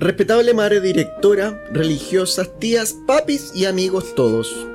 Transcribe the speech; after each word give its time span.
respetable 0.00 0.54
madre 0.54 0.80
directora, 0.80 1.62
religiosas, 1.72 2.58
tías, 2.58 2.96
papis 3.06 3.52
y 3.54 3.66
amigos 3.66 4.14
todos. 4.14 4.66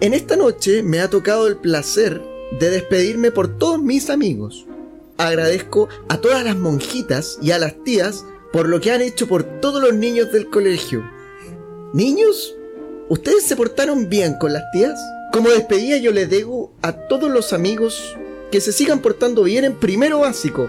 En 0.00 0.14
esta 0.14 0.36
noche 0.36 0.82
me 0.82 0.98
ha 0.98 1.08
tocado 1.08 1.46
el 1.46 1.56
placer 1.56 2.20
de 2.58 2.70
despedirme 2.70 3.30
por 3.30 3.56
todos 3.56 3.80
mis 3.80 4.10
amigos. 4.10 4.66
Agradezco 5.16 5.88
a 6.08 6.20
todas 6.20 6.44
las 6.44 6.56
monjitas 6.56 7.38
y 7.40 7.52
a 7.52 7.58
las 7.60 7.84
tías 7.84 8.24
por 8.52 8.68
lo 8.68 8.80
que 8.80 8.90
han 8.90 9.00
hecho 9.00 9.28
por 9.28 9.44
todos 9.44 9.80
los 9.80 9.94
niños 9.94 10.32
del 10.32 10.50
colegio. 10.50 11.08
Niños, 11.92 12.56
¿ustedes 13.08 13.44
se 13.44 13.54
portaron 13.54 14.08
bien 14.08 14.34
con 14.40 14.52
las 14.52 14.64
tías? 14.72 14.98
Como 15.32 15.50
despedida 15.50 15.98
yo 15.98 16.10
les 16.10 16.28
digo 16.28 16.72
a 16.82 16.92
todos 16.92 17.30
los 17.30 17.52
amigos 17.52 18.16
que 18.50 18.60
se 18.60 18.72
sigan 18.72 18.98
portando 18.98 19.44
bien 19.44 19.64
en 19.64 19.74
primero 19.74 20.18
básico, 20.18 20.68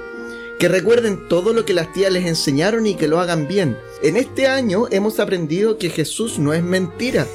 que 0.60 0.68
recuerden 0.68 1.28
todo 1.28 1.54
lo 1.54 1.66
que 1.66 1.74
las 1.74 1.92
tías 1.94 2.12
les 2.12 2.26
enseñaron 2.26 2.86
y 2.88 2.96
que 2.96 3.08
lo 3.08 3.20
hagan 3.20 3.48
bien. 3.48 3.78
En 4.02 4.16
este 4.18 4.48
año 4.48 4.86
hemos 4.92 5.20
aprendido 5.20 5.78
que 5.78 5.90
Jesús 5.90 6.40
no 6.40 6.54
es 6.54 6.64
mentira, 6.64 7.28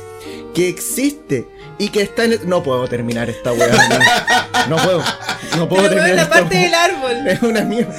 que 0.55 0.69
existe 0.69 1.47
y 1.79 1.89
que 1.89 2.03
está 2.03 2.25
en 2.25 2.33
el... 2.33 2.49
No 2.49 2.63
puedo 2.63 2.87
terminar 2.89 3.29
esta 3.31 3.53
weá. 3.53 3.69
No, 4.69 4.77
no 4.77 4.83
puedo. 4.83 5.03
No 5.57 5.69
puedo 5.69 5.83
Pero, 5.83 5.95
terminar 5.95 6.05
weón, 6.05 6.17
la 6.17 6.23
esta 6.23 6.35
parte 6.35 6.57
del 6.57 6.75
árbol. 6.75 7.17
Es 7.29 7.43
una 7.43 7.63
mierda. 7.63 7.95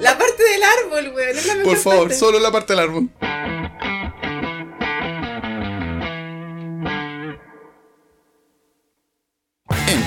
La 0.00 0.18
parte 0.18 0.42
del 0.42 0.62
árbol, 0.62 1.12
weón. 1.14 1.36
Es 1.36 1.46
mejor 1.46 1.64
Por 1.64 1.76
favor, 1.78 1.98
parte. 2.08 2.14
solo 2.16 2.38
la 2.40 2.50
parte 2.52 2.72
del 2.74 2.80
árbol. 2.82 3.08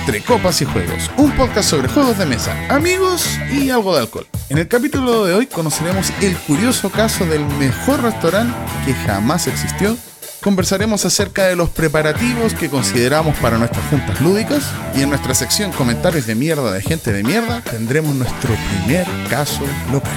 Entre 0.08 0.22
copas 0.22 0.62
y 0.62 0.64
juegos, 0.64 1.10
un 1.18 1.30
podcast 1.32 1.68
sobre 1.68 1.86
juegos 1.86 2.16
de 2.16 2.24
mesa, 2.24 2.56
amigos 2.74 3.28
y 3.52 3.68
algo 3.68 3.92
de 3.92 4.00
alcohol. 4.00 4.26
En 4.48 4.56
el 4.56 4.66
capítulo 4.66 5.26
de 5.26 5.34
hoy 5.34 5.46
conoceremos 5.46 6.10
el 6.22 6.34
curioso 6.34 6.88
caso 6.88 7.26
del 7.26 7.44
mejor 7.44 8.00
restaurante 8.00 8.56
que 8.86 8.94
jamás 8.94 9.46
existió. 9.48 9.98
Conversaremos 10.40 11.04
acerca 11.04 11.44
de 11.48 11.56
los 11.56 11.68
preparativos 11.68 12.54
que 12.54 12.70
consideramos 12.70 13.36
para 13.36 13.58
nuestras 13.58 13.84
juntas 13.90 14.18
lúdicas 14.22 14.72
y 14.96 15.02
en 15.02 15.10
nuestra 15.10 15.34
sección 15.34 15.72
comentarios 15.72 16.26
de 16.26 16.34
mierda 16.34 16.72
de 16.72 16.80
gente 16.80 17.12
de 17.12 17.22
mierda 17.22 17.60
tendremos 17.60 18.14
nuestro 18.14 18.54
primer 18.86 19.06
caso 19.28 19.66
local. 19.92 20.16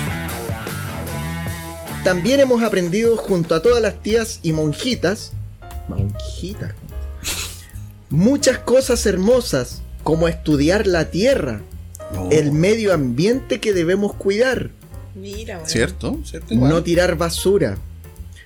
También 2.05 2.39
hemos 2.39 2.63
aprendido 2.63 3.17
junto 3.17 3.55
a 3.55 3.61
todas 3.61 3.81
las 3.81 4.01
tías 4.01 4.39
y 4.41 4.53
monjitas, 4.53 5.33
monjitas, 5.89 6.71
muchas 8.09 8.57
cosas 8.59 9.05
hermosas, 9.05 9.80
como 10.03 10.27
estudiar 10.27 10.87
la 10.87 11.09
tierra, 11.11 11.61
el 12.31 12.51
medio 12.51 12.93
ambiente 12.93 13.59
que 13.59 13.73
debemos 13.73 14.13
cuidar, 14.13 14.69
Mira, 15.15 15.57
weón. 15.57 15.69
¿Cierto? 15.69 16.19
¿Cierto? 16.25 16.55
no 16.55 16.83
tirar 16.83 17.15
basura, 17.17 17.77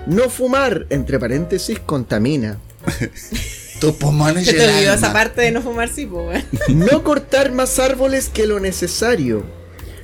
no 0.07 0.29
fumar, 0.29 0.85
entre 0.89 1.19
paréntesis, 1.19 1.79
contamina, 1.79 2.57
Tu 3.79 3.95
pulmón 3.97 4.37
es 4.37 4.45
Se 4.47 4.53
te 4.53 4.67
olvidó 4.67 4.93
esa 4.93 5.11
parte 5.11 5.41
de 5.41 5.51
no 5.51 5.61
fumar, 5.61 5.89
sí, 5.89 6.05
pues, 6.05 6.43
no 6.69 7.03
cortar 7.03 7.51
más 7.51 7.77
árboles 7.79 8.29
que 8.29 8.45
lo 8.47 8.59
necesario. 8.59 9.43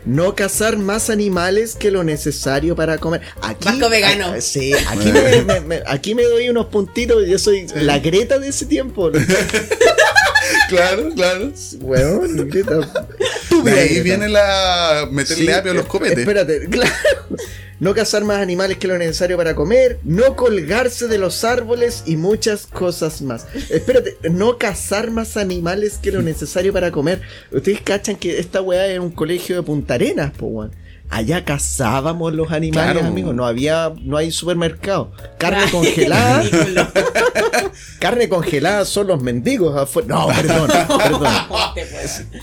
No 0.03 0.33
cazar 0.33 0.77
más 0.77 1.11
animales 1.11 1.75
que 1.75 1.91
lo 1.91 2.03
necesario 2.03 2.75
para 2.75 2.97
comer. 2.97 3.21
Aquí, 3.43 3.65
Vasco 3.65 3.87
vegano. 3.87 4.33
ah, 4.35 4.41
sí, 4.41 4.73
aquí 4.73 5.11
me, 5.11 5.41
me- 5.43 5.59
me- 5.61 5.83
aquí 5.85 6.15
me 6.15 6.23
doy 6.23 6.49
unos 6.49 6.65
puntitos. 6.67 7.27
Yo 7.27 7.37
soy 7.37 7.67
la 7.75 7.99
Greta 7.99 8.39
de 8.39 8.47
ese 8.47 8.65
tiempo. 8.65 9.11
Claro, 10.69 11.09
claro. 11.13 11.51
De 13.63 13.71
ahí 13.71 13.99
viene 14.01 14.29
la. 14.29 15.07
meterle 15.11 15.45
Sí, 15.45 15.51
apio 15.51 15.71
a 15.71 15.75
los 15.75 15.85
copetes. 15.85 16.19
Espérate, 16.19 16.65
claro. 16.69 16.91
No 17.79 17.95
cazar 17.95 18.23
más 18.23 18.37
animales 18.37 18.77
que 18.77 18.87
lo 18.87 18.95
necesario 18.97 19.37
para 19.37 19.55
comer, 19.55 19.97
no 20.03 20.35
colgarse 20.35 21.07
de 21.07 21.17
los 21.17 21.43
árboles 21.43 22.03
y 22.05 22.15
muchas 22.15 22.67
cosas 22.67 23.23
más. 23.23 23.47
Espérate, 23.71 24.17
no 24.29 24.59
cazar 24.59 25.09
más 25.09 25.35
animales 25.35 25.97
que 25.97 26.11
lo 26.11 26.21
necesario 26.21 26.73
para 26.73 26.91
comer. 26.91 27.21
Ustedes 27.51 27.81
cachan 27.81 28.17
que 28.17 28.37
esta 28.37 28.61
weá 28.61 28.85
era 28.85 29.01
un 29.01 29.09
colegio 29.09 29.55
de 29.55 29.63
Punta 29.63 29.95
Arenas, 29.95 30.31
po 30.31 30.45
weón. 30.45 30.71
Allá 31.11 31.43
cazábamos 31.43 32.33
los 32.33 32.51
animales, 32.51 32.93
Claro. 32.93 33.07
amigos. 33.07 33.35
No 33.35 33.45
había, 33.45 33.91
no 34.01 34.15
hay 34.15 34.31
supermercado. 34.31 35.11
Carne 35.37 35.63
Ay, 35.65 35.69
congelada. 35.69 36.43
carne 37.99 38.29
congelada 38.29 38.85
son 38.85 39.07
los 39.07 39.21
mendigos 39.21 39.75
afuera. 39.77 40.07
No, 40.07 40.27
perdón, 40.27 40.69
perdón. 41.03 41.33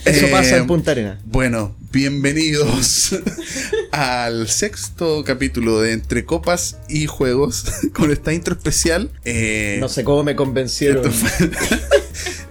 Eso 0.05 0.27
Eh, 0.27 0.29
pasa 0.31 0.57
en 0.59 0.67
Punta 0.67 0.91
Arenas. 0.91 1.19
Bueno, 1.25 1.75
bienvenidos 1.93 3.17
al 3.91 4.49
sexto 4.49 5.25
capítulo 5.25 5.81
de 5.81 5.93
Entre 5.93 6.27
Copas 6.27 6.77
y 6.91 7.07
Juegos 7.07 7.65
con 7.95 8.13
esta 8.13 8.35
intro 8.35 8.55
especial. 8.55 9.11
Eh, 9.25 9.79
No 9.81 9.89
sé 9.89 10.05
cómo 10.05 10.23
me 10.25 10.37
convencieron. 10.37 11.07
esto 11.07 11.11
fue- 11.11 11.51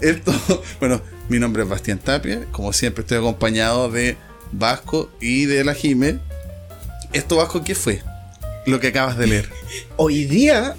esto- 0.01 0.63
bueno, 0.79 0.99
mi 1.29 1.37
nombre 1.39 1.61
es 1.63 1.69
Bastián 1.69 1.99
Tapia. 1.99 2.45
Como 2.51 2.73
siempre, 2.73 3.01
estoy 3.01 3.19
acompañado 3.19 3.91
de 3.91 4.17
Vasco 4.51 5.09
y 5.21 5.45
de 5.45 5.63
la 5.63 5.73
Jime. 5.73 6.19
¿Esto, 7.13 7.37
Vasco, 7.37 7.63
qué 7.63 7.75
fue? 7.75 8.01
Lo 8.65 8.79
que 8.79 8.87
acabas 8.87 9.17
de 9.17 9.27
leer. 9.27 9.49
Hoy 9.97 10.25
día, 10.25 10.75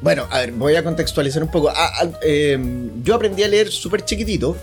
bueno, 0.00 0.26
a 0.30 0.38
ver, 0.40 0.52
voy 0.52 0.76
a 0.76 0.84
contextualizar 0.84 1.42
un 1.42 1.50
poco. 1.50 1.70
Ah, 1.70 1.90
ah, 2.02 2.08
eh, 2.22 2.58
yo 3.02 3.14
aprendí 3.14 3.42
a 3.42 3.48
leer 3.48 3.70
súper 3.70 4.04
chiquitito. 4.04 4.56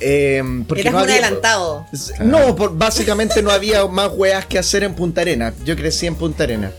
eh, 0.00 0.42
porque 0.68 0.82
Eras 0.82 0.92
no 0.92 0.98
un 0.98 1.04
había- 1.04 1.16
adelantado. 1.16 1.86
No, 2.20 2.54
por- 2.54 2.76
básicamente 2.76 3.42
no 3.42 3.50
había 3.50 3.84
más 3.86 4.10
weas 4.14 4.46
que 4.46 4.58
hacer 4.58 4.84
en 4.84 4.94
Punta 4.94 5.22
Arena. 5.22 5.52
Yo 5.64 5.74
crecí 5.76 6.06
en 6.06 6.14
Punta 6.14 6.44
Arena. 6.44 6.70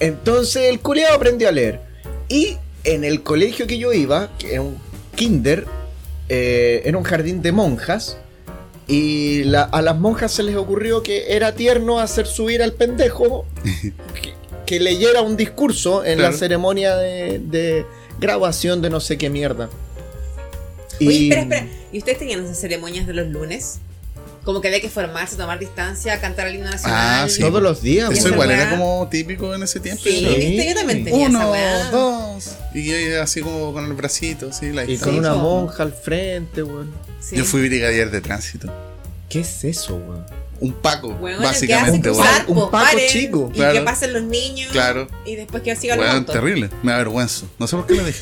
Entonces 0.00 0.64
el 0.70 0.80
culiado 0.80 1.14
aprendió 1.14 1.48
a 1.48 1.52
leer. 1.52 1.80
Y 2.28 2.56
en 2.84 3.04
el 3.04 3.22
colegio 3.22 3.66
que 3.66 3.78
yo 3.78 3.92
iba, 3.92 4.30
que 4.38 4.52
era 4.52 4.62
un 4.62 4.78
kinder, 5.14 5.66
eh, 6.28 6.82
era 6.84 6.96
un 6.96 7.04
jardín 7.04 7.42
de 7.42 7.52
monjas. 7.52 8.16
Y 8.86 9.44
la- 9.44 9.62
a 9.62 9.80
las 9.82 9.96
monjas 9.98 10.32
se 10.32 10.42
les 10.42 10.56
ocurrió 10.56 11.02
que 11.02 11.34
era 11.34 11.54
tierno 11.54 12.00
hacer 12.00 12.26
subir 12.26 12.62
al 12.62 12.72
pendejo 12.74 13.46
que, 14.20 14.34
que 14.66 14.80
leyera 14.80 15.22
un 15.22 15.36
discurso 15.36 16.04
en 16.04 16.18
Claro. 16.18 16.32
la 16.32 16.38
ceremonia 16.38 16.96
de, 16.96 17.38
de 17.38 17.86
graduación 18.20 18.82
de 18.82 18.90
no 18.90 19.00
sé 19.00 19.16
qué 19.18 19.30
mierda. 19.30 19.70
Oye, 21.00 21.24
espera, 21.28 21.42
espera. 21.42 21.66
¿Y 21.92 21.98
ustedes 21.98 22.18
tenían 22.18 22.44
esas 22.44 22.58
ceremonias 22.60 23.06
de 23.06 23.14
los 23.14 23.26
lunes? 23.28 23.78
Como 24.44 24.60
que 24.60 24.68
había 24.68 24.80
que 24.80 24.90
formarse, 24.90 25.36
tomar 25.36 25.58
distancia, 25.58 26.20
cantar 26.20 26.46
el 26.48 26.56
himno 26.56 26.70
nacional. 26.70 27.24
Ah, 27.24 27.26
sí. 27.28 27.40
Todos 27.40 27.62
los 27.62 27.80
días. 27.80 28.10
Eso 28.10 28.20
esa 28.20 28.28
igual 28.28 28.50
era 28.50 28.70
como 28.70 29.08
típico 29.10 29.54
en 29.54 29.62
ese 29.62 29.80
tiempo. 29.80 30.02
Sí, 30.04 30.26
viste, 30.36 30.66
yo 30.68 30.74
también 30.74 31.02
tenía 31.04 31.28
esa 31.28 31.38
Uno, 31.38 31.50
weá. 31.50 31.90
dos. 31.90 32.56
Y 32.74 32.84
yo 32.84 33.22
así 33.22 33.40
como 33.40 33.72
con 33.72 33.86
el 33.86 33.94
bracito, 33.94 34.50
así, 34.50 34.70
la 34.72 34.84
Y 34.84 34.98
con 34.98 35.12
Sí, 35.12 35.18
una 35.18 35.34
monja 35.34 35.82
al 35.82 35.92
frente, 35.92 36.62
weón. 36.62 36.92
Sí. 37.20 37.36
Yo 37.36 37.44
fui 37.44 37.62
brigadier 37.66 38.10
de 38.10 38.20
tránsito. 38.20 38.70
¿Qué 39.30 39.40
es 39.40 39.64
eso, 39.64 39.96
weón? 39.96 40.26
Un 40.64 40.72
Paco, 40.72 41.14
básicamente, 41.42 42.08
un 42.10 42.16
weón. 42.16 42.26
cruzar, 42.26 42.44
Un 42.48 42.54
paco 42.56 42.70
paren, 42.70 43.08
chico. 43.08 43.50
Y 43.52 43.56
Claro. 43.56 43.72
que 43.74 43.80
pasen 43.82 44.12
los 44.14 44.22
niños. 44.22 44.72
Claro. 44.72 45.06
Y 45.26 45.36
después 45.36 45.62
que 45.62 45.76
sigan 45.76 45.98
los 45.98 46.06
Weón, 46.06 46.18
autos. 46.20 46.34
terrible. 46.34 46.70
Me 46.82 46.92
avergüenzo. 46.92 47.46
No 47.58 47.66
sé 47.66 47.76
por 47.76 47.86
qué 47.86 47.94
lo 47.96 48.04
dije. 48.04 48.20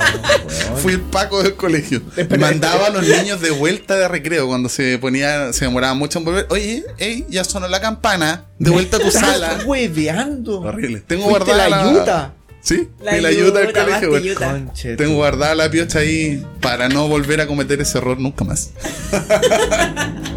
Fui 0.82 0.92
el 0.92 1.00
Paco 1.00 1.42
del 1.42 1.54
colegio. 1.54 2.02
Mandaba 2.38 2.88
a 2.88 2.90
los 2.90 3.06
niños 3.06 3.40
de 3.40 3.50
vuelta 3.52 3.96
de 3.96 4.06
recreo 4.08 4.46
cuando 4.48 4.68
se 4.68 4.98
ponía, 4.98 5.52
se 5.54 5.64
demoraba 5.64 5.94
mucho 5.94 6.18
en 6.18 6.24
volver. 6.26 6.46
Oye, 6.50 6.84
ey, 6.98 7.24
ya 7.30 7.42
sonó 7.44 7.68
la 7.68 7.80
campana. 7.80 8.44
De 8.58 8.70
vuelta 8.70 8.98
a 8.98 9.00
tu 9.00 9.10
sala. 9.10 9.52
Estás 9.52 9.64
hueveando. 9.64 10.60
Horrible. 10.60 11.00
Tengo 11.06 11.24
guardada 11.24 11.68
la 11.70 11.90
yuta. 11.90 12.34
Sí, 12.60 12.88
La 13.00 13.16
la 13.16 13.32
yuta 13.32 13.58
del 13.58 13.72
colegio. 13.72 14.36
Conche 14.38 14.94
Tengo 14.96 15.14
guardada 15.16 15.54
la 15.56 15.68
piocha 15.68 15.98
ahí 15.98 16.46
para 16.60 16.88
no 16.88 17.08
volver 17.08 17.40
a 17.40 17.46
cometer 17.48 17.80
ese 17.80 17.98
error 17.98 18.20
nunca 18.20 18.44
más. 18.44 18.70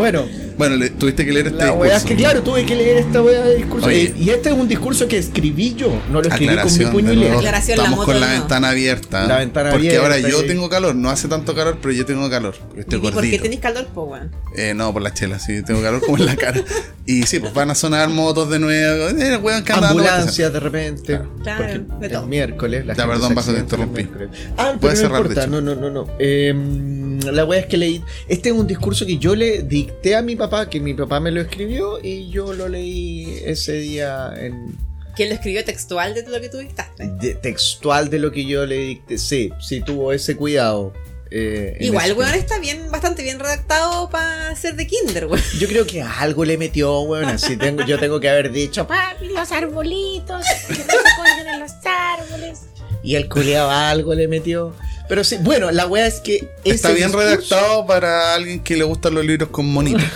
Bueno, 0.00 0.24
Bueno, 0.56 0.76
le, 0.76 0.88
tuviste 0.90 1.26
que 1.26 1.32
leer 1.32 1.48
este 1.48 1.64
la 1.64 1.72
weá 1.72 1.88
es 1.96 2.02
discurso. 2.02 2.08
que 2.08 2.16
claro, 2.22 2.42
tuve 2.42 2.64
que 2.66 2.74
leer 2.74 2.96
esta 2.98 3.22
weá 3.22 3.42
de 3.44 3.56
discurso. 3.56 3.86
Oye. 3.86 4.14
Y, 4.16 4.24
y 4.24 4.30
este 4.30 4.48
es 4.48 4.54
un 4.54 4.66
discurso 4.66 5.06
que 5.08 5.18
escribí 5.18 5.74
yo, 5.74 5.88
no 6.10 6.22
lo 6.22 6.28
escribí 6.28 6.54
con 6.90 7.04
mi 7.04 7.16
la 7.16 7.58
Estamos 7.58 7.90
moto 7.90 8.04
con 8.06 8.20
la 8.20 8.26
no. 8.28 8.32
ventana 8.40 8.70
abierta. 8.70 9.26
La 9.26 9.38
ventana 9.38 9.70
porque 9.70 9.88
abierta 9.88 10.06
ahora 10.16 10.18
yo 10.28 10.42
y- 10.42 10.46
tengo 10.46 10.68
calor. 10.70 10.94
No 10.94 11.10
hace 11.10 11.28
tanto 11.28 11.54
calor, 11.54 11.78
pero 11.82 11.92
yo 11.94 12.06
tengo 12.06 12.28
calor. 12.30 12.54
porque 12.66 12.80
Estoy 12.80 12.98
¿Y 12.98 13.10
por 13.10 13.22
qué 13.22 13.38
tenéis 13.38 13.60
calor, 13.60 13.86
po, 13.88 14.04
weón? 14.04 14.30
Eh, 14.56 14.72
no, 14.74 14.90
por 14.92 15.02
la 15.02 15.12
chela, 15.12 15.38
sí, 15.38 15.62
tengo 15.62 15.82
calor 15.82 16.00
como 16.00 16.16
en 16.16 16.26
la 16.26 16.36
cara. 16.36 16.62
Y 17.06 17.24
sí, 17.24 17.38
pues 17.38 17.52
van 17.52 17.70
a 17.70 17.74
sonar 17.74 18.08
motos 18.08 18.48
de 18.50 18.58
nuevo. 18.58 19.08
Eh, 19.18 19.36
weón. 19.36 19.64
Ambulancias 19.70 20.52
de 20.52 20.60
repente. 20.60 21.20
Claro, 21.42 21.64
Porque 21.64 21.80
de 22.00 22.06
el 22.06 22.12
todo. 22.12 22.26
miércoles. 22.26 22.86
La 22.86 22.94
Ya, 22.94 23.06
perdón, 23.06 23.32
el 23.36 23.58
interrumpí. 23.58 24.02
miércoles. 24.04 24.30
Ah, 24.56 24.66
pero 24.68 24.80
Puedes 24.80 24.98
no 25.02 25.08
cerrar, 25.08 25.22
de 25.22 25.28
importa. 25.28 25.42
hecho. 25.42 25.50
No, 25.50 25.60
no, 25.60 25.74
no, 25.74 25.90
no. 25.90 26.06
Em, 26.18 26.99
la 27.20 27.44
weá 27.44 27.60
es 27.60 27.66
que 27.66 27.76
leí. 27.76 28.02
Este 28.28 28.48
es 28.50 28.54
un 28.54 28.66
discurso 28.66 29.06
que 29.06 29.18
yo 29.18 29.34
le 29.34 29.62
dicté 29.62 30.16
a 30.16 30.22
mi 30.22 30.36
papá, 30.36 30.68
que 30.68 30.80
mi 30.80 30.94
papá 30.94 31.20
me 31.20 31.30
lo 31.30 31.40
escribió 31.40 31.98
y 32.02 32.30
yo 32.30 32.52
lo 32.52 32.68
leí 32.68 33.40
ese 33.44 33.74
día 33.74 34.32
en 34.36 34.76
¿Quién 35.16 35.28
lo 35.28 35.34
escribió 35.34 35.64
textual 35.64 36.14
de 36.14 36.22
lo 36.28 36.40
que 36.40 36.48
tú 36.48 36.58
dictaste? 36.58 37.08
de- 37.20 37.34
textual 37.34 38.08
de 38.10 38.18
lo 38.20 38.30
que 38.32 38.44
yo 38.46 38.64
le 38.64 38.76
dicté. 38.76 39.18
Sí, 39.18 39.50
sí 39.60 39.80
tuvo 39.82 40.12
ese 40.12 40.36
cuidado. 40.36 40.92
eh, 41.32 41.76
Igual, 41.80 42.12
weón, 42.14 42.34
está 42.34 42.58
bien, 42.58 42.90
bastante 42.90 43.22
bien 43.22 43.38
redactado 43.38 44.08
para 44.10 44.54
ser 44.56 44.74
de 44.76 44.86
kinder, 44.86 45.26
weón. 45.26 45.42
Yo 45.58 45.68
creo 45.68 45.86
que 45.86 46.00
algo 46.02 46.44
le 46.44 46.56
metió, 46.58 47.00
weón. 47.02 47.26
Así 47.26 47.56
tengo, 47.56 47.84
yo 47.84 47.98
tengo 47.98 48.18
que 48.20 48.28
haber 48.28 48.50
dicho, 48.52 48.86
"Pa", 48.86 49.12
Papi, 49.14 49.28
los 49.28 49.52
arbolitos, 49.52 50.44
que 50.68 50.74
no 50.74 50.84
se 50.84 51.50
en 51.54 51.60
los 51.60 51.70
árboles. 51.84 52.60
y 53.02 53.14
el 53.16 53.28
culeado 53.28 53.70
algo 53.70 54.14
le 54.14 54.26
metió. 54.28 54.74
Pero 55.10 55.24
sí, 55.24 55.36
bueno, 55.40 55.70
la 55.72 55.86
wea 55.88 56.06
es 56.06 56.20
que. 56.20 56.48
Está 56.64 56.92
bien 56.92 57.08
discurso- 57.10 57.18
redactado 57.18 57.84
para 57.86 58.32
alguien 58.34 58.60
que 58.62 58.76
le 58.76 58.84
gustan 58.84 59.12
los 59.14 59.26
libros 59.26 59.48
con 59.50 59.66
monitos. 59.66 60.02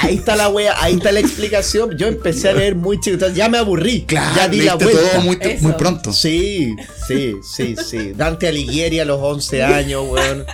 Ahí 0.00 0.14
está 0.16 0.36
la 0.36 0.48
wea, 0.48 0.74
ahí 0.80 0.94
está 0.94 1.10
la 1.10 1.20
explicación. 1.20 1.96
Yo 1.98 2.06
empecé 2.06 2.48
a 2.50 2.52
leer 2.52 2.76
muy 2.76 3.00
chico, 3.00 3.26
ya 3.34 3.48
me 3.48 3.58
aburrí. 3.58 4.04
Claro, 4.06 4.36
ya 4.36 4.48
di 4.48 4.60
la 4.62 4.74
vuelta. 4.76 5.00
todo 5.12 5.20
muy 5.22 5.72
pronto. 5.76 6.12
Sí, 6.12 6.74
sí, 7.06 7.34
sí, 7.42 7.74
sí. 7.76 8.12
Dante 8.14 8.46
Alighieri 8.48 9.00
a 9.00 9.04
los 9.04 9.20
11 9.20 9.62
años, 9.64 10.04
weón. 10.08 10.46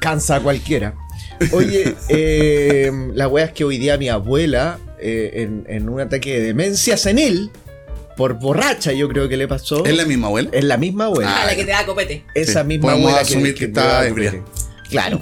Cansa 0.00 0.36
a 0.36 0.40
cualquiera. 0.40 0.94
Oye, 1.52 1.94
eh, 2.08 2.90
la 3.14 3.28
wea 3.28 3.46
es 3.46 3.52
que 3.52 3.64
hoy 3.64 3.78
día 3.78 3.96
mi 3.98 4.08
abuela, 4.08 4.78
eh, 5.00 5.30
en, 5.34 5.64
en 5.68 5.88
un 5.88 6.00
ataque 6.00 6.34
de 6.34 6.46
demencia 6.46 6.96
senil, 6.96 7.50
por 8.16 8.34
borracha 8.34 8.92
yo 8.92 9.08
creo 9.08 9.28
que 9.28 9.36
le 9.36 9.48
pasó, 9.48 9.84
¿Es 9.84 9.96
la 9.96 10.04
misma 10.04 10.28
abuela? 10.28 10.50
es 10.52 10.64
la 10.64 10.76
misma 10.76 11.04
abuela. 11.06 11.42
A 11.42 11.46
la 11.46 11.56
que 11.56 11.64
te 11.64 11.70
da 11.72 11.84
copete. 11.86 12.24
Esa 12.34 12.62
Sí, 12.62 12.66
misma 12.68 12.88
podemos 12.90 13.10
abuela 13.10 13.20
asumir 13.22 13.54
que 13.54 13.64
estaba 13.66 14.00
me- 14.00 14.06
ebria. 14.08 14.42
Claro. 14.88 15.20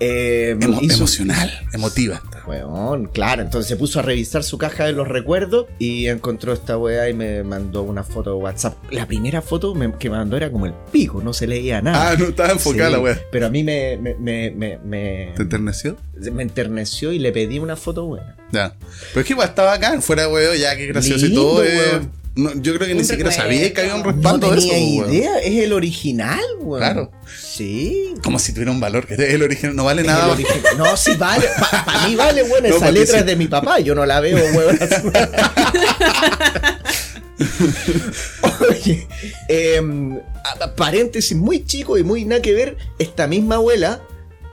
Eh, 0.00 0.56
Emo- 0.60 0.78
hizo- 0.80 0.94
emocional, 0.98 1.50
emotiva. 1.72 2.22
Weón, 2.48 3.06
claro, 3.06 3.42
entonces 3.42 3.68
se 3.68 3.76
puso 3.76 3.98
a 3.98 4.02
revisar 4.02 4.42
su 4.42 4.56
caja 4.58 4.86
de 4.86 4.92
los 4.92 5.06
recuerdos 5.06 5.66
y 5.78 6.06
encontró 6.06 6.52
esta 6.52 6.78
weá 6.78 7.08
y 7.10 7.14
me 7.14 7.42
mandó 7.44 7.82
una 7.82 8.02
foto 8.02 8.30
de 8.30 8.36
WhatsApp. 8.36 8.74
La 8.90 9.06
primera 9.06 9.42
foto 9.42 9.74
me- 9.74 9.92
que 9.98 10.08
me 10.08 10.16
mandó 10.16 10.36
era 10.36 10.50
como 10.50 10.66
el 10.66 10.72
pico, 10.90 11.20
no 11.22 11.32
se 11.34 11.46
leía 11.46 11.82
nada. 11.82 12.10
Ah, 12.10 12.16
no 12.18 12.26
estaba 12.28 12.52
enfocada 12.52 12.88
Sí, 12.88 12.92
la 12.96 13.00
wea. 13.00 13.20
Pero 13.30 13.46
a 13.46 13.50
mí 13.50 13.62
me, 13.64 13.98
me, 13.98 14.14
me, 14.50 14.78
me, 14.82 15.32
¿Te 15.36 15.42
enterneció? 15.42 15.96
me 16.32 16.42
enterneció 16.42 17.12
y 17.12 17.18
le 17.18 17.30
pedí 17.32 17.58
una 17.58 17.76
foto 17.76 18.06
buena. 18.06 18.34
Ya. 18.50 18.74
Pero 19.10 19.20
es 19.20 19.26
que 19.26 19.32
igual 19.34 19.48
estaba 19.48 19.74
acá, 19.74 20.00
fuera 20.00 20.28
huevo, 20.28 20.54
ya 20.54 20.74
que 20.76 20.86
gracioso 20.86 21.26
y 21.26 21.34
todo. 21.34 21.62
eh, 21.62 21.76
weón. 21.76 22.10
No, 22.38 22.52
yo 22.54 22.74
creo 22.76 22.86
que 22.86 22.94
ni 22.94 23.02
siquiera 23.04 23.32
sabía 23.32 23.74
que 23.74 23.80
había 23.80 23.96
un 23.96 24.02
No 24.02 24.12
respaldo 24.12 24.50
de 24.52 24.58
eso. 24.58 24.68
tenía 24.68 25.00
weón. 25.02 25.12
idea, 25.12 25.38
es 25.40 25.56
el 25.64 25.72
original, 25.72 26.40
weón. 26.60 26.80
Claro. 26.80 27.10
Sí. 27.36 28.14
Como 28.22 28.38
si 28.38 28.52
tuviera 28.52 28.70
un 28.70 28.78
valor, 28.78 29.06
que 29.06 29.14
el 29.14 29.42
original 29.42 29.74
no 29.74 29.84
vale 29.84 30.02
Es 30.02 30.06
nada. 30.06 30.36
No, 30.76 30.96
sí 30.96 31.16
vale. 31.18 31.46
Para 31.84 32.06
mí 32.06 32.14
vale, 32.14 32.44
weón. 32.44 32.62
No, 32.62 32.76
Esa 32.76 32.90
letra 32.92 33.14
sí. 33.14 33.20
es 33.20 33.26
de 33.26 33.34
mi 33.36 33.48
papá. 33.48 33.80
Yo 33.80 33.94
no 33.96 34.06
la 34.06 34.20
veo, 34.20 34.38
weón. 34.54 34.78
Oye, 38.70 39.06
em, 39.48 40.18
paréntesis 40.76 41.36
muy 41.36 41.64
chico 41.64 41.98
y 41.98 42.04
muy 42.04 42.24
nada 42.24 42.42
que 42.42 42.52
ver. 42.52 42.76
Esta 42.98 43.26
misma 43.26 43.56
abuela 43.56 44.00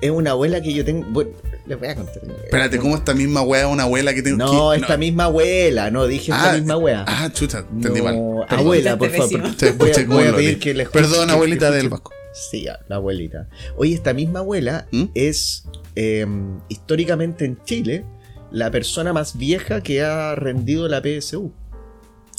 es 0.01 0.12
una 0.12 0.31
abuela 0.31 0.62
que 0.62 0.74
yo 0.74 0.83
tengo. 0.86 1.06
Bueno, 1.09 1.31
les 1.65 1.80
voy 1.80 1.88
a 1.88 1.95
contar. 1.95 2.18
Espérate, 2.44 2.77
¿cómo 2.77 2.95
esta 2.95 3.13
misma 3.13 3.42
wea 3.42 3.62
es 3.62 3.68
una 3.68 3.83
abuela 3.83 4.13
que 4.13 4.21
tiene 4.21 4.38
No, 4.38 4.71
que- 4.71 4.77
esta 4.81 4.97
misma 4.97 5.25
abuela. 5.25 5.89
No 5.92 6.06
dije 6.07 6.31
esta 6.31 6.51
Ah, 6.51 6.53
misma 6.56 6.77
wea. 6.77 7.06
Ah, 7.07 7.30
chucha, 7.33 7.65
entendí 7.71 8.01
mal. 8.01 8.13
Perdón. 8.13 8.45
abuela, 8.59 8.97
por 8.97 9.09
favor. 9.09 9.42
Voy 9.77 9.92
a, 9.92 10.06
voy 10.06 10.24
a 10.27 10.36
pedir 10.36 10.59
que 10.59 10.74
les 10.74 10.89
Perdón, 10.89 11.30
abuelita 11.30 11.71
del 11.71 11.89
Vasco. 11.89 12.12
Sí, 12.51 12.65
la 12.88 12.95
abuelita. 12.97 13.47
Oye, 13.77 13.94
esta 13.94 14.13
misma 14.13 14.39
abuela 14.39 14.88
¿Mm? 14.92 15.06
es 15.13 15.63
eh, 15.95 16.27
históricamente 16.68 17.45
en 17.45 17.57
Chile 17.63 18.03
la 18.51 18.69
persona 18.71 19.13
más 19.13 19.38
vieja 19.38 19.81
que 19.81 20.03
ha 20.03 20.36
rendido 20.36 20.88
la 20.89 21.01
PSU. 21.01 21.51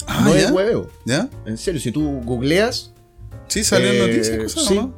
Ah, 0.05 0.21
no 0.23 0.33
¿ya? 0.35 0.41
es 0.45 0.51
hueveo. 0.51 0.89
¿Ya? 1.05 1.27
En 1.47 1.57
serio, 1.57 1.81
si 1.81 1.91
tú 1.91 2.21
googleas, 2.23 2.93
Sí, 3.47 3.63
salió 3.63 3.89
en 3.89 3.95
Eh, 3.95 4.07
noticias, 4.07 4.37
cosas, 4.53 4.65
sí. 4.67 4.75
¿no? 4.75 4.93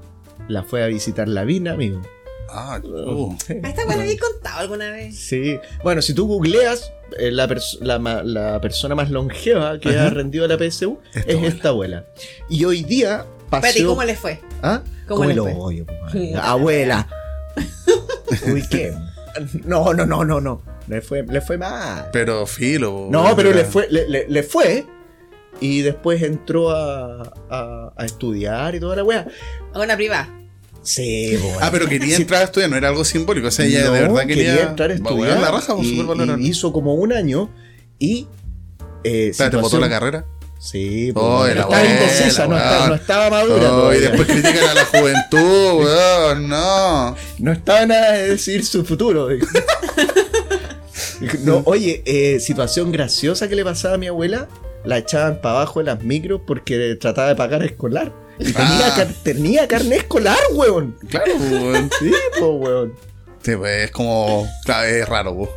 la 0.48 0.64
fue 0.64 0.84
a 0.84 0.88
visitar 0.88 1.28
la 1.28 1.44
Vina, 1.46 1.74
amigo. 1.74 2.02
Ah, 2.52 2.80
uh. 2.84 3.36
A 3.64 3.68
esta 3.70 3.86
la 3.86 3.94
había 3.94 4.18
contado 4.18 4.60
alguna 4.60 4.92
vez. 4.92 5.16
Sí. 5.18 5.60
Bueno, 5.84 6.02
si 6.02 6.14
tú 6.14 6.28
googleas, 6.28 6.92
eh, 7.18 7.32
la, 7.32 7.48
la 7.82 8.24
la 8.24 8.62
persona 8.62 8.96
más 8.96 9.10
longeva 9.12 9.80
que 9.80 9.90
Ajá. 9.90 10.08
ha 10.08 10.10
rendido 10.10 10.48
la 10.48 10.58
PSU 10.58 11.00
Esta 11.14 11.20
es 11.32 11.36
abuela. 11.36 11.48
esta 11.48 11.70
abuela. 11.70 12.06
Y 12.50 12.66
hoy 12.66 12.84
día 12.84 13.26
pasó... 13.50 13.68
Espérate, 13.68 13.80
¿y 13.82 13.86
cómo 13.86 14.04
le 14.04 14.16
fue? 14.16 14.40
¿Ah? 14.62 14.82
¿Cómo 15.08 15.26
le 15.26 15.36
fue? 15.36 15.54
odio, 15.58 15.86
madre? 16.04 16.36
Abuela. 16.36 17.08
Uy, 18.52 18.64
¿qué? 18.70 18.94
No, 19.66 19.94
no, 19.94 20.06
no, 20.06 20.24
no, 20.26 20.40
no. 20.42 20.62
Le 20.88 21.02
fue, 21.02 21.24
le 21.24 21.42
fue 21.42 21.58
mal. 21.58 22.10
Pero 22.12 22.46
filo. 22.48 23.08
No, 23.12 23.36
pero 23.36 23.52
le 23.54 23.64
fue, 23.66 23.88
le, 23.90 24.08
le- 24.10 24.28
le 24.28 24.44
fue. 24.44 24.86
Y 25.62 25.82
después 25.82 26.22
entró 26.24 26.72
a, 26.72 27.32
a, 27.50 27.92
a 27.96 28.06
estudiar 28.06 28.74
y 28.76 28.80
toda 28.80 28.96
la 28.96 29.04
wea. 29.04 29.28
A 29.74 29.80
una 29.80 29.96
privada. 29.96 30.28
Sí, 30.82 31.38
Ah, 31.62 31.70
pero 31.72 31.88
quería 31.88 32.16
entrar 32.16 32.42
a 32.42 32.46
estudiar, 32.46 32.70
no 32.70 32.78
era 32.78 32.88
algo 32.90 33.04
simbólico. 33.04 33.48
O 33.48 33.52
sea, 33.52 33.66
ella 33.66 33.86
No, 33.86 33.92
de 33.94 34.02
verdad 34.02 34.26
quería. 34.26 34.62
entrar 34.64 34.92
a 34.92 34.94
estudiar. 34.94 35.40
la 35.40 35.52
raja, 35.52 35.76
pues, 35.76 35.88
y, 35.88 35.92
súper 35.92 36.06
valorable. 36.06 36.44
y 36.44 36.48
hizo 36.50 36.72
como 36.74 36.94
un 36.96 37.14
año 37.14 37.50
y. 38.00 38.28
Eh, 39.04 39.32
¿botó 39.38 39.46
situación- 39.46 39.82
la 39.82 39.90
carrera? 39.90 40.26
Sí, 40.62 41.12
Oh, 41.12 41.14
po, 41.14 41.46
la 41.46 41.52
estaba 41.62 41.86
indecisa, 41.86 42.46
no, 42.48 42.88
no 42.90 42.96
estaba 42.96 43.30
madura. 43.30 43.74
Oh, 43.74 43.94
y 43.94 44.00
después 44.00 44.28
critican 44.28 44.68
a 44.70 44.74
la 44.74 44.86
juventud, 44.86 45.74
weón, 45.86 46.50
no. 46.50 47.16
No 47.38 47.52
estaba 47.54 47.86
nada 47.86 48.12
de 48.14 48.30
decir 48.32 48.66
su 48.66 48.84
futuro. 48.84 49.30
no, 51.44 51.62
oye, 51.66 52.02
eh, 52.06 52.40
situación 52.40 52.92
graciosa 52.92 53.48
que 53.48 53.56
le 53.56 53.64
pasaba 53.64 53.96
a 53.96 53.98
mi 53.98 54.08
abuela, 54.08 54.48
la 54.84 54.98
echaban 54.98 55.40
para 55.42 55.56
abajo 55.56 55.80
de 55.80 55.86
las 55.86 56.04
micros 56.04 56.42
porque 56.46 56.98
trataba 57.00 57.30
de 57.30 57.36
pagar 57.36 57.64
escolar. 57.64 58.12
Y 58.40 58.54
tenía, 58.54 58.88
Ah. 58.88 58.94
car- 58.96 59.14
tenía 59.24 59.68
carne 59.68 59.98
escolar, 59.98 60.38
weón. 60.54 60.96
Claro, 61.10 61.34
weón. 61.40 61.90
Sí, 62.00 62.12
po, 62.40 62.48
weón. 62.54 62.94
Sí, 63.44 63.56
pues 63.56 63.86
es 63.86 63.92
como. 63.92 64.48
Claro, 64.66 64.88
es 64.88 65.08
raro, 65.10 65.32
weón. 65.34 65.50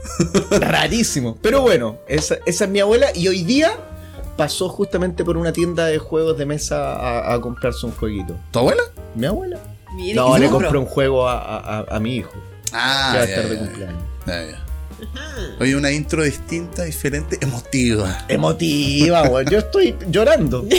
Rarísimo. 0.61 1.38
Pero 1.40 1.62
bueno, 1.62 1.99
esa, 2.08 2.37
esa 2.46 2.64
es 2.64 2.70
mi 2.70 2.81
abuela 2.81 3.08
y 3.14 3.29
hoy 3.29 3.43
día 3.44 3.73
pasó 4.37 4.69
justamente 4.69 5.25
por 5.25 5.37
una 5.37 5.52
tienda 5.52 5.87
de 5.87 5.99
juegos 5.99 6.38
de 6.38 6.46
mesa 6.46 6.93
a, 6.94 7.34
a 7.34 7.40
comprarse 7.40 7.87
un 7.87 7.93
jueguito. 7.93 8.37
¿Tu 8.50 8.58
abuela? 8.58 8.82
¿Mi 9.14 9.26
abuela? 9.26 9.58
Miren, 9.94 10.17
No, 10.17 10.32
¿qué 10.35 10.40
le 10.40 10.49
compró 10.49 10.81
un 10.81 10.87
juego 10.87 11.28
a, 11.28 11.85
a- 11.88 12.00
mi 12.00 12.17
hijo. 12.17 12.32
Ah, 12.73 13.12
ya, 13.14 13.26
ya, 13.26 14.46
ya. 14.49 14.64
Oye, 15.60 15.76
una 15.76 15.90
intro 15.90 16.22
distinta, 16.25 16.84
diferente, 16.84 17.38
emotiva. 17.40 18.25
Emotiva, 18.28 19.22
weón. 19.25 19.46
Yo 19.50 19.58
estoy 19.58 19.94
llorando. 20.10 20.66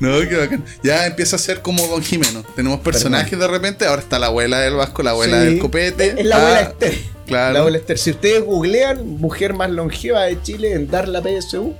No, 0.00 0.18
qué 0.28 0.36
bacán. 0.36 0.64
Ya 0.82 1.06
empieza 1.06 1.36
a 1.36 1.38
ser 1.38 1.62
como 1.62 1.86
Don 1.86 2.02
Jimeno. 2.02 2.42
Tenemos 2.56 2.80
personajes 2.80 3.38
de 3.38 3.46
repente. 3.46 3.86
Ahora 3.86 4.02
está 4.02 4.18
la 4.18 4.26
abuela 4.26 4.60
del 4.60 4.74
Vasco, 4.74 5.02
la 5.02 5.10
abuela 5.10 5.40
Sí. 5.40 5.46
del 5.46 5.58
copete. 5.60 6.20
Es 6.20 6.26
la 6.26 6.36
abuela 6.36 6.58
Ah, 6.58 6.62
Esther. 6.62 6.98
Claro. 7.26 7.52
La 7.54 7.58
abuela 7.60 7.78
Esther. 7.78 7.98
Si 7.98 8.10
ustedes 8.10 8.42
googlean 8.42 9.06
mujer 9.18 9.54
más 9.54 9.70
longeva 9.70 10.24
de 10.24 10.40
Chile 10.42 10.72
en 10.74 10.90
dar 10.90 11.08
la 11.08 11.22
PSU, 11.22 11.74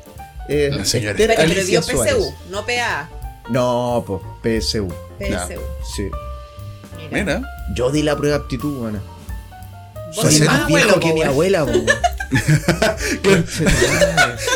eh, 0.49 0.71
La 0.73 0.85
señora 0.85 1.11
Esther 1.12 1.30
Pero, 1.37 1.42
Alicia 1.42 1.64
dio 1.64 1.83
Suárez. 1.83 2.14
PSU, 2.14 2.35
no 2.50 2.64
PA. 2.64 3.11
No, 3.50 4.04
pues 4.06 4.62
PSU. 4.62 4.88
PSU. 5.18 5.61
Sí. 5.94 6.02
Mira. 7.11 7.25
Mira. 7.25 7.42
Yo 7.75 7.90
di 7.90 8.02
la 8.02 8.16
prueba 8.16 8.38
de 8.38 8.42
aptitud, 8.44 8.78
buena. 8.78 9.02
Soy 10.14 10.40
más 10.40 10.66
viejo 10.66 10.90
abuelo, 10.94 11.00
que 11.00 11.12
mi 11.12 11.23
abuela. 11.23 11.66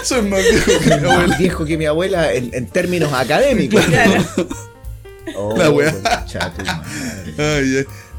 Soy 0.05 0.23
más 0.23 0.41
viejo 0.43 0.67
que 0.81 0.87
mi 0.87 0.93
abuela. 0.95 1.27
más 1.27 1.39
viejo 1.39 1.65
que 1.65 1.79
mi 1.79 1.87
abuela 1.87 2.33
en, 2.33 2.51
en 2.55 2.67
términos 2.67 3.13
académicos. 3.13 3.85
Claro. 3.85 4.25
Oh, 5.37 5.57
La 5.57 5.71
wea. 5.71 5.95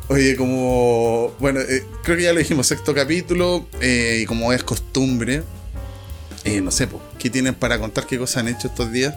Oye, 0.10 0.36
como. 0.36 1.34
Bueno, 1.40 1.60
eh, 1.62 1.84
creo 2.04 2.18
que 2.18 2.24
ya 2.24 2.34
lo 2.34 2.40
dijimos, 2.40 2.68
sexto 2.68 2.94
capítulo. 2.94 3.68
eh, 3.82 4.20
y 4.22 4.26
como 4.26 4.52
es 4.54 4.64
costumbre, 4.64 5.44
eh, 6.46 6.62
no 6.62 6.72
sé, 6.72 6.88
po, 6.88 7.02
¿qué 7.20 7.30
tienen 7.30 7.54
para 7.54 7.78
contar? 7.80 8.06
¿Qué 8.08 8.18
cosas 8.18 8.38
han 8.38 8.48
hecho 8.48 8.68
estos 8.68 8.92
días? 8.92 9.14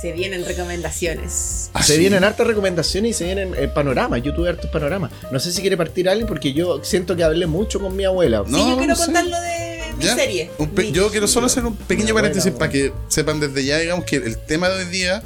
Se 0.00 0.12
vienen 0.12 0.44
recomendaciones. 0.44 1.70
Ah, 1.74 1.82
Se 1.82 1.94
sí. 1.94 2.00
vienen 2.00 2.24
hartas 2.24 2.46
recomendaciones 2.46 3.10
y 3.10 3.14
se 3.14 3.24
vienen 3.24 3.54
eh, 3.56 3.68
panoramas. 3.68 4.22
Yo 4.22 4.34
tuve 4.34 4.48
hartos 4.48 4.70
panoramas. 4.70 5.12
No 5.30 5.38
sé 5.38 5.52
si 5.52 5.60
quiere 5.60 5.76
partir 5.76 6.08
alguien 6.08 6.26
porque 6.26 6.52
yo 6.52 6.82
siento 6.82 7.14
que 7.14 7.22
hablé 7.24 7.46
mucho 7.46 7.78
con 7.80 7.94
mi 7.94 8.04
abuela. 8.04 8.42
No, 8.46 8.58
sí, 8.58 8.70
yo 8.70 8.76
quiero 8.78 8.94
no 8.94 8.96
sé. 8.96 9.04
contar 9.04 9.26
lo 9.26 9.40
de 9.40 9.92
mi 9.98 10.04
¿Ya? 10.04 10.14
serie. 10.16 10.50
Un 10.58 10.70
pe- 10.70 10.82
Mi- 10.84 10.92
yo 10.92 11.10
quiero 11.10 11.28
solo 11.28 11.46
hacer 11.46 11.64
un 11.64 11.76
pequeño 11.76 12.14
paréntesis 12.14 12.50
para 12.52 12.70
que 12.70 12.92
sepan 13.08 13.38
desde 13.38 13.64
ya, 13.64 13.78
digamos, 13.78 14.04
que 14.04 14.16
el 14.16 14.38
tema 14.38 14.68
de 14.70 14.84
hoy 14.84 14.90
día, 14.90 15.22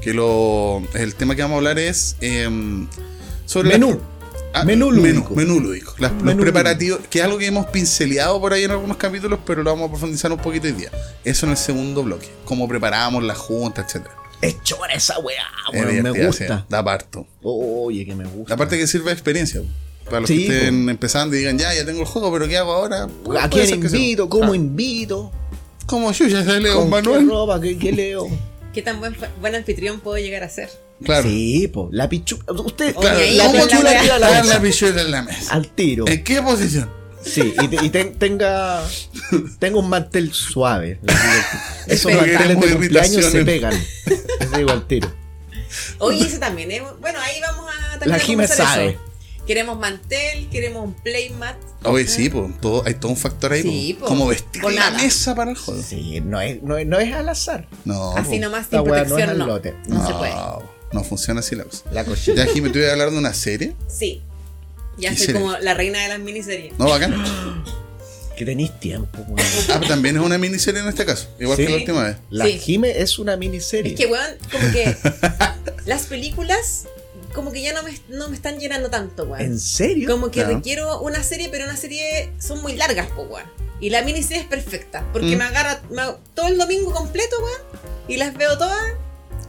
que 0.00 0.12
lo 0.14 0.82
el 0.94 1.14
tema 1.14 1.34
que 1.34 1.42
vamos 1.42 1.56
a 1.56 1.58
hablar 1.58 1.78
es 1.78 2.16
em, 2.20 2.86
sobre 3.46 3.70
Menú. 3.70 4.00
Ah, 4.52 4.64
Menú 4.64 4.90
lúdico. 4.90 5.34
Menú, 5.34 5.54
menú 5.54 5.60
lúdico. 5.60 5.94
Las- 5.98 6.12
los 6.22 6.34
preparativos, 6.36 7.00
que 7.10 7.18
es 7.20 7.24
algo 7.24 7.38
que 7.38 7.46
hemos 7.46 7.66
pinceleado 7.66 8.40
por 8.40 8.52
ahí 8.52 8.64
en 8.64 8.70
algunos 8.72 8.96
capítulos, 8.96 9.38
pero 9.46 9.62
lo 9.62 9.70
vamos 9.70 9.88
a 9.88 9.90
profundizar 9.92 10.30
un 10.32 10.38
poquito 10.38 10.66
hoy 10.66 10.72
día. 10.72 10.90
Eso 11.24 11.46
en 11.46 11.52
el 11.52 11.58
segundo 11.58 12.02
bloque. 12.02 12.28
Cómo 12.44 12.66
preparamos 12.68 13.22
la 13.24 13.34
junta, 13.34 13.82
etcétera. 13.82 14.14
Es 14.42 14.56
chora 14.62 14.94
esa 14.94 15.18
weá, 15.18 15.42
Es 15.72 15.74
weón, 15.74 15.86
me 15.88 15.92
divertida, 15.96 16.32
sí, 16.32 16.44
gusta. 16.44 16.66
da 16.68 16.82
parto. 16.82 17.26
Oye, 17.42 18.06
que 18.06 18.14
me 18.14 18.24
gusta. 18.24 18.54
Aparte 18.54 18.78
que 18.78 18.86
sirve 18.86 19.06
de 19.06 19.12
experiencia. 19.12 19.60
Para 20.06 20.20
los 20.20 20.28
Sí, 20.28 20.46
que 20.46 20.56
estén 20.56 20.88
empezando 20.88 21.36
y 21.36 21.40
digan, 21.40 21.56
ya, 21.58 21.72
ya 21.74 21.84
tengo 21.84 22.00
el 22.00 22.06
juego, 22.06 22.32
pero 22.32 22.48
¿qué 22.48 22.56
hago 22.56 22.72
ahora? 22.72 23.06
¿A 23.40 23.48
quién 23.50 23.68
invito? 23.74 24.28
¿Cómo 24.28 24.52
Ah, 24.52 24.56
invito? 24.56 25.30
Como 25.86 26.10
yo 26.12 26.26
ya 26.26 26.42
se 26.44 26.58
leo 26.58 26.74
¿Con 26.74 26.84
un 26.84 26.88
qué 26.90 26.96
manual. 26.96 27.28
ropa? 27.28 27.60
¿Qué, 27.60 27.78
qué 27.78 27.92
leo? 27.92 28.26
¿Qué 28.72 28.82
tan 28.82 28.98
buen, 28.98 29.14
buen 29.40 29.54
anfitrión 29.54 30.00
puedo 30.00 30.16
llegar 30.18 30.42
a 30.42 30.48
ser? 30.48 30.68
Claro. 31.04 31.22
Sí, 31.28 31.68
po. 31.68 31.88
La 31.92 32.08
pichu... 32.08 32.38
Usted, 32.46 32.94
Oye, 32.96 33.08
ahí 33.08 33.36
la 33.36 33.44
la 33.52 33.62
pichula 33.62 34.18
la 34.18 34.28
mesa. 34.30 34.44
la 34.54 34.60
pichula 34.62 35.00
en 35.02 35.10
la 35.10 35.22
mesa. 35.22 35.52
Al 35.54 35.68
tiro. 35.68 36.06
¿En 36.06 36.22
qué 36.24 36.42
posición? 36.42 36.90
Sí, 37.22 37.54
y, 37.62 37.68
te- 37.68 37.84
y 37.84 37.90
ten- 37.90 38.14
tenga, 38.18 38.82
tenga 39.58 39.78
un 39.78 39.88
mantel 39.88 40.32
suave. 40.32 41.00
Esos 41.86 42.12
manteles 42.14 42.48
tengo 42.48 42.66
de 42.66 42.72
cumpleaños 42.76 43.24
se 43.26 43.44
pegan. 43.44 43.74
Les 44.40 44.52
digo 44.56 44.70
al 44.70 44.86
tiro. 44.86 45.12
Oye, 45.98 46.26
ese 46.26 46.38
también, 46.38 46.70
¿eh? 46.70 46.82
Bueno, 47.00 47.18
ahí 47.20 47.40
vamos 47.40 47.66
a 47.70 47.90
también 47.98 48.10
La 48.10 48.18
Jime 48.18 48.44
conversar 48.44 48.66
sabe. 48.66 48.88
eso. 48.90 49.00
Queremos 49.46 49.78
mantel, 49.78 50.48
queremos 50.50 50.84
un 50.84 50.94
playmat. 50.94 51.56
Oye, 51.84 52.06
sí, 52.06 52.28
pues, 52.30 52.58
todo, 52.60 52.84
hay 52.86 52.94
todo 52.94 53.10
un 53.10 53.16
factor 53.16 53.52
ahí. 53.52 53.62
Sí, 53.62 53.94
po. 53.94 54.00
po. 54.00 54.06
Como 54.06 54.26
vestir 54.28 54.62
la 54.64 54.70
nada. 54.70 54.98
mesa 55.02 55.34
para 55.34 55.50
el 55.50 55.56
juego. 55.56 55.82
Sí, 55.82 56.20
no 56.24 56.40
es, 56.40 56.62
no 56.62 56.76
es, 56.78 56.86
no 56.86 56.98
es 57.00 57.12
al 57.14 57.28
azar. 57.28 57.68
No, 57.84 58.16
Así 58.16 58.36
po. 58.36 58.44
nomás, 58.46 58.66
sin 58.68 58.78
no 58.78 58.84
protección, 58.84 59.38
no. 59.38 59.46
lote. 59.46 59.74
No, 59.88 60.06
se 60.06 60.12
puede. 60.14 60.32
No 60.92 61.04
funciona 61.04 61.40
así 61.40 61.54
la 61.54 61.64
cosa. 61.64 61.84
La 61.92 62.04
cochina. 62.04 62.44
Ya, 62.44 62.52
Jimmy, 62.52 62.70
te 62.70 62.80
voy 62.80 62.88
a 62.88 62.92
hablar 62.92 63.10
de 63.10 63.18
una 63.18 63.32
serie. 63.34 63.74
Sí. 63.88 64.22
Ya 64.98 65.10
¿Qué 65.10 65.16
soy 65.16 65.26
serie? 65.26 65.40
como 65.40 65.56
la 65.58 65.74
reina 65.74 66.02
de 66.02 66.08
las 66.08 66.18
miniseries. 66.18 66.78
No, 66.78 66.88
bacán. 66.88 67.14
Que 68.36 68.44
tenéis 68.44 68.78
tiempo, 68.80 69.18
weón. 69.28 69.38
Ah, 69.68 69.76
pero 69.78 69.88
también 69.88 70.16
es 70.16 70.22
una 70.22 70.38
miniserie 70.38 70.80
en 70.80 70.88
este 70.88 71.04
caso. 71.04 71.28
Igual 71.38 71.56
Sí. 71.58 71.64
que 71.64 71.70
la 71.70 71.76
última 71.76 72.04
vez. 72.04 72.16
La 72.30 72.46
Sí. 72.46 72.58
Jime 72.58 73.00
es 73.00 73.18
una 73.18 73.36
miniserie. 73.36 73.92
Es 73.92 73.98
que, 74.00 74.06
weón, 74.06 74.36
como 74.50 74.72
que 74.72 74.96
las 75.86 76.06
películas 76.06 76.86
como 77.34 77.52
que 77.52 77.62
ya 77.62 77.72
no 77.72 77.82
me, 77.84 77.96
no 78.08 78.28
me 78.28 78.34
están 78.34 78.58
llenando 78.58 78.90
tanto, 78.90 79.24
weón. 79.24 79.44
¿En 79.44 79.60
serio? 79.60 80.08
Como 80.10 80.30
que 80.32 80.40
Claro. 80.40 80.56
requiero 80.56 81.00
una 81.00 81.22
serie, 81.22 81.48
pero 81.50 81.64
una 81.64 81.76
serie 81.76 82.32
son 82.40 82.60
muy 82.62 82.74
largas, 82.74 83.06
po, 83.12 83.22
weón. 83.22 83.46
Y 83.80 83.90
la 83.90 84.02
miniserie 84.02 84.42
es 84.42 84.48
perfecta, 84.48 85.04
porque 85.12 85.36
Mm. 85.36 85.38
me 85.38 85.44
agarra 85.44 85.80
me 85.90 86.02
todo 86.34 86.48
el 86.48 86.58
domingo 86.58 86.92
completo, 86.92 87.36
weón, 87.38 87.60
y 88.08 88.16
las 88.16 88.36
veo 88.36 88.58
todas, 88.58 88.82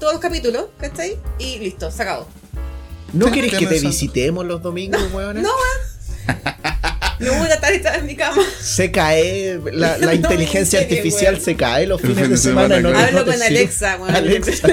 todos 0.02 0.14
los 0.14 0.22
capítulos, 0.22 0.66
¿cachai? 0.80 1.18
Y 1.40 1.60
listo, 1.60 1.92
se 1.92 2.02
acabó. 2.02 2.28
¿No 3.14 3.28
quieres 3.32 3.54
que 3.54 3.68
te 3.68 3.80
visitemos 3.80 4.44
los 4.46 4.62
domingos, 4.62 5.00
weón? 5.14 5.42
no, 5.42 5.50
No 7.20 7.36
voy 7.36 7.48
a 7.50 7.54
estar 7.54 7.72
echada 7.72 7.98
en 7.98 8.08
mi 8.08 8.16
cama. 8.16 8.42
Se 8.60 8.90
cae, 8.92 9.60
la, 9.74 9.98
la 10.00 10.08
No, 10.08 10.14
inteligencia 10.14 10.80
serio, 10.80 10.98
artificial 10.98 11.34
weón. 11.36 11.46
se 11.46 11.56
cae 11.56 11.86
los 11.86 12.02
fines 12.02 12.18
fin 12.18 12.30
de 12.32 12.38
semana. 12.38 12.76
semana, 12.78 12.98
no, 12.98 13.06
Hablo 13.06 13.20
te 13.20 13.26
con 13.26 13.34
sirve. 13.34 13.46
Alexa, 13.48 13.98
weón. 13.98 14.16
Alexa. 14.16 14.68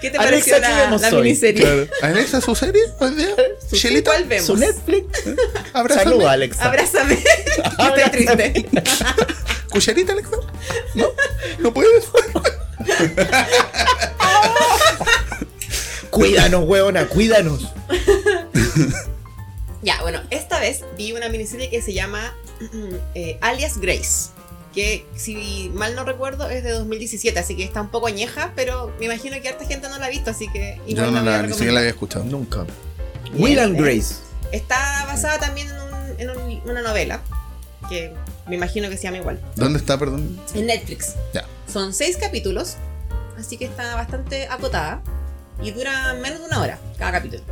¿Qué 0.00 0.10
te 0.10 0.16
Alexa, 0.16 0.18
pareció 0.18 0.54
¿qué 0.54 0.60
la, 0.62 0.96
la 0.96 1.10
miniserie? 1.10 1.60
Claro. 1.62 1.86
¿Alexa 2.00 2.40
su 2.40 2.54
serie? 2.54 2.82
Shelita, 3.72 4.10
¿Cuál 4.12 4.24
vemos? 4.24 4.46
Su 4.46 4.56
Netflix. 4.56 5.06
abrázame. 5.74 6.04
Saludos, 6.04 6.28
Alexa. 6.30 6.64
Abrázame. 6.64 7.16
que 7.16 8.02
estoy 8.04 8.10
triste. 8.10 8.66
¿Cucharita, 9.68 10.12
Alexa? 10.14 10.30
No, 10.94 11.08
no 11.58 11.74
puedes. 11.74 12.04
Cuídanos, 16.10 16.64
weona, 16.68 17.06
cuídanos. 17.06 17.72
Ya, 19.80 20.02
bueno, 20.02 20.20
esta 20.30 20.58
vez 20.58 20.84
vi 20.98 21.12
una 21.12 21.28
miniserie 21.28 21.70
que 21.70 21.80
se 21.80 21.94
llama 21.94 22.34
eh, 23.14 23.38
Alias 23.40 23.78
Grace. 23.78 24.30
Que 24.74 25.06
si 25.14 25.70
mal 25.72 25.94
no 25.94 26.04
recuerdo 26.04 26.50
es 26.50 26.64
de 26.64 26.70
2017, 26.72 27.38
así 27.38 27.56
que 27.56 27.62
está 27.62 27.80
un 27.80 27.88
poco 27.88 28.08
añeja, 28.08 28.52
pero 28.56 28.92
me 28.98 29.06
imagino 29.06 29.40
que 29.40 29.48
harta 29.48 29.64
gente 29.66 29.88
no 29.88 29.96
la 29.98 30.06
ha 30.06 30.10
visto, 30.10 30.30
así 30.32 30.48
que 30.48 30.80
igual 30.88 31.06
Yo 31.06 31.12
no 31.12 31.22
la 31.22 31.42
ni 31.44 31.52
siquiera 31.52 31.72
la 31.74 31.78
había 31.80 31.90
escuchado. 31.92 32.24
Nunca. 32.24 32.66
Will 33.34 33.60
and 33.60 33.76
eh. 33.78 33.82
Grace. 33.82 34.16
Está 34.50 35.04
basada 35.06 35.38
también 35.38 35.68
en, 35.68 35.76
un- 35.80 36.20
en 36.20 36.30
un- 36.30 36.70
una 36.70 36.82
novela, 36.82 37.20
que 37.88 38.12
me 38.48 38.56
imagino 38.56 38.90
que 38.90 38.96
se 38.96 39.04
llama 39.04 39.18
igual. 39.18 39.40
¿Dónde 39.54 39.78
está, 39.78 39.96
perdón? 39.96 40.38
En 40.54 40.66
Netflix. 40.66 41.14
Ya. 41.32 41.46
Son 41.78 41.94
seis 41.94 42.16
capítulos, 42.16 42.74
así 43.38 43.56
que 43.56 43.66
está 43.66 43.94
bastante 43.94 44.48
acotada 44.48 45.00
y 45.62 45.70
dura 45.70 46.12
menos 46.14 46.40
de 46.40 46.46
una 46.46 46.60
hora 46.60 46.76
cada 46.98 47.12
capítulo. 47.12 47.44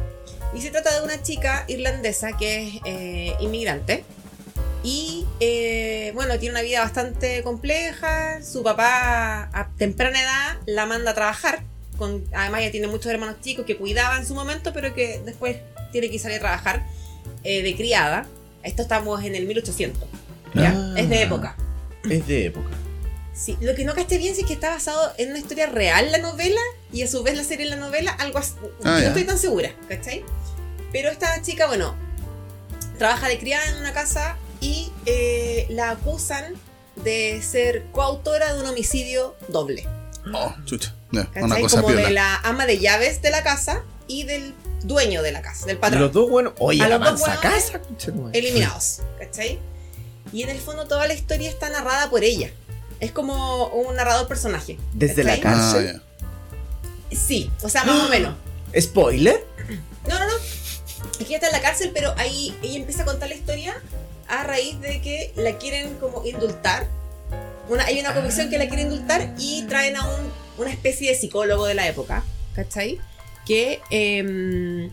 Y 0.52 0.60
se 0.62 0.72
trata 0.72 0.98
de 0.98 1.04
una 1.04 1.22
chica 1.22 1.64
irlandesa 1.68 2.36
que 2.36 2.66
es 2.66 2.80
eh, 2.86 3.36
inmigrante 3.38 4.02
y, 4.82 5.24
eh, 5.38 6.10
bueno, 6.16 6.40
tiene 6.40 6.54
una 6.54 6.62
vida 6.62 6.80
bastante 6.80 7.44
compleja. 7.44 8.42
Su 8.42 8.64
papá 8.64 9.48
a 9.52 9.68
temprana 9.78 10.20
edad 10.20 10.56
la 10.66 10.86
manda 10.86 11.12
a 11.12 11.14
trabajar. 11.14 11.62
Con, 11.96 12.24
además, 12.34 12.62
ella 12.62 12.72
tiene 12.72 12.88
muchos 12.88 13.12
hermanos 13.12 13.36
chicos 13.42 13.64
que 13.64 13.76
cuidaba 13.76 14.16
en 14.16 14.26
su 14.26 14.34
momento, 14.34 14.72
pero 14.72 14.92
que 14.92 15.22
después 15.24 15.58
tiene 15.92 16.10
que 16.10 16.18
salir 16.18 16.38
a 16.38 16.40
trabajar 16.40 16.84
eh, 17.44 17.62
de 17.62 17.76
criada. 17.76 18.26
Esto 18.64 18.82
estamos 18.82 19.22
en 19.22 19.36
el 19.36 19.46
1800. 19.46 20.02
¿ya? 20.54 20.74
Ah. 20.74 20.94
Es 20.96 21.08
de 21.08 21.22
época. 21.22 21.54
Es 22.10 22.26
de 22.26 22.46
época. 22.46 22.70
Sí, 23.36 23.56
lo 23.60 23.74
que 23.74 23.84
no 23.84 23.94
caché 23.94 24.16
bien 24.18 24.34
sí 24.34 24.40
es 24.42 24.46
que 24.46 24.54
está 24.54 24.70
basado 24.70 25.12
en 25.18 25.30
una 25.30 25.38
historia 25.38 25.66
real 25.66 26.10
la 26.10 26.18
novela 26.18 26.60
y 26.92 27.02
a 27.02 27.08
su 27.08 27.22
vez 27.22 27.36
la 27.36 27.44
serie 27.44 27.64
en 27.64 27.70
la 27.70 27.76
novela, 27.76 28.12
algo 28.12 28.38
así. 28.38 28.54
Ah, 28.82 28.94
no 28.94 29.00
ya. 29.00 29.08
estoy 29.08 29.24
tan 29.24 29.38
segura, 29.38 29.74
¿cachai? 29.88 30.24
Pero 30.90 31.10
esta 31.10 31.42
chica, 31.42 31.66
bueno, 31.66 31.94
trabaja 32.98 33.28
de 33.28 33.38
criada 33.38 33.66
en 33.66 33.76
una 33.76 33.92
casa 33.92 34.36
y 34.60 34.90
eh, 35.04 35.66
la 35.68 35.90
acusan 35.90 36.54
de 37.04 37.42
ser 37.42 37.84
coautora 37.92 38.54
de 38.54 38.60
un 38.60 38.66
homicidio 38.66 39.36
doble. 39.48 39.86
Oh, 40.32 40.54
chucha. 40.64 40.94
¿cachai? 41.12 41.42
una 41.42 41.60
cosa 41.60 41.82
Como 41.82 41.90
de 41.94 41.98
piola. 42.04 42.10
la 42.10 42.36
ama 42.42 42.64
de 42.66 42.78
llaves 42.78 43.20
de 43.20 43.30
la 43.30 43.42
casa 43.42 43.82
y 44.08 44.24
del 44.24 44.54
dueño 44.82 45.22
de 45.22 45.32
la 45.32 45.42
casa, 45.42 45.66
del 45.66 45.76
patrón. 45.76 46.00
Los 46.00 46.12
dos, 46.12 46.30
bueno, 46.30 46.54
oye, 46.58 46.82
A 46.82 46.88
la 46.88 46.96
los 46.98 47.20
dos 47.20 47.28
casa, 47.40 47.80
eliminados, 48.32 49.02
¿cachai? 49.18 49.58
Y 50.32 50.42
en 50.42 50.48
el 50.48 50.58
fondo 50.58 50.86
toda 50.86 51.06
la 51.06 51.12
historia 51.14 51.50
está 51.50 51.68
narrada 51.68 52.08
por 52.08 52.24
ella. 52.24 52.50
Es 53.00 53.12
como 53.12 53.66
un 53.68 53.94
narrador 53.96 54.26
personaje. 54.28 54.78
Desde 54.92 55.22
la 55.24 55.38
¿cachai? 55.38 55.52
Ah, 55.52 55.72
cárcel. 55.72 56.02
ya. 57.10 57.16
Sí, 57.16 57.50
o 57.62 57.68
sea, 57.68 57.84
más 57.84 58.04
o 58.04 58.08
menos. 58.08 58.34
¿Spoiler? 58.80 59.44
No, 60.08 60.18
no, 60.18 60.26
no. 60.26 60.34
Es 60.36 61.18
que 61.18 61.24
ella 61.24 61.36
está 61.36 61.46
en 61.48 61.52
la 61.52 61.60
cárcel, 61.62 61.90
pero 61.94 62.14
ahí 62.16 62.56
ella 62.62 62.76
empieza 62.76 63.02
a 63.02 63.04
contar 63.06 63.28
la 63.28 63.34
historia 63.34 63.80
a 64.28 64.42
raíz 64.44 64.80
de 64.80 65.00
que 65.00 65.32
la 65.36 65.56
quieren 65.58 65.94
como 65.94 66.24
indultar. 66.24 66.88
Una, 67.68 67.84
hay 67.84 68.00
una 68.00 68.14
comisión 68.14 68.48
que 68.50 68.58
la 68.58 68.68
quiere 68.68 68.82
indultar 68.82 69.34
y 69.38 69.62
traen 69.64 69.96
a 69.96 70.06
un, 70.08 70.30
una 70.58 70.70
especie 70.70 71.10
de 71.10 71.16
psicólogo 71.16 71.66
de 71.66 71.74
la 71.74 71.86
época, 71.88 72.22
¿cachai? 72.54 73.00
Que 73.44 73.80
em, 73.90 74.90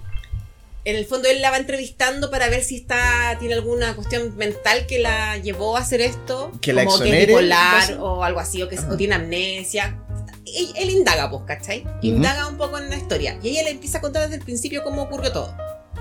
en 0.85 0.95
el 0.95 1.05
fondo 1.05 1.29
él 1.29 1.41
la 1.41 1.51
va 1.51 1.57
entrevistando 1.57 2.29
para 2.29 2.49
ver 2.49 2.63
si 2.63 2.75
está 2.77 3.37
tiene 3.39 3.53
alguna 3.53 3.95
cuestión 3.95 4.35
mental 4.35 4.85
que 4.85 4.99
la 4.99 5.37
llevó 5.37 5.77
a 5.77 5.81
hacer 5.81 6.01
esto. 6.01 6.51
Que 6.61 6.73
la 6.73 6.85
como 6.85 6.99
que 6.99 7.09
es 7.09 7.13
exonere, 7.13 7.27
bipolar 7.27 7.97
o 7.99 8.23
algo 8.23 8.39
así, 8.39 8.61
o 8.61 8.69
que 8.69 8.77
o 8.77 8.97
tiene 8.97 9.15
amnesia. 9.15 9.99
Él, 10.45 10.67
él 10.75 10.89
indaga, 10.89 11.29
pues, 11.29 11.43
¿cachai? 11.47 11.85
Indaga 12.01 12.47
un 12.47 12.57
poco 12.57 12.77
en 12.77 12.89
la 12.89 12.97
historia. 12.97 13.39
Y 13.41 13.49
ella 13.49 13.63
le 13.63 13.71
empieza 13.71 13.99
a 13.99 14.01
contar 14.01 14.23
desde 14.23 14.35
el 14.35 14.43
principio 14.43 14.83
cómo 14.83 15.03
ocurrió 15.03 15.31
todo. 15.31 15.55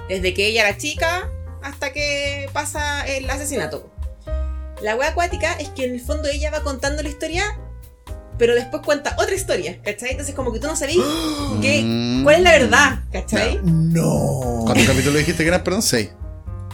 Desde 0.09 0.35
que 0.35 0.47
ella 0.47 0.69
era 0.69 0.77
chica 0.77 1.31
hasta 1.63 1.93
que 1.93 2.49
pasa 2.53 3.07
el 3.07 3.31
asesinato. 3.31 3.91
La 4.83 4.97
wea 4.97 5.11
acuática 5.11 5.53
es 5.55 5.69
que 5.69 5.85
en 5.85 5.95
el 5.95 6.01
fondo 6.01 6.29
ella 6.29 6.51
va 6.51 6.65
contando 6.65 7.03
la 7.05 7.09
historia, 7.09 7.57
pero 8.39 8.55
después 8.55 8.83
cuenta 8.85 9.15
otra 9.19 9.35
historia, 9.35 9.81
¿cachai? 9.83 10.11
Entonces 10.11 10.35
como 10.35 10.53
que 10.53 10.59
tú 10.61 10.67
no 10.67 10.77
sabís 10.77 10.99
qué- 11.61 11.83
Mm. 11.85 12.25
cuál 12.25 12.37
es 12.37 12.43
la 12.43 12.51
verdad, 12.53 12.99
¿cachai? 13.13 13.61
No. 13.63 14.63
¿Cuántos 14.65 14.87
capítulos 14.87 15.19
dijiste 15.19 15.43
que 15.43 15.49
eran? 15.49 15.63
Perdón, 15.65 15.83
seis. 15.83 16.11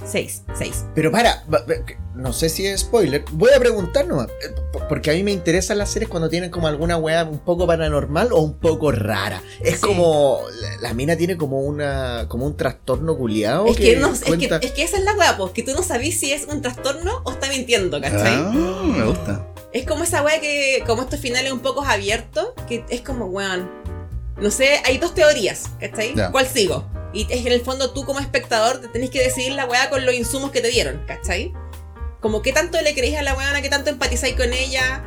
Seis, 0.07 0.43
seis. 0.57 0.85
Pero 0.95 1.11
para, 1.11 1.43
que- 1.87 1.99
no 2.15 2.33
sé 2.33 2.49
si 2.49 2.67
es 2.67 2.81
spoiler. 2.81 3.25
Voy 3.33 3.51
a 3.55 3.59
preguntar 3.59 4.07
nomás. 4.07 4.29
eh, 4.29 4.55
Porque 4.89 5.11
a 5.11 5.15
mí 5.15 5.23
me 5.23 5.33
interesan 5.33 5.77
las 5.77 5.91
series 5.91 6.09
cuando 6.09 6.29
tienen 6.31 6.51
como 6.51 6.67
alguna 6.69 6.97
weá 6.97 7.25
un 7.25 7.41
poco 7.41 7.67
paranormal 7.67 8.33
o 8.33 8.41
un 8.41 8.55
poco 8.59 8.91
rara. 8.93 9.43
Es 9.61 9.75
Sí. 9.75 9.81
como. 9.81 10.41
La, 10.61 10.89
la 10.89 10.95
mina 10.95 11.17
tiene 11.17 11.37
como 11.37 11.61
una. 11.61 12.27
como 12.29 12.47
un 12.47 12.57
trastorno 12.57 13.17
culiado. 13.19 13.67
Es 13.67 13.77
que, 13.77 13.97
no, 13.97 14.13
es, 14.13 14.21
que, 14.21 14.29
cuenta- 14.29 14.57
es 14.63 14.71
que 14.73 14.83
esa 14.85 14.97
es 14.99 15.05
la 15.05 15.13
wea, 15.15 15.37
pues, 15.37 15.53
que 15.53 15.63
tú 15.65 15.73
no 15.75 15.83
sabís 15.83 16.19
si 16.21 16.33
es 16.33 16.45
un 16.47 16.63
trastorno 16.63 17.21
o 17.25 17.33
está 17.33 17.49
mintiendo, 17.49 18.01
¿cachai? 18.01 18.35
Ah, 18.35 18.83
me 18.85 19.05
gusta. 19.05 19.47
Es 19.73 19.85
como 19.87 20.05
esa 20.05 20.23
wea 20.23 20.41
que, 20.41 20.83
como 20.87 21.03
estos 21.03 21.21
finales 21.21 21.53
un 21.53 21.61
poco 21.61 21.83
abiertos, 21.85 22.49
que 22.69 22.85
es 22.89 23.01
como, 23.03 23.27
weón. 23.27 23.71
No 24.37 24.51
sé, 24.51 24.81
hay 24.85 24.99
dos 24.99 25.15
teorías, 25.15 25.65
¿cachai? 25.81 26.15
Ya. 26.15 26.31
¿Cuál 26.31 26.47
sigo? 26.47 26.87
Y 27.13 27.23
es 27.23 27.43
que 27.43 27.49
en 27.49 27.53
el 27.53 27.61
fondo 27.61 27.91
tú 27.91 28.05
como 28.05 28.21
espectador 28.21 28.81
te 28.81 28.89
tenés 28.89 29.11
que 29.11 29.21
decidir 29.23 29.53
la 29.53 29.65
weá 29.67 29.91
con 29.91 30.07
los 30.07 30.15
insumos 30.15 30.53
que 30.53 30.61
te 30.61 30.69
dieron, 30.69 31.03
¿cachai? 31.07 31.53
Como 32.21 32.41
qué 32.43 32.53
tanto 32.53 32.81
le 32.81 32.95
creís 32.95 33.17
a 33.17 33.23
la 33.23 33.35
weona, 33.35 33.61
qué 33.63 33.69
tanto 33.69 33.91
empatizáis 33.91 34.37
con 34.37 34.53
ella. 34.53 35.03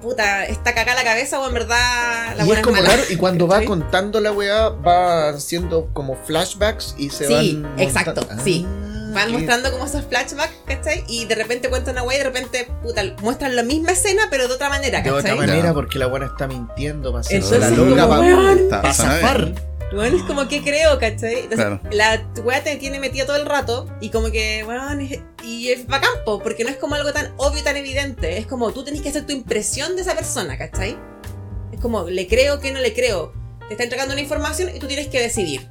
Puta, 0.00 0.46
está 0.46 0.74
cagada 0.74 0.94
la 1.02 1.04
cabeza 1.04 1.38
o 1.40 1.46
en 1.46 1.52
verdad 1.52 2.34
la 2.36 2.46
y 2.46 2.50
es 2.52 2.60
como 2.60 2.76
mala. 2.76 2.88
raro, 2.88 3.02
y 3.10 3.16
cuando 3.16 3.46
va 3.46 3.62
contando 3.66 4.18
la 4.20 4.32
weá, 4.32 4.70
va 4.70 5.28
haciendo 5.28 5.90
como 5.92 6.16
flashbacks 6.16 6.94
y 6.96 7.10
se 7.10 7.26
Sí, 7.26 7.34
van. 7.34 7.62
monta- 7.62 7.82
exacto, 7.82 8.26
sí. 8.42 8.66
Van 9.14 9.32
mostrando 9.32 9.70
como 9.72 9.86
esos 9.86 10.04
flashbacks, 10.04 10.52
¿cachai? 10.66 11.04
Y 11.08 11.24
de 11.26 11.34
repente 11.34 11.68
cuentan 11.68 11.94
una 11.94 12.02
weá 12.02 12.16
y 12.16 12.18
de 12.18 12.24
repente, 12.24 12.68
puta, 12.82 13.02
muestran 13.22 13.56
la 13.56 13.62
misma 13.62 13.92
escena 13.92 14.22
pero 14.30 14.46
de 14.48 14.54
otra 14.54 14.68
manera, 14.68 15.00
De 15.02 15.10
otra 15.10 15.30
¿cachai? 15.30 15.46
manera, 15.46 15.72
porque 15.74 15.98
la 15.98 16.06
buena 16.06 16.26
está 16.26 16.46
mintiendo 16.46 17.10
para 17.12 17.20
hacerse 17.20 17.58
la 17.58 17.70
loca, 17.70 18.08
para 18.08 18.54
nada. 18.54 18.92
zafar. 18.94 19.52
Bueno, 19.92 20.16
es 20.18 20.22
como 20.22 20.46
que 20.46 20.62
creo, 20.62 20.98
¿cachai? 21.00 21.40
Entonces, 21.40 21.56
Claro. 21.58 21.80
la 21.90 22.24
weá 22.44 22.62
te 22.62 22.76
tiene 22.76 23.00
metida 23.00 23.26
todo 23.26 23.34
el 23.36 23.46
rato 23.46 23.88
y 24.00 24.10
como 24.10 24.30
que, 24.30 24.62
bueno, 24.64 24.88
es- 25.00 25.18
y 25.44 25.70
es 25.70 25.86
bacán, 25.88 26.10
po, 26.24 26.40
porque 26.40 26.62
no 26.62 26.70
es 26.70 26.76
como 26.76 26.94
algo 26.94 27.12
tan 27.12 27.32
obvio, 27.38 27.64
tan 27.64 27.76
evidente. 27.76 28.38
Es 28.38 28.46
como 28.46 28.70
tú 28.72 28.84
tenés 28.84 29.02
que 29.02 29.08
hacer 29.08 29.26
tu 29.26 29.32
impresión 29.32 29.96
de 29.96 30.02
esa 30.02 30.14
persona, 30.14 30.56
¿cachai? 30.56 30.96
Es 31.72 31.80
como, 31.80 32.04
¿le 32.04 32.28
creo 32.28 32.60
que 32.60 32.70
no 32.70 32.78
le 32.78 32.94
creo? 32.94 33.32
Te 33.66 33.74
está 33.74 33.82
entregando 33.82 34.12
una 34.12 34.20
información 34.22 34.68
y 34.74 34.78
tú 34.78 34.86
tienes 34.86 35.08
que 35.08 35.20
decidir. 35.20 35.68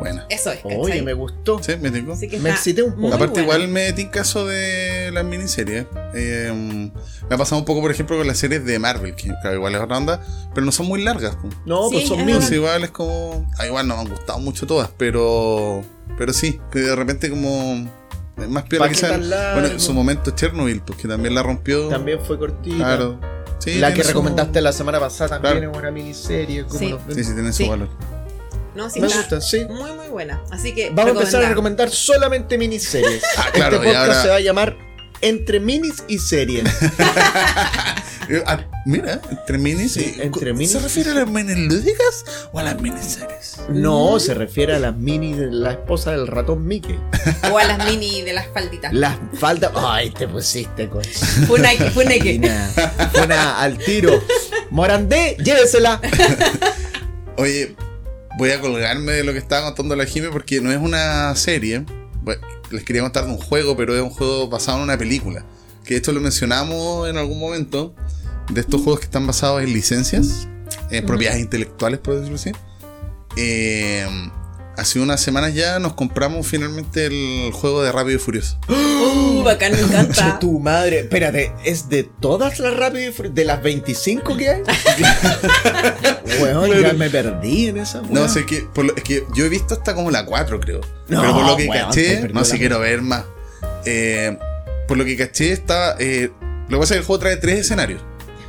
Bueno. 0.00 0.22
Eso 0.28 0.50
es. 0.50 0.60
Oye, 0.64 1.02
me 1.02 1.12
gustó. 1.12 1.62
Sí, 1.62 1.72
me 1.80 1.90
tengo. 1.90 2.14
Así 2.14 2.28
que 2.28 2.38
me 2.38 2.48
está 2.50 2.58
excité 2.60 2.82
un 2.82 2.94
poco. 2.94 3.08
Aparte, 3.14 3.42
buena. 3.42 3.42
igual 3.64 3.68
me 3.68 3.92
tinca 3.92 4.10
caso 4.20 4.46
de 4.46 5.10
las 5.12 5.24
miniseries. 5.24 5.86
Eh, 6.14 6.90
me 7.28 7.34
ha 7.34 7.38
pasado 7.38 7.60
un 7.60 7.64
poco, 7.64 7.80
por 7.80 7.90
ejemplo, 7.90 8.16
con 8.16 8.26
las 8.26 8.38
series 8.38 8.64
de 8.64 8.78
Marvel, 8.78 9.14
que 9.14 9.28
claro, 9.40 9.54
igual 9.56 9.74
es 9.74 9.80
otra 9.80 9.96
onda, 9.98 10.20
pero 10.54 10.64
no 10.66 10.72
son 10.72 10.86
muy 10.86 11.02
largas. 11.02 11.36
pues. 11.40 11.54
No, 11.64 11.88
Sí, 11.88 11.94
pues 11.96 12.08
son. 12.08 12.20
Entonces, 12.20 12.52
igual 12.52 12.82
es 12.84 12.90
como. 12.90 13.48
ah, 13.58 13.66
igual 13.66 13.86
no 13.86 13.94
me 13.96 14.02
han 14.02 14.08
gustado 14.08 14.38
mucho 14.40 14.66
todas, 14.66 14.90
pero. 14.98 15.82
Pero 16.18 16.32
sí, 16.32 16.60
que 16.72 16.80
de 16.80 16.96
repente 16.96 17.30
como. 17.30 17.88
es 18.36 18.48
Más 18.48 18.64
piola 18.64 18.84
¿Pa' 18.84 18.88
qué 18.88 18.94
quizás. 18.96 19.10
tan 19.12 19.30
largo? 19.30 19.60
Bueno, 19.60 19.74
en 19.74 19.80
su 19.80 19.94
momento 19.94 20.32
Chernobyl, 20.32 20.80
pues 20.82 20.98
que 20.98 21.06
también 21.08 21.34
la 21.36 21.42
rompió. 21.44 21.88
También 21.88 22.18
fue 22.20 22.38
cortita. 22.38 22.76
Claro. 22.76 23.20
Sí, 23.60 23.76
la 23.78 23.94
que 23.94 24.02
su- 24.02 24.08
recomendaste 24.08 24.60
la 24.60 24.72
semana 24.72 24.98
pasada 25.00 25.40
también 25.40 25.58
Claro. 25.58 25.72
es 25.72 25.78
una 25.78 25.90
miniserie. 25.90 26.64
Sí. 26.68 26.94
Sí, 27.14 27.24
sí, 27.24 27.32
tiene 27.34 27.52
su 27.52 27.62
Sí. 27.62 27.68
valor. 27.68 27.88
No, 28.74 28.90
sí, 28.90 29.00
Me 29.00 29.06
gusta, 29.08 29.40
sí. 29.40 29.64
Muy, 29.68 29.92
muy 29.92 30.08
buena. 30.08 30.42
Así 30.50 30.74
que. 30.74 30.90
Vamos 30.90 31.16
a 31.16 31.20
empezar 31.20 31.44
a 31.44 31.48
recomendar 31.48 31.90
solamente 31.90 32.58
miniseries. 32.58 33.22
Ah, 33.36 33.46
claro, 33.52 33.76
este 33.76 33.86
podcast 33.88 34.08
ahora- 34.08 34.22
se 34.22 34.28
va 34.28 34.34
a 34.36 34.40
llamar 34.40 34.76
Entre 35.20 35.60
Minis 35.60 36.02
y 36.08 36.18
Series. 36.18 36.64
Ah, 38.46 38.58
mira, 38.86 39.20
entre 39.30 39.58
minis. 39.58 39.92
Sí, 39.92 40.14
entre 40.18 40.46
¿Se 40.46 40.52
minis. 40.54 40.82
refiere 40.82 41.10
a 41.10 41.14
las 41.14 41.28
minis 41.28 41.58
lúdicas 41.58 42.24
o 42.52 42.58
a 42.58 42.62
las 42.62 42.80
miniseries? 42.80 43.58
No, 43.68 44.18
se 44.18 44.32
refiere 44.32 44.74
a 44.74 44.78
las 44.78 44.96
mini 44.96 45.34
de 45.34 45.50
la 45.50 45.72
esposa 45.72 46.12
del 46.12 46.26
ratón 46.26 46.66
Mickey. 46.66 46.98
O 47.52 47.58
a 47.58 47.64
las 47.64 47.84
mini 47.86 48.22
de 48.22 48.32
las 48.32 48.46
falditas. 48.48 48.94
Las 48.94 49.18
faltas. 49.34 49.72
Ay, 49.74 50.08
te 50.10 50.26
pusiste 50.26 50.88
con. 50.88 51.04
Fue 51.46 51.58
una 51.60 51.72
que, 51.76 51.90
fue 51.90 52.06
una 52.06 52.14
que. 52.14 52.36
Una, 52.38 52.70
una 53.24 53.60
al 53.60 53.76
tiro. 53.76 54.24
Morandé, 54.70 55.36
llévesela. 55.44 56.00
Oye, 57.36 57.76
voy 58.36 58.50
a 58.50 58.60
colgarme 58.60 59.12
de 59.12 59.24
lo 59.24 59.32
que 59.32 59.38
estaba 59.38 59.66
contando 59.66 59.96
la 59.96 60.06
Jime 60.06 60.28
porque 60.30 60.60
no 60.60 60.70
es 60.70 60.78
una 60.78 61.34
serie. 61.36 61.84
Bueno, 62.22 62.46
les 62.70 62.84
quería 62.84 63.02
contar 63.02 63.26
de 63.26 63.32
un 63.32 63.38
juego, 63.38 63.76
pero 63.76 63.94
es 63.94 64.02
un 64.02 64.10
juego 64.10 64.48
basado 64.48 64.78
en 64.78 64.84
una 64.84 64.98
película. 64.98 65.44
Que 65.84 65.96
esto 65.96 66.12
lo 66.12 66.20
mencionamos 66.20 67.08
en 67.08 67.18
algún 67.18 67.38
momento. 67.38 67.94
De 68.50 68.60
estos 68.60 68.82
juegos 68.82 69.00
que 69.00 69.06
están 69.06 69.26
basados 69.26 69.62
en 69.62 69.72
licencias, 69.72 70.46
en 70.90 71.06
propiedades 71.06 71.40
intelectuales, 71.40 71.98
por 72.00 72.14
decirlo 72.14 72.36
así. 72.36 72.52
Eh, 73.36 74.06
hace 74.76 75.00
unas 75.00 75.20
semanas 75.20 75.54
ya 75.54 75.78
nos 75.78 75.94
compramos 75.94 76.46
finalmente 76.46 77.06
el 77.06 77.52
juego 77.52 77.82
de 77.82 77.92
Rápido 77.92 78.16
y 78.16 78.20
Furioso. 78.20 78.58
Uh, 78.68 79.42
bacán, 79.44 79.72
me 79.72 79.80
encanta. 79.80 80.38
tu 80.38 80.58
madre. 80.58 81.00
Espérate, 81.00 81.52
¿es 81.64 81.88
de 81.88 82.04
todas 82.20 82.58
las 82.58 82.76
Rápido 82.76 83.10
y 83.10 83.12
Fur- 83.12 83.32
¿De 83.32 83.44
las 83.44 83.62
25 83.62 84.36
que 84.36 84.48
hay? 84.50 84.62
Weón, 86.42 86.70
ya 86.82 86.92
me 86.94 87.10
perdí 87.10 87.68
en 87.68 87.78
esa 87.78 88.00
No, 88.02 88.20
weá. 88.22 88.28
sé 88.28 88.44
que, 88.46 88.62
por 88.74 88.84
lo- 88.86 88.96
es 88.96 89.02
que 89.02 89.24
yo 89.34 89.44
he 89.44 89.48
visto 89.48 89.74
hasta 89.74 89.94
como 89.94 90.10
la 90.10 90.24
4, 90.26 90.60
creo. 90.60 90.80
No, 91.08 91.20
Pero 91.20 91.34
por 91.34 91.46
lo 91.46 91.56
que 91.56 91.68
caché, 91.68 92.28
no 92.32 92.44
sé 92.44 92.54
la- 92.54 92.58
quiero 92.58 92.80
ver 92.80 93.02
más. 93.02 93.24
Eh, 93.84 94.36
por 94.88 94.96
lo 94.96 95.04
que 95.04 95.16
caché, 95.16 95.52
está. 95.52 95.96
eh, 95.98 96.30
lo 96.68 96.78
que 96.78 96.80
pasa 96.80 96.94
es 96.94 96.98
que 96.98 97.00
el 97.00 97.04
juego 97.06 97.20
trae 97.20 97.36
tres 97.36 97.60
escenarios. 97.60 98.02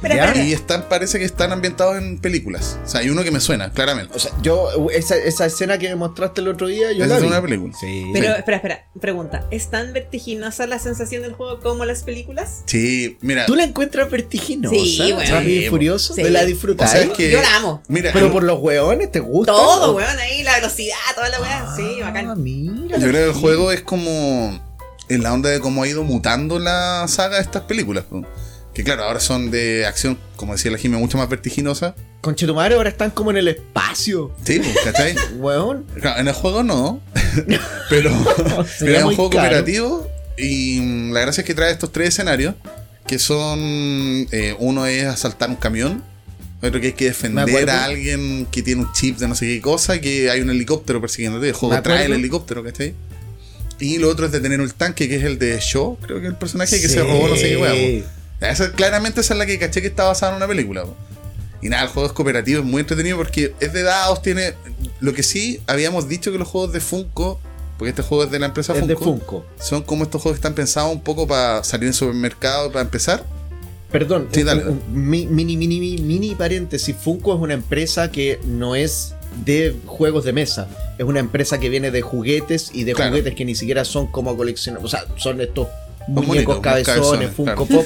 Espera, 0.05 0.15
¿Ya? 0.15 0.25
espera. 0.31 0.45
Y 0.45 0.53
están, 0.53 0.89
parece 0.89 1.19
que 1.19 1.25
están 1.25 1.51
ambientados 1.51 1.97
en 1.97 2.19
películas. 2.19 2.79
O 2.85 2.87
sea, 2.87 3.01
hay 3.01 3.09
uno 3.09 3.23
que 3.23 3.31
me 3.31 3.39
suena, 3.39 3.71
claramente. 3.71 4.13
O 4.15 4.19
sea, 4.19 4.31
yo, 4.41 4.69
esa, 4.91 5.15
esa 5.15 5.45
escena 5.45 5.77
que 5.77 5.89
me 5.89 5.95
mostraste 5.95 6.41
el 6.41 6.47
otro 6.47 6.67
día, 6.67 6.91
yo 6.91 7.03
Esa 7.03 7.07
la 7.13 7.15
es 7.17 7.21
vi. 7.21 7.27
una 7.27 7.41
película. 7.41 7.73
Sí. 7.79 8.09
Pero 8.13 8.35
espera, 8.35 8.57
espera. 8.57 8.85
Pregunta: 8.99 9.45
¿es 9.51 9.69
tan 9.69 9.93
vertiginosa 9.93 10.67
la 10.67 10.79
sensación 10.79 11.21
del 11.23 11.33
juego 11.33 11.59
como 11.59 11.85
las 11.85 12.03
películas? 12.03 12.61
Sí, 12.65 13.17
mira. 13.21 13.45
¿Tú 13.45 13.55
la 13.55 13.63
encuentras 13.63 14.09
vertiginosa? 14.09 14.75
Sí, 14.75 15.11
weón. 15.13 15.27
Rápido 15.29 15.61
y 15.61 15.69
Furioso. 15.69 16.13
sí. 16.13 16.23
¿De 16.23 16.29
la 16.29 16.41
O 16.41 16.45
disfrutas? 16.45 16.91
sea, 16.91 17.01
es 17.01 17.09
que- 17.09 17.31
Yo 17.31 17.41
la 17.41 17.55
amo. 17.57 17.81
Mira, 17.87 18.11
Pero 18.13 18.27
yo 18.27 18.31
por 18.33 18.43
los 18.43 18.59
weones, 18.59 19.11
¿te 19.11 19.19
gusta? 19.19 19.51
Todo, 19.51 19.91
¿O- 19.91 19.95
weón, 19.95 20.17
ahí, 20.19 20.43
la 20.43 20.55
velocidad, 20.55 20.95
toda 21.15 21.29
la 21.29 21.41
weá. 21.41 21.73
Sí, 21.75 21.97
Ah, 22.01 22.05
bacán. 22.11 22.41
mira. 22.43 22.97
creo 22.97 23.11
que 23.11 23.23
el 23.25 23.33
juego 23.33 23.71
es 23.71 23.81
como. 23.81 24.63
En 25.07 25.21
la 25.21 25.33
onda 25.33 25.51
de 25.51 25.59
cómo 25.59 25.83
ha 25.83 25.87
ido 25.87 26.03
mutando 26.03 26.57
la 26.57 27.05
saga 27.07 27.35
de 27.35 27.43
estas 27.43 27.61
películas. 27.63 28.05
Que 28.75 28.83
claro, 28.83 29.03
ahora 29.05 29.19
son 29.21 29.49
de 29.51 29.85
acción, 29.85 30.17
como 30.35 30.51
decía 30.53 30.69
la 30.69 30.77
Jimmy, 30.77 30.97
mucho 30.97 31.17
más 31.17 31.29
vertiginosa. 31.29 31.95
Conchetumare 32.21 32.75
ahora 32.75 32.89
están 32.89 33.09
como 33.09 33.31
en 33.31 33.37
el 33.37 33.47
espacio. 33.47 34.31
Sí, 34.43 34.59
pues, 34.59 34.75
¿cachai? 34.83 35.15
Weón. 35.37 35.85
Claro, 36.01 36.19
en 36.19 36.27
el 36.27 36.33
juego 36.33 36.61
no. 36.61 37.01
pero 37.89 38.09
es 38.09 38.81
un 39.03 39.15
juego 39.15 39.29
caro. 39.29 39.43
cooperativo. 39.43 40.07
Y 40.37 40.79
mm, 40.81 41.13
la 41.13 41.21
gracia 41.21 41.41
es 41.41 41.47
que 41.47 41.53
trae 41.55 41.71
estos 41.71 41.91
tres 41.91 42.09
escenarios. 42.09 42.53
Que 43.07 43.17
son. 43.17 43.59
eh, 44.31 44.55
uno 44.59 44.85
es 44.85 45.05
asaltar 45.05 45.49
un 45.49 45.55
camión. 45.55 46.03
Otro 46.61 46.81
que 46.81 46.87
hay 46.87 46.93
que 46.93 47.05
defender 47.05 47.69
a 47.69 47.85
alguien 47.85 48.47
que 48.51 48.61
tiene 48.63 48.81
un 48.81 48.91
chip 48.93 49.17
de 49.19 49.27
no 49.27 49.35
sé 49.35 49.45
qué 49.45 49.61
cosa. 49.61 50.01
Que 50.01 50.29
hay 50.31 50.41
un 50.41 50.49
helicóptero 50.49 50.99
persiguiéndote. 50.99 51.47
El 51.49 51.53
juego 51.53 51.81
trae 51.81 52.05
el 52.05 52.13
helicóptero, 52.13 52.63
¿cachai? 52.63 52.93
Y 53.79 53.99
lo 53.99 54.09
otro 54.09 54.25
es 54.25 54.31
detener 54.31 54.59
el 54.61 54.73
tanque, 54.73 55.07
que 55.07 55.17
es 55.17 55.23
el 55.23 55.37
de 55.37 55.59
Shaw, 55.61 55.97
creo 56.01 56.19
que 56.21 56.27
es 56.27 56.31
el 56.31 56.37
personaje 56.37 56.79
que 56.79 56.87
Sí. 56.87 56.93
se 56.93 57.03
robó 57.03 57.27
no 57.27 57.35
sé 57.35 57.49
qué 57.49 57.57
huevo. 57.57 58.07
Esa, 58.41 58.71
claramente 58.73 59.21
esa 59.21 59.33
es 59.33 59.37
la 59.37 59.45
que 59.45 59.57
caché 59.59 59.81
que 59.81 59.87
está 59.87 60.03
basada 60.03 60.31
en 60.33 60.37
una 60.37 60.47
película. 60.47 60.83
po. 60.83 60.95
Y 61.61 61.69
nada, 61.69 61.83
el 61.83 61.89
juego 61.89 62.07
es 62.07 62.13
cooperativo, 62.13 62.59
es 62.59 62.65
muy 62.65 62.81
entretenido 62.81 63.17
porque 63.17 63.55
es 63.59 63.73
de 63.73 63.81
dados, 63.83 64.21
tiene... 64.21 64.53
Lo 64.99 65.13
que 65.13 65.23
sí, 65.23 65.61
habíamos 65.67 66.07
dicho 66.07 66.31
que 66.31 66.37
los 66.37 66.47
juegos 66.47 66.71
de 66.73 66.79
Funko, 66.79 67.39
porque 67.77 67.89
este 67.89 68.01
juego 68.03 68.23
es 68.25 68.31
de 68.31 68.37
la 68.39 68.47
empresa 68.47 68.73
Es 68.73 68.79
Funko, 68.79 68.87
de 68.93 68.95
Funko. 69.03 69.45
son 69.59 69.81
como 69.83 70.03
estos 70.03 70.21
juegos 70.21 70.35
que 70.37 70.39
están 70.39 70.53
pensados 70.53 70.91
un 70.91 71.01
poco 71.01 71.25
para 71.27 71.63
salir 71.63 71.87
en 71.87 71.93
supermercado, 71.93 72.71
para 72.71 72.81
empezar. 72.81 73.23
Perdón, 73.91 74.27
Sí, 74.31 74.43
dale, 74.43 74.63
mi- 74.91 75.25
mini, 75.25 75.55
mini, 75.57 75.79
mini, 75.79 76.01
mini 76.01 76.35
paréntesis. 76.35 76.95
Funko 76.95 77.33
es 77.35 77.39
una 77.41 77.53
empresa 77.53 78.11
que 78.11 78.39
no 78.43 78.75
es 78.75 79.13
de 79.45 79.75
juegos 79.85 80.23
de 80.25 80.33
mesa. 80.33 80.67
Es 80.97 81.05
una 81.05 81.19
empresa 81.19 81.59
que 81.59 81.69
viene 81.69 81.91
de 81.91 82.01
juguetes 82.01 82.71
y 82.73 82.83
de 82.83 82.93
Claro. 82.93 83.11
juguetes 83.11 83.33
que 83.35 83.45
ni 83.45 83.55
siquiera 83.55 83.85
son 83.85 84.07
como 84.07 84.35
coleccionables. 84.37 84.93
O 84.93 84.97
sea, 84.97 85.05
son 85.17 85.39
estos 85.41 85.67
muñecos 86.07 86.59
cabezones, 86.59 87.01
cabezones, 87.03 87.29
Funko 87.31 87.65
claro. 87.65 87.65
Pop. 87.65 87.85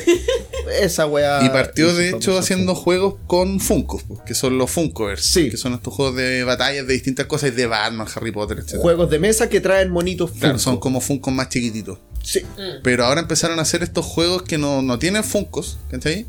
Esa 0.82 1.06
weá. 1.08 1.44
y 1.44 1.50
partió 1.50 1.94
de 1.96 2.10
hecho 2.10 2.38
haciendo 2.38 2.74
Funko. 2.74 2.82
juegos 2.84 3.16
con 3.28 3.60
Funko, 3.60 3.98
po, 4.00 4.24
que 4.26 4.36
son 4.36 4.58
los 4.58 4.70
Funkoverse, 4.70 5.24
Sí. 5.46 5.50
que 5.50 5.58
son 5.58 5.74
estos 5.74 5.94
juegos 5.94 6.16
de 6.16 6.44
batallas 6.44 6.86
de 6.86 6.94
distintas 6.94 7.26
cosas, 7.26 7.56
de 7.56 7.66
Batman, 7.66 8.08
Harry 8.16 8.32
Potter, 8.32 8.60
etc. 8.60 8.78
Juegos 8.80 9.10
de 9.10 9.20
mesa 9.20 9.50
que 9.50 9.62
traen 9.62 9.90
monitos 9.92 10.30
Funko. 10.30 10.42
Claro, 10.42 10.60
son 10.60 10.78
como 10.78 11.02
Funkos 11.02 11.34
más 11.34 11.50
chiquititos. 11.50 11.98
Sí. 12.24 12.42
Pero 12.84 13.06
ahora 13.06 13.22
empezaron 13.22 13.58
a 13.60 13.64
hacer 13.64 13.82
estos 13.82 14.06
juegos 14.06 14.44
que 14.44 14.58
no, 14.58 14.82
no 14.82 15.00
tienen 15.00 15.24
Funkos, 15.24 15.80
¿cachai? 15.90 16.26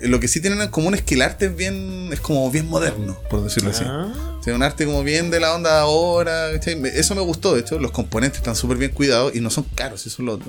Eh, 0.00 0.08
Lo 0.08 0.18
que 0.18 0.26
sí 0.26 0.40
tienen 0.40 0.60
en 0.60 0.68
común 0.68 0.94
es 0.94 1.02
que 1.02 1.14
el 1.14 1.22
arte 1.22 1.46
es 1.46 1.56
bien, 1.56 2.08
es 2.12 2.18
como 2.20 2.50
bien 2.50 2.66
moderno, 2.68 3.16
por 3.30 3.44
decirlo 3.44 3.70
así. 3.70 3.84
Ah. 3.86 4.12
O 4.40 4.42
sea, 4.42 4.54
un 4.54 4.62
arte 4.62 4.84
como 4.86 5.04
bien 5.04 5.30
de 5.30 5.38
la 5.40 5.54
onda 5.54 5.72
de 5.74 5.80
ahora, 5.80 6.48
¿cachai? 6.52 6.80
Eso 6.94 7.14
me 7.14 7.20
gustó, 7.20 7.54
de 7.54 7.60
hecho, 7.60 7.78
los 7.78 7.92
componentes 7.92 8.38
están 8.38 8.56
súper 8.56 8.76
bien 8.78 8.90
cuidados 8.90 9.34
y 9.36 9.40
no 9.40 9.50
son 9.50 9.64
caros, 9.74 10.00
eso 10.06 10.16
es 10.22 10.26
lo 10.26 10.32
otro. 10.34 10.46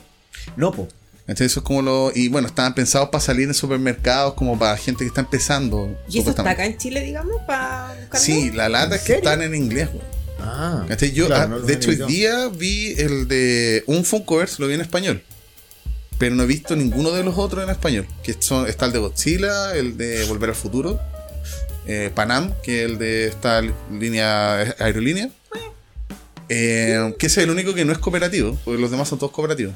No, 0.55 0.71
po. 0.71 0.87
¿Cachai? 1.27 1.47
Eso 1.47 1.61
es 1.61 1.65
como 1.65 1.81
lo. 1.81 2.11
Y 2.13 2.27
bueno, 2.27 2.47
estaban 2.47 2.75
pensados 2.75 3.09
para 3.09 3.21
salir 3.21 3.47
en 3.47 3.53
supermercados, 3.55 4.35
como 4.35 4.59
para 4.59 4.77
gente 4.77 4.99
que 4.99 5.07
está 5.07 5.21
empezando. 5.21 5.97
¿Y 6.07 6.19
eso 6.19 6.29
está 6.29 6.47
acá 6.47 6.65
en 6.65 6.77
Chile, 6.77 7.01
digamos, 7.01 7.41
para? 7.47 7.95
Sí, 8.13 8.51
la 8.51 8.69
lata 8.69 8.95
¿En 8.95 9.01
es 9.01 9.01
que 9.01 9.13
están 9.15 9.41
en 9.41 9.55
inglés, 9.55 9.89
güey. 9.91 10.03
Ah. 10.39 10.85
Yo, 11.13 11.27
Claro, 11.27 11.43
ah, 11.43 11.47
no 11.47 11.59
de 11.61 11.73
hecho, 11.73 11.89
hoy 11.89 11.97
día 12.07 12.47
vi 12.49 12.93
el 12.97 13.27
de 13.27 13.83
un 13.87 14.05
Funkoverse, 14.05 14.61
lo 14.61 14.67
vi 14.67 14.75
en 14.75 14.81
español. 14.81 15.23
Pero 16.17 16.35
no 16.35 16.43
he 16.43 16.45
visto 16.45 16.75
ninguno 16.75 17.11
de 17.11 17.23
los 17.23 17.37
otros 17.37 17.63
en 17.63 17.69
español. 17.69 18.07
Que 18.23 18.35
son, 18.39 18.67
está 18.67 18.85
el 18.85 18.93
de 18.93 18.99
Godzilla, 18.99 19.75
el 19.75 19.97
de 19.97 20.23
Volver 20.25 20.49
al 20.49 20.55
Futuro, 20.55 20.99
eh, 21.87 22.11
Panam, 22.13 22.53
que 22.63 22.83
es 22.83 22.91
el 22.91 22.97
de 22.97 23.27
esta 23.27 23.61
línea 23.91 24.63
eh, 24.63 24.75
aerolínea. 24.79 25.29
Eh, 26.47 27.15
que 27.17 27.25
ese 27.25 27.41
es 27.41 27.45
el 27.45 27.49
único 27.49 27.73
que 27.73 27.83
no 27.83 27.91
es 27.91 27.97
cooperativo, 27.97 28.57
porque 28.63 28.79
los 28.79 28.91
demás 28.91 29.09
son 29.09 29.17
todos 29.17 29.31
cooperativos. 29.31 29.73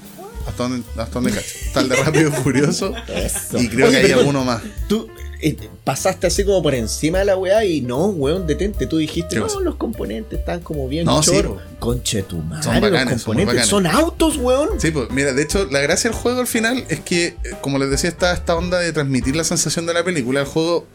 Hasta 0.50 0.64
donde, 0.64 0.84
hasta 0.98 1.14
donde 1.14 1.32
cacho. 1.32 1.48
Está 1.66 1.80
el 1.82 1.90
de 1.90 1.96
Rápido 1.96 2.30
y 2.30 2.32
Furioso. 2.32 2.94
Eso. 3.08 3.60
Y 3.60 3.70
creo 3.70 3.88
Oye, 3.88 4.02
que 4.02 4.08
hay 4.08 4.12
alguno 4.14 4.44
más. 4.44 4.62
Tú 4.88 5.08
eh, 5.42 5.56
pasaste 5.86 6.28
así 6.28 6.44
como 6.44 6.62
por 6.62 6.76
encima 6.76 7.20
de 7.20 7.26
la 7.26 7.38
weá 7.38 7.64
y 7.64 7.82
no, 7.82 8.08
weón, 8.08 8.46
detente. 8.46 8.88
Tú 8.88 8.98
dijiste, 8.98 9.36
¿Qué 9.36 9.40
no, 9.40 9.48
pasa? 9.48 9.60
los 9.62 9.76
componentes 9.76 10.40
están 10.40 10.60
como 10.60 10.88
bien 10.88 11.06
No, 11.06 11.24
sí, 11.24 11.42
po. 11.44 11.58
Conche 11.80 12.24
tu 12.24 12.38
madre, 12.38 12.64
Son 12.64 12.82
bacanes, 12.82 13.14
los 13.14 13.24
componentes 13.24 13.66
son, 13.68 13.88
autos, 13.88 14.38
weón. 14.38 14.82
Sí, 14.82 14.92
pues 14.92 15.10
mira, 15.12 15.34
de 15.34 15.42
hecho, 15.42 15.66
la 15.72 15.80
gracia 15.80 16.10
del 16.10 16.20
juego 16.20 16.42
al 16.42 16.48
final 16.48 16.84
es 16.90 17.00
que, 17.00 17.28
eh, 17.28 17.36
como 17.62 17.78
les 17.78 17.90
decía, 17.90 18.10
está 18.10 18.34
esta 18.34 18.56
onda 18.56 18.80
de 18.80 18.92
transmitir 18.92 19.36
la 19.36 19.44
sensación 19.46 19.86
de 19.86 19.94
la 19.94 20.04
película. 20.04 20.42
El 20.42 20.46
juego 20.46 20.88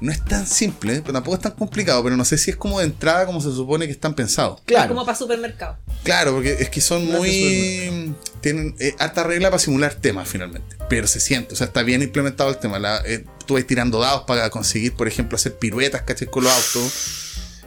no 0.00 0.12
es 0.12 0.24
tan 0.24 0.46
simple, 0.46 1.00
pero 1.00 1.12
tampoco 1.14 1.36
es 1.36 1.42
tan 1.42 1.52
complicado, 1.52 2.02
pero 2.04 2.16
no 2.16 2.24
sé 2.24 2.38
si 2.38 2.50
es 2.50 2.56
como 2.56 2.78
de 2.78 2.84
entrada 2.86 3.26
como 3.26 3.40
se 3.40 3.50
supone 3.50 3.86
que 3.86 3.92
están 3.92 4.14
pensados. 4.14 4.60
Claro. 4.64 4.88
Como 4.94 5.04
para 5.04 5.18
supermercado. 5.18 5.76
Claro, 6.04 6.32
porque 6.34 6.56
es 6.60 6.70
que 6.70 6.80
son 6.80 7.10
No 7.10 7.18
muy. 7.18 8.14
Tienen 8.40 8.76
eh, 8.78 8.94
harta 9.00 9.24
regla 9.24 9.50
para 9.50 9.58
simular 9.58 9.94
temas 9.94 10.28
finalmente. 10.28 10.76
Pero 10.88 11.06
se 11.08 11.18
siente, 11.20 11.54
o 11.54 11.56
sea, 11.56 11.66
está 11.66 11.82
bien 11.82 12.02
implementado 12.02 12.48
el 12.50 12.58
tema. 12.58 12.78
La, 12.78 13.02
eh, 13.04 13.24
tú 13.46 13.54
vas 13.54 13.66
tirando 13.66 13.98
dados 13.98 14.22
para 14.26 14.48
conseguir, 14.50 14.94
por 14.94 15.08
ejemplo, 15.08 15.36
hacer 15.36 15.56
piruetas, 15.58 16.02
¿cachai? 16.02 16.28
Con 16.28 16.44
los 16.44 16.52
autos. 16.52 17.24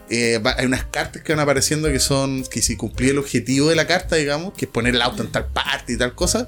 Eh, 0.09 0.39
va- 0.39 0.55
hay 0.57 0.65
unas 0.65 0.85
cartas 0.85 1.21
que 1.23 1.33
van 1.33 1.39
apareciendo 1.41 1.89
que 1.89 1.99
son. 1.99 2.43
que 2.45 2.61
si 2.61 2.75
cumplí 2.77 3.09
el 3.09 3.17
objetivo 3.17 3.69
de 3.69 3.75
la 3.75 3.87
carta, 3.87 4.15
digamos, 4.15 4.53
que 4.53 4.65
es 4.65 4.71
poner 4.71 4.95
el 4.95 5.01
auto 5.01 5.21
en 5.23 5.31
tal 5.31 5.47
parte 5.47 5.93
y 5.93 5.97
tal 5.97 6.15
cosa, 6.15 6.47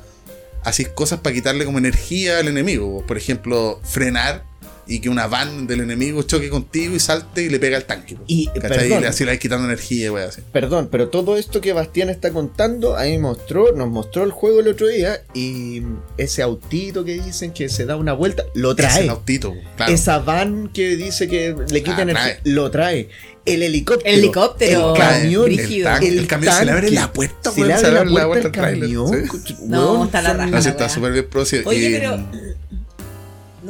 así 0.63 0.86
cosas 0.86 1.19
para 1.19 1.34
quitarle 1.34 1.65
como 1.65 1.78
energía 1.78 2.39
al 2.39 2.48
enemigo. 2.48 3.06
Por 3.06 3.17
ejemplo, 3.17 3.82
frenar 3.84 4.46
y 4.86 5.00
que 5.00 5.10
una 5.10 5.28
van 5.28 5.65
del 5.67 5.82
enemigo 5.82 6.22
choque 6.24 6.50
contigo 6.50 6.96
y 6.96 7.00
salte 7.00 7.43
y 7.43 7.50
le 7.50 7.60
pega 7.60 7.78
al 7.78 7.86
tanque. 7.86 8.15
po. 8.15 8.24
Y, 8.28 8.48
¿Cachai? 8.48 8.62
perdón. 8.89 9.04
Y 9.04 9.06
así 9.06 9.24
le 9.26 9.32
vas 9.32 9.39
quitando 9.39 9.65
energía, 9.65 10.12
wey, 10.12 10.24
así. 10.26 10.41
Perdón, 10.52 10.89
pero 10.91 11.10
todo 11.10 11.38
esto 11.38 11.62
que 11.62 11.74
Bastián 11.74 12.10
está 12.10 12.32
contando, 12.32 12.98
ahí 12.98 13.17
mostró, 13.17 13.72
nos 13.76 13.89
mostró 13.89 14.24
el 14.24 14.32
juego 14.32 14.60
el 14.60 14.67
otro 14.67 14.88
día 14.88 15.22
y 15.34 15.82
ese 16.17 16.41
autito 16.41 17.06
que 17.06 17.13
dicen 17.22 17.52
que 17.54 17.69
se 17.69 17.86
da 17.86 17.96
una 17.96 18.13
vuelta, 18.13 18.43
lo 18.56 18.72
Ese 18.72 18.78
trae. 18.78 19.10
autito, 19.10 19.54
po, 19.54 19.60
claro. 19.78 19.93
Esa 19.93 20.19
van 20.19 20.69
que 20.74 20.96
dice 20.96 21.28
que 21.28 21.56
le 21.69 21.82
quita 21.84 21.98
Ah, 21.98 22.02
energía, 22.02 22.24
trae. 22.41 22.54
lo 22.54 22.72
trae. 22.72 23.10
El 23.46 23.62
helicóptero. 23.62 24.10
El 24.10 24.19
helicóptero. 24.19 24.93
El 24.96 25.00
camión. 25.02 25.52
el, 25.52 25.84
tanque, 25.84 26.08
el 26.08 26.19
el 26.19 26.28
camión 26.28 26.54
se 26.54 26.65
le 26.65 26.72
abre 26.72 26.91
la 26.91 27.12
puerta, 27.12 27.52
Se 27.52 27.65
le 27.65 27.74
abre 27.74 28.10
la 28.10 28.26
puerta 28.28 28.65
al 28.67 28.80
sí. 28.82 29.56
No, 29.65 30.06
está 30.06 30.22
la. 30.22 30.46
No, 30.48 30.58
está 30.58 30.88
súper 30.88 31.12
bien 31.12 31.28
producido. 31.30 31.63
Oye, 31.65 31.89
Y, 31.89 31.93
pero. 31.93 32.26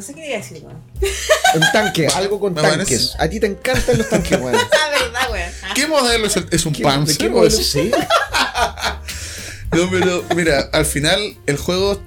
No 0.04 0.08
sé 0.08 0.14
qué 0.16 0.22
quería 0.22 0.38
decir, 0.38 0.62
weón. 0.64 0.82
Un 1.56 1.62
tanque, 1.72 2.08
algo 2.08 2.40
con 2.42 2.54
tanques. 2.54 3.16
A 3.20 3.30
ti 3.30 3.40
te 3.40 3.48
encantan 3.48 3.98
los 3.98 4.10
tanques, 4.10 4.38
weón. 4.40 4.56
Ah, 4.72 4.90
verdad, 4.90 5.32
weón. 5.32 5.52
Ah. 5.64 5.72
¿Qué 5.74 5.88
modelo 5.88 6.28
es, 6.28 6.36
el- 6.36 6.48
es 6.52 6.66
un 6.66 6.74
¿Qué- 6.74 6.84
Panzer? 6.84 7.16
¿De 7.18 7.24
qué 7.24 7.28
o 7.30 7.32
modelo? 7.38 7.58
es- 7.58 7.72
Sí. 7.72 7.90
No, 9.72 9.90
pero 9.90 10.24
mira, 10.36 10.70
al 10.72 10.86
final 10.86 11.36
el 11.48 11.58
juego 11.58 12.00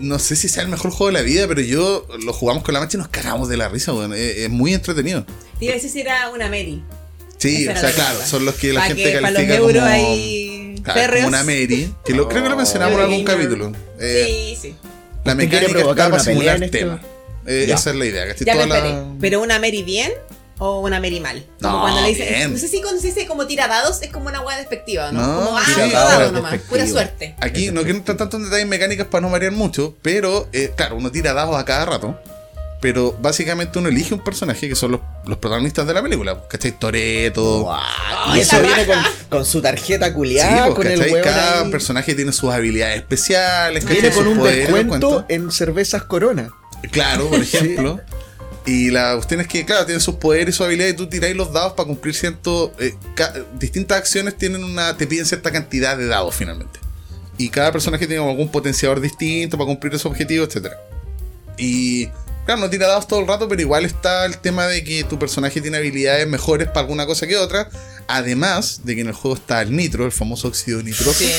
no 0.00 0.18
sé 0.18 0.34
si 0.34 0.48
sea 0.48 0.62
el 0.64 0.68
mejor 0.70 0.90
juego 0.90 1.06
de 1.06 1.12
la 1.12 1.20
vida, 1.22 1.46
pero 1.46 1.60
yo 1.60 2.04
lo 2.24 2.32
jugamos 2.32 2.64
con 2.64 2.72
la 2.74 2.80
mancha 2.80 2.96
y 2.96 2.98
nos 3.00 3.08
cagamos 3.08 3.48
de 3.48 3.56
la 3.58 3.68
risa, 3.68 3.92
weón. 3.92 4.12
Es, 4.14 4.38
es 4.38 4.50
muy 4.50 4.72
entretenido. 4.74 5.24
Te 5.58 5.66
iba 5.66 5.72
a 5.72 5.74
decir 5.76 5.90
si 5.90 6.00
era 6.00 6.30
una 6.30 6.46
Mary. 6.46 6.82
Sí, 7.38 7.62
Esa 7.64 7.68
o 7.68 7.72
era 7.72 7.80
sea, 7.80 7.88
la 7.90 7.94
claro, 7.94 8.08
pregunta. 8.10 8.26
son 8.30 8.44
los 8.44 8.54
que 8.56 8.72
la 8.72 8.80
Pa' 8.80 8.86
gente 8.86 9.02
que, 9.04 9.10
para 9.12 9.20
los 9.30 9.32
califica 9.34 9.56
euros 9.58 9.82
como, 9.82 9.86
hay 9.94 10.80
claro, 10.82 11.00
férreos. 11.00 11.24
como 11.26 11.28
una 11.28 11.44
Mary, 11.44 11.94
que 12.04 12.14
lo, 12.14 12.28
creo 12.28 12.42
que 12.42 12.48
lo 12.48 12.56
mencionamos 12.56 12.94
en 12.96 13.00
algún 13.04 13.24
gamer. 13.24 13.36
capítulo. 13.44 13.72
Eh, 14.00 14.24
Sí, 14.56 14.58
sí. 14.60 14.74
La 15.22 15.32
¿Usted 15.32 15.48
quiere 15.48 15.66
mecánica 15.66 15.78
provocar 15.80 16.06
está 16.06 16.10
para 16.10 16.22
una 16.22 16.24
pelea 16.24 16.34
simular 16.34 16.56
en 16.56 16.62
esto? 16.64 16.78
temas. 16.78 17.00
Eh, 17.50 17.66
Ya. 17.68 17.74
esa 17.74 17.90
es 17.90 17.96
la 17.96 18.06
idea. 18.06 18.26
Ya, 18.26 18.34
Toda 18.34 18.52
pero, 18.54 18.66
la- 18.66 18.76
espere, 18.78 19.04
¿pero 19.20 19.40
una 19.42 19.58
Mary 19.58 19.82
bien 19.82 20.12
o 20.58 20.80
una 20.80 21.00
Mary 21.00 21.20
mal? 21.20 21.44
Como 21.60 21.72
No, 21.76 21.80
cuando 21.82 22.00
le 22.02 22.08
dicen, 22.08 22.28
bien. 22.28 22.52
no 22.52 22.58
sé 22.58 22.68
si 22.68 22.80
cuando 22.82 23.00
se 23.00 23.08
dice 23.08 23.26
como 23.26 23.46
tira 23.46 23.66
dados 23.66 24.02
es 24.02 24.10
como 24.10 24.28
una 24.28 24.40
hueá 24.42 24.56
despectiva, 24.58 25.10
¿no? 25.12 25.20
No, 25.26 25.44
como, 25.46 25.58
ah, 25.58 25.62
tira 25.66 25.84
tiro 25.86 25.98
dados 25.98 26.10
dado 26.12 26.24
es 26.26 26.32
nomás, 26.32 26.52
despectivo. 26.52 26.78
pura 26.78 26.86
suerte. 26.92 27.34
Aquí 27.40 27.70
no 27.70 27.82
quiero 27.82 27.98
entrar 27.98 28.16
tanto 28.18 28.36
en 28.36 28.44
detalles 28.44 28.66
mecánicas 28.66 29.06
para 29.06 29.22
no 29.22 29.28
marear 29.30 29.52
mucho, 29.52 29.96
pero 30.02 30.48
eh, 30.52 30.72
claro, 30.76 30.96
uno 30.96 31.10
tira 31.10 31.32
dados 31.32 31.56
a 31.56 31.64
cada 31.64 31.84
rato. 31.86 32.18
Pero 32.82 33.14
básicamente 33.20 33.78
uno 33.78 33.90
elige 33.90 34.14
un 34.14 34.24
personaje 34.24 34.66
que 34.66 34.74
son 34.74 34.92
los, 34.92 35.00
los 35.26 35.36
protagonistas 35.36 35.86
de 35.86 35.92
la 35.92 36.00
película. 36.02 36.42
¿Cachai? 36.48 36.78
Toreto. 36.78 37.60
Guau, 37.64 37.78
Ay, 38.24 38.38
Y 38.38 38.40
eso 38.40 38.56
viene 38.62 38.86
con, 39.28 39.44
su 39.44 39.60
tarjeta 39.60 40.06
Sí, 40.06 40.12
culiada, 40.14 40.64
pues, 40.64 40.74
con 40.76 40.86
el 40.86 40.96
¿cachai? 40.98 41.12
huevo. 41.12 41.24
Cada 41.26 41.70
personaje 41.70 42.14
tiene 42.14 42.32
sus 42.32 42.50
habilidades 42.50 42.96
especiales. 42.96 43.84
¿cachai? 43.84 44.00
Viene 44.00 44.16
con 44.16 44.26
un 44.28 44.38
poderes, 44.38 44.66
descuento 44.68 45.08
cuento. 45.10 45.26
en 45.28 45.50
cervezas 45.50 46.04
Corona. 46.04 46.50
Claro, 46.90 47.28
por 47.28 47.40
ejemplo. 47.42 48.00
Y 48.66 48.90
la 48.90 49.14
cuestión 49.14 49.40
es 49.40 49.48
que, 49.48 49.64
claro, 49.64 49.86
tiene 49.86 50.00
sus 50.00 50.16
poderes 50.16 50.54
y 50.54 50.56
sus 50.58 50.66
habilidades 50.66 50.94
y 50.94 50.96
tú 50.96 51.08
tiráis 51.08 51.34
los 51.34 51.52
dados 51.52 51.72
para 51.72 51.86
cumplir 51.86 52.14
cierto. 52.14 52.72
eh, 52.78 52.94
distintas 53.58 53.98
acciones 53.98 54.36
tienen 54.36 54.62
una. 54.64 54.96
te 54.96 55.06
piden 55.06 55.26
cierta 55.26 55.50
cantidad 55.50 55.96
de 55.96 56.06
dados 56.06 56.34
finalmente. 56.34 56.78
Y 57.38 57.48
cada 57.48 57.72
personaje 57.72 58.06
tiene 58.06 58.20
como 58.20 58.30
algún 58.32 58.50
potenciador 58.50 59.00
distinto 59.00 59.56
para 59.56 59.66
cumplir 59.66 59.94
esos 59.94 60.06
objetivos, 60.06 60.48
etcétera. 60.48 60.76
Y. 61.56 62.08
Claro, 62.46 62.62
no 62.62 62.70
tira 62.70 62.86
dados 62.88 63.06
todo 63.06 63.20
el 63.20 63.28
rato, 63.28 63.48
pero 63.48 63.60
igual 63.60 63.84
está 63.84 64.24
el 64.26 64.38
tema 64.38 64.66
de 64.66 64.82
que 64.82 65.04
tu 65.04 65.18
personaje 65.18 65.60
tiene 65.60 65.76
habilidades 65.76 66.26
mejores 66.26 66.68
para 66.68 66.80
alguna 66.80 67.06
cosa 67.06 67.26
que 67.26 67.36
otra. 67.36 67.68
Además 68.08 68.80
de 68.84 68.94
que 68.94 69.02
en 69.02 69.08
el 69.08 69.12
juego 69.12 69.36
está 69.36 69.62
el 69.62 69.74
nitro, 69.76 70.04
el 70.04 70.10
famoso 70.12 70.48
óxido 70.48 70.82
nitroso 70.82 71.12
Sí. 71.14 71.30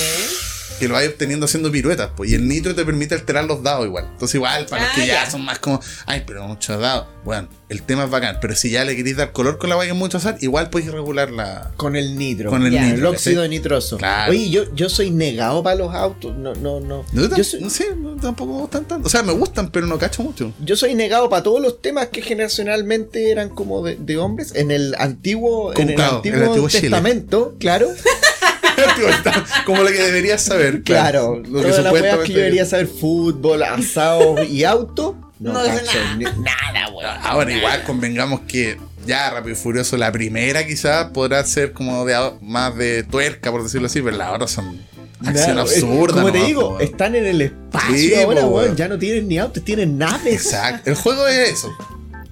Que 0.81 0.87
lo 0.89 0.95
vais 0.95 1.09
obteniendo 1.09 1.45
haciendo 1.45 1.71
piruetas, 1.71 2.09
pues. 2.17 2.31
Y 2.31 2.35
el 2.35 2.47
nitro 2.47 2.75
te 2.75 2.83
permite 2.83 3.15
alterar 3.15 3.45
los 3.45 3.63
dados 3.63 3.85
igual. 3.85 4.05
Entonces, 4.11 4.35
igual, 4.35 4.65
para 4.65 4.83
los 4.83 4.91
Ah, 4.91 4.95
que 4.95 5.07
ya, 5.07 5.23
ya. 5.23 5.31
son 5.31 5.45
más 5.45 5.59
como, 5.59 5.79
ay, 6.05 6.23
pero 6.27 6.45
muchos 6.47 6.79
dados. 6.79 7.07
Bueno, 7.23 7.47
el 7.69 7.83
tema 7.83 8.05
es 8.05 8.09
bacán. 8.09 8.37
Pero 8.41 8.55
si 8.55 8.71
ya 8.71 8.83
le 8.83 8.95
queréis 8.95 9.15
dar 9.17 9.31
color 9.31 9.57
con 9.59 9.69
la 9.69 9.75
vaina 9.75 9.93
mucho 9.93 10.17
azar, 10.17 10.37
igual 10.41 10.69
podéis 10.69 10.91
regular 10.91 11.31
la. 11.31 11.71
Con 11.77 11.95
el 11.95 12.17
nitro. 12.17 12.49
Con 12.49 12.65
el. 12.65 12.73
El 12.75 12.93
nitro. 12.93 13.11
óxido 13.11 13.41
¿cachai? 13.43 13.49
nitroso. 13.49 13.97
Claro. 13.97 14.31
Oye, 14.31 14.49
yo, 14.49 14.63
yo 14.75 14.89
soy 14.89 15.11
negado 15.11 15.61
para 15.63 15.75
los 15.75 15.93
autos. 15.93 16.35
No, 16.35 16.53
no, 16.55 16.79
no. 16.79 17.05
No, 17.13 17.35
Yo 17.37 17.43
soy, 17.43 17.61
no 17.61 17.69
sé, 17.69 17.95
no, 17.95 18.15
tampoco 18.15 18.53
me 18.53 18.59
gustan 18.61 18.85
tanto. 18.85 19.07
O 19.07 19.09
sea, 19.09 19.21
me 19.23 19.33
gustan, 19.33 19.69
pero 19.71 19.85
no 19.85 19.97
cacho 19.99 20.23
mucho. 20.23 20.51
yo 20.63 20.75
soy 20.75 20.95
negado 20.95 21.29
para 21.29 21.43
todos 21.43 21.61
los 21.61 21.81
temas 21.81 22.07
que 22.07 22.21
generacionalmente 22.21 23.29
eran 23.31 23.49
como 23.49 23.83
de, 23.85 23.95
de 23.97 24.17
hombres. 24.17 24.53
En 24.55 24.71
el 24.71 24.95
antiguo, 24.97 25.73
en 25.77 25.91
el 25.91 26.01
antiguo, 26.01 26.37
el 26.39 26.43
antiguo 26.45 26.69
Chile. 26.69 26.81
testamento, 26.81 27.55
claro. 27.59 27.87
Como 29.65 29.81
lo 29.83 29.87
que 29.89 30.01
deberías 30.01 30.41
saber. 30.41 30.83
Claro. 30.83 31.41
Lo 31.47 31.61
que 31.61 31.69
Todas 31.69 31.83
las 31.83 31.93
weas 31.93 32.03
que 32.03 32.09
supuestamente- 32.11 32.31
yo 32.33 32.37
debería 32.37 32.65
saber, 32.65 32.87
fútbol, 32.87 33.63
asado 33.63 34.43
y 34.43 34.63
auto. 34.63 35.15
No, 35.39 35.53
No 35.53 35.63
cacho, 35.63 35.97
nada. 35.99 36.15
ni- 36.15 36.23
nada, 36.25 36.89
weón. 36.93 37.17
Ahora, 37.23 37.51
igual 37.51 37.83
convengamos 37.83 38.41
que 38.41 38.77
ya 39.07 39.31
Rápido 39.31 39.53
y 39.53 39.55
Furioso, 39.55 39.97
la 39.97 40.11
primera 40.11 40.65
quizás 40.67 41.07
podrá 41.11 41.43
ser 41.43 41.73
como 41.73 42.05
de 42.05 42.15
más 42.41 42.75
de 42.77 43.03
tuerca, 43.03 43.49
por 43.51 43.63
decirlo 43.63 43.87
así, 43.87 44.01
pero 44.01 44.17
las 44.17 44.33
otras 44.35 44.51
son 44.51 44.79
acción 45.25 45.57
es- 45.57 45.73
absurda. 45.73 46.21
Como 46.21 46.31
te 46.31 46.43
digo, 46.43 46.69
weón. 46.69 46.81
están 46.81 47.15
en 47.15 47.25
el 47.25 47.41
espacio 47.41 47.95
Sí, 47.95 48.13
ahora, 48.15 48.41
po, 48.41 48.47
weón. 48.47 48.63
weón. 48.65 48.75
Ya 48.75 48.87
no 48.87 48.99
tienen 48.99 49.27
ni 49.27 49.39
autos, 49.39 49.63
tienen 49.65 49.97
naves. 49.97 50.45
Exacto. 50.45 50.89
El 50.91 50.95
juego 50.95 51.27
es 51.27 51.49
eso. 51.49 51.71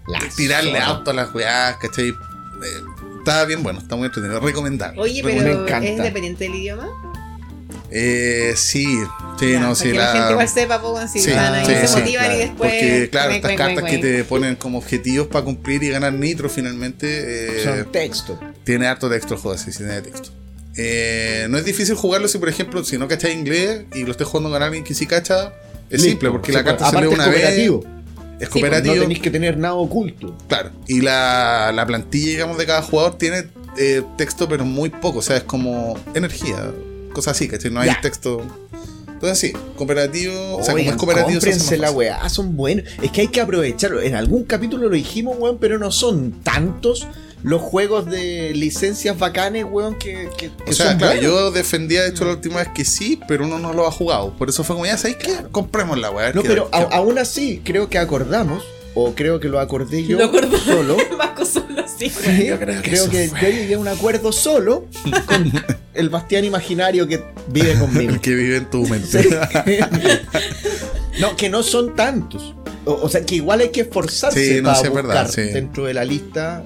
La 0.07 0.19
tirarle 0.35 0.77
auto 0.79 1.09
a 1.11 1.13
las 1.15 1.33
weás, 1.33 1.77
¿cachai? 1.77 2.13
Está 3.29 3.45
bien 3.45 3.63
bueno, 3.63 3.79
está 3.79 3.95
muy 3.95 4.05
entretenido, 4.07 4.39
recomendable. 4.39 4.99
Oye, 4.99 5.23
Me 5.23 5.33
pero 5.33 5.63
encanta. 5.63 5.87
¿es 5.87 5.97
dependiente 5.97 6.43
del 6.45 6.55
idioma? 6.55 6.87
Eh, 7.91 8.53
sí, 8.55 8.85
sí, 9.39 9.51
Ya, 9.51 9.59
no, 9.59 9.73
sí, 9.73 9.91
la... 9.93 10.05
la... 10.05 10.13
gente 10.13 10.31
igual 10.33 10.49
sepa 10.49 10.79
poco 10.81 11.07
si 11.07 11.19
Sí, 11.19 11.31
van 11.31 11.55
ahí, 11.55 11.65
sí, 11.65 11.71
se 11.73 11.87
sí, 11.87 11.99
motivan 11.99 12.25
claro. 12.25 12.33
y 12.35 12.37
después... 12.37 12.71
Porque, 12.71 13.09
claro, 13.11 13.31
estas 13.31 13.53
cartas 13.53 13.83
que 13.89 13.97
te 13.97 14.23
ponen 14.25 14.55
como 14.55 14.77
objetivos 14.77 15.27
para 15.27 15.43
cumplir 15.45 15.81
y 15.83 15.89
ganar 15.89 16.13
nitro 16.13 16.49
finalmente, 16.49 17.07
eh, 17.61 17.63
Son 17.63 17.91
texto. 17.91 18.39
tiene 18.63 18.85
harto 18.87 19.09
texto 19.09 19.33
el 19.33 19.39
juego, 19.39 19.57
sí, 19.57 19.71
sí, 19.71 19.79
tiene 19.79 20.01
texto. 20.01 20.29
Eh, 20.77 21.47
no 21.49 21.57
es 21.57 21.65
difícil 21.65 21.95
jugarlo 21.95 22.27
si, 22.27 22.37
por 22.37 22.47
ejemplo, 22.49 22.83
si 22.83 22.97
no 22.97 23.07
cachas 23.07 23.31
inglés 23.31 23.85
y 23.95 24.03
lo 24.03 24.11
estés 24.11 24.27
jugando 24.27 24.51
con 24.51 24.61
alguien 24.61 24.83
que 24.83 24.93
sí 24.93 25.07
cacha, 25.07 25.53
es 25.89 26.01
Listo. 26.01 26.09
simple, 26.09 26.29
porque 26.29 26.51
Sí, 26.51 26.57
la 26.57 26.63
carta 26.63 26.89
se 26.91 27.01
lee 27.01 27.07
una 27.07 27.27
vez, 27.27 27.71
cooperativo. 28.39 28.45
es 28.45 28.47
Sí, 28.47 28.59
cooperativo, 28.59 28.95
No 28.95 29.01
tenéis 29.01 29.19
que 29.19 29.31
tener 29.31 29.57
nada 29.57 29.73
oculto. 29.75 30.35
Claro, 30.47 30.71
y 30.87 31.01
la, 31.01 31.71
la 31.73 31.85
plantilla, 31.85 32.29
digamos, 32.31 32.57
de 32.57 32.65
cada 32.65 32.81
jugador 32.81 33.17
tiene 33.17 33.47
eh, 33.77 34.01
texto, 34.17 34.47
pero 34.47 34.63
muy 34.65 34.89
poco. 34.89 35.19
O 35.19 35.21
sea, 35.21 35.37
es 35.37 35.43
como 35.43 35.97
energía, 36.13 36.71
cosas 37.13 37.35
así, 37.35 37.47
¿cachai? 37.47 37.71
No 37.71 37.79
hay 37.81 37.87
Ya. 37.89 38.01
texto. 38.01 38.41
Entonces, 39.07 39.37
sí, 39.39 39.53
cooperativo. 39.75 40.57
o 40.57 40.63
sea, 40.63 40.73
como 40.73 40.89
es 40.89 40.95
cooperativo, 40.95 41.41
se 41.41 41.77
la 41.77 41.91
weá, 41.91 42.29
son 42.29 42.55
buenos. 42.55 42.85
Es 43.01 43.11
que 43.11 43.21
hay 43.21 43.27
que 43.27 43.41
aprovecharlo. 43.41 44.01
En 44.01 44.15
algún 44.15 44.43
capítulo 44.45 44.87
lo 44.87 44.95
dijimos, 44.95 45.35
weón, 45.37 45.57
pero 45.59 45.77
no 45.77 45.91
son 45.91 46.31
tantos 46.41 47.05
los 47.43 47.61
juegos 47.61 48.05
de 48.05 48.51
licencias 48.53 49.17
bacanes, 49.17 49.65
weón, 49.69 49.97
que, 49.97 50.29
que, 50.37 50.51
que 50.51 50.71
O 50.71 50.73
sea, 50.73 50.89
son 50.89 50.97
claro, 50.97 51.13
buenos. 51.21 51.31
yo 51.39 51.51
defendía, 51.51 52.03
de 52.03 52.09
hecho, 52.09 52.25
la 52.25 52.31
última 52.31 52.57
vez 52.57 52.67
que 52.75 52.83
sí, 52.85 53.19
pero 53.27 53.45
uno 53.45 53.59
no 53.59 53.73
lo 53.73 53.87
ha 53.87 53.91
jugado. 53.91 54.31
Por 54.37 54.49
eso 54.49 54.63
fue 54.63 54.75
como, 54.75 54.85
ya 54.85 54.97
sabéis 54.97 55.17
que 55.17 55.33
compremos 55.51 55.97
la 55.99 56.09
ver 56.11 56.35
No, 56.35 56.43
pero 56.43 56.67
a- 56.71 56.95
aún 56.97 57.17
así, 57.17 57.61
creo 57.63 57.89
que 57.89 57.97
acordamos, 57.97 58.63
o 58.95 59.13
creo 59.15 59.39
que 59.39 59.47
lo 59.49 59.59
acordé 59.59 60.03
yo 60.05 60.17
Lo 60.17 60.25
acordó. 60.25 60.57
solo. 60.65 60.97
Vasco 61.17 61.45
solo 61.45 61.83
sí. 61.97 62.09
Sí, 62.09 62.47
Yo 62.47 62.57
creo 62.59 62.81
que 62.81 62.89
creo 62.89 63.09
que 63.09 63.29
yo 63.29 63.47
llegué 63.49 63.73
a 63.75 63.79
un 63.79 63.87
acuerdo 63.87 64.31
solo 64.31 64.85
con 65.27 65.51
el 65.93 66.09
bastián 66.09 66.43
imaginario 66.45 67.07
que 67.07 67.23
vive 67.47 67.77
conmigo. 67.79 68.11
el 68.13 68.19
que 68.19 68.35
vive 68.35 68.57
en 68.57 68.69
tu 68.69 68.85
mente. 68.87 69.27
No, 71.19 71.35
que 71.35 71.49
no 71.49 71.63
son 71.63 71.95
tantos. 71.95 72.55
O, 72.85 72.93
o 72.93 73.09
sea, 73.09 73.25
que 73.25 73.35
igual 73.35 73.59
hay 73.59 73.69
que 73.71 73.81
esforzarse 73.81 74.55
Sí, 74.55 74.61
no, 74.61 74.69
para 74.69 74.75
sí, 74.77 74.83
es 74.85 74.89
buscar 74.89 75.07
verdad, 75.07 75.29
sí. 75.31 75.41
dentro 75.41 75.83
de 75.85 75.93
la 75.93 76.05
lista. 76.05 76.63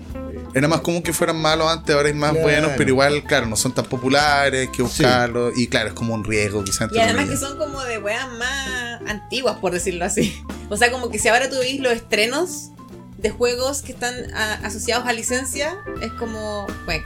Era 0.55 0.67
más 0.67 0.81
común 0.81 1.01
que 1.01 1.13
fueran 1.13 1.41
malos 1.41 1.67
antes, 1.71 1.95
ahora 1.95 2.07
hay 2.09 2.13
más 2.13 2.31
Claro. 2.31 2.43
buenos, 2.43 2.71
pero 2.77 2.89
igual, 2.89 3.23
claro, 3.23 3.47
no 3.47 3.55
son 3.55 3.73
tan 3.73 3.85
populares, 3.85 4.61
hay 4.61 4.71
que 4.71 4.83
buscarlos. 4.83 5.57
Y 5.57 5.67
claro, 5.67 5.87
es 5.89 5.93
como 5.93 6.13
un 6.13 6.23
riesgo, 6.23 6.63
quizás. 6.63 6.89
Y 6.93 6.99
además 6.99 7.27
que 7.29 7.37
son 7.37 7.57
como 7.57 7.81
de 7.83 7.97
weas 7.97 8.27
más 8.37 9.01
antiguas, 9.07 9.57
por 9.59 9.71
decirlo 9.71 10.05
así. 10.05 10.41
O 10.69 10.77
sea, 10.77 10.91
como 10.91 11.09
que 11.11 11.19
si 11.19 11.27
ahora 11.27 11.49
tú 11.49 11.57
veis 11.59 11.79
los 11.81 11.93
estrenos 11.93 12.69
de 13.17 13.29
juegos 13.29 13.81
que 13.83 13.91
están 13.91 14.13
a- 14.33 14.53
asociados 14.65 15.05
a 15.07 15.13
licencia, 15.13 15.75
es 16.01 16.11
como, 16.13 16.65
bueno, 16.85 17.03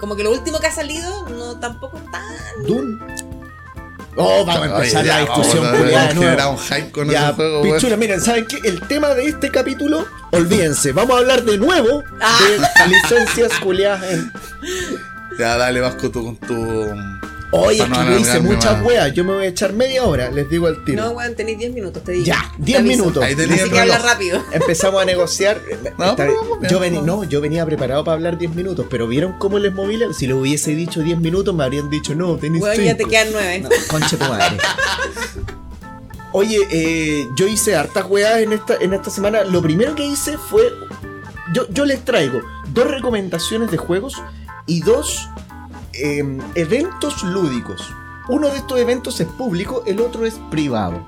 como 0.00 0.16
que 0.16 0.24
lo 0.24 0.32
último 0.32 0.58
que 0.58 0.66
ha 0.66 0.72
salido 0.72 1.28
no 1.28 1.58
tampoco 1.60 1.96
es 1.98 2.10
tan... 2.10 2.24
Doom. 2.66 2.98
Oh, 4.20 4.44
vamos 4.44 4.62
a 4.62 4.76
empezar 4.76 5.02
Oye, 5.02 5.08
la 5.12 5.20
discusión 5.20 5.76
culiada 5.76 6.48
un 6.48 6.58
hype 6.58 6.90
con 6.90 7.08
Ya, 7.08 7.26
ese 7.26 7.32
juego, 7.34 7.62
pichula, 7.62 7.96
miren, 7.96 8.20
¿saben 8.20 8.46
qué? 8.46 8.58
El 8.64 8.80
tema 8.82 9.10
de 9.14 9.26
este 9.28 9.48
capítulo, 9.50 10.06
olvídense, 10.32 10.90
vamos 10.92 11.16
a 11.16 11.18
hablar 11.20 11.44
de 11.44 11.56
nuevo 11.56 12.02
Ah. 12.20 12.38
de 12.48 12.88
licencias 12.88 13.52
culiadas 13.60 14.02
en... 14.10 14.32
Ya, 15.38 15.56
dale, 15.56 15.80
Vasco, 15.80 16.10
tú 16.10 16.24
con 16.24 16.36
tu. 16.36 16.94
Oye, 17.50 17.82
es 17.82 17.88
que 17.88 17.94
yo 18.04 18.18
hice 18.18 18.40
muchas 18.40 18.82
weas, 18.84 19.12
yo 19.14 19.24
me 19.24 19.32
voy 19.32 19.46
a 19.46 19.48
echar 19.48 19.72
media 19.72 20.04
hora, 20.04 20.30
les 20.30 20.50
digo 20.50 20.66
al 20.66 20.84
tiro. 20.84 21.02
No, 21.02 21.10
weón, 21.12 21.34
tenéis 21.34 21.58
10 21.58 21.72
minutos, 21.72 22.04
te 22.04 22.12
digo. 22.12 22.26
ya, 22.26 22.52
Te 22.58 22.62
10 22.62 22.78
aviso. 22.80 22.96
minutos. 22.98 23.24
Ahí 23.24 23.34
tenía 23.34 23.54
Así 23.54 23.64
el 23.64 23.70
que 23.72 23.80
habla 23.80 23.98
rápido. 23.98 24.42
Empezamos 24.52 25.00
a 25.00 25.04
negociar. 25.06 25.58
No, 25.96 26.10
Está- 26.10 26.26
yo, 26.68 26.78
vení- 26.80 26.96
vamos. 26.96 27.06
no, 27.06 27.24
yo 27.24 27.40
venía 27.40 27.64
preparado 27.64 28.04
para 28.04 28.16
hablar 28.16 28.36
10 28.36 28.54
minutos, 28.54 28.84
pero 28.90 29.06
¿vieron 29.08 29.32
cómo 29.38 29.58
les 29.58 29.72
moví? 29.72 29.98
Si 30.12 30.26
le 30.26 30.34
hubiese 30.34 30.72
dicho 30.74 31.00
10 31.00 31.18
minutos, 31.20 31.54
me 31.54 31.64
habrían 31.64 31.88
dicho, 31.88 32.14
no, 32.14 32.36
tenéis 32.36 32.62
Weón, 32.62 32.76
ya 32.84 32.92
te 32.92 33.04
cinco". 33.04 33.10
quedan 33.10 33.28
9. 33.32 33.60
No, 33.60 33.68
concha 33.88 34.16
tu 34.18 34.24
madre. 34.26 34.56
Oye, 36.32 36.58
eh, 36.70 37.26
yo 37.36 37.46
hice 37.48 37.74
hartas 37.74 38.04
weas 38.08 38.38
en 38.40 38.52
esta, 38.52 38.76
en 38.80 38.92
esta 38.92 39.10
semana. 39.10 39.44
Lo 39.44 39.62
primero 39.62 39.94
que 39.94 40.04
hice 40.04 40.36
fue. 40.36 40.62
Yo, 41.54 41.66
yo 41.70 41.86
les 41.86 42.04
traigo 42.04 42.42
dos 42.74 42.90
recomendaciones 42.90 43.70
de 43.70 43.78
juegos 43.78 44.14
y 44.66 44.80
dos 44.82 45.26
em, 46.02 46.38
eventos 46.54 47.22
lúdicos. 47.22 47.92
Uno 48.28 48.48
de 48.50 48.58
estos 48.58 48.78
eventos 48.78 49.20
es 49.20 49.26
público, 49.26 49.82
el 49.86 50.00
otro 50.00 50.26
es 50.26 50.34
privado. 50.50 51.06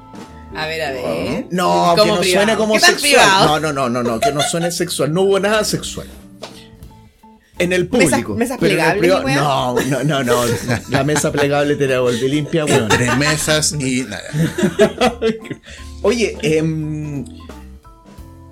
A 0.57 0.67
ver, 0.67 0.83
a 0.83 0.91
ver. 0.91 1.47
No, 1.51 1.93
que 1.95 2.01
¿Cómo 2.01 2.15
no 2.15 2.21
privado? 2.21 2.25
suene 2.45 2.57
como 2.57 2.75
¿Qué 2.75 2.81
tan 2.81 2.99
sexual. 2.99 3.47
No, 3.47 3.61
no, 3.61 3.73
no, 3.73 3.89
no, 3.89 4.03
no, 4.03 4.19
que 4.21 4.33
no 4.33 4.41
suene 4.43 4.71
sexual. 4.73 5.13
No 5.13 5.23
hubo 5.23 5.39
nada 5.39 5.63
sexual. 5.65 6.09
En 7.59 7.75
el 7.75 7.91
¿Mesas- 7.91 8.09
público. 8.11 8.35
mesas 8.37 8.57
pero 8.59 8.73
en 8.75 8.81
el 8.81 8.99
plegables, 8.99 9.35
privado- 9.35 9.75
weón? 9.75 9.91
No, 9.91 10.03
no, 10.05 10.25
no, 10.25 10.45
no. 10.47 10.53
La 10.89 11.05
mesa 11.05 11.31
plegable 11.31 11.77
te 11.77 11.87
la 11.87 12.01
volví 12.01 12.27
limpia, 12.29 12.65
weón. 12.65 12.89
Tres 12.89 13.17
mesas 13.19 13.73
y 13.79 14.03
nada. 14.05 14.23
Oye, 16.03 16.39
em, 16.43 17.25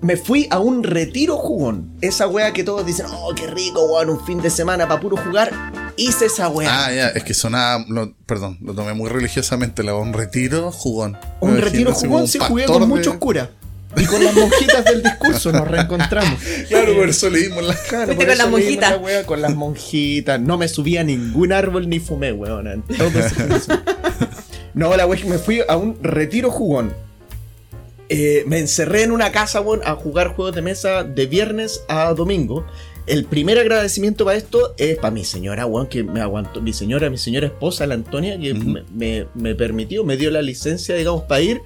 me 0.02 0.16
fui 0.18 0.46
a 0.50 0.58
un 0.58 0.82
retiro 0.84 1.36
jugón. 1.38 1.90
Esa 2.02 2.28
wea 2.28 2.52
que 2.52 2.62
todos 2.64 2.84
dicen, 2.84 3.06
oh, 3.10 3.32
qué 3.34 3.46
rico, 3.46 3.82
weón, 3.86 4.10
un 4.10 4.24
fin 4.26 4.40
de 4.42 4.50
semana 4.50 4.86
para 4.86 5.00
puro 5.00 5.16
jugar. 5.16 5.50
Hice 5.98 6.26
esa 6.26 6.48
wea. 6.48 6.86
Ah, 6.86 6.92
ya, 6.94 7.08
es 7.08 7.24
que 7.24 7.34
sonaba, 7.34 7.84
lo- 7.88 8.14
perdón, 8.24 8.56
lo 8.62 8.72
tomé 8.72 8.94
muy 8.94 9.10
religiosamente, 9.10 9.82
la 9.82 9.94
un 9.94 10.12
retiro 10.14 10.70
jugón. 10.72 11.18
un 11.40 11.54
Me 11.54 11.60
retiro 11.60 11.90
imagino 11.90 12.08
jugón 12.10 12.28
se 12.28 12.38
jugué 12.38 12.64
con 12.66 12.80
de- 12.80 12.86
muchos 12.86 13.16
curas. 13.16 13.48
Y 13.96 14.04
con 14.04 14.22
las 14.22 14.34
monjitas 14.34 14.84
del 14.84 15.02
discurso 15.02 15.50
nos 15.50 15.66
reencontramos. 15.66 16.38
Claro, 16.68 16.94
por 16.94 17.08
eso 17.08 17.28
leímos 17.30 17.64
la 17.64 17.74
Claro, 17.74 18.06
Fuiste 18.14 18.14
por 18.14 18.26
con 18.26 18.38
las 18.38 18.48
monjitas. 18.50 18.90
la 18.92 18.96
wea 18.98 19.26
con 19.26 19.42
las 19.42 19.54
monjitas. 19.54 20.40
No 20.40 20.56
me 20.58 20.68
subí 20.68 20.96
a 20.98 21.04
ningún 21.04 21.52
árbol 21.52 21.88
ni 21.88 21.98
fumé, 21.98 22.32
weón. 22.32 22.84
No, 24.74 24.94
la 24.96 25.06
wea 25.06 25.24
me 25.26 25.38
fui 25.38 25.62
a 25.66 25.76
un 25.76 25.98
retiro 26.02 26.50
jugón. 26.50 26.92
Eh, 28.10 28.44
me 28.46 28.58
encerré 28.58 29.02
en 29.02 29.10
una 29.10 29.32
casa, 29.32 29.60
weón, 29.60 29.80
a 29.84 29.94
jugar 29.94 30.28
juegos 30.28 30.54
de 30.54 30.62
mesa 30.62 31.02
de 31.02 31.26
viernes 31.26 31.80
a 31.88 32.12
domingo. 32.14 32.64
El 33.08 33.24
primer 33.24 33.58
agradecimiento 33.58 34.24
para 34.26 34.36
esto 34.36 34.74
es 34.76 34.96
para 34.98 35.10
mi 35.10 35.24
señora, 35.24 35.64
weón, 35.64 35.86
que 35.86 36.04
me 36.04 36.20
aguantó. 36.20 36.60
Mi 36.60 36.72
señora, 36.74 37.08
mi 37.08 37.16
señora 37.16 37.46
esposa, 37.46 37.86
la 37.86 37.94
Antonia, 37.94 38.38
que 38.38 38.52
me- 38.54 39.26
me 39.34 39.54
permitió, 39.54 40.04
me 40.04 40.16
dio 40.18 40.30
la 40.30 40.42
licencia, 40.42 40.94
digamos, 40.94 41.22
para 41.22 41.40
ir. 41.40 41.60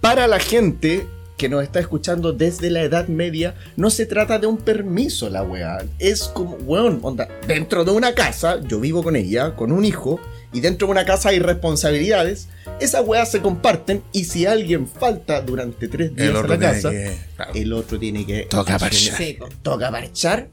Para 0.00 0.26
la 0.26 0.38
gente 0.38 1.06
que 1.36 1.48
nos 1.48 1.62
está 1.62 1.80
escuchando 1.80 2.32
desde 2.32 2.70
la 2.70 2.82
Edad 2.82 3.08
Media, 3.08 3.54
no 3.76 3.90
se 3.90 4.06
trata 4.06 4.38
de 4.38 4.46
un 4.46 4.56
permiso 4.56 5.28
la 5.28 5.42
weá. 5.42 5.84
Es 5.98 6.24
como, 6.24 6.56
weón, 6.64 7.00
onda, 7.02 7.28
dentro 7.46 7.84
de 7.84 7.90
una 7.90 8.14
casa, 8.14 8.60
yo 8.66 8.80
vivo 8.80 9.02
con 9.02 9.16
ella, 9.16 9.54
con 9.56 9.70
un 9.72 9.84
hijo, 9.84 10.18
y 10.54 10.60
dentro 10.60 10.86
de 10.86 10.92
una 10.92 11.04
casa 11.04 11.28
hay 11.28 11.38
responsabilidades, 11.40 12.48
esas 12.80 13.06
weas 13.06 13.30
se 13.30 13.40
comparten, 13.42 14.02
y 14.12 14.24
si 14.24 14.46
alguien 14.46 14.86
falta 14.88 15.42
durante 15.42 15.88
tres 15.88 16.14
días 16.16 16.34
a 16.34 16.46
la 16.46 16.58
casa, 16.58 16.90
que. 16.90 17.18
claro. 17.36 17.52
el 17.54 17.72
otro 17.74 17.98
tiene 17.98 18.24
que... 18.24 18.46
Toca 18.48 18.78
parchar. 18.78 19.18
Sí. 19.18 19.38
Toca 19.62 19.90
marchar. 19.90 20.48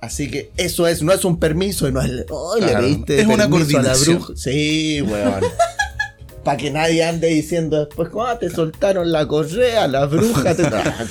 Así 0.00 0.30
que 0.30 0.50
eso 0.56 0.86
es, 0.86 1.02
no 1.02 1.12
es 1.12 1.24
un 1.24 1.38
permiso, 1.40 1.90
no 1.90 2.00
es, 2.00 2.08
"Ay, 2.10 2.60
le 2.60 2.66
Claro, 2.68 2.80
pediste 2.86 3.20
es 3.20 3.26
una 3.26 3.48
permiso 3.48 3.78
a 3.78 3.82
la 3.82 3.88
coordinación. 3.88 4.16
bruja". 4.18 4.32
Sí, 4.36 5.02
weón. 5.02 5.40
Para 6.44 6.56
que 6.56 6.70
nadie 6.70 7.04
ande 7.04 7.26
diciendo 7.28 7.84
después, 7.84 8.08
¿cómo 8.08 8.34
te 8.38 8.48
soltaron 8.48 9.10
la 9.12 9.26
correa? 9.26 9.86
La 9.88 10.06
bruja 10.06 10.54
te. 10.54 10.62
Ah, 10.72 11.04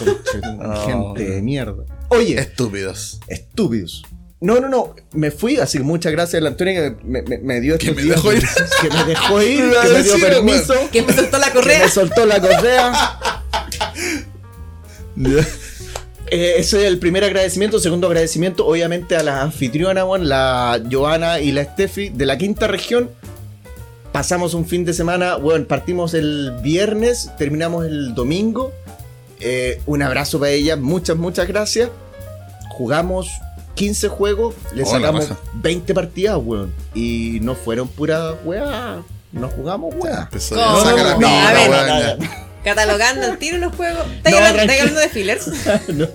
No. 0.88 1.14
gente 1.14 1.30
de 1.32 1.42
mierda. 1.42 1.84
Oye, 2.10 2.40
Estúpidos. 2.40 3.20
estúpidos. 3.28 4.04
No, 4.40 4.60
no, 4.60 4.70
no. 4.70 4.96
Me 5.14 5.32
fui, 5.32 5.58
así 5.58 5.80
que 5.80 5.84
muchas 5.84 6.12
gracias 6.12 6.40
a 6.40 6.44
la 6.44 6.50
Antonia 6.50 6.74
que 6.76 6.96
me, 7.04 7.22
me- 7.24 7.40
me 7.40 7.60
dio 7.60 7.78
Que 7.78 7.88
estos 7.90 8.04
me 8.04 8.10
dejó 8.12 8.30
de- 8.32 8.38
ir. 8.38 8.44
Que 8.82 8.90
me 8.90 9.04
dejó 9.06 9.42
ir, 9.42 9.64
Lo 9.66 9.82
que 9.82 9.88
me 9.90 10.04
dio 10.04 10.20
permiso. 10.20 10.74
Que 10.92 11.02
me 11.02 11.14
soltó 11.14 11.38
la 11.40 11.48
Que 11.48 11.54
correa. 11.54 11.80
me 11.84 11.90
soltó 11.90 12.26
la 12.26 12.40
correa. 12.42 12.94
Eh, 16.30 16.56
ese 16.58 16.82
es 16.82 16.84
el 16.88 17.00
primer 17.00 17.24
agradecimiento. 17.24 17.80
Segundo 17.80 18.08
agradecimiento, 18.08 18.68
obviamente, 18.68 19.16
a 19.16 19.24
las 19.24 19.42
anfitrionas, 19.42 20.04
weón, 20.04 20.28
la 20.28 20.82
Joana 20.92 21.40
y 21.40 21.54
la 21.54 21.64
Steffi 21.64 22.10
de 22.10 22.26
la 22.26 22.38
quinta 22.38 22.68
región. 22.68 23.10
Pasamos 24.12 24.54
un 24.54 24.66
fin 24.68 24.84
de 24.84 24.94
semana, 24.94 25.36
bueno, 25.38 25.66
partimos 25.68 26.14
el 26.14 26.52
viernes, 26.62 27.32
terminamos 27.38 27.86
el 27.86 28.14
domingo. 28.14 28.74
Eh, 29.40 29.80
un 29.86 30.02
abrazo 30.02 30.38
para 30.40 30.52
ellas, 30.52 30.78
muchas, 30.78 31.16
muchas 31.16 31.48
gracias. 31.48 31.90
Jugamos 32.72 33.30
15 33.78 34.08
juegos, 34.10 34.56
le 34.74 34.84
Oh, 34.84 34.86
sacamos 34.86 35.30
raja. 35.30 35.42
20 35.54 35.94
partidas, 35.94 36.38
weón. 36.42 36.74
Y 36.94 37.40
no 37.42 37.56
fueron 37.56 37.88
puras 37.88 38.36
weá. 38.44 39.02
No 39.32 39.48
jugamos 39.50 39.94
weá. 39.96 40.30
La 40.52 40.58
No, 40.58 41.18
pinta, 41.20 41.50
a 41.50 41.54
ver. 41.54 41.70
no, 41.70 42.26
no, 42.26 42.32
Catalogando 42.64 43.28
el 43.28 43.38
tiro 43.38 43.58
los 43.60 43.74
juegos. 43.76 44.06
¿Estás 44.18 44.34
No, 44.34 44.38
hablando, 44.40 45.00
de 45.00 45.10
fillers? 45.10 45.48
no. 45.90 46.08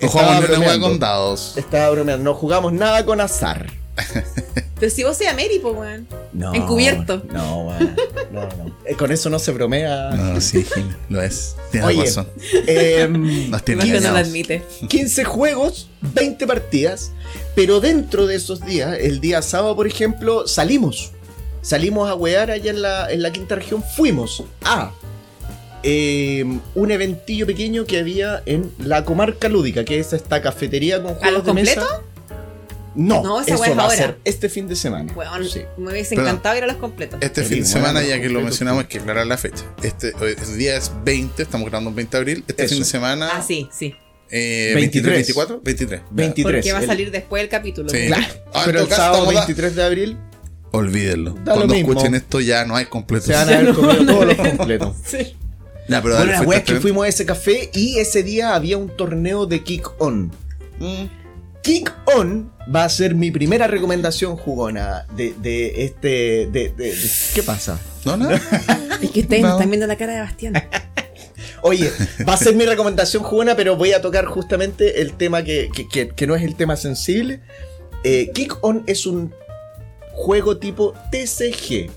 No 0.00 0.08
jugamos 0.08 0.34
weá 0.38 0.46
bromeando. 0.48 0.88
con 0.88 0.98
dados. 0.98 1.52
Estaba 1.56 1.90
bromeando, 1.90 2.24
no 2.24 2.34
jugamos 2.34 2.72
nada 2.72 3.04
con 3.04 3.20
azar. 3.20 3.66
Pero 4.80 4.90
si 4.90 5.04
vos 5.04 5.16
seas 5.16 5.34
Mary, 5.34 5.58
pues, 5.60 5.76
weón. 5.76 6.08
No. 6.32 6.54
Encubierto. 6.54 7.22
No, 7.32 7.66
weón. 7.68 7.96
No, 8.32 8.40
no. 8.42 8.76
Eh, 8.86 8.94
Con 8.96 9.12
eso 9.12 9.28
no 9.30 9.38
se 9.38 9.52
bromea. 9.52 10.10
No, 10.10 10.40
sí, 10.40 10.64
Jim, 10.74 10.88
lo 11.10 11.20
es. 11.22 11.54
Tienes 11.70 11.88
Oye, 11.88 12.00
razón. 12.04 12.26
em, 12.66 13.50
Nos 13.50 13.62
tiene 13.64 13.84
no 13.84 13.90
lo 13.90 13.96
engañados. 13.98 14.28
admite. 14.28 14.62
15 14.88 15.24
juegos, 15.24 15.88
20 16.00 16.46
partidas, 16.46 17.12
pero 17.54 17.80
dentro 17.80 18.26
de 18.26 18.36
esos 18.36 18.64
días, 18.64 18.96
el 19.00 19.20
día 19.20 19.42
sábado, 19.42 19.76
por 19.76 19.86
ejemplo, 19.86 20.48
salimos. 20.48 21.12
Salimos 21.62 22.08
a 22.08 22.14
wear 22.14 22.50
allá 22.50 22.70
en 22.70 22.80
la, 22.80 23.10
en 23.12 23.22
la 23.22 23.30
quinta 23.32 23.54
región. 23.56 23.84
Fuimos 23.96 24.42
a 24.62 24.92
eh, 25.82 26.44
un 26.74 26.90
eventillo 26.90 27.46
pequeño 27.46 27.84
que 27.84 27.98
había 27.98 28.42
en 28.46 28.70
la 28.78 29.04
comarca 29.04 29.48
lúdica, 29.48 29.84
que 29.84 29.98
es 29.98 30.12
esta 30.14 30.40
cafetería 30.42 31.02
con 31.02 31.14
juegos 31.16 31.44
de 31.44 31.52
mesa. 31.52 31.74
completos? 31.80 32.04
No, 32.94 33.22
No, 33.22 33.40
esa 33.40 33.54
eso 33.54 33.60
va 33.76 33.82
a 33.82 33.84
ahora. 33.86 33.96
ser 33.96 34.18
este 34.24 34.48
fin 34.48 34.66
de 34.68 34.74
semana. 34.76 35.12
Sí. 35.50 35.60
me 35.78 35.90
hubiese 35.92 36.16
Pero- 36.16 36.26
encantado 36.26 36.56
ir 36.56 36.64
a 36.64 36.66
los 36.66 36.76
completos. 36.76 37.18
Este 37.22 37.42
fin 37.44 37.58
de 37.62 37.70
bueno, 37.70 37.86
semana, 37.86 38.02
ya 38.02 38.20
que 38.20 38.28
lo 38.28 38.40
mencionamos, 38.40 38.82
hay 38.82 38.88
que 38.88 38.98
aclarar 38.98 39.26
la 39.26 39.38
fecha. 39.38 39.64
Este 39.82 40.12
el 40.20 40.58
día 40.58 40.76
es 40.76 40.90
20, 41.04 41.42
estamos 41.42 41.68
grabando 41.68 41.90
el 41.90 41.96
20 41.96 42.16
de 42.16 42.20
abril. 42.20 42.44
Este 42.48 42.64
Eso. 42.64 42.74
fin 42.74 42.82
de 42.82 42.88
semana, 42.88 43.30
Ah, 43.32 43.42
sí, 43.46 43.68
sí. 43.72 43.94
eh, 44.30 44.72
23. 44.74 45.04
23, 45.04 45.14
24, 45.14 45.60
23. 45.62 46.00
23. 46.10 46.56
Porque 46.56 46.72
va 46.72 46.78
a 46.78 46.82
el- 46.82 46.86
salir 46.88 47.10
después 47.10 47.42
del 47.42 47.48
capítulo. 47.48 47.88
Sí. 47.90 48.06
Claro, 48.08 48.26
Ah, 48.52 48.62
pero 48.66 48.80
el 48.80 48.88
sábado 48.88 49.12
estamos 49.14 49.34
da- 49.34 49.40
23 49.40 49.76
de 49.76 49.82
abril 49.84 50.18
Olvídenlo. 50.72 51.34
Da 51.44 51.54
Cuando 51.54 51.74
escuchen 51.74 52.14
esto 52.14 52.40
ya 52.40 52.64
no 52.64 52.76
hay 52.76 52.86
completos. 52.86 53.26
se 53.26 53.32
van 53.32 53.48
a 53.48 53.56
haber 53.58 53.74
comido 53.74 54.06
todos 54.06 54.26
los 54.26 54.36
completos. 54.36 54.96
Sí. 55.04 55.36
Pero 55.88 56.02
Bueno, 56.02 56.24
la 56.26 56.42
wea 56.42 56.58
es 56.58 56.68
al 56.68 56.74
que 56.74 56.80
fuimos 56.80 57.04
a 57.04 57.08
ese 57.08 57.26
café 57.26 57.70
y 57.74 57.98
ese 57.98 58.22
día 58.22 58.54
había 58.54 58.76
un 58.78 58.88
torneo 58.96 59.46
de 59.46 59.64
Kick 59.64 59.90
On. 60.00 60.30
Mm. 60.78 61.19
Kick 61.62 61.92
On 62.16 62.50
va 62.74 62.84
a 62.84 62.88
ser 62.88 63.14
mi 63.14 63.30
primera 63.30 63.66
recomendación 63.66 64.36
jugona 64.36 65.06
de, 65.16 65.34
de 65.40 65.84
este. 65.84 66.08
De, 66.50 66.72
de- 66.76 66.92
de- 66.94 67.10
¿Qué 67.34 67.42
pasa? 67.42 67.78
No, 68.04 68.16
no. 68.16 68.30
Es 69.02 69.10
que 69.10 69.20
ustedes 69.20 69.42
No. 69.42 69.52
están 69.52 69.70
viendo 69.70 69.86
la 69.86 69.96
cara 69.96 70.14
de 70.14 70.20
Bastián. 70.20 70.54
Oye, 71.62 71.90
va 72.28 72.34
a 72.34 72.36
ser 72.36 72.54
mi 72.54 72.64
recomendación 72.64 73.22
jugona, 73.22 73.54
pero 73.56 73.76
voy 73.76 73.92
a 73.92 74.00
tocar 74.00 74.24
justamente 74.26 75.00
el 75.02 75.14
tema 75.14 75.42
que, 75.42 75.68
que- 75.74 75.86
que- 75.88 76.08
que 76.08 76.26
no 76.26 76.34
es 76.34 76.42
el 76.42 76.54
tema 76.56 76.76
sensible. 76.76 77.40
Eh, 78.04 78.30
Kick 78.34 78.56
On 78.62 78.82
es 78.86 79.04
un 79.06 79.34
juego 80.12 80.56
tipo 80.58 80.94
TCG. 81.12 81.90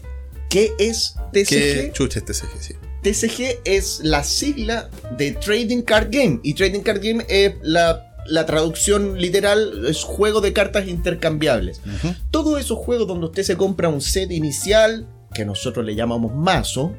¿Qué 0.50 0.72
es 0.80 1.16
Qué 1.34 1.44
TCG? 1.46 1.94
chucha 1.94 2.20
este 2.20 2.34
CG, 2.34 2.48
sí. 2.60 2.74
TCG 3.02 3.60
es 3.66 4.00
la 4.04 4.24
sigla 4.24 4.90
de 5.18 5.32
Trading 5.32 5.82
Card 5.82 6.08
Game. 6.12 6.40
Y 6.44 6.54
Trading 6.54 6.82
Card 6.82 7.02
Game 7.04 7.26
es 7.28 7.54
la, 7.62 8.13
la 8.28 8.46
traducción 8.46 9.20
literal, 9.20 9.86
es 9.88 10.04
juego 10.04 10.42
de 10.42 10.54
cartas 10.54 10.88
intercambiables. 10.88 11.82
Ujú. 11.86 12.16
Todos 12.32 12.60
esos 12.60 12.78
juegos 12.78 13.08
donde 13.08 13.26
usted 13.28 13.44
se 13.44 13.58
compra 13.58 13.90
un 13.90 14.02
set 14.02 14.32
inicial, 14.32 15.08
que 15.34 15.46
nosotros 15.46 15.86
le 15.86 15.96
llamamos 15.96 16.34
mazo. 16.36 16.94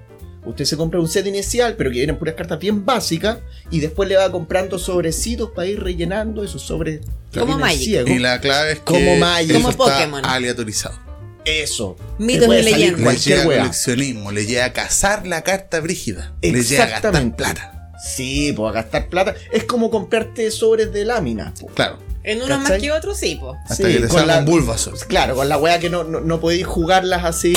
Usted 0.44 0.66
se 0.66 0.76
compra 0.76 1.00
un 1.00 1.08
set 1.08 1.26
inicial, 1.26 1.74
pero 1.76 1.90
que 1.90 1.96
vienen 1.96 2.18
puras 2.18 2.34
cartas 2.34 2.58
bien 2.58 2.84
básicas, 2.84 3.38
y 3.70 3.80
después 3.80 4.08
le 4.08 4.16
va 4.16 4.30
comprando 4.30 4.78
sobrecitos 4.78 5.50
para 5.54 5.68
ir 5.68 5.82
rellenando 5.82 6.44
esos 6.44 6.60
sobres. 6.62 7.00
Como 7.32 7.58
Magic. 7.58 7.80
ciegos. 7.80 8.10
Y 8.10 8.18
la 8.18 8.40
clave 8.40 8.72
es 8.72 8.78
que 8.80 8.84
Como 8.84 9.16
Magic. 9.16 9.50
eso 9.50 9.58
Como 9.58 9.70
está 9.70 9.84
Pokémon. 9.84 10.24
aleatorizado. 10.24 10.98
Eso. 11.44 11.96
Mitos 12.18 12.46
y 12.48 12.62
leyendas. 12.62 13.00
Le 13.00 13.18
llega 13.18 13.44
coleccionismo, 13.44 14.32
le 14.32 14.46
llega 14.46 14.64
a 14.66 14.72
cazar 14.72 15.26
la 15.26 15.42
carta 15.42 15.80
brígida. 15.80 16.34
Le 16.42 16.62
llega 16.62 16.84
a 16.84 16.88
gastar 16.88 17.36
plata. 17.36 17.83
Sí, 18.04 18.52
pues 18.52 18.70
a 18.70 18.72
gastar 18.72 19.08
plata. 19.08 19.34
Es 19.50 19.64
como 19.64 19.90
comprarte 19.90 20.50
sobres 20.50 20.92
de 20.92 21.04
lámina. 21.04 21.54
po. 21.60 21.66
Claro. 21.68 21.98
En 22.22 22.42
unos 22.42 22.60
más 22.60 22.72
que 22.80 22.90
otros, 22.92 23.16
sí, 23.18 23.36
po. 23.36 23.54
Hasta 23.62 23.74
Sí, 23.76 23.82
que 23.82 24.00
te 24.00 24.08
con 24.08 24.26
la- 24.26 24.40
Bulbasaur. 24.42 24.98
Claro, 25.06 25.34
con 25.36 25.48
la 25.48 25.58
wea 25.58 25.78
que 25.78 25.90
no, 25.90 26.04
no, 26.04 26.20
no 26.20 26.40
podéis 26.40 26.66
jugarlas 26.66 27.24
así. 27.24 27.54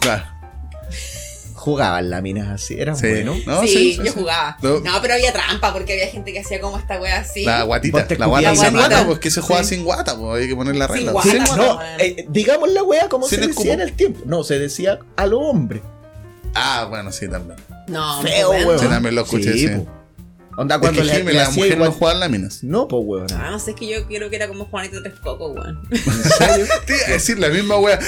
Claro. 0.00 0.24
Jugaban 1.54 2.08
láminas 2.08 2.48
así, 2.48 2.80
era 2.80 2.94
Sí. 2.94 3.06
bueno. 3.06 3.36
No, 3.46 3.60
sí, 3.60 3.68
sí, 3.68 3.96
yo 3.98 4.04
sí. 4.04 4.10
jugaba. 4.14 4.56
No, 4.62 5.02
pero 5.02 5.14
había 5.14 5.30
trampa 5.32 5.72
porque 5.74 5.92
había 5.92 6.06
gente 6.06 6.32
que 6.32 6.40
hacía 6.40 6.58
como 6.60 6.78
esta 6.78 6.98
wea 6.98 7.20
así. 7.20 7.44
La 7.44 7.64
guatita. 7.64 8.06
La 8.18 8.26
guata 8.26 8.54
sin 8.56 8.64
la 8.64 8.70
guata, 8.70 9.06
pues 9.06 9.18
que 9.18 9.30
se 9.30 9.42
juega 9.42 9.62
Sí. 9.62 9.74
sin 9.74 9.84
guata, 9.84 10.16
pues 10.16 10.42
hay 10.42 10.48
que 10.48 10.56
poner 10.56 10.74
la 10.76 10.86
Sin 10.86 10.96
regla. 10.96 11.12
guata. 11.12 11.30
Sí, 11.30 11.36
Guata, 11.36 11.56
no, 11.56 11.80
eh, 11.98 12.24
digamos 12.30 12.70
la 12.72 12.82
wea 12.82 13.08
como 13.10 13.28
Sin 13.28 13.40
se 13.40 13.46
decía 13.48 13.74
en 13.74 13.80
el 13.80 13.92
tiempo. 13.92 14.20
No, 14.24 14.42
se 14.42 14.58
decía 14.58 15.00
a 15.16 15.26
lo 15.26 15.40
hombre. 15.40 15.82
Ah, 16.54 16.86
bueno, 16.88 17.12
sí, 17.12 17.28
también. 17.28 17.58
No, 17.88 18.20
Feo, 18.22 18.50
weón. 18.50 18.78
Sí, 18.78 18.86
también 18.86 19.14
lo 19.14 19.22
escuché, 19.22 19.52
sí. 19.54 19.68
po. 19.68 19.86
Onda 20.56 20.74
Es 20.74 20.80
cuando 20.80 21.00
que 21.00 21.06
le, 21.06 21.14
Jimmy, 21.14 21.32
le 21.32 21.38
la 21.38 21.50
mujer 21.50 21.72
igual- 21.72 21.88
no 21.90 21.92
juega 21.92 22.14
láminas. 22.18 22.64
No, 22.64 22.88
pues, 22.88 23.02
weón. 23.06 23.26
Ah, 23.32 23.50
no 23.52 23.58
sé, 23.58 23.70
es 23.70 23.76
que 23.76 23.86
yo 23.88 24.04
creo 24.06 24.28
que 24.28 24.36
era 24.36 24.48
como 24.48 24.66
Juanito 24.66 25.00
Tres 25.02 25.14
Cocos, 25.20 25.54
weón. 25.56 25.80
¿En 25.90 25.98
serio? 25.98 26.66
Te 26.86 26.96
iba 26.96 27.06
a 27.06 27.10
decir 27.12 27.38
la 27.38 27.48
misma 27.48 27.76
wea. 27.78 27.98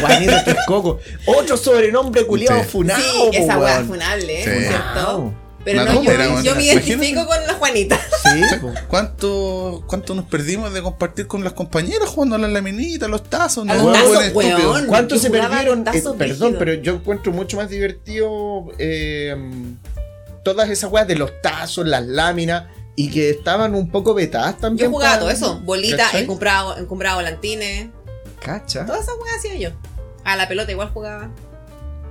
Juanito 0.00 0.34
Texcoco. 0.44 1.00
Otro 1.26 1.56
sobrenombre 1.56 2.24
culiado 2.26 2.62
Sí. 2.62 2.68
funado, 2.68 3.00
sí, 3.02 3.18
po, 3.18 3.30
esa 3.32 3.58
weá 3.58 3.70
es 3.70 3.76
weón. 3.76 3.86
funable, 3.88 4.40
¿eh? 4.40 4.44
Sí. 4.44 4.68
Cierto. 4.68 5.34
Pero 5.64 5.84
no, 5.84 6.02
yo, 6.02 6.42
yo 6.42 6.54
me 6.54 6.64
identifico 6.64 7.26
con 7.26 7.46
la 7.46 7.54
Juanita. 7.54 8.00
Sí. 8.22 8.40
¿Cuánto, 8.88 9.84
¿Cuánto 9.86 10.14
nos 10.14 10.24
perdimos 10.24 10.72
de 10.72 10.82
compartir 10.82 11.26
con 11.26 11.44
las 11.44 11.52
compañeras 11.52 12.08
jugando 12.08 12.36
a 12.36 12.38
las 12.38 12.50
laminitas, 12.50 13.10
los 13.10 13.24
tazos? 13.24 13.68
A 13.68 13.74
los 13.74 13.92
tazos, 13.92 14.24
estúpido. 14.24 14.72
weón. 14.72 14.86
¿Cuánto 14.86 15.18
se 15.18 15.30
perdieron? 15.30 15.84
tazos 15.84 16.14
Eh, 16.14 16.18
perdón, 16.18 16.56
pero 16.58 16.74
yo 16.74 16.94
encuentro 16.94 17.32
mucho 17.32 17.58
más 17.58 17.68
divertido 17.68 18.68
eh, 18.78 19.36
todas 20.42 20.70
esas 20.70 20.90
weas 20.90 21.06
de 21.06 21.16
los 21.16 21.30
tazos, 21.42 21.86
las 21.86 22.06
láminas 22.06 22.64
y 22.96 23.10
que 23.10 23.30
estaban 23.30 23.74
un 23.74 23.90
poco 23.90 24.14
vetadas 24.14 24.58
también. 24.58 24.88
Yo 24.88 24.92
jugaba 24.92 25.18
todo 25.18 25.30
eso. 25.30 25.60
Bolita, 25.60 26.04
¿Cachai? 26.04 26.22
he 26.22 26.26
comprado, 26.26 26.78
he 26.78 26.86
comprado 26.86 27.16
volantines. 27.16 27.90
Cacha. 28.42 28.86
Todas 28.86 29.02
esas 29.02 29.14
weas 29.22 29.36
hacía 29.38 29.54
yo. 29.56 29.70
A 30.24 30.36
la 30.36 30.48
pelota 30.48 30.72
igual 30.72 30.90
jugaba. 30.90 31.30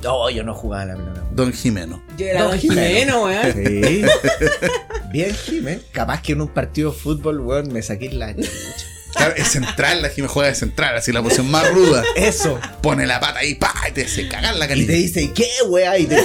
No, 0.03 0.29
yo 0.29 0.43
no 0.43 0.53
jugaba 0.53 0.83
a 0.83 0.85
la 0.85 0.95
pelota. 0.95 1.23
Don 1.31 1.53
Jimeno. 1.53 2.01
Yo 2.17 2.25
era 2.25 2.43
Don 2.43 2.51
Don 2.51 2.59
Jimeno. 2.59 2.81
Jimeno, 2.81 3.23
weón. 3.23 3.53
Sí. 3.53 4.01
Bien, 5.12 5.33
Jimé. 5.33 5.79
Capaz 5.91 6.21
que 6.21 6.33
en 6.33 6.41
un 6.41 6.47
partido 6.47 6.91
de 6.91 6.97
fútbol, 6.97 7.39
weón, 7.39 7.71
me 7.73 7.81
saqué 7.81 8.09
la 8.12 8.35
chucha. 8.35 8.49
Claro, 9.15 9.33
es 9.35 9.47
central, 9.47 10.01
la 10.01 10.09
Jimé 10.09 10.27
juega 10.27 10.49
de 10.49 10.55
central, 10.55 10.95
así 10.95 11.12
la 11.12 11.21
posición 11.21 11.49
más 11.49 11.69
ruda. 11.71 12.03
Eso. 12.15 12.59
Pone 12.81 13.07
la 13.07 13.19
pata 13.19 13.39
ahí, 13.39 13.55
pa, 13.55 13.73
y 13.89 13.91
te 13.91 14.05
hace 14.05 14.27
cagar 14.27 14.55
la 14.55 14.65
Y 14.73 14.85
te 14.85 14.93
dice, 14.93 15.23
¿y 15.23 15.27
qué, 15.29 15.49
weá? 15.67 15.97
Y 15.97 16.05
te, 16.05 16.19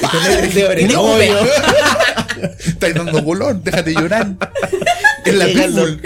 hoyo. 0.96 1.38
Estáis 2.66 2.94
dando 2.94 3.22
bolón, 3.22 3.62
déjate 3.64 3.94
llorar. 3.94 4.34
Es 5.24 5.34
la 5.34 5.46
pitbull. 5.46 6.02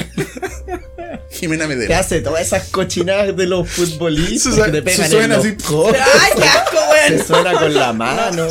Jimena 1.38 1.66
Medera. 1.66 1.98
hace 1.98 2.20
todas 2.20 2.42
esas 2.42 2.68
cochinadas 2.68 3.36
de 3.36 3.46
los 3.46 3.68
futbolistas 3.68 4.54
Su- 4.54 4.62
que 4.64 4.70
te 4.70 4.82
pegan 4.82 5.10
suena 5.10 5.36
los 5.36 5.44
así. 5.46 5.56
¡Ay, 5.96 6.32
qué 6.36 6.44
asco, 6.44 6.76
Te 7.06 7.12
weón! 7.14 7.26
suena 7.26 7.52
con 7.52 7.74
la 7.74 7.92
mano. 7.94 8.46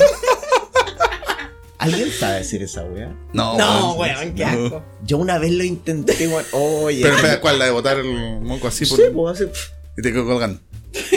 ¿Alguien 1.80 2.12
sabe 2.12 2.40
decir 2.40 2.64
esa 2.64 2.84
weá? 2.86 3.16
No, 3.34 3.58
No, 3.58 3.94
weón. 3.94 4.34
qué 4.34 4.46
No. 4.46 4.66
asco. 4.66 4.84
Yo 5.06 5.18
una 5.18 5.38
vez 5.38 5.52
lo 5.52 5.64
intenté, 5.64 6.28
weón. 6.28 6.44
Oye. 6.52 7.02
Pero 7.04 7.16
espera, 7.16 7.40
¿cuál? 7.40 7.60
La 7.60 7.66
de 7.66 7.72
botar 7.72 7.98
el 8.00 8.40
moco 8.42 8.68
así 8.68 8.86
por... 8.86 8.98
Sí, 8.98 9.04
pues, 9.14 9.36
hace- 9.42 9.52
y 9.98 10.02
te 10.02 10.12
quedo 10.12 10.26
colgando. 10.26 10.60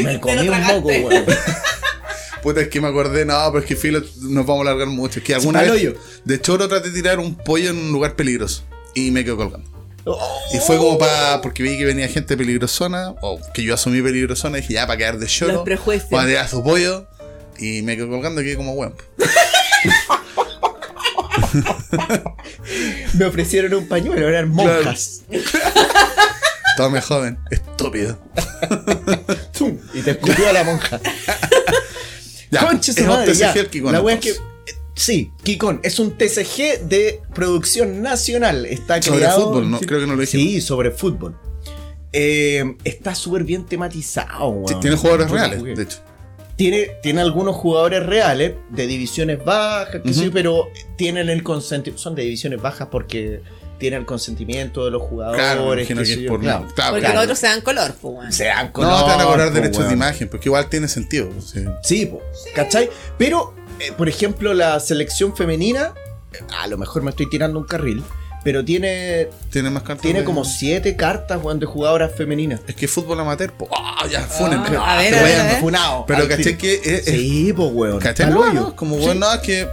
Me 0.02 0.20
comí 0.20 0.48
un 0.48 0.62
moco, 0.62 0.88
weón. 0.88 1.24
Puta, 2.42 2.60
es 2.62 2.68
que 2.68 2.80
me 2.80 2.88
acordé, 2.88 3.24
no, 3.24 3.34
pero 3.52 3.58
es 3.60 3.66
que 3.66 3.76
filo, 3.76 4.00
nos 4.22 4.46
vamos 4.46 4.62
a 4.66 4.70
largar 4.70 4.88
mucho. 4.88 5.18
Es 5.20 5.24
que 5.24 5.34
alguna 5.34 5.62
vez, 5.62 5.94
de 6.24 6.40
choro, 6.40 6.68
traté 6.68 6.88
de 6.90 6.94
tirar 6.94 7.18
un 7.18 7.34
pollo 7.34 7.70
en 7.70 7.76
un 7.78 7.92
lugar 7.92 8.14
peligroso. 8.16 8.64
Y 8.94 9.10
me 9.10 9.24
quedo 9.24 9.36
colgando. 9.36 9.68
Oh. 10.18 10.54
Y 10.54 10.58
fue 10.58 10.78
como 10.78 10.98
para. 10.98 11.40
Porque 11.40 11.62
vi 11.62 11.78
que 11.78 11.84
venía 11.84 12.08
gente 12.08 12.36
peligrosona, 12.36 13.14
o 13.20 13.40
que 13.52 13.62
yo 13.62 13.74
asumí 13.74 14.02
peligrosona, 14.02 14.58
y 14.58 14.62
dije, 14.62 14.74
ya, 14.74 14.86
para 14.86 14.98
quedar 14.98 15.18
de 15.18 15.26
choro. 15.26 15.52
Los 15.52 15.64
prejuicios. 15.64 16.10
Voy 16.10 16.24
a 16.24 16.26
tirar 16.26 16.48
su 16.48 16.62
pollo. 16.62 17.06
Y 17.58 17.82
me 17.82 17.96
quedo 17.96 18.08
colgando 18.08 18.40
y 18.40 18.44
quedé 18.44 18.56
como 18.56 18.72
weón. 18.72 18.94
Me 23.14 23.24
ofrecieron 23.24 23.74
un 23.74 23.88
pañuelo, 23.88 24.28
eran 24.28 24.50
monjas. 24.50 25.22
Tome 26.76 27.00
joven, 27.00 27.38
estúpido. 27.50 28.18
Y 29.92 30.00
te 30.00 30.12
escupió 30.12 30.48
a 30.48 30.54
la 30.54 30.64
monja. 30.64 30.98
Ya, 32.50 32.66
Conche 32.66 32.94
su 32.94 33.04
madre, 33.04 33.34
ya. 33.34 33.54
La 33.84 34.00
wea 34.00 34.16
es 34.16 34.20
que. 34.22 34.34
Sí, 34.94 35.32
Kikón, 35.42 35.80
es 35.82 35.98
un 35.98 36.16
TCG 36.18 36.80
de 36.88 37.20
producción 37.34 38.02
nacional. 38.02 38.66
Está 38.66 39.00
Sobre 39.00 39.18
creado. 39.20 39.46
fútbol, 39.48 39.70
¿no? 39.70 39.78
sí, 39.78 39.86
Creo 39.86 40.00
que 40.00 40.06
no 40.06 40.14
lo 40.14 40.20
dijimos. 40.20 40.46
Sí, 40.46 40.60
sobre 40.60 40.90
fútbol. 40.90 41.36
Eh, 42.12 42.76
está 42.84 43.14
súper 43.14 43.44
bien 43.44 43.64
tematizado, 43.66 44.48
weón. 44.48 44.68
Sí, 44.68 44.74
Tiene 44.80 44.96
jugadores 44.96 45.30
reales, 45.30 45.58
jugué. 45.60 45.74
de 45.74 45.82
hecho. 45.84 45.98
Tiene, 46.56 46.90
tiene 47.02 47.22
algunos 47.22 47.56
jugadores 47.56 48.04
reales 48.04 48.54
de 48.68 48.86
divisiones 48.86 49.42
bajas, 49.42 50.02
pero 50.32 50.68
tienen 50.96 51.30
el 51.30 51.42
consentimiento. 51.42 52.02
Son 52.02 52.14
de 52.14 52.22
divisiones 52.22 52.60
bajas 52.60 52.88
porque 52.90 53.40
tienen 53.78 54.00
el 54.00 54.06
consentimiento 54.06 54.84
de 54.84 54.90
los 54.90 55.00
jugadores. 55.00 55.40
Claro, 55.40 55.74
que 55.74 55.82
es 55.82 56.28
por. 56.28 56.40
claro. 56.40 56.66
claro, 56.74 56.90
Porque 56.90 57.00
claro. 57.00 57.14
los 57.14 57.22
otros 57.24 57.38
se 57.38 57.46
dan 57.46 57.60
color, 57.62 57.94
pues. 57.98 58.36
Se 58.36 58.44
dan 58.44 58.66
No, 58.66 58.72
te 58.72 59.10
van 59.10 59.20
a 59.20 59.24
cobrar 59.24 59.48
po, 59.48 59.54
derechos 59.54 59.86
de 59.86 59.94
imagen, 59.94 60.28
porque 60.28 60.50
igual 60.50 60.68
tiene 60.68 60.86
sentido. 60.86 61.30
sí. 61.40 61.64
Sí, 61.82 62.04
po, 62.06 62.20
¿cachai? 62.54 62.90
Pero, 63.16 63.54
eh, 63.80 63.92
por 63.96 64.08
ejemplo, 64.08 64.54
la 64.54 64.78
selección 64.80 65.36
femenina, 65.36 65.94
a 66.60 66.66
lo 66.66 66.78
mejor 66.78 67.02
me 67.02 67.10
estoy 67.10 67.28
tirando 67.28 67.58
un 67.58 67.64
carril, 67.64 68.02
pero 68.44 68.64
tiene, 68.64 69.28
Tiene 69.50 69.68
más 69.70 69.82
cartas. 69.82 70.02
tiene 70.02 70.20
de- 70.20 70.24
como 70.24 70.44
siete 70.44 70.96
cartas 70.96 71.40
weón, 71.42 71.58
de 71.60 71.66
jugadoras 71.66 72.12
femeninas. 72.14 72.60
Es 72.66 72.74
que 72.74 72.88
fútbol 72.88 73.20
amateur. 73.20 73.52
po. 73.52 73.68
Ah, 73.76 74.06
ya, 74.10 74.20
funen. 74.22 74.60
a 74.60 74.96
ver, 74.96 75.10
Te 75.10 75.16
a 75.18 75.20
voy 75.22 75.30
ver, 75.30 75.40
a 75.40 75.44
ver. 75.44 75.60
Funao, 75.60 76.06
Pero 76.06 76.28
caché 76.28 76.56
que 76.56 76.74
es. 76.74 76.86
es- 76.86 77.04
Sí, 77.06 77.52
pues, 77.54 77.70
weón. 77.72 78.00
Hoyo. 78.02 78.52
no, 78.52 78.76
como 78.76 78.96
Sí. 78.96 79.02
bueno, 79.06 79.20
no, 79.26 79.32
es 79.34 79.40
que. 79.40 79.66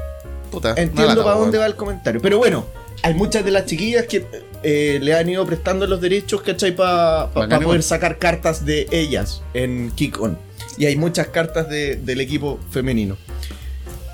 Puta. 0.52 0.70
Entiendo 0.78 1.24
para 1.24 1.36
dónde 1.38 1.58
weón. 1.58 1.62
va 1.64 1.66
el 1.68 1.76
comentario. 1.76 2.22
Pero 2.22 2.38
bueno, 2.38 2.66
hay 3.04 3.14
muchas 3.14 3.44
de 3.46 3.52
las 3.52 3.66
chiquillas 3.66 4.06
que 4.06 4.26
eh, 4.64 5.00
le 5.02 5.14
han 5.14 5.30
ido 5.30 5.46
prestando 5.46 5.86
los 5.88 6.02
derechos, 6.02 6.42
¿cachai? 6.42 6.76
Para 6.76 7.26
Bacán 7.28 7.50
poder 7.50 7.62
igual. 7.62 7.84
sacar 7.84 8.18
cartas 8.18 8.66
de 8.66 8.88
ellas 8.92 9.44
en 9.54 9.92
Kick 9.92 10.20
On. 10.20 10.38
Y 10.78 10.86
hay 10.88 10.96
muchas 10.96 11.28
cartas 11.28 11.70
de- 11.70 11.96
del 11.98 12.20
equipo 12.22 12.60
femenino. 12.72 13.18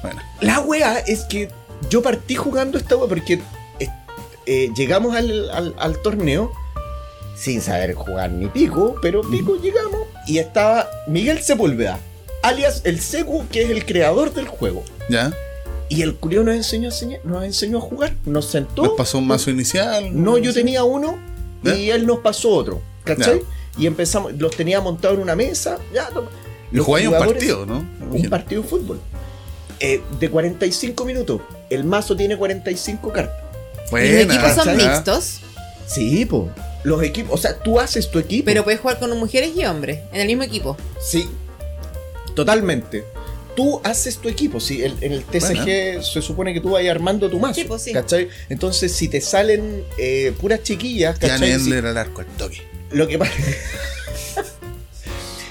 Bueno, 0.04 0.22
La 0.42 0.60
wea 0.60 1.00
es 1.00 1.24
que 1.24 1.50
yo 1.90 2.02
partí 2.04 2.36
jugando 2.36 2.78
esta 2.78 2.96
wea 2.96 3.08
porque 3.08 3.42
eh, 3.80 3.88
eh, 4.46 4.70
llegamos 4.76 5.16
al, 5.16 5.50
al- 5.50 5.76
al 5.80 5.98
torneo 6.02 6.52
sin 7.36 7.62
saber 7.62 7.94
jugar 7.96 8.32
ni 8.32 8.48
pico, 8.48 8.96
pero 9.02 9.22
pico 9.22 9.56
llegamos 9.56 10.02
y 10.28 10.38
estaba 10.38 10.88
Miguel 11.08 11.42
Sepúlveda, 11.42 12.00
alias 12.44 12.82
el 12.86 13.00
Secu, 13.02 13.46
que 13.52 13.64
es 13.64 13.70
el 13.72 13.86
creador 13.86 14.34
del 14.34 14.48
juego. 14.48 14.84
ya. 15.10 15.34
Y 15.90 16.02
el 16.02 16.16
culiao 16.16 16.44
nos 16.44 16.56
enseñó, 16.56 16.90
nos 17.24 17.44
enseñó 17.44 17.78
a 17.78 17.82
jugar, 17.82 18.16
nos 18.26 18.46
sentó. 18.46 18.84
Nos 18.84 18.94
pasó 18.94 19.20
un 19.20 19.28
mazo 19.28 19.52
inicial. 19.52 20.10
No, 20.24 20.38
yo 20.40 20.52
tenía 20.54 20.84
uno 20.84 21.20
y 21.64 21.90
él 21.92 22.08
nos 22.08 22.20
pasó 22.20 22.50
otro, 22.50 22.82
¿cachai? 23.04 23.40
Ya. 23.42 23.82
Y 23.84 23.86
empezamos, 23.88 24.34
los 24.34 24.56
tenía 24.56 24.82
montados 24.82 25.18
en 25.18 25.24
una 25.24 25.36
mesa, 25.36 25.78
ya, 25.94 26.08
toma. 26.10 26.30
Y 26.72 26.78
Los 26.78 26.86
jugáis 26.88 27.08
un 27.08 27.14
partido, 27.20 27.66
¿no? 27.68 27.86
un 28.10 28.30
partido 28.30 28.64
de 28.64 28.68
fútbol. 28.68 29.00
Eh, 29.86 30.02
de 30.20 30.30
45 30.30 31.04
minutos. 31.06 31.42
El 31.70 31.84
mazo 31.84 32.16
tiene 32.16 32.38
45 32.38 33.12
cartas. 33.12 33.36
Y 33.92 34.12
los 34.14 34.22
equipos 34.24 34.54
son 34.56 34.78
mixtos, 34.78 35.40
Sí, 35.86 36.26
po. 36.26 36.50
Los 36.84 37.04
equipos, 37.04 37.34
o 37.34 37.38
sea, 37.42 37.60
tú 37.60 37.80
haces 37.80 38.10
tu 38.10 38.18
equipo. 38.18 38.46
pero 38.46 38.64
puedes 38.64 38.80
jugar 38.80 38.98
con 38.98 39.16
mujeres 39.20 39.52
y 39.56 39.66
hombres 39.66 40.00
en 40.14 40.22
el 40.22 40.28
mismo 40.28 40.44
equipo. 40.44 40.78
Sí. 41.02 41.28
Totalmente. 42.36 43.04
Tú 43.56 43.80
haces 43.84 44.18
tu 44.18 44.30
equipo, 44.30 44.60
sí. 44.60 44.82
el- 44.82 44.96
en 45.02 45.12
el 45.12 45.24
TCG 45.26 46.02
se 46.02 46.22
supone 46.22 46.54
que 46.54 46.62
tú 46.62 46.72
vayas 46.72 46.96
armando 46.96 47.30
tu 47.30 47.40
mazo. 47.40 47.56
Sí, 47.56 47.66
pues, 47.66 47.84
sí. 47.84 47.92
¿Cachai? 47.94 48.30
Entonces, 48.50 48.94
si 48.94 49.10
te 49.10 49.22
salen 49.22 49.84
eh, 50.00 50.34
puras 50.42 50.64
chiquillas, 50.64 51.20
Ya 51.20 51.28
¿cachai? 51.30 51.52
Endler 51.52 51.86
al 51.86 51.98
arco, 51.98 52.22
al 52.22 52.28
toque. 52.38 52.62
Lo 52.92 53.08
que 53.08 53.20
pasa. 53.20 53.34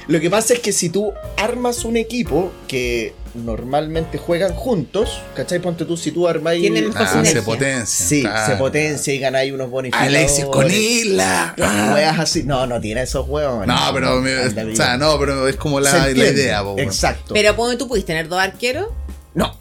Lo 0.08 0.20
que 0.20 0.30
pasa 0.30 0.54
es 0.54 0.60
que 0.60 0.72
si 0.72 0.88
tú 0.88 1.12
armas 1.36 1.84
un 1.84 1.96
equipo 1.96 2.50
que 2.66 3.14
normalmente 3.34 4.18
juegan 4.18 4.52
juntos, 4.54 5.20
¿cachai? 5.34 5.58
Ponte 5.58 5.84
tú, 5.84 5.96
si 5.96 6.10
tú 6.12 6.28
armas 6.28 6.54
Tienen 6.54 6.90
Ah, 6.94 7.06
sinergia. 7.08 7.32
se 7.32 7.42
potencia. 7.42 8.06
Sí, 8.06 8.20
claro. 8.22 8.46
se 8.52 8.56
potencia 8.58 9.14
y 9.14 9.18
ganáis 9.18 9.52
unos 9.52 9.70
bonificadores. 9.70 10.16
Alexis 10.16 10.44
con 10.46 10.70
Isla. 10.70 11.54
Ah. 11.60 11.90
Weas 11.94 12.18
así. 12.18 12.42
No, 12.42 12.66
no 12.66 12.80
tiene 12.80 13.02
esos 13.02 13.26
huevos. 13.28 13.66
No, 13.66 13.76
pero, 13.94 14.20
me- 14.20 14.36
o 14.38 14.76
sea, 14.76 14.96
no, 14.98 15.18
pero 15.18 15.48
es 15.48 15.56
como 15.56 15.80
la, 15.80 16.10
idea, 16.10 16.62
po. 16.62 16.76
Exacto. 16.78 17.34
Pero 17.34 17.56
ponte 17.56 17.76
tú 17.76 17.88
puedes 17.88 18.04
tener 18.04 18.28
dos 18.28 18.38
arqueros. 18.40 18.88
no. 19.34 19.56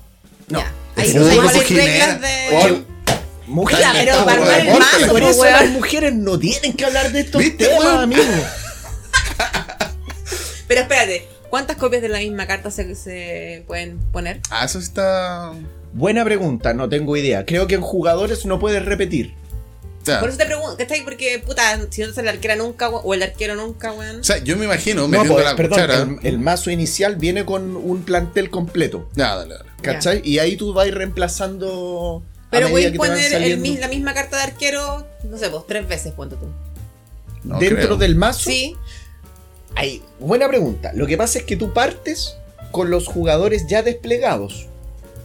No. 0.50 0.60
Ya. 0.60 0.72
Hay 0.98 1.08
Jimena. 1.10 1.52
reglas 1.52 2.22
de. 2.22 2.84
Mujeres, 3.48 3.82
Ya, 3.86 3.92
pero 3.94 4.16
no, 4.20 4.26
para 4.26 4.42
armar 4.44 4.60
el 4.62 4.80
mazo, 4.80 5.08
Por 5.12 5.22
po, 5.22 5.28
eso 5.30 5.42
weón. 5.42 5.54
las 5.54 5.70
mujeres 5.70 6.14
no 6.14 6.40
tienen 6.40 6.74
que 6.74 6.86
hablar 6.86 7.12
de 7.12 7.20
estos 7.22 7.42
¿Viste, 7.42 7.66
temas, 7.66 7.80
weón? 7.84 8.00
amigo. 8.04 8.24
Pero 10.68 10.82
espérate, 10.82 11.28
¿cuántas 11.52 11.78
copias 11.78 12.02
de 12.02 12.10
la 12.10 12.18
misma 12.18 12.48
carta 12.48 12.72
se, 12.72 12.96
se 12.96 13.64
pueden 13.68 14.00
poner? 14.12 14.40
Ah, 14.50 14.66
eso 14.66 14.80
sí 14.80 14.86
está. 14.88 15.52
Buena 15.94 16.24
pregunta, 16.24 16.74
no 16.74 16.90
tengo 16.90 17.16
idea. 17.16 17.46
Creo 17.46 17.68
que 17.68 17.76
en 17.76 17.82
jugadores 17.82 18.46
no 18.48 18.60
puedes 18.60 18.84
repetir. 18.84 19.36
Por 20.20 20.30
eso 20.30 20.38
te 20.40 20.46
pregunto, 20.48 20.76
¿cachai? 20.78 21.04
Porque, 21.04 21.38
puta, 21.46 21.78
si 21.92 22.02
no 22.02 22.08
te 22.08 22.14
sale 22.16 22.26
la 22.26 22.32
arquera 22.32 22.56
nunca, 22.56 22.90
o 22.90 23.14
el 23.14 23.22
arquero 23.22 23.56
nunca, 23.56 23.92
weón. 23.94 24.22
o 24.22 24.24
sea, 24.24 24.40
yo 24.40 24.58
me 24.58 24.66
imagino 24.66 25.02
No, 25.04 25.08
metiendo 25.10 25.34
pues, 25.36 25.46
la 25.46 25.56
perdón, 25.56 25.70
cuchara. 25.80 26.02
el, 26.02 26.18
el 26.24 26.40
mazo 26.40 26.72
inicial 26.72 27.18
viene 27.18 27.46
con 27.46 27.76
un 27.76 28.02
plantel 28.02 28.50
completo. 28.50 29.08
Ya, 29.14 29.36
dale, 29.36 29.54
dale. 29.54 29.70
¿Cachai? 29.84 30.22
Y 30.28 30.40
ahí 30.40 30.56
tú 30.58 30.74
vas 30.74 30.90
reemplazando. 30.90 32.24
a 32.48 32.50
Pero 32.50 32.72
van 32.72 32.94
poner 32.96 33.34
el 33.34 33.80
la 33.80 33.88
misma 33.90 34.14
carta 34.16 34.38
de 34.38 34.44
arquero, 34.44 35.06
no 35.30 35.38
sé, 35.38 35.50
pues 35.50 35.64
tres 35.68 35.88
veces, 35.88 36.14
ponte 36.14 36.36
tú. 36.36 36.48
No 37.44 37.60
Dentro 37.60 37.78
creo. 37.78 37.98
del 37.98 38.16
mazo. 38.16 38.50
Sí, 38.50 38.76
Hay, 39.76 40.02
buena 40.20 40.48
pregunta. 40.48 40.92
Lo 40.94 41.08
que 41.08 41.18
pasa 41.18 41.40
es 41.40 41.46
que 41.46 41.56
tú 41.56 41.74
partes 41.74 42.36
con 42.72 42.90
los 42.90 43.08
jugadores 43.08 43.68
ya 43.68 43.82
desplegados 43.84 44.68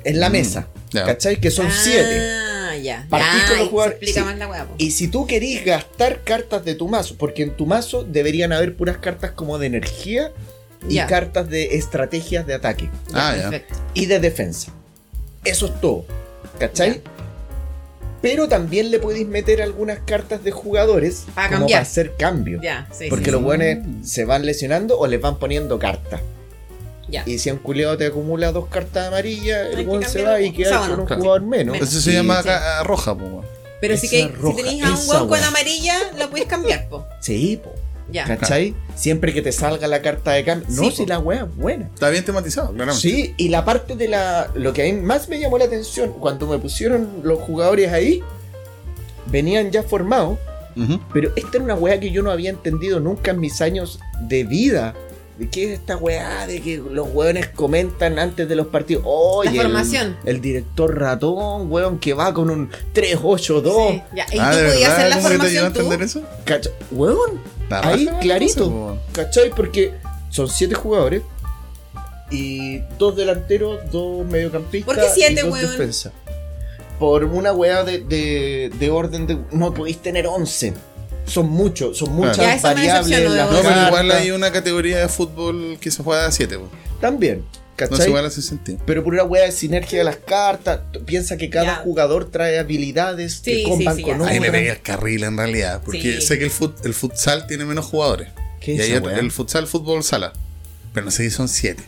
en 0.04 0.20
la 0.20 0.28
Mm, 0.28 0.32
mesa. 0.32 0.66
¿Cachai? 0.92 1.40
Que 1.40 1.50
son 1.50 1.70
siete. 1.70 2.20
Ah, 2.22 2.76
ya. 2.76 3.06
Partís 3.10 3.28
Ya, 3.42 3.48
con 3.48 3.56
los 3.56 3.64
ahí 3.64 3.70
jugadores- 3.70 3.98
Se 3.98 4.04
explica 4.04 4.20
sí. 4.20 4.26
más 4.26 4.38
la 4.38 4.48
hueá. 4.48 4.66
Y 4.78 4.90
si 4.92 5.08
tú 5.08 5.26
querís 5.26 5.64
gastar 5.64 6.22
cartas 6.24 6.64
de 6.64 6.74
tu 6.74 6.88
mazo, 6.88 7.16
porque 7.18 7.42
en 7.42 7.50
tu 7.56 7.66
mazo 7.66 8.02
deberían 8.04 8.52
haber 8.52 8.76
puras 8.76 8.96
cartas 8.98 9.32
como 9.32 9.58
de 9.58 9.66
energía 9.66 10.32
y 10.88 10.98
cartas 11.00 11.50
de 11.50 11.76
estrategias 11.76 12.46
de 12.46 12.54
ataque 12.54 12.88
Ah, 13.12 13.50
y 13.94 14.06
de 14.06 14.20
defensa. 14.20 14.72
Eso 15.44 15.66
es 15.66 15.80
todo. 15.80 16.04
¿Cachai? 16.58 17.02
Pero 18.28 18.48
también 18.48 18.90
le 18.90 18.98
podéis 18.98 19.26
meter 19.28 19.62
algunas 19.62 20.00
cartas 20.00 20.42
de 20.42 20.50
jugadores 20.50 21.24
como 21.34 21.48
cambiar. 21.48 21.68
para 21.68 21.82
hacer 21.82 22.14
cambio. 22.16 22.60
Ya, 22.62 22.88
sí. 22.92 23.06
Porque 23.08 23.26
sí, 23.26 23.30
los 23.30 23.40
sí. 23.40 23.44
buenos 23.44 23.78
se 24.08 24.24
van 24.24 24.44
lesionando 24.44 24.98
o 24.98 25.06
les 25.06 25.20
van 25.20 25.38
poniendo 25.38 25.78
cartas. 25.78 26.20
Ya. 27.08 27.22
Y 27.24 27.38
si 27.38 27.50
un 27.52 27.58
culiado 27.58 27.96
te 27.96 28.06
acumula 28.06 28.50
dos 28.50 28.66
cartas 28.66 29.06
amarillas, 29.06 29.68
el 29.72 29.86
buen 29.86 30.02
se 30.08 30.22
va 30.22 30.40
y 30.40 30.48
O 30.48 30.52
queda 30.54 30.78
con 30.88 31.00
un 31.00 31.06
claro. 31.06 31.22
jugador 31.22 31.42
menos. 31.42 31.72
Menos. 31.74 31.88
Eso 31.88 32.00
se 32.00 32.10
Y- 32.10 32.14
llama 32.14 32.42
roja, 32.82 33.14
pues, 33.16 33.30
weón. 33.30 33.44
Pero 33.80 33.96
si, 33.96 34.08
que, 34.08 34.26
roja, 34.28 34.56
si 34.56 34.62
tenéis 34.62 34.82
a 34.84 34.90
un 34.90 35.08
weón 35.08 35.28
con 35.28 35.42
amarilla, 35.44 35.94
la 36.18 36.28
podéis 36.28 36.48
cambiar, 36.48 36.88
po. 36.88 37.06
Sí, 37.20 37.60
po. 37.62 37.72
Ya. 38.10 38.24
¿Cachai? 38.24 38.74
Siempre 38.94 39.34
que 39.34 39.42
te 39.42 39.50
salga 39.52 39.88
la 39.88 40.00
carta 40.00 40.32
de 40.32 40.44
cambio. 40.44 40.66
No, 40.70 40.84
Sí, 40.84 40.90
si 40.98 41.06
la 41.06 41.18
wea 41.18 41.40
es 41.44 41.56
buena. 41.56 41.86
Está 41.92 42.08
bien 42.08 42.24
tematizado, 42.24 42.68
claramente. 42.72 43.00
Sí, 43.00 43.34
y 43.36 43.48
la 43.48 43.64
parte 43.64 43.96
de 43.96 44.06
la. 44.08 44.50
Lo 44.54 44.72
que 44.72 44.82
a 44.88 44.92
mí 44.92 45.00
más 45.00 45.28
me 45.28 45.40
llamó 45.40 45.58
la 45.58 45.64
atención, 45.64 46.12
cuando 46.12 46.46
me 46.46 46.58
pusieron 46.58 47.08
los 47.24 47.40
jugadores 47.40 47.92
ahí, 47.92 48.22
venían 49.26 49.70
ya 49.70 49.82
formados, 49.82 50.38
pero 51.12 51.32
esta 51.36 51.56
era 51.56 51.64
una 51.64 51.74
wea 51.74 51.98
que 51.98 52.10
yo 52.10 52.22
no 52.22 52.30
había 52.30 52.50
entendido 52.50 53.00
nunca 53.00 53.30
en 53.32 53.40
mis 53.40 53.60
años 53.60 53.98
de 54.20 54.44
vida. 54.44 54.94
¿De 55.38 55.50
qué 55.50 55.64
es 55.70 55.80
esta 55.80 55.98
weá 55.98 56.46
de 56.46 56.62
que 56.62 56.78
los 56.78 57.08
weones 57.12 57.48
comentan 57.48 58.18
antes 58.18 58.48
de 58.48 58.56
los 58.56 58.68
partidos? 58.68 59.02
Oye, 59.04 59.50
La 59.50 59.56
el- 59.56 59.62
formación. 59.68 60.16
El, 60.24 60.40
director 60.40 60.98
ratón, 60.98 61.70
weón, 61.70 61.98
que 61.98 62.14
va 62.14 62.32
con 62.32 62.48
un 62.48 62.70
3-8-2. 62.94 63.90
Sí, 63.90 64.02
ya. 64.16 64.24
¿Y 64.32 64.38
Ah, 64.38 64.50
tú 64.52 64.56
¿de 64.56 64.70
podías 64.70 64.92
hacer 64.92 65.10
la 65.10 65.16
formación 65.18 65.72
tú? 65.74 65.80
entender 65.80 66.02
eso? 66.06 66.22
Ahí, 67.70 68.08
clarito. 68.20 68.68
weón. 68.68 69.00
¿Cachai? 69.12 69.50
Porque 69.50 69.94
son 70.30 70.48
siete 70.48 70.74
jugadores 70.74 71.22
y 72.30 72.78
dos 72.98 73.16
delanteros, 73.16 73.80
dos 73.90 74.26
mediocampistas 74.26 74.94
¿Por 74.94 75.02
qué 75.02 75.10
siete, 75.14 75.40
y 75.40 75.44
dos 75.44 75.52
weón? 75.52 75.70
defensas. 75.70 76.12
Por 76.98 77.24
una 77.24 77.52
weá 77.52 77.84
de, 77.84 77.98
de, 77.98 78.70
de 78.78 78.90
orden 78.90 79.26
de... 79.26 79.38
No 79.52 79.74
podéis 79.74 79.98
tener 79.98 80.26
once. 80.26 80.72
Son 81.26 81.48
muchos, 81.48 81.98
son 81.98 82.12
muchas 82.12 82.62
variables. 82.62 83.30
las 83.30 83.50
No, 83.50 83.58
pero 83.62 83.86
igual 83.88 84.10
hay 84.12 84.30
una 84.30 84.50
categoría 84.52 84.98
de 84.98 85.08
fútbol 85.08 85.76
que 85.80 85.90
se 85.90 86.02
juega 86.02 86.26
a 86.26 86.32
7, 86.32 86.58
También, 87.00 87.44
No 87.90 87.96
se 87.96 88.08
igual 88.08 88.24
hace 88.26 88.42
sentido. 88.42 88.78
pero 88.86 89.04
por 89.04 89.12
una 89.14 89.24
weá 89.24 89.44
de 89.44 89.52
sinergia 89.52 89.98
de 89.98 90.04
las 90.04 90.16
cartas, 90.16 90.80
piensa 91.04 91.36
que 91.36 91.50
cada 91.50 91.66
Ya. 91.66 91.74
jugador 91.76 92.30
trae 92.30 92.58
habilidades 92.58 93.40
Sí, 93.42 93.42
que 93.42 93.62
comban 93.64 93.94
sí, 93.96 94.02
sí, 94.02 94.08
con 94.08 94.18
ya. 94.20 94.26
Ahí 94.26 94.40
me 94.40 94.48
otras. 94.48 94.60
pegué 94.62 94.70
el 94.72 94.80
carril 94.82 95.24
en 95.24 95.36
realidad. 95.36 95.82
Porque 95.84 96.20
Sí. 96.20 96.26
sé 96.26 96.38
que 96.38 96.44
el, 96.44 96.50
fut- 96.50 96.84
el 96.84 96.94
futsal 96.94 97.46
tiene 97.46 97.64
menos 97.64 97.84
jugadores. 97.86 98.28
¿Qué 98.60 98.74
Y 98.74 98.80
es 98.80 98.90
hay 98.90 99.18
el 99.18 99.30
futsal 99.30 99.66
fútbol 99.66 100.02
sala. 100.02 100.32
Pero 100.94 101.04
no 101.04 101.10
sé 101.10 101.24
si 101.24 101.30
son 101.30 101.48
7. 101.48 101.82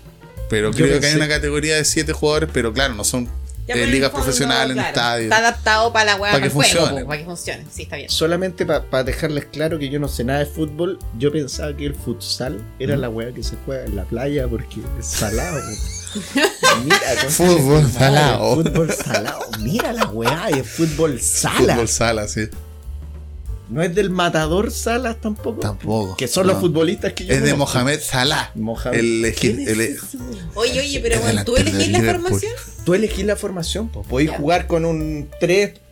Pero 0.51 0.71
Yo 0.73 0.85
creo 0.87 1.01
que 1.01 1.07
hay 1.07 1.15
una 1.17 1.29
categoría 1.29 1.77
de 1.77 1.85
7 1.85 2.13
jugadores, 2.13 2.51
pero 2.53 2.73
claro, 2.73 2.95
no 2.95 3.05
son 3.05 3.29
eh, 3.77 3.87
ligas 3.87 4.11
fondo, 4.11 4.25
profesionales 4.25 4.71
en 4.71 4.75
claro, 4.75 4.89
estadios. 4.89 5.25
Está 5.25 5.37
adaptado 5.39 5.93
para 5.93 6.05
la 6.05 6.17
weá, 6.17 6.33
Para 6.33 6.33
para, 6.33 6.43
que 6.49 6.51
juego, 6.55 6.71
funcione. 6.87 7.05
para 7.05 7.19
que 7.19 7.25
funcione. 7.25 7.65
Sí, 7.71 7.83
está 7.83 7.97
bien. 7.97 8.09
Solamente 8.11 8.67
para 8.67 9.05
dejarles 9.05 9.47
claro 9.47 9.79
que 9.79 9.89
yo 9.89 9.99
no 10.01 10.09
sé 10.09 10.25
nada 10.25 10.41
de 10.41 10.47
fútbol, 10.47 10.99
yo 11.19 11.31
pensaba 11.33 11.77
que 11.77 11.87
el 11.87 11.95
futsal 11.95 12.63
era 12.79 12.97
¿Mm? 12.97 13.01
la 13.01 13.09
weá 13.09 13.33
que 13.33 13.43
se 13.43 13.57
juega 13.65 13.85
en 13.85 13.97
la 13.97 14.05
playa 14.05 14.47
porque 14.49 14.81
es 14.99 15.07
salado. 15.07 15.61
Mira, 16.85 16.97
Fútbol 17.29 17.91
salado. 17.91 18.55
Fútbol 18.57 18.93
salado. 18.93 19.41
Mira 19.61 19.93
la 19.93 20.07
weá, 20.07 20.49
es 20.49 20.67
fútbol 20.69 21.21
sala. 21.21 21.75
Fútbol 21.75 21.89
sala, 21.89 22.29
sí. 22.29 22.49
No 23.71 23.83
es 23.83 23.95
del 23.95 24.09
matador 24.11 24.71
Salas 24.71 25.21
tampoco. 25.21 25.61
Tampoco. 25.61 26.17
Que 26.17 26.27
son 26.27 26.47
No. 26.47 26.53
los 26.55 26.61
futbolistas 26.63 27.13
que 27.13 27.27
yo 27.27 27.35
Es 27.35 27.43
de 27.43 27.51
conozco. 27.53 27.75
Mohamed 27.79 28.01
Salah. 28.01 28.51
Mohamed. 28.55 28.99
El, 28.99 29.35
¿Quién 29.39 29.59
egi- 29.59 29.63
es 29.63 29.69
el- 29.69 29.81
ese? 29.81 30.19
Oye, 30.55 30.81
oye, 30.81 31.01
pero 31.01 31.15
El 31.17 31.21
bueno, 31.21 31.45
¿tú 31.45 31.57
elegís 31.57 31.89
la 31.91 31.99
Liverpool. 31.99 32.23
formación? 32.31 32.53
Tú 32.85 32.95
elegís 32.95 33.25
la 33.27 33.37
formación, 33.37 33.89
pues. 33.89 34.07
podéis 34.07 34.31
jugar 34.31 34.67
con 34.67 34.85
un 34.85 35.29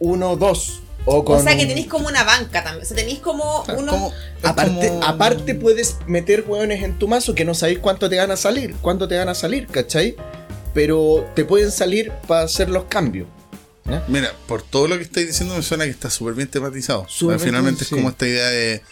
3-1-2. 0.01 0.81
O, 1.09 1.25
con 1.25 1.39
O 1.39 1.43
sea, 1.43 1.57
que 1.57 1.67
tenéis 1.67 1.87
como 1.87 2.09
una 2.09 2.25
banca 2.25 2.65
también. 2.65 2.83
O 2.83 2.85
sea, 2.85 2.97
tenéis 2.97 3.21
como 3.21 3.63
Claro, 3.65 3.81
uno. 3.81 3.93
como- 3.93 4.09
es 4.09 4.15
Aparte, 4.45 4.89
como- 4.89 5.05
aparte 5.05 5.55
puedes 5.55 5.97
meter 6.09 6.45
hueones 6.49 6.83
en 6.83 6.99
tu 6.99 7.07
mazo 7.07 7.33
que 7.35 7.45
no 7.45 7.55
sabéis 7.55 7.79
cuánto 7.79 8.09
te 8.11 8.17
van 8.17 8.33
a 8.33 8.37
salir, 8.37 8.75
cuánto 8.83 9.07
te 9.07 9.17
van 9.17 9.29
a 9.29 9.35
salir, 9.37 9.69
¿cachai? 9.69 10.17
Pero 10.75 11.25
te 11.35 11.45
pueden 11.45 11.71
salir 11.71 12.11
para 12.27 12.43
hacer 12.43 12.69
los 12.71 12.85
cambios. 12.85 13.29
Mira, 14.09 14.33
por 14.47 14.63
todo 14.63 14.89
lo 14.89 14.97
que 14.97 15.05
estáis 15.05 15.29
diciendo 15.29 15.55
me 15.55 15.63
suena 15.63 15.85
que 15.85 15.91
está 15.91 16.11
súper 16.11 16.35
bien 16.35 16.49
tematizado. 16.49 17.07
Finalmente 17.09 17.53
bien, 17.61 17.77
es 17.81 17.89
como 17.89 18.03
sí. 18.03 18.09
esta 18.09 18.27
idea 18.27 18.47
de, 18.49 18.83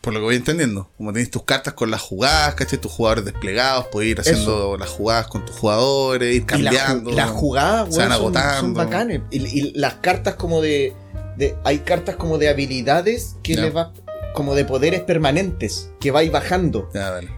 por 0.00 0.12
lo 0.12 0.20
que 0.20 0.24
voy 0.24 0.36
entendiendo, 0.36 0.90
como 0.96 1.12
tenéis 1.12 1.30
tus 1.30 1.42
cartas 1.42 1.74
con 1.74 1.90
las 1.90 2.00
jugadas, 2.00 2.54
¿cachai? 2.54 2.78
Tus 2.80 2.92
jugadores 2.92 3.24
desplegados, 3.24 3.86
puedes 3.90 4.10
ir 4.12 4.20
haciendo 4.20 4.76
las 4.78 4.88
jugadas 4.90 5.26
con 5.26 5.44
tus 5.44 5.56
jugadores, 5.56 6.28
ir 6.34 6.36
Y 6.36 6.40
la 6.40 6.46
cambiando. 6.70 7.10
las 7.10 7.30
jugadas, 7.30 7.94
se 7.94 8.00
van 8.00 8.10
weón, 8.10 8.20
son, 8.22 8.36
agotando. 8.36 8.60
son 8.60 8.74
bacanes. 8.74 9.20
Y, 9.30 9.38
y 9.46 9.72
las 9.74 9.94
cartas 9.94 10.34
como 10.36 10.60
de, 10.60 10.94
de- 11.36 11.56
Hay 11.64 11.78
cartas 11.80 12.16
como 12.16 12.38
de 12.38 12.48
habilidades 12.48 13.36
que 13.42 13.54
Ya. 13.56 13.62
le 13.62 13.70
va. 13.70 13.92
Como 14.34 14.54
de 14.54 14.64
poderes 14.64 15.00
permanentes 15.00 15.90
que 15.98 16.12
vais 16.12 16.30
bajando. 16.30 16.88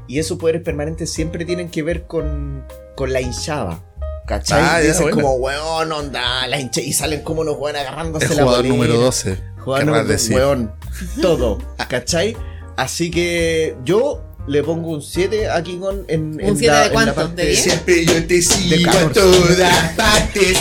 Y 0.06 0.18
esos 0.18 0.36
poderes 0.38 0.60
permanentes 0.62 1.10
siempre 1.10 1.46
tienen 1.46 1.70
que 1.70 1.82
ver 1.82 2.06
con, 2.06 2.64
con 2.94 3.12
la 3.12 3.22
hinchada. 3.22 3.82
¿Cachai? 4.30 4.62
Ah, 4.62 4.78
Dicen 4.78 5.02
buena. 5.02 5.16
como, 5.22 5.34
weón, 5.34 5.90
onda, 5.90 6.46
la 6.46 6.60
hinchada. 6.60 6.86
Y 6.86 6.92
salen 6.92 7.22
como 7.22 7.40
unos 7.40 7.56
weón 7.58 7.74
agarrándose 7.74 8.26
El 8.26 8.36
la 8.36 8.42
jugador 8.44 8.62
polera. 8.64 8.74
número 8.76 9.00
12. 9.00 9.38
Jugador 9.58 9.86
número 9.86 10.04
decir. 10.04 10.36
weón. 10.36 10.72
Todo. 11.20 11.58
¿Cachai? 11.88 12.36
Así 12.76 13.10
que 13.10 13.74
yo 13.84 14.22
le 14.46 14.62
pongo 14.62 14.90
un 14.90 15.02
7 15.02 15.50
a 15.50 15.60
Kingon 15.64 16.04
en, 16.06 16.34
¿Un 16.34 16.40
en 16.40 16.56
7 16.56 16.72
la- 16.72 16.80
de 16.84 16.90
cuánto? 16.90 17.14
parte 17.16 17.42
¿De 17.42 17.48
diez? 17.48 17.60
Siempre 17.62 18.04
yo 18.06 18.24
te 18.26 18.40
sigo 18.40 18.88
a 18.90 19.12
todas 19.12 19.92
partes. 19.96 20.58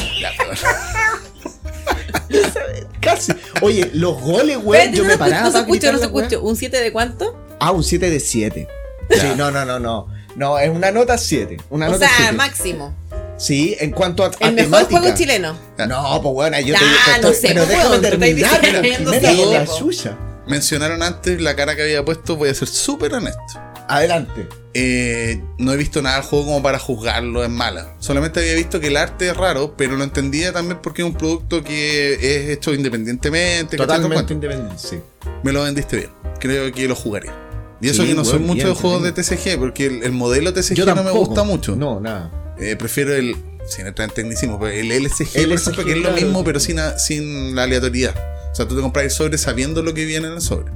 Casi. 3.00 3.32
Oye, 3.62 3.90
los 3.94 4.20
goles, 4.22 4.58
weón, 4.64 4.92
yo 4.94 5.04
no, 5.04 5.10
me 5.10 5.18
paraba. 5.18 5.44
no 5.44 5.52
se 5.52 5.60
escucha, 5.60 5.92
no 5.92 5.98
se 6.00 6.06
escucha. 6.06 6.40
¿Un 6.40 6.56
7 6.56 6.82
de 6.82 6.92
cuánto? 6.92 7.36
Ah, 7.60 7.72
un 7.72 7.84
7 7.84 8.10
de 8.10 8.20
7. 8.20 8.68
Ya. 9.10 9.22
Sí, 9.22 9.28
no, 9.38 9.52
no, 9.52 9.64
no, 9.66 9.80
no. 9.80 10.08
No, 10.36 10.58
es 10.60 10.70
una 10.70 10.92
nota 10.92 11.18
7. 11.18 11.58
Una 11.70 11.88
O 11.88 11.92
nota 11.92 12.08
sea, 12.08 12.16
7. 12.18 12.32
máximo. 12.34 12.94
Sí, 13.40 13.76
en 13.80 13.92
cuanto 13.92 14.24
a, 14.24 14.28
a 14.28 14.48
El 14.50 14.56
mejor 14.56 14.72
temática. 14.72 15.00
juego 15.00 15.16
chileno. 15.16 15.56
No, 15.88 16.22
pues 16.22 16.34
bueno, 16.34 16.60
yo 16.60 16.76
te, 16.76 16.80
Ah, 16.84 17.16
te 17.16 17.22
no 17.22 17.28
estoy- 17.30 17.48
sé, 17.50 17.54
pero 17.56 17.66
pues, 17.66 17.78
déjame 17.78 17.98
terminar 18.00 18.52
la 18.52 18.60
siete, 18.60 18.80
primera 18.80 19.60
la 19.60 19.66
po. 19.66 19.74
suya. 19.78 20.18
Mencionaron 20.48 21.02
antes 21.04 21.42
la 21.42 21.56
cara 21.56 21.76
que 21.76 21.84
había 21.84 22.04
puesto, 22.04 22.36
voy 22.36 22.50
a 22.50 22.54
ser 22.54 22.68
súper 22.68 23.14
honesto. 23.14 23.40
Adelante. 23.88 24.48
Eh, 24.74 25.42
no 25.58 25.72
he 25.74 25.78
visto 25.78 26.02
nada 26.02 26.18
del 26.18 26.26
juego 26.26 26.46
como 26.46 26.62
para 26.62 26.78
juzgarlo 26.80 27.44
en 27.44 27.52
mala. 27.52 27.94
Solamente 28.00 28.40
había 28.40 28.54
visto 28.56 28.80
que 28.80 28.88
el 28.88 28.98
arte 28.98 29.30
es 29.30 29.38
raro, 29.38 29.74
pero 29.78 29.96
lo 29.96 30.04
entendía 30.04 30.52
también 30.54 30.80
porque 30.82 31.02
es 31.02 31.08
un 31.08 31.16
producto 31.16 31.64
que 31.64 32.14
es 32.14 32.50
hecho 32.50 32.74
independientemente. 32.74 33.78
Totalmente 33.78 34.34
independiente, 34.34 34.76
sí. 34.78 35.00
Me 35.44 35.52
lo 35.54 35.64
vendiste 35.64 35.98
bien. 35.98 36.10
Creo 36.40 36.72
que 36.72 36.88
lo 36.88 36.96
jugaría. 36.96 37.34
Y 37.82 37.90
eso 37.90 38.04
Sí, 38.04 38.10
que 38.10 38.14
no 38.16 38.26
soy 38.26 38.40
mucho 38.40 38.54
bien, 38.56 38.68
de 38.68 38.74
juegos 38.76 39.04
de. 39.04 39.12
TCG, 39.14 39.58
porque 39.58 39.86
el, 39.86 40.04
el 40.04 40.12
modelo 40.12 40.54
TCG 40.54 40.74
Yo 40.76 40.86
no 40.86 41.02
me 41.04 41.12
gusta 41.12 41.44
mucho. 41.44 41.76
No, 41.76 42.00
nada. 42.00 42.30
Eh, 42.60 42.76
prefiero 42.76 43.14
el, 43.16 43.36
sin 43.68 43.88
entrar 43.88 44.10
en 44.10 44.16
tecnicismo, 44.16 44.60
pero 44.60 44.72
el 44.72 44.88
LSG, 45.03 45.34
por 45.34 45.41
LSG, 45.41 45.53
ejemplo, 45.53 45.86
que 45.86 45.91
es 45.91 45.97
lo 45.97 46.03
claro. 46.03 46.16
mismo, 46.16 46.43
pero 46.43 46.60
sin, 46.60 47.55
la 47.55 47.64
aleatoriedad. 47.64 48.16
O 48.51 48.55
sea, 48.55 48.68
tú 48.68 48.76
te 48.76 48.82
compras 48.82 49.05
el 49.05 49.12
sobre 49.12 49.38
sabiendo 49.38 49.82
lo 49.84 49.93
que 49.93 50.05
viene 50.05 50.28
en 50.28 50.34
el 50.34 50.41
sobre. 50.41 50.72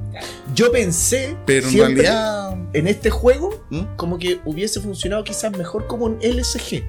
Yo 0.54 0.70
pensé, 0.70 1.36
Pero 1.44 1.68
en 1.68 1.76
realidad. 1.76 2.56
en 2.72 2.86
este 2.86 3.10
juego, 3.10 3.64
¿Mm? 3.70 3.96
como 3.96 4.18
que 4.18 4.40
hubiese 4.44 4.80
funcionado 4.80 5.24
quizás 5.24 5.56
mejor 5.56 5.86
como 5.86 6.06
un 6.06 6.18
LSG. 6.22 6.84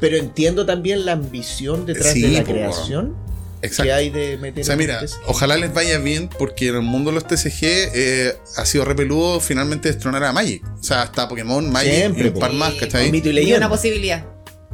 Pero 0.00 0.16
entiendo 0.16 0.64
también 0.66 1.04
la 1.04 1.12
ambición 1.12 1.84
detrás 1.86 2.12
Sí, 2.12 2.22
de 2.22 2.28
la 2.28 2.44
po, 2.44 2.52
creación 2.52 3.14
que 3.60 3.66
Exacto. 3.66 3.94
hay 3.94 4.10
de 4.10 4.36
meter 4.38 4.62
O 4.62 4.66
sea, 4.66 4.76
mira, 4.76 5.00
TCG. 5.00 5.16
ojalá 5.26 5.56
les 5.56 5.72
vaya 5.72 5.98
bien 5.98 6.28
porque 6.28 6.68
en 6.68 6.76
el 6.76 6.82
mundo 6.82 7.10
de 7.10 7.14
los 7.14 7.26
TCG 7.26 7.60
eh, 7.62 8.36
ha 8.56 8.64
sido 8.66 8.84
repeludo 8.84 9.40
finalmente 9.40 9.90
destronar 9.92 10.24
a 10.24 10.32
Magic. 10.32 10.62
O 10.78 10.82
sea, 10.82 11.02
hasta 11.02 11.28
Pokémon, 11.28 11.70
Magic 11.70 11.92
Siempre, 11.92 12.24
y 12.26 12.28
un 12.28 12.38
par 12.38 12.52
más, 12.52 12.74
¿cachai? 12.74 13.10
Mito 13.10 13.30
y 13.30 13.38
Y 13.38 13.52
una 13.54 13.68
posibilidad. 13.68 14.24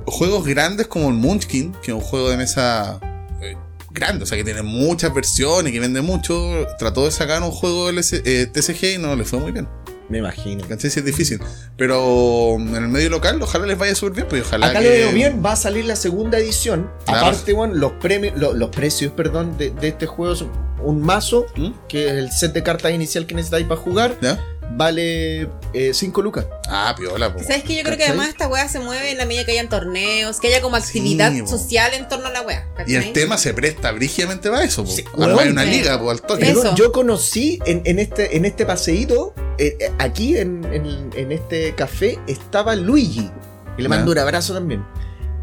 Juegos 0.06 0.44
grandes 0.46 0.86
como 0.88 1.08
el 1.08 1.14
Munchkin, 1.14 1.72
que 1.82 1.92
es 1.92 1.94
un 1.94 2.00
juego 2.00 2.28
de 2.30 2.36
mesa 2.36 2.98
eh, 3.40 3.56
grande, 3.90 4.24
o 4.24 4.26
sea, 4.26 4.36
que 4.36 4.44
tiene 4.44 4.62
muchas 4.62 5.14
versiones, 5.14 5.72
que 5.72 5.78
vende 5.80 6.00
mucho, 6.00 6.66
trató 6.78 7.04
de 7.04 7.12
sacar 7.12 7.42
un 7.42 7.50
juego 7.52 7.90
LS 7.90 8.14
eh, 8.24 8.46
TCG 8.52 8.94
y 8.94 8.98
no 8.98 9.14
le 9.14 9.24
fue 9.24 9.38
muy 9.38 9.52
bien. 9.52 9.68
Me 10.12 10.18
imagino. 10.18 10.62
¿Cachai? 10.68 10.90
Sí 10.90 11.00
es 11.00 11.04
difícil. 11.06 11.40
Pero 11.76 12.54
en 12.58 12.74
el 12.76 12.88
medio 12.88 13.10
local, 13.10 13.40
ojalá 13.42 13.66
les 13.66 13.78
vaya 13.78 13.94
súper 13.94 14.12
bien, 14.14 14.26
pues 14.28 14.42
ojalá 14.46 14.66
Acá 14.66 14.78
que... 14.80 14.84
lo 14.84 14.90
veo 14.90 15.12
bien, 15.12 15.42
va 15.44 15.52
a 15.52 15.56
salir 15.56 15.84
la 15.86 15.96
segunda 15.96 16.38
edición. 16.38 16.90
Claro. 17.06 17.26
Aparte, 17.26 17.52
bueno, 17.54 17.74
los 17.74 17.92
premios, 17.92 18.38
lo- 18.38 18.52
los 18.52 18.68
precios, 18.70 19.12
perdón, 19.12 19.56
de, 19.58 19.70
de 19.70 19.88
este 19.88 20.06
juego 20.06 20.36
son 20.36 20.50
un 20.84 21.00
mazo, 21.00 21.46
¿Mm? 21.56 21.70
que 21.88 22.06
es 22.06 22.12
el 22.12 22.30
set 22.30 22.52
de 22.52 22.62
cartas 22.62 22.92
inicial 22.92 23.26
que 23.26 23.34
necesitáis 23.34 23.66
para 23.66 23.80
jugar, 23.80 24.16
¿Ya? 24.20 24.38
Vale 24.70 25.48
5 25.92 26.22
lucas. 26.22 26.46
Ah, 26.68 26.94
piola, 26.96 27.32
po. 27.32 27.40
¿Sabes 27.40 27.64
que 27.64 27.76
Yo 27.76 27.82
creo 27.82 27.96
que 27.96 28.04
además 28.04 28.28
esta 28.28 28.48
weá 28.48 28.68
se 28.68 28.78
mueve 28.80 29.10
en 29.10 29.18
la 29.18 29.26
medida 29.26 29.44
que 29.44 29.52
hayan 29.52 29.68
torneos, 29.68 30.40
que 30.40 30.48
haya 30.48 30.60
como 30.60 30.76
actividad 30.76 31.32
social 31.46 31.92
en 31.94 32.08
torno 32.08 32.26
a 32.26 32.30
la 32.30 32.42
weá. 32.42 32.66
Y 32.86 32.94
el 32.94 33.12
tema 33.12 33.36
se 33.38 33.54
presta 33.54 33.92
brígidamente 33.92 34.50
para 34.50 34.64
eso, 34.64 34.84
po. 34.84 34.90
Sí, 34.90 35.04
Armar 35.14 35.34
weón. 35.36 35.52
una 35.52 35.64
Sí. 35.64 35.70
liga, 35.70 35.98
po, 35.98 36.10
al 36.10 36.22
toque. 36.22 36.52
Yo, 36.52 36.74
yo 36.74 36.92
conocí 36.92 37.58
en, 37.66 37.82
en 37.84 37.98
este, 37.98 38.36
en 38.36 38.44
este 38.44 38.64
paseíto, 38.66 39.34
eh, 39.58 39.76
eh, 39.80 39.90
aquí 39.98 40.36
en, 40.36 40.64
en- 40.72 41.10
en 41.14 41.32
este 41.32 41.74
café, 41.74 42.18
estaba 42.26 42.74
Luigi. 42.76 43.30
Y 43.78 43.82
le 43.82 43.88
mando 43.88 44.12
un 44.12 44.18
abrazo 44.18 44.52
también. 44.54 44.84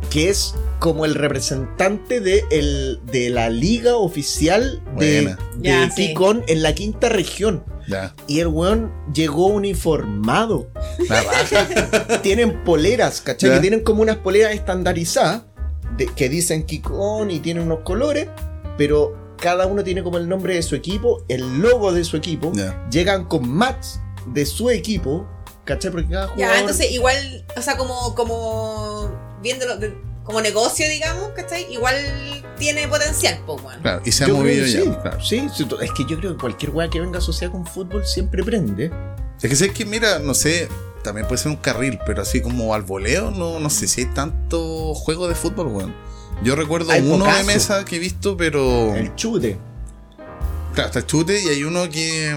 Que 0.10 0.30
es 0.30 0.54
como 0.80 1.06
el 1.06 1.14
representante 1.16 2.20
de, 2.22 2.44
el, 2.52 3.00
de 3.04 3.30
la 3.30 3.50
liga 3.50 3.96
oficial 3.98 4.82
de, 4.98 5.36
de 5.58 5.90
sí. 5.96 6.08
Kikon 6.10 6.44
en 6.48 6.64
la 6.64 6.74
quinta 6.74 7.10
región. 7.10 7.64
Ya. 7.90 8.14
Y 8.28 8.40
el 8.40 8.48
weón 8.48 8.92
llegó 9.14 9.48
uniformado. 9.48 10.68
Tienen 12.22 12.64
poleras, 12.64 13.22
¿cachai? 13.22 13.50
Ya. 13.50 13.56
Que 13.56 13.62
tienen 13.62 13.84
como 13.84 14.02
unas 14.02 14.18
poleras 14.18 14.54
estandarizadas 14.54 15.44
de- 15.98 16.08
que 16.08 16.30
dicen 16.30 16.64
Kikon 16.66 17.32
y 17.32 17.40
tienen 17.40 17.64
unos 17.64 17.80
colores, 17.80 18.28
pero 18.78 19.18
cada 19.38 19.66
uno 19.68 19.84
tiene 19.84 20.04
como 20.04 20.18
el 20.18 20.28
nombre 20.28 20.56
de 20.56 20.64
su 20.64 20.76
equipo, 20.76 21.24
el 21.28 21.60
logo 21.60 21.92
de 21.92 22.04
su 22.04 22.18
equipo. 22.18 22.52
Ya. 22.54 22.88
Llegan 22.92 23.26
con 23.26 23.48
mats 23.50 24.00
de 24.28 24.46
su 24.46 24.70
equipo, 24.70 25.28
¿cachai? 25.66 25.92
Porque 25.92 26.10
cada 26.10 26.28
jugador. 26.28 26.54
Ya, 26.54 26.60
entonces 26.60 26.92
igual, 26.92 27.46
o 27.58 27.62
sea, 27.62 27.78
como, 27.78 28.16
como 28.16 29.12
viéndolo 29.42 29.78
de- 29.78 29.96
como 30.30 30.42
negocio, 30.42 30.88
digamos, 30.88 31.30
¿cachai? 31.36 31.66
Igual 31.74 31.96
tiene 32.60 32.88
potencial, 32.88 33.40
po, 33.48 33.56
weón. 33.56 33.82
Claro, 33.82 34.04
y 34.06 34.12
se 34.12 34.26
ha 34.26 34.28
Yo 34.28 34.38
movido 34.38 34.64
ya. 34.64 34.82
sí, 34.84 34.90
claro. 35.02 35.26
sí, 35.26 35.48
es 35.82 35.92
que 35.92 36.06
yo 36.08 36.20
creo 36.20 36.34
que 36.34 36.38
cualquier 36.38 36.70
weá 36.70 36.88
que 36.88 37.00
venga 37.00 37.18
asociada 37.18 37.52
con 37.52 37.66
fútbol 37.66 38.06
siempre 38.06 38.44
prende. 38.44 38.92
Es 39.42 39.50
que 39.50 39.56
sé 39.56 39.74
que, 39.74 39.86
mira, 39.86 40.20
no 40.20 40.36
sé, 40.36 40.68
también 41.04 41.26
puede 41.28 41.42
ser 41.42 41.50
un 41.50 41.58
carril, 41.58 41.98
pero 42.06 42.22
así 42.22 42.42
como 42.44 42.76
al 42.76 42.84
voleo, 42.84 43.32
no, 43.32 43.60
no 43.60 43.72
sé 43.72 43.88
si 43.88 44.02
hay 44.02 44.08
tanto 44.14 44.94
juego 44.94 45.28
de 45.28 45.34
fútbol, 45.34 45.66
weón. 45.66 45.96
Yo 46.44 46.56
recuerdo 46.56 46.92
Hay 46.92 47.02
uno 47.02 47.26
de 47.26 47.44
mesa 47.46 47.84
que 47.84 47.96
he 47.96 48.00
visto, 48.00 48.38
pero. 48.38 48.94
El 48.96 49.16
chute. 49.16 49.58
Claro, 50.76 50.90
está 50.90 51.04
chute 51.08 51.42
y 51.42 51.48
hay 51.48 51.64
uno 51.64 51.90
que. 51.90 52.30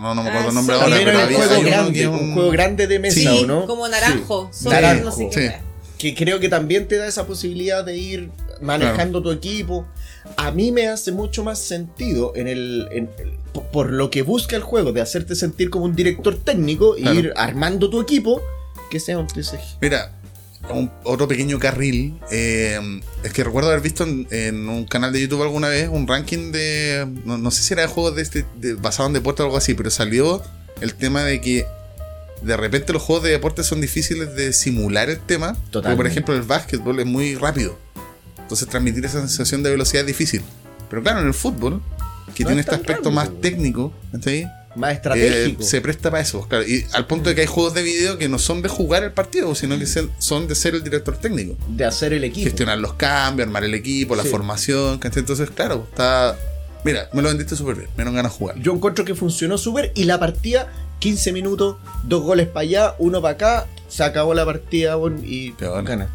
No, 0.00 0.12
no 0.12 0.24
me 0.24 0.30
acuerdo 0.30 0.46
Ah, 0.46 0.48
el 0.48 0.54
nombre 0.56 0.74
sí. 0.76 0.82
ahora, 0.82 0.96
pero 1.04 1.18
había, 1.20 1.82
uno 1.82 1.92
que 1.92 2.00
es 2.02 2.08
un 2.08 2.34
juego 2.34 2.50
grande 2.50 2.88
de 2.88 2.98
mesa, 2.98 3.14
Sí, 3.20 3.28
¿o 3.44 3.46
no? 3.46 3.64
Como 3.66 3.86
naranjo, 3.86 4.48
Sí. 4.50 4.68
Naranjo, 4.68 5.04
no 5.04 5.12
sé 5.12 5.30
qué. 5.32 5.67
Que 5.98 6.14
creo 6.14 6.38
que 6.40 6.48
también 6.48 6.86
te 6.88 6.96
da 6.96 7.06
esa 7.06 7.26
posibilidad 7.26 7.84
de 7.84 7.96
ir 7.96 8.30
manejando 8.60 9.22
tu 9.22 9.30
equipo. 9.32 9.86
A 10.36 10.50
mí 10.50 10.72
me 10.72 10.88
hace 10.88 11.10
mucho 11.12 11.42
más 11.44 11.58
sentido 11.58 12.32
en 12.36 12.48
el, 12.48 12.86
en 12.92 13.10
el- 13.18 13.32
por- 13.52 13.64
por 13.66 13.92
lo 13.92 14.10
que 14.10 14.22
busca 14.22 14.56
el 14.56 14.62
juego, 14.62 14.92
de 14.92 15.00
hacerte 15.00 15.34
sentir 15.34 15.70
como 15.70 15.84
un 15.86 15.94
director 15.96 16.36
técnico 16.38 16.96
e 16.96 17.00
Claro. 17.02 17.18
ir 17.18 17.32
armando 17.36 17.90
tu 17.90 18.00
equipo, 18.00 18.40
que 18.90 19.00
sea 19.00 19.18
un 19.18 19.26
TCG. 19.26 19.78
Mira, 19.80 20.12
un- 20.72 20.90
otro 21.04 21.26
pequeño 21.28 21.58
carril. 21.58 22.18
eh, 22.30 22.78
es 23.24 23.32
que 23.32 23.42
recuerdo 23.42 23.70
haber 23.70 23.80
visto 23.80 24.04
en, 24.04 24.26
en 24.30 24.68
un 24.68 24.84
canal 24.84 25.12
de 25.12 25.20
YouTube 25.22 25.42
alguna 25.42 25.68
vez 25.68 25.88
un 25.90 26.06
ranking 26.06 26.52
de. 26.52 27.06
No, 27.24 27.38
no 27.38 27.50
sé 27.50 27.62
si 27.62 27.72
era 27.72 27.82
de 27.82 27.88
juegos 27.88 28.14
de 28.16 28.22
este, 28.22 28.44
de- 28.56 28.74
basado 28.74 29.06
en 29.08 29.14
deporte 29.14 29.42
o 29.42 29.46
algo 29.46 29.56
así, 29.56 29.74
pero 29.74 29.90
salió 29.90 30.42
el 30.80 30.94
tema 30.94 31.24
de 31.24 31.40
que 31.40 31.64
de 32.42 32.56
repente 32.56 32.92
los 32.92 33.02
juegos 33.02 33.24
de 33.24 33.30
deporte 33.30 33.62
son 33.64 33.80
difíciles 33.80 34.34
de 34.34 34.52
simular 34.52 35.10
el 35.10 35.18
tema. 35.20 35.56
Como 35.72 35.96
por 35.96 36.06
ejemplo 36.06 36.34
el 36.34 36.42
básquetbol 36.42 37.00
es 37.00 37.06
muy 37.06 37.34
rápido. 37.34 37.78
Entonces 38.38 38.68
transmitir 38.68 39.04
esa 39.04 39.20
sensación 39.20 39.62
de 39.62 39.70
velocidad 39.70 40.02
es 40.02 40.06
difícil. 40.06 40.42
Pero 40.88 41.02
claro, 41.02 41.20
en 41.20 41.26
el 41.26 41.34
fútbol, 41.34 41.82
que 42.34 42.44
No 42.44 42.48
tiene 42.48 42.60
es 42.62 42.66
este 42.66 42.74
aspecto 42.76 43.10
rápido, 43.10 43.10
más 43.12 43.30
técnico, 43.40 43.92
¿está 44.14 44.30
ahí? 44.30 44.44
Más 44.76 44.90
Eh, 44.90 44.94
estratégico. 44.94 45.62
se 45.62 45.80
presta 45.80 46.10
para 46.10 46.22
eso, 46.22 46.46
claro. 46.48 46.64
Y 46.66 46.86
al 46.92 47.06
punto 47.06 47.28
de 47.30 47.34
que 47.34 47.40
hay 47.42 47.46
juegos 47.46 47.74
de 47.74 47.82
video 47.82 48.16
que 48.16 48.28
no 48.28 48.38
son 48.38 48.62
de 48.62 48.68
jugar 48.68 49.02
el 49.02 49.12
partido, 49.12 49.54
sino 49.54 49.78
que 49.78 49.86
se- 49.86 50.08
son 50.18 50.46
de 50.46 50.54
ser 50.54 50.74
el 50.74 50.84
director 50.84 51.16
técnico. 51.16 51.56
de 51.68 51.84
hacer 51.84 52.12
el 52.12 52.22
equipo. 52.24 52.44
Gestionar 52.44 52.78
los 52.78 52.94
cambios, 52.94 53.46
armar 53.48 53.64
el 53.64 53.74
equipo, 53.74 54.14
la 54.14 54.22
Sí. 54.22 54.28
formación, 54.28 54.98
¿cachai? 54.98 55.20
Entonces, 55.20 55.50
claro, 55.50 55.86
está. 55.90 56.36
Mira, 56.84 57.08
me 57.12 57.22
lo 57.22 57.28
vendiste 57.28 57.56
súper 57.56 57.74
bien, 57.76 57.88
me 57.90 57.96
dieron 57.96 58.14
ganas 58.14 58.32
de 58.32 58.38
jugar. 58.38 58.56
Yo 58.60 58.72
encuentro 58.72 59.04
que 59.04 59.14
funcionó 59.16 59.58
súper 59.58 59.90
y 59.96 60.04
la 60.04 60.20
partida, 60.20 60.68
15 60.98 61.32
minutos, 61.32 61.76
dos 62.04 62.22
goles 62.22 62.48
para 62.48 62.60
allá, 62.60 62.94
uno 62.98 63.22
para 63.22 63.34
acá, 63.34 63.66
se 63.88 64.04
acabó 64.04 64.34
la 64.34 64.44
partida 64.44 64.96
bon, 64.96 65.22
y 65.24 65.52
ganaste. 65.52 66.08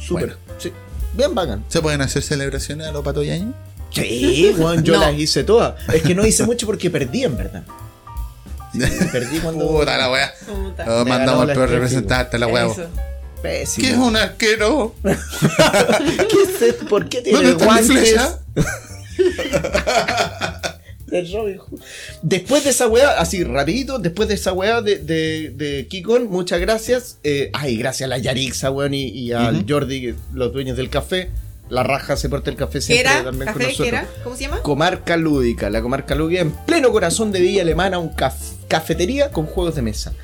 Súper. 0.00 0.26
Bueno. 0.26 0.34
Sí. 0.58 0.72
Bien 1.14 1.34
bacán. 1.34 1.64
¿Se 1.68 1.80
pueden 1.82 2.00
hacer 2.00 2.22
celebraciones 2.22 2.86
a 2.86 2.92
los 2.92 3.02
patoyaños? 3.02 3.54
Sí, 3.90 4.54
Juan, 4.56 4.84
yo 4.84 4.94
No. 4.98 5.00
las 5.00 5.14
hice 5.14 5.44
todas. 5.44 5.74
Es 5.92 6.02
que 6.02 6.14
no 6.14 6.26
hice 6.26 6.44
mucho 6.44 6.66
porque 6.66 6.90
perdí, 6.90 7.24
en 7.24 7.36
verdad. 7.36 7.64
Sí, 8.72 8.80
perdí 9.12 9.38
cuando. 9.40 9.66
Puta 9.66 9.96
la 9.96 10.10
weá. 10.10 10.32
Puta. 10.46 10.84
Oh, 10.88 11.04
mandamos 11.04 11.48
al 11.48 11.54
peor 11.54 11.70
representante, 11.70 12.38
la 12.38 12.46
weá. 12.46 12.68
Pésimo. 13.42 13.86
¿Qué 13.86 13.92
es 13.92 13.98
un 13.98 14.16
arquero? 14.16 14.94
¿Qué 15.02 16.42
es 16.42 16.62
esto? 16.62 16.86
¿Por 16.86 17.08
qué 17.08 17.22
tiene 17.22 17.38
¿Dónde 17.38 17.52
está 17.52 17.64
mi 17.64 17.86
guantes 17.88 18.38
flecha? 21.08 21.28
de 21.28 21.38
Robin 21.38 21.58
Hood? 21.58 21.80
Después 22.22 22.64
de 22.64 22.70
esa 22.70 22.86
weá, 22.88 23.18
así 23.20 23.44
rapidito, 23.44 23.98
después 23.98 24.28
de 24.28 24.34
esa 24.36 24.52
weá 24.52 24.80
de, 24.82 24.98
de, 24.98 25.50
de 25.56 25.86
Kikon, 25.88 26.28
muchas 26.28 26.60
gracias. 26.60 27.18
Eh, 27.24 27.50
ay, 27.52 27.76
gracias 27.76 28.06
a 28.06 28.08
la 28.08 28.18
Yarixa, 28.18 28.70
weón, 28.70 28.94
y, 28.94 29.04
y 29.08 29.32
al. 29.32 29.64
Jordi, 29.68 30.14
los 30.32 30.52
dueños 30.52 30.76
del 30.76 30.90
café. 30.90 31.30
La 31.70 31.82
raja 31.82 32.16
se 32.16 32.30
porta 32.30 32.48
el 32.48 32.56
café 32.56 32.78
¿Qué 32.78 32.80
siempre 32.80 33.10
era? 33.12 33.24
también 33.24 33.52
con 33.52 33.60
¿Café? 33.60 33.64
nosotros. 33.72 33.88
¿Qué 33.90 33.94
era? 33.96 34.08
¿Cómo 34.24 34.36
se 34.36 34.42
llama? 34.44 34.62
Comarca 34.62 35.18
Lúdica, 35.18 35.68
la 35.68 35.82
Comarca 35.82 36.14
Lúdica 36.14 36.40
en 36.40 36.50
pleno 36.50 36.90
corazón 36.92 37.30
de 37.30 37.40
Villa 37.42 37.60
Alemana, 37.60 37.98
un 37.98 38.10
caf- 38.16 38.54
cafetería 38.68 39.30
con 39.32 39.44
juegos 39.44 39.74
de 39.74 39.82
mesa. 39.82 40.14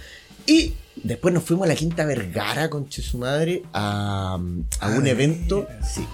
Y 0.46 0.72
después 0.96 1.34
nos 1.34 1.42
fuimos 1.44 1.66
a 1.66 1.68
la 1.68 1.74
Quinta 1.74 2.06
Vergara, 2.06 2.70
con 2.70 2.90
su 2.90 3.18
madre, 3.18 3.62
a, 3.74 4.34
a 4.34 4.88
un 4.88 5.06
Ah, 5.06 5.10
evento 5.10 5.68
sí, 5.86 6.06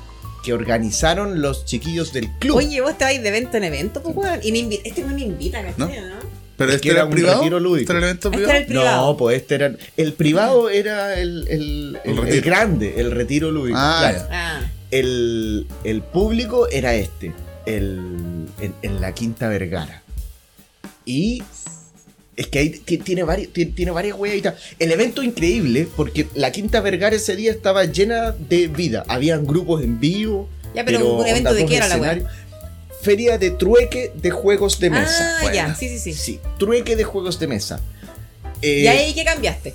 que 0.43 0.53
organizaron 0.53 1.41
los 1.43 1.65
chiquillos 1.65 2.13
del 2.13 2.29
club. 2.39 2.57
Oye, 2.57 2.81
vos 2.81 2.97
te 2.99 3.05
vais 3.05 3.23
de 3.23 3.29
evento 3.29 3.57
en 3.57 3.65
evento, 3.65 4.03
pues, 4.03 4.17
weón. 4.17 4.41
Y 4.43 4.53
me 4.53 4.59
invi- 4.61 4.81
este 4.85 5.03
no 5.03 5.15
me 5.15 5.23
invita, 5.23 5.63
¿cachai? 5.63 6.01
¿no? 6.01 6.31
Pero 6.57 6.71
Es 6.71 6.77
este 6.77 6.89
era 6.91 6.99
era 6.99 7.05
un 7.07 7.11
privado. 7.13 7.39
retiro 7.39 7.59
lúdico. 7.61 7.81
¿Este 7.81 7.93
era 7.93 7.99
el 7.99 8.05
evento 8.05 8.29
Este 8.29 8.37
privado? 8.37 8.51
era 8.51 8.59
el 8.61 8.67
privado. 8.67 9.07
no, 9.13 9.17
pues 9.17 9.37
este 9.41 9.55
era. 9.55 9.73
El 9.97 10.13
privado 10.13 10.69
era 10.71 11.19
el, 11.21 11.47
el- 11.49 11.99
el- 12.05 12.11
El 12.11 12.11
el 12.11 12.17
retiro. 12.25 12.45
grande, 12.47 12.95
el 13.01 13.11
retiro 13.13 13.51
lúdico. 13.51 13.79
Ah, 13.81 13.97
claro. 14.01 14.29
Ah, 14.31 14.61
el, 14.91 15.67
el 15.85 16.03
público 16.03 16.69
era 16.69 16.95
este, 16.95 17.33
el, 17.65 18.47
en, 18.61 18.75
en 18.83 19.01
la 19.01 19.13
Quinta 19.15 19.49
Vergara. 19.49 20.03
Y 21.07 21.43
es 22.41 22.47
que 22.49 22.59
ahí 22.59 22.71
ti- 22.71 22.97
tiene, 22.99 23.23
varios, 23.23 23.53
ti- 23.53 23.67
tiene 23.67 23.91
varias 23.91 24.17
tal. 24.43 24.57
El 24.79 24.93
evento 24.93 25.23
increíble, 25.23 25.87
porque 25.95 26.27
la 26.35 26.51
Quinta 26.51 26.81
Vergara 26.81 27.15
ese 27.15 27.37
día 27.37 27.51
estaba 27.51 27.85
llena 27.85 28.33
de 28.33 28.67
vida. 28.69 29.05
Habían 29.09 29.47
grupos 29.47 29.83
en 29.85 30.01
vivo. 30.01 30.49
Ya, 30.75 30.85
pero 30.85 31.17
un 31.17 31.27
evento 31.27 31.53
de 31.53 31.67
qué 31.67 31.77
era 31.77 31.87
la 31.89 31.97
wea? 31.97 32.13
escenarios. 32.13 32.41
Feria 33.03 33.37
de 33.39 33.51
trueque 33.51 34.13
de 34.15 34.31
juegos 34.31 34.81
de 34.81 34.89
mesa. 34.91 35.37
Ah, 35.43 35.53
ya, 35.53 35.75
sí, 35.75 35.89
sí, 35.89 35.99
sí. 35.99 36.15
Sí, 36.15 36.41
trueque 36.59 36.97
de 36.97 37.05
juegos 37.05 37.39
de 37.39 37.47
mesa. 37.47 37.81
Eh, 38.63 38.81
¿Y 38.85 38.87
ahí 38.87 39.15
qué 39.15 39.25
cambiaste? 39.25 39.75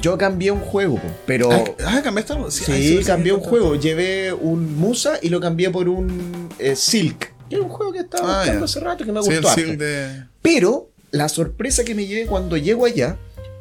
Yo 0.00 0.16
cambié 0.18 0.50
un 0.50 0.60
juego, 0.60 1.00
pero... 1.26 1.50
Ah, 1.52 1.64
ah, 1.86 2.00
¿cambiaste 2.02 2.32
algo? 2.34 2.50
Sí, 2.50 2.98
ah, 3.02 3.06
cambié 3.06 3.32
un 3.32 3.42
sí, 3.42 3.48
juego. 3.48 3.76
Llevé 3.76 4.32
un 4.32 4.76
Musa 4.76 5.18
y 5.22 5.28
lo 5.30 5.40
cambié 5.40 5.70
por 5.70 5.88
un 5.88 6.48
eh, 6.58 6.76
Silk. 6.76 7.32
Que 7.48 7.56
era 7.56 7.64
un 7.64 7.70
juego 7.70 7.92
que 7.92 8.00
estaba 8.00 8.24
Ah, 8.28 8.36
buscando 8.38 8.60
ya. 8.60 8.64
hace 8.64 8.80
rato 8.80 9.04
que 9.04 9.12
me 9.12 9.22
Sí, 9.22 9.28
gustó. 9.28 9.40
el 9.40 9.46
harto. 9.46 9.60
Silk 9.60 9.78
de. 9.78 10.24
Pero 10.42 10.90
la 11.10 11.28
sorpresa 11.28 11.84
que 11.84 11.94
me 11.94 12.06
llevé 12.06 12.26
cuando 12.26 12.56
llego 12.56 12.84
allá 12.84 13.16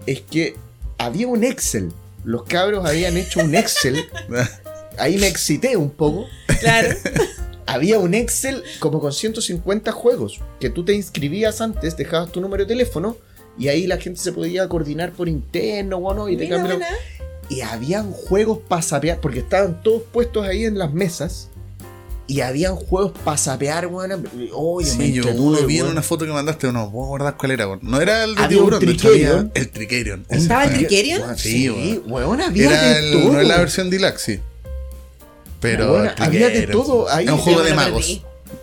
es 0.05 0.21
que 0.21 0.55
había 0.97 1.27
un 1.27 1.43
Excel. 1.43 1.91
Los 2.23 2.43
cabros 2.43 2.85
habían 2.85 3.17
hecho 3.17 3.39
un 3.41 3.53
Excel. 3.55 4.05
Ahí 4.97 5.17
me 5.17 5.27
excité 5.27 5.77
un 5.77 5.89
poco. 5.89 6.25
Claro. 6.59 6.89
Había 7.67 7.99
un 7.99 8.13
Excel 8.13 8.63
como 8.79 9.01
con 9.01 9.11
150 9.11 9.91
juegos. 9.91 10.39
Que 10.59 10.69
tú 10.69 10.85
te 10.85 10.93
inscribías 10.93 11.61
antes, 11.61 11.97
dejabas 11.97 12.31
tu 12.31 12.39
número 12.39 12.63
de 12.63 12.67
teléfono. 12.67 13.17
Y 13.57 13.69
ahí 13.69 13.87
la 13.87 13.97
gente 13.97 14.21
se 14.21 14.31
podía 14.31 14.69
coordinar 14.69 15.11
por 15.11 15.27
interno, 15.27 15.99
bueno, 15.99 16.29
y 16.29 16.37
te 16.37 16.43
Mira, 16.43 16.63
buena. 16.63 16.87
Y 17.49 17.61
habían 17.61 18.11
juegos 18.11 18.59
para 18.67 18.81
sapear, 18.81 19.19
porque 19.19 19.39
estaban 19.39 19.81
todos 19.81 20.03
puestos 20.03 20.45
ahí 20.45 20.65
en 20.65 20.77
las 20.77 20.93
mesas. 20.93 21.49
Y 22.27 22.41
habían 22.41 22.75
juegos 22.75 23.11
para 23.23 23.37
sapear, 23.37 23.85
weón. 23.87 24.27
Oye, 24.53 24.91
me 24.95 25.05
Sí, 25.05 25.13
yo 25.13 25.21
entretuve, 25.23 25.47
uno 25.59 25.67
vi 25.67 25.77
en 25.79 25.85
una 25.85 26.01
foto 26.01 26.25
que 26.25 26.31
mandaste, 26.31 26.71
no 26.73 26.91
puedo 26.91 27.07
guardar 27.09 27.37
cuál 27.37 27.51
era, 27.51 27.67
weón. 27.67 27.79
No 27.83 28.01
era 28.01 28.23
el 28.23 28.33
de 28.35 28.41
Había 28.41 28.57
un 28.57 28.63
tiburón, 28.63 28.85
de 28.85 28.91
hecho, 28.91 29.07
había 29.09 29.19
Tricerion. 29.27 29.51
el 29.53 29.69
Tricerion. 29.69 30.25
¿Estaba 30.29 30.63
el. 30.65 30.73
Tricerion? 30.73 31.37
Sí, 31.37 31.49
Sí, 31.51 31.69
weón. 31.69 32.11
weón, 32.11 32.41
había 32.41 32.65
Era 32.71 32.81
de 32.81 32.99
el- 32.99 33.11
todo. 33.21 33.33
no 33.33 33.39
es 33.41 33.47
la 33.47 33.57
versión 33.59 33.89
deluxe, 33.91 34.21
sí. 34.21 34.39
Pero 35.61 35.93
Weón, 35.93 36.09
había 36.17 36.49
de 36.49 36.67
todo 36.67 37.09
ahí. 37.09 37.25
Es 37.25 37.31
un 37.31 37.37
juego 37.39 37.59
Yo 37.59 37.65
de 37.65 37.69
me 37.71 37.75
magos. 37.75 38.21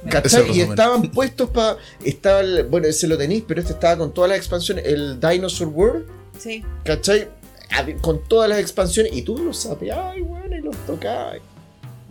¿Cachai? 0.09 0.51
Y 0.57 0.61
estaban 0.61 1.03
puestos 1.11 1.51
para. 1.51 1.77
Estaba 2.05 2.41
el- 2.41 2.65
bueno, 2.65 2.87
ese 2.89 3.07
lo 3.07 3.17
tenéis, 3.19 3.45
pero 3.47 3.61
este 3.61 3.73
estaba 3.75 3.97
con 3.97 4.13
todas 4.13 4.29
las 4.31 4.39
expansiones. 4.39 4.85
El 4.87 5.19
Dinosaur 5.21 5.69
World, 5.69 6.07
Sí. 6.39 6.65
¿cachai? 6.85 7.29
Con 8.01 8.23
todas 8.29 8.49
las 8.49 8.59
expansiones. 8.59 9.13
Y 9.15 9.23
tú 9.23 9.39
los 9.39 9.57
sapeabas, 9.57 10.17
weón, 10.21 10.53
y 10.53 10.61
los 10.61 10.77
tocabas. 10.87 11.39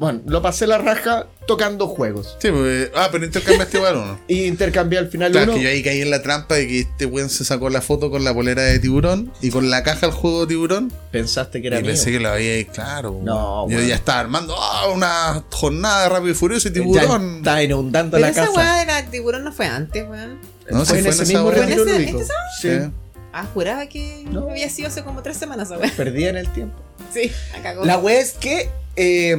Bueno, 0.02 0.20
lo 0.26 0.42
pasé 0.42 0.68
la 0.68 0.80
raja 0.80 1.28
tocando 1.48 1.88
juegos. 1.88 2.36
Sí, 2.42 2.50
pues, 2.52 2.90
ah, 2.96 3.10
pero 3.12 3.24
intercambiaste 3.24 3.78
igual 3.78 3.96
uno. 3.98 4.20
Y 4.28 4.46
intercambié 4.46 5.00
al 5.00 5.08
final 5.10 5.32
Claro, 5.32 5.52
uno. 5.52 5.58
que 5.60 5.64
yo 5.64 5.70
ahí 5.70 5.82
caí 5.84 6.02
en 6.02 6.10
la 6.10 6.22
trampa 6.22 6.56
de 6.56 6.68
que 6.68 6.80
este 6.82 7.06
weón 7.06 7.30
se 7.30 7.46
sacó 7.46 7.70
la 7.70 7.82
foto 7.82 8.10
con 8.12 8.24
la 8.24 8.34
polera 8.34 8.64
de 8.64 8.80
tiburón 8.80 9.32
y 9.42 9.52
con 9.52 9.70
la 9.70 9.84
caja 9.84 10.08
del 10.08 10.12
juego 10.16 10.42
de 10.42 10.48
tiburón. 10.48 10.92
Pensaste 11.12 11.62
que 11.62 11.68
era 11.68 11.80
y 11.80 11.84
mío. 11.84 11.92
pensé 11.92 12.12
que 12.12 12.20
lo 12.20 12.30
había 12.30 12.52
ahí, 12.54 12.66
claro. 12.66 13.20
No, 13.24 13.70
Yo 13.70 13.78
weón. 13.78 13.88
ya 13.88 13.96
estaba 13.96 14.20
armando 14.20 14.56
ah, 14.58 14.88
una 14.94 15.44
jornada 15.52 16.04
de 16.04 16.10
rápido 16.10 16.32
y 16.32 16.36
furioso 16.36 16.68
y 16.68 16.72
Ya 16.72 16.82
tiburón. 16.82 17.38
está 17.38 17.64
inundando 17.64 18.18
Pero 18.18 18.22
la 18.26 18.30
esa 18.32 18.46
casa. 18.48 18.58
weá 18.58 18.76
de 18.80 18.86
la 18.88 19.06
tiburón 19.12 19.44
no 19.44 19.52
fue 19.54 19.68
antes, 19.68 20.04
weón. 20.10 20.40
No, 20.70 20.86
fue 20.86 20.98
en 21.00 21.04
fue 21.04 21.12
ese 21.14 21.24
en 21.24 21.30
esa 21.30 21.34
mismo 21.44 21.52
retiro 21.52 21.84
¿Fue 21.84 21.96
en 21.96 22.02
ese- 22.02 22.12
lúdico. 22.12 22.20
este 22.22 22.86
Sí. 22.86 22.92
Ah, 23.34 23.46
juraba 23.54 23.86
que 23.88 24.26
No. 24.30 24.50
había 24.50 24.70
sido 24.70 24.88
hace 24.90 25.04
como 25.04 25.22
tres 25.24 25.38
semanas 25.38 25.70
weá. 25.72 25.92
Perdí 25.96 26.26
en 26.26 26.38
el 26.38 26.52
tiempo. 26.52 26.78
Sí, 27.14 27.32
la 27.54 27.62
cagó. 27.62 27.84
La 27.86 27.98
wea 27.98 28.20
es 28.22 28.34
que 28.34 28.70
eh, 28.96 29.38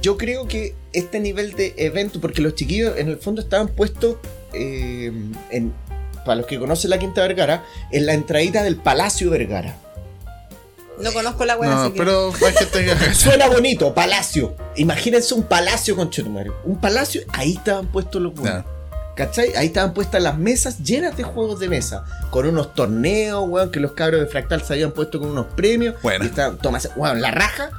yo 0.00 0.16
creo 0.16 0.46
que 0.48 0.74
este 0.94 1.20
nivel 1.20 1.52
de 1.54 1.74
evento, 1.76 2.20
porque 2.20 2.40
los 2.40 2.54
chiquillos 2.54 2.96
en 2.96 3.08
el 3.08 3.18
fondo 3.18 3.42
estaban 3.42 3.68
puestos 3.68 4.16
eh, 4.54 5.12
en, 5.50 5.72
para 6.24 6.36
los 6.36 6.46
que 6.46 6.58
conocen 6.58 6.90
la 6.90 6.98
Quinta 6.98 7.20
Vergara, 7.22 7.64
en 7.90 8.06
la 8.06 8.14
entradita 8.14 8.62
del 8.62 8.76
Palacio 8.76 9.28
Vergara. 9.30 9.76
No 11.00 11.12
conozco 11.12 11.44
la 11.44 11.56
weá, 11.56 11.70
No, 11.70 11.82
así 11.82 11.92
que. 11.92 11.98
pero 11.98 12.32
que. 13.08 13.14
Suena 13.14 13.48
bonito, 13.48 13.92
palacio. 13.94 14.56
Imagínense 14.76 15.34
un 15.34 15.42
palacio 15.42 15.96
con 15.96 16.08
Chetumario. 16.10 16.54
Un 16.64 16.80
palacio, 16.80 17.22
ahí 17.32 17.54
estaban 17.54 17.86
puestos 17.88 18.22
los 18.22 18.34
Ya. 18.34 18.42
weones. 18.42 18.64
¿Cachai? 19.14 19.54
Ahí 19.56 19.66
estaban 19.66 19.92
puestas 19.92 20.22
las 20.22 20.38
mesas 20.38 20.78
llenas 20.78 21.16
de 21.16 21.22
juegos 21.22 21.60
de 21.60 21.68
mesa. 21.68 22.04
Con 22.30 22.46
unos 22.46 22.74
torneos, 22.74 23.44
weón, 23.48 23.70
que 23.70 23.78
los 23.80 23.92
cabros 23.92 24.20
de 24.20 24.26
Fractal 24.26 24.62
se 24.62 24.72
habían 24.72 24.92
puesto 24.92 25.18
con 25.20 25.28
unos 25.30 25.46
premios. 25.54 25.96
Bueno. 26.02 26.24
Y 26.24 26.28
estaban, 26.28 26.56
tomas, 26.58 26.88
weón, 26.96 27.20
la 27.20 27.30
raja. 27.30 27.70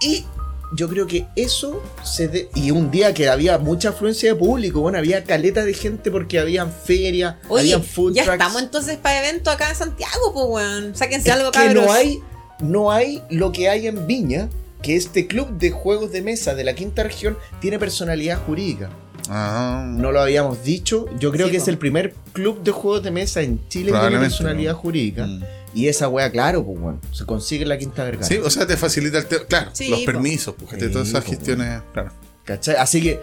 Y 0.00 0.26
yo 0.74 0.88
creo 0.90 1.06
que 1.06 1.26
eso 1.36 1.82
se 2.04 2.28
de- 2.28 2.50
Y 2.54 2.70
un 2.70 2.90
día 2.90 3.14
que 3.14 3.30
había 3.30 3.56
mucha 3.56 3.88
afluencia 3.88 4.34
de 4.34 4.38
público, 4.38 4.80
bueno, 4.82 4.98
había 4.98 5.24
caleta 5.24 5.64
de 5.64 5.72
gente 5.72 6.10
porque 6.10 6.38
habían 6.38 6.70
ferias, 6.70 7.36
Oye, 7.48 7.62
habían 7.62 7.82
food 7.82 8.12
ya 8.14 8.24
estamos 8.24 8.60
entonces 8.60 8.98
para 8.98 9.20
evento 9.26 9.50
acá 9.50 9.70
en 9.70 9.76
Santiago, 9.76 10.32
pues 10.34 10.46
weón. 10.48 10.94
Sáquense 10.94 11.30
Es 11.30 11.34
algo, 11.36 11.50
que 11.50 11.58
cabros. 11.58 11.86
no 11.86 11.92
hay, 11.92 12.18
no 12.60 12.90
hay 12.92 13.22
lo 13.30 13.52
que 13.52 13.70
hay 13.70 13.86
en 13.86 14.06
Viña, 14.06 14.50
que 14.82 14.94
este 14.96 15.26
club 15.26 15.48
de 15.58 15.70
juegos 15.70 16.12
de 16.12 16.20
mesa 16.20 16.54
de 16.54 16.64
la 16.64 16.74
quinta 16.74 17.02
región 17.02 17.38
tiene 17.60 17.78
personalidad 17.78 18.38
jurídica. 18.44 18.90
Ah, 19.28 19.84
No 19.88 20.12
lo 20.12 20.20
habíamos 20.20 20.62
dicho. 20.64 21.06
Yo 21.18 21.30
creo 21.32 21.46
Sí, 21.46 21.52
que 21.52 21.58
es 21.58 21.68
el 21.68 21.78
primer 21.78 22.14
club 22.32 22.62
de 22.62 22.70
juegos 22.70 23.02
de 23.02 23.10
mesa 23.10 23.40
en 23.42 23.60
Chile 23.68 23.92
que 23.92 23.98
tiene 23.98 24.18
personalidad 24.18 24.72
¿no? 24.72 24.78
jurídica. 24.78 25.26
Mm. 25.26 25.42
Y 25.74 25.88
esa 25.88 26.08
wea, 26.08 26.30
claro, 26.30 26.64
pues 26.64 26.80
bueno, 26.80 27.00
se 27.12 27.26
consigue 27.26 27.66
la 27.66 27.76
quinta 27.76 28.02
vergara. 28.04 28.26
Sí, 28.26 28.38
o 28.38 28.48
sea, 28.48 28.66
te 28.66 28.76
facilita 28.76 29.18
el 29.18 29.26
tema. 29.26 29.44
Claro, 29.46 29.70
Sí, 29.74 29.88
los 29.88 30.00
po. 30.00 30.06
permisos, 30.06 30.54
porque 30.58 30.80
Sí, 30.86 30.90
todas 30.90 31.08
esas 31.08 31.24
po, 31.24 31.30
gestiones. 31.30 31.82
Claro. 31.92 32.12
¿Cachai? 32.44 32.76
Así 32.76 33.02
que 33.02 33.20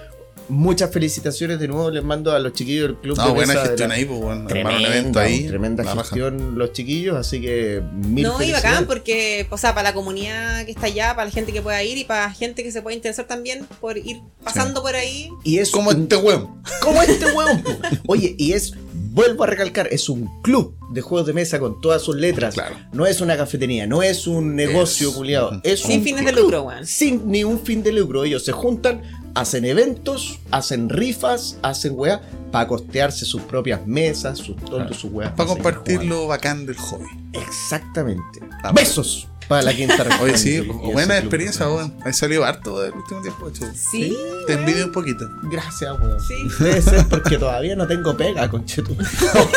muchas 0.50 0.92
felicitaciones 0.92 1.60
de 1.60 1.68
nuevo 1.68 1.90
les 1.92 2.04
mando 2.04 2.32
a 2.32 2.40
los 2.40 2.54
chiquillos 2.54 2.88
del 2.90 2.98
club 2.98 3.18
No, 3.18 3.28
de 3.28 3.32
buena 3.34 3.54
gestión 3.56 3.90
la- 3.90 3.96
ahí, 3.96 4.06
pues 4.06 4.20
bueno. 4.20 4.48
Tremenda, 4.48 4.78
un 4.80 4.86
evento 4.86 5.20
ahí. 5.20 5.48
tremenda 5.48 5.84
gestión 5.96 6.58
los 6.58 6.72
chiquillos, 6.74 7.16
así 7.18 7.42
que 7.42 7.82
mil 7.94 8.24
No, 8.26 8.42
y 8.42 8.52
bacán 8.52 8.86
porque, 8.86 9.48
o 9.50 9.58
sea, 9.58 9.74
para 9.74 9.90
la 9.90 9.94
comunidad 9.94 10.66
que 10.66 10.72
está 10.72 10.88
allá, 10.88 11.16
para 11.16 11.26
la 11.26 11.32
gente 11.32 11.52
que 11.54 11.62
pueda 11.62 11.82
ir 11.84 11.98
y 11.98 12.04
para 12.04 12.32
gente 12.32 12.64
que 12.64 12.72
se 12.72 12.82
pueda 12.82 12.96
interesar 12.96 13.26
también 13.28 13.66
por 13.82 13.98
ir 13.98 14.18
pasando 14.44 14.82
por 14.82 14.96
ahí. 14.96 15.30
Y 15.44 15.58
es 15.60 15.72
Como 15.72 15.90
un- 15.90 16.04
este 16.04 16.16
huevo. 16.18 16.56
como 16.82 17.02
este 17.02 17.26
huevón. 17.26 17.62
po. 17.64 17.72
Oye, 18.08 18.36
y 18.38 18.54
es, 18.54 18.74
vuelvo 18.94 19.44
a 19.44 19.48
recalcar, 19.48 19.88
es 19.92 20.10
un 20.10 20.42
club 20.42 20.76
de 20.92 21.02
juegos 21.02 21.26
de 21.28 21.34
mesa 21.34 21.60
con 21.60 21.82
todas 21.82 22.02
sus 22.02 22.16
letras. 22.16 22.54
Claro. 22.54 22.76
No 22.94 23.06
es 23.08 23.20
una 23.22 23.36
cafetería, 23.36 23.88
no 23.88 24.04
es 24.04 24.28
un 24.28 24.56
negocio 24.56 25.10
Es- 25.10 25.16
culiado. 25.16 25.60
Es 25.64 25.80
Sin 25.82 26.00
un 26.00 26.04
fines 26.06 26.26
de 26.26 26.32
lucro, 26.34 26.64
weón. 26.64 26.86
Sin 26.86 27.30
ni 27.32 27.44
un 27.44 27.60
fin 27.60 27.82
de 27.84 27.92
lucro. 27.92 28.24
Ellos 28.24 28.44
se 28.46 28.52
juntan, 28.52 29.02
hacen 29.36 29.66
eventos, 29.66 30.40
hacen 30.52 30.90
rifas, 30.90 31.58
hacen 31.62 31.94
weá, 31.96 32.22
para 32.52 32.68
costearse 32.68 33.26
sus 33.26 33.42
propias 33.44 33.86
mesas, 33.86 34.40
sus 34.40 34.56
tontos, 34.58 34.98
sus 34.98 35.12
weas. 35.12 35.32
Para 35.34 35.48
compartir 35.50 36.04
lo 36.04 36.28
bacán 36.28 36.66
del 36.66 36.78
hobby. 36.78 37.06
Exactamente. 37.34 38.40
Ah, 38.64 38.72
Besos 38.72 39.28
para 39.48 39.62
la 39.62 39.76
quinta 39.76 39.98
región. 40.04 40.22
Oye, 40.24 40.38
sí, 40.40 40.60
buena 40.62 41.20
experiencia, 41.20 41.68
weón. 41.70 41.94
Ahí 42.04 42.14
salió 42.14 42.44
harto 42.46 42.80
del 42.82 42.94
último 42.94 43.22
tiempo, 43.22 43.48
hecho. 43.48 43.66
Sí. 43.76 44.18
Te 44.48 44.54
envidio 44.54 44.86
un 44.86 44.92
poquito. 44.92 45.30
Gracias, 45.44 45.92
weón. 46.00 46.18
Sí. 46.20 46.34
Debe 46.64 46.82
ser 46.82 47.08
porque 47.08 47.38
todavía 47.38 47.76
no 47.76 47.86
tengo 47.86 48.18
pega, 48.18 48.50
conchetu. 48.50 48.96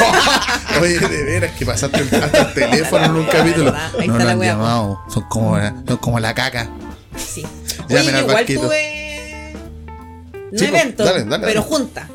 Oye, 0.82 0.98
de 0.98 1.24
veras 1.24 1.56
que 1.56 1.64
pasaste 1.64 2.00
el- 2.00 2.22
hasta 2.22 2.42
el 2.48 2.54
teléfono 2.54 3.04
en 3.06 3.10
un 3.16 3.26
capítulo. 3.26 3.72
ahí 3.98 4.08
no 4.08 4.14
está 4.14 4.18
lo 4.18 4.24
la 4.24 4.30
han 4.32 4.40
llamado. 4.42 5.00
Son 5.08 5.22
como, 5.28 5.56
son 5.86 5.96
como 5.98 6.20
la 6.20 6.34
caca. 6.34 6.68
Sí. 7.16 7.42
Ya, 7.88 7.96
Oye, 8.00 8.06
mira, 8.06 8.20
igual 8.20 8.44
tuve. 8.46 8.97
No 10.53 10.59
Sí, 10.59 10.66
pues, 10.66 10.82
evento, 10.82 11.05
dale, 11.05 11.24
dale, 11.24 11.46
pero 11.46 11.61
dale. 11.62 11.74
junta. 11.76 12.09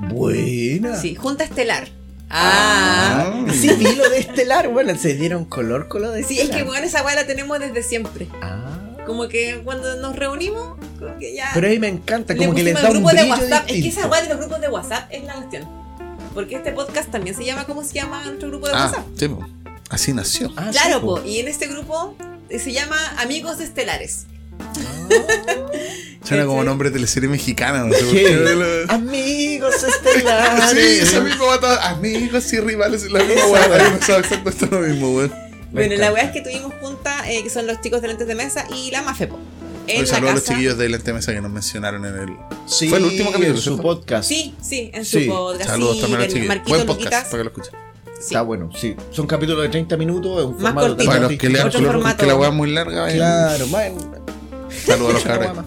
Buena. 0.00 0.96
Sí, 1.00 1.14
junta 1.14 1.44
estelar. 1.44 1.88
Ah. 2.28 3.32
Ah. 3.46 3.52
Sí, 3.52 3.70
vi 3.78 3.94
lo 3.94 4.08
de 4.10 4.18
Estelar, 4.18 4.68
bueno, 4.68 4.96
se 4.98 5.14
dieron 5.14 5.44
color 5.44 5.86
con 5.88 6.02
lo 6.02 6.10
de 6.10 6.22
Sí, 6.24 6.34
es 6.34 6.38
que 6.40 6.44
Estelar. 6.46 6.66
bueno, 6.66 6.86
esa 6.86 7.02
weá 7.04 7.14
la 7.14 7.26
tenemos 7.26 7.58
desde 7.60 7.82
siempre. 7.82 8.26
Ah. 8.42 8.80
Como 9.06 9.28
que 9.28 9.60
cuando 9.64 9.94
nos 10.00 10.16
reunimos, 10.16 10.76
como 10.98 11.16
que 11.18 11.34
ya. 11.34 11.50
Pero 11.54 11.68
a 11.68 11.70
mí 11.70 11.78
me 11.78 11.86
encanta, 11.88 12.34
le 12.34 12.40
como 12.40 12.54
que 12.56 12.64
les 12.64 12.74
da 12.74 12.90
un 12.90 13.04
de. 13.04 13.30
Es 13.68 13.82
que 13.82 13.88
esa 13.88 14.08
weá 14.08 14.22
de 14.22 14.28
los 14.28 14.38
grupos 14.38 14.60
de 14.60 14.68
WhatsApp 14.68 15.08
es 15.12 15.22
la 15.24 15.34
cuestión. 15.34 15.64
Porque 16.34 16.56
este 16.56 16.72
podcast 16.72 17.10
también 17.10 17.36
se 17.36 17.44
llama, 17.44 17.64
¿cómo 17.64 17.84
se 17.84 17.94
llama 17.94 18.22
nuestro 18.24 18.48
grupo 18.48 18.66
de 18.66 18.74
Ah, 18.74 18.86
WhatsApp? 18.86 19.06
sí, 19.16 19.28
po. 19.28 19.46
Así 19.88 20.12
nació. 20.12 20.52
Ah, 20.56 20.68
Claro, 20.72 20.96
sí, 20.98 21.04
po. 21.06 21.22
y 21.24 21.38
en 21.38 21.46
este 21.48 21.68
grupo 21.68 22.16
eh, 22.50 22.58
se 22.58 22.72
llama 22.72 22.96
Amigos 23.18 23.60
Estelares. 23.60 24.26
Suena 26.24 26.42
como 26.44 26.56
¿Cachai? 26.56 26.66
nombre 26.66 26.88
de 26.90 26.94
teleserie 26.94 27.28
mexicana, 27.28 27.84
no 27.84 27.92
sé 27.94 28.04
por 28.04 28.12
¿Qué? 28.14 28.84
Amigos 28.88 29.74
estelares. 29.84 30.70
Sí, 30.70 30.98
eso 31.02 31.22
mismo 31.22 31.46
va 31.46 31.52
a 31.52 31.56
estar- 31.56 31.78
Amigos 31.94 32.52
y 32.52 32.58
rivales, 32.60 33.04
es 33.04 33.12
la 33.12 33.22
misma 33.22 33.46
weá. 33.46 33.64
A 33.64 33.68
mí 33.68 33.90
me 33.92 33.96
pasaba 33.98 34.18
exactamente 34.18 34.66
lo 34.66 34.80
mismo, 34.80 35.14
weón. 35.14 35.32
Bueno, 35.70 35.94
la 35.96 36.12
weá 36.12 36.24
es 36.24 36.32
que 36.32 36.40
tuvimos 36.40 36.72
junta, 36.80 37.30
eh, 37.30 37.42
que 37.44 37.50
son 37.50 37.66
los 37.68 37.80
chicos 37.80 38.02
de 38.02 38.08
lentes 38.08 38.26
de 38.26 38.34
mesa 38.34 38.66
y 38.74 38.90
la 38.90 39.02
Mafepo. 39.02 39.38
En 39.86 39.98
Un 40.00 40.02
la 40.06 40.10
saludo 40.10 40.30
a 40.30 40.32
los 40.34 40.42
casa- 40.42 40.54
chiquillos 40.54 40.78
de 40.78 40.88
Lente 40.88 41.12
Mesa 41.12 41.32
que 41.32 41.40
nos 41.40 41.50
mencionaron 41.52 42.04
en 42.06 42.16
el. 42.16 42.28
Sí, 42.66 42.88
Fue 42.88 42.98
el 42.98 43.04
último 43.04 43.30
capítulo, 43.30 43.54
en 43.54 43.56
su 43.62 43.62
¿cierto? 43.62 43.82
podcast. 43.82 44.28
Sí, 44.28 44.52
sí, 44.60 44.90
en 44.92 45.04
su 45.04 45.20
Sí. 45.20 45.26
podcast. 45.26 45.70
Saludos 45.70 45.94
sí, 45.94 46.00
también 46.00 46.20
a 46.20 46.24
los 46.24 46.32
chiquillos. 46.32 46.48
Marquito 46.48 46.68
Buen 46.74 46.86
podcast, 46.88 47.04
Luquitas. 47.04 47.24
para 47.30 47.38
que 47.38 47.44
lo 47.44 47.50
escuchen. 47.50 47.72
Sí. 48.18 48.20
Está 48.24 48.42
bueno, 48.42 48.70
sí. 48.76 48.96
Son 49.12 49.28
capítulos 49.28 49.62
de 49.62 49.68
30 49.68 49.96
minutos, 49.96 50.38
es 50.40 50.44
un 50.46 50.52
Más 50.54 50.62
formato 50.72 50.88
cortito. 50.88 51.08
Para 51.08 51.20
los 51.28 51.32
que 51.38 51.48
lean 51.50 51.70
porque 51.70 52.26
la 52.26 52.34
weá 52.34 52.48
es 52.48 52.54
muy 52.54 52.70
larga. 52.72 53.08
Claro, 53.12 53.66
más, 53.68 53.82
Saludos 54.84 55.24
a 55.26 55.36
los 55.36 55.66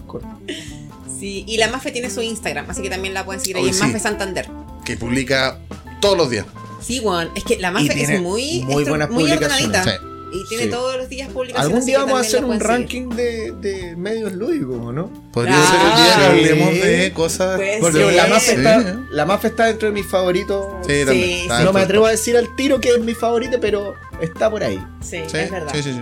Sí, 1.18 1.44
y 1.46 1.58
la 1.58 1.68
Mafe 1.68 1.90
tiene 1.90 2.08
su 2.10 2.22
Instagram, 2.22 2.68
así 2.70 2.82
que 2.82 2.90
también 2.90 3.12
la 3.14 3.24
pueden 3.24 3.40
seguir 3.40 3.56
ahí 3.58 3.68
en 3.68 3.74
sí. 3.74 3.80
Mafe 3.82 3.98
Santander. 4.00 4.48
que 4.84 4.96
publica 4.96 5.58
todos 6.00 6.16
los 6.16 6.30
días. 6.30 6.46
Sí, 6.80 7.00
weón, 7.00 7.30
es 7.34 7.44
que 7.44 7.58
la 7.58 7.70
Mafe 7.70 7.90
tiene 7.94 8.14
es 8.16 8.22
muy, 8.22 8.62
muy 8.62 8.84
estru- 8.84 8.88
buenas 8.88 9.10
muy 9.10 9.24
publicaciones. 9.24 9.66
ordenadita. 9.66 9.84
Sí. 10.00 10.06
Y 10.32 10.48
tiene 10.48 10.64
Sí. 10.64 10.70
todos 10.70 10.96
los 10.96 11.08
días 11.08 11.28
publicaciones. 11.28 11.64
Algún 11.66 11.78
así 11.78 11.86
día 11.88 11.98
que 11.98 12.04
vamos 12.04 12.20
a 12.20 12.22
también 12.22 12.28
hacer 12.28 12.40
la 12.40 12.46
un 12.46 12.58
pueden 12.58 12.88
seguir. 12.88 13.08
ranking 13.10 13.16
de, 13.60 13.68
de 13.68 13.96
medios 13.96 14.32
lúdicos, 14.32 14.76
¿o 14.80 14.92
¿no? 14.92 15.10
Podría 15.32 15.56
Ah, 15.58 15.66
ser 15.66 15.80
el 15.80 15.96
día 15.96 16.14
que 16.14 16.44
sí. 16.46 16.52
hablemos 16.62 16.74
de 16.86 17.12
cosas. 17.12 17.56
Pues 17.56 17.80
Porque 17.80 18.08
sí. 18.10 18.16
la 18.16 18.26
MAF 18.28 18.42
Sí. 18.44 18.50
está, 18.52 19.00
la 19.10 19.26
MAF 19.26 19.44
está 19.44 19.64
dentro 19.66 19.88
de 19.88 19.94
mis 19.94 20.06
favoritos. 20.06 20.66
Sí, 20.86 21.04
también. 21.04 21.26
Sí, 21.28 21.40
Está 21.42 21.58
sí. 21.58 21.64
no 21.64 21.72
me 21.72 21.80
atrevo 21.80 22.06
a 22.06 22.10
decir 22.12 22.36
al 22.36 22.54
tiro 22.56 22.80
que 22.80 22.90
es 22.90 23.00
mi 23.00 23.14
favorito, 23.14 23.58
pero 23.60 23.94
está 24.22 24.48
por 24.48 24.62
ahí. 24.62 24.78
Sí, 25.00 25.18
Sí, 25.26 25.36
es 25.36 25.50
verdad. 25.50 25.72
sí, 25.74 25.82
sí, 25.82 25.92
sí. 25.92 26.00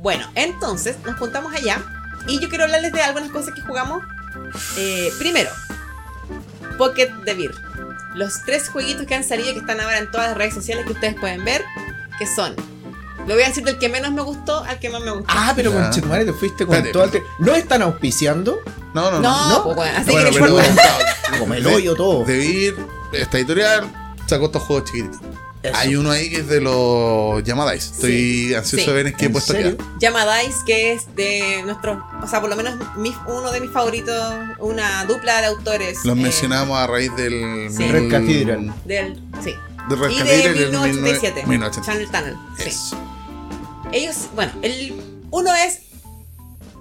Bueno, 0.00 0.26
entonces 0.34 0.96
nos 1.04 1.18
juntamos 1.18 1.52
allá 1.54 1.82
y 2.26 2.38
yo 2.40 2.48
quiero 2.48 2.64
hablarles 2.64 2.92
de 2.92 3.02
algunas 3.02 3.30
cosas 3.30 3.54
que 3.54 3.60
jugamos. 3.62 4.02
Eh, 4.76 5.10
primero, 5.18 5.50
Pocket 6.76 7.08
de 7.24 7.34
Beer. 7.34 7.54
Los 8.14 8.42
tres 8.44 8.68
jueguitos 8.68 9.06
que 9.06 9.14
han 9.14 9.24
salido 9.24 9.52
que 9.52 9.60
están 9.60 9.80
ahora 9.80 9.98
en 9.98 10.10
todas 10.10 10.28
las 10.28 10.36
redes 10.38 10.54
sociales 10.54 10.86
que 10.86 10.92
ustedes 10.92 11.14
pueden 11.20 11.44
ver, 11.44 11.64
que 12.18 12.26
son. 12.26 12.54
Lo 13.26 13.34
voy 13.34 13.42
a 13.42 13.48
decir 13.48 13.64
del 13.64 13.78
que 13.78 13.88
menos 13.88 14.12
me 14.12 14.22
gustó 14.22 14.64
al 14.64 14.78
que 14.78 14.88
más 14.88 15.02
me 15.02 15.10
gustó. 15.10 15.26
Ah, 15.28 15.52
pero 15.54 15.72
con 15.72 15.90
Chetumare 15.90 16.24
te 16.24 16.32
fuiste 16.32 16.64
con 16.64 16.76
Espérate. 16.76 17.18
todo 17.20 17.22
el 17.38 17.46
¿No 17.46 17.54
están 17.54 17.82
auspiciando? 17.82 18.58
No, 18.94 19.10
no, 19.10 19.20
no, 19.20 19.20
no. 19.20 19.64
no. 19.68 19.74
pues 19.74 19.90
así 19.94 20.10
Bueno, 20.10 20.30
que 20.30 20.40
no 20.40 20.56
pero. 20.56 21.38
Como 21.38 21.54
el 21.54 21.66
hoyo 21.66 21.94
todo. 21.94 22.24
De 22.24 22.42
ir, 22.44 22.76
esta 23.12 23.36
editorial 23.38 23.84
sacó 24.26 24.46
estos 24.46 24.62
juegos 24.62 24.90
chiquititos. 24.90 25.20
Eso. 25.62 25.76
Hay 25.76 25.96
uno 25.96 26.10
ahí 26.12 26.30
que 26.30 26.36
es 26.36 26.46
de 26.48 26.60
los 26.60 27.42
Yamadais. 27.42 27.86
Estoy 27.92 28.54
ansioso 28.54 28.84
Sí. 28.84 28.90
de 28.90 28.96
ver 28.96 29.06
en 29.08 29.14
qué 29.14 29.26
¿En 29.26 29.32
puesto 29.32 29.52
serio? 29.52 29.76
queda. 29.76 30.38
Dice, 30.40 30.58
que 30.64 30.92
es 30.92 31.14
de 31.16 31.62
nuestro, 31.64 32.04
o 32.22 32.26
sea, 32.28 32.40
por 32.40 32.48
lo 32.48 32.54
menos 32.56 32.74
mi- 32.96 33.14
uno 33.26 33.50
de 33.50 33.60
mis 33.60 33.70
favoritos, 33.72 34.16
una 34.60 35.04
dupla 35.06 35.40
de 35.40 35.46
autores. 35.48 36.04
Los 36.04 36.16
eh, 36.16 36.20
mencionamos 36.20 36.78
a 36.78 36.86
raíz 36.86 37.14
del. 37.16 37.68
sí. 37.76 37.88
Red 37.88 38.08
Cathedral. 38.10 38.72
Del, 38.84 39.20
sí. 39.42 39.52
De 39.88 39.96
Red 39.96 40.10
Y 40.10 40.18
Cathedral 40.18 40.54
de 40.54 40.60
del 40.60 40.70
1987. 40.70 41.46
1987. 41.46 41.86
Channel 41.86 42.08
Tunnel. 42.08 42.36
Sí. 42.58 42.68
Eso. 42.68 42.98
Ellos, 43.92 44.16
bueno, 44.34 44.52
el 44.62 44.94
uno 45.30 45.54
es 45.54 45.80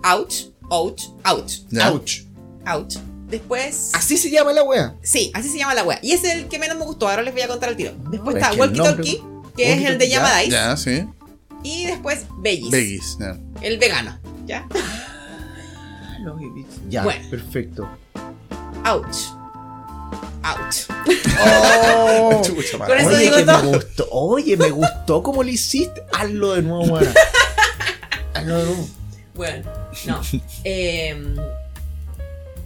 Ouch, 0.03 0.51
Ouch, 0.69 1.01
Ouch. 1.25 1.51
Ouch. 1.83 2.21
Ouch. 2.67 2.97
Después, 3.27 3.91
Así 3.93 4.17
se 4.17 4.29
llama 4.29 4.53
la 4.53 4.63
wea. 4.63 4.95
sí, 5.01 5.31
así 5.33 5.49
se 5.49 5.57
llama 5.57 5.73
la 5.73 5.83
wea. 5.83 5.99
Y 6.01 6.13
ese 6.13 6.27
es 6.27 6.33
el 6.35 6.47
que 6.47 6.59
menos 6.59 6.77
me 6.77 6.85
gustó, 6.85 7.09
ahora 7.09 7.21
les 7.23 7.33
voy 7.33 7.41
a 7.43 7.47
contar 7.49 7.69
el 7.69 7.75
tiro. 7.75 7.91
Después 8.09 8.37
es 8.37 8.41
está 8.41 8.49
que 8.49 8.55
el 8.55 8.59
Walkie 8.61 8.77
nombre- 8.77 8.95
Talkie, 8.95 9.23
que 9.57 9.73
es 9.73 9.85
el 9.89 9.97
de 9.97 10.05
Dice. 10.05 10.49
Ya, 10.49 10.77
sí. 10.77 11.05
Y 11.63 11.85
después 11.87 12.25
Veggies, 12.39 12.71
Veggies. 12.71 13.17
ya. 13.19 13.37
el 13.61 13.77
vegano. 13.77 14.17
¿Ya? 14.45 14.65
lo 16.21 16.39
he 16.39 16.49
visto. 16.53 16.81
Ya, 16.89 17.03
Bueno. 17.03 17.29
perfecto. 17.29 17.89
Ouch. 18.85 19.17
Ouch. 20.43 20.85
Oh. 21.45 22.41
Chucha, 22.45 22.77
Con 22.77 22.97
eso 22.97 23.09
Oye, 23.09 23.17
digo 23.19 23.35
que 23.35 23.45
me 23.45 23.53
todo. 23.53 23.71
gustó. 23.73 24.07
Oye, 24.11 24.57
me 24.57 24.69
gustó 24.69 25.21
como 25.23 25.43
lo 25.43 25.49
hiciste. 25.49 26.01
Hazlo 26.13 26.53
de 26.53 26.61
nuevo, 26.61 26.83
weón. 26.93 27.13
Hazlo 28.33 28.57
de 28.57 28.63
nuevo. 28.65 28.87
Bueno, 29.35 29.69
no. 30.05 30.21
Eh, 30.63 31.35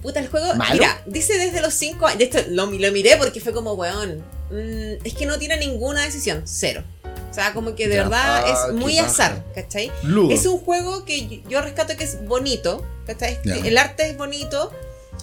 puta, 0.01 0.19
el 0.19 0.27
juego. 0.29 0.53
¿Malo? 0.55 0.73
Mira, 0.73 1.01
dice 1.05 1.37
desde 1.37 1.61
los 1.61 1.73
5 1.73 2.05
años. 2.07 2.19
de 2.19 2.23
Esto 2.25 2.39
lo, 2.49 2.65
lo 2.67 2.91
miré 2.91 3.17
porque 3.17 3.39
fue 3.41 3.53
como, 3.53 3.73
weón. 3.73 4.23
mm, 4.49 5.05
es 5.05 5.13
que 5.13 5.25
no 5.25 5.37
tiene 5.39 5.57
ninguna 5.57 6.01
decisión. 6.01 6.41
Cero. 6.45 6.83
O 7.29 7.33
sea, 7.33 7.53
como 7.53 7.75
que 7.75 7.87
de 7.87 7.95
Ya. 7.95 8.03
verdad 8.03 8.43
Ah, 8.45 8.67
es 8.69 8.73
muy 8.75 8.97
azar, 8.99 9.45
¿cachai? 9.55 9.89
Ludo. 10.03 10.33
Es 10.33 10.45
un 10.45 10.59
juego 10.59 11.05
que 11.05 11.41
yo- 11.47 11.61
rescato 11.61 11.95
que 11.95 12.03
es 12.03 12.25
bonito, 12.25 12.85
¿cachai? 13.05 13.39
Ya. 13.45 13.55
El 13.55 13.77
arte 13.77 14.09
es 14.09 14.17
bonito. 14.17 14.71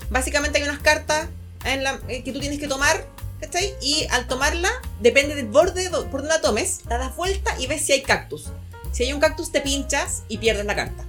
Básicamente 0.08 0.58
hay 0.58 0.64
unas 0.64 0.80
cartas 0.80 1.28
en 1.64 1.84
la- 1.84 2.00
eh, 2.08 2.22
que 2.24 2.32
tú 2.32 2.40
tienes 2.40 2.58
que 2.58 2.66
tomar, 2.68 3.04
¿cachai? 3.40 3.74
Y 3.82 4.06
al 4.10 4.26
tomarla, 4.26 4.70
depende 5.00 5.34
del 5.34 5.46
borde 5.48 5.90
por 5.90 6.20
donde 6.22 6.28
la 6.28 6.40
tomes, 6.40 6.80
la 6.88 6.96
das 6.96 7.14
vuelta 7.14 7.54
y 7.58 7.66
ves 7.66 7.84
si 7.84 7.92
hay 7.92 8.00
cactus. 8.02 8.46
Si 8.92 9.02
hay 9.04 9.12
un 9.12 9.20
cactus, 9.20 9.52
te 9.52 9.60
pinchas 9.60 10.22
y 10.28 10.38
pierdes 10.38 10.64
la 10.64 10.74
carta. 10.74 11.04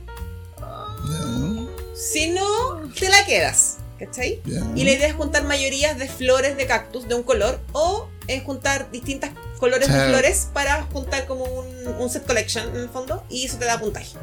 Si 2.00 2.30
no, 2.30 2.90
te 2.98 3.10
la 3.10 3.26
quedas, 3.26 3.78
¿cachai? 4.00 4.42
Ya. 4.46 4.62
Y 4.74 4.86
la 4.86 4.92
idea 4.92 5.08
es 5.08 5.16
juntar 5.16 5.44
mayorías 5.44 5.98
de 6.00 6.08
flores 6.08 6.56
de 6.56 6.66
cactus 6.66 7.08
de 7.10 7.16
un 7.16 7.24
color 7.24 7.60
o 7.74 8.08
es 8.28 8.42
juntar 8.44 8.90
distintas 8.92 9.32
colores 9.58 9.92
de 9.92 10.06
flores 10.08 10.48
para 10.54 10.84
juntar 10.84 11.26
como 11.26 11.44
un, 11.44 11.88
un 12.00 12.10
set 12.10 12.26
collection 12.26 12.70
en 12.70 12.84
el 12.84 12.90
fondo 12.90 13.24
y 13.30 13.46
eso 13.46 13.58
te 13.58 13.66
da 13.66 13.80
puntaje. 13.80 14.16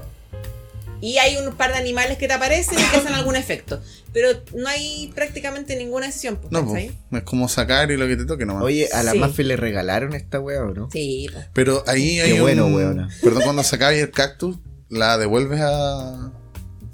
Y 1.03 1.19
hay 1.19 1.37
un 1.37 1.55
par 1.55 1.73
de 1.73 1.77
animales 1.77 2.17
que 2.17 2.27
te 2.27 2.33
aparecen 2.33 2.79
y 2.79 2.83
que 2.91 2.97
hacen 2.97 3.13
algún 3.13 3.37
efecto. 3.37 3.83
Pero 4.15 4.31
no 4.55 4.67
hay 4.67 5.13
prácticamente 5.15 5.77
ninguna 5.77 6.07
decisión, 6.07 6.37
pues, 6.37 6.51
No, 6.51 6.67
pues, 6.67 6.91
es 7.13 7.23
como 7.25 7.51
sacar 7.51 7.91
y 7.91 7.99
lo 7.99 8.07
que 8.09 8.17
te 8.17 8.25
toque 8.25 8.47
nomás. 8.47 8.63
Oye, 8.65 8.89
a 8.91 9.03
la 9.03 9.13
Sí. 9.13 9.19
Mafe 9.19 9.45
le 9.45 9.57
regalaron 9.57 10.15
esta 10.15 10.41
weá, 10.41 10.63
¿o 10.63 10.73
no? 10.73 10.89
Sí, 10.91 11.29
pues. 11.31 11.47
Pero 11.53 11.85
ahí 11.87 12.19
hay 12.21 12.33
Qué 12.33 12.41
bueno, 12.41 12.67
un... 12.67 12.75
weona. 12.75 13.11
Perdón, 13.23 13.43
cuando 13.43 13.63
sacáis 13.63 14.03
el 14.03 14.11
cactus, 14.11 14.57
la 14.89 15.19
devuelves 15.19 15.61
a... 15.61 16.33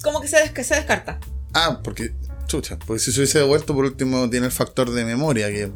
Como 0.02 0.20
que 0.20 0.28
se, 0.28 0.36
des- 0.38 0.50
que 0.52 0.64
se 0.64 0.74
descarta. 0.74 1.18
Ah, 1.54 1.80
porque... 1.82 2.12
Chucha, 2.46 2.78
porque 2.86 3.00
si 3.00 3.12
se 3.12 3.20
hubiese 3.20 3.38
devuelto 3.38 3.74
por 3.74 3.84
último 3.86 4.28
tiene 4.28 4.46
el 4.46 4.52
factor 4.52 4.90
de 4.90 5.04
memoria, 5.06 5.48
que 5.48 5.70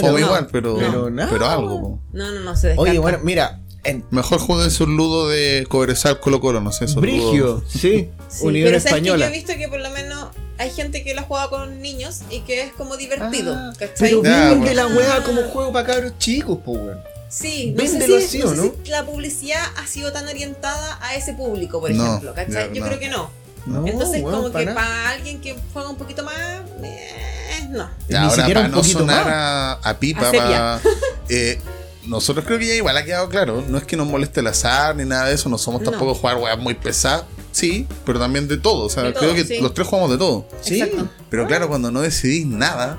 fome 0.00 0.12
no, 0.12 0.26
igual, 0.26 0.46
pero, 0.52 0.76
pero 0.78 1.10
pero, 1.16 1.38
no. 1.38 1.46
algo. 1.46 1.80
po. 1.80 2.00
No, 2.12 2.30
no, 2.30 2.40
no, 2.40 2.56
se 2.56 2.68
descarta. 2.68 2.90
Oye, 2.90 3.00
bueno, 3.00 3.18
mira, 3.24 3.60
en 3.82 4.04
Mejor 4.10 4.38
jueguen 4.38 4.70
su 4.70 4.86
ludo 4.86 5.28
de 5.28 5.66
Cobresal 5.68 6.20
Colo 6.20 6.40
Colo, 6.40 6.60
no 6.60 6.70
sé, 6.70 6.84
esos 6.84 7.00
Brigio, 7.00 7.64
sí, 7.66 8.10
Sí, 8.28 8.44
Unión 8.46 8.66
pero 8.68 8.78
sabes 8.78 9.00
que 9.00 9.06
yo 9.08 9.14
Española. 9.14 9.26
he 9.26 9.32
visto 9.32 9.54
que 9.56 9.66
por 9.68 9.80
lo 9.80 9.90
menos 9.90 10.28
hay 10.58 10.70
gente 10.70 11.02
que 11.02 11.14
lo 11.14 11.22
juega 11.22 11.48
con 11.48 11.80
niños 11.80 12.20
y 12.30 12.40
que 12.40 12.62
es 12.62 12.72
como 12.74 12.96
divertido, 12.96 13.54
Ah, 13.56 13.72
¿cachai? 13.76 14.10
pero 14.10 14.22
Ya, 14.22 14.50
vende 14.50 14.72
bueno. 14.74 14.74
la 14.74 14.86
weá 14.96 15.24
como 15.24 15.42
juego 15.44 15.72
para 15.72 15.86
cabros 15.86 16.12
chicos, 16.18 16.58
po, 16.64 16.72
weón. 16.72 17.00
Sí, 17.28 17.74
no 17.76 17.86
sé, 17.86 18.00
si, 18.06 18.42
así, 18.42 18.56
no 18.56 18.72
la 18.86 19.06
publicidad 19.06 19.62
ha 19.76 19.86
sido 19.86 20.12
tan 20.12 20.26
orientada 20.28 20.98
a 21.00 21.14
ese 21.14 21.32
público, 21.32 21.80
por 21.80 21.90
No, 21.92 22.04
ejemplo, 22.04 22.34
¿cachai? 22.34 22.70
Yo 22.74 22.80
no. 22.82 22.86
creo 22.88 22.98
que 23.00 23.08
no. 23.08 23.30
No, 23.66 23.86
Entonces, 23.86 24.22
como 24.22 24.50
que 24.50 24.64
nada. 24.64 24.74
para 24.74 25.10
alguien 25.10 25.40
que 25.40 25.56
juega 25.72 25.88
un 25.90 25.96
poquito 25.96 26.24
más, 26.24 26.34
eh, 26.82 27.68
no. 27.70 27.88
Ni 28.08 28.16
ahora 28.16 28.30
siquiera 28.34 28.60
para 28.62 28.68
un 28.72 28.74
no 28.76 28.84
sonar 28.84 29.28
a, 29.28 29.72
a 29.74 29.98
pipa, 29.98 30.28
A 30.28 30.32
para, 30.32 30.80
eh, 31.28 31.60
nosotros 32.06 32.44
creo 32.46 32.58
que 32.58 32.66
ya 32.66 32.74
igual 32.74 32.96
ha 32.96 33.04
quedado 33.04 33.28
claro. 33.28 33.62
No 33.68 33.78
es 33.78 33.84
que 33.84 33.96
nos 33.96 34.06
moleste 34.06 34.40
el 34.40 34.46
azar 34.46 34.96
ni 34.96 35.04
nada 35.04 35.26
de 35.26 35.34
eso, 35.34 35.48
no 35.48 35.58
somos 35.58 35.82
No. 35.82 35.90
tampoco 35.90 36.14
jugar 36.14 36.36
weas 36.38 36.58
muy 36.58 36.74
pesadas. 36.74 37.24
Sí, 37.52 37.86
pero 38.06 38.18
también 38.18 38.48
de 38.48 38.56
todo. 38.56 38.84
O 38.86 38.88
sea, 38.90 39.02
De 39.02 39.12
creo 39.12 39.30
todo, 39.30 39.34
que 39.34 39.44
sí. 39.44 39.60
los 39.60 39.74
tres 39.74 39.86
jugamos 39.86 40.10
de 40.10 40.18
todo. 40.18 40.46
Sí. 40.60 40.80
Exacto. 40.80 41.08
Pero 41.28 41.46
claro, 41.46 41.68
cuando 41.68 41.90
no 41.90 42.00
decidís 42.00 42.46
nada, 42.46 42.96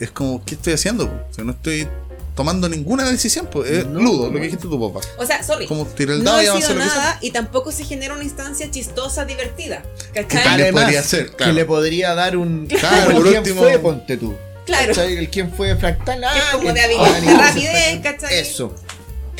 es 0.00 0.10
como, 0.10 0.44
¿qué 0.44 0.54
estoy 0.54 0.74
haciendo? 0.74 1.04
O 1.06 1.32
sea, 1.34 1.44
no 1.44 1.52
estoy 1.52 1.88
tomando 2.36 2.68
ninguna 2.68 3.02
decisión. 3.10 3.48
Pues, 3.50 3.68
es 3.70 3.86
No, 3.86 3.98
ludo, 4.00 4.26
lo 4.26 4.32
no. 4.32 4.34
que 4.38 4.44
dijiste 4.44 4.68
tu 4.68 4.92
papá. 4.92 5.04
O 5.18 5.26
sea, 5.26 5.42
sorry. 5.42 5.66
Como 5.66 5.84
tirar 5.86 6.14
el 6.16 6.22
No 6.22 6.30
dado 6.30 6.42
y 6.42 6.46
ha 6.46 6.50
avanzar 6.50 6.76
que 6.76 6.82
sea. 6.84 6.86
nada 6.94 7.18
y 7.20 7.30
tampoco 7.32 7.72
se 7.72 7.82
genera 7.84 8.14
una 8.14 8.22
instancia 8.22 8.70
chistosa, 8.70 9.24
divertida. 9.24 9.82
Que 10.14 10.24
¿Cachai? 10.24 10.44
también 10.44 10.72
podría 10.74 11.02
ser, 11.02 11.32
claro. 11.32 11.52
que 11.52 11.58
le 11.58 11.64
podría 11.64 12.14
dar 12.14 12.36
un. 12.36 12.66
Claro, 12.68 13.12
por 13.16 13.26
el 13.26 13.32
quién 13.32 13.38
último- 13.38 13.60
fue, 13.62 13.78
ponte 13.80 14.16
tú. 14.16 14.34
Claro. 14.66 14.88
¿Cachai? 14.88 15.16
El 15.16 15.28
quién 15.30 15.50
fue 15.52 15.74
fractal. 15.76 16.20
Que 16.20 16.26
es 16.26 16.32
ah, 16.32 16.48
como 16.52 16.64
que- 16.68 16.72
de 16.74 16.80
habilidad, 16.82 17.14
ah, 17.16 17.20
de 17.20 17.34
rapidez, 17.34 18.00
¿cachai? 18.02 18.38
Eso. 18.38 18.74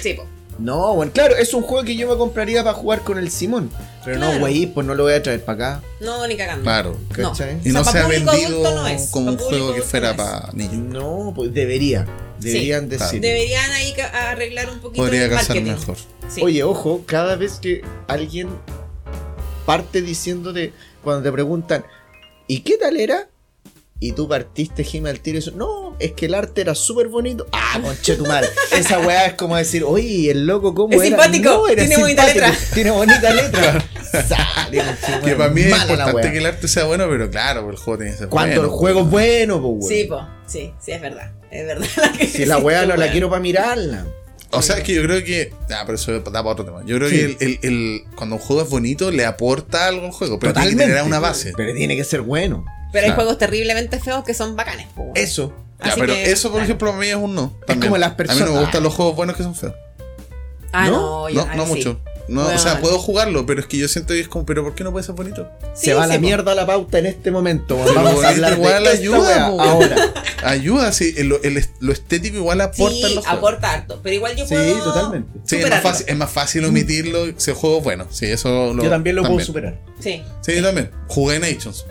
Sí, 0.03 0.15
po. 0.15 0.25
No, 0.59 0.95
bueno, 0.95 1.13
claro, 1.13 1.37
es 1.37 1.53
un 1.53 1.61
juego 1.63 1.85
que 1.85 1.95
yo 1.97 2.09
me 2.09 2.17
compraría 2.17 2.65
para 2.65 2.75
jugar 2.75 3.03
con 3.03 3.19
el 3.19 3.31
Simón. 3.31 3.71
Pero 4.07 4.19
no, 4.19 4.39
güey, 4.39 4.67
pues 4.67 4.87
no 4.87 4.95
lo 4.95 5.03
voy 5.03 5.13
a 5.13 5.23
traer 5.23 5.45
para 5.45 5.67
acá. 5.77 5.83
No, 6.01 6.27
ni 6.27 6.35
cagando. 6.37 6.63
Claro. 6.63 6.97
No. 7.19 7.31
¿Cachai? 7.33 7.59
Y 7.63 7.71
O 7.71 7.73
sea, 7.73 7.73
no 7.73 7.85
pa' 7.85 7.93
se 7.93 7.99
ha 7.99 8.07
vendido 8.07 8.31
adulto 8.33 8.75
no 8.75 8.87
es, 8.87 9.09
como 9.11 9.33
un 9.33 9.37
juego 9.37 9.75
que 9.75 9.83
fuera 9.83 10.13
no 10.13 10.17
para 10.17 10.49
niños. 10.55 10.77
No, 10.77 11.33
pues 11.37 11.53
debería. 11.53 12.07
Deberían 12.41 12.89
decir. 12.89 13.21
Deberían 13.21 13.71
ahí 13.73 13.95
arreglar 14.13 14.71
un 14.71 14.79
poquito 14.81 15.03
Podría 15.03 15.25
el 15.25 15.31
casar 15.31 15.61
mejor. 15.61 15.97
Sí. 16.29 16.43
Oye, 16.43 16.63
ojo, 16.63 17.03
cada 17.07 17.37
vez 17.37 17.59
que 17.61 17.83
alguien 18.09 18.49
parte 19.65 20.03
diciéndote, 20.03 20.73
cuando 21.03 21.23
te 21.23 21.33
preguntan, 21.33 21.85
¿y 22.47 22.61
qué 22.61 22.77
tal 22.77 22.97
era? 22.97 23.29
Y 23.99 24.13
tú 24.13 24.29
partiste, 24.29 24.85
Jimmy, 24.85 25.09
al 25.09 25.21
tiro 25.21 25.37
y 25.37 25.39
eso, 25.39 25.53
no, 25.53 25.97
es 25.99 26.13
que 26.13 26.27
el 26.27 26.35
arte 26.35 26.61
era 26.61 26.75
súper 26.75 27.09
bonito. 27.09 27.47
Ah, 27.53 27.81
conche 27.83 28.15
tu 28.17 28.27
madre. 28.27 28.49
Esa 28.73 28.99
weá 29.01 29.27
es 29.27 29.35
como 29.35 29.57
decir, 29.57 29.85
oye, 29.85 30.31
el 30.31 30.47
loco, 30.47 30.75
¿cómo 30.75 30.93
Es 30.93 30.99
era? 31.01 31.23
simpático, 31.23 31.51
No, 31.51 31.69
era 31.69 31.83
tiene 31.83 31.97
bonita 31.97 32.27
letra. 32.27 32.53
Tiene 32.75 32.91
bonita 32.91 33.33
letra. 33.33 33.85
Sale, 34.29 34.83
Que 35.25 35.35
para 35.35 35.51
mí 35.51 35.63
es 35.63 35.81
importante 35.83 36.31
que 36.31 36.39
el 36.39 36.47
arte 36.47 36.69
sea 36.69 36.85
bueno, 36.85 37.07
pero 37.09 37.31
claro, 37.31 37.71
el 37.71 37.77
juego 37.77 37.97
tiene 37.99 38.13
que 38.13 38.19
ser 38.19 38.29
Cuando 38.29 38.57
bueno. 38.57 38.73
el 38.73 38.79
juego 38.79 39.01
es 39.01 39.11
bueno, 39.11 39.63
pues, 39.63 39.75
weón. 39.79 39.89
Sí, 39.89 40.05
po. 40.05 40.27
Sí, 40.47 40.73
sí, 40.79 40.93
es 40.93 41.01
verdad. 41.01 41.33
Es 41.61 41.67
verdad. 41.67 41.87
Si 42.33 42.45
la 42.47 42.59
weá 42.59 42.87
no 42.87 42.97
la 42.97 43.11
quiero 43.11 43.29
para 43.31 43.41
mirarla. 43.41 44.07
O 44.51 44.63
sea, 44.63 44.77
es 44.79 44.85
que 44.85 44.95
yo 44.95 45.03
creo 45.03 45.25
que. 45.25 45.53
Ah, 45.71 45.83
pero 45.85 45.97
eso 45.97 46.13
da 46.21 46.23
para 46.25 46.43
otro 46.49 46.65
tema. 46.65 46.83
Yo 46.87 46.97
creo 46.97 47.09
Sí. 47.11 47.17
que 47.17 47.25
el, 47.25 47.37
el- 47.41 47.59
el- 47.63 48.05
cuando 48.15 48.37
un 48.37 48.41
juego 48.43 48.63
es 48.63 48.69
bonito, 48.71 49.11
le 49.11 49.25
aporta 49.27 49.87
algo 49.89 50.07
al 50.07 50.13
juego, 50.13 50.39
pero 50.39 50.53
tiene 50.53 50.69
que 50.69 50.73
Totalmente. 50.75 50.93
tener 50.95 51.07
una 51.07 51.19
base. 51.19 51.53
Pero 51.57 51.75
tiene 51.75 51.97
que 51.97 52.05
ser 52.05 52.21
bueno. 52.23 52.65
Pero 52.93 53.07
hay 53.09 53.13
juegos 53.13 53.37
terriblemente 53.39 53.99
feos 53.99 54.25
que 54.25 54.33
son 54.35 54.55
bacanes, 54.57 54.87
po. 54.95 55.13
Eso. 55.15 55.53
Ya, 55.81 55.91
Así 55.93 56.01
pero 56.01 56.13
que, 56.15 56.31
eso, 56.31 56.49
por 56.49 56.53
claro. 56.59 56.65
ejemplo, 56.65 56.89
para 56.91 57.01
mí 57.01 57.07
es 57.09 57.17
un 57.17 57.35
no. 57.35 57.59
también. 57.67 57.91
como 57.91 57.99
las 57.99 58.09
A 58.09 58.13
mí 58.13 58.17
personas- 58.17 58.49
no 58.49 58.55
me 58.55 58.61
gustan 58.61 58.83
los 58.83 58.95
juegos 58.95 59.17
buenos 59.17 59.37
que 59.37 59.43
son 59.43 59.55
feos. 59.55 59.75
Ah, 60.73 60.87
¿No? 60.89 60.93
no, 60.93 61.29
yo, 61.29 61.47
No, 61.55 61.67
sí. 61.67 61.97
No, 62.29 62.47
O 62.47 62.59
sea, 62.59 62.81
puedo 62.81 62.99
jugarlo, 62.99 63.47
pero 63.47 63.61
es 63.61 63.67
que 63.67 63.79
yo 63.79 63.87
siento 63.87 64.13
que 64.13 64.21
es 64.21 64.27
como, 64.29 64.45
pero 64.45 64.65
¿por 64.65 64.75
qué 64.75 64.83
no 64.83 64.91
puede 64.91 65.05
ser 65.07 65.15
bonito? 65.15 65.49
Sí, 65.75 65.87
se 65.87 65.95
va 65.95 66.05
sí, 66.05 66.09
la 66.11 66.15
po. 66.17 66.21
mierda 66.23 66.55
la 66.57 66.67
pauta 66.67 66.99
en 66.99 67.07
este 67.07 67.31
momento. 67.31 67.77
Pero 67.85 67.95
Vamos 68.03 68.25
a 68.25 68.29
hablar 68.31 68.53
igual 68.55 68.83
de 68.85 68.89
ayuda, 68.91 69.47
ahora. 69.47 69.97
Ayuda, 70.43 70.93
sí. 70.93 71.15
el- 71.17 71.39
el- 71.45 71.65
lo 71.81 71.93
estético 71.93 72.37
igual 72.37 72.61
aporta 72.61 72.97
en 72.97 73.07
Sí, 73.09 73.15
los 73.15 73.27
aporta 73.27 73.73
harto. 73.73 74.01
Pero 74.03 74.15
igual 74.17 74.35
yo 74.37 74.45
Sí, 74.47 74.55
puedo. 74.55 74.83
totalmente. 74.85 75.29
Sí, 75.45 75.57
es 75.57 75.63
más, 75.63 75.69
superarlo. 75.69 75.89
fácil, 75.91 76.07
es 76.09 76.17
más 76.17 76.31
fácil 76.31 76.65
omitirlo 76.65 77.27
si 77.37 77.51
el 77.51 77.57
juego 77.57 77.79
es 77.79 77.85
bueno. 77.85 78.07
Sí, 78.11 78.27
eso 78.27 78.75
lo, 78.75 78.83
Yo 78.83 78.91
también 78.91 79.15
lo 79.17 79.23
puedo 79.23 79.41
superar. 79.41 79.79
Sí. 80.01 80.23
Sí, 80.41 80.55
yo 80.57 80.63
también. 80.63 80.91
Jugué 81.09 81.39
Nations. 81.39 81.87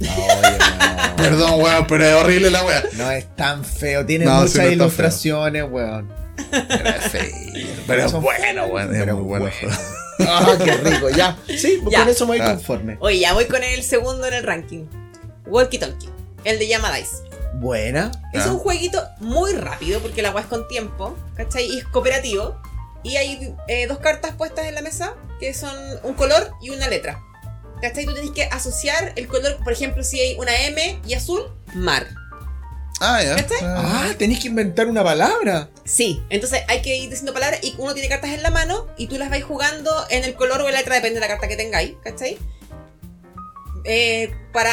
No, 0.00 0.08
oye, 0.10 0.58
no. 0.58 1.16
Perdón, 1.16 1.60
weón, 1.60 1.86
pero 1.86 2.04
es 2.06 2.14
horrible 2.14 2.50
la 2.50 2.64
weá. 2.64 2.82
No 2.96 3.10
es 3.10 3.26
tan 3.36 3.64
feo. 3.64 4.04
Tiene 4.06 4.24
No, 4.24 4.32
sí, 4.32 4.38
muchas 4.40 4.54
no 4.56 4.62
está 4.62 4.72
ilustraciones, 4.72 5.64
weón. 5.70 6.19
Pero 6.50 7.00
feo. 7.86 8.08
Son 8.08 8.22
bueno, 8.22 8.66
weón. 8.66 8.94
Es 8.94 9.00
Pero 9.00 9.16
muy 9.16 9.24
bueno. 9.24 9.50
bueno. 9.60 9.76
Ah, 10.28 10.56
qué 10.62 10.72
rico. 10.76 11.08
Ya. 11.10 11.36
Sí, 11.46 11.80
Ya. 11.90 12.00
con 12.00 12.08
eso 12.08 12.26
me 12.26 12.38
voy 12.38 12.40
Ah. 12.46 12.52
conforme. 12.54 12.96
Oye, 13.00 13.20
ya 13.20 13.32
voy 13.32 13.46
con 13.46 13.62
el 13.62 13.82
segundo 13.82 14.26
en 14.26 14.34
el 14.34 14.42
ranking. 14.44 14.84
Walkie 15.46 15.78
Talkie. 15.78 16.08
El 16.44 16.58
de 16.58 16.68
Llama 16.68 16.94
Dice. 16.94 17.16
Buena. 17.54 18.10
Es 18.32 18.44
Ah. 18.46 18.52
un 18.52 18.58
jueguito 18.58 19.02
muy 19.20 19.52
rápido 19.54 20.00
porque 20.00 20.20
el 20.20 20.26
agua 20.26 20.42
es 20.42 20.46
con 20.46 20.68
tiempo, 20.68 21.16
¿cachai? 21.36 21.66
Y 21.66 21.78
es 21.78 21.84
cooperativo. 21.86 22.60
Y 23.02 23.16
hay 23.16 23.54
eh, 23.66 23.86
dos 23.86 23.98
cartas 23.98 24.34
puestas 24.36 24.66
en 24.66 24.74
la 24.74 24.82
mesa 24.82 25.14
que 25.40 25.54
son 25.54 25.74
un 26.02 26.12
color 26.14 26.52
y 26.60 26.70
una 26.70 26.86
letra. 26.88 27.18
¿Cachai? 27.80 28.04
Tú 28.04 28.12
tienes 28.12 28.32
que 28.32 28.44
asociar 28.44 29.14
el 29.16 29.26
color, 29.26 29.56
por 29.64 29.72
ejemplo, 29.72 30.04
si 30.04 30.20
hay 30.20 30.36
una 30.38 30.54
M 30.66 31.00
y 31.06 31.14
azul, 31.14 31.40
mar. 31.72 32.06
Ah, 33.00 33.22
ya. 33.22 33.36
¿Cachai? 33.36 33.58
Ah. 33.62 34.08
Ah, 34.10 34.14
tenés 34.18 34.40
que 34.40 34.48
inventar 34.48 34.86
una 34.86 35.02
palabra. 35.02 35.70
Sí, 35.84 36.22
entonces 36.28 36.62
hay 36.68 36.82
que 36.82 36.96
ir 36.96 37.08
diciendo 37.08 37.32
palabras 37.32 37.60
y 37.62 37.74
uno 37.78 37.94
tiene 37.94 38.08
cartas 38.08 38.30
en 38.30 38.42
la 38.42 38.50
mano 38.50 38.86
y 38.98 39.06
tú 39.06 39.16
las 39.18 39.30
vais 39.30 39.42
jugando 39.44 39.90
en 40.10 40.24
el 40.24 40.34
color 40.34 40.60
o 40.60 40.66
en 40.68 40.72
la 40.74 40.78
letra, 40.80 40.96
depende 40.96 41.14
de 41.14 41.20
la 41.20 41.28
carta 41.28 41.48
que 41.48 41.56
tengáis, 41.56 41.94
¿cachai? 42.04 42.36
Eh, 43.84 44.30
para, 44.52 44.72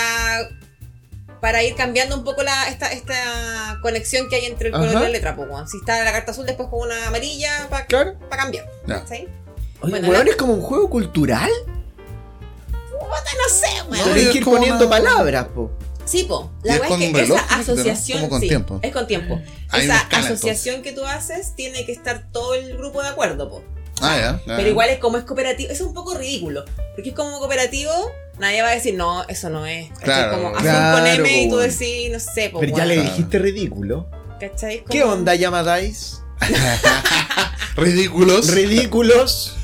para 1.40 1.64
ir 1.64 1.76
cambiando 1.76 2.18
un 2.18 2.26
poco 2.26 2.44
la, 2.44 2.68
esta, 2.68 2.92
esta 2.92 3.80
conexión 3.82 4.28
que 4.30 4.36
hay 4.36 4.46
entre 4.46 4.68
el 4.68 4.74
color 4.74 4.90
Ajá. 4.90 5.00
y 5.00 5.04
la 5.04 5.10
letra. 5.10 5.36
pues, 5.36 5.50
weón. 5.50 5.68
si 5.68 5.78
está 5.78 6.04
la 6.04 6.12
carta 6.12 6.32
azul, 6.32 6.46
después 6.46 6.68
con 6.70 6.82
una 6.82 7.08
amarilla 7.08 7.68
para 7.70 7.86
Claro. 7.86 8.16
cambiar. 8.30 8.66
¿cachai? 8.86 9.28
Oye, 9.82 9.92
Bueno, 9.92 10.10
weón, 10.10 10.26
la- 10.26 10.32
es 10.32 10.36
como 10.38 10.54
un 10.54 10.62
juego 10.62 10.90
cultural. 10.90 11.50
Puta, 12.92 13.32
no 13.42 13.54
sé, 13.54 13.68
weón. 13.90 13.98
No, 14.00 14.04
Tenés 14.04 14.24
es 14.26 14.30
que 14.32 14.38
ir 14.40 14.44
poniendo 14.44 14.86
una- 14.88 14.98
palabras, 14.98 15.46
po. 15.56 15.72
Sí, 16.08 16.24
po. 16.24 16.52
Y 16.64 16.68
La 16.70 16.76
es 16.76 16.82
con 16.82 17.02
es 17.02 17.12
que 17.12 17.18
reloj, 17.20 17.38
esa 17.38 17.56
¿no? 17.58 17.62
asociación. 17.62 18.18
Como 18.20 18.30
con 18.30 18.42
sí, 18.42 18.48
tiempo. 18.48 18.80
Es 18.82 18.92
con 18.94 19.08
tiempo. 19.08 19.42
Hay 19.70 19.84
esa 19.86 19.98
escala, 19.98 20.26
asociación 20.26 20.82
que 20.82 20.94
tú 20.94 21.06
haces 21.06 21.54
tiene 21.56 21.86
que 21.86 21.92
estar 21.92 22.32
todo 22.32 22.54
el 22.56 22.78
grupo 22.78 23.02
de 23.04 23.10
acuerdo, 23.10 23.50
po. 23.50 23.64
Ah, 24.02 24.18
ya. 24.18 24.42
Pero 24.58 24.70
igual 24.70 24.90
es 24.90 25.00
como 25.00 25.18
es 25.18 25.24
cooperativo, 25.24 25.72
es 25.72 25.82
un 25.82 25.94
poco 25.94 26.16
ridículo, 26.18 26.64
porque 26.96 27.10
es 27.10 27.16
como 27.16 27.40
cooperativo, 27.40 27.92
nadie 28.40 28.62
va 28.62 28.70
a 28.70 28.72
decir, 28.76 28.94
no, 28.94 29.24
eso 29.28 29.50
no 29.50 29.66
es. 29.66 29.90
Claro, 30.04 30.36
como 30.36 30.50
azul 30.50 30.62
claro, 30.62 30.98
con 31.00 31.08
M 31.08 31.42
y 31.44 31.50
tú 31.50 31.58
decís, 31.58 32.12
no 32.12 32.20
sé, 32.20 32.50
po, 32.52 32.60
Pero 32.60 32.78
ya 32.78 32.86
le 32.86 33.02
dijiste 33.02 33.40
ridículo. 33.40 34.08
¿cachai? 34.40 34.84
¿Qué 34.90 35.02
Como- 35.02 35.14
onda 35.14 35.34
llama 35.36 35.64
Dice? 35.80 36.18
Ridículos. 37.76 38.50
Ridículos. 38.54 39.56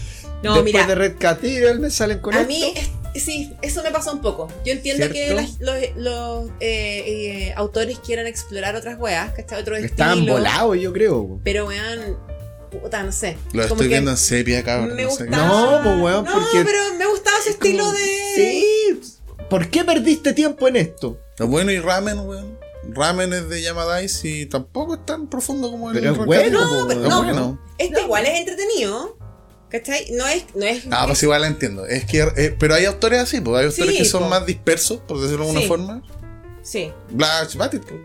No, 0.41 0.55
Después 0.55 0.73
mira. 0.73 0.87
de 0.87 0.95
Red 0.95 1.15
Cathedral 1.19 1.79
me 1.79 1.89
salen 1.89 2.19
con 2.19 2.33
A 2.33 2.37
esto. 2.41 2.47
mí, 2.47 2.73
es- 2.75 2.89
sí, 3.19 3.53
eso 3.61 3.83
me 3.83 3.91
pasa 3.91 4.11
un 4.11 4.21
poco. 4.21 4.47
Yo 4.65 4.73
entiendo 4.73 5.09
que 5.11 5.33
las- 5.33 5.59
los, 5.59 5.75
los, 5.95 6.49
eh, 6.59 7.03
eh, 7.49 7.53
autores 7.55 7.99
quieran 7.99 8.27
explorar 8.27 8.75
otras 8.75 8.99
weas, 8.99 9.33
¿cachai? 9.33 9.61
Otro 9.61 9.75
Estaban 9.77 10.25
volados, 10.25 10.77
yo 10.79 10.91
creo. 10.93 11.39
Pero 11.43 11.67
weón, 11.67 12.17
puta, 12.71 13.03
no 13.03 13.11
sé. 13.11 13.37
Lo 13.53 13.63
Como 13.63 13.63
estoy 13.63 13.77
que 13.87 13.87
viendo 13.89 14.11
en 14.11 14.17
sepia, 14.17 14.63
cabrón. 14.63 14.95
Me 14.95 15.03
no 15.03 15.11
sé 15.11 15.25
gustaba. 15.25 15.47
No, 15.47 15.83
pues, 15.83 16.01
weón, 16.01 16.25
No, 16.25 16.33
porque 16.33 16.63
pero 16.63 16.79
me 16.97 17.05
gustaba 17.07 17.37
ese 17.39 17.51
Es 17.51 17.55
como- 17.57 17.67
estilo 17.69 17.91
de. 17.91 18.33
Sí. 18.35 19.01
¿Por 19.49 19.67
qué 19.69 19.83
perdiste 19.83 20.33
tiempo 20.33 20.67
en 20.67 20.77
esto? 20.77 21.19
Lo 21.37 21.47
bueno 21.47 21.71
y 21.71 21.79
ramen, 21.79 22.19
weón. 22.21 22.57
Ramen 22.89 23.31
es 23.33 23.47
de 23.47 23.61
Yamadais 23.61 24.25
y 24.25 24.45
tampoco 24.47 24.95
es 24.95 25.05
tan 25.05 25.29
profundo 25.29 25.71
como 25.71 25.89
el 25.91 25.99
Pero 25.99 26.11
es 26.11 26.17
bueno. 26.17 26.81
No, 26.81 26.87
pero 26.87 27.03
Es 27.03 27.09
no. 27.09 27.23
bueno. 27.23 27.61
Este 27.77 28.01
igual 28.01 28.25
es 28.25 28.39
entretenido. 28.39 29.17
¿Cachai? 29.73 30.11
No 30.11 30.25
es. 30.27 30.45
No 30.55 30.65
es 30.65 30.83
Ah, 30.91 31.03
pues 31.07 31.21
igual 31.23 31.41
la 31.41 31.47
entiendo. 31.47 31.85
Es 31.85 32.05
que, 32.05 32.21
eh, 32.37 32.55
pero 32.57 32.75
hay 32.75 32.85
autores 32.85 33.19
así, 33.19 33.41
pues 33.41 33.59
hay 33.59 33.65
autores 33.65 33.91
Sí, 33.91 33.97
que 33.97 34.05
son 34.05 34.23
po. 34.23 34.29
más 34.29 34.45
dispersos, 34.45 34.99
por 35.07 35.17
decirlo 35.19 35.39
de 35.45 35.49
alguna 35.49 35.61
Sí. 35.61 35.67
forma. 35.67 36.03
Sí. 36.61 36.91
Black 37.09 37.55
Batit, 37.55 37.83
pues. 37.83 37.99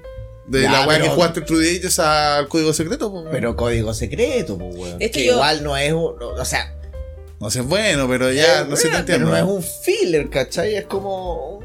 De 0.46 0.62
Ya, 0.62 0.72
la 0.72 0.86
weá 0.88 0.98
que 1.00 1.08
jugaste 1.10 1.42
True 1.42 1.76
Ages 1.76 1.98
al 1.98 2.48
código 2.48 2.72
secreto, 2.72 3.12
pues. 3.12 3.26
Pero 3.30 3.54
código 3.54 3.92
secreto, 3.92 4.56
pues, 4.56 4.74
weón. 4.74 4.96
Hecho, 5.02 5.18
Que 5.20 5.26
yo- 5.26 5.34
igual 5.34 5.62
no 5.62 5.76
es 5.76 5.92
un. 5.92 6.14
O 6.20 6.44
sea, 6.44 6.74
No 7.40 7.50
sé, 7.52 7.60
es 7.60 7.66
bueno, 7.66 8.08
pero 8.08 8.32
ya, 8.32 8.62
eh, 8.62 8.64
no 8.68 8.74
sé, 8.74 8.88
te 9.06 9.16
no 9.18 9.36
es 9.36 9.42
un 9.44 9.62
filler, 9.62 10.28
¿cachai? 10.30 10.74
Es 10.74 10.86
como. 10.86 11.60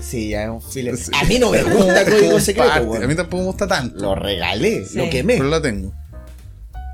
Sí, 0.00 0.30
ya 0.30 0.44
es 0.44 0.48
un 0.50 0.60
filler. 0.62 0.96
Sí. 0.96 1.12
A 1.14 1.22
mí 1.24 1.38
no 1.38 1.50
me 1.50 1.62
gusta 1.62 2.04
código 2.06 2.40
secreto, 2.40 2.80
weón. 2.84 3.04
A 3.04 3.06
mí 3.06 3.14
tampoco 3.14 3.42
me 3.42 3.46
gusta 3.48 3.68
tanto. 3.68 4.00
Lo 4.02 4.14
regalé, 4.16 4.84
Sí. 4.84 4.96
lo 4.98 5.08
quemé. 5.10 5.36
Pero 5.36 5.48
lo 5.50 5.60
tengo. 5.62 5.92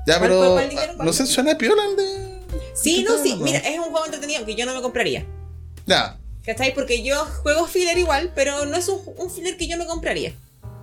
Ya, 0.05 0.19
¿Cuál, 0.19 0.29
pero. 0.29 0.37
cuál, 0.39 0.51
cuál 0.51 0.69
dijeron? 0.69 0.97
no 0.99 1.13
sé, 1.13 1.25
suena 1.25 1.57
piola 1.57 1.81
el 1.89 1.95
de. 1.95 2.22
Sí, 2.83 3.03
¿Qué 3.03 3.09
no, 3.09 3.23
sí. 3.23 3.35
Mira, 3.41 3.59
es 3.59 3.77
un 3.79 3.85
juego 3.85 4.05
entretenido 4.05 4.45
que 4.45 4.55
yo 4.55 4.65
no 4.65 4.75
me 4.75 4.81
compraría. 4.81 5.25
Ya. 5.85 6.17
¿Cachai? 6.45 6.73
Porque 6.73 7.03
yo 7.03 7.25
juego 7.41 7.65
filler 7.67 7.97
igual, 7.97 8.31
pero 8.35 8.65
no 8.65 8.75
es 8.75 8.87
un, 8.89 8.99
un 9.17 9.31
filler 9.31 9.55
que 9.57 9.67
yo 9.67 9.77
me 9.77 9.85
compraría. 9.85 10.33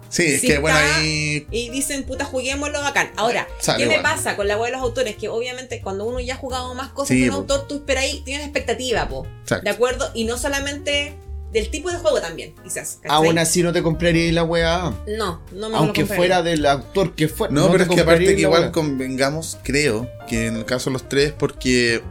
Sí, 0.09 0.25
es 0.25 0.41
que 0.41 0.59
bueno, 0.59 0.77
ahí. 0.77 1.47
Y 1.53 1.69
dicen, 1.71 2.03
puta, 2.05 2.25
juguémoslo 2.25 2.81
bacán. 2.81 3.13
Ahora, 3.17 3.47
Sale 3.61 3.85
¿qué 3.85 3.89
me 3.97 4.01
pasa 4.03 4.35
con 4.37 4.49
la 4.49 4.57
web 4.57 4.67
de 4.71 4.73
los 4.73 4.83
autores? 4.83 5.15
Que 5.17 5.29
obviamente 5.29 5.81
cuando 5.83 6.05
uno 6.05 6.19
ya 6.19 6.35
ha 6.35 6.37
jugado 6.37 6.75
más 6.75 6.89
cosas 6.91 7.09
Sí, 7.17 7.21
de 7.21 7.29
un 7.31 7.35
po. 7.37 7.41
autor, 7.43 7.69
tú 7.69 7.77
esperas 7.77 8.05
ahí, 8.05 8.21
tienes 8.25 8.45
expectativa, 8.45 9.09
po. 9.09 9.25
Exacto. 9.43 9.65
¿De 9.65 9.71
acuerdo? 9.71 10.11
Y 10.15 10.25
no 10.25 10.37
solamente 10.37 11.15
del 11.53 11.71
tipo 11.71 11.91
de 11.91 11.99
juego 11.99 12.21
también, 12.21 12.55
quizás. 12.63 12.99
¿cachai? 13.03 13.17
Aún 13.17 13.39
así 13.39 13.63
no 13.63 13.73
te 13.73 13.83
compraría 13.83 14.33
la 14.33 14.45
weá. 14.45 14.93
No, 15.07 15.41
no 15.53 15.69
me 15.69 15.77
Aunque 15.77 16.03
lo 16.03 16.09
fuera 16.09 16.43
del 16.43 16.65
actor 16.65 17.15
que 17.15 17.29
fuera. 17.29 17.53
No, 17.53 17.71
pero 17.71 17.85
te 17.87 17.91
es 17.91 17.97
que 17.97 18.01
aparte 18.03 18.37
que 18.37 18.43
igual 18.43 18.71
convengamos, 18.71 19.59
creo, 19.63 20.09
que 20.29 20.47
en 20.47 20.57
el 20.57 20.65
caso 20.65 20.91
de 20.91 20.95
los 20.95 21.09
tres, 21.09 21.33
porque. 21.33 22.03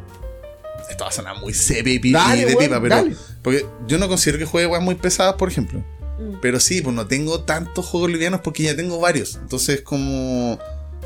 Esto 0.90 1.04
va 1.04 1.10
a 1.10 1.14
sonar 1.14 1.38
muy 1.38 1.54
sepia 1.54 1.94
y, 1.94 2.00
de 2.00 2.56
pipa, 2.58 2.82
pero. 2.82 2.96
dale. 2.96 3.16
Porque 3.42 3.66
yo 3.88 3.98
no 3.98 4.08
considero 4.08 4.40
que 4.40 4.46
juegue 4.46 4.68
weas 4.68 4.84
muy 4.84 4.96
pesadas, 4.96 5.36
por 5.36 5.50
ejemplo. 5.50 5.80
Mm. 6.20 6.40
Pero 6.42 6.60
sí, 6.60 6.82
pues 6.82 6.96
no 6.96 7.08
tengo 7.08 7.42
tantos 7.42 7.86
juegos 7.86 8.10
livianos 8.10 8.42
porque 8.42 8.64
ya 8.64 8.76
tengo 8.76 9.00
varios. 9.00 9.36
Entonces, 9.36 9.82
como. 9.82 10.60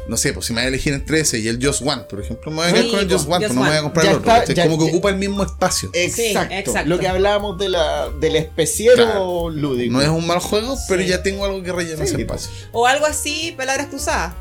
No 0.08 0.18
sé, 0.18 0.34
pues 0.34 0.48
si 0.48 0.54
me 0.54 0.60
voy 0.62 0.66
a 0.66 0.68
elegir 0.68 0.94
entre 0.94 1.22
ese 1.22 1.40
y 1.40 1.48
el 1.48 1.66
Just 1.66 1.82
One, 1.82 2.04
por 2.10 2.20
ejemplo, 2.20 2.52
me 2.52 2.58
voy 2.58 2.66
a 2.66 2.70
Sí, 2.70 2.74
quedar 2.76 2.90
con 2.92 3.00
el 3.00 3.08
pues, 3.08 3.22
Just 3.22 3.32
One, 3.32 3.46
pues 3.46 3.54
no 3.56 3.62
me 3.62 3.68
voy 3.70 3.78
a 3.78 3.82
comprar 3.82 4.06
Ya 4.06 4.12
el 4.12 4.18
otro. 4.18 4.32
está, 4.36 4.64
como 4.64 4.78
que 4.80 4.84
ya- 4.86 4.92
ocupa 4.92 5.10
el 5.10 5.16
mismo 5.16 5.44
espacio. 5.44 5.90
Exacto. 5.94 6.54
exacto. 6.56 6.90
Lo 6.90 7.00
que 7.00 7.08
hablábamos 7.08 7.58
de 7.58 7.70
la, 7.70 8.10
del 8.20 8.36
especiero 8.36 8.96
Claro. 9.06 9.50
lúdico. 9.50 9.94
No 9.94 10.02
es 10.02 10.10
un 10.10 10.28
mal 10.28 10.40
juego, 10.40 10.78
pero 10.90 11.02
Sí. 11.02 11.08
ya 11.08 11.24
tengo 11.24 11.46
algo 11.46 11.64
que 11.64 11.72
rellena 11.72 12.06
Sí, 12.06 12.16
ese 12.16 12.26
pues. 12.26 12.44
espacio. 12.46 12.68
O 12.74 12.86
algo 12.86 13.06
así, 13.06 13.54
palabras 13.58 13.88
cruzadas. 13.88 14.34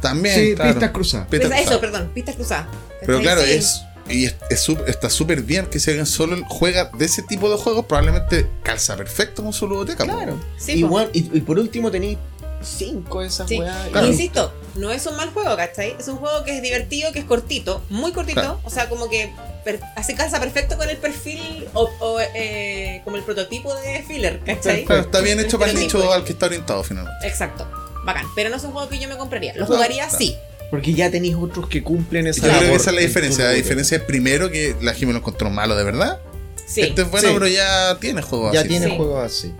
También, 0.00 0.34
Sí, 0.36 0.54
claro. 0.54 0.70
pistas 0.72 0.90
cruzadas. 0.92 1.28
Pistas 1.28 1.60
eso, 1.60 1.80
perdón, 1.80 2.10
pistas 2.14 2.36
cruzadas. 2.36 2.66
Pero 3.04 3.20
claro, 3.20 3.42
Sí. 3.42 3.50
es. 3.50 3.80
Y 4.10 4.24
es, 4.24 4.36
es 4.48 4.66
está 4.86 5.10
súper 5.10 5.42
bien 5.42 5.66
que 5.66 5.78
si 5.80 5.90
alguien 5.90 6.06
solo 6.06 6.36
juega 6.48 6.90
de 6.96 7.04
ese 7.04 7.22
tipo 7.24 7.50
de 7.50 7.56
juegos, 7.58 7.84
probablemente 7.86 8.46
calza 8.62 8.96
perfecto 8.96 9.42
con 9.42 9.52
su 9.52 9.66
ludoteca. 9.66 10.04
Claro. 10.04 10.38
Sí, 10.56 10.82
y, 11.12 11.40
por 11.40 11.58
último 11.58 11.90
tenéis 11.90 12.16
cinco 12.62 13.20
de 13.20 13.26
esas 13.28 13.48
Sí. 13.48 13.58
weas. 13.58 13.88
Claro. 13.88 14.06
Y 14.06 14.10
insisto, 14.10 14.52
no 14.74 14.90
es 14.92 15.06
un 15.06 15.16
mal 15.16 15.30
juego, 15.30 15.56
¿cachai? 15.56 15.94
Es 15.98 16.08
un 16.08 16.16
juego 16.16 16.44
que 16.44 16.56
es 16.56 16.62
divertido, 16.62 17.12
que 17.12 17.18
es 17.20 17.24
cortito, 17.24 17.82
muy 17.90 18.12
cortito. 18.12 18.40
Claro. 18.40 18.60
O 18.64 18.70
sea, 18.70 18.88
como 18.88 19.08
que 19.08 19.32
per- 19.64 19.80
hace 19.96 20.14
calza 20.14 20.38
perfecto 20.40 20.76
con 20.76 20.88
el 20.88 20.96
perfil 20.96 21.66
o, 21.74 21.88
o, 22.00 22.18
eh, 22.20 23.00
como 23.04 23.16
el 23.16 23.22
prototipo 23.22 23.74
de 23.74 24.02
filler, 24.06 24.40
¿cachai? 24.40 24.84
Claro, 24.84 25.02
está 25.02 25.20
bien 25.20 25.40
hecho 25.40 25.58
para 25.58 25.70
el 25.72 25.78
nicho 25.78 26.12
al 26.12 26.24
que 26.24 26.32
está 26.32 26.46
orientado 26.46 26.82
finalmente. 26.84 27.26
Exacto. 27.26 27.66
Bacán. 28.04 28.26
Pero 28.34 28.48
no 28.50 28.56
es 28.56 28.64
un 28.64 28.72
juego 28.72 28.88
que 28.88 28.98
yo 28.98 29.08
me 29.08 29.16
compraría. 29.16 29.54
Lo 29.56 29.66
jugaría 29.66 30.04
claro. 30.04 30.18
sí. 30.18 30.36
Porque 30.70 30.92
ya 30.92 31.10
tenéis 31.10 31.34
otros 31.34 31.66
que 31.68 31.82
cumplen 31.82 32.26
esa 32.26 32.42
Yo 32.42 32.48
creo 32.48 32.58
que 32.58 32.64
labor 32.66 32.80
esa 32.80 32.90
es 32.90 32.96
la 32.96 33.00
diferencia. 33.02 33.44
La 33.46 33.50
diferencia 33.52 33.96
es 33.96 34.02
primero 34.02 34.50
que 34.50 34.76
la 34.82 34.92
Jimmy 34.92 35.12
lo 35.12 35.18
encontró 35.20 35.48
malo 35.50 35.74
de 35.76 35.82
verdad. 35.84 36.20
Sí. 36.66 36.82
Este 36.82 37.02
es 37.02 37.10
bueno, 37.10 37.28
Sí. 37.28 37.34
pero 37.34 37.48
ya 37.48 37.96
tiene 37.98 38.20
juegos 38.20 38.52
Ya 38.52 38.60
así. 38.60 38.68
tiene 38.68 38.86
Sí. 38.88 38.96
juegos 38.96 39.24
así. 39.24 39.54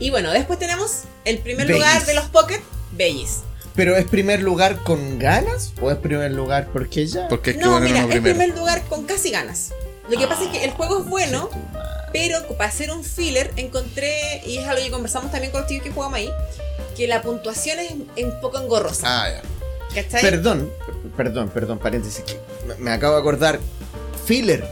Y 0.00 0.10
bueno, 0.10 0.32
después 0.32 0.58
tenemos 0.58 1.02
el 1.24 1.38
primer 1.38 1.68
Bellis. 1.68 1.80
lugar 1.82 2.04
de 2.04 2.14
los 2.14 2.24
Pocket, 2.26 2.60
Bellis. 2.92 3.42
¿Pero 3.74 3.96
es 3.96 4.04
primer 4.04 4.40
lugar 4.42 4.78
con 4.84 5.18
ganas 5.18 5.72
o 5.80 5.90
es 5.90 5.96
primer 5.98 6.30
lugar 6.32 6.68
porque 6.72 7.06
ya? 7.06 7.28
Porque 7.28 7.50
hay 7.50 7.56
que 7.56 7.62
No, 7.62 7.80
mira, 7.80 8.00
es 8.00 8.06
primero. 8.06 8.36
primer 8.38 8.56
lugar 8.56 8.82
con 8.88 9.04
casi 9.04 9.30
ganas. 9.30 9.72
Lo 10.08 10.18
que 10.18 10.26
pasa 10.26 10.44
es 10.44 10.50
que 10.50 10.64
el 10.64 10.70
juego 10.72 11.00
es 11.00 11.06
bueno, 11.06 11.48
pero 12.12 12.46
para 12.56 12.68
hacer 12.70 12.90
un 12.90 13.02
filler 13.02 13.50
encontré, 13.56 14.42
y 14.46 14.58
es 14.58 14.66
algo 14.68 14.82
que 14.84 14.90
conversamos 14.90 15.32
también 15.32 15.50
con 15.50 15.62
los 15.62 15.68
chicos 15.70 15.84
que 15.88 15.92
jugamos 15.92 16.18
ahí, 16.18 16.30
que 16.96 17.08
la 17.08 17.22
puntuación 17.22 17.78
es, 17.80 17.92
es 18.16 18.24
un 18.24 18.40
poco 18.40 18.60
engorrosa. 18.60 19.06
Ah, 19.24 19.28
ya. 19.30 19.42
¿Cachai? 20.02 20.22
Perdón, 20.22 20.70
perdón, 21.16 21.48
perdón, 21.48 21.78
paréntesis. 21.78 22.22
que 22.24 22.38
me- 22.78 22.90
acabo 22.92 23.14
de 23.14 23.20
acordar. 23.20 23.58
Filler. 24.26 24.64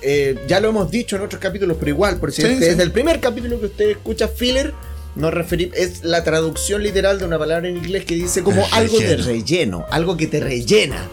Eh, 0.00 0.36
ya 0.48 0.60
lo 0.60 0.68
hemos 0.68 0.90
dicho 0.90 1.16
en 1.16 1.22
otros 1.22 1.40
capítulos, 1.40 1.76
pero 1.78 1.90
igual, 1.90 2.18
por 2.18 2.32
si 2.32 2.42
Sí, 2.42 2.48
este 2.48 2.64
sí. 2.66 2.70
es 2.72 2.78
el 2.78 2.90
primer 2.92 3.20
capítulo 3.20 3.58
que 3.60 3.66
usted 3.66 3.90
escucha, 3.90 4.28
filler, 4.28 4.74
nos 5.14 5.32
referimos, 5.34 5.76
es 5.76 6.04
la 6.04 6.24
traducción 6.24 6.82
literal 6.82 7.18
de 7.18 7.24
una 7.26 7.38
palabra 7.38 7.68
en 7.68 7.76
inglés 7.76 8.04
que 8.04 8.14
dice 8.14 8.42
como 8.42 8.64
algo 8.72 8.98
de 8.98 9.16
relleno. 9.16 9.84
algo 9.90 10.16
que 10.16 10.26
te 10.26 10.40
rellena. 10.40 11.08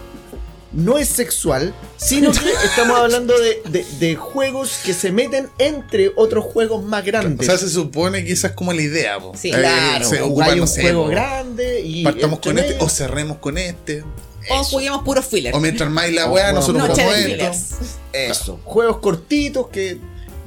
No 0.72 0.98
es 0.98 1.08
sexual, 1.08 1.74
sino 1.96 2.30
que 2.30 2.38
estamos 2.64 2.96
hablando 2.96 3.36
de, 3.38 3.60
de- 3.70 3.84
de 3.98 4.14
juegos 4.14 4.78
que 4.84 4.94
se 4.94 5.10
meten 5.10 5.48
entre 5.58 6.12
otros 6.14 6.44
juegos 6.44 6.84
más 6.84 7.02
O 7.02 7.06
grandes. 7.06 7.44
sea, 7.46 7.58
se 7.58 7.68
supone 7.68 8.24
que 8.24 8.32
esa 8.32 8.48
es 8.48 8.52
como 8.54 8.72
la 8.72 8.80
idea. 8.82 9.18
po. 9.18 9.32
Sí. 9.36 9.48
Eh, 9.48 9.54
claro, 9.54 10.08
se 10.08 10.22
ocupa, 10.22 10.54
no 10.54 10.62
un 10.62 10.68
sé, 10.68 10.82
juego 10.82 11.02
po, 11.04 11.08
grande 11.10 11.80
y 11.80 12.04
Partamos 12.04 12.38
con 12.38 12.56
este 12.58 12.76
o 12.78 12.88
cerremos 12.88 13.38
con 13.38 13.58
este. 13.58 14.04
o 14.48 14.62
juguemos 14.62 15.02
puros 15.02 15.26
filler. 15.26 15.54
O 15.56 15.60
mientras 15.60 15.90
más 15.90 16.08
la 16.12 16.30
O 16.30 16.34
weá, 16.34 16.52
nosotros 16.52 16.86
Noche 16.88 17.02
jugamos 17.02 17.24
de 17.24 17.32
esto. 17.32 17.66
fillers. 17.66 17.90
Eso, 18.12 18.60
juegos 18.64 18.98
cortitos 18.98 19.68
que 19.70 19.98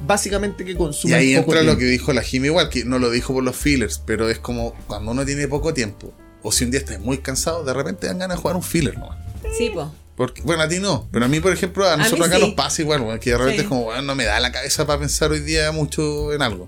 básicamente 0.06 0.64
que 0.64 0.72
Y 0.72 0.74
consumen 0.76 1.16
ahí 1.18 1.36
poco 1.36 1.52
entra 1.52 1.62
lo 1.72 1.78
que 1.78 1.84
dijo 1.84 2.12
la 2.12 2.22
Jimmy 2.22 2.48
igual, 2.48 2.68
que 2.68 2.84
no 2.84 2.98
lo 2.98 3.10
dijo 3.10 3.32
por 3.32 3.42
los 3.44 3.56
fillers, 3.56 4.00
pero 4.04 4.28
es 4.30 4.38
como 4.38 4.74
cuando 4.86 5.10
uno 5.12 5.24
tiene 5.24 5.48
poco 5.48 5.72
tiempo, 5.74 6.12
o 6.42 6.52
si 6.52 6.64
un 6.64 6.70
día 6.70 6.80
estás 6.80 7.00
muy 7.00 7.18
cansado, 7.18 7.64
de 7.64 7.72
repente 7.74 8.06
dan 8.06 8.18
ganas 8.18 8.36
de 8.36 8.42
jugar 8.42 8.56
un 8.56 8.62
filler 8.62 8.98
nomás. 8.98 9.18
Sí, 9.56 9.70
po. 9.70 9.92
Porque, 10.16 10.42
bueno, 10.42 10.62
a 10.62 10.68
ti 10.68 10.78
no, 10.78 11.08
pero 11.10 11.24
a 11.24 11.28
mí, 11.28 11.40
por 11.40 11.52
ejemplo, 11.52 11.88
a 11.88 11.96
nosotros 11.96 12.28
acá 12.28 12.36
sí. 12.36 12.42
nos 12.42 12.54
pasa 12.54 12.82
igual, 12.82 13.00
weón, 13.00 13.18
que 13.18 13.30
de 13.30 13.38
repente 13.38 13.58
Sí. 13.58 13.62
es 13.62 13.68
como, 13.68 13.84
bueno, 13.84 14.02
no 14.02 14.14
me 14.14 14.24
da 14.24 14.38
la 14.38 14.52
cabeza 14.52 14.86
para 14.86 15.00
pensar 15.00 15.30
hoy 15.32 15.40
día 15.40 15.72
mucho 15.72 16.32
en 16.32 16.40
algo. 16.42 16.66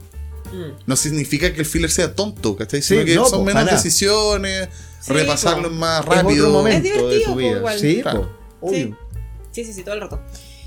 Mm. 0.53 0.82
No 0.87 0.97
significa 0.97 1.53
que 1.53 1.61
el 1.61 1.66
filler 1.66 1.91
sea 1.91 2.14
tonto, 2.14 2.57
¿cachai? 2.57 2.82
Sino 2.82 3.01
Sí, 3.01 3.07
que 3.07 3.14
no, 3.14 3.24
son 3.26 3.45
pues, 3.45 3.55
menos 3.55 3.64
para 3.70 3.76
decisiones, 3.76 4.68
Sí, 5.01 5.12
repasarlo 5.12 5.68
po. 5.68 5.74
más 5.76 6.01
Es 6.01 6.07
otro 6.09 6.22
rápido. 6.22 6.51
momento 6.51 6.76
Es 6.89 6.95
de 6.95 6.99
divertido, 7.01 7.34
po, 7.34 7.41
igual. 7.41 7.78
Sí, 7.78 8.03
Claro. 8.03 8.22
po, 8.61 8.66
obvio. 8.68 8.78
Sí. 8.87 8.95
Sí, 9.53 9.64
sí, 9.64 9.72
sí, 9.74 9.82
todo 9.84 9.95
el 9.95 10.01
rato. 10.01 10.20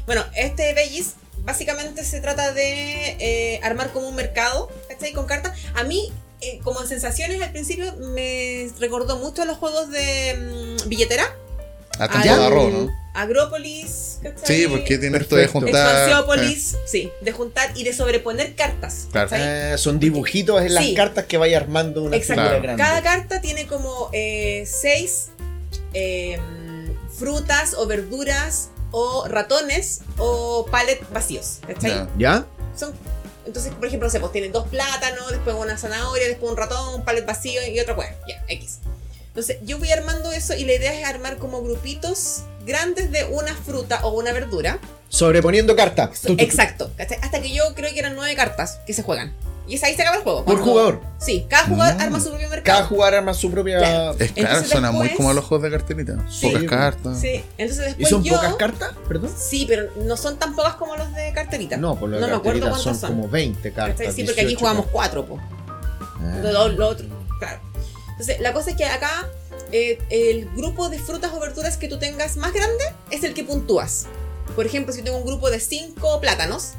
Bueno, 0.05 0.23
este 0.35 0.73
Bellis 0.73 1.13
básicamente 1.49 2.03
se 2.03 2.21
trata 2.21 2.53
de 2.53 3.17
eh, 3.19 3.59
armar 3.63 3.91
como 3.91 4.07
un 4.07 4.15
mercado, 4.15 4.69
¿cachai? 4.87 5.13
Con 5.13 5.25
cartas. 5.25 5.57
A 5.73 5.83
mí, 5.83 6.13
eh, 6.41 6.59
como 6.63 6.79
en 6.81 6.87
sensaciones 6.87 7.41
al 7.41 7.51
principio, 7.51 7.91
me 7.97 8.69
recordó 8.79 9.17
mucho 9.17 9.41
a 9.41 9.45
los 9.45 9.57
juegos 9.57 9.89
de 9.89 10.77
mm, 10.85 10.89
billetera. 10.89 11.25
A 11.97 12.03
al 12.05 12.29
arroz, 12.43 12.71
¿no? 12.71 12.89
Agrópolis, 13.15 14.19
¿cachai? 14.21 14.45
Sí, 14.45 14.67
porque 14.67 14.99
tiene 14.99 15.17
esto 15.17 15.35
de 15.37 15.47
juntar. 15.47 15.71
Expansiópolis, 15.95 16.77
sí, 16.85 17.11
de 17.19 17.31
juntar 17.31 17.71
y 17.75 17.83
de 17.83 17.93
sobreponer 17.93 18.53
cartas. 18.55 19.07
Claro. 19.11 19.29
Eh, 19.33 19.75
son 19.79 19.99
dibujitos 19.99 20.61
en 20.61 20.75
las 20.75 20.85
Sí. 20.85 20.93
cartas 20.93 21.25
que 21.25 21.37
vaya 21.37 21.57
armando 21.57 22.03
una 22.03 22.15
Exacto. 22.15 22.43
figura 22.43 22.61
Claro. 22.61 22.77
grande. 22.77 22.83
Cada 22.83 23.01
carta 23.01 23.41
tiene 23.41 23.65
como 23.65 24.11
eh, 24.13 24.65
seis 24.67 25.29
eh, 25.95 26.39
frutas 27.17 27.73
o 27.73 27.87
verduras 27.87 28.69
o 28.91 29.27
ratones 29.27 30.01
o 30.17 30.65
palets 30.71 31.09
vacíos. 31.11 31.59
¿Cachai? 31.67 31.91
Ya. 31.91 32.07
¿Ya? 32.17 32.45
Son, 32.75 32.93
entonces, 33.45 33.73
por 33.73 33.87
ejemplo, 33.87 34.07
no 34.07 34.11
sé, 34.11 34.19
pues 34.19 34.31
tienen 34.31 34.51
dos 34.51 34.67
plátanos, 34.67 35.31
después 35.31 35.55
una 35.55 35.77
zanahoria, 35.77 36.27
después 36.27 36.51
un 36.51 36.57
ratón, 36.57 36.95
un 36.95 37.03
palet 37.03 37.25
vacío 37.25 37.65
y 37.67 37.79
otra 37.79 37.95
cosa. 37.95 38.09
Ya, 38.27 38.43
X. 38.47 38.79
Entonces, 39.27 39.57
yo 39.63 39.79
voy 39.79 39.91
armando 39.91 40.31
eso 40.31 40.53
y 40.53 40.65
la 40.65 40.73
idea 40.73 40.93
es 40.93 41.05
armar 41.05 41.37
como 41.37 41.61
grupitos 41.63 42.43
grandes 42.65 43.11
de 43.11 43.23
una 43.25 43.55
fruta 43.55 44.05
o 44.05 44.11
una 44.11 44.33
verdura. 44.33 44.79
Sobreponiendo 45.09 45.75
cartas. 45.75 46.25
Exacto. 46.37 46.91
¿cachai? 46.95 47.17
Hasta 47.21 47.41
que 47.41 47.51
yo 47.51 47.73
creo 47.73 47.91
que 47.91 47.99
eran 47.99 48.15
nueve 48.15 48.35
cartas 48.35 48.79
que 48.85 48.93
se 48.93 49.01
juegan. 49.01 49.33
Y 49.69 49.75
es 49.75 49.83
ahí 49.83 49.95
se 49.95 50.01
acaba 50.01 50.17
el 50.17 50.23
juego. 50.23 50.43
Por 50.45 50.59
jugador. 50.59 50.99
Sí, 51.19 51.45
cada 51.49 51.67
jugador 51.67 51.95
Mm. 51.95 52.01
arma 52.01 52.19
su 52.19 52.29
propio 52.29 52.49
mercado. 52.49 52.77
Cada 52.79 52.87
jugador 52.89 53.15
arma 53.15 53.33
su 53.33 53.51
propia. 53.51 53.77
Claro. 53.77 54.11
Es 54.19 54.31
claro, 54.31 54.49
Entonces 54.49 54.71
suena 54.71 54.91
muy 54.91 55.09
como 55.15 55.29
a 55.29 55.33
los 55.33 55.45
juegos 55.45 55.63
de 55.63 55.77
carterita. 55.77 56.25
Sí. 56.29 56.47
Pocas 56.47 56.63
cartas. 56.63 57.19
Sí, 57.21 57.43
entonces 57.57 57.85
¿Y 57.85 57.87
después 57.89 58.09
son 58.09 58.23
yo. 58.23 58.35
pocas 58.35 58.55
cartas? 58.55 58.91
¿Perdón? 59.07 59.31
Sí, 59.37 59.65
pero 59.67 59.89
no 60.05 60.17
son 60.17 60.37
tan 60.37 60.55
pocas 60.55 60.73
como 60.75 60.95
los 60.97 61.13
de 61.13 61.31
carterita. 61.33 61.77
No, 61.77 61.95
por 61.99 62.09
lo 62.09 62.19
no 62.19 62.25
de 62.25 62.31
me 62.31 62.37
acuerdo 62.37 62.75
son 62.75 62.95
son. 62.95 63.11
como 63.11 63.29
20 63.29 63.71
cartas. 63.71 64.13
Sí, 64.15 64.23
porque 64.23 64.41
aquí 64.41 64.55
18 64.55 64.59
jugamos 64.59 64.85
cartas. 64.85 64.91
cuatro, 64.93 65.25
po. 65.25 65.39
Ah. 66.21 66.39
Lo, 66.43 66.67
lo 66.69 66.87
otro, 66.87 67.05
claro. 67.39 67.59
Entonces, 68.11 68.39
la 68.41 68.51
cosa 68.53 68.71
es 68.71 68.75
que 68.75 68.85
acá 68.85 69.27
eh, 69.71 69.99
el 70.09 70.49
grupo 70.55 70.89
de 70.89 70.99
frutas 70.99 71.31
o 71.33 71.39
verduras 71.39 71.77
que 71.77 71.87
tú 71.87 71.99
tengas 71.99 72.35
más 72.37 72.53
grande 72.53 72.83
es 73.11 73.23
el 73.23 73.33
que 73.33 73.43
puntúas. 73.43 74.07
Por 74.55 74.65
ejemplo, 74.65 74.91
si 74.93 75.03
tengo 75.03 75.17
un 75.17 75.25
grupo 75.25 75.49
de 75.51 75.59
cinco 75.59 76.19
plátanos, 76.19 76.71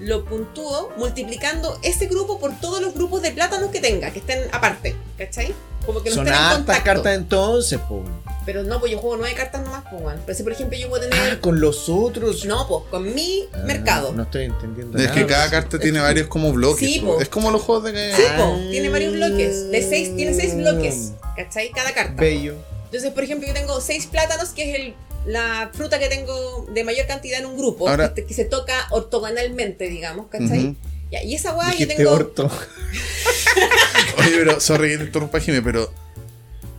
lo 0.00 0.24
puntúo 0.24 0.92
multiplicando 0.96 1.78
ese 1.82 2.06
grupo 2.06 2.38
por 2.38 2.58
todos 2.60 2.80
los 2.80 2.94
grupos 2.94 3.22
de 3.22 3.32
plátanos 3.32 3.70
que 3.70 3.80
tenga, 3.80 4.10
que 4.10 4.20
estén 4.20 4.40
aparte, 4.52 4.94
¿cachai? 5.16 5.54
Como 5.86 6.02
que 6.02 6.10
no 6.10 6.16
Son 6.16 6.26
estén 6.26 6.38
en 6.38 6.44
hartas 6.44 6.56
contacto. 6.58 6.84
cartas 6.84 7.14
entonces, 7.16 7.78
po. 7.88 8.02
Pero 8.44 8.62
no, 8.62 8.80
pues 8.80 8.90
yo 8.92 8.98
juego 8.98 9.16
nueve 9.18 9.34
cartas 9.34 9.62
nomás, 9.62 9.84
pues, 9.90 10.02
weón. 10.02 10.20
Pero 10.24 10.36
si, 10.36 10.42
por 10.42 10.52
ejemplo, 10.52 10.78
yo 10.78 10.88
puedo 10.88 11.04
Ah, 11.06 11.10
tener... 11.10 11.40
con 11.40 11.60
los 11.60 11.88
otros. 11.88 12.44
No, 12.46 12.66
pues, 12.66 12.84
con 12.90 13.14
mi 13.14 13.44
Ah, 13.52 13.58
mercado. 13.66 14.12
No 14.12 14.22
estoy 14.22 14.44
entendiendo 14.44 14.96
Es 14.96 15.04
nada. 15.04 15.14
que 15.14 15.26
cada 15.26 15.50
carta 15.50 15.78
tiene 15.78 16.00
varios 16.00 16.28
como 16.28 16.52
bloques. 16.52 16.78
Sí, 16.90 17.00
po. 17.00 17.16
po. 17.16 17.20
Es 17.20 17.28
como 17.28 17.50
los 17.50 17.60
juegos 17.62 17.84
de 17.84 17.92
que. 17.92 18.12
Sí, 18.16 18.22
po, 18.38 18.42
Ah. 18.44 18.58
tiene 18.70 18.88
varios 18.88 19.12
bloques. 19.14 19.70
De 19.70 19.82
seis, 19.86 20.14
tiene 20.16 20.32
seis 20.34 20.56
bloques, 20.56 21.12
¿cachai? 21.36 21.70
Cada 21.72 21.92
carta. 21.92 22.14
Bello. 22.20 22.54
Entonces, 22.86 23.10
por 23.12 23.22
ejemplo, 23.24 23.46
yo 23.46 23.52
tengo 23.54 23.78
seis 23.82 24.06
plátanos, 24.06 24.48
que 24.50 24.70
es 24.70 24.80
el, 24.80 24.94
la 25.28 25.70
fruta 25.74 25.98
que 25.98 26.08
tengo 26.08 26.66
de 26.72 26.84
mayor 26.84 27.06
cantidad 27.06 27.38
en 27.38 27.46
un 27.46 27.56
grupo, 27.56 27.88
Ahora- 27.88 28.14
que, 28.14 28.24
que 28.24 28.34
se 28.34 28.44
toca 28.44 28.86
ortogonalmente, 28.90 29.88
digamos, 29.88 30.28
¿cachai? 30.28 30.68
Ujú. 30.68 30.76
Ya, 31.10 31.22
y 31.22 31.34
esa 31.34 31.54
weá 31.54 31.74
yo 31.76 31.86
tengo. 31.86 32.10
orto. 32.10 32.50
Oye, 34.18 34.30
pero, 34.38 34.60
sorry 34.60 34.90
que 34.90 34.98
te 34.98 35.04
interrumpa, 35.04 35.40
Jimmy, 35.40 35.60
pero 35.60 35.92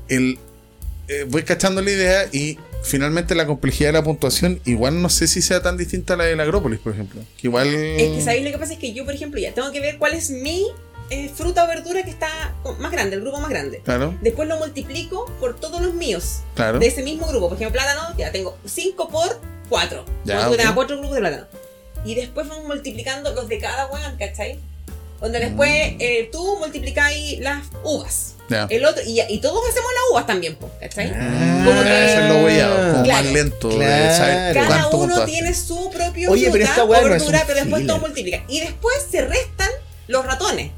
el, 0.07 0.37
eh, 1.07 1.25
voy 1.27 1.43
cachando 1.43 1.81
la 1.81 1.91
idea 1.91 2.25
y 2.31 2.57
finalmente 2.83 3.35
la 3.35 3.45
complejidad 3.45 3.89
de 3.89 3.93
la 3.93 4.03
puntuación 4.03 4.61
igual 4.65 5.01
no 5.01 5.09
sé 5.09 5.27
si 5.27 5.41
sea 5.41 5.61
tan 5.61 5.77
distinta 5.77 6.13
a 6.13 6.17
la 6.17 6.23
del 6.25 6.39
Agrópolis, 6.39 6.79
por 6.79 6.93
ejemplo. 6.93 7.21
Que 7.39 7.47
igual... 7.47 7.67
Es 7.73 8.09
que, 8.17 8.21
¿sabéis 8.23 8.45
lo 8.45 8.51
que 8.51 8.57
pasa? 8.57 8.73
Es 8.73 8.79
que 8.79 8.93
yo, 8.93 9.05
por 9.05 9.13
ejemplo, 9.13 9.39
ya 9.39 9.53
tengo 9.53 9.71
que 9.71 9.79
ver 9.79 9.97
cuál 9.97 10.13
es 10.13 10.29
mi 10.31 10.65
eh, 11.10 11.30
fruta 11.34 11.64
o 11.64 11.68
verdura 11.68 12.03
que 12.03 12.10
está 12.10 12.53
más 12.80 12.91
grande, 12.91 13.16
el 13.16 13.22
grupo 13.22 13.39
más 13.39 13.49
grande. 13.49 13.82
Claro, 13.84 14.16
Después 14.22 14.47
lo 14.47 14.57
multiplico 14.57 15.26
por 15.39 15.55
todos 15.60 15.82
los 15.82 15.93
míos 15.93 16.41
claro. 16.55 16.80
de 16.80 16.88
ese 16.88 17.01
mismo 17.03 17.28
grupo. 17.28 17.49
Por 17.49 17.57
ejemplo, 17.57 17.82
plátano, 17.82 18.16
ya 18.18 18.32
tengo 18.32 18.57
5 18.66 19.10
por 19.10 19.39
4. 19.70 20.05
Ya, 20.26 20.39
Tengo 20.49 20.53
ok. 20.70 20.74
4 20.76 20.97
grupos 20.97 21.16
de 21.16 21.22
plátano. 21.22 21.45
Y 22.05 22.16
después 22.16 22.47
vamos 22.47 22.66
multiplicando 22.66 23.34
los 23.34 23.47
de 23.47 23.60
cada 23.60 23.88
weón, 23.88 24.18
¿cachai? 24.18 24.60
Donde 25.20 25.39
después 25.39 25.70
Mm. 25.93 25.97
eh, 25.99 26.30
tú 26.32 26.57
multiplicáis 26.60 27.39
las 27.39 27.66
uvas. 27.84 28.36
Ya. 28.49 28.68
El 28.70 28.86
otro, 28.86 29.03
y, 29.05 29.20
y 29.30 29.39
todos 29.41 29.62
hacemos 29.70 29.91
las 29.93 30.03
uvas 30.12 30.26
también, 30.26 30.57
¿cachai? 30.80 31.12
Ah, 31.14 31.62
Como 31.66 31.84
que- 31.84 31.89
hacerlo 31.89 32.45
huellado, 32.45 32.91
como 32.93 33.03
Claro. 33.03 33.24
más 33.24 33.34
lento, 33.34 33.70
Claro. 33.70 34.16
saber 34.16 34.53
Cada 34.55 34.88
uno 34.88 35.26
tiene 35.26 35.53
su 35.53 35.89
propio 35.91 36.32
Oye, 36.32 36.45
pero 36.51 36.66
fruta 36.66 36.70
esta 36.72 36.84
o 36.84 36.88
weá 36.88 37.01
no 37.01 37.05
es 37.07 37.12
verdura, 37.12 37.39
un 37.41 37.47
pero 37.47 37.60
después 37.60 37.86
todo 37.88 37.97
multiplica. 37.99 38.43
Y 38.47 38.62
después 38.62 38.95
se 39.12 39.22
restan 39.22 39.70
los 40.07 40.26
ratones. 40.26 40.72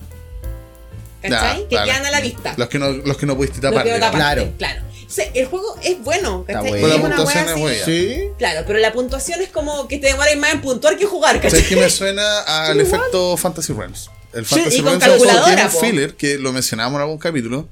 Ya, 1.24 1.30
¿Cachai? 1.30 1.68
que 1.68 1.76
vale. 1.76 1.92
quedan 1.92 2.06
a 2.06 2.12
la 2.12 2.22
vista. 2.22 2.54
Los 2.58 2.68
que 2.70 2.80
no, 2.80 2.90
los 2.92 3.18
que 3.18 3.26
no 3.26 3.36
pudiste 3.38 3.62
Los 3.62 3.72
tapar. 3.72 3.84
que 3.86 3.92
no 3.94 4.00
tapaste, 4.00 4.18
Claro. 4.18 4.54
claro. 4.58 4.82
O 5.08 5.14
sea, 5.14 5.26
el 5.34 5.46
juego 5.46 5.76
es 5.84 6.02
bueno, 6.04 6.46
Está 6.48 6.62
¿cachai? 6.62 6.70
bueno. 6.72 6.88
Y 6.88 6.90
La 6.90 6.96
es 6.96 7.02
una 7.04 7.16
puntuación 7.18 7.44
wea 7.44 7.46
es 7.46 7.52
así- 7.52 7.62
buena. 7.62 7.86
Sí. 7.86 8.24
Claro, 8.38 8.64
pero 8.66 8.80
la 8.80 8.94
puntuación 8.94 9.42
es 9.42 9.50
como 9.50 9.88
que 9.88 9.98
te 9.98 10.08
demoras 10.08 10.36
más 10.38 10.54
en 10.54 10.62
puntuar 10.62 10.98
que 10.98 11.06
jugar, 11.06 11.36
¿cachai? 11.36 11.52
¿Sabes 11.52 11.68
qué 11.68 11.76
me 11.76 11.90
suena 11.90 12.40
al 12.42 12.80
efecto 12.80 13.36
Fantasy 13.38 13.74
Realms? 13.74 14.10
El 14.34 14.46
Sí, 14.46 14.56
Fantasy 14.56 14.78
y 14.78 14.82
con 14.82 14.86
Realms 15.02 15.04
es 15.06 15.10
un 15.12 15.18
juego 15.20 15.26
que 15.26 15.28
calculadora, 15.28 15.56
tiene 15.56 15.64
un 15.66 15.72
po. 15.74 15.80
filler 15.80 16.16
que 16.16 16.38
lo 16.38 16.54
mencionamos 16.54 16.96
en 16.96 17.02
algún 17.02 17.18
capítulo. 17.18 17.68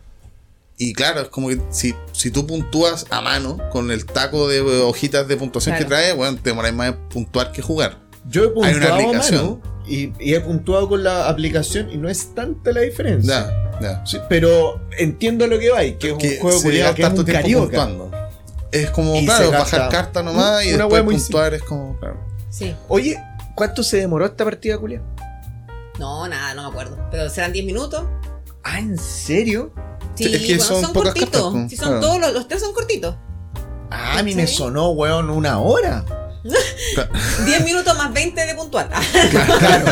Y 0.77 0.93
claro, 0.93 1.21
es 1.21 1.27
como 1.29 1.49
que 1.49 1.59
si, 1.71 1.93
si 2.13 2.31
tú 2.31 2.45
puntúas 2.47 3.05
a 3.09 3.19
mano 3.21 3.57
con 3.71 3.91
el 3.91 4.05
taco 4.05 4.47
de 4.47 4.61
hojitas 4.61 5.27
de 5.27 5.35
puntuación 5.37 5.75
que 5.77 5.85
Claro. 5.85 6.01
trae, 6.03 6.13
bueno, 6.13 6.37
te 6.41 6.49
demoráis 6.51 6.73
más 6.75 6.89
en 6.89 7.09
puntuar 7.09 7.51
que 7.51 7.61
jugar. 7.61 7.97
Yo 8.25 8.43
he 8.43 8.45
Hay 8.45 8.51
una 8.51 8.71
puntuado 8.71 8.93
a 8.93 8.97
aplicación. 8.97 9.45
mano 9.61 9.78
y, 9.89 10.13
y 10.19 10.33
he 10.35 10.39
puntuado 10.41 10.87
con 10.87 11.03
la 11.03 11.27
aplicación 11.27 11.89
y 11.91 11.97
no 11.97 12.07
es 12.09 12.33
tanta 12.35 12.71
la 12.71 12.81
diferencia. 12.81 13.51
Ya, 13.79 13.81
ya. 13.81 14.05
Sí, 14.05 14.17
pero 14.29 14.81
entiendo 14.97 15.47
lo 15.47 15.57
que 15.59 15.69
va 15.71 15.83
y 15.83 15.93
que 15.95 16.07
es 16.09 16.13
un 16.13 16.19
juego 16.41 16.57
se 16.59 16.63
culiao 16.63 16.93
que 16.95 17.01
es 17.01 17.07
tanto 17.07 17.21
un 17.21 17.25
tiempo 17.25 17.41
carioca. 17.41 17.65
puntuando. 17.85 18.11
Es 18.71 18.91
como, 18.91 19.15
Y 19.15 19.25
claro, 19.25 19.51
bajar 19.51 19.89
carta 19.89 20.21
nomás 20.21 20.63
y 20.65 20.69
una 20.73 20.83
después 20.83 21.03
muy 21.03 21.15
puntuar 21.15 21.53
es 21.55 21.63
como, 21.63 21.97
claro. 21.99 22.19
Sí. 22.51 22.75
Oye, 22.87 23.17
¿cuánto 23.55 23.81
se 23.83 23.97
demoró 23.97 24.25
esta 24.25 24.43
partida, 24.45 24.77
Julia? 24.77 25.01
No, 25.97 26.27
nada, 26.27 26.53
no 26.53 26.63
me 26.63 26.69
acuerdo. 26.69 26.97
Pero 27.11 27.29
serán 27.29 27.51
10 27.51 27.65
minutos. 27.65 28.03
Ah, 28.63 28.79
¿en 28.79 28.97
serio? 28.97 29.73
Sí, 30.15 30.25
Sí, 30.25 30.35
es 30.35 30.41
que 30.41 30.57
bueno, 30.57 30.81
son 30.81 30.93
cortitos. 30.93 31.29
cartas, 31.31 31.41
po, 31.63 31.69
Sí, 31.69 31.75
son 31.77 31.87
claro. 31.87 32.01
todos 32.01 32.19
los, 32.19 32.33
los 32.33 32.47
tres 32.47 32.61
son 32.61 32.73
cortitos. 32.73 33.15
Ah, 33.89 34.19
a 34.19 34.23
mí 34.23 34.35
me 34.35 34.45
sonó, 34.47 34.89
weón, 34.91 35.29
una 35.29 35.59
hora. 35.59 36.05
10 37.45 37.65
minutos 37.65 37.97
más 37.97 38.13
20 38.13 38.45
de 38.45 38.55
puntuar. 38.55 38.89
Claro, 39.59 39.85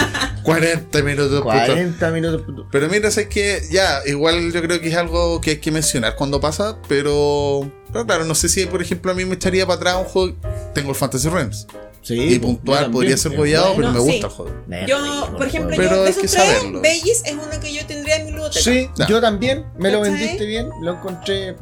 40 0.44 1.02
minutos 1.04 1.32
de 1.32 1.38
puntuar. 1.42 1.66
40 1.68 2.12
minutos. 2.12 2.68
Pero 2.72 2.90
mira, 2.90 3.12
sé 3.12 3.28
que 3.28 3.62
ya, 3.70 4.00
igual 4.06 4.52
yo 4.52 4.62
creo 4.62 4.80
que 4.80 4.90
es 4.90 4.96
algo 4.96 5.42
que 5.42 5.52
hay 5.52 5.58
que 5.58 5.72
mencionar 5.72 6.16
cuando 6.16 6.40
pasa, 6.40 6.78
pero, 6.88 7.70
pero 7.92 8.06
claro, 8.06 8.26
no 8.26 8.36
sé 8.36 8.48
si 8.50 8.66
por 8.66 8.82
ejemplo 8.82 9.12
a 9.12 9.16
mí 9.16 9.26
me 9.26 9.36
echaría 9.36 9.66
para 9.66 9.78
atrás 9.78 9.96
un 9.98 10.06
juego. 10.06 10.38
Tengo 10.74 10.92
el 10.92 10.96
Fantasy 10.96 11.30
Realms 11.30 11.68
Sí, 12.08 12.16
y 12.16 12.40
yo 12.40 12.92
podría 12.92 13.18
ser 13.18 13.36
bollado, 13.36 13.76
pero 13.76 13.92
me 13.92 14.00
sí. 14.00 14.06
gusta 14.06 14.28
el 14.28 14.34
juego. 14.34 14.64
Me 14.66 14.88
Yo, 14.88 14.98
por 15.36 15.46
ejemplo. 15.46 15.76
Pero 15.76 15.96
yo 15.96 16.04
de 16.04 16.10
esos 16.12 16.22
que 16.22 16.30
tres, 16.30 16.42
saberlo. 16.42 16.80
Bellis 16.80 17.22
es 17.26 17.34
uno 17.34 17.60
que 17.62 17.74
yo 17.74 17.86
tendría 17.86 18.16
en 18.16 18.26
mi 18.28 18.32
biblioteca. 18.32 18.62
Sí, 18.64 18.90
yo 19.10 19.20
también, 19.20 19.66
me 19.78 19.92
lo 19.92 20.00
vendiste 20.00 20.46
bien, 20.46 20.70
lo 20.82 20.94
encontré. 20.94 21.58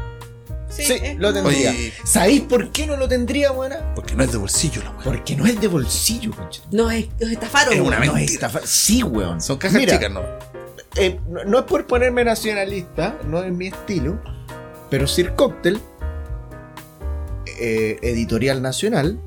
Sí, 0.83 1.15
lo 1.17 1.33
tendría. 1.33 1.71
Oye, 1.71 1.93
¿Sabéis 2.03 2.41
por 2.41 2.71
qué 2.71 2.85
no 2.87 2.97
lo 2.97 3.07
tendría, 3.07 3.51
buena? 3.51 3.93
porque 3.95 4.15
no 4.15 4.23
es 4.23 4.31
de 4.31 4.37
bolsillo 4.37 4.83
la 4.83 4.91
weá. 4.91 5.03
Porque 5.03 5.35
no 5.35 5.45
es 5.45 5.59
de 5.61 5.67
bolsillo, 5.67 6.31
concha. 6.31 6.61
No, 6.71 6.89
es, 6.91 7.07
los 7.19 7.31
estafaron. 7.31 7.73
Es 7.73 7.79
una 7.79 7.99
mentira. 7.99 8.21
es 8.23 8.31
estafa- 8.33 8.61
Sí, 8.65 9.01
weón. 9.03 9.39
Son 9.41 9.57
cajas 9.57 9.77
Mira, 9.79 9.93
chicas, 9.93 10.11
¿no? 10.11 10.21
eh, 10.97 11.19
no, 11.29 11.43
no 11.45 11.59
es 11.59 11.65
por 11.65 11.85
ponerme 11.87 12.23
nacionalista, 12.23 13.17
no 13.27 13.41
es 13.43 13.51
mi 13.51 13.67
estilo, 13.67 14.21
pero 14.89 15.07
Sir 15.07 15.33
Cocktail, 15.35 15.79
eh, 17.59 17.97
editorial 18.01 18.61
nacional, 18.61 19.19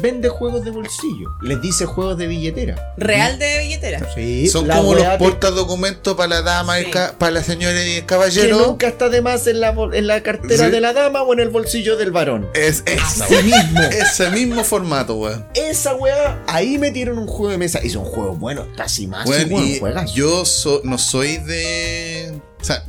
vende 0.00 0.28
juegos 0.28 0.64
de 0.64 0.70
bolsillo. 0.70 1.30
Les 1.42 1.60
dice 1.60 1.84
juegos 1.84 2.16
de 2.18 2.26
billetera. 2.26 2.94
Real 2.96 3.38
de 3.38 3.58
billetera. 3.58 4.06
Sí, 4.14 4.48
Son 4.48 4.66
la 4.66 4.76
como 4.78 4.94
los 4.94 5.04
que- 5.04 5.18
portadocumentos 5.18 6.16
para 6.16 6.28
la 6.28 6.42
dama, 6.42 6.80
y 6.80 6.84
Sí. 6.86 6.90
ca- 6.90 7.14
para 7.18 7.32
la 7.32 7.42
señora 7.42 7.84
y 7.84 7.90
el 7.96 8.00
que 8.00 8.06
caballero. 8.06 8.58
nunca 8.66 8.88
está 8.88 9.08
de 9.08 9.20
más 9.22 9.46
en 9.46 9.60
la, 9.60 9.74
en 9.92 10.06
la 10.06 10.22
cartera 10.22 10.66
Sí. 10.66 10.70
de 10.70 10.80
la 10.80 10.92
dama 10.92 11.22
o 11.22 11.32
en 11.32 11.40
el 11.40 11.48
bolsillo 11.50 11.96
del 11.96 12.10
varón. 12.12 12.48
Es 12.54 12.82
esa, 12.86 13.24
Así 13.24 13.34
mismo. 13.42 13.80
Ese 13.82 14.30
mismo 14.30 14.64
formato, 14.64 15.16
weón. 15.16 15.46
Esa 15.54 15.94
weá, 15.94 16.42
ahí 16.46 16.78
metieron 16.78 17.18
un 17.18 17.26
juego 17.26 17.50
de 17.50 17.58
mesa. 17.58 17.80
Y 17.82 17.90
son 17.90 18.04
juegos 18.04 18.38
buenos, 18.38 18.66
casi 18.76 19.06
más. 19.06 19.26
Y 19.28 19.78
juegas. 19.78 20.12
yo 20.14 20.44
so- 20.44 20.80
no 20.84 20.98
soy 20.98 21.38
de. 21.38 22.32
O 22.60 22.64
sea, 22.64 22.84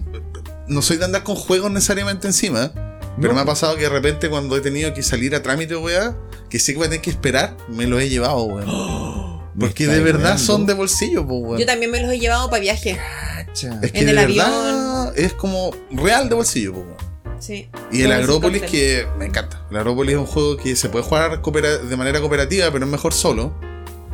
no 0.68 0.82
soy 0.82 0.98
de 0.98 1.06
andar 1.06 1.24
con 1.24 1.36
juegos 1.36 1.72
necesariamente 1.72 2.28
encima. 2.28 2.72
Pero 3.18 3.30
No. 3.30 3.36
me 3.36 3.42
ha 3.42 3.46
pasado 3.46 3.76
que 3.76 3.84
de 3.84 3.90
repente 3.90 4.30
cuando 4.30 4.58
he 4.58 4.62
tenido 4.62 4.94
que 4.94 5.04
salir 5.04 5.36
a 5.36 5.44
trámite, 5.44 5.76
weá, 5.76 6.16
que 6.50 6.60
sé 6.60 6.72
que 6.74 6.78
voy 6.78 6.88
a 6.88 6.90
tener 6.90 7.02
que 7.02 7.10
esperar, 7.12 7.56
me 7.70 7.86
lo 7.88 8.00
he 8.00 8.10
llevado, 8.10 8.44
weón. 8.44 9.34
Porque 9.60 9.86
de 9.88 10.00
verdad 10.02 10.38
son 10.40 10.66
de 10.66 10.74
bolsillo, 10.74 11.26
pues, 11.28 11.42
weón. 11.44 11.60
Yo 11.60 11.66
también 11.66 11.92
me 11.92 12.02
los 12.02 12.12
he 12.12 12.20
llevado 12.20 12.50
para 12.50 12.62
viaje. 12.62 12.98
Cacha. 13.46 13.80
Es 13.84 13.92
que 13.92 14.00
en 14.00 14.06
de 14.08 14.12
el 14.12 14.18
verdad 14.28 15.14
es 15.18 15.34
como 15.34 15.72
real 15.92 16.28
de 16.30 16.36
bolsillo, 16.36 16.74
pues, 16.74 16.86
weón. 16.88 17.04
Sí. 17.40 17.70
Y 17.92 18.02
el 18.04 18.12
Agrópolis 18.14 18.62
que 18.64 19.06
me 19.20 19.26
encanta. 19.26 19.66
El 19.70 19.78
Agrópolis 19.78 20.14
es 20.14 20.20
un 20.20 20.26
juego 20.26 20.56
que 20.58 20.76
se 20.78 20.88
puede 20.90 21.04
jugar 21.04 21.42
coopera- 21.42 21.78
de 21.78 21.98
manera 21.98 22.20
cooperativa, 22.22 22.72
pero 22.72 22.86
es 22.86 22.92
mejor 22.92 23.14
solo. 23.14 23.54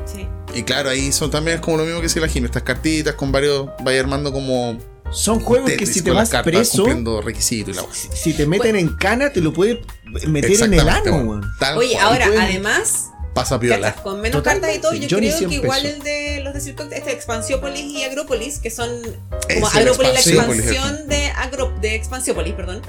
Sí. 0.05 0.27
Y 0.55 0.63
claro, 0.63 0.89
ahí 0.89 1.11
son 1.11 1.29
también 1.29 1.57
es 1.57 1.61
como 1.61 1.77
lo 1.77 1.85
mismo 1.85 2.01
que 2.01 2.09
si 2.09 2.19
la 2.19 2.27
Jimmy, 2.27 2.45
estas 2.47 2.63
cartitas 2.63 3.13
con 3.13 3.31
varios, 3.31 3.69
vaya 3.83 3.99
armando 3.99 4.33
como 4.33 4.79
Son 5.11 5.39
juegos 5.39 5.71
que 5.71 5.85
si 5.85 6.01
te 6.01 6.11
vas 6.11 6.29
preso, 6.43 6.77
cumpliendo 6.83 7.21
requisitos 7.21 7.73
y 7.73 7.77
la 7.77 7.83
weá. 7.83 7.93
si, 7.93 8.07
si 8.13 8.33
te 8.33 8.45
meten 8.45 8.75
en 8.75 8.95
cana, 8.95 9.31
te 9.31 9.41
lo 9.41 9.53
puedes 9.53 9.79
meter 10.27 10.51
en 10.63 10.73
el 10.75 10.87
ano, 10.89 11.15
weón. 11.17 11.51
Oye, 11.77 11.93
cual. 11.93 12.05
ahora, 12.05 12.25
pueden- 12.27 12.41
además, 12.41 13.09
pasa 13.33 13.59
piola. 13.59 13.95
con 13.95 14.21
menos 14.21 14.39
Totalmente. 14.43 14.67
cartas 14.67 14.75
y 14.77 14.81
todo, 14.81 14.93
yo 15.07 15.17
creo 15.17 15.31
que 15.31 15.37
100 15.37 15.51
igual 15.51 15.81
pesos. 15.81 15.97
el 15.97 16.03
de 16.03 16.41
los 16.43 16.53
de 16.53 16.61
Circo, 16.61 16.83
este 16.83 17.11
Expansiópolis 17.11 17.81
y 17.85 18.03
Agrópolis, 18.03 18.59
que 18.59 18.69
son 18.69 18.89
como 19.01 19.67
es 19.67 19.75
Agrópolis, 19.75 20.13
la 20.13 20.19
expansión 20.19 21.07
de, 21.07 21.25
Agro, 21.37 21.73
de 21.81 21.95
Expansiópolis, 21.95 22.53
perdón. 22.53 22.81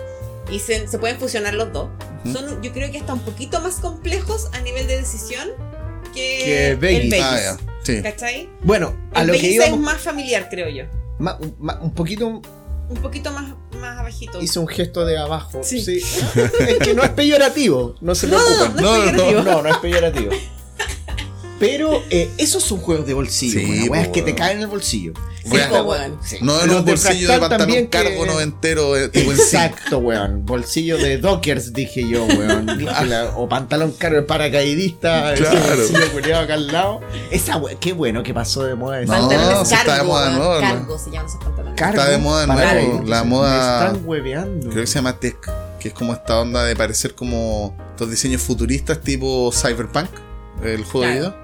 Y 0.51 0.59
se, 0.59 0.89
se 0.89 0.99
pueden 0.99 1.19
fusionar 1.19 1.55
los 1.55 1.73
dos. 1.73 1.89
Son, 2.33 2.61
yo 2.61 2.73
creo 2.73 2.91
que 2.91 2.99
hasta 2.99 3.15
un 3.15 3.21
poquito 3.21 3.61
más 3.61 3.77
complejos 3.77 4.49
a 4.53 4.61
nivel 4.61 4.87
de 4.89 4.97
decisión 4.99 5.49
que, 6.13 6.39
Que 6.45 6.71
el 6.71 6.77
Vegas. 6.77 7.57
Ah. 7.61 7.65
Sí. 7.83 8.03
¿Cachai? 8.03 8.49
Bueno, 8.63 8.95
a 9.15 9.21
El 9.23 9.29
lo 9.29 9.33
que 9.35 9.43
Vegas 9.43 9.69
es 9.69 9.77
más 9.79 10.01
familiar, 10.03 10.49
creo 10.51 10.69
yo. 10.69 10.85
Ma- 11.21 11.39
ma- 11.61 11.79
un 11.81 11.93
poquito 11.95 12.27
un 12.91 12.97
poquito 13.01 13.31
más, 13.31 13.55
más 13.81 13.99
abajito. 14.01 14.41
Hice 14.43 14.59
un 14.59 14.67
gesto 14.67 15.05
de 15.05 15.17
abajo. 15.17 15.61
Sí. 15.63 15.81
Sí. 15.81 15.99
es 16.69 16.79
que 16.81 16.93
no 16.95 17.05
es 17.05 17.11
peyorativo, 17.11 17.95
no 18.01 18.17
se 18.17 18.27
No, 18.27 18.37
preocupen. 18.37 18.83
no, 18.83 19.13
no 19.13 19.33
No. 19.33 19.43
No, 19.45 19.63
no 19.63 19.69
es 19.69 19.77
peyorativo. 19.79 20.33
Pero 21.61 22.03
eh, 22.11 22.29
esos 22.39 22.65
son 22.65 22.79
juegos 22.79 23.07
de 23.07 23.15
bolsillo, 23.15 23.61
Sí, 23.61 23.67
weón, 23.67 23.91
weas 23.91 24.07
po, 24.09 24.13
que 24.15 24.23
te 24.23 24.35
caen 24.35 24.57
en 24.57 24.63
el 24.63 24.69
bolsillo. 24.69 25.13
Sí. 25.45 26.39
No 26.43 26.61
en 26.61 26.69
Los 26.69 26.79
un 26.81 26.85
de 26.85 26.93
bolsillo 26.93 27.29
de 27.29 27.39
Fractal 27.39 27.41
pantalón 27.41 27.59
también 27.59 27.85
que- 27.87 27.91
cargo 27.91 28.27
noventero 28.27 28.97
eh, 28.97 29.09
tipo. 29.09 29.31
Exacto, 29.33 29.99
weón. 29.99 30.45
Bolsillo 30.45 30.97
de 30.99 31.19
Dockers, 31.19 31.73
dije 31.73 32.07
yo, 32.09 32.25
weón. 32.25 32.67
O 33.37 33.49
pantalón 33.49 33.93
cargo 33.93 34.17
de 34.17 34.23
paracaidista, 34.23 35.35
ese 35.35 35.43
Claro. 35.45 35.77
bolsillo 35.77 36.13
culiado 36.13 36.43
acá 36.45 36.55
al 36.55 36.67
lado. 36.69 37.01
Esa 37.31 37.57
we- 37.59 37.77
qué 37.79 37.93
bueno 37.93 38.23
que 38.23 38.33
pasó 38.35 38.65
de 38.65 38.75
moda 38.75 39.01
esa. 39.01 39.19
No, 39.19 39.29
Pantalones 39.29 39.69
si 39.69 39.75
está 39.75 39.93
de 39.93 39.99
cargo, 39.99 40.13
moda 40.13 40.31
nuevo, 40.31 40.55
¿no? 40.55 40.61
Cargo 40.61 40.99
se 40.99 41.11
llaman 41.11 41.27
esos 41.27 41.45
pantalones. 41.45 41.75
Cargo, 41.79 41.99
Está 42.01 42.11
de 42.11 42.19
moda 42.19 42.47
nuevo, 42.47 42.61
cargo. 42.63 43.03
la 43.07 43.25
Me 43.25 43.31
moda- 43.31 43.87
están 43.87 44.03
hueveando. 44.07 44.69
Creo 44.71 44.83
que 44.83 44.87
se 44.87 44.95
llama 44.97 45.19
Tech, 45.19 45.37
que 45.79 45.89
es 45.89 45.95
como 45.95 46.13
esta 46.13 46.39
onda 46.41 46.65
de 46.65 46.77
parecer 46.77 47.15
como 47.15 47.75
estos 47.91 48.11
diseños 48.11 48.43
futuristas 48.43 49.01
tipo 49.01 49.51
Cyberpunk, 49.53 50.09
el 50.65 50.85
juego 50.85 51.07
de 51.07 51.21
Claro. 51.21 51.40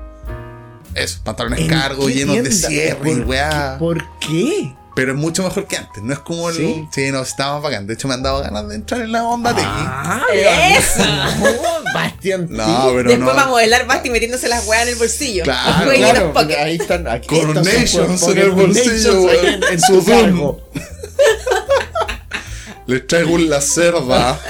Eso, 0.97 1.19
pantalones 1.23 1.61
¿En 1.61 1.69
cargo 1.69 2.07
qué 2.07 2.15
llenos 2.15 2.43
de 2.43 2.51
cierre 2.53 3.11
y 3.13 3.17
¿Por 3.17 3.27
weá. 3.27 3.73
qué? 3.75 3.79
¿Por 3.79 4.19
qué? 4.19 4.75
Pero 4.95 5.13
es 5.13 5.19
mucho 5.19 5.43
mejor 5.43 5.67
que 5.67 5.77
antes, 5.77 6.03
no 6.03 6.11
es 6.15 6.21
como 6.21 6.49
el. 6.49 6.57
¿Sí? 6.57 6.89
Sí, 6.91 7.11
no, 7.13 7.21
está 7.21 7.53
más 7.53 7.63
bacán. 7.63 7.87
De 7.87 7.93
hecho, 7.93 8.09
me 8.09 8.15
han 8.15 8.23
dado 8.23 8.41
ganas 8.41 8.67
de 8.67 8.77
entrar 8.77 9.03
en 9.03 9.13
la 9.13 9.25
onda 9.25 9.53
de 9.53 9.61
Ah, 9.63 10.23
¡Eso! 10.35 11.05
no, 11.05 11.85
Bastian. 11.95 12.47
No, 12.51 12.65
pero 12.95 13.11
Después 13.11 13.19
no. 13.19 13.27
va 13.35 13.43
a 13.43 13.47
modelar 13.49 13.87
Basti 13.87 14.09
metiéndose 14.09 14.49
las 14.49 14.67
weas 14.67 14.85
en 14.85 14.89
el 14.89 14.95
bolsillo. 14.95 15.45
Claro, 15.45 15.91
Claro, 15.93 16.33
los 16.35 16.57
ahí 16.57 16.77
están. 16.77 17.07
Aquí 17.09 17.27
Coronations 17.29 17.95
estos 17.95 18.21
son 18.21 18.39
en 18.39 18.41
el 18.45 18.51
bolsillo, 18.53 19.31
en, 19.35 19.61
en 19.73 19.81
su 19.83 20.03
cargo. 20.03 20.63
Les 22.87 23.07
traigo 23.07 23.35
un 23.35 23.51
la 23.51 23.61
cerda. 23.61 24.41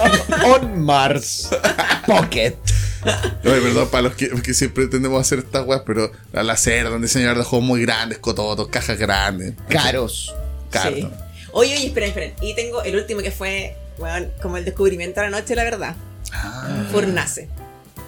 On 0.44 0.84
Mars. 0.84 1.48
Pocket. 2.06 2.56
Oye, 3.44 3.60
perdón 3.60 3.88
para 3.88 4.02
los 4.02 4.14
que, 4.14 4.28
que 4.42 4.54
siempre 4.54 4.86
tendemos 4.86 5.18
a 5.18 5.20
hacer 5.20 5.38
estas 5.40 5.66
weas, 5.66 5.82
pero 5.86 6.10
a 6.32 6.42
la 6.42 6.56
cerda, 6.56 6.94
un 6.96 7.02
diseñador 7.02 7.38
de 7.38 7.44
juegos 7.44 7.66
muy 7.66 7.82
grandes, 7.82 8.18
cototos, 8.18 8.68
cajas 8.68 8.98
grandes. 8.98 9.54
Caros. 9.68 10.34
Cartón. 10.70 11.12
Sí. 11.12 11.44
Oye, 11.52 11.76
oye, 11.76 11.86
esperen, 11.86 12.08
esperen. 12.08 12.34
Y 12.40 12.54
tengo 12.54 12.82
el 12.82 12.96
último 12.96 13.20
que 13.20 13.30
fue, 13.30 13.76
weón, 13.98 14.32
como 14.42 14.56
el 14.56 14.64
descubrimiento 14.64 15.20
de 15.20 15.30
la 15.30 15.38
noche, 15.40 15.54
la 15.54 15.64
verdad. 15.64 15.94
Ah. 16.32 16.84
Furnace. 16.90 17.48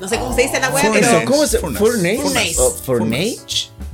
No 0.00 0.08
sé 0.08 0.18
cómo 0.18 0.34
se 0.34 0.42
dice 0.42 0.58
la 0.60 0.68
wea, 0.70 0.84
Furnace. 0.84 1.06
pero. 1.14 1.24
¿Cómo 1.30 1.46
se 1.46 1.58
Furnace. 1.58 1.84
Furnace? 1.84 2.16
Furnace. 2.22 2.54
Oh, 2.58 2.70
Furnace. 2.70 3.38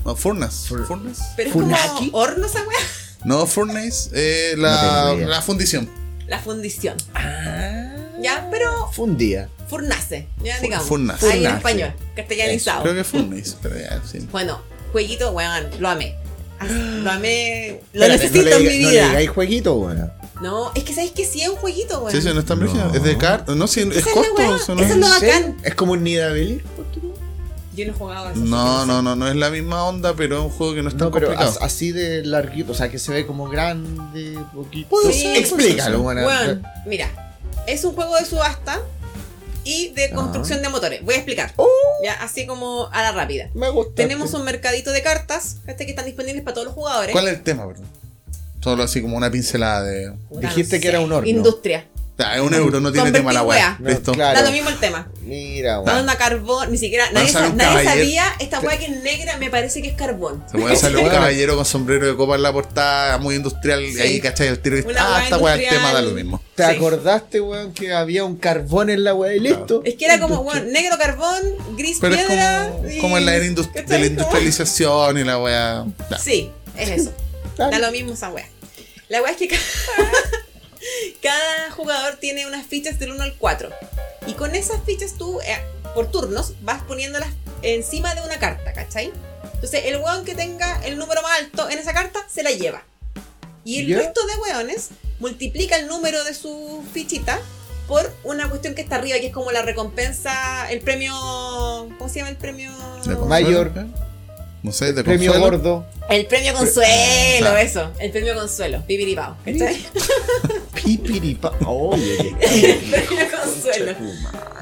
No, 0.04 0.16
Furnace. 0.16 0.68
Fur- 0.74 0.86
Furnace. 0.86 1.22
Pero 1.36 1.48
es 1.50 1.54
como 1.54 2.18
horno 2.18 2.46
esa 2.46 2.60
wea. 2.60 2.78
No, 3.24 3.46
Furnace, 3.46 4.10
eh, 4.14 4.54
No 4.56 4.62
la, 4.62 5.14
la 5.14 5.42
fundición. 5.42 5.88
La 6.26 6.38
fundición. 6.40 6.96
Ah. 7.14 7.92
Ya, 8.20 8.48
pero 8.50 8.90
Fundía. 8.92 9.48
Furnace. 9.72 10.28
Ya, 10.42 10.56
Fu- 10.56 10.62
digamos. 10.62 10.86
Furnace. 10.86 11.26
Ahí 11.32 11.44
en 11.44 11.52
español, 11.56 11.92
castellanizado. 12.14 12.82
Creo 12.82 12.94
que 12.94 13.04
Furnace, 13.04 13.54
pero 13.62 13.76
ya, 13.78 14.00
sí. 14.10 14.26
Bueno, 14.30 14.60
jueguito, 14.92 15.30
weón, 15.32 15.66
lo 15.80 15.88
amé. 15.88 16.16
Así, 16.58 16.72
Lo 16.74 17.10
amé. 17.10 17.80
Lo 17.92 18.04
Espérate, 18.04 18.24
necesito 18.28 18.50
no 18.50 18.56
en 18.56 18.62
mi 18.62 18.78
No 18.78 18.88
le 18.88 18.90
vida. 18.94 19.08
digáis 19.08 19.30
jueguito, 19.30 19.74
weón. 19.74 20.12
No, 20.40 20.72
es 20.74 20.84
que 20.84 20.92
sabéis 20.94 21.12
que 21.12 21.24
sí 21.24 21.40
es 21.42 21.48
un 21.48 21.56
jueguito, 21.56 21.98
weón. 22.00 22.12
Sí, 22.12 22.20
sí, 22.22 22.28
no 22.32 22.40
es 22.40 22.46
tan 22.46 22.58
brígido. 22.60 22.84
No. 22.86 22.94
Es 22.94 23.02
de 23.02 23.16
cartas. 23.18 23.56
No, 23.56 23.66
sí, 23.66 23.80
es 23.80 23.96
es 23.96 24.06
corto. 24.06 24.54
eso 24.54 24.74
no 24.74 24.82
esa 24.82 24.92
es- 24.94 24.96
lo 24.98 25.06
¿En 25.06 25.12
bacán. 25.12 25.56
Es 25.64 25.74
como 25.74 25.92
un 25.92 26.04
Nidavellir. 26.04 26.64
Yo 27.74 27.86
no 27.86 27.92
he 27.92 27.94
jugado 27.94 28.28
a 28.28 28.32
eso. 28.32 28.40
No, 28.40 28.84
no, 28.84 29.00
no, 29.00 29.16
no 29.16 29.28
es 29.28 29.34
la 29.34 29.48
misma 29.50 29.84
onda, 29.84 30.14
pero 30.14 30.38
es 30.38 30.44
un 30.44 30.50
juego 30.50 30.74
que 30.74 30.82
no 30.82 30.88
es 30.90 30.96
tan 30.96 31.06
No, 31.08 31.10
pero 31.12 31.28
complicado. 31.28 31.56
as- 31.58 31.62
así 31.64 31.90
de 31.90 32.22
larguito, 32.22 32.72
o 32.72 32.74
sea, 32.74 32.90
que 32.90 32.98
se 32.98 33.12
ve 33.12 33.26
como 33.26 33.48
grande, 33.48 34.38
poquito. 34.54 34.94
Ser, 35.10 35.38
Explícalo, 35.38 36.02
weón. 36.02 36.22
Weón, 36.24 36.62
mira, 36.86 37.08
es 37.66 37.82
un 37.84 37.94
juego 37.94 38.14
de 38.16 38.26
subasta 38.26 38.78
y 39.64 39.88
de 39.90 40.06
Ah. 40.06 40.14
construcción 40.14 40.62
de 40.62 40.68
motores. 40.68 41.02
Voy 41.04 41.14
a 41.14 41.16
explicar. 41.18 41.52
Oh. 41.56 41.68
Ya, 42.04 42.14
así 42.14 42.46
como 42.46 42.88
a 42.92 43.02
la 43.02 43.12
rápida. 43.12 43.50
Me 43.54 43.68
gusta. 43.68 43.94
Tenemos 43.94 44.34
un 44.34 44.44
mercadito 44.44 44.90
de 44.92 45.02
cartas 45.02 45.58
este, 45.66 45.84
que 45.84 45.90
están 45.92 46.06
disponibles 46.06 46.42
para 46.42 46.54
todos 46.54 46.66
los 46.66 46.74
jugadores. 46.74 47.12
¿Cuál 47.12 47.28
es 47.28 47.34
el 47.34 47.42
tema, 47.42 47.66
perdón? 47.66 47.86
Solo 48.62 48.84
así 48.84 49.02
como 49.02 49.16
una 49.16 49.30
pincelada 49.30 49.82
de. 49.82 50.12
Dijiste 50.30 50.80
que 50.80 50.88
era 50.88 51.00
un 51.00 51.12
horno. 51.12 51.28
Industria. 51.28 51.86
Ah, 52.24 52.36
es 52.36 52.40
un 52.42 52.54
euro, 52.54 52.80
no 52.80 52.92
tiene 52.92 53.10
tema 53.12 53.32
la 53.32 53.42
weá. 53.42 53.58
weá. 53.58 53.76
No, 53.80 53.88
Listo. 53.90 54.12
claro. 54.12 54.38
Da 54.38 54.44
lo 54.44 54.52
mismo 54.52 54.68
el 54.70 54.78
tema. 54.78 55.08
Mira, 55.22 55.80
weón. 55.80 55.98
onda 55.98 56.16
carbón, 56.16 56.70
ni 56.72 56.78
siquiera. 56.78 57.10
Nadie, 57.12 57.28
sa- 57.28 57.48
nadie 57.50 57.84
sabía 57.84 58.24
esta 58.38 58.60
weá 58.60 58.76
que 58.78 58.86
es 58.86 59.02
negra, 59.02 59.36
me 59.38 59.50
parece 59.50 59.80
que 59.82 59.88
es 59.88 59.94
carbón. 59.96 60.44
Se 60.50 60.58
puede 60.58 60.76
salir 60.76 60.98
un 60.98 61.08
caballero 61.10 61.56
con 61.56 61.64
sombrero 61.64 62.06
de 62.06 62.16
copa 62.16 62.34
en 62.36 62.42
la 62.42 62.52
portada, 62.52 63.18
muy 63.18 63.34
industrial, 63.36 63.82
y 63.82 63.92
Sí. 63.94 64.00
ahí, 64.00 64.20
¿cachai? 64.20 64.48
El 64.48 64.58
tiro 64.60 64.76
Ah, 64.98 65.14
weá 65.16 65.24
esta 65.24 65.38
weá, 65.38 65.54
el 65.54 65.68
tema 65.68 65.92
da 65.92 66.02
lo 66.02 66.10
mismo. 66.10 66.42
¿Te 66.54 66.64
Sí. 66.66 66.76
acordaste, 66.76 67.40
weón, 67.40 67.72
que 67.72 67.92
había 67.92 68.24
un 68.24 68.36
carbón 68.36 68.90
en 68.90 69.04
la 69.04 69.14
weá 69.14 69.34
y 69.34 69.40
listo? 69.40 69.82
Es 69.84 69.94
que 69.94 70.04
era 70.04 70.18
como, 70.20 70.40
weón, 70.40 70.70
negro 70.72 70.96
carbón, 70.98 71.40
gris 71.76 71.98
Pero 72.00 72.14
es 72.14 72.26
piedra. 72.26 72.70
como, 72.72 72.88
y- 72.88 72.98
como 72.98 73.18
en 73.18 73.26
la 73.26 73.34
era 73.34 73.44
de 73.44 73.98
la 73.98 74.06
industrialización 74.06 75.18
y 75.18 75.24
la 75.24 75.38
weá. 75.38 75.84
Sí, 76.22 76.50
es 76.76 76.88
eso. 76.90 77.12
Dale. 77.56 77.72
Da 77.78 77.86
lo 77.86 77.92
mismo 77.92 78.12
esa 78.14 78.30
wea. 78.30 78.46
La 79.08 79.22
wea 79.22 79.30
es 79.32 79.36
que 79.36 79.48
cada, 81.22 81.70
jugador 81.70 82.16
tiene 82.16 82.46
unas 82.46 82.66
fichas 82.66 82.98
del 82.98 83.12
1 83.12 83.22
al 83.22 83.36
4. 83.36 83.70
Y 84.26 84.34
con 84.34 84.54
esas 84.54 84.82
fichas 84.84 85.14
tú, 85.18 85.40
eh, 85.40 85.58
por 85.94 86.10
turnos, 86.10 86.54
vas 86.62 86.82
poniéndolas 86.82 87.30
encima 87.62 88.14
de 88.14 88.22
una 88.22 88.38
carta, 88.38 88.72
¿cachai? 88.72 89.12
Entonces, 89.54 89.82
el 89.84 89.98
weón 89.98 90.24
que 90.24 90.34
tenga 90.34 90.84
el 90.84 90.98
número 90.98 91.22
más 91.22 91.38
alto 91.38 91.70
en 91.70 91.78
esa 91.78 91.92
carta 91.92 92.26
se 92.28 92.42
la 92.42 92.50
lleva. 92.50 92.82
Y 93.64 93.80
el 93.80 93.86
¿Ya? 93.88 93.98
resto 93.98 94.20
de 94.26 94.34
weones 94.36 94.88
multiplica 95.20 95.76
el 95.76 95.86
número 95.86 96.24
de 96.24 96.34
su 96.34 96.84
fichita 96.92 97.40
por 97.86 98.12
una 98.24 98.48
cuestión 98.48 98.74
que 98.74 98.82
está 98.82 98.96
arriba, 98.96 99.18
que 99.18 99.28
es 99.28 99.32
como 99.32 99.52
la 99.52 99.62
recompensa, 99.62 100.70
el 100.70 100.80
premio. 100.80 101.14
¿Cómo 101.98 102.08
se 102.08 102.20
llama 102.20 102.30
el 102.30 102.36
premio? 102.36 102.72
Mayor. 103.26 103.72
No 104.62 104.70
sé, 104.72 104.92
de 104.92 105.02
Premio 105.02 105.32
consuelo. 105.32 105.56
gordo. 105.58 105.86
El 106.08 106.26
premio 106.26 106.52
consuelo, 106.54 107.48
Ah. 107.50 107.62
eso. 107.62 107.90
El 107.98 108.10
premio 108.12 108.34
consuelo. 108.34 108.82
Pipiripao. 108.86 109.36
¿Cachai? 109.44 109.84
Pipiripa. 110.74 111.52
Oye, 111.66 112.34
El 112.40 112.76
premio 112.78 113.26
consuelo. 113.40 113.94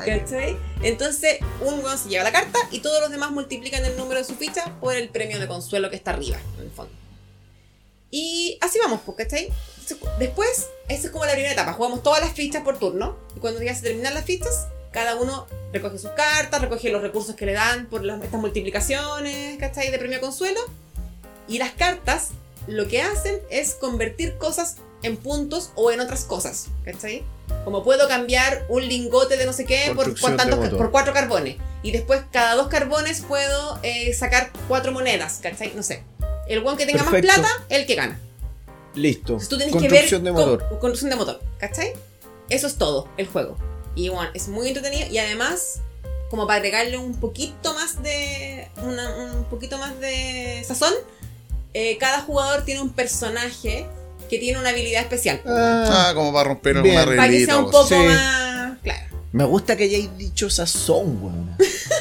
¿Cachai? 0.05 0.57
Entonces, 0.82 1.38
un 1.61 1.82
se 1.98 2.09
lleva 2.09 2.24
la 2.24 2.32
carta 2.32 2.59
y 2.70 2.80
todos 2.80 3.01
los 3.01 3.11
demás 3.11 3.30
multiplican 3.30 3.84
el 3.84 3.96
número 3.96 4.20
de 4.20 4.24
su 4.26 4.34
ficha 4.36 4.74
por 4.80 4.94
el 4.94 5.09
premio 5.11 5.38
de 5.38 5.46
consuelo 5.46 5.90
que 5.90 5.96
está 5.96 6.12
arriba, 6.12 6.38
en 6.59 6.64
el 6.64 6.70
fondo. 6.70 6.92
Y 8.11 8.59
así 8.61 8.78
vamos, 8.82 9.01
pues, 9.05 9.18
¿cachai? 9.18 9.48
Después, 10.18 10.68
esa 10.88 11.07
es 11.07 11.11
como 11.11 11.24
la 11.26 11.32
primera 11.32 11.53
etapa. 11.53 11.72
Jugamos 11.74 12.03
todas 12.03 12.20
las 12.22 12.32
fichas 12.32 12.62
por 12.62 12.78
turno. 12.78 13.16
Y 13.36 13.40
cuando 13.40 13.62
ya 13.62 13.74
se 13.74 13.82
terminan 13.82 14.14
las 14.14 14.24
fichas, 14.24 14.66
cada 14.93 15.16
uno 15.16 15.47
recoge 15.72 15.99
sus 15.99 16.11
cartas, 16.11 16.61
recoge 16.61 16.91
los 16.91 17.03
recursos 17.03 17.34
que 17.36 17.47
le 17.47 17.53
dan 17.53 17.86
por 17.86 18.05
las- 18.05 18.22
estas 18.22 18.41
multiplicaciones, 18.41 19.59
¿cachai? 19.59 19.91
De 19.91 19.99
premio 19.99 20.20
consuelo. 20.20 20.61
Y 21.49 21.59
las 21.59 21.70
cartas 21.72 22.28
lo 22.66 22.86
que 22.88 23.03
hacen 23.03 23.38
es 23.51 23.74
convertir 23.74 24.36
cosas 24.38 24.76
en 25.03 25.16
puntos 25.16 25.70
o 25.76 25.91
en 25.91 26.01
otras 26.01 26.24
cosas, 26.24 26.66
¿cachai? 26.84 27.24
Como 27.64 27.82
puedo 27.82 28.07
cambiar 28.09 28.64
un 28.68 28.86
lingote 28.86 29.36
de 29.36 29.47
no 29.47 29.53
sé 29.53 29.64
qué 29.64 29.93
por, 29.95 30.18
por, 30.20 30.36
tantos 30.36 30.68
por 30.70 30.91
cuatro 30.91 31.12
carbones. 31.12 31.57
Y 31.82 31.91
después 31.93 32.22
cada 32.30 32.55
dos 32.55 32.68
carbones 32.68 33.22
puedo 33.26 33.78
eh, 33.82 34.12
sacar 34.12 34.51
cuatro 34.69 34.93
monedas, 34.93 35.40
¿cachai? 35.43 35.73
No 35.74 35.82
sé. 35.82 36.05
El 36.47 36.64
one 36.66 36.77
que 36.77 36.86
tenga 36.86 37.02
Perfecto. 37.02 37.27
más 37.28 37.39
plata, 37.40 37.64
el 37.69 37.86
que 37.86 37.94
gana. 37.94 38.20
Listo. 38.94 39.32
Entonces 39.35 39.48
tú 39.48 39.56
tienes 39.56 39.74
que 39.74 39.81
ver 39.82 39.90
Construcción 39.90 40.24
de 40.24 40.32
con- 40.32 40.40
motor. 40.40 40.69
construcción 40.78 41.10
de 41.10 41.16
motor, 41.16 41.40
¿cachai? 41.59 41.93
Eso 42.48 42.66
es 42.66 42.74
todo, 42.77 43.09
el 43.16 43.27
juego. 43.28 43.56
Y 44.01 44.09
bueno, 44.09 44.31
es 44.32 44.48
muy 44.48 44.68
entretenido 44.68 45.06
y 45.10 45.18
además, 45.18 45.81
como 46.31 46.47
para 46.47 46.56
agregarle 46.59 46.97
un 46.97 47.14
poquito 47.20 47.74
más 47.74 48.02
de. 48.02 48.68
una- 48.82 49.14
un 49.36 49.44
poquito 49.44 49.77
más 49.77 49.98
de 50.01 50.62
sazón, 50.66 50.94
eh, 51.74 51.98
cada 51.98 52.22
jugador 52.22 52.64
tiene 52.64 52.81
un 52.81 52.90
personaje 52.90 53.86
que 54.31 54.39
tiene 54.39 54.59
una 54.59 54.70
habilidad 54.70 55.02
especial. 55.02 55.43
Ah, 55.44 56.09
Ah, 56.09 56.12
como 56.14 56.32
para 56.32 56.48
romper 56.48 56.81
Bien. 56.82 56.97
alguna 56.97 57.16
para 57.18 57.31
que 57.31 57.44
sea 57.44 57.59
un 57.59 57.64
poco 57.70 57.89
Sí. 57.89 57.94
más. 57.94 58.78
Claro. 58.82 59.01
me 59.32 59.44
gusta 59.44 59.77
que 59.77 59.85
hayáis 59.85 60.16
dicho 60.16 60.48
sazón, 60.51 61.22
weón. 61.22 61.56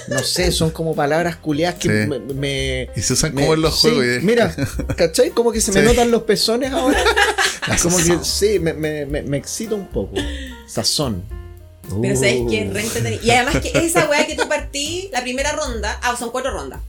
No 0.07 0.19
sé, 0.23 0.51
son 0.51 0.71
como 0.71 0.95
palabras 0.95 1.35
culiadas 1.35 1.75
que 1.77 1.87
Sí. 1.89 2.07
me, 2.09 2.17
me- 2.19 2.89
Y 2.95 3.01
se 3.01 3.13
usan 3.13 3.35
me- 3.35 3.41
como 3.41 3.53
en 3.55 3.61
los 3.61 3.79
sí, 3.81 3.89
juegos. 3.89 4.23
y- 4.23 4.25
Mira, 4.25 4.55
¿cachai? 4.95 5.29
Como 5.31 5.51
que 5.51 5.59
se 5.61 5.71
me 5.73 5.81
notan 5.83 6.09
los 6.11 6.23
pezones 6.23 6.71
ahora. 6.71 6.97
Como 7.83 7.97
que 7.97 8.17
sí, 8.23 8.57
me, 8.57 8.73
me, 8.73 9.05
me, 9.05 9.21
me 9.21 9.37
excita 9.37 9.75
un 9.75 9.85
poco. 9.87 10.15
Sazón. 10.65 11.23
Pero 12.01 12.13
Uh. 12.13 12.17
sabes 12.17 12.41
que 12.49 12.61
es 12.61 12.73
re 12.73 12.81
entretenido. 12.81 13.21
Y 13.23 13.31
además 13.31 13.57
que 13.57 13.71
esa 13.85 14.09
weá 14.09 14.25
que 14.27 14.35
tú 14.35 14.47
partí, 14.47 15.09
la 15.11 15.21
primera 15.21 15.51
ronda, 15.53 15.99
ah, 16.01 16.15
son 16.17 16.31
cuatro 16.31 16.51
rondas. 16.51 16.79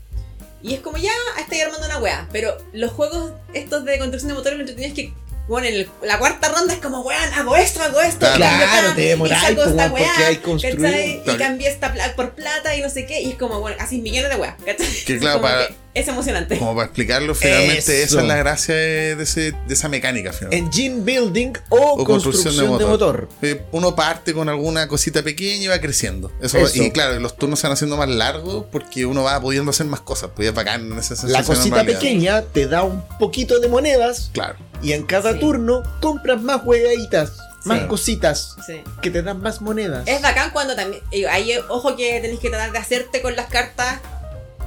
Y 0.63 0.75
es 0.75 0.81
como 0.81 0.99
ya 0.99 1.13
estoy 1.39 1.61
armando 1.61 1.87
una 1.87 1.99
weá. 1.99 2.29
Pero 2.33 2.57
los 2.73 2.93
juegos 2.93 3.33
estos 3.55 3.85
de 3.85 3.99
construcción 3.99 4.29
de 4.29 4.35
motores 4.35 4.59
lo 4.59 4.63
entretenido 4.65 4.89
es 4.93 4.95
que, 4.95 5.15
bueno, 5.49 5.67
en 5.69 5.75
el- 5.75 5.89
la 6.03 6.19
cuarta 6.19 6.49
ronda 6.51 6.75
es 6.75 6.81
como, 6.81 7.01
weón, 7.01 7.33
hago 7.35 7.57
esto, 7.57 7.83
hago 7.83 8.01
esto. 8.03 8.27
Claro. 8.37 8.91
y 8.93 8.95
te 8.95 9.03
y 9.03 9.09
demoráis, 9.09 9.41
saco 9.43 9.63
esta 9.63 9.91
weón, 9.91 9.91
porque 9.91 10.05
weá, 10.05 10.27
hay. 10.27 11.23
Y 11.27 11.37
cambié 11.39 11.69
esta 11.69 11.93
plata 11.93 12.15
por 12.15 12.35
plata 12.35 12.77
y 12.77 12.83
no 12.83 12.91
sé 12.91 13.07
qué. 13.07 13.23
Y 13.23 13.31
es 13.31 13.35
como, 13.37 13.59
bueno, 13.61 13.77
así 13.81 13.99
millones 14.03 14.31
de 14.31 14.37
weá. 14.37 14.57
¿cachai? 14.65 14.87
Que 15.07 15.19
claro, 15.19 15.41
para, 15.41 15.67
que- 15.67 15.75
es 15.95 16.07
emocionante. 16.09 16.59
Como 16.59 16.75
para 16.75 16.87
explicarlo, 16.87 17.35
finalmente 17.35 17.79
Eso. 17.79 17.93
esa 18.15 18.21
es 18.23 18.27
la 18.29 18.37
gracia 18.37 18.75
de, 18.75 19.17
de 19.17 19.23
ese- 19.25 19.53
de 19.67 19.75
esa 19.75 19.89
mecánica. 19.89 20.33
finalmente. 20.33 20.65
Engine 20.67 21.01
building 21.03 21.53
o, 21.69 22.05
construcción, 22.05 22.57
de 22.79 22.85
motor. 22.87 23.29
Eh, 23.43 23.63
Uno 23.73 23.95
parte 23.97 24.33
con 24.33 24.49
alguna 24.49 24.87
cosita 24.89 25.23
pequeña 25.23 25.65
y 25.65 25.67
va 25.67 25.81
creciendo. 25.81 26.31
Eso, 26.41 26.59
Eso. 26.59 26.83
Y 26.83 26.91
claro, 26.93 27.19
los 27.19 27.37
turnos 27.37 27.59
se 27.61 27.67
van 27.67 27.73
haciendo 27.75 27.97
más 27.97 28.09
largos 28.09 28.67
porque 28.71 29.05
uno 29.07 29.23
va 29.25 29.41
pudiendo 29.41 29.71
hacer 29.71 29.87
más 29.87 30.01
cosas. 30.01 30.31
Pues 30.37 30.49
es 30.49 30.55
bacán 30.55 30.93
esa 30.93 31.03
sensación. 31.17 31.33
La 31.33 31.39
en 31.41 31.45
cosita 31.45 31.85
pequeña 31.85 32.43
te 32.43 32.67
da 32.67 32.83
un 32.85 33.03
poquito 33.19 33.59
de 33.61 33.69
monedas 33.69 34.31
Claro. 34.33 34.57
y 34.83 34.93
en 34.93 35.05
cada 35.05 35.33
Sí. 35.33 35.41
turno 35.41 35.83
compras 36.01 36.41
más 36.41 36.63
huevaditas, 36.65 37.33
más 37.65 37.81
Sí. 37.81 37.87
cositas 37.89 38.57
Sí. 38.67 38.83
que 39.03 39.11
te 39.11 39.23
dan 39.23 39.41
más 39.43 39.61
monedas. 39.61 40.07
Es 40.07 40.23
bacán 40.23 40.51
cuando 40.53 40.77
también. 40.77 41.03
Ahí, 41.31 41.53
ojo 41.69 41.97
que 41.97 42.21
tenéis 42.21 42.41
que 42.41 42.49
tratar 42.49 42.71
de 42.73 42.79
hacerte 42.79 43.21
con 43.23 43.35
las 43.37 43.47
cartas 43.47 44.01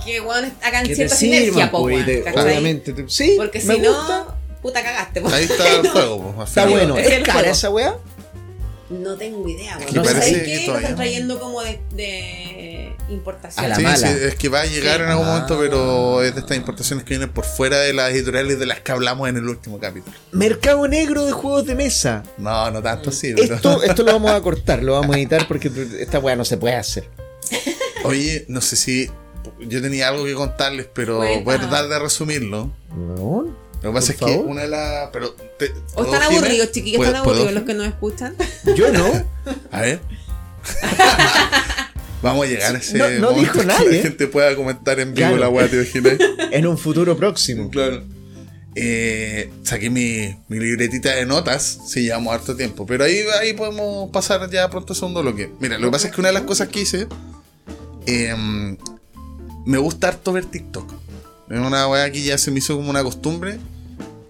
que 0.05 0.21
weón, 0.21 0.51
hagan 0.61 0.85
que 0.85 0.95
cierta 0.95 1.15
sinergia, 1.15 1.71
po, 1.71 1.81
pues, 1.81 2.05
obviamente. 2.35 2.93
te- 2.93 3.09
sí, 3.09 3.35
Porque 3.37 3.59
me 3.63 3.75
si 3.75 3.79
gusta. 3.81 4.25
no, 4.27 4.35
puta 4.61 4.81
cagaste, 4.83 5.21
po. 5.21 5.29
Ahí 5.29 5.43
está 5.45 5.67
el 5.79 5.87
juego. 5.89 6.33
pues, 6.35 6.37
al 6.39 6.47
Está 6.47 6.65
bueno. 6.65 6.97
Es 6.97 7.07
¿Es, 7.07 7.13
el 7.13 7.23
cara 7.23 7.39
juego. 7.39 7.51
esa 7.53 7.69
weá? 7.69 7.95
No 8.89 9.15
tengo 9.15 9.47
idea, 9.47 9.77
weón. 9.77 9.93
No 9.95 10.03
parece 10.03 10.21
¿Sabéis 10.21 10.37
que 10.43 10.65
qué? 10.65 10.67
Lo 10.67 10.77
están 10.77 10.95
trayendo 10.95 11.39
como 11.39 11.61
de, 11.63 11.79
de 11.93 12.95
importación. 13.09 13.65
A 13.65 13.69
la 13.69 13.75
Sí, 13.77 13.81
mala. 13.81 13.97
sí, 13.97 14.05
es 14.27 14.35
que 14.35 14.49
va 14.49 14.61
a 14.61 14.65
llegar 14.65 14.97
Sí. 14.97 15.03
en 15.03 15.09
algún 15.09 15.25
Ah. 15.25 15.29
momento, 15.33 15.57
pero 15.59 16.21
es 16.23 16.33
de 16.35 16.41
estas 16.41 16.57
importaciones 16.57 17.03
que 17.05 17.09
vienen 17.09 17.29
por 17.31 17.45
fuera 17.45 17.79
de 17.79 17.93
las 17.93 18.11
editoriales 18.11 18.59
de 18.59 18.65
las 18.67 18.81
que 18.81 18.91
hablamos 18.91 19.27
en 19.29 19.37
el 19.37 19.47
último 19.47 19.79
capítulo. 19.79 20.15
Mercado 20.31 20.87
negro 20.87 21.25
de 21.25 21.31
juegos 21.31 21.65
de 21.65 21.75
mesa. 21.75 22.23
No, 22.37 22.69
no 22.69 22.83
tanto 22.83 23.09
así. 23.09 23.33
pero- 23.35 23.55
Esto, 23.55 23.81
esto 23.83 24.03
lo 24.03 24.11
vamos 24.13 24.31
a 24.31 24.41
cortar, 24.43 24.83
lo 24.83 24.93
vamos 24.93 25.15
a 25.15 25.19
editar 25.19 25.47
porque 25.47 25.71
esta 25.99 26.19
weá 26.19 26.35
no 26.35 26.45
se 26.45 26.57
puede 26.57 26.75
hacer. 26.75 27.09
Oye, 28.03 28.45
no 28.47 28.61
sé 28.61 28.75
si 28.75 29.09
yo 29.67 29.81
tenía 29.81 30.07
algo 30.09 30.25
que 30.25 30.33
contarles, 30.33 30.87
pero 30.93 31.17
Cuenta. 31.17 31.43
voy 31.43 31.55
a 31.55 31.59
tratar 31.59 31.87
de 31.89 31.99
resumirlo. 31.99 32.71
Weón. 32.95 33.55
Lo 33.81 33.89
que 33.91 33.93
pasa 33.95 34.11
es 34.13 34.17
que 34.19 34.25
favor. 34.25 34.45
una 34.45 34.61
de 34.61 34.67
las. 34.69 35.09
Pero 35.11 35.31
te- 35.59 35.71
O 35.93 36.03
¿puedo, 36.03 36.13
están 36.13 36.31
aburridos, 36.31 36.71
chiquillos, 36.71 36.97
¿Puedo- 36.97 37.11
están 37.11 37.23
aburridos 37.25 37.53
los 37.53 37.63
que 37.63 37.73
nos 37.73 37.87
escuchan. 37.87 38.35
Yo 38.75 38.91
no. 38.93 39.05
A 39.71 39.81
ver. 39.81 39.99
Vamos 42.21 42.45
a 42.45 42.49
llegar 42.49 42.73
a 42.75 42.77
ese 42.77 42.97
No- 42.97 43.09
no 43.09 43.31
momento 43.31 43.39
dijo 43.41 43.59
que 43.59 43.65
nadie. 43.65 43.97
la 43.97 44.01
gente 44.03 44.27
pueda 44.27 44.55
comentar 44.55 44.99
en 45.01 45.13
vivo 45.13 45.27
Claro. 45.27 45.41
la 45.41 45.49
weá, 45.49 45.67
¿te 45.67 45.75
imaginas? 45.75 46.13
En 46.51 46.67
un 46.67 46.77
futuro 46.77 47.17
próximo. 47.17 47.69
claro. 47.69 48.03
Eh, 48.75 49.51
saqué 49.63 49.89
mi, 49.91 50.35
mi 50.47 50.57
libretita 50.59 51.13
de 51.13 51.25
notas, 51.27 51.79
sí, 51.87 52.03
llevamos 52.03 52.33
harto 52.33 52.55
tiempo, 52.55 52.87
pero 52.87 53.03
ahí, 53.03 53.19
ahí 53.39 53.53
podemos 53.53 54.09
pasar 54.09 54.49
ya 54.49 54.67
pronto 54.69 54.93
a 54.93 54.95
segundo 54.95 55.21
bloque. 55.21 55.51
Mira, 55.59 55.77
lo 55.77 55.87
que 55.87 55.91
pasa 55.91 56.07
es 56.07 56.13
que 56.15 56.21
una 56.21 56.29
de 56.29 56.33
las 56.33 56.43
cosas 56.43 56.69
que 56.69 56.79
hice, 56.81 57.07
eh, 58.07 58.75
me 59.65 59.77
gusta 59.77 60.09
harto 60.09 60.33
ver 60.33 60.45
TikTok. 60.45 60.91
Es 61.49 61.59
una 61.59 61.87
weá 61.87 62.11
que 62.11 62.21
ya 62.21 62.37
se 62.37 62.51
me 62.51 62.59
hizo 62.59 62.75
como 62.75 62.89
una 62.89 63.03
costumbre. 63.03 63.59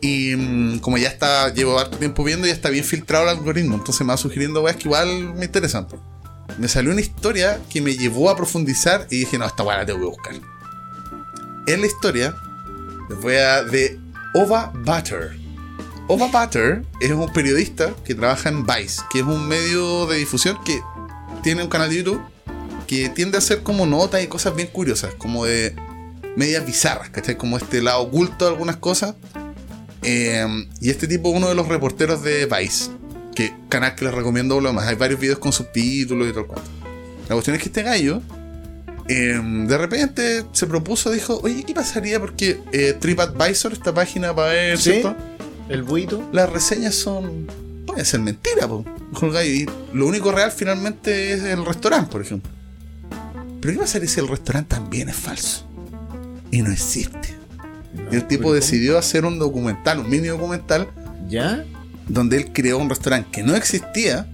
Y 0.01 0.35
mm, 0.35 0.79
como 0.79 0.97
ya 0.97 1.07
está, 1.07 1.53
llevo 1.53 1.79
harto 1.79 1.97
tiempo 1.97 2.23
viendo, 2.23 2.45
ya 2.45 2.53
está 2.53 2.69
bien 2.69 2.83
filtrado 2.83 3.23
el 3.23 3.29
algoritmo. 3.29 3.75
Entonces 3.75 4.01
me 4.01 4.11
va 4.11 4.17
sugiriendo 4.17 4.61
weas 4.61 4.75
que 4.75 4.87
igual 4.87 5.33
me 5.33 5.45
interesan. 5.45 5.87
Me 6.57 6.67
salió 6.67 6.91
una 6.91 7.01
historia 7.01 7.59
que 7.69 7.81
me 7.81 7.95
llevó 7.95 8.29
a 8.29 8.35
profundizar 8.35 9.07
y 9.09 9.19
dije, 9.19 9.37
no, 9.37 9.45
esta 9.45 9.63
weá 9.63 9.77
la 9.77 9.85
tengo 9.85 9.99
que 9.99 10.05
buscar. 10.05 10.33
En 11.67 11.81
la 11.81 11.87
historia, 11.87 12.35
de 13.71 13.99
Ova 14.33 14.71
Butter. 14.75 15.37
Ova 16.07 16.27
Butter 16.27 16.83
es 16.99 17.11
un 17.11 17.31
periodista 17.31 17.93
que 18.03 18.13
trabaja 18.13 18.49
en 18.49 18.65
Vice, 18.65 19.01
que 19.11 19.19
es 19.19 19.25
un 19.25 19.47
medio 19.47 20.05
de 20.07 20.17
difusión 20.17 20.57
que 20.65 20.81
tiene 21.41 21.63
un 21.63 21.69
canal 21.69 21.89
de 21.89 21.97
YouTube 21.97 22.32
que 22.87 23.09
tiende 23.09 23.37
a 23.37 23.39
hacer 23.39 23.63
como 23.63 23.85
notas 23.85 24.23
y 24.23 24.27
cosas 24.27 24.55
bien 24.55 24.67
curiosas, 24.67 25.13
como 25.15 25.45
de 25.45 25.75
medias 26.35 26.65
bizarras, 26.65 27.09
¿cachai? 27.09 27.37
Como 27.37 27.57
este 27.57 27.81
lado 27.81 28.01
oculto 28.01 28.45
de 28.45 28.51
algunas 28.51 28.77
cosas. 28.77 29.15
Eh, 30.01 30.45
y 30.81 30.89
este 30.89 31.07
tipo 31.07 31.29
uno 31.29 31.47
de 31.47 31.55
los 31.55 31.67
reporteros 31.67 32.23
de 32.23 32.45
Vice, 32.45 32.91
que 33.35 33.53
canal 33.69 33.95
que 33.95 34.05
les 34.05 34.13
recomiendo 34.13 34.59
lo 34.59 34.73
más. 34.73 34.87
Hay 34.87 34.95
varios 34.95 35.19
videos 35.19 35.39
con 35.39 35.53
subtítulos 35.53 36.27
y 36.27 36.31
todo 36.31 36.41
el 36.41 36.47
cuento. 36.47 36.69
La 37.29 37.35
cuestión 37.35 37.55
es 37.55 37.61
que 37.61 37.69
este 37.69 37.83
gallo, 37.83 38.21
eh, 39.07 39.39
de 39.41 39.77
repente 39.77 40.43
se 40.51 40.67
propuso, 40.67 41.09
dijo, 41.11 41.39
oye, 41.43 41.63
¿qué 41.63 41.73
pasaría? 41.73 42.19
Porque 42.19 42.59
eh, 42.71 42.93
TripAdvisor, 42.99 43.73
esta 43.73 43.93
página 43.93 44.35
para 44.35 44.49
ver, 44.49 44.77
¿Sí? 44.77 44.91
¿cierto? 44.91 45.15
El 45.69 45.83
buito. 45.83 46.27
Las 46.33 46.49
reseñas 46.49 46.95
son... 46.95 47.47
Pueden 47.85 48.05
ser 48.05 48.19
mentira, 48.21 48.67
po. 48.67 48.83
Y 49.45 49.65
lo 49.93 50.07
único 50.07 50.31
real 50.31 50.51
finalmente 50.51 51.33
es 51.33 51.43
el 51.43 51.65
restaurante, 51.65 52.11
por 52.11 52.21
ejemplo. 52.21 52.49
Pero 53.63 53.75
¿qué 53.75 53.79
pasaría 53.79 54.09
si 54.09 54.19
el 54.19 54.27
restaurante 54.27 54.75
también 54.75 55.07
es 55.09 55.15
falso? 55.15 55.65
Y 56.51 56.61
no 56.61 56.71
existe. 56.71 57.33
y 58.11 58.15
el 58.15 58.27
tipo 58.27 58.53
decidió 58.53 58.97
hacer 58.97 59.23
un 59.25 59.39
documental, 59.39 59.99
un 59.99 60.09
mini 60.09 60.27
documental, 60.27 60.89
¿Ya? 61.29 61.63
donde 62.07 62.35
él 62.37 62.51
creó 62.51 62.77
un 62.77 62.89
restaurante 62.89 63.29
que 63.31 63.41
no 63.43 63.55
existía 63.55 64.27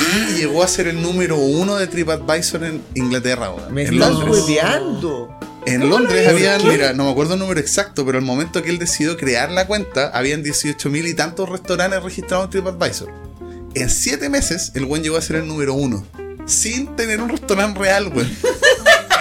y 0.00 0.34
llegó 0.40 0.62
a 0.64 0.68
ser 0.68 0.88
el 0.88 1.00
número 1.00 1.36
uno 1.36 1.76
de 1.76 1.86
TripAdvisor 1.86 2.64
en 2.64 2.82
Inglaterra, 2.94 3.50
weón, 3.50 3.72
Me 3.72 3.82
en 3.84 3.94
estás 3.94 4.10
Londres. 4.10 4.42
hueveando. 4.48 5.38
En 5.64 5.88
Londres 5.88 6.24
¿Por 6.24 6.34
habían, 6.34 6.60
qué? 6.60 6.68
mira, 6.70 6.92
no 6.92 7.04
me 7.04 7.10
acuerdo 7.12 7.34
el 7.34 7.38
número 7.40 7.60
exacto, 7.60 8.04
pero 8.04 8.18
al 8.18 8.24
momento 8.24 8.62
que 8.64 8.70
él 8.70 8.78
decidió 8.80 9.16
crear 9.16 9.52
la 9.52 9.68
cuenta, 9.68 10.08
habían 10.08 10.42
18 10.42 10.90
mil 10.90 11.06
y 11.06 11.14
tantos 11.14 11.48
restaurantes 11.48 12.02
registrados 12.02 12.46
en 12.46 12.50
TripAdvisor. 12.50 13.12
En 13.74 13.88
7 13.88 14.28
meses, 14.28 14.72
el 14.74 14.86
buen 14.86 15.04
llegó 15.04 15.16
a 15.16 15.22
ser 15.22 15.36
el 15.36 15.46
número 15.46 15.74
uno, 15.74 16.04
sin 16.46 16.94
tener 16.96 17.20
un 17.20 17.28
restaurante 17.28 17.78
real, 17.78 18.08
weón. 18.08 18.36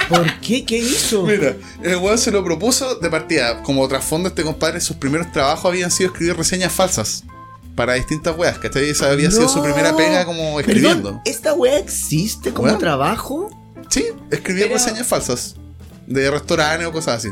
¿Por 0.09 0.39
qué? 0.41 0.65
¿Qué 0.65 0.77
hizo? 0.77 1.23
Mira, 1.23 1.55
el 1.83 1.95
weón 1.97 2.17
se 2.17 2.31
lo 2.31 2.43
propuso 2.43 2.95
de 2.95 3.09
partida. 3.09 3.63
Como 3.63 3.87
trasfondo, 3.87 4.29
este 4.29 4.43
compadre, 4.43 4.81
sus 4.81 4.97
primeros 4.97 5.31
trabajos 5.31 5.65
habían 5.65 5.89
sido 5.91 6.11
escribir 6.11 6.35
reseñas 6.35 6.73
falsas 6.73 7.23
para 7.75 7.93
distintas 7.93 8.37
weas, 8.37 8.57
¿cachai? 8.59 8.89
Esa 8.89 9.09
había 9.09 9.31
sido 9.31 9.47
su 9.47 9.63
primera 9.63 9.95
pega 9.95 10.25
como 10.25 10.59
escribiendo. 10.59 11.03
Perdón, 11.09 11.21
¿esta 11.25 11.53
weá 11.53 11.77
existe 11.77 12.51
como 12.51 12.77
trabajo? 12.77 13.49
Sí, 13.89 14.05
escribía 14.29 14.65
Pero- 14.65 14.77
reseñas 14.77 15.07
falsas 15.07 15.55
de 16.07 16.29
restaurantes 16.29 16.87
o 16.87 16.91
cosas 16.91 17.19
así. 17.19 17.29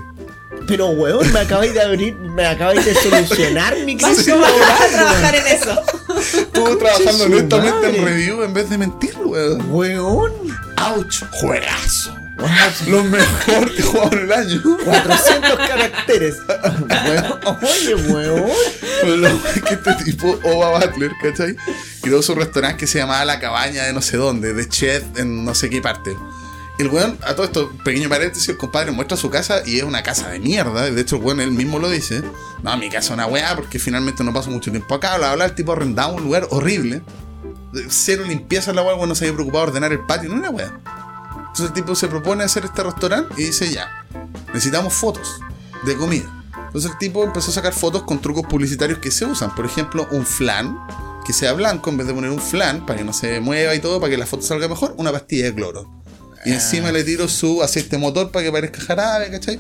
Pero 0.68 0.90
weón, 0.90 1.32
me 1.34 1.40
acabáis 1.40 1.74
de 1.74 1.82
abrir, 1.82 2.16
me 2.16 2.46
acabáis 2.46 2.86
de 2.86 2.94
solucionar 2.96 3.78
mi 3.86 3.98
crisis 3.98 4.28
Vas 4.40 4.82
a 4.82 4.88
trabajar 4.96 5.36
en 5.36 5.48
eso. 5.48 5.82
Estuvo 6.20 6.78
trabajando 6.78 7.26
honestamente 7.26 7.98
en 7.98 8.06
review 8.06 8.44
en 8.44 8.54
vez 8.54 8.70
de 8.70 8.78
mentir, 8.78 9.16
weón. 9.24 9.72
Weón. 9.72 10.32
¡Ouch! 10.78 11.24
¡Juegazo! 11.32 12.16
Lo 12.88 13.04
mejor 13.04 13.76
que 13.76 13.84
jugado 13.84 14.14
en 14.14 14.20
el 14.20 14.32
año. 14.32 14.62
400 14.86 15.58
caracteres. 15.58 16.36
Oye, 17.62 17.96
weón. 17.96 18.50
Lo 19.06 19.44
que 19.44 19.74
este 19.74 19.94
tipo, 20.06 20.40
Ova 20.44 20.80
Butler, 20.80 21.12
¿cachai? 21.22 21.56
Creó 22.02 22.22
su 22.22 22.36
restaurante 22.36 22.78
que 22.78 22.88
se 22.88 23.00
llamaba 23.00 23.26
La 23.26 23.40
Cabaña 23.40 23.84
de 23.84 23.94
no 23.94 24.02
sé 24.02 24.18
dónde, 24.18 24.54
de 24.54 24.70
chef 24.70 25.04
en 25.18 25.44
no 25.44 25.54
sé 25.54 25.70
qué 25.70 25.82
parte. 25.82 26.16
El 26.80 26.88
weón, 26.88 27.18
a 27.28 27.36
todo 27.36 27.46
esto, 27.46 27.70
pequeño 27.84 28.08
paréntesis, 28.08 28.48
el 28.48 28.58
compadre 28.58 28.92
muestra 28.92 29.18
su 29.18 29.30
casa 29.30 29.64
y 29.66 29.80
es 29.80 29.84
una 29.84 30.02
casa 30.02 30.30
de 30.30 30.40
mierda. 30.40 30.90
De 30.90 31.02
hecho, 31.02 31.18
el 31.18 31.24
weón 31.24 31.42
él 31.42 31.52
mismo 31.52 31.78
lo 31.78 31.90
dice. 31.90 32.24
No, 32.64 32.78
mi 32.78 32.88
casa 32.88 33.08
es 33.08 33.12
una 33.12 33.26
weá 33.28 33.54
porque 33.58 33.80
finalmente 33.80 34.24
no 34.24 34.32
paso 34.32 34.50
mucho 34.50 34.72
tiempo 34.72 34.96
acá. 34.96 35.18
Bla, 35.18 35.36
bla, 35.36 35.44
el 35.44 35.56
tipo 35.56 35.74
arrendaba 35.74 36.14
un 36.14 36.24
lugar 36.24 36.48
horrible. 36.52 37.02
Cero 37.90 38.24
limpieza 38.26 38.70
en 38.70 38.78
la 38.78 38.84
weá, 38.84 38.94
el 38.94 38.98
weón 38.98 39.10
no 39.10 39.16
se 39.16 39.26
había 39.26 39.36
preocupado 39.36 39.66
de 39.66 39.70
ordenar 39.72 39.92
el 39.92 40.06
patio, 40.06 40.30
no 40.30 40.36
una 40.36 40.52
weá. 40.52 40.80
Entonces 41.38 41.66
el 41.66 41.74
tipo 41.74 41.96
se 41.96 42.08
propone 42.08 42.46
hacer 42.46 42.64
este 42.64 42.82
restaurante 42.82 43.34
y 43.36 43.44
dice 43.44 43.70
ya, 43.70 44.06
necesitamos 44.54 44.94
fotos 44.94 45.42
de 45.84 45.98
comida. 45.98 46.34
Entonces 46.68 46.92
el 46.92 46.98
tipo 46.98 47.26
empezó 47.26 47.52
a 47.52 47.56
sacar 47.56 47.74
fotos 47.74 48.04
con 48.04 48.22
trucos 48.22 48.46
publicitarios 48.46 49.00
que 49.00 49.12
se 49.12 49.26
usan. 49.26 49.54
Por 49.54 49.66
ejemplo, 49.66 50.08
un 50.12 50.26
flan 50.26 50.80
que 51.26 51.34
sea 51.34 51.52
blanco 51.52 51.90
en 51.90 51.98
vez 51.98 52.08
de 52.08 52.14
poner 52.14 52.32
un 52.32 52.40
flan 52.40 52.86
para 52.86 53.00
que 53.00 53.04
no 53.04 53.12
se 53.12 53.42
mueva 53.42 53.76
y 53.76 53.80
todo, 53.80 54.00
para 54.00 54.12
que 54.12 54.18
la 54.18 54.26
foto 54.26 54.44
salga 54.44 54.70
mejor, 54.70 54.94
una 54.98 55.12
pastilla 55.12 55.46
de 55.46 55.56
cloro. 55.56 55.99
Y 56.46 56.52
encima 56.54 56.92
le 56.92 57.04
tiro 57.04 57.28
su 57.28 57.62
aceite 57.64 57.98
motor 57.98 58.32
para 58.32 58.46
que 58.46 58.52
parezca 58.52 58.80
jarabe, 58.82 59.30
¿cachai? 59.30 59.60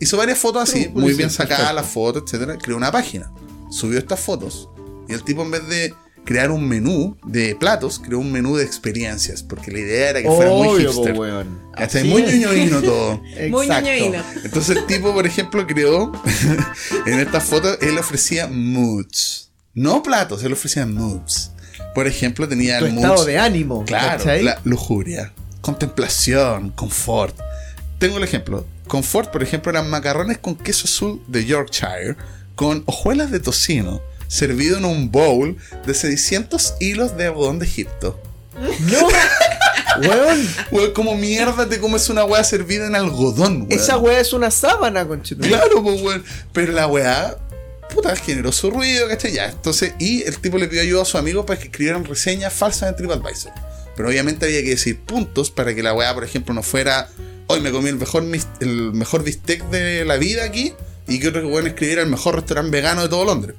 Hizo 0.00 0.16
varias 0.16 0.38
fotos 0.38 0.62
así, 0.62 0.88
muy 0.88 1.14
bien 1.14 1.30
sacadas 1.30 1.74
las 1.74 1.86
fotos, 1.86 2.24
etcétera. 2.26 2.58
Creó 2.58 2.76
una 2.76 2.92
página, 2.92 3.32
subió 3.70 3.98
estas 3.98 4.20
fotos. 4.20 4.68
Y 5.08 5.12
el 5.12 5.22
tipo 5.24 5.42
en 5.42 5.50
vez 5.50 5.66
de 5.68 5.94
crear 6.24 6.50
un 6.50 6.66
menú 6.66 7.16
de 7.26 7.54
platos, 7.54 7.98
creó 7.98 8.18
un 8.18 8.32
menú 8.32 8.56
de 8.56 8.64
experiencias, 8.64 9.42
porque 9.42 9.70
la 9.70 9.78
idea 9.80 10.10
era 10.10 10.22
que 10.22 10.28
fuera 10.30 10.50
muy 10.50 10.68
Obvio, 10.68 10.92
hipster. 10.92 11.16
Así 11.74 12.04
Muy 12.04 12.22
es. 12.22 12.34
ñoñoíno 12.34 12.80
todo. 12.82 13.20
Muy 13.50 13.68
ñoñoíno. 13.68 14.22
Entonces 14.42 14.76
el 14.76 14.86
tipo, 14.86 15.12
por 15.12 15.26
ejemplo, 15.26 15.66
creó 15.66 16.12
en 17.06 17.18
estas 17.20 17.44
fotos, 17.44 17.78
él 17.82 17.98
ofrecía 17.98 18.46
moods. 18.46 19.50
No 19.74 20.02
platos, 20.02 20.42
él 20.44 20.52
ofrecía 20.52 20.86
moods. 20.86 21.50
Por 21.94 22.06
ejemplo, 22.06 22.48
tenía 22.48 22.78
Tu 22.78 22.86
el 22.86 22.96
estado 22.96 23.16
moods- 23.16 23.26
de 23.26 23.38
ánimo. 23.38 23.84
Claro, 23.84 24.18
¿cachai? 24.18 24.42
la 24.42 24.60
lujuria, 24.64 25.32
contemplación, 25.64 26.68
confort. 26.72 27.34
Tengo 27.98 28.18
el 28.18 28.24
ejemplo. 28.24 28.66
Confort, 28.86 29.30
por 29.32 29.42
ejemplo, 29.42 29.70
eran 29.70 29.88
macarrones 29.88 30.36
con 30.36 30.56
queso 30.56 30.84
azul 30.84 31.22
de 31.26 31.46
Yorkshire, 31.46 32.16
con 32.54 32.82
hojuelas 32.84 33.30
de 33.30 33.40
tocino, 33.40 34.02
servido 34.28 34.76
en 34.76 34.84
un 34.84 35.10
bowl 35.10 35.56
de 35.86 35.94
600 35.94 36.74
hilos 36.80 37.16
de 37.16 37.28
algodón 37.28 37.58
de 37.60 37.64
Egipto. 37.64 38.20
No, 38.58 39.08
Weón, 40.06 40.48
Weón, 40.70 40.92
como 40.92 41.16
mierda 41.16 41.66
te 41.66 41.78
comes 41.80 42.10
una 42.10 42.24
weá 42.24 42.44
servida 42.44 42.86
en 42.86 42.94
algodón, 42.94 43.62
weón. 43.62 43.72
esa 43.72 43.96
weá 43.96 44.20
es 44.20 44.34
una 44.34 44.50
sábana, 44.50 45.06
conchito. 45.06 45.46
Claro, 45.46 45.82
pues, 45.82 46.02
weón. 46.02 46.24
Pero 46.52 46.72
la 46.72 46.86
weá, 46.88 47.38
puta, 47.94 48.14
generó 48.16 48.52
su 48.52 48.70
ruido, 48.70 49.08
¿cachai? 49.08 49.32
Ya, 49.32 49.46
entonces, 49.46 49.94
y 49.98 50.22
el 50.24 50.36
tipo 50.38 50.58
le 50.58 50.68
pidió 50.68 50.82
ayuda 50.82 51.02
a 51.02 51.04
sus 51.06 51.14
amigos 51.14 51.46
para 51.46 51.58
que 51.58 51.66
escribieran 51.66 52.04
reseñas 52.04 52.52
falsas 52.52 52.90
en 52.90 52.96
TripAdvisor. 52.96 53.52
Pero 53.96 54.08
obviamente 54.08 54.46
había 54.46 54.62
que 54.62 54.70
decir 54.70 54.98
puntos 55.00 55.50
para 55.50 55.74
que 55.74 55.82
la 55.82 55.92
weá, 55.94 56.12
por 56.14 56.24
ejemplo, 56.24 56.54
no 56.54 56.62
fuera, 56.62 57.08
hoy 57.46 57.60
me 57.60 57.70
comí 57.70 57.88
el 57.90 57.96
mejor, 57.96 58.22
mis- 58.24 58.48
el 58.60 58.92
mejor 58.92 59.22
bistec 59.24 59.62
de 59.70 60.04
la 60.04 60.16
vida 60.16 60.44
aquí, 60.44 60.72
y 61.06 61.20
que 61.20 61.28
otro 61.28 61.46
weón 61.48 61.66
escribiera 61.66 62.02
el 62.02 62.08
mejor 62.08 62.34
restaurante 62.36 62.70
vegano 62.70 63.02
de 63.02 63.08
todo 63.08 63.24
Londres. 63.24 63.56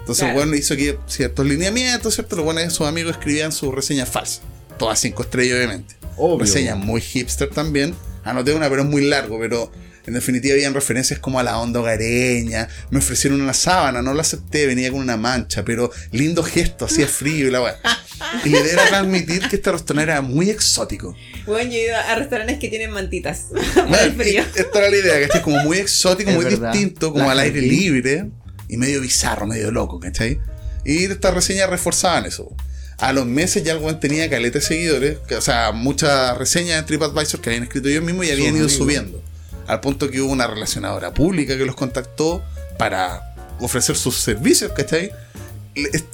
Entonces 0.00 0.24
Claro. 0.24 0.32
el 0.42 0.48
weón 0.48 0.58
hizo 0.58 0.76
que 0.76 0.98
ciertos 1.06 1.46
lineamientos, 1.46 2.14
¿cierto? 2.14 2.36
Los 2.36 2.44
weones, 2.46 2.72
sus 2.72 2.86
amigos 2.86 3.12
escribían 3.12 3.52
sus 3.52 3.74
reseñas 3.74 4.08
falsas. 4.08 4.42
Todas 4.78 4.98
cinco 4.98 5.22
estrellas, 5.22 5.56
obviamente. 5.56 5.94
Obvio. 6.16 6.44
Reseñas 6.44 6.76
muy 6.78 7.00
hipster 7.00 7.48
también. 7.50 7.94
Anoté 8.24 8.52
una, 8.52 8.68
pero 8.68 8.82
es 8.82 8.88
muy 8.88 9.02
largo, 9.06 9.38
pero 9.38 9.70
en 10.06 10.14
definitiva 10.14 10.54
habían 10.54 10.74
referencias 10.74 11.18
como 11.18 11.38
a 11.38 11.42
la 11.42 11.58
onda 11.58 11.80
hogareña. 11.80 12.68
Me 12.90 12.98
ofrecieron 12.98 13.40
una 13.40 13.54
sábana, 13.54 14.02
no 14.02 14.12
la 14.14 14.22
acepté, 14.22 14.66
venía 14.66 14.90
con 14.90 15.00
una 15.00 15.16
mancha, 15.16 15.64
pero 15.64 15.90
lindo 16.12 16.42
gesto, 16.42 16.86
hacía 16.86 17.06
frío 17.06 17.48
y 17.48 17.50
la 17.50 17.62
weá. 17.62 17.76
Y 18.44 18.50
la 18.50 18.60
idea 18.60 18.72
era 18.74 18.86
transmitir 18.88 19.48
que 19.48 19.56
este 19.56 19.72
restaurante 19.72 20.12
era 20.12 20.20
muy 20.22 20.50
exótico. 20.50 21.16
Bueno, 21.46 21.70
yo 21.70 21.76
he 21.78 21.84
ido 21.84 21.96
a 21.96 22.14
restaurantes 22.14 22.58
que 22.58 22.68
tienen 22.68 22.90
mantitas 22.90 23.46
para 23.74 24.02
el 24.04 24.12
frío. 24.14 24.42
esta 24.54 24.78
era 24.78 24.90
la 24.90 24.96
idea, 24.96 25.28
que 25.28 25.38
es 25.38 25.42
como 25.44 25.58
muy 25.64 25.78
exótico, 25.78 26.30
Es 26.30 26.36
muy 26.36 26.44
verdad. 26.44 26.72
distinto, 26.72 27.12
como 27.12 27.26
La 27.26 27.32
al 27.32 27.40
aire 27.40 27.60
libre 27.60 28.26
y 28.68 28.76
medio 28.76 29.00
bizarro, 29.00 29.46
medio 29.46 29.70
loco, 29.70 29.98
¿cachai? 29.98 30.38
Y 30.84 31.04
estas 31.04 31.34
reseñas 31.34 31.68
reforzaban 31.68 32.26
eso. 32.26 32.54
A 32.98 33.12
los 33.12 33.26
meses 33.26 33.64
ya 33.64 33.72
el 33.72 33.98
tenía 33.98 34.28
caleta 34.28 34.58
de 34.58 34.64
seguidores, 34.64 35.18
que, 35.26 35.34
o 35.36 35.40
sea, 35.40 35.72
muchas 35.72 36.36
reseñas 36.36 36.78
en 36.78 36.86
TripAdvisor 36.86 37.40
que 37.40 37.48
habían 37.50 37.62
escrito 37.64 37.88
ellos 37.88 38.04
mismos 38.04 38.26
y 38.26 38.30
habían 38.30 38.48
ido 38.54 38.64
amigos. 38.66 38.72
subiendo. 38.74 39.22
Al 39.66 39.80
punto 39.80 40.10
que 40.10 40.20
hubo 40.20 40.30
una 40.30 40.46
relacionadora 40.46 41.14
pública 41.14 41.56
que 41.56 41.64
los 41.64 41.76
contactó 41.76 42.42
para 42.76 43.34
ofrecer 43.58 43.96
sus 43.96 44.16
servicios, 44.16 44.72
¿cachai? 44.72 45.12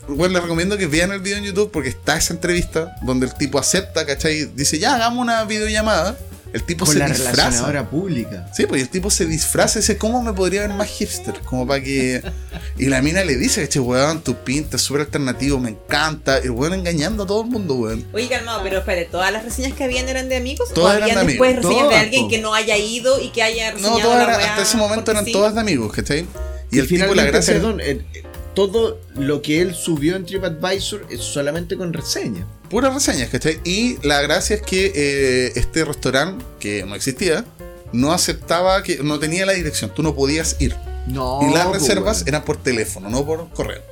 Bueno, 0.09 0.35
les 0.35 0.43
recomiendo 0.43 0.77
que 0.77 0.87
vean 0.87 1.13
el 1.13 1.21
video 1.21 1.39
en 1.39 1.45
YouTube 1.45 1.71
porque 1.73 1.89
está 1.89 2.17
esa 2.17 2.35
entrevista 2.35 2.95
donde 3.03 3.27
el 3.27 3.35
tipo 3.35 3.59
acepta, 3.59 4.05
¿cachai? 4.07 4.45
Dice, 4.55 4.79
ya, 4.79 4.95
hagamos 4.95 5.23
una 5.23 5.45
videollamada. 5.45 6.17
El 6.53 6.63
tipo 6.63 6.87
Con 6.87 6.95
se 6.95 7.01
la 7.01 7.09
disfraza. 7.09 7.91
pública. 7.91 8.49
Sí, 8.55 8.65
pues 8.67 8.81
y 8.81 8.83
el 8.83 8.89
tipo 8.89 9.11
se 9.11 9.27
disfraza 9.27 9.79
y 9.79 9.83
dice, 9.83 9.99
¿cómo 9.99 10.23
me 10.23 10.33
podría 10.33 10.63
ver 10.63 10.71
más 10.71 10.89
hipster? 10.89 11.35
Como 11.41 11.67
para 11.67 11.83
que... 11.83 12.23
Y 12.79 12.87
la 12.87 13.03
mina 13.03 13.25
le 13.25 13.37
dice, 13.37 13.69
che, 13.69 13.81
weón, 13.81 14.23
tu 14.23 14.37
pinta 14.37 14.77
es 14.77 14.83
súper 14.83 15.03
alternativo, 15.03 15.59
me 15.59 15.71
encanta. 15.71 16.39
El 16.39 16.53
weón 16.53 16.73
engañando 16.75 17.25
a 17.25 17.27
todo 17.27 17.43
el 17.43 17.49
mundo, 17.51 17.75
weón. 17.75 18.07
Oye, 18.13 18.29
calmado, 18.29 18.63
pero 18.63 18.79
espere, 18.79 19.05
¿todas 19.07 19.33
las 19.33 19.45
reseñas 19.45 19.73
que 19.75 19.85
habían 19.85 20.09
eran 20.09 20.29
de 20.29 20.37
amigos? 20.37 20.73
Todas 20.73 20.95
¿O 20.95 20.97
eran 20.99 21.11
habían 21.11 21.27
de 21.27 21.33
después 21.33 21.51
amigos. 21.57 21.65
reseñas 21.71 21.83
de 21.83 21.89
Todas, 21.95 22.05
alguien 22.05 22.23
po. 22.23 22.29
que 22.31 22.39
no 22.39 22.55
haya 22.55 22.77
ido 22.77 23.21
y 23.21 23.29
que 23.31 23.43
haya 23.43 23.71
reseñado 23.73 23.97
No, 23.99 24.03
todas 24.05 24.19
la 24.19 24.25
eran- 24.25 24.37
weá 24.41 24.51
hasta 24.51 24.63
ese 24.63 24.77
momento 24.77 25.11
eran 25.11 25.25
sí? 25.25 25.33
todas 25.33 25.55
de 25.55 25.61
amigos, 25.61 25.93
¿cachai? 25.93 26.27
Y 26.71 26.79
el 26.79 26.89
tipo, 26.89 27.15
la 27.15 27.25
gracia... 27.25 27.55
perdón, 27.55 27.81
eh, 27.81 28.05
eh, 28.15 28.23
todo 28.57 28.99
lo 29.15 29.43
que 29.43 29.61
él 29.61 29.75
subió 29.75 30.17
en 30.17 30.25
TripAdvisor 30.25 31.07
es 31.11 31.21
solamente 31.21 31.77
con 31.77 31.93
reseña. 31.93 32.47
Puras 32.71 32.95
reseñas, 32.95 33.29
¿cachai? 33.29 33.61
Y 33.65 33.99
la 34.03 34.23
gracia 34.23 34.57
es 34.57 34.63
que 34.63 34.93
eh, 34.95 35.53
este 35.57 35.85
restaurante, 35.85 36.43
que 36.59 36.83
no 36.87 36.95
existía, 36.95 37.45
no 37.93 38.13
aceptaba 38.13 38.83
que... 38.83 38.97
No 39.05 39.19
tenía 39.19 39.45
la 39.45 39.53
dirección, 39.53 39.93
tú 39.95 40.03
no 40.03 40.15
podías 40.15 40.57
ir. 40.59 40.75
No. 41.07 41.41
Y 41.43 41.53
las 41.53 41.67
pues, 41.67 41.83
reservas 41.83 42.25
eran 42.27 42.47
por 42.47 42.57
teléfono, 42.57 43.11
no 43.11 43.27
por 43.27 43.51
correo. 43.51 43.83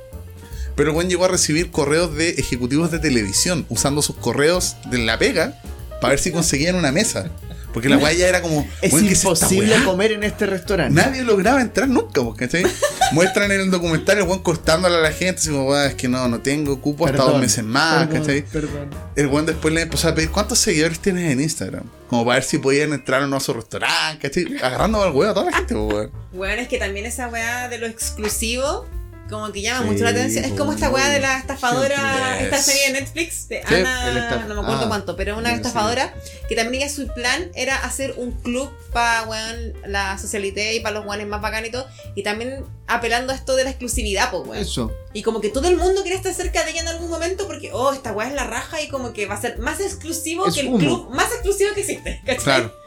Pero 0.75 0.93
weón 0.93 1.09
llegó 1.09 1.25
a 1.25 1.27
recibir 1.27 1.69
correos 1.69 2.15
de 2.15 2.31
ejecutivos 2.31 2.89
de 2.89 2.97
televisión 2.97 3.67
usando 3.69 4.01
sus 4.01 4.15
correos 4.15 4.77
de 4.89 4.97
la 4.97 5.19
pega 5.19 5.61
para 6.01 6.09
ver 6.09 6.19
si 6.19 6.31
conseguían 6.31 6.75
una 6.75 6.91
mesa. 6.91 7.29
Porque 7.75 7.89
la 7.89 7.97
weá 7.97 8.13
ya 8.13 8.29
era 8.29 8.41
como. 8.41 8.65
Es 8.81 8.93
"Weón, 8.93 9.05
¿qué 9.05 9.13
esta 9.13 9.27
imposible 9.27 9.75
weá?". 9.75 9.83
comer 9.83 10.13
en 10.13 10.23
este 10.23 10.45
restaurante. 10.45 10.93
Nadie 10.95 11.23
lograba 11.25 11.59
entrar 11.59 11.89
nunca, 11.89 12.21
¿cachai? 12.37 12.63
Muestran 13.11 13.51
en 13.51 13.59
el 13.59 13.69
documental 13.69 14.17
el 14.17 14.23
weón 14.23 14.41
cortándole 14.41 14.95
a 14.95 15.01
la 15.01 15.11
gente, 15.11 15.41
así 15.41 15.49
como, 15.49 15.65
"Weá, 15.67 15.87
es 15.87 15.95
que 15.95 16.07
no, 16.07 16.25
no 16.29 16.39
tengo 16.39 16.79
cupo 16.79 17.05
hasta 17.05 17.17
dos 17.23 17.39
meses 17.41 17.65
más, 17.65 18.07
perdón, 18.07 18.21
¿cachai? 18.21 18.41
Perdón. 18.43 18.89
El 19.17 19.27
weón 19.27 19.45
después 19.45 19.73
le 19.73 19.81
empezó 19.81 20.07
a 20.07 20.15
pedir 20.15 20.29
cuántos 20.31 20.57
seguidores 20.57 20.99
tienes 20.99 21.29
en 21.29 21.41
Instagram. 21.41 21.83
Como 22.09 22.23
para 22.23 22.35
ver 22.35 22.43
si 22.45 22.59
podían 22.59 22.93
entrar 22.93 23.21
o 23.23 23.27
no 23.27 23.35
a 23.35 23.39
su 23.41 23.51
restaurante, 23.53 24.25
¿cachai? 24.29 24.57
Agarrando 24.63 25.03
al 25.03 25.11
weón 25.11 25.31
a 25.31 25.33
toda 25.33 25.51
la 25.51 25.57
gente, 25.57 25.75
weón. 25.75 26.11
Weón, 26.31 26.59
es 26.59 26.69
que 26.69 26.77
también 26.77 27.05
esa 27.05 27.27
weá 27.27 27.67
de 27.67 27.77
lo 27.77 27.87
exclusivo, 27.87 28.85
como 29.29 29.51
que 29.51 29.61
llama 29.61 29.81
Sí, 29.81 29.91
mucho 29.91 30.03
la 30.03 30.09
atención. 30.11 30.45
Es 30.45 30.51
como 30.53 30.73
esta 30.73 30.89
weá 30.89 31.09
de 31.09 31.19
la 31.19 31.37
estafadora, 31.39 32.39
esta 32.39 32.61
serie 32.61 32.87
de 32.87 33.01
Netflix 33.01 33.47
de 33.47 33.63
Sí, 33.67 33.75
Ana, 33.75 34.45
no 34.47 34.55
me 34.55 34.61
acuerdo 34.61 34.85
ah, 34.85 34.87
cuánto, 34.87 35.15
pero 35.15 35.37
una 35.37 35.49
sí, 35.49 35.55
estafadora 35.55 36.13
que 36.47 36.55
también 36.55 36.83
ella 36.83 36.93
su 36.93 37.07
plan 37.07 37.51
era 37.55 37.75
hacer 37.77 38.13
un 38.17 38.31
club 38.31 38.69
para 38.93 39.23
weón 39.23 39.73
la 39.85 40.17
socialité 40.17 40.75
y 40.75 40.79
para 40.79 40.99
los 40.99 41.05
weones 41.05 41.27
más 41.27 41.41
bacanes 41.41 41.71
y 42.15 42.23
también 42.23 42.63
apelando 42.87 43.33
a 43.33 43.35
esto 43.35 43.55
de 43.55 43.63
la 43.63 43.71
exclusividad, 43.71 44.29
pues 44.31 44.47
weón. 44.47 44.61
Eso. 44.61 44.91
Y 45.13 45.23
como 45.23 45.41
que 45.41 45.49
todo 45.49 45.67
el 45.67 45.77
mundo 45.77 46.01
quiere 46.01 46.17
estar 46.17 46.33
cerca 46.33 46.63
de 46.63 46.71
ella 46.71 46.81
en 46.81 46.87
algún 46.87 47.09
momento 47.09 47.47
porque, 47.47 47.71
oh, 47.73 47.93
esta 47.93 48.11
weá 48.11 48.27
es 48.27 48.33
la 48.35 48.45
raja 48.45 48.81
y 48.81 48.87
como 48.89 49.13
que 49.13 49.25
va 49.25 49.35
a 49.35 49.41
ser 49.41 49.57
más 49.59 49.79
exclusivo 49.79 50.47
Es 50.47 50.53
que 50.55 50.61
el 50.61 50.67
humo. 50.67 50.77
club 50.77 51.09
más 51.11 51.31
exclusivo 51.31 51.73
que 51.73 51.81
existe. 51.81 52.21
¿cachai? 52.25 52.43
Claro. 52.43 52.85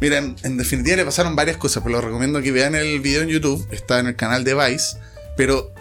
Miren, 0.00 0.36
en 0.42 0.56
definitiva 0.58 0.96
le 0.96 1.04
pasaron 1.06 1.34
varias 1.36 1.56
cosas, 1.56 1.82
pero 1.82 1.96
les 1.96 2.04
recomiendo 2.04 2.42
que 2.42 2.52
vean 2.52 2.74
el 2.74 3.00
video 3.00 3.22
en 3.22 3.28
YouTube, 3.28 3.66
está 3.70 3.98
en 3.98 4.08
el 4.08 4.16
canal 4.16 4.44
de 4.44 4.54
Vice, 4.54 4.98
pero 5.36 5.72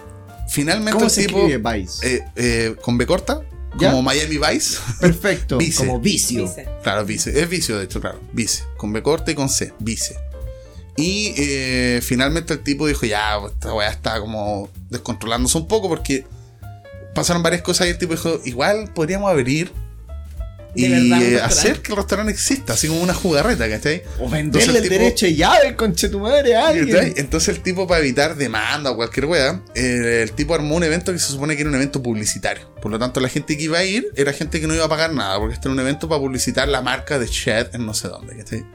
finalmente 0.49 0.93
¿Cómo 0.93 1.05
el 1.05 1.11
se 1.11 1.25
tipo 1.25 1.39
escribe 1.39 1.71
Vice? 1.73 2.15
eh, 2.15 2.25
eh, 2.35 2.75
con 2.81 2.97
B 2.97 3.05
corta, 3.05 3.41
¿Ya? 3.79 3.89
como 3.91 4.03
Miami 4.03 4.37
Vice, 4.37 4.77
Perfecto. 4.99 5.57
Vice. 5.59 5.85
Como 5.85 5.99
vicio. 5.99 6.53
Claro, 6.83 7.05
Vice, 7.05 7.39
es 7.39 7.49
vicio 7.49 7.77
de 7.77 7.85
hecho, 7.85 7.99
claro, 8.01 8.19
Vice, 8.33 8.63
con 8.77 8.93
B 8.93 9.01
corta 9.03 9.31
y 9.31 9.35
con 9.35 9.49
C, 9.49 9.73
Vice. 9.79 10.15
Y 10.97 11.33
eh, 11.37 11.99
finalmente 12.01 12.53
el 12.53 12.61
tipo 12.63 12.87
dijo, 12.87 13.05
ya, 13.05 13.37
esta 13.51 13.73
weá 13.73 13.89
está 13.89 14.19
como 14.21 14.69
descontrolándose 14.89 15.57
un 15.57 15.67
poco 15.67 15.89
porque 15.89 16.25
pasaron 17.13 17.43
varias 17.43 17.63
cosas 17.63 17.87
y 17.87 17.89
el 17.89 17.97
tipo 17.97 18.13
dijo, 18.13 18.39
igual 18.45 18.91
podríamos 18.93 19.29
abrir 19.29 19.71
y 20.75 20.89
verdad, 20.89 21.21
eh, 21.23 21.41
hacer 21.41 21.81
que 21.81 21.91
el 21.91 21.97
restaurante 21.97 22.31
exista, 22.33 22.73
así 22.73 22.87
como 22.87 23.01
una 23.01 23.13
jugarreta, 23.13 23.69
¿cachai? 23.69 24.03
O 24.19 24.29
venderle 24.29 24.69
el 24.71 24.75
el 24.77 24.83
tipo- 24.83 24.93
derecho 24.95 25.25
de 25.25 25.35
llave, 25.35 25.75
conche 25.75 26.09
tu 26.09 26.19
madre, 26.19 26.55
a 26.55 26.65
¿Cachai? 26.67 26.79
alguien. 26.79 27.13
Entonces 27.17 27.55
el 27.55 27.61
tipo 27.63 27.87
para 27.87 28.01
evitar 28.01 28.35
demanda 28.35 28.91
o 28.91 28.95
cualquier 28.95 29.25
wea, 29.25 29.61
eh, 29.73 30.21
el 30.23 30.31
tipo 30.33 30.53
armó 30.53 30.75
un 30.75 30.83
evento 30.83 31.11
que 31.13 31.19
se 31.19 31.27
supone 31.31 31.55
que 31.55 31.61
era 31.61 31.69
un 31.69 31.75
evento 31.75 32.03
publicitario. 32.03 32.69
Por 32.81 32.91
lo 32.91 32.99
tanto 32.99 33.19
la 33.19 33.29
gente 33.29 33.57
que 33.57 33.63
iba 33.63 33.77
a 33.77 33.83
ir 33.85 34.05
era 34.15 34.33
gente 34.33 34.59
que 34.59 34.67
no 34.67 34.73
iba 34.75 34.85
a 34.85 34.89
pagar 34.89 35.13
nada, 35.13 35.37
porque 35.39 35.53
este 35.55 35.67
era 35.67 35.73
un 35.73 35.79
evento 35.79 36.07
para 36.09 36.19
publicitar 36.21 36.67
la 36.67 36.81
marca 36.81 37.17
de 37.19 37.27
Shed 37.27 37.67
en 37.73 37.85
no 37.85 37.93
sé 37.93 38.07
dónde. 38.09 38.35
¿cachai? 38.37 38.65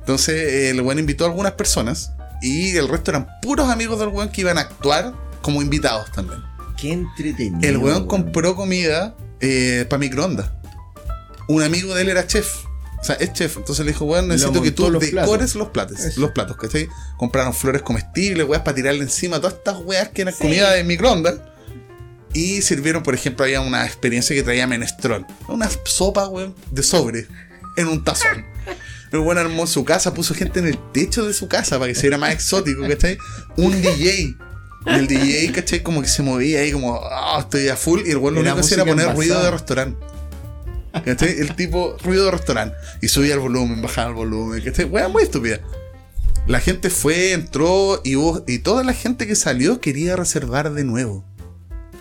Entonces 0.00 0.34
eh, 0.34 0.70
el 0.70 0.80
weón 0.80 0.98
invitó 0.98 1.24
a 1.24 1.28
algunas 1.28 1.52
personas 1.52 2.12
y 2.40 2.76
el 2.76 2.88
resto 2.88 3.10
eran 3.12 3.28
puros 3.40 3.68
amigos 3.68 3.98
del 4.00 4.08
weón 4.08 4.30
que 4.30 4.40
iban 4.40 4.58
a 4.58 4.62
actuar 4.62 5.12
como 5.42 5.60
invitados 5.62 6.10
también. 6.12 6.40
Qué 6.76 6.92
entretenido. 6.92 7.58
El 7.68 7.76
weón 7.78 8.06
compró 8.06 8.54
comida 8.56 9.14
para 9.88 9.98
microondas. 9.98 10.50
Un 11.48 11.62
amigo 11.62 11.94
de 11.94 12.02
él 12.02 12.08
era 12.08 12.26
chef. 12.26 12.48
O 13.00 13.04
sea, 13.04 13.16
es 13.16 13.32
chef. 13.32 13.56
Entonces 13.56 13.84
le 13.84 13.92
dijo, 13.92 14.04
weón, 14.04 14.28
necesito 14.28 14.62
que 14.62 14.70
tú 14.70 14.88
los 14.88 15.02
decores 15.02 15.54
los 15.56 15.70
platos. 15.70 15.98
Eso. 16.00 16.20
Los 16.20 16.30
platos, 16.30 16.56
¿cachai? 16.56 16.88
Compraron 17.16 17.52
flores 17.52 17.82
comestibles, 17.82 18.46
weas, 18.46 18.62
para 18.62 18.74
tirarle 18.76 19.02
encima 19.02 19.38
todas 19.38 19.54
estas 19.54 19.78
weas 19.84 20.08
que 20.10 20.22
eran 20.22 20.34
Sí. 20.34 20.42
comida 20.42 20.70
de 20.72 20.84
microondas. 20.84 21.34
Y 22.34 22.62
sirvieron, 22.62 23.02
por 23.02 23.14
ejemplo, 23.14 23.44
había 23.44 23.60
una 23.60 23.84
experiencia 23.84 24.34
que 24.34 24.42
traía 24.42 24.66
menestrón. 24.66 25.26
Una 25.48 25.68
sopa, 25.84 26.28
weón, 26.28 26.54
de 26.70 26.82
sobre. 26.82 27.26
En 27.76 27.88
un 27.88 28.04
tazón. 28.04 28.46
El 29.12 29.18
weón 29.18 29.36
armó 29.36 29.66
su 29.66 29.84
casa, 29.84 30.14
puso 30.14 30.32
gente 30.34 30.60
en 30.60 30.68
el 30.68 30.78
techo 30.92 31.26
de 31.26 31.34
su 31.34 31.48
casa 31.48 31.78
para 31.78 31.88
que 31.92 31.94
se 31.94 32.02
viera 32.02 32.16
más 32.18 32.32
exótico, 32.32 32.82
¿cachai? 32.88 33.18
Un 33.56 33.82
DJ. 33.82 34.34
Y 34.86 34.90
el 34.94 35.06
DJ, 35.06 35.52
¿cachai? 35.52 35.82
Como 35.82 36.00
que 36.02 36.08
se 36.08 36.22
movía 36.22 36.60
ahí 36.60 36.72
como, 36.72 36.98
ah, 37.04 37.38
estoy 37.40 37.68
a 37.68 37.76
full. 37.76 38.00
Y 38.06 38.10
el 38.12 38.16
weón 38.18 38.34
lo 38.36 38.40
Era 38.40 38.52
único 38.54 38.66
que 38.66 38.74
hacía 38.74 38.82
era 38.82 38.90
poner 38.92 39.14
ruido 39.14 39.42
de 39.42 39.50
restaurante. 39.50 40.06
¿Cachai? 41.04 41.38
El 41.38 41.54
tipo, 41.56 41.96
ruido 42.04 42.26
de 42.26 42.30
restaurante. 42.32 42.76
Y 43.00 43.08
subía 43.08 43.34
el 43.34 43.40
volumen, 43.40 43.80
bajaba 43.82 44.08
el 44.08 44.14
volumen, 44.14 44.62
¿cachai? 44.62 44.84
Wea 44.84 45.08
muy 45.08 45.22
estúpida. 45.22 45.60
La 46.46 46.60
gente 46.60 46.90
fue, 46.90 47.32
entró 47.32 48.00
y, 48.04 48.16
hubo- 48.16 48.44
y 48.46 48.58
toda 48.58 48.82
la 48.84 48.92
gente 48.92 49.26
que 49.26 49.36
salió 49.36 49.80
quería 49.80 50.16
reservar 50.16 50.72
de 50.72 50.84
nuevo. 50.84 51.24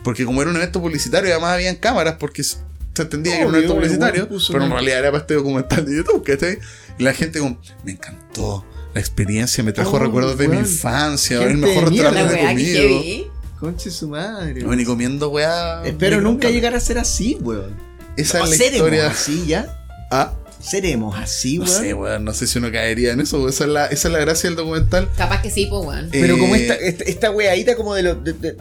Porque 0.04 0.26
como 0.26 0.42
era 0.42 0.50
un 0.50 0.58
evento 0.58 0.82
publicitario, 0.82 1.30
además 1.32 1.52
habían 1.54 1.76
cámaras 1.76 2.16
porque 2.20 2.44
se 2.44 2.58
entendía 2.98 3.34
que 3.34 3.40
era 3.42 3.48
un 3.50 3.56
evento 3.56 3.76
publicitario, 3.76 4.28
pero 4.52 4.66
en 4.66 4.72
realidad 4.72 5.00
era 5.00 5.12
para 5.12 5.22
este 5.22 5.36
documental 5.36 5.86
de 5.86 5.96
YouTube, 5.98 6.24
¿cachai? 6.24 6.58
Y 6.98 7.04
la 7.04 7.14
gente 7.14 7.40
como, 7.40 7.60
me 7.86 7.92
encantó. 7.92 8.66
La 8.94 9.00
experiencia 9.00 9.64
me 9.64 9.72
trajo 9.72 9.96
Oh, 9.96 10.00
recuerdos 10.00 10.38
de 10.38 10.48
mi 10.50 10.58
infancia, 10.58 11.42
el 11.44 11.58
mejor 11.58 11.90
restaurante 11.90 12.20
donde 12.20 12.36
he 12.36 12.40
que 12.40 12.48
comido. 12.48 13.32
Conche 13.60 13.92
su 13.92 14.08
madre. 14.10 14.64
Bueno, 14.66 14.82
y 14.82 14.86
comiendo 14.86 15.30
weá. 15.30 15.86
Espero 15.86 16.20
nunca 16.20 16.50
llegar 16.50 16.74
a 16.74 16.80
ser 16.80 16.98
así, 16.98 17.38
weón. 17.42 17.76
Esa 18.18 18.40
No, 18.40 18.46
es 18.46 18.60
la 18.60 18.66
historia. 18.66 19.08
así 19.08 19.46
ya. 19.48 19.78
Ah, 20.12 20.34
Seremos 20.60 21.18
así, 21.18 21.58
no 21.58 21.66
weón. 21.66 21.82
sé, 21.82 21.94
weón. 21.94 22.24
No 22.26 22.34
sé 22.34 22.46
si 22.46 22.60
uno 22.60 22.72
caería 22.72 23.14
en 23.14 23.22
eso. 23.22 23.38
weón. 23.38 23.50
Esa 23.50 23.64
es 23.64 23.70
la, 23.72 23.86
esa 23.88 24.08
es 24.10 24.12
la 24.14 24.20
gracia 24.20 24.50
del 24.50 24.58
documental. 24.58 25.10
Capaz 25.18 25.42
que 25.42 25.50
sí, 25.50 25.66
pues, 25.68 25.86
weón. 25.86 26.10
Pero 26.12 26.38
como 26.38 26.56
Eh, 26.56 26.62
esta, 26.62 26.76
esta, 26.76 27.04
esta 27.06 27.32
weadita 27.32 27.76
como 27.76 27.96
de 27.96 28.04
lo. 28.04 28.16
de- 28.16 28.34
de- 28.34 28.58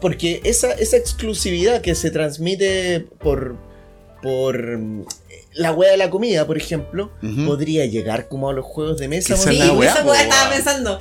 porque 0.00 0.40
esa, 0.44 0.72
esa 0.72 0.96
exclusividad 0.96 1.80
que 1.80 1.94
se 1.94 2.10
transmite 2.10 3.06
por. 3.20 3.56
por 4.22 4.78
la 5.54 5.72
wea 5.72 5.90
de 5.90 5.96
la 5.96 6.08
comida, 6.10 6.46
por 6.46 6.56
ejemplo, 6.56 7.10
podría 7.46 7.84
llegar 7.86 8.28
como 8.28 8.48
a 8.48 8.52
los 8.52 8.64
juegos 8.64 8.98
de 8.98 9.08
mesa. 9.08 9.34
Es 9.34 9.44
la 9.44 9.52
Sí, 9.52 9.70
weá, 9.70 9.90
esa 9.92 10.22
estaba 10.22 10.50
pensando. 10.50 10.98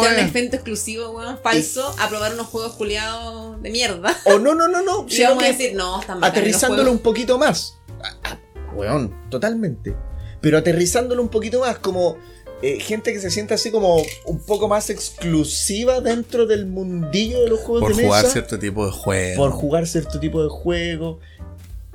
Un 0.00 0.06
evento 0.18 0.56
exclusivo, 0.56 1.10
weón, 1.10 1.38
falso, 1.42 1.94
a 1.98 2.08
probar 2.08 2.34
unos 2.34 2.46
juegos 2.46 2.74
culiados 2.76 3.60
de 3.62 3.70
mierda. 3.70 4.16
O 4.24 4.38
no, 4.38 4.54
no, 4.54 4.68
no, 4.68 4.82
no. 4.82 5.06
Y 5.10 5.22
vamos 5.22 5.44
a 5.44 5.48
decir, 5.48 5.74
no, 5.74 6.00
están 6.00 6.22
aterrizándolo 6.22 6.90
un 6.90 6.98
poquito 7.00 7.38
más. 7.38 7.78
Ah, 8.02 8.16
ah, 8.24 8.38
weón, 8.74 9.14
totalmente. 9.30 9.94
Pero 10.40 10.58
aterrizándolo 10.58 11.20
un 11.20 11.28
poquito 11.28 11.60
más, 11.60 11.78
como 11.78 12.16
eh, 12.62 12.78
gente 12.80 13.12
que 13.12 13.20
se 13.20 13.30
sienta 13.30 13.54
así 13.54 13.70
como 13.70 14.02
un 14.24 14.38
poco 14.40 14.68
más 14.68 14.90
exclusiva 14.90 16.00
dentro 16.00 16.46
del 16.46 16.66
mundillo 16.66 17.40
de 17.40 17.48
los 17.48 17.60
juegos 17.60 17.82
Por 17.82 17.96
de 17.96 18.04
jugar 18.04 18.22
mesa. 18.22 18.32
cierto 18.32 18.58
tipo 18.58 18.86
de 18.86 18.92
juego. 18.92 19.36
por 19.42 19.52
jugar 19.52 19.86
cierto 19.86 20.20
tipo 20.20 20.42
de 20.42 20.48
juego 20.48 21.20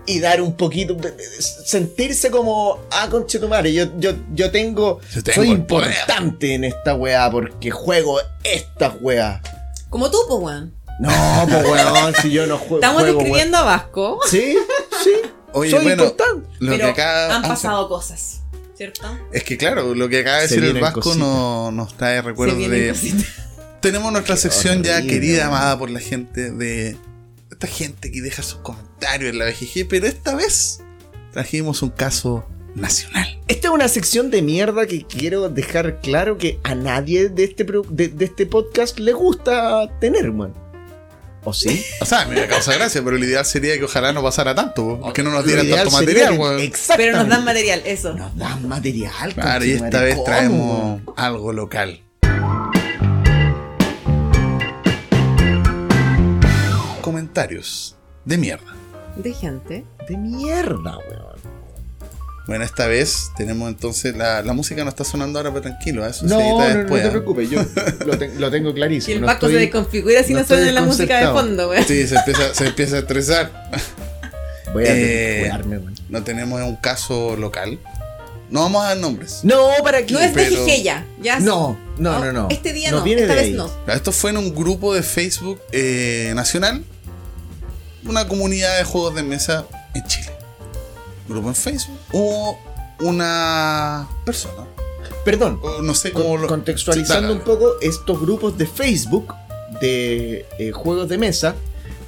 y 0.05 0.19
dar 0.19 0.41
un 0.41 0.55
poquito, 0.55 0.95
sentirse 1.39 2.29
como, 2.29 2.79
ah, 2.91 3.07
conchetumare, 3.09 3.73
yo, 3.73 3.85
yo, 3.97 4.11
yo 4.33 4.51
tengo, 4.51 4.99
Yo 5.13 5.23
tengo 5.23 5.35
soy 5.35 5.51
el 5.51 5.65
poder". 5.65 5.91
importante 5.91 6.53
en 6.53 6.63
esta 6.63 6.95
weá 6.95 7.29
porque 7.31 7.71
juego 7.71 8.19
esta 8.43 8.95
weá. 9.01 9.41
Como 9.89 10.11
tú, 10.11 10.17
pues, 10.27 10.39
weón. 10.41 10.73
No, 10.99 11.11
pues 11.49 11.63
weón, 11.65 12.13
si 12.21 12.31
yo 12.31 12.47
no 12.47 12.57
juego. 12.57 12.75
Estamos 12.75 13.01
juego, 13.01 13.17
describiendo 13.19 13.57
a 13.57 13.63
Vasco. 13.63 14.19
Sí, 14.29 14.55
sí. 15.03 15.11
Oye, 15.53 15.71
soy 15.71 15.83
bueno, 15.83 16.03
importante. 16.03 16.47
lo 16.59 16.71
pero 16.71 16.85
que 16.85 16.91
acá 17.01 17.35
han 17.35 17.41
pasado 17.43 17.87
cosas, 17.87 18.41
¿cierto? 18.75 19.07
Es 19.31 19.43
que 19.43 19.57
claro, 19.57 19.95
lo 19.95 20.09
que 20.09 20.19
acaba 20.19 20.37
de 20.37 20.43
decir 20.43 20.63
el 20.63 20.79
Vasco 20.79 21.15
no, 21.15 21.71
nos 21.71 21.95
trae 21.95 22.21
vienen 22.21 22.69
de. 22.69 23.25
Tenemos 23.79 24.11
nuestra 24.11 24.35
Qué 24.35 24.41
sección 24.41 24.83
ya 24.83 25.01
querida, 25.01 25.47
amada 25.47 25.77
por 25.77 25.89
la 25.89 25.99
gente, 25.99 26.51
de 26.51 26.97
gente 27.67 28.11
que 28.11 28.21
deja 28.21 28.43
sus 28.43 28.59
comentarios 28.59 29.31
en 29.31 29.39
la 29.39 29.45
BGG, 29.45 29.87
pero 29.87 30.07
esta 30.07 30.35
vez 30.35 30.81
trajimos 31.31 31.81
un 31.81 31.89
caso 31.89 32.47
nacional. 32.75 33.39
Esta 33.47 33.67
es 33.67 33.73
una 33.73 33.87
sección 33.87 34.31
de 34.31 34.41
mierda 34.41 34.85
que 34.85 35.05
quiero 35.05 35.49
dejar 35.49 36.01
claro 36.01 36.37
que 36.37 36.59
a 36.63 36.75
nadie 36.75 37.29
de 37.29 37.43
este, 37.43 37.65
de, 37.89 38.07
de 38.09 38.25
este 38.25 38.45
podcast 38.45 38.99
le 38.99 39.13
gusta 39.13 39.89
tener, 39.99 40.31
man. 40.31 40.53
¿O 41.45 41.53
sí? 41.53 41.85
O 42.01 42.05
sea, 42.05 42.25
me 42.25 42.45
causa 42.47 42.73
gracia, 42.73 43.01
pero 43.03 43.17
lo 43.17 43.23
ideal 43.23 43.45
sería 43.45 43.77
que 43.77 43.85
ojalá 43.85 44.11
no 44.11 44.21
pasara 44.21 44.53
tanto, 44.53 44.99
porque 45.01 45.23
no 45.23 45.29
nos 45.31 45.45
dieran 45.45 45.69
tanto 45.69 45.91
material, 45.91 46.37
weón. 46.37 46.59
Exactamente. 46.59 47.11
Pero 47.11 47.17
nos 47.23 47.29
dan 47.29 47.45
material, 47.45 47.81
eso. 47.85 48.13
Nos 48.13 48.35
dan 48.35 48.67
material. 48.67 49.33
Claro, 49.33 49.65
y 49.65 49.71
esta 49.71 50.01
vez 50.01 50.15
¿cómo, 50.15 50.25
traemos 50.25 51.01
algo 51.15 51.53
local. 51.53 52.01
Comentarios 57.05 57.95
de 58.25 58.35
mierda. 58.39 58.73
De 59.15 59.31
gente. 59.31 59.85
De 60.09 60.17
mierda, 60.17 60.97
weón. 60.97 61.35
Bueno, 62.47 62.63
esta 62.65 62.87
vez 62.87 63.29
tenemos 63.37 63.69
entonces 63.69 64.17
la, 64.17 64.41
la 64.41 64.53
música 64.53 64.83
no 64.83 64.89
está 64.89 65.03
sonando 65.03 65.37
ahora, 65.37 65.51
pero 65.51 65.61
tranquilo, 65.61 66.03
eso 66.03 66.25
No, 66.25 66.39
se 66.39 66.41
edita 66.41 66.51
no, 66.51 66.57
no 66.73 66.77
después. 66.79 67.01
te 67.03 67.07
¿ah? 67.07 67.11
preocupes, 67.11 67.49
yo 67.51 67.61
lo, 68.07 68.17
te- 68.17 68.33
lo 68.39 68.49
tengo 68.49 68.71
Y 68.71 68.73
clarísimo. 68.73 69.15
el 69.15 69.21
no 69.21 69.27
Vasco 69.27 69.47
se 69.49 69.53
desconfigura 69.53 70.23
si 70.23 70.33
no 70.33 70.39
no, 70.39 70.47
suena 70.47 70.71
la 70.71 70.81
música 70.81 71.19
de 71.19 71.27
fondo, 71.31 71.69
weón. 71.69 71.83
Sí, 71.85 72.07
se 72.07 72.15
empieza, 72.15 72.53
se 72.55 72.65
empieza 72.65 72.95
a 72.95 72.99
estresar. 72.99 73.69
Voy 74.73 74.85
a 74.85 74.91
Eh, 74.91 74.95
descuidarme, 74.95 75.77
weón. 75.77 75.93
No 76.09 76.23
tenemos 76.23 76.59
un 76.63 76.75
caso 76.77 77.35
local. 77.35 77.77
No 78.49 78.61
vamos 78.61 78.83
a 78.83 78.87
dar 78.89 78.97
nombres. 78.97 79.41
No, 79.43 79.69
¿para 79.83 80.03
qué? 80.07 80.13
No 80.15 80.19
es 80.21 80.33
de 80.33 80.43
pero- 80.43 80.65
Gigeya, 80.65 81.05
ya. 81.21 81.39
No, 81.39 81.77
no, 81.99 82.17
no, 82.25 82.31
no. 82.33 82.47
Este 82.49 82.73
día 82.73 82.89
No 82.89 82.97
no, 82.97 83.03
viene 83.03 83.21
esta 83.21 83.35
de 83.35 83.41
vez 83.41 83.49
ahí. 83.51 83.53
no. 83.55 83.69
Esto 83.93 84.11
fue 84.11 84.31
en 84.31 84.37
un 84.37 84.55
grupo 84.55 84.93
de 84.95 85.03
Facebook 85.03 85.61
eh, 85.71 86.31
nacional. 86.35 86.83
Una 88.07 88.27
comunidad 88.27 88.77
de 88.77 88.83
juegos 88.83 89.15
de 89.15 89.23
mesa 89.23 89.65
en 89.93 90.05
Chile. 90.05 90.31
Grupo 91.27 91.49
en 91.49 91.55
Facebook. 91.55 91.97
O 92.13 92.57
una 93.01 94.07
persona. 94.25 94.65
Perdón, 95.23 95.59
O 95.63 95.81
no 95.81 95.93
sé 95.95 96.11
con- 96.11 96.23
cómo 96.23 96.37
lo. 96.37 96.47
contextualizando 96.47 97.33
Sí, 97.33 97.39
un 97.39 97.43
poco, 97.43 97.79
estos 97.81 98.19
grupos 98.21 98.57
de 98.57 98.67
Facebook 98.67 99.33
de 99.81 100.45
eh, 100.59 100.71
juegos 100.71 101.09
de 101.09 101.17
mesa 101.17 101.55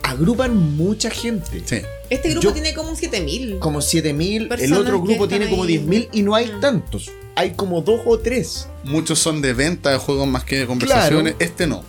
agrupan 0.04 0.56
mucha 0.78 1.10
gente. 1.10 1.62
Sí. 1.66 1.82
Este 2.10 2.30
grupo 2.30 2.44
Yo- 2.50 2.54
tiene 2.54 2.74
como 2.74 2.90
un 2.92 2.96
7000. 2.96 3.60
Como 3.60 3.82
7000, 3.82 4.50
el 4.60 4.74
otro 4.74 5.02
grupo 5.02 5.28
tiene 5.28 5.46
están 5.46 5.58
como 5.58 5.64
ahí. 5.68 5.78
10.000 5.80 6.10
y 6.14 6.22
no 6.22 6.36
hay 6.36 6.48
Mm. 6.52 6.60
tantos. 6.62 7.12
Hay 7.36 7.52
como 7.54 7.82
dos 7.82 8.02
o 8.06 8.18
tres. 8.20 8.68
Muchos 8.84 9.20
son 9.20 9.42
de 9.42 9.54
venta 9.54 9.90
de 9.92 9.98
juegos 9.98 10.28
más 10.28 10.44
que 10.44 10.60
de 10.60 10.68
conversaciones. 10.68 11.36
Este 11.40 11.68
no. 11.68 11.84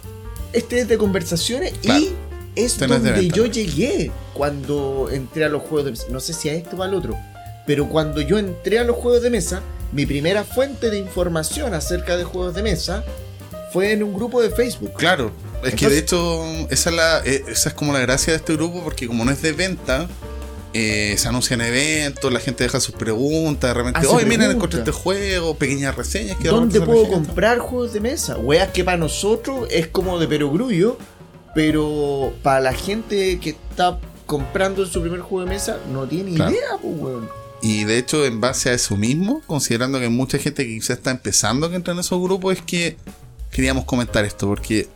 Este 0.52 0.80
es 0.80 0.88
de 0.88 0.98
conversaciones 0.98 1.74
Claro. 1.80 2.00
y 2.00 2.10
es 2.56 2.78
donde 2.78 3.28
yo 3.28 3.46
llegué 3.46 4.10
cuando 4.34 5.08
entré 5.10 5.44
a 5.44 5.48
los 5.48 5.62
juegos 5.62 5.84
de 5.84 5.90
mesa. 5.92 6.04
No 6.10 6.20
sé 6.20 6.32
si 6.32 6.48
a 6.48 6.54
este 6.54 6.76
o 6.76 6.82
al 6.82 6.94
otro. 6.94 7.16
Pero 7.66 7.88
cuando 7.88 8.20
yo 8.20 8.38
entré 8.38 8.78
a 8.78 8.84
los 8.84 8.96
juegos 8.96 9.22
de 9.22 9.30
mesa, 9.30 9.62
mi 9.92 10.06
primera 10.06 10.44
fuente 10.44 10.90
de 10.90 10.98
información 10.98 11.74
acerca 11.74 12.16
de 12.16 12.24
juegos 12.24 12.54
de 12.54 12.62
mesa 12.62 13.04
fue 13.72 13.92
en 13.92 14.02
un 14.02 14.14
grupo 14.14 14.40
de 14.40 14.50
Facebook. 14.50 14.92
Claro. 14.94 15.32
Es 15.62 15.74
que 15.74 15.88
de 15.88 15.98
hecho, 15.98 16.44
esa 16.70 16.90
es, 16.90 16.96
la, 16.96 17.22
eh, 17.24 17.44
esa 17.48 17.70
es 17.70 17.74
como 17.74 17.92
la 17.92 18.00
gracia 18.00 18.32
de 18.32 18.38
este 18.38 18.54
grupo, 18.54 18.82
porque 18.82 19.06
como 19.06 19.24
no 19.24 19.30
es 19.32 19.42
de 19.42 19.52
venta, 19.52 20.08
eh, 20.72 21.16
se 21.18 21.28
anuncian 21.28 21.60
eventos, 21.60 22.32
la 22.32 22.40
gente 22.40 22.64
deja 22.64 22.78
sus 22.78 22.94
preguntas, 22.94 23.70
de 23.70 23.74
repente, 23.74 24.06
oye, 24.06 24.26
miren, 24.26 24.50
encontré 24.50 24.80
este 24.80 24.92
juego, 24.92 25.56
pequeñas 25.56 25.96
reseñas. 25.96 26.36
que 26.36 26.44
de 26.44 26.50
¿Dónde 26.50 26.80
puedo 26.80 27.08
comprar 27.08 27.58
juegos 27.58 27.92
de 27.92 28.00
mesa? 28.00 28.36
Weas 28.38 28.70
que 28.70 28.84
para 28.84 28.96
nosotros 28.96 29.66
es 29.70 29.88
como 29.88 30.18
de 30.18 30.28
perogrullo, 30.28 30.98
pero 31.54 32.32
para 32.42 32.60
la 32.60 32.72
gente 32.72 33.38
que 33.40 33.50
está 33.50 33.98
comprando 34.26 34.84
su 34.86 35.00
primer 35.00 35.20
juego 35.20 35.44
de 35.46 35.54
mesa 35.54 35.78
no 35.92 36.06
tiene 36.06 36.34
Claro. 36.34 36.50
idea, 36.52 36.68
pues, 36.80 36.94
weón. 36.98 37.28
Y 37.60 37.84
de 37.84 37.98
hecho, 37.98 38.24
en 38.24 38.40
base 38.40 38.70
a 38.70 38.74
eso 38.74 38.96
mismo, 38.96 39.42
considerando 39.46 39.98
que 39.98 40.04
hay 40.04 40.10
mucha 40.10 40.38
gente 40.38 40.64
que 40.64 40.74
quizás 40.74 40.98
está 40.98 41.10
empezando 41.10 41.66
a 41.66 41.74
entrar 41.74 41.94
en 41.96 42.00
esos 42.00 42.22
grupos, 42.22 42.54
es 42.56 42.62
que 42.62 42.96
queríamos 43.50 43.84
comentar 43.84 44.24
esto, 44.24 44.46
porque. 44.46 44.86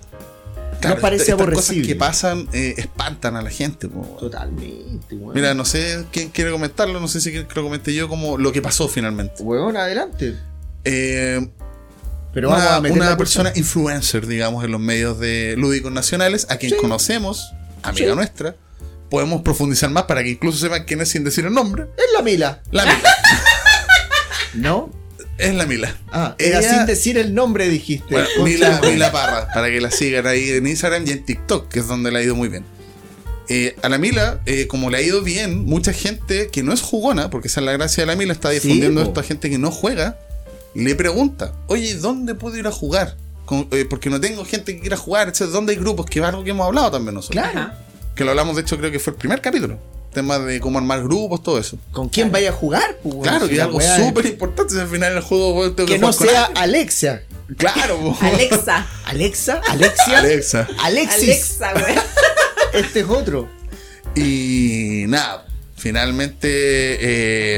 Nos 0.85 0.99
parece 0.99 1.31
esta- 1.31 1.45
estas 1.45 1.55
cosas 1.57 1.77
que 1.87 1.95
pasan 1.95 2.49
eh, 2.53 2.75
espantan 2.77 3.37
a 3.37 3.43
la 3.43 3.51
gente. 3.51 3.89
po. 3.89 4.01
Totalmente, 4.19 5.15
weón. 5.15 5.33
Mira, 5.35 5.55
no 5.55 5.65
sé 5.65 6.05
quién 6.13 6.29
quiere 6.31 6.51
comentarlo, 6.51 6.99
no 7.01 7.07
sé 7.09 7.21
si 7.21 7.31
lo 7.33 7.47
comente 7.63 7.95
yo, 7.95 8.09
como 8.09 8.37
lo 8.37 8.51
que 8.53 8.61
pasó 8.63 8.89
finalmente. 8.89 9.43
Weón, 9.43 9.77
adelante. 9.77 10.37
Eh, 10.85 11.49
Pero 12.35 12.49
vamos 12.49 12.65
una, 12.65 12.77
a 12.77 12.81
meter 12.81 12.97
una 12.99 13.11
la 13.11 13.17
persona 13.17 13.51
cuestión. 13.51 13.63
influencer, 13.65 14.27
digamos, 14.27 14.65
en 14.65 14.73
los 14.73 14.81
medios 14.81 15.19
de 15.19 15.55
lúdicos 15.59 15.93
nacionales, 15.93 16.47
a 16.51 16.57
quien 16.57 16.73
Sí. 16.73 16.79
conocemos, 16.81 17.53
amiga 17.83 18.11
Sí. 18.11 18.15
nuestra. 18.17 18.57
Podemos 19.11 19.43
profundizar 19.43 19.91
más 19.91 20.05
para 20.05 20.23
que 20.23 20.31
incluso 20.31 20.59
sepan 20.59 20.85
quién 20.85 21.01
es 21.03 21.11
sin 21.11 21.23
decir 21.25 21.45
el 21.45 21.53
nombre. 21.53 21.85
Es 21.99 22.05
la 22.17 22.23
Mila, 22.23 22.63
La 22.71 22.85
Mila. 22.87 22.99
¿no? 24.55 24.91
es 25.39 25.55
la 25.55 25.67
Mila. 25.67 25.97
Ah, 26.13 26.37
era 26.39 26.61
Ella- 26.61 26.71
sin 26.79 26.87
decir 26.87 27.19
el 27.19 27.35
nombre, 27.35 27.69
dijiste. 27.69 28.07
Bueno, 28.15 28.29
Mila. 28.45 28.81
Mila 28.83 29.11
Parra, 29.11 29.49
para 29.53 29.69
que 29.71 29.81
la 29.81 29.91
sigan 29.91 30.27
ahí 30.27 30.51
en 30.51 30.67
Instagram 30.67 31.05
y 31.07 31.11
en 31.11 31.25
TikTok, 31.25 31.69
que 31.69 31.81
es 31.81 31.89
donde 31.89 32.13
le 32.13 32.21
ha 32.21 32.23
ido 32.23 32.37
muy 32.37 32.49
bien. 32.49 32.65
Eh, 33.49 33.75
a 33.83 33.89
la 33.89 33.99
Mila, 33.99 34.41
eh, 34.47 34.67
como 34.69 34.89
le 34.89 34.99
ha 34.99 35.03
ido 35.03 35.23
bien, 35.23 35.65
mucha 35.65 35.93
gente 35.93 36.49
que 36.53 36.63
no 36.63 36.73
es 36.73 36.81
jugona, 36.81 37.29
porque 37.29 37.49
esa 37.49 37.61
es 37.61 37.67
la 37.67 37.73
gracia 37.73 38.03
de 38.03 38.07
la 38.07 38.15
Mila, 38.17 38.33
está 38.33 38.51
Sí, 38.51 38.55
difundiendo 38.61 39.03
po. 39.03 39.09
esto 39.09 39.21
a 39.21 39.23
gente 39.25 39.51
que 39.51 39.59
no 39.59 39.71
juega, 39.73 40.17
le 40.75 40.95
pregunta, 40.95 41.53
oye, 41.67 41.95
¿dónde 41.97 42.35
puedo 42.35 42.57
ir 42.57 42.67
a 42.67 42.73
jugar? 42.73 43.17
Con- 43.45 43.69
eh, 43.73 43.85
porque 43.89 44.09
no 44.11 44.21
tengo 44.21 44.45
gente 44.45 44.75
que 44.75 44.81
quiera 44.81 44.97
jugar, 44.97 45.29
etc. 45.29 45.43
¿dónde 45.51 45.73
hay 45.75 45.79
grupos? 45.79 46.07
Que 46.07 46.21
es 46.21 46.25
algo 46.25 46.45
que 46.45 46.51
hemos 46.51 46.67
hablado 46.67 46.91
también 46.93 47.15
nosotros. 47.15 47.45
Claro. 47.51 47.73
Que 48.15 48.25
lo 48.25 48.31
hablamos, 48.31 48.57
de 48.57 48.63
hecho, 48.63 48.79
creo 48.79 48.91
que 48.91 48.99
fue 48.99 49.13
el 49.13 49.19
primer 49.19 49.41
capítulo. 49.41 49.79
Tema 50.13 50.39
de 50.39 50.61
cómo 50.61 50.79
armar 50.79 51.03
grupos, 51.03 51.43
todo 51.43 51.59
eso. 51.59 51.79
¿Con 51.91 52.09
quién 52.11 52.31
vaya 52.31 52.51
a 52.51 52.53
jugar? 52.53 52.99
pues, 53.03 53.17
claro, 53.23 53.47
Si 53.47 53.49
que 53.51 53.55
es 53.57 53.61
algo 53.63 53.81
súper 53.81 54.27
importante. 54.27 54.75
Si 54.75 54.81
al 54.81 54.89
final 54.89 55.13
el 55.15 55.23
juego 55.23 55.73
tengo 55.73 55.89
Que 55.89 55.99
no 55.99 56.13
jugar 56.13 56.35
con 56.45 56.55
sea. 56.55 56.63
Alexia. 56.63 57.23
Claro. 57.57 58.17
Alexa. 58.21 58.87
Alexa, 59.07 59.61
Alexia, 59.69 60.19
Alexa. 60.19 60.69
Alexis. 60.83 61.61
Alexa, 61.63 61.73
güey. 61.73 61.95
Este 62.75 63.01
es 63.01 63.07
otro. 63.09 63.49
Y 64.15 65.05
nada, 65.09 65.47
finalmente 65.77 66.49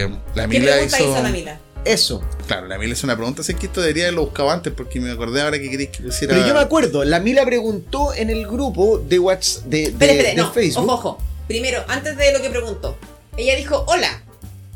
eh, 0.02 0.08
la 0.34 0.42
¿Qué 0.48 0.60
Mila 0.60 0.72
pregunta 0.72 1.00
hizo. 1.00 1.10
hizo 1.12 1.22
la 1.22 1.28
Mila? 1.30 1.60
Eso. 1.84 2.22
Claro, 2.46 2.66
la 2.66 2.78
Mila 2.78 2.92
hizo 2.92 3.06
una 3.06 3.16
pregunta. 3.16 3.42
Sé 3.42 3.54
que 3.54 3.66
esto 3.66 3.80
debería 3.80 4.04
haberlo 4.04 4.24
buscado 4.26 4.50
antes 4.50 4.72
porque 4.72 5.00
me 5.00 5.10
acordé 5.10 5.42
ahora 5.42 5.58
que 5.58 5.70
queréis 5.70 5.90
que 5.90 6.02
pusiera. 6.02 6.34
Pero 6.34 6.46
yo 6.46 6.54
me 6.54 6.60
acuerdo, 6.60 7.04
la 7.04 7.20
Mila 7.20 7.44
preguntó 7.44 8.14
en 8.14 8.30
el 8.30 8.46
grupo 8.46 8.98
de 8.98 9.18
WhatsApp 9.18 9.64
de, 9.64 9.90
de, 9.92 10.34
no. 10.34 10.52
Facebook. 10.52 10.84
Ojo, 10.84 10.94
ojo. 11.10 11.18
Primero, 11.46 11.84
antes 11.88 12.16
de 12.16 12.32
lo 12.32 12.40
que 12.40 12.48
preguntó, 12.50 12.96
ella 13.36 13.54
dijo: 13.56 13.84
Hola, 13.86 14.22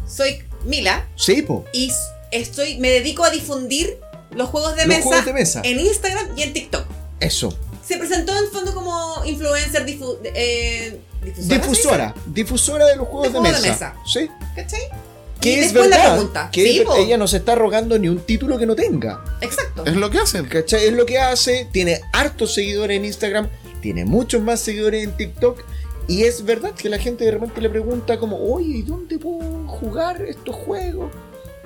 soy 0.06 0.42
Mila 0.64 1.06
Sí, 1.16 1.42
po. 1.42 1.64
y 1.72 1.90
estoy, 2.30 2.78
me 2.78 2.90
dedico 2.90 3.24
a 3.24 3.30
difundir 3.30 3.98
los 4.34 4.48
juegos 4.50 4.76
de, 4.76 4.82
Los 4.86 4.88
mesa, 4.96 5.02
juegos 5.02 5.24
de 5.24 5.32
mesa. 5.32 5.60
en 5.64 5.80
Instagram 5.80 6.28
y 6.36 6.42
en 6.42 6.52
TikTok. 6.52 6.84
Eso. 7.20 7.56
Se 7.86 7.96
presentó 7.96 8.36
en 8.36 8.50
fondo 8.50 8.74
como 8.74 9.24
influencer 9.24 9.86
difu 9.86 10.18
eh, 10.24 10.98
difusora. 11.24 11.56
Difusora. 11.58 12.14
Difusora 12.26 12.86
de 12.86 12.96
los 12.96 13.08
juegos 13.08 13.28
De 13.28 13.32
de, 13.32 13.38
juegos 13.38 13.62
mesa. 13.62 13.66
de 13.66 13.72
mesa. 13.72 13.94
Sí. 14.04 14.20
¿sí? 14.20 14.28
¿Cachai? 14.56 14.80
Que 15.40 15.50
y 15.50 15.54
es 15.54 15.60
después 15.72 15.88
verdad. 15.90 16.04
la 16.04 16.12
pregunta. 16.14 16.50
Sí, 16.52 16.80
es- 16.80 16.86
ella 16.98 17.16
no 17.16 17.28
se 17.28 17.36
está 17.38 17.54
rogando 17.54 17.98
ni 17.98 18.08
un 18.08 18.18
título 18.20 18.58
que 18.58 18.66
no 18.66 18.74
tenga. 18.74 19.22
Exacto. 19.40 19.84
Es 19.86 19.94
lo 19.96 20.10
que 20.10 20.18
hacen. 20.18 20.46
¿Cachai? 20.46 20.86
Es 20.86 20.92
lo 20.92 21.06
que 21.06 21.18
hace. 21.18 21.68
Tiene 21.72 22.00
hartos 22.12 22.54
seguidores 22.54 22.96
en 22.96 23.04
Instagram. 23.04 23.48
Tiene 23.80 24.04
muchos 24.04 24.42
más 24.42 24.60
seguidores 24.60 25.04
en 25.04 25.16
TikTok. 25.16 25.62
Y 26.08 26.24
es 26.24 26.44
verdad 26.44 26.72
que 26.72 26.88
la 26.88 26.98
gente 26.98 27.24
de 27.24 27.30
repente 27.32 27.60
le 27.60 27.68
pregunta 27.70 28.18
como, 28.18 28.36
oye, 28.38 28.78
¿y 28.78 28.82
dónde 28.82 29.18
puedo 29.18 29.66
jugar 29.68 30.22
estos 30.22 30.56
juegos? 30.56 31.12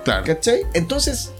Claro. 0.04 0.24
¿Cachai? 0.26 0.62
Entonces, 0.74 1.30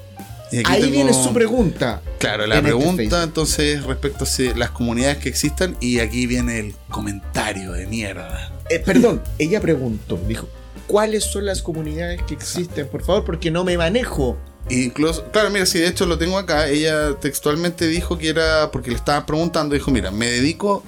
ahí 0.65 0.81
tengo- 0.83 0.93
viene 0.93 1.13
su 1.13 1.33
pregunta. 1.35 2.01
Claro, 2.19 2.47
la 2.47 2.59
en 2.59 2.67
este 2.67 2.77
pregunta 2.79 3.23
entonces 3.25 3.83
respecto 3.85 4.23
a 4.25 4.27
si- 4.27 4.55
las 4.55 4.71
comunidades 4.71 5.19
que 5.19 5.29
existan 5.29 5.77
y 5.81 5.99
aquí 5.99 6.27
viene 6.27 6.61
el 6.61 6.75
comentario 6.89 7.73
de 7.73 7.87
mierda. 7.89 8.53
Eh, 8.71 8.79
perdón, 8.79 9.21
ella 9.39 9.61
preguntó, 9.61 10.17
dijo, 10.29 10.49
¿cuáles 10.93 11.25
son 11.25 11.47
las 11.47 11.63
comunidades 11.63 12.21
que 12.25 12.35
existen? 12.35 12.87
Por 12.87 13.03
favor, 13.03 13.25
porque 13.25 13.51
no 13.51 13.65
me 13.65 13.79
manejo. 13.79 14.37
Incluso, 14.69 15.25
claro, 15.33 15.49
mira, 15.49 15.65
si 15.65 15.79
de 15.79 15.89
hecho 15.89 16.05
lo 16.05 16.19
tengo 16.19 16.37
acá, 16.37 16.69
ella 16.69 17.15
textualmente 17.19 17.87
dijo 17.87 18.19
que 18.19 18.29
era, 18.29 18.71
porque 18.71 18.91
le 18.91 18.97
estaban 18.97 19.25
preguntando, 19.25 19.75
dijo, 19.75 19.91
mira, 19.91 20.11
me 20.11 20.27
dedico 20.27 20.85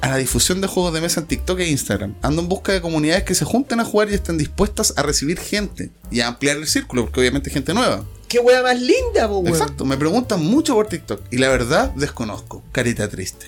a 0.00 0.10
la 0.10 0.16
difusión 0.16 0.60
de 0.60 0.68
juegos 0.68 0.94
de 0.94 1.00
mesa 1.00 1.18
en 1.18 1.26
TikTok 1.26 1.58
e 1.58 1.68
Instagram. 1.68 2.14
Ando 2.22 2.40
en 2.40 2.48
busca 2.48 2.70
de 2.70 2.80
comunidades 2.80 3.24
que 3.24 3.34
se 3.34 3.44
junten 3.44 3.80
a 3.80 3.84
jugar 3.84 4.10
y 4.10 4.14
estén 4.14 4.38
dispuestas 4.38 4.94
a 4.96 5.02
recibir 5.02 5.40
gente 5.40 5.90
y 6.12 6.20
a 6.20 6.28
ampliar 6.28 6.56
el 6.56 6.68
círculo, 6.68 7.02
porque 7.02 7.18
obviamente 7.18 7.50
hay 7.50 7.54
gente 7.54 7.74
nueva. 7.74 8.04
¡Qué 8.28 8.38
wea 8.38 8.62
más 8.62 8.80
linda, 8.80 9.28
po! 9.28 9.42
Exacto, 9.44 9.84
me 9.84 9.96
preguntan 9.96 10.40
mucho 10.40 10.74
por 10.74 10.86
TikTok 10.86 11.20
y 11.32 11.38
la 11.38 11.48
verdad 11.48 11.90
desconozco. 11.96 12.62
Carita 12.70 13.08
triste. 13.08 13.46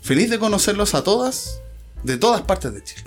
Feliz 0.00 0.30
de 0.30 0.38
conocerlos 0.38 0.94
a 0.94 1.02
todas, 1.02 1.58
de 2.04 2.18
todas 2.18 2.42
partes 2.42 2.72
de 2.72 2.84
Chile. 2.84 3.02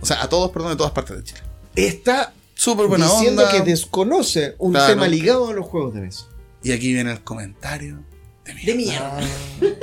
O 0.00 0.06
sea, 0.06 0.22
a 0.22 0.28
todos, 0.28 0.52
perdón, 0.52 0.70
de 0.70 0.76
todas 0.76 0.92
partes 0.92 1.16
de 1.16 1.24
Chile. 1.24 1.45
Está 1.76 2.32
Súper 2.54 2.86
buena 2.86 3.06
diciendo 3.06 3.42
onda. 3.42 3.52
que 3.52 3.60
desconoce 3.62 4.54
un 4.58 4.72
Claro. 4.72 4.94
tema 4.94 5.08
ligado 5.08 5.48
a 5.48 5.52
los 5.52 5.66
juegos 5.66 5.94
de 5.94 6.00
mesa. 6.00 6.24
Y 6.62 6.72
aquí 6.72 6.92
viene 6.92 7.12
el 7.12 7.22
comentario 7.22 8.02
de 8.44 8.54
mierda. 8.54 8.66
De 8.66 8.74
mierda. 8.74 9.20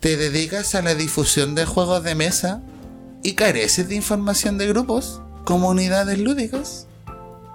¿Te 0.00 0.16
dedicas 0.16 0.74
a 0.74 0.82
la 0.82 0.94
difusión 0.94 1.54
de 1.54 1.64
juegos 1.64 2.02
de 2.04 2.14
mesa 2.14 2.62
y 3.22 3.32
careces 3.34 3.88
de 3.88 3.96
información 3.96 4.56
de 4.58 4.68
grupos, 4.68 5.20
comunidades 5.44 6.18
lúdicas? 6.18 6.86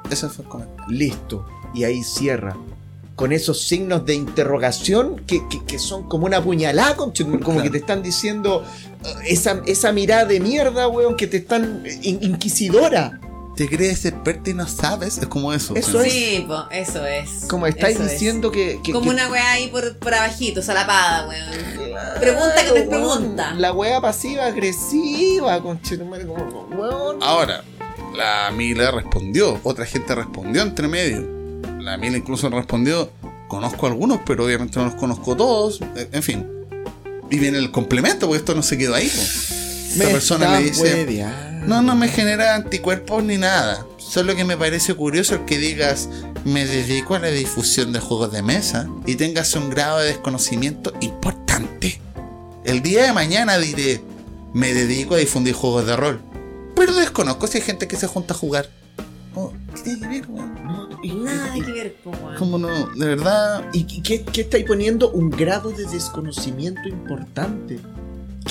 Ese 0.10 0.28
fue 0.30 0.44
el 0.46 0.50
comentario. 0.50 0.86
Listo. 0.90 1.46
Y 1.74 1.86
ahí 1.86 2.04
cierra. 2.04 2.58
Con 3.16 3.32
esos 3.32 3.62
signos 3.62 4.06
de 4.06 4.16
interrogación 4.16 5.18
que, 5.28 5.48
que- 5.48 5.64
que 5.66 5.80
son 5.80 6.08
como 6.10 6.26
una 6.26 6.44
puñalada, 6.44 6.96
como 6.96 7.14
Claro. 7.14 7.62
que 7.64 7.70
te 7.70 7.78
están 7.78 8.02
diciendo 8.04 8.66
eh, 9.06 9.14
esa, 9.28 9.62
esa 9.66 9.92
mirada 9.94 10.26
de 10.26 10.40
mierda, 10.40 10.88
weón, 10.88 11.16
que 11.16 11.28
te 11.28 11.38
están 11.38 11.84
eh, 11.86 12.00
in- 12.02 12.20
inquisidora. 12.24 13.21
¿Te 13.56 13.68
crees 13.70 14.06
experto 14.06 14.50
y 14.50 14.54
no 14.54 14.66
sabes? 14.68 15.18
Es 15.18 15.28
como 15.28 15.52
eso. 15.54 15.76
Eso 15.76 16.02
es. 16.02 16.12
Sí, 16.14 16.46
po, 16.48 16.66
eso 16.72 17.06
es. 17.06 17.46
Como 17.50 17.68
estáis 17.68 17.96
Eso 17.96 18.06
es. 18.06 18.12
diciendo 18.14 18.50
que, 18.52 18.80
que- 18.84 18.92
Como 18.94 19.06
que- 19.06 19.10
una 19.16 19.30
weá 19.30 19.52
ahí 19.52 19.68
por, 19.68 19.98
por 19.98 20.14
abajito, 20.14 20.62
solapada, 20.62 21.28
weón. 21.28 21.46
Claro, 21.90 22.20
Pregunta 22.22 22.56
que 22.56 22.70
no 22.70 22.76
es 22.76 22.88
weón. 22.88 22.90
pregunta. 22.90 23.54
La 23.56 23.74
wea 23.74 24.00
pasiva 24.02 24.46
agresiva, 24.46 25.62
conchetumare, 25.62 26.26
como, 26.26 26.68
weón. 26.72 27.18
Ahora, 27.22 27.64
la 28.16 28.52
Mila 28.52 28.90
respondió, 28.92 29.60
otra 29.64 29.86
gente 29.86 30.16
respondió 30.16 30.62
entre 30.62 30.88
medio. 30.88 31.28
La 31.80 31.98
Mila 31.98 32.18
incluso 32.18 32.50
respondió, 32.50 33.12
conozco 33.50 33.86
algunos, 33.88 34.22
pero 34.26 34.46
obviamente 34.46 34.80
no 34.80 34.86
los 34.86 34.96
conozco 34.96 35.36
todos. 35.36 35.82
Eh, 35.98 36.08
En 36.14 36.24
fin. 36.24 36.48
Y 37.30 37.38
viene 37.38 37.58
el 37.58 37.72
complemento, 37.72 38.28
porque 38.28 38.40
esto 38.40 38.56
no 38.56 38.64
se 38.64 38.78
quedó 38.78 38.96
ahí. 38.96 39.08
po. 39.10 39.22
Esta 39.94 40.10
persona 40.10 40.46
está 40.46 40.60
le 40.60 40.66
dice, 40.66 40.82
hueveando. 41.06 41.68
no, 41.68 41.82
no 41.82 41.96
me 41.96 42.08
genera 42.08 42.56
anticuerpos 42.56 43.24
ni 43.24 43.38
nada. 43.38 43.86
Solo 43.98 44.36
que 44.36 44.44
me 44.44 44.58
parece 44.58 44.94
curioso 44.94 45.36
el 45.36 45.46
que 45.46 45.58
digas, 45.58 46.10
me 46.44 46.66
dedico 46.66 47.16
a 47.16 47.20
la 47.20 47.28
difusión 47.30 47.94
de 47.94 48.00
juegos 48.00 48.32
de 48.32 48.42
mesa 48.42 48.88
y 49.06 49.16
tengas 49.16 49.56
un 49.56 49.70
grado 49.70 50.00
de 50.00 50.08
desconocimiento 50.08 50.92
importante. 51.02 52.02
El 52.66 52.82
día 52.82 53.04
de 53.06 53.14
mañana 53.14 53.58
diré, 53.58 54.02
me 54.54 54.74
dedico 54.74 55.16
a 55.16 55.18
difundir 55.18 55.54
juegos 55.54 55.86
de 55.86 55.96
rol. 55.96 56.22
Pero 56.76 56.94
desconozco 56.94 57.48
si 57.48 57.60
hay 57.60 57.64
gente 57.64 57.88
que 57.88 57.96
se 57.96 58.08
junta 58.08 58.34
a 58.34 58.38
jugar. 58.38 58.70
Oh, 59.34 59.54
¿Qué 59.76 59.82
tiene 59.82 60.00
que 60.02 60.08
ver? 60.08 60.30
No, 60.30 60.90
y- 61.02 61.14
Nada 61.14 61.58
y- 61.58 61.62
que 61.62 61.72
ver. 61.72 61.96
¿Cómo 62.38 62.58
no? 62.58 62.88
De 62.88 63.06
verdad. 63.06 63.64
¿Y 63.72 63.86
y 63.90 64.02
qué, 64.02 64.24
qué 64.26 64.42
estáis 64.42 64.66
poniendo? 64.66 65.10
Un 65.12 65.30
grado 65.30 65.72
de 65.72 65.86
desconocimiento 65.86 66.82
importante. 66.90 67.80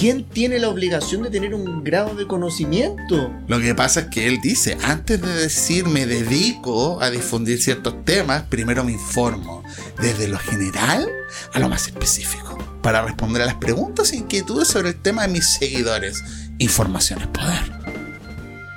¿Quién 0.01 0.25
tiene 0.25 0.59
la 0.59 0.71
obligación 0.71 1.25
de 1.25 1.29
tener 1.29 1.55
un 1.55 1.85
grado 1.85 2.15
de 2.15 2.27
conocimiento? 2.27 3.31
Lo 3.47 3.61
que 3.61 3.75
pasa 3.75 4.01
es 4.01 4.07
que 4.07 4.29
él 4.29 4.39
dice, 4.43 4.79
antes 4.83 5.21
de 5.21 5.31
decir 5.31 5.87
me 5.87 6.07
dedico 6.07 7.03
a 7.03 7.11
difundir 7.11 7.61
ciertos 7.61 8.03
temas, 8.07 8.45
primero 8.45 8.83
me 8.83 8.93
informo, 8.93 9.63
desde 10.01 10.27
lo 10.27 10.39
general 10.39 11.07
a 11.53 11.59
lo 11.59 11.69
más 11.69 11.87
específico, 11.87 12.57
para 12.81 13.03
responder 13.03 13.43
a 13.43 13.45
las 13.45 13.57
preguntas 13.57 14.15
e 14.15 14.17
inquietudes 14.17 14.69
sobre 14.69 14.89
el 14.89 15.03
tema 15.03 15.27
de 15.27 15.35
mis 15.35 15.47
seguidores. 15.47 16.25
Información 16.57 17.21
es 17.21 17.27
poder. 17.27 17.71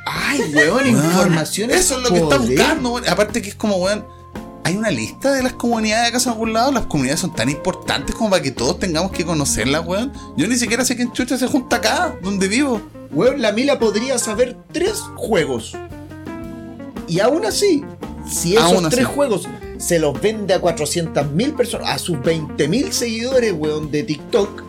Ay, 0.06 0.42
weón, 0.54 0.88
información 0.88 1.72
es 1.72 1.86
Eso 1.86 2.00
es 2.00 2.04
lo 2.04 2.10
que 2.10 2.18
está 2.18 2.38
poder. 2.38 2.50
buscando, 2.50 2.90
weón. 2.96 3.08
Aparte 3.08 3.42
que 3.42 3.48
es 3.48 3.56
como, 3.56 3.78
weón, 3.78 4.06
hay 4.64 4.78
una 4.78 4.90
lista 4.92 5.34
de 5.34 5.44
las 5.44 5.54
comunidades 5.54 6.10
acaso 6.10 6.30
en 6.30 6.34
algún 6.34 6.54
lado. 6.54 6.72
Las 6.72 6.86
comunidades 6.86 7.20
son 7.20 7.36
tan 7.36 7.50
importantes 7.50 8.16
como 8.16 8.30
para 8.30 8.42
que 8.42 8.52
todos 8.52 8.80
tengamos 8.80 9.12
que 9.12 9.26
conocerlas, 9.26 9.86
weón. 9.86 10.14
Yo 10.38 10.48
ni 10.48 10.56
siquiera 10.56 10.86
sé 10.86 10.96
quién 10.96 11.12
chucha 11.12 11.38
se 11.38 11.48
junta 11.48 11.78
acá, 11.78 12.18
donde 12.22 12.48
vivo. 12.48 12.82
Weón, 13.12 13.42
la 13.42 13.52
Mila 13.52 13.78
podría 13.78 14.18
saber 14.18 14.58
tres 14.72 15.00
juegos. 15.16 15.74
Y 17.08 17.20
aún 17.20 17.46
así, 17.46 17.84
si 18.30 18.56
esos 18.56 18.72
Aún 18.72 18.86
así. 18.86 18.96
tres 18.96 19.08
juegos 19.08 19.48
se 19.78 20.00
los 20.00 20.20
vende 20.20 20.54
a 20.54 20.62
400.000 20.62 21.56
personas, 21.56 21.90
a 21.90 22.00
sus 22.00 22.18
20.000 22.18 22.92
seguidores, 22.92 23.54
weón, 23.54 23.92
de 23.92 24.04
TikTok, 24.04 24.64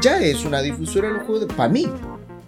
ya 0.00 0.20
es 0.20 0.44
una 0.44 0.62
difusora 0.62 1.08
de 1.08 1.14
los 1.14 1.22
juegos 1.24 1.48
de... 1.48 1.54
Para 1.54 1.68
mí. 1.68 1.88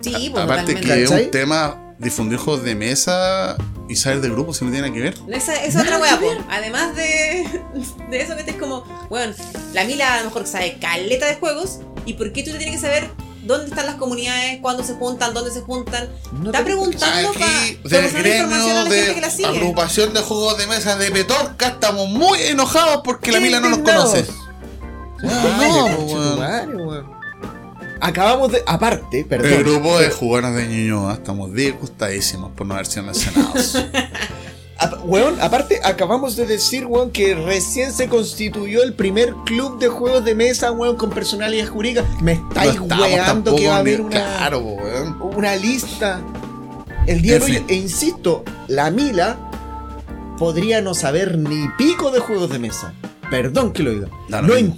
Sí, 0.00 0.30
pues 0.30 0.44
Aparte 0.44 0.74
que 0.74 1.02
es 1.02 1.10
un 1.10 1.30
tema 1.30 1.83
difundir 1.98 2.38
juegos 2.38 2.64
de 2.64 2.74
mesa 2.74 3.56
y 3.88 3.96
saber 3.96 4.20
de 4.20 4.30
grupos 4.30 4.58
si 4.58 4.64
no 4.64 4.70
tiene 4.72 4.92
que 4.92 5.00
ver. 5.00 5.14
Esa 5.32 5.54
es 5.64 5.76
otra 5.76 5.98
weá. 5.98 6.18
Además 6.50 6.94
de, 6.96 7.46
de 8.10 8.20
eso 8.20 8.36
que 8.36 8.44
te 8.44 8.52
es 8.52 8.56
como, 8.56 8.84
bueno, 9.08 9.34
la 9.72 9.84
Mila 9.84 10.14
a 10.14 10.18
lo 10.18 10.24
mejor 10.26 10.46
sabe 10.46 10.78
caleta 10.80 11.26
de 11.26 11.36
juegos. 11.36 11.80
¿Y 12.06 12.14
por 12.14 12.32
qué 12.32 12.42
tú 12.42 12.50
te 12.52 12.58
tienes 12.58 12.76
que 12.76 12.80
saber 12.82 13.10
dónde 13.44 13.68
están 13.68 13.86
las 13.86 13.94
comunidades, 13.96 14.58
cuándo 14.60 14.84
se 14.84 14.94
juntan, 14.94 15.32
dónde 15.32 15.50
se 15.50 15.62
juntan? 15.62 16.08
No 16.32 16.50
Está 16.50 16.62
preguntando 16.64 17.30
Aquí, 17.30 17.78
para 17.82 18.00
del 18.02 18.12
gremio 18.12 18.56
a 18.56 18.58
la 18.58 18.82
gente 18.82 18.94
de 18.94 19.14
que 19.14 19.20
la 19.20 19.30
sigue. 19.30 19.48
agrupación 19.48 20.12
de 20.12 20.20
juegos 20.20 20.58
de 20.58 20.66
mesa 20.66 20.96
de 20.96 21.10
Petorca, 21.10 21.68
estamos 21.68 22.08
muy 22.08 22.40
enojados 22.42 23.00
porque 23.04 23.32
la 23.32 23.40
Mila 23.40 23.60
no 23.60 23.70
nos 23.70 23.78
conoce. 23.78 24.26
Ay, 25.22 26.66
no, 26.68 27.13
Acabamos 28.06 28.52
de. 28.52 28.62
Aparte, 28.66 29.24
perdón. 29.24 29.52
El 29.52 29.64
grupo 29.64 29.98
de 29.98 30.10
jugadores 30.10 30.54
de 30.56 30.66
Ñuñoa 30.68 31.14
estamos 31.14 31.52
disgustadísimos 31.54 32.52
por 32.52 32.66
no 32.66 32.74
haber 32.74 32.86
sido 32.86 33.04
mencionados. 33.04 33.76
Ap- 34.78 35.04
weón, 35.04 35.40
aparte, 35.40 35.80
acabamos 35.84 36.36
de 36.36 36.46
decir, 36.46 36.84
weón, 36.84 37.10
que 37.12 37.34
recién 37.34 37.92
se 37.92 38.08
constituyó 38.08 38.82
el 38.82 38.92
primer 38.92 39.32
club 39.46 39.78
de 39.78 39.88
juegos 39.88 40.24
de 40.24 40.34
mesa, 40.34 40.70
weón, 40.72 40.96
con 40.96 41.10
personalidad 41.10 41.66
jurídica. 41.68 42.04
Me 42.20 42.32
estáis 42.32 42.78
No 42.80 42.96
weando 42.96 43.54
que 43.56 43.68
va 43.68 43.76
a 43.76 43.78
haber 43.78 44.00
una, 44.00 44.10
Claro, 44.10 44.58
weón. 44.58 45.16
una 45.22 45.56
lista. 45.56 46.20
El 47.06 47.22
día 47.22 47.38
de 47.38 47.44
hoy, 47.44 47.64
e 47.68 47.74
insisto, 47.74 48.44
la 48.68 48.90
Mila 48.90 49.38
podría 50.38 50.82
no 50.82 50.94
saber 50.94 51.38
ni 51.38 51.68
pico 51.78 52.10
de 52.10 52.18
juegos 52.20 52.50
de 52.50 52.58
mesa. 52.58 52.92
Perdón 53.30 53.72
que 53.72 53.82
lo 53.82 53.90
diga. 53.92 54.08
Lo 54.28 54.42
No 54.42 54.54
mismo. 54.54 54.76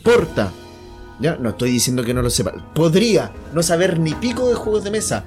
Ya, 1.21 1.37
no 1.37 1.51
estoy 1.51 1.71
diciendo 1.71 2.05
que 2.05 2.15
no 2.15 2.23
lo 2.23 2.31
sepa. 2.31 2.53
Podría 2.75 3.33
no 3.53 3.63
saber 3.63 3.99
ni 3.99 4.15
pico 4.15 4.49
de 4.49 4.55
juegos 4.55 4.85
de 4.85 4.91
mesa. 4.91 5.25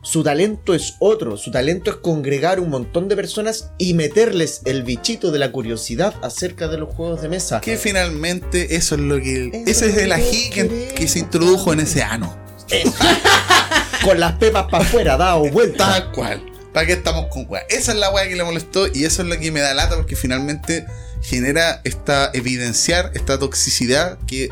Su 0.00 0.22
talento 0.22 0.74
es 0.74 0.94
otro. 1.00 1.36
Su 1.36 1.50
talento 1.50 1.90
es 1.90 1.96
congregar 1.96 2.60
un 2.60 2.70
montón 2.70 3.08
de 3.08 3.16
personas 3.16 3.72
y 3.78 3.94
meterles 3.94 4.62
el 4.64 4.84
bichito 4.84 5.30
de 5.30 5.38
la 5.38 5.52
curiosidad 5.52 6.14
acerca 6.22 6.68
de 6.68 6.78
los 6.78 6.94
juegos 6.94 7.20
de 7.20 7.28
mesa. 7.28 7.60
Que 7.60 7.76
finalmente 7.76 8.76
eso 8.76 8.94
es 8.94 9.00
lo 9.00 9.16
que. 9.16 9.48
Eso 9.66 9.84
ese 9.84 9.90
es 9.90 9.96
el 9.98 10.12
ají 10.12 10.50
que 10.50 10.68
que, 10.68 10.94
que 10.94 11.08
se 11.08 11.18
introdujo 11.18 11.72
en 11.72 11.80
ese 11.80 12.02
ano. 12.02 12.34
Con 14.04 14.20
las 14.20 14.32
pepas 14.34 14.66
para 14.70 14.84
afuera, 14.84 15.16
dado 15.16 15.50
vuelta. 15.50 15.88
Tal 15.88 16.12
cual. 16.12 16.52
¿Para 16.72 16.86
qué 16.86 16.92
estamos 16.92 17.26
con 17.26 17.46
weá? 17.48 17.62
Esa 17.70 17.92
es 17.92 17.98
la 17.98 18.10
weá 18.10 18.28
que 18.28 18.36
le 18.36 18.44
molestó 18.44 18.86
y 18.86 19.04
eso 19.04 19.22
es 19.22 19.28
lo 19.28 19.38
que 19.38 19.50
me 19.50 19.60
da 19.60 19.74
lata 19.74 19.96
porque 19.96 20.16
finalmente 20.16 20.86
genera 21.22 21.80
esta 21.84 22.30
evidenciar 22.34 23.10
esta 23.14 23.38
toxicidad 23.38 24.18
que 24.26 24.50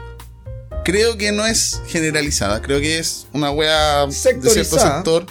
creo 0.87 1.19
que 1.19 1.33
no 1.33 1.45
es 1.45 1.83
generalizada. 1.89 2.63
Creo 2.63 2.79
que 2.79 3.01
es 3.01 3.27
una 3.33 3.51
weá 3.51 4.07
de 4.07 4.13
cierto 4.13 4.79
sector. 4.79 5.27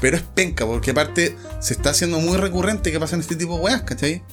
Pero 0.00 0.16
es 0.16 0.22
penca, 0.22 0.64
porque 0.64 0.92
aparte 0.92 1.36
se 1.60 1.74
está 1.74 1.90
haciendo 1.90 2.18
muy 2.18 2.38
recurrente 2.38 2.90
que 2.90 2.98
pasan 2.98 3.20
este 3.20 3.36
tipo 3.36 3.56
de 3.56 3.60
weas, 3.60 3.82
¿cachai? 3.82 4.24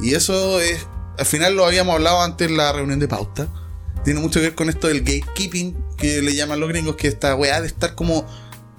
Y 0.00 0.14
eso 0.14 0.60
es. 0.60 0.86
Al 1.18 1.26
final 1.26 1.56
lo 1.56 1.66
habíamos 1.66 1.96
hablado 1.96 2.22
antes 2.22 2.48
en 2.48 2.56
la 2.56 2.72
reunión 2.72 3.00
de 3.00 3.08
pauta. 3.08 3.48
Tiene 4.04 4.20
mucho 4.20 4.38
que 4.38 4.46
ver 4.46 4.54
con 4.54 4.68
esto 4.68 4.86
del 4.86 5.00
gatekeeping 5.00 5.76
que 5.96 6.22
le 6.22 6.36
llaman 6.36 6.60
los 6.60 6.68
gringos, 6.68 6.94
que 6.94 7.08
esta 7.08 7.34
weá 7.34 7.60
de 7.60 7.66
estar 7.66 7.96
como 7.96 8.24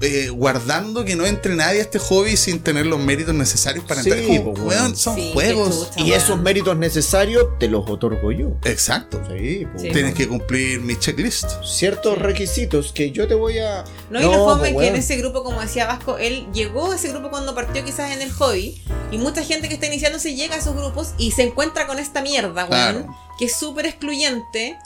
eh, 0.02 0.30
guardando 0.30 1.06
que 1.06 1.16
no 1.16 1.26
entre 1.26 1.56
nadie 1.56 1.80
a 1.80 1.82
este 1.84 2.00
hobby 2.00 2.36
sin 2.38 2.60
tener 2.60 2.86
los 2.86 3.00
méritos 3.00 3.34
necesarios 3.36 3.86
para 3.86 4.02
Sí, 4.04 4.10
entrar. 4.10 4.28
Como, 4.28 4.54
po, 4.54 4.62
weón, 4.62 4.68
weón. 4.82 4.96
son 4.96 5.16
Sí, 5.16 5.30
juegos. 5.34 5.90
chucha. 5.92 6.02
Y 6.02 6.14
esos 6.14 6.40
méritos 6.40 6.78
necesarios 6.78 7.46
te 7.60 7.68
los 7.68 7.90
otorgo 7.90 8.32
yo. 8.32 8.54
Exacto. 8.64 9.22
Sí, 9.30 9.66
pues. 9.72 9.84
Sí. 9.84 9.90
Tienes 9.92 10.14
que 10.16 10.28
cumplir 10.28 10.82
mi 10.82 10.98
checklist. 10.98 11.46
Ciertos 11.64 12.18
requisitos 12.18 12.92
que 12.94 13.12
yo 13.12 13.28
te 13.28 13.34
voy 13.36 13.60
a. 13.60 13.84
No, 14.10 14.20
y 14.20 14.24
lo 14.24 14.34
fome 14.46 14.72
pues, 14.74 14.84
que 14.86 14.88
en 14.90 14.96
ese 14.96 15.18
grupo, 15.18 15.44
como 15.44 15.62
decía 15.62 15.86
Vasco, 15.86 16.18
él 16.18 16.48
llegó 16.54 16.92
a 16.92 16.96
ese 16.96 17.10
grupo 17.10 17.30
cuando 17.30 17.54
partió 17.56 17.84
quizás 17.86 18.12
en 18.12 18.22
el 18.22 18.32
hobby. 18.32 18.82
Y 19.12 19.18
mucha 19.18 19.44
gente 19.44 19.68
que 19.68 19.76
está 19.76 19.88
iniciando 19.88 20.20
se 20.20 20.36
llega 20.36 20.56
a 20.56 20.58
esos 20.60 20.76
grupos 20.76 21.10
y 21.18 21.32
se 21.32 21.44
encuentra 21.44 21.86
con 21.88 22.00
esta 22.00 22.22
mierda, 22.22 22.66
weón. 22.66 22.68
Claro. 22.68 23.18
Que 23.38 23.46
es 23.46 23.56
súper 23.56 23.86
excluyente. 23.86 24.78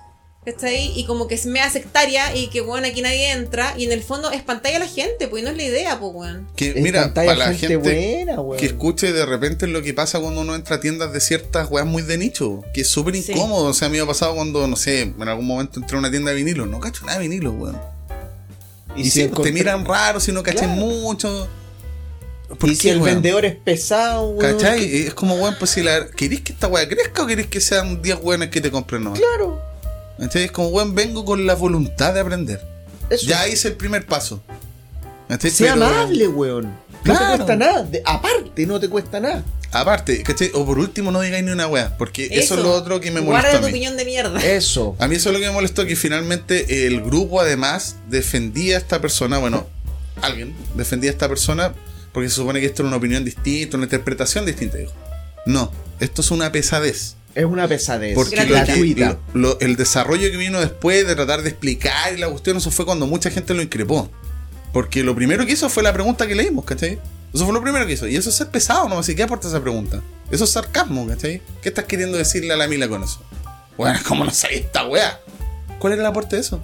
Está 0.45 0.67
ahí 0.67 0.93
y 0.95 1.05
como 1.05 1.27
que 1.27 1.33
es 1.35 1.47
mea 1.47 1.69
sectaria 1.71 2.35
y 2.35 2.47
que, 2.49 2.61
bueno, 2.61 2.85
aquí 2.85 3.01
nadie 3.01 3.31
entra. 3.31 3.73
Y 3.77 3.85
en 3.85 3.91
el 3.91 4.03
fondo 4.03 4.29
es 4.31 4.43
pantalla 4.43 4.75
a 4.77 4.79
la 4.79 4.87
gente, 4.87 5.27
pues 5.27 5.43
no 5.43 5.49
es 5.49 5.57
la 5.57 5.63
idea, 5.63 5.99
pues, 5.99 6.11
weón. 6.13 6.47
Que, 6.55 6.69
Es 6.69 6.75
mira, 6.81 7.13
para 7.15 7.33
la 7.35 7.45
gente 7.53 7.67
gente 7.69 7.77
buena, 7.77 8.39
weón. 8.41 8.59
que 8.59 8.67
escuche 8.67 9.11
de 9.11 9.25
repente 9.25 9.65
lo 9.65 9.81
que 9.81 9.93
pasa 9.95 10.19
cuando 10.19 10.41
uno 10.41 10.53
entra 10.53 10.75
a 10.75 10.79
tiendas 10.79 11.11
de 11.13 11.19
ciertas 11.19 11.69
weas 11.71 11.87
muy 11.87 12.03
de 12.03 12.17
nicho, 12.19 12.61
que 12.75 12.81
es 12.81 12.87
súper 12.87 13.15
Sí. 13.15 13.31
incómodo. 13.31 13.65
O 13.65 13.73
sea, 13.73 13.87
a 13.87 13.89
mí 13.91 13.97
me 13.97 14.03
ha 14.03 14.07
pasado 14.07 14.35
cuando, 14.35 14.67
no 14.67 14.75
sé, 14.75 15.01
en 15.01 15.27
algún 15.27 15.47
momento 15.47 15.79
entré 15.79 15.95
a 15.95 15.99
una 15.99 16.11
tienda 16.11 16.29
de 16.29 16.37
vinilo, 16.37 16.67
no 16.67 16.79
cacho 16.79 17.03
nada 17.05 17.17
de 17.17 17.27
vinilo, 17.27 17.51
weón. 17.51 17.81
Y, 18.95 19.09
si 19.09 19.27
te 19.27 19.51
miran 19.51 19.83
raro 19.83 20.19
si 20.19 20.31
no 20.31 20.43
cachan 20.43 20.75
Claro. 20.75 20.79
mucho. 20.81 21.47
¿Por 22.59 22.69
Y 22.69 22.75
si 22.75 22.89
el 22.89 22.97
weón? 23.01 23.15
vendedor 23.15 23.43
es 23.45 23.55
pesado, 23.55 24.29
weón. 24.29 24.57
¿Cachai? 24.57 25.07
Es 25.07 25.13
como, 25.15 25.35
weón, 25.35 25.55
pues 25.57 25.71
si 25.71 25.81
la. 25.81 26.07
¿Querés 26.07 26.41
que 26.41 26.53
esta 26.53 26.67
wea 26.67 26.87
crezca 26.87 27.23
o 27.23 27.27
querés 27.27 27.47
que 27.47 27.59
sean 27.59 28.01
10 28.03 28.19
weones 28.21 28.49
que 28.51 28.61
te 28.61 28.69
compren 28.69 29.03
no? 29.03 29.13
Claro. 29.13 29.59
¿Cachai? 30.19 30.43
Es 30.45 30.51
como, 30.51 30.69
weón, 30.69 30.95
vengo 30.95 31.25
con 31.25 31.45
la 31.45 31.55
voluntad 31.55 32.13
de 32.13 32.19
aprender. 32.21 32.61
Eso. 33.09 33.27
Ya 33.27 33.47
hice 33.47 33.69
el 33.69 33.75
primer 33.75 34.05
paso. 34.05 34.41
Sea 35.39 35.73
Pero- 35.73 35.85
amable, 35.85 36.27
weón. 36.27 36.77
No 37.03 37.13
te 37.17 37.25
cuesta 37.35 37.55
nada. 37.55 37.83
De- 37.83 38.01
aparte, 38.05 38.65
no 38.65 38.79
te 38.79 38.89
cuesta 38.89 39.19
nada. 39.19 39.43
Aparte, 39.71 40.23
¿cachai? 40.23 40.51
O 40.53 40.65
por 40.65 40.79
último, 40.79 41.11
no 41.11 41.19
digáis 41.21 41.43
ni 41.43 41.51
una 41.51 41.67
wea. 41.67 41.97
Porque 41.97 42.27
eso, 42.31 42.55
es 42.55 42.61
lo 42.61 42.71
otro 42.73 42.99
que 43.01 43.11
me 43.11 43.21
molestó. 43.21 43.49
Guarda 43.49 43.61
tu 43.61 43.67
opinión 43.67 43.97
de 43.97 44.05
mierda. 44.05 44.39
Eso. 44.39 44.95
A 44.99 45.07
mí 45.07 45.15
eso 45.15 45.29
es 45.29 45.33
lo 45.33 45.39
que 45.39 45.47
me 45.47 45.51
molestó, 45.53 45.85
que 45.85 45.95
finalmente 45.95 46.87
el 46.87 47.01
grupo 47.01 47.41
además 47.41 47.97
defendía 48.09 48.75
a 48.75 48.79
esta 48.79 49.01
persona, 49.01 49.37
bueno, 49.37 49.67
alguien 50.21 50.55
defendía 50.75 51.09
a 51.11 51.13
esta 51.13 51.27
persona 51.27 51.73
porque 52.13 52.29
se 52.29 52.35
supone 52.35 52.61
que 52.61 52.67
esto 52.67 52.83
era 52.83 52.87
una 52.87 52.97
opinión 52.97 53.25
distinta, 53.25 53.75
una 53.75 53.85
interpretación 53.87 54.45
distinta. 54.45 54.77
Dijo, 54.77 54.93
no, 55.45 55.71
esto 55.99 56.21
es 56.21 56.31
una 56.31 56.51
pesadez. 56.51 57.15
Es 57.35 57.45
una 57.45 57.67
pesadez. 57.67 58.15
Porque 58.15 58.35
lo 58.37 58.43
que- 58.43 58.47
gratuita. 58.49 59.17
lo- 59.33 59.39
lo- 59.49 59.59
el 59.59 59.75
desarrollo 59.75 60.31
que 60.31 60.37
vino 60.37 60.59
después 60.59 61.05
de 61.05 61.15
tratar 61.15 61.41
de 61.43 61.49
explicar 61.49 62.13
y 62.13 62.17
la 62.17 62.29
cuestión, 62.29 62.57
eso 62.57 62.71
fue 62.71 62.85
cuando 62.85 63.05
mucha 63.07 63.29
gente 63.29 63.53
lo 63.53 63.61
increpó. 63.61 64.09
Porque 64.73 65.03
lo 65.03 65.15
primero 65.15 65.45
que 65.45 65.51
hizo 65.53 65.69
fue 65.69 65.83
la 65.83 65.93
pregunta 65.93 66.27
que 66.27 66.35
leímos, 66.35 66.65
¿cachai? 66.65 66.99
Eso 67.33 67.43
fue 67.45 67.53
lo 67.53 67.61
primero 67.61 67.85
que 67.85 67.93
hizo. 67.93 68.07
Y 68.07 68.15
eso 68.15 68.29
es 68.29 68.35
ser 68.35 68.47
pesado, 68.47 68.87
¿no? 68.89 68.99
Así 68.99 69.15
que 69.15 69.23
aporta 69.23 69.47
esa 69.49 69.61
pregunta. 69.61 70.01
Eso 70.31 70.45
es 70.45 70.49
sarcasmo, 70.49 71.05
¿cachai? 71.07 71.41
¿Qué 71.61 71.69
estás 71.69 71.85
queriendo 71.85 72.17
decirle 72.17 72.53
a 72.53 72.57
la 72.57 72.67
Mila 72.67 72.87
con 72.87 73.03
eso? 73.03 73.21
Bueno, 73.77 73.99
¿cómo 74.07 74.23
no 74.23 74.31
sabía 74.31 74.57
esta 74.59 74.85
weá? 74.87 75.19
¿Cuál 75.79 75.93
era 75.93 76.01
el 76.03 76.07
aporte 76.07 76.37
de 76.37 76.41
eso? 76.41 76.61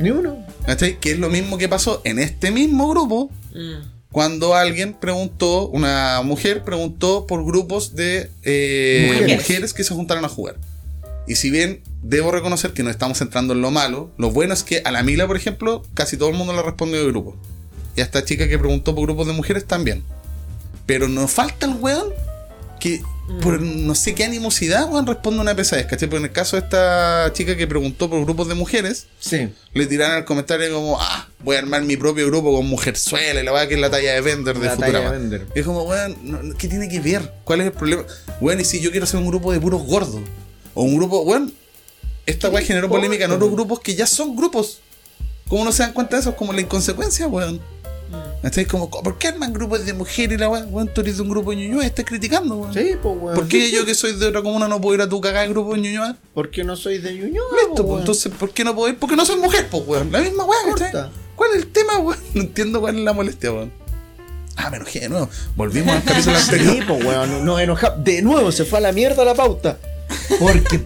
Ni 0.00 0.10
uno. 0.10 0.38
¿Cachai? 0.64 0.98
Que 0.98 1.12
es 1.12 1.18
lo 1.18 1.28
mismo 1.28 1.58
que 1.58 1.68
pasó 1.68 2.00
en 2.04 2.18
este 2.18 2.50
mismo 2.50 2.88
grupo 2.88 3.30
Mm. 3.52 3.95
Cuando 4.16 4.54
alguien 4.54 4.94
preguntó, 4.94 5.68
una 5.68 6.22
mujer 6.22 6.64
preguntó 6.64 7.26
por 7.26 7.44
grupos 7.44 7.94
de 7.96 8.30
eh, 8.44 9.10
Mujeres. 9.12 9.36
mujeres. 9.36 9.74
que 9.74 9.84
se 9.84 9.92
juntaron 9.92 10.24
a 10.24 10.28
jugar. 10.30 10.56
Y 11.28 11.34
si 11.34 11.50
bien 11.50 11.82
debo 12.00 12.32
reconocer 12.32 12.72
que 12.72 12.82
no 12.82 12.88
estamos 12.88 13.20
entrando 13.20 13.52
en 13.52 13.60
lo 13.60 13.70
malo, 13.70 14.10
lo 14.16 14.30
bueno 14.30 14.54
es 14.54 14.62
que 14.62 14.80
a 14.86 14.90
la 14.90 15.02
Mila, 15.02 15.26
por 15.26 15.36
ejemplo, 15.36 15.82
casi 15.92 16.16
todo 16.16 16.30
el 16.30 16.34
mundo 16.34 16.54
le 16.54 16.62
respondió 16.62 16.98
de 16.98 17.06
grupo. 17.08 17.36
Y 17.94 18.00
a 18.00 18.04
esta 18.04 18.24
chica 18.24 18.48
que 18.48 18.58
preguntó 18.58 18.94
por 18.94 19.04
grupos 19.04 19.26
de 19.26 19.34
mujeres 19.34 19.66
también. 19.66 20.02
Pero 20.86 21.08
nos 21.08 21.30
falta 21.30 21.66
el 21.66 21.74
weón 21.74 22.08
que 22.80 23.02
por 23.42 23.60
no 23.60 23.94
sé 23.94 24.14
qué 24.14 24.24
animosidad, 24.24 24.88
weón, 24.90 25.06
responde 25.06 25.40
una 25.40 25.54
pesadez, 25.56 25.86
¿cachai? 25.86 26.08
Porque 26.08 26.18
en 26.20 26.24
el 26.26 26.32
caso 26.32 26.56
de 26.56 26.62
esta 26.62 27.30
chica 27.32 27.56
que 27.56 27.66
preguntó 27.66 28.08
por 28.08 28.22
grupos 28.24 28.46
de 28.48 28.54
mujeres, 28.54 29.06
Sí. 29.18 29.48
le 29.74 29.86
tiraron 29.86 30.16
al 30.16 30.24
comentario 30.24 30.72
como, 30.72 30.96
ah, 31.00 31.28
voy 31.40 31.56
a 31.56 31.58
armar 31.58 31.82
mi 31.82 31.96
propio 31.96 32.26
grupo 32.26 32.52
con 32.54 32.66
Mujerzuela 32.66 33.40
y 33.40 33.44
la 33.44 33.52
weá 33.52 33.66
que 33.66 33.74
es 33.74 33.80
la 33.80 33.90
talla 33.90 34.14
de 34.14 34.20
Vender 34.20 34.58
de 34.58 34.66
La 34.66 34.76
talla 34.76 35.00
de 35.10 35.18
Bender. 35.18 35.46
Es 35.54 35.64
como, 35.64 35.82
weón, 35.82 36.54
¿qué 36.56 36.68
tiene 36.68 36.88
que 36.88 37.00
ver? 37.00 37.32
¿Cuál 37.44 37.60
es 37.62 37.66
el 37.66 37.72
problema? 37.72 38.04
Weón, 38.40 38.60
y 38.60 38.64
si 38.64 38.80
yo 38.80 38.90
quiero 38.90 39.04
hacer 39.04 39.18
un 39.18 39.26
grupo 39.26 39.52
de 39.52 39.60
puros 39.60 39.82
gordos, 39.82 40.20
o 40.74 40.82
un 40.82 40.96
grupo, 40.96 41.22
weón, 41.22 41.52
esta 42.26 42.48
weá 42.48 42.64
generó 42.64 42.88
polémica 42.88 43.24
en 43.24 43.32
otros 43.32 43.50
grupos 43.50 43.80
que 43.80 43.94
ya 43.94 44.06
son 44.06 44.36
grupos. 44.36 44.80
¿Cómo 45.48 45.64
no 45.64 45.72
se 45.72 45.82
dan 45.84 45.92
cuenta 45.92 46.16
de 46.16 46.20
eso? 46.22 46.30
Es 46.30 46.36
como 46.36 46.52
la 46.52 46.60
inconsecuencia, 46.60 47.26
weón. 47.28 47.60
¿Cachai? 48.42 48.64
Como, 48.64 48.90
¿por 48.90 49.18
qué 49.18 49.28
arman 49.28 49.52
grupos 49.52 49.84
de 49.84 49.92
mujeres 49.92 50.36
y 50.36 50.40
la 50.40 50.48
weá? 50.48 50.64
Weón, 50.64 50.92
tú 50.92 51.00
eres 51.00 51.16
de 51.16 51.22
un 51.22 51.28
grupo 51.30 51.50
de 51.50 51.56
ñuñoa 51.56 51.84
estás 51.86 52.04
criticando, 52.04 52.56
weón. 52.56 52.72
Sí, 52.74 52.92
pues, 53.02 53.16
weón. 53.20 53.34
¿Por 53.34 53.48
qué 53.48 53.70
yo 53.70 53.84
que 53.84 53.94
soy 53.94 54.14
de 54.14 54.26
otra 54.26 54.42
comuna 54.42 54.68
no 54.68 54.80
puedo 54.80 54.94
ir 54.94 55.02
a 55.02 55.08
tu 55.08 55.20
cagada 55.20 55.42
de 55.42 55.48
grupo 55.48 55.74
de 55.74 55.80
ñuñoa? 55.80 56.16
Porque 56.34 56.62
no 56.64 56.76
soy 56.76 56.98
de 56.98 57.14
Ñuñoa. 57.14 57.44
Listo, 57.66 57.86
pues, 57.86 58.00
entonces, 58.00 58.32
¿por 58.38 58.50
qué 58.50 58.64
no 58.64 58.74
puedo 58.74 58.88
ir? 58.88 58.98
Porque 58.98 59.16
no 59.16 59.24
soy 59.26 59.36
mujer, 59.36 59.66
pues, 59.70 59.82
weón. 59.86 60.12
La 60.12 60.20
misma 60.20 60.44
weá. 60.44 60.58
¿cachai? 60.74 61.10
¿Cuál 61.34 61.50
es 61.50 61.56
el 61.56 61.66
tema, 61.68 61.98
weón? 61.98 62.18
No 62.34 62.42
entiendo 62.42 62.80
cuál 62.80 62.96
es 62.98 63.04
la 63.04 63.12
molestia, 63.12 63.52
weón. 63.52 63.72
Ah, 64.56 64.70
me 64.70 64.76
enojé 64.76 65.00
de 65.00 65.08
nuevo. 65.08 65.28
Volvimos 65.54 65.94
al 65.94 66.04
capítulo 66.04 66.36
anterior. 66.38 66.74
Sí, 66.74 66.80
pues, 66.86 67.04
weón. 67.04 67.44
Nos 67.44 67.60
enojamos. 67.60 68.04
De 68.04 68.22
nuevo 68.22 68.52
se 68.52 68.64
fue 68.64 68.78
a 68.78 68.82
la 68.82 68.92
mierda 68.92 69.24
la 69.24 69.34
pauta. 69.34 69.78
Porque 70.38 70.80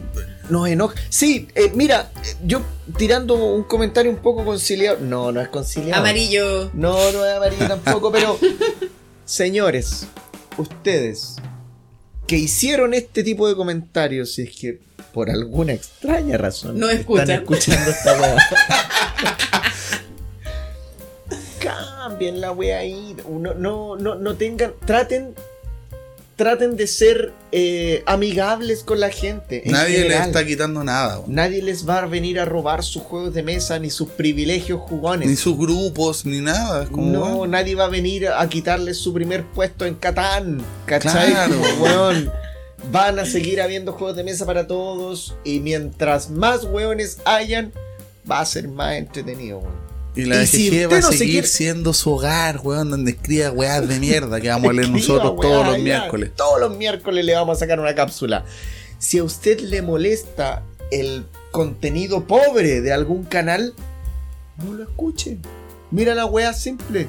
nos 0.50 0.68
enoja. 0.68 0.94
Sí, 1.08 1.48
eh, 1.54 1.70
mira, 1.74 2.10
eh, 2.24 2.34
yo 2.44 2.62
tirando 2.96 3.34
un 3.34 3.62
comentario 3.64 4.10
un 4.10 4.18
poco 4.18 4.44
conciliador. 4.44 5.00
No, 5.00 5.32
no 5.32 5.40
es 5.40 5.48
conciliador. 5.48 5.98
Amarillo. 5.98 6.70
No, 6.74 7.12
no 7.12 7.24
es 7.26 7.36
amarillo 7.36 7.66
tampoco, 7.68 8.10
pero. 8.12 8.38
Señores, 9.24 10.06
ustedes 10.56 11.36
que 12.26 12.36
hicieron 12.36 12.94
este 12.94 13.22
tipo 13.22 13.48
de 13.48 13.54
comentarios, 13.56 14.34
si 14.34 14.42
es 14.42 14.56
que 14.56 14.80
por 15.12 15.28
alguna 15.30 15.72
extraña 15.72 16.36
razón 16.36 16.78
No 16.78 16.88
escuchan. 16.88 17.30
están 17.30 17.42
escuchando 17.42 17.90
esta 17.90 18.20
weá. 18.20 18.36
Cambien 21.60 22.40
la 22.40 22.52
wea 22.52 22.78
ahí. 22.78 23.16
No, 23.28 23.54
no, 23.54 23.96
no, 23.96 24.14
no 24.14 24.34
tengan. 24.36 24.72
Traten. 24.86 25.34
Traten 26.40 26.74
de 26.74 26.86
ser 26.86 27.34
eh, 27.52 28.02
amigables 28.06 28.82
con 28.82 28.98
la 28.98 29.10
gente. 29.10 29.60
en 29.66 29.72
Nadie 29.72 29.98
le 29.98 30.02
general. 30.04 30.28
está 30.28 30.46
quitando 30.46 30.82
nada, 30.82 31.18
weón. 31.18 31.34
Nadie 31.34 31.60
les 31.62 31.86
va 31.86 31.98
a 31.98 32.06
venir 32.06 32.40
a 32.40 32.46
robar 32.46 32.82
sus 32.82 33.02
juegos 33.02 33.34
de 33.34 33.42
mesa 33.42 33.78
ni 33.78 33.90
sus 33.90 34.08
privilegios 34.08 34.80
jugones. 34.80 35.28
Ni 35.28 35.36
sus 35.36 35.58
grupos, 35.58 36.24
ni 36.24 36.40
nada. 36.40 36.86
Como, 36.86 37.12
No, 37.12 37.46
nadie 37.46 37.74
va 37.74 37.84
a 37.84 37.88
venir 37.90 38.26
a 38.28 38.48
quitarles 38.48 38.96
su 38.96 39.12
primer 39.12 39.44
puesto 39.44 39.84
en 39.84 39.96
Catán. 39.96 40.62
¿Cachai? 40.86 41.30
Claro. 41.30 41.60
Weón. 41.82 42.32
Van 42.90 43.18
a 43.18 43.26
seguir 43.26 43.60
habiendo 43.60 43.92
juegos 43.92 44.16
de 44.16 44.24
mesa 44.24 44.46
para 44.46 44.66
todos. 44.66 45.34
Y 45.44 45.60
mientras 45.60 46.30
más 46.30 46.64
weones 46.64 47.18
hayan, 47.26 47.70
va 48.30 48.40
a 48.40 48.46
ser 48.46 48.66
más 48.66 48.94
entretenido, 48.94 49.58
weón. 49.58 49.89
Y 50.16 50.24
la 50.24 50.38
DGG 50.38 50.90
va 50.92 50.96
a 50.96 51.00
no 51.00 51.12
se 51.12 51.18
seguir 51.18 51.32
quiere- 51.34 51.46
siendo 51.48 51.92
su 51.92 52.10
hogar, 52.12 52.60
weón, 52.64 52.90
donde 52.90 53.12
escriba 53.12 53.50
weas 53.52 53.86
de 53.88 54.00
mierda 54.00 54.40
que 54.40 54.48
vamos 54.48 54.70
a 54.70 54.72
leer 54.72 54.88
nosotros 54.90 55.32
weá, 55.36 55.40
todos 55.48 55.66
los 55.66 55.76
ya. 55.76 55.82
miércoles. 55.82 56.30
Todos 56.36 56.60
los 56.60 56.76
miércoles 56.76 57.24
le 57.24 57.34
vamos 57.34 57.56
a 57.56 57.60
sacar 57.60 57.78
una 57.78 57.94
cápsula. 57.94 58.44
Si 58.98 59.18
a 59.18 59.24
usted 59.24 59.60
le 59.60 59.82
molesta 59.82 60.62
el 60.90 61.24
contenido 61.52 62.26
pobre 62.26 62.80
de 62.80 62.92
algún 62.92 63.24
canal, 63.24 63.72
no 64.64 64.74
lo 64.74 64.82
escuche. 64.82 65.38
Mira 65.90 66.14
la 66.14 66.26
wea 66.26 66.52
simple. 66.52 67.08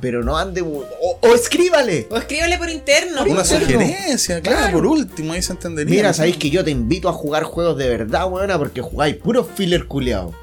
Pero 0.00 0.22
no 0.22 0.36
ande. 0.36 0.60
O, 0.60 0.84
o 1.22 1.34
escríbale. 1.34 2.06
O 2.10 2.16
escríbele 2.18 2.58
por 2.58 2.68
interno. 2.68 3.18
Por 3.18 3.28
Una 3.28 3.40
interno. 3.42 3.66
sugerencia, 3.66 4.40
claro, 4.42 4.58
Claro. 4.58 4.72
por 4.78 4.86
último, 4.86 5.32
ahí 5.32 5.40
se 5.40 5.52
entendería. 5.52 5.90
Mira, 5.94 6.08
¿no? 6.08 6.14
sabéis 6.14 6.36
que 6.36 6.50
yo 6.50 6.62
te 6.62 6.70
invito 6.70 7.08
a 7.08 7.12
jugar 7.14 7.44
juegos 7.44 7.78
de 7.78 7.88
verdad, 7.88 8.30
weona, 8.30 8.58
porque 8.58 8.82
jugáis 8.82 9.16
puro 9.16 9.44
filler 9.44 9.86
culeado. 9.86 10.34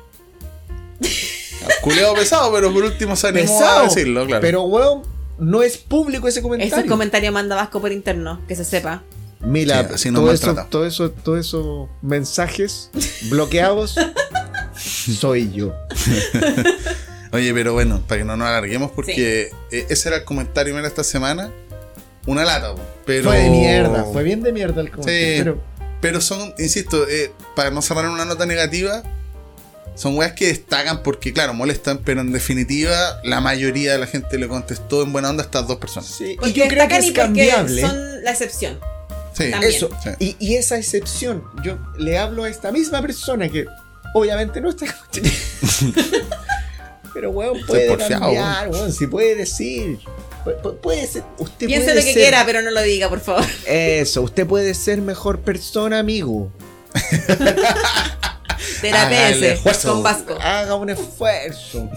Culeado 1.81 2.13
pesado, 2.15 2.51
pero 2.53 2.71
por 2.73 2.83
último 2.83 3.15
se 3.15 3.27
animó 3.27 3.55
a 3.55 3.59
Pesado. 3.59 3.83
decirlo, 3.85 4.25
claro. 4.25 4.41
Pero, 4.41 4.63
weón, 4.63 5.03
no 5.39 5.61
es 5.63 5.77
público 5.77 6.27
ese 6.27 6.41
comentario. 6.41 6.75
Esos 6.75 6.89
comentarios 6.89 7.33
manda 7.33 7.55
Vasco 7.55 7.81
por 7.81 7.91
interno, 7.91 8.41
que 8.47 8.55
se 8.55 8.63
sepa. 8.65 9.03
Mira, 9.41 9.83
Sí, 9.87 9.93
así 9.95 10.11
nos 10.11 10.21
todo, 10.21 10.31
eso, 10.31 10.65
todo 10.69 10.85
eso, 10.85 11.11
todos 11.11 11.39
esos 11.39 11.89
mensajes 12.01 12.89
bloqueados 13.29 13.95
soy 14.75 15.51
yo. 15.51 15.73
Oye, 17.33 17.53
pero 17.53 17.73
bueno, 17.73 18.01
para 18.07 18.19
que 18.19 18.25
no 18.25 18.37
nos 18.37 18.47
alarguemos, 18.47 18.91
porque 18.91 19.49
eh, 19.71 19.85
ese 19.89 20.09
era 20.09 20.17
el 20.19 20.23
comentario 20.23 20.75
de 20.75 20.87
esta 20.87 21.03
semana. 21.03 21.51
Una 22.25 22.45
lata, 22.45 22.75
pero. 23.05 23.25
Fue 23.25 23.39
de 23.39 23.49
mierda, 23.49 24.05
fue 24.05 24.23
bien 24.23 24.43
de 24.43 24.53
mierda 24.53 24.81
el 24.81 24.91
comentario. 24.91 25.33
Sí. 25.33 25.39
Pero 25.39 25.61
Pero 25.99 26.21
son, 26.21 26.53
insisto, 26.57 27.07
eh, 27.09 27.31
para 27.55 27.71
no 27.71 27.81
cerrar 27.81 28.05
en 28.05 28.11
una 28.11 28.23
nota 28.25 28.45
negativa, 28.45 29.03
son 29.95 30.17
weas 30.17 30.33
que 30.33 30.47
destacan 30.47 31.03
porque, 31.03 31.33
claro, 31.33 31.53
molestan, 31.53 31.99
pero 32.03 32.21
en 32.21 32.31
definitiva, 32.31 33.19
la 33.23 33.41
mayoría 33.41 33.93
de 33.93 33.99
la 33.99 34.07
gente 34.07 34.37
le 34.37 34.47
contestó 34.47 35.03
en 35.03 35.11
buena 35.13 35.29
onda 35.29 35.43
a 35.43 35.45
estas 35.45 35.67
dos 35.67 35.77
personas. 35.77 36.09
sí, 36.09 36.35
Porque 36.37 36.53
yo 36.53 36.67
creo 36.67 36.87
que 36.87 36.95
destacan 36.95 36.99
es 36.99 37.05
y 37.05 37.11
porque 37.11 37.21
cambiable. 37.21 37.81
Son 37.81 38.23
la 38.23 38.31
excepción. 38.31 38.79
Sí, 39.37 39.49
También. 39.51 39.73
Eso. 39.73 39.89
Sí. 40.03 40.09
Y, 40.39 40.47
y 40.51 40.55
esa 40.55 40.77
excepción, 40.77 41.43
yo 41.63 41.77
le 41.97 42.17
hablo 42.17 42.43
a 42.43 42.49
esta 42.49 42.71
misma 42.71 43.01
persona 43.01 43.49
que 43.49 43.65
obviamente 44.13 44.61
no 44.61 44.69
está 44.69 44.85
escuchando. 44.85 45.29
Pero 47.13 47.29
weón, 47.29 47.59
puede 47.67 47.87
porfiado, 47.89 48.21
cambiar, 48.23 48.69
weón, 48.69 48.91
si 48.91 49.05
puede 49.07 49.35
decir. 49.35 49.99
Pu- 50.45 50.59
pu- 50.61 50.77
Puede 50.79 51.05
ser, 51.07 51.23
usted 51.37 51.67
Piense 51.67 51.85
puede 51.85 51.95
lo 51.99 52.01
que 52.01 52.13
ser- 52.13 52.21
quiera, 52.21 52.45
pero 52.45 52.61
no 52.63 52.71
lo 52.71 52.81
diga, 52.81 53.07
por 53.07 53.19
favor. 53.21 53.45
Eso, 53.67 54.21
usted 54.23 54.45
puede 54.47 54.73
ser 54.73 55.01
mejor 55.01 55.39
persona, 55.41 55.99
amigo. 55.99 56.51
Esfuerzo. 58.89 59.93
con 59.93 60.03
Vasco. 60.03 60.37
Haga 60.41 60.75
un 60.75 60.89
esfuerzo. 60.89 61.89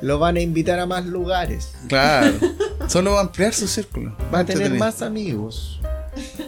Lo 0.00 0.18
van 0.18 0.36
a 0.36 0.40
invitar 0.40 0.78
a 0.78 0.86
más 0.86 1.06
lugares. 1.06 1.72
Claro. 1.88 2.34
Solo 2.88 3.12
va 3.12 3.18
a 3.18 3.22
ampliar 3.22 3.54
su 3.54 3.66
círculo. 3.66 4.16
Va 4.32 4.40
a 4.40 4.44
tener 4.44 4.72
más 4.72 5.02
amigos. 5.02 5.80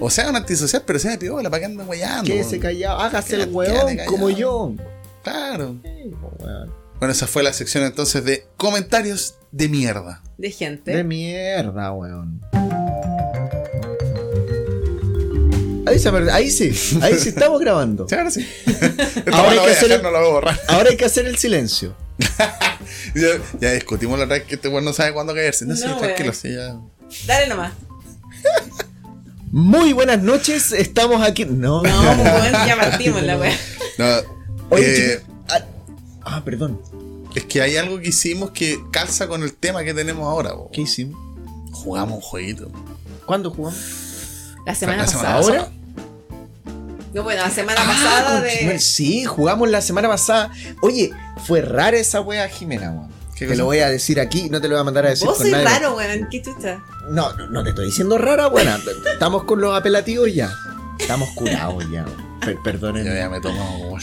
O 0.00 0.10
sea, 0.10 0.28
un 0.28 0.36
antisocial, 0.36 0.82
pero 0.86 0.98
sea 0.98 1.18
piola, 1.18 1.50
¿para 1.50 1.60
qué 1.60 1.66
anda 1.66 1.84
guayando? 1.84 2.24
Quédese 2.24 2.60
callado, 2.60 3.00
hágase 3.00 3.36
el 3.36 3.52
callado. 3.52 3.88
como 4.06 4.30
yo. 4.30 4.74
Claro. 5.22 5.76
Sí, 5.82 6.14
weón. 6.38 6.72
Bueno, 6.98 7.12
esa 7.12 7.26
fue 7.26 7.42
la 7.42 7.52
sección 7.52 7.84
entonces 7.84 8.24
de 8.24 8.46
comentarios 8.56 9.34
de 9.50 9.68
mierda. 9.68 10.22
De 10.38 10.50
gente. 10.50 10.96
De 10.96 11.04
mierda, 11.04 11.92
weón. 11.92 12.40
Ahí, 15.86 15.98
se 15.98 16.08
ahí 16.08 16.50
sí, 16.50 16.72
ahí 17.00 17.14
sí 17.18 17.28
estamos 17.30 17.60
grabando. 17.60 18.06
Sí, 18.08 18.14
ahora 18.16 18.30
sí. 18.30 18.46
Ahora 19.32 19.50
hay 19.50 19.54
que 19.56 19.60
voy 19.60 19.68
a 19.70 19.72
hacer 19.72 19.92
el- 19.92 20.02
no 20.02 20.10
lo 20.10 20.18
voy 20.20 20.28
a 20.28 20.32
borrar. 20.32 20.60
Ahora 20.68 20.90
hay 20.90 20.96
que 20.96 21.04
hacer 21.04 21.26
el 21.26 21.36
silencio. 21.38 21.94
Ya, 23.14 23.28
ya 23.60 23.72
discutimos 23.72 24.18
la 24.18 24.24
otra 24.26 24.36
vez 24.38 24.46
que 24.46 24.56
este 24.56 24.68
weón 24.68 24.84
no 24.84 24.92
sabe 24.92 25.12
cuándo 25.12 25.32
caerse. 25.34 25.64
No, 25.64 25.74
sé, 25.74 25.86
No, 25.86 25.96
tranquilo, 25.96 26.30
weón. 26.30 26.34
sí, 26.40 26.54
ya. 26.54 26.76
Dale 27.26 27.48
nomás. 27.48 27.72
Muy 29.50 29.92
buenas 29.92 30.22
noches, 30.22 30.72
estamos 30.72 31.22
aquí. 31.26 31.44
No, 31.46 31.82
No, 31.82 31.82
pues 31.82 32.52
ya 32.66 32.76
partimos 32.78 33.22
la. 33.22 33.36
No, 33.36 34.04
Oye, 34.70 35.12
eh, 35.14 35.18
chico- 35.20 35.32
ah, 35.48 35.64
ah, 36.24 36.42
perdón. 36.44 36.80
es 37.34 37.44
que 37.44 37.62
hay 37.62 37.76
algo 37.76 37.98
que 38.00 38.08
hicimos 38.08 38.50
que 38.50 38.78
calza 38.90 39.28
con 39.28 39.42
el 39.42 39.54
tema 39.54 39.82
que 39.82 39.94
tenemos 39.94 40.24
ahora. 40.26 40.52
bo. 40.52 40.70
¿Qué 40.70 40.82
hicimos? 40.82 41.18
Jugamos 41.72 42.16
un 42.16 42.20
jueguito. 42.22 42.70
¿Cuándo 43.24 43.50
jugamos? 43.50 43.80
La 44.66 44.74
semana 44.74 44.98
La 44.98 45.04
pasada. 45.06 45.34
¿Ahora? 45.34 45.68
No, 47.14 47.22
bueno, 47.22 47.42
la 47.42 47.50
semana 47.50 47.80
Ah, 47.82 47.86
pasada 47.86 48.40
conchetumare, 48.40 48.72
de. 48.74 48.78
Sí, 48.78 49.24
jugamos 49.24 49.70
la 49.70 49.80
semana 49.80 50.08
pasada. 50.08 50.50
Oye, 50.82 51.12
fue 51.46 51.62
rara 51.62 51.96
esa 51.96 52.20
wea 52.20 52.46
Jimena, 52.48 52.90
weón. 52.90 53.08
¿Qué 53.34 53.40
Te 53.44 53.46
cosa? 53.52 53.58
lo 53.58 53.64
voy 53.66 53.78
a 53.78 53.88
decir 53.88 54.18
aquí, 54.20 54.48
no 54.50 54.60
te 54.60 54.68
lo 54.68 54.74
voy 54.74 54.80
a 54.80 54.84
mandar 54.84 55.06
a 55.06 55.10
decir 55.10 55.26
Vos 55.26 55.36
con 55.38 55.46
sois 55.48 55.52
nadie. 55.64 55.78
raro, 55.78 55.96
weón. 55.96 56.28
¿Qué 56.30 56.42
chucha? 56.42 56.82
No, 57.10 57.32
no, 57.34 57.46
no 57.48 57.62
te 57.62 57.70
estoy 57.70 57.86
diciendo 57.86 58.18
rara, 58.18 58.48
buena. 58.48 58.78
Estamos 59.12 59.44
con 59.44 59.60
los 59.60 59.74
apelativos 59.76 60.34
ya. 60.34 60.50
Estamos 60.98 61.28
curados 61.34 61.84
ya. 61.90 62.04
Per- 62.40 62.58
perdónenme. 62.62 63.08
Yo 63.10 63.16
ya 63.16 63.28
me 63.30 63.40
tomo. 63.40 63.96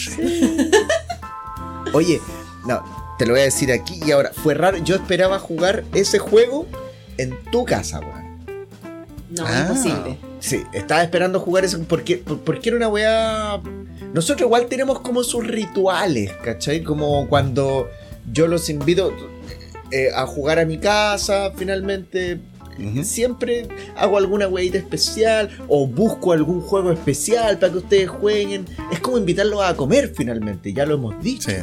Oye, 1.93 2.19
no, 2.65 2.83
te 3.19 3.25
lo 3.25 3.33
voy 3.33 3.41
a 3.41 3.45
decir 3.45 3.71
aquí 3.71 3.99
y 4.05 4.11
ahora. 4.11 4.31
Fue 4.33 4.53
raro. 4.55 4.77
Yo 4.77 4.95
esperaba 4.95 5.37
jugar 5.39 5.83
ese 5.93 6.17
juego 6.19 6.65
en 7.17 7.37
tu 7.51 7.65
casa, 7.65 7.99
weón. 7.99 8.23
No, 9.29 9.45
Ah. 9.45 9.67
imposible. 9.67 10.17
Sí, 10.43 10.61
estaba 10.73 11.01
esperando 11.03 11.39
jugar 11.39 11.63
eso 11.63 11.79
porque, 11.87 12.17
por- 12.17 12.39
porque 12.41 12.67
era 12.67 12.75
una 12.77 12.89
weá. 12.89 13.61
Nosotros 14.13 14.41
igual 14.41 14.65
tenemos 14.65 14.99
como 14.99 15.23
sus 15.23 15.47
rituales, 15.47 16.33
¿cachai? 16.43 16.83
Como 16.83 17.29
cuando 17.29 17.87
yo 18.29 18.47
los 18.47 18.69
invito 18.69 19.13
eh, 19.89 20.09
a 20.13 20.25
jugar 20.27 20.59
a 20.59 20.65
mi 20.65 20.79
casa, 20.79 21.51
finalmente 21.55 22.39
siempre 23.03 23.69
hago 23.95 24.17
alguna 24.17 24.47
weita 24.49 24.77
especial 24.79 25.49
o 25.69 25.87
busco 25.87 26.33
algún 26.33 26.59
juego 26.59 26.91
especial 26.91 27.57
para 27.57 27.71
que 27.71 27.77
ustedes 27.77 28.09
jueguen. 28.09 28.65
Es 28.91 28.99
como 28.99 29.17
invitarlos 29.17 29.63
a 29.63 29.75
comer 29.77 30.11
finalmente, 30.13 30.73
ya 30.73 30.85
lo 30.85 30.95
hemos 30.95 31.23
dicho. 31.23 31.51
Sí. 31.51 31.57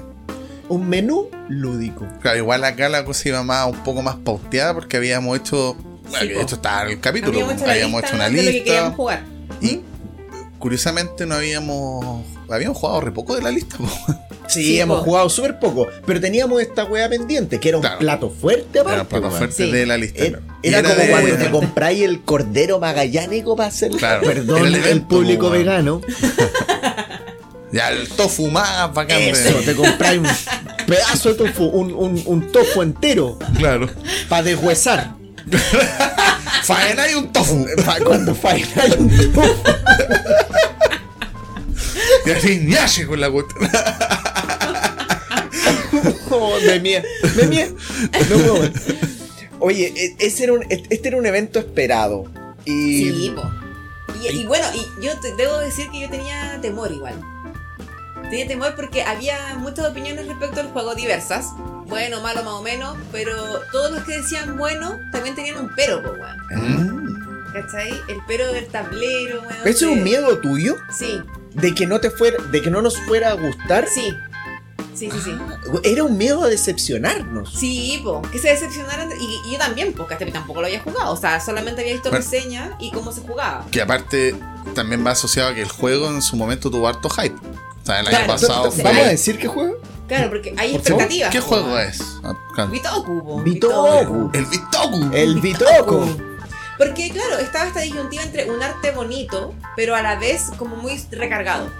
Un 0.71 0.89
menú 0.89 1.29
lúdico. 1.49 2.07
Claro, 2.23 2.39
igual 2.39 2.65
acá 2.65 2.89
la 2.89 3.05
cosa 3.05 3.29
iba 3.29 3.43
más, 3.43 3.67
un 3.71 3.83
poco 3.85 4.01
más 4.01 4.17
pauteada 4.17 4.73
porque 4.73 4.97
habíamos 4.97 5.39
hecho. 5.39 5.77
Bueno, 6.11 6.27
Sí, 6.27 6.29
de 6.29 6.43
hecho 6.43 6.55
estaba 6.57 6.83
en 6.83 6.89
el 6.91 7.01
capítulo. 7.01 7.33
Habíamos 7.41 7.55
hecho 7.63 7.71
habíamos 7.71 8.03
hecho 8.05 8.15
una 8.17 8.25
de 8.25 8.31
lo 8.31 8.37
que 8.37 8.51
lista. 8.51 8.65
queríamos 8.65 8.95
jugar. 8.97 9.25
Y 9.61 9.81
curiosamente 10.59 11.27
no 11.27 11.35
habíamos. 11.37 12.25
Habíamos 12.51 12.77
jugado 12.79 13.01
re 13.01 13.13
poco 13.13 13.37
de 13.37 13.43
la 13.43 13.51
lista. 13.51 13.77
po. 13.79 13.89
Sí, 14.49 14.65
Sí, 14.65 14.81
hemos 14.81 14.99
po. 14.99 15.05
jugado 15.05 15.29
súper 15.31 15.61
poco, 15.61 15.87
pero 16.05 16.21
teníamos 16.21 16.61
esta 16.61 16.85
wea 16.85 17.09
pendiente, 17.09 17.61
que 17.61 17.69
era 17.69 17.79
un 17.79 17.83
Claro. 17.83 17.99
plato 18.01 18.31
fuerte 18.31 18.81
aparte. 18.81 18.95
Era 18.95 19.03
un 19.03 19.09
plato 19.09 19.31
fuerte 19.31 19.65
Sí. 19.67 19.71
de 19.71 19.87
la 19.87 19.97
lista. 19.97 20.25
Era, 20.63 20.83
como 20.83 20.95
de- 20.97 21.09
cuando 21.11 21.37
te 21.37 21.51
compráis 21.53 22.03
el 22.03 22.21
cordero 22.23 22.81
magallánico 22.81 23.55
para 23.55 23.69
hacer 23.69 23.93
Claro, 23.93 24.23
perdón 24.27 24.67
el 24.75 25.03
público 25.03 25.51
vegano. 25.51 26.01
Ya 27.73 27.91
el 27.93 28.09
tofu 28.09 28.49
más 28.49 28.93
bacán 28.93 29.21
Eso, 29.21 29.55
te 29.65 29.77
compráis 29.77 30.19
un 30.19 30.27
pedazo 30.89 31.29
de 31.29 31.35
tofu, 31.37 31.67
un, 31.67 31.93
un, 31.93 32.21
un 32.27 32.51
tofu 32.51 32.83
entero 32.83 33.39
Claro. 33.57 33.89
para 34.29 34.43
deshuesar. 34.43 35.13
Faena 36.65 37.11
y 37.11 37.15
un 37.15 37.33
tofu. 37.33 37.67
Cuando 38.05 38.35
faenai 38.35 38.93
un 38.99 39.33
tofu. 39.33 39.55
Y 42.27 42.31
así 42.31 42.59
ñache 42.61 43.07
con 43.07 43.21
la. 43.21 43.31
Oh, 46.33 46.55
me 46.65 46.79
mía, 46.79 47.03
me 47.37 47.43
mía. 47.45 47.69
No 48.31 48.55
más. 48.59 48.71
Oye, 49.59 49.93
e- 49.97 50.17
ese 50.27 50.45
era 50.45 50.53
un, 50.53 50.65
este 50.69 51.09
era 51.09 51.17
un 51.17 51.27
evento 51.27 51.59
esperado. 51.59 52.25
Y 52.65 53.05
Sí, 53.05 53.33
po. 53.35 53.43
Y, 54.23 54.29
y 54.29 54.47
bueno, 54.47 54.65
y 54.75 55.05
yo 55.05 55.19
te- 55.21 55.35
debo 55.35 55.59
decir 55.59 55.91
que 55.91 56.01
yo 56.01 56.09
tenía 56.11 56.59
temor 56.63 56.93
igual. 56.93 57.15
Tenía 58.31 58.47
temor 58.47 58.75
porque 58.77 59.03
había 59.03 59.57
muchas 59.59 59.87
opiniones 59.91 60.27
respecto 60.29 60.61
al 60.61 60.69
juego, 60.71 60.95
diversas. 60.95 61.47
Bueno, 61.91 62.21
malo, 62.23 62.43
más 62.45 62.55
o 62.55 62.63
menos. 62.63 62.97
Pero 63.13 63.35
todos 63.73 63.91
los 63.93 64.05
que 64.05 64.19
decían 64.19 64.57
bueno 64.57 64.99
también 65.13 65.35
tenían 65.35 65.59
un 65.59 65.71
pero, 65.77 66.03
po, 66.03 66.11
weón. 66.13 66.39
Mm. 66.97 67.53
¿Cachai? 67.53 67.91
El 68.09 68.19
pero 68.27 68.51
del 68.53 68.67
tablero, 68.69 69.41
weón. 69.41 69.53
¿Eso 69.65 69.87
es 69.91 69.93
un 69.93 70.03
miedo 70.03 70.39
tuyo? 70.39 70.77
Sí, 70.97 71.21
De 71.53 71.75
que 71.75 71.87
no 71.87 72.01
te 72.01 72.11
fuera, 72.11 72.43
de 72.45 72.63
que 72.63 72.71
no 72.71 72.81
nos 72.81 72.97
fuera 73.01 73.31
a 73.31 73.35
gustar. 73.35 73.87
sí. 73.89 74.15
Sí, 74.93 75.09
sí, 75.11 75.19
sí. 75.25 75.35
Era 75.85 76.03
un 76.05 76.19
miedo 76.19 76.43
a 76.45 76.49
decepcionarnos. 76.49 77.55
Sí, 77.55 78.01
po, 78.05 78.21
que 78.31 78.39
se 78.39 78.49
decepcionaran. 78.49 79.09
Y, 79.19 79.49
y 79.49 79.53
yo 79.53 79.59
también, 79.59 79.95
porque 79.95 80.13
hasta 80.15 80.27
tampoco 80.27 80.61
lo 80.61 80.67
había 80.67 80.81
jugado. 80.83 81.13
O 81.13 81.17
sea, 81.17 81.41
solamente 81.41 81.81
había 81.81 81.95
visto 81.95 82.11
Bueno. 82.11 82.23
reseñas 82.23 82.71
y 82.81 82.91
cómo 82.91 83.11
se 83.11 83.23
jugaba. 83.23 83.65
Que 83.71 83.81
aparte 83.81 84.35
también 84.75 85.07
va 85.07 85.13
asociado 85.13 85.51
a 85.51 85.55
que 85.55 85.63
el 85.63 85.71
juego 85.71 86.09
en 86.11 86.21
su 86.21 86.37
momento 86.37 86.71
tuvo 86.71 86.87
harto 86.87 87.09
hype. 87.09 87.35
O 87.83 87.87
sea, 87.87 88.01
el 88.01 88.09
año 88.09 88.17
Claro, 88.19 88.33
pasado 88.33 88.71
sí. 88.71 88.83
fue. 88.83 88.91
¿Vamos 88.91 89.07
a 89.07 89.09
decir 89.11 89.39
qué 89.39 89.49
juego? 89.49 89.77
Claro, 90.11 90.29
porque 90.29 90.53
hay 90.59 90.75
expectativas. 90.75 91.31
¿Qué 91.31 91.39
juego 91.39 91.79
es? 91.79 92.01
Ah. 92.25 92.35
Bitoku. 92.67 93.43
Bitoku. 93.45 94.31
El 94.35 94.45
Bitoku. 94.47 95.11
El 95.15 95.41
Bitoku. 95.41 96.05
Porque, 96.77 97.11
claro, 97.11 97.39
estaba 97.39 97.67
esta 97.69 97.81
disyuntiva 97.81 98.25
entre 98.25 98.51
un 98.51 98.61
arte 98.61 98.91
bonito, 98.91 99.55
pero 99.77 99.95
a 99.95 100.03
la 100.03 100.17
vez 100.17 100.47
como 100.59 100.75
muy 100.75 101.01
recargado. 101.13 101.71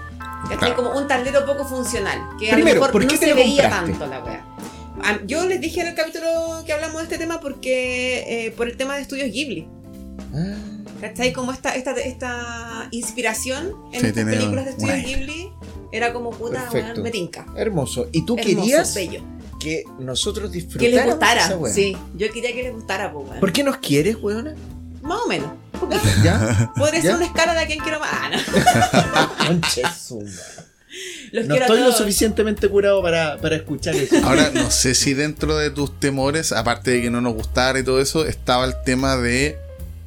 Claro. 0.57 0.75
Como 0.77 0.91
un 0.97 1.09
tablero 1.09 1.45
poco 1.45 1.65
funcional. 1.65 2.19
Que 2.39 2.51
a 2.51 2.53
Primero, 2.53 2.75
lo 2.75 2.81
mejor 2.87 2.91
¿por 2.93 3.01
qué 3.05 3.13
no 3.15 3.19
te 3.19 3.25
se 3.27 3.33
veía 3.33 3.63
compraste? 3.63 3.91
tanto 3.91 4.07
la 4.07 4.23
wea. 4.23 4.45
Ah, 5.03 5.17
Yo 5.25 5.45
les 5.45 5.59
dije 5.59 5.81
en 5.81 5.87
el 5.87 5.95
capítulo 5.95 6.63
que 6.65 6.71
hablamos 6.71 6.97
de 6.99 7.03
este 7.03 7.17
tema 7.17 7.41
porque 7.41 8.45
eh, 8.45 8.51
por 8.51 8.67
el 8.69 8.77
tema 8.77 8.95
de 8.95 9.01
estudios 9.01 9.29
Ghibli. 9.29 9.67
Ah, 10.33 10.55
¿Cachai? 11.01 11.33
Como 11.33 11.51
esta, 11.51 11.75
esta, 11.75 11.91
esta 11.93 12.87
inspiración 12.91 13.75
en 13.91 14.01
Sí, 14.01 14.11
películas 14.13 14.65
de 14.65 14.71
estudios 14.71 14.93
una- 14.93 15.03
Ghibli 15.03 15.51
era 15.91 16.13
como 16.13 16.29
puta, 16.29 16.61
Perfecto. 16.61 16.91
weón, 16.91 17.01
me 17.03 17.11
tinca. 17.11 17.45
hermoso. 17.57 18.07
¿Y 18.11 18.25
tú 18.25 18.37
Hermoso, 18.37 18.59
querías 18.61 18.93
bello. 18.95 19.21
que 19.59 19.83
nosotros 19.99 20.49
Que 20.51 20.57
disfrutáramos 20.59 20.95
les 21.05 21.05
gustara. 21.15 21.45
esa? 21.47 21.73
Sí, 21.73 21.97
yo 22.15 22.31
quería 22.31 22.53
que 22.53 22.63
les 22.63 22.73
gustara, 22.73 23.11
pues, 23.11 23.27
weón. 23.27 23.39
¿Por 23.39 23.51
qué 23.51 23.63
nos 23.63 23.77
quieres, 23.77 24.15
weona? 24.21 24.55
Más 25.01 25.19
o 25.25 25.27
menos. 25.27 25.49
¿Ya? 26.23 26.71
Podría 26.77 26.99
¿Ya? 26.99 27.07
ser 27.07 27.15
una 27.15 27.25
escala 27.25 27.53
de 27.55 27.59
a 27.61 27.65
quién 27.65 27.79
quiero 27.79 27.99
más. 27.99 28.09
Ah, 28.13 28.29
no. 28.29 28.37
Los 31.31 31.47
No 31.47 31.55
estoy 31.55 31.79
lo 31.79 31.91
suficientemente 31.93 32.67
curado 32.67 33.01
para, 33.01 33.37
para 33.37 33.55
escuchar 33.55 33.95
eso. 33.95 34.17
Ahora, 34.25 34.51
no 34.53 34.69
sé 34.69 34.93
si 34.93 35.13
dentro 35.13 35.55
de 35.55 35.69
tus 35.71 35.97
temores, 35.99 36.51
aparte 36.51 36.91
de 36.91 37.01
que 37.01 37.09
no 37.09 37.21
nos 37.21 37.33
gustara 37.33 37.79
y 37.79 37.83
todo 37.83 38.01
eso, 38.01 38.25
estaba 38.25 38.65
el 38.65 38.73
tema 38.83 39.15
de. 39.15 39.57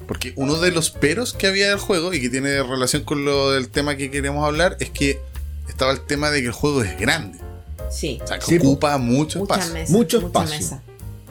Porque 0.06 0.32
uno 0.36 0.56
de 0.60 0.70
los 0.70 0.90
peros 0.90 1.32
que 1.32 1.47
había 1.47 1.68
del 1.68 1.78
juego 1.78 2.12
y 2.14 2.20
que 2.20 2.28
tiene 2.28 2.62
relación 2.62 3.05
con 3.05 3.24
lo 3.24 3.51
del 3.52 3.68
tema 3.68 3.97
que 3.97 4.10
queríamos 4.10 4.47
hablar 4.47 4.76
es 4.81 4.90
que 4.90 5.18
estaba 5.68 5.93
el 5.93 6.01
tema 6.05 6.31
de 6.31 6.40
que 6.40 6.47
el 6.48 6.52
juego 6.52 6.82
es 6.82 6.98
grande. 6.98 7.39
Sí. 7.90 8.18
O 8.22 8.26
sea, 8.26 8.39
que 8.39 8.47
Sí, 8.47 8.59
po. 8.59 8.68
ocupa 8.68 8.98
mucho 8.98 9.39
Mucha 9.40 9.55
espacio. 9.55 9.72
mesa. 9.74 9.93
Mucho 9.93 10.20
mucha 10.20 10.26
espacio. 10.44 10.56
mesa. 10.56 10.82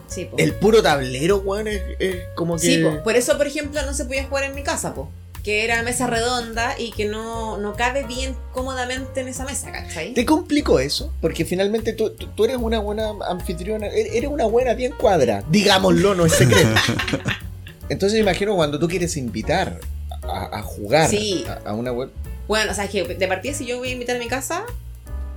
Sí, 0.08 0.26
po. 0.26 0.38
El 0.38 0.54
puro 0.54 0.82
tablero, 0.84 1.38
weón, 1.38 1.68
es, 1.68 1.82
es 2.00 2.18
como 2.36 2.56
que. 2.56 2.62
Sí, 2.62 2.78
po. 2.84 3.04
Por 3.04 3.16
eso, 3.16 3.38
por 3.38 3.48
ejemplo, 3.48 3.82
no 3.86 3.94
se 3.94 4.06
podía 4.06 4.26
jugar 4.26 4.44
en 4.46 4.56
mi 4.56 4.64
casa, 4.64 4.94
po. 4.94 5.10
Que 5.44 5.66
era 5.66 5.84
mesa 5.84 6.08
redonda 6.08 6.80
y 6.80 6.92
que 6.94 7.04
no, 7.06 7.58
no 7.58 7.74
cabe 7.76 8.06
bien 8.06 8.34
cómodamente 8.54 9.20
en 9.20 9.28
esa 9.28 9.44
mesa, 9.44 9.72
¿cachai? 9.74 10.14
¿Te 10.14 10.24
complicó 10.26 10.80
eso? 10.80 11.12
Porque 11.20 11.44
finalmente 11.44 11.92
tú, 11.92 12.12
tú- 12.12 12.28
tú 12.28 12.46
eres 12.46 12.56
una 12.58 12.80
buena 12.80 13.12
anfitriona, 13.28 13.88
e- 13.88 14.18
eres 14.18 14.30
una 14.30 14.46
buena 14.46 14.74
bien 14.74 14.94
cuadra. 14.98 15.44
Digámoslo, 15.50 16.16
no 16.16 16.26
es 16.26 16.32
secreto. 16.34 16.70
Entonces 17.90 18.14
me 18.18 18.22
imagino 18.22 18.56
cuando 18.56 18.80
tú 18.80 18.88
quieres 18.88 19.16
invitar 19.18 19.80
a, 20.24 20.58
a 20.60 20.62
jugar 20.62 21.10
Sí. 21.10 21.46
a, 21.48 21.70
a 21.70 21.74
una 21.74 21.92
web. 21.92 22.10
Bueno, 22.48 22.72
o 22.72 22.74
sea, 22.76 22.88
que 22.88 23.04
de 23.04 23.28
partida 23.28 23.54
si 23.54 23.66
yo 23.66 23.78
voy 23.78 23.90
a 23.90 23.92
invitar 23.92 24.16
a 24.16 24.20
mi 24.20 24.28
casa, 24.28 24.64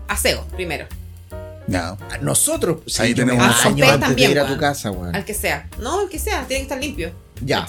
aseo 0.08 0.44
primero. 0.54 0.86
Ya. 1.68 1.96
Nosotros, 2.20 2.82
sí, 2.86 3.02
Ahí 3.02 3.14
yo 3.14 3.26
me 3.26 3.32
tenemos- 3.32 3.56
Ah, 3.64 3.68
ustedes 3.68 3.88
antes 3.88 4.00
de 4.00 4.06
también, 4.06 4.30
ir 4.30 4.38
a 4.40 4.46
tu 4.46 4.56
casa, 4.56 4.90
weón. 4.92 5.14
Al 5.16 5.24
que 5.24 5.34
sea. 5.34 5.68
No, 5.80 6.02
el 6.02 6.08
que 6.08 6.18
sea, 6.18 6.44
tiene 6.46 6.60
que 6.60 6.62
estar 6.62 6.78
limpio. 6.78 7.10
Ya. 7.44 7.66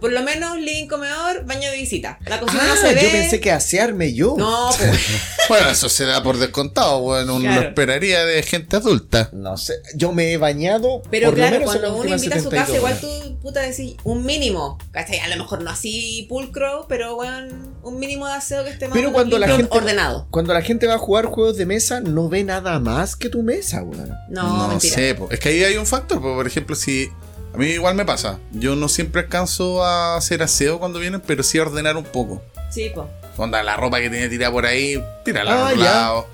Por 0.00 0.12
lo 0.12 0.22
menos 0.22 0.58
living 0.58 0.86
comedor, 0.88 1.44
baño 1.44 1.70
de 1.70 1.76
visita. 1.76 2.18
La 2.26 2.40
cocina 2.40 2.62
no 2.66 2.72
Ah, 2.72 2.76
se 2.76 2.94
ve. 2.94 3.02
yo 3.02 3.10
pensé 3.10 3.40
que 3.40 3.50
asearme 3.52 4.14
yo. 4.14 4.34
No, 4.38 4.70
pues. 4.76 4.90
Bueno, 5.48 5.68
eso 5.70 5.88
se 5.88 6.06
da 6.06 6.22
por 6.22 6.38
descontado, 6.38 7.00
bueno, 7.00 7.34
uno 7.34 7.44
Claro. 7.44 7.60
lo 7.62 7.68
esperaría 7.68 8.24
de 8.24 8.42
gente 8.42 8.76
adulta. 8.76 9.28
No 9.32 9.56
sé, 9.58 9.74
yo 9.94 10.12
me 10.12 10.32
he 10.32 10.36
bañado. 10.38 11.02
Pero 11.10 11.28
por 11.28 11.38
lo 11.38 11.44
claro, 11.44 11.58
menos 11.58 11.74
en 11.74 11.80
cuando 11.80 11.98
uno 12.00 12.14
invita 12.14 12.36
a 12.36 12.38
su 12.38 12.44
72 12.50 12.64
casa, 12.64 12.76
igual 12.78 13.00
tú, 13.00 13.38
puta, 13.42 13.60
decís 13.60 13.96
un 14.04 14.24
mínimo. 14.24 14.78
¿Cachai? 14.92 15.18
A 15.18 15.28
lo 15.28 15.36
mejor 15.36 15.62
no 15.62 15.70
así 15.70 16.24
pulcro, 16.28 16.86
pero 16.88 17.16
bueno, 17.16 17.54
un 17.82 17.98
mínimo 17.98 18.26
de 18.26 18.32
aseo 18.34 18.64
que 18.64 18.70
esté 18.70 18.86
más 18.86 18.94
Pero 18.94 19.08
menos 19.08 19.12
cuando 19.14 19.38
la 19.38 19.48
gente- 19.48 19.76
ordenado. 19.76 20.26
Cuando 20.30 20.54
la 20.54 20.62
gente 20.62 20.86
va 20.86 20.94
a 20.94 20.98
jugar 20.98 21.26
juegos 21.26 21.56
de 21.58 21.66
mesa, 21.66 22.00
no 22.00 22.28
ve 22.30 22.44
nada 22.44 22.78
más 22.78 23.14
que 23.16 23.28
tu 23.28 23.42
mesa, 23.42 23.82
weón. 23.82 24.12
No, 24.30 24.68
mentira. 24.68 24.94
sé, 24.94 25.16
es 25.30 25.38
que 25.40 25.48
ahí 25.50 25.64
hay 25.64 25.76
un 25.76 25.86
factor, 25.86 26.20
po. 26.22 26.34
por 26.34 26.46
ejemplo, 26.46 26.74
si 26.76 27.10
a 27.54 27.56
mí 27.58 27.66
igual 27.66 27.94
me 27.94 28.04
pasa, 28.04 28.38
yo 28.52 28.76
no 28.76 28.88
siempre 28.88 29.22
alcanzo 29.22 29.84
a 29.84 30.16
hacer 30.16 30.42
aseo 30.42 30.78
cuando 30.78 30.98
vienen, 30.98 31.20
pero 31.20 31.42
sí 31.42 31.58
a 31.58 31.62
ordenar 31.62 31.96
un 31.96 32.04
poco. 32.04 32.42
Sí, 32.70 32.90
pues. 32.94 33.06
Onda, 33.36 33.62
la 33.62 33.76
ropa 33.76 34.00
que 34.00 34.10
tenía 34.10 34.28
tirada 34.28 34.52
por 34.52 34.66
ahí, 34.66 35.02
tírala 35.24 35.52
Ah, 35.52 35.60
a 35.60 35.64
otro 35.72 35.76
ya. 35.78 35.84
lado. 35.84 36.26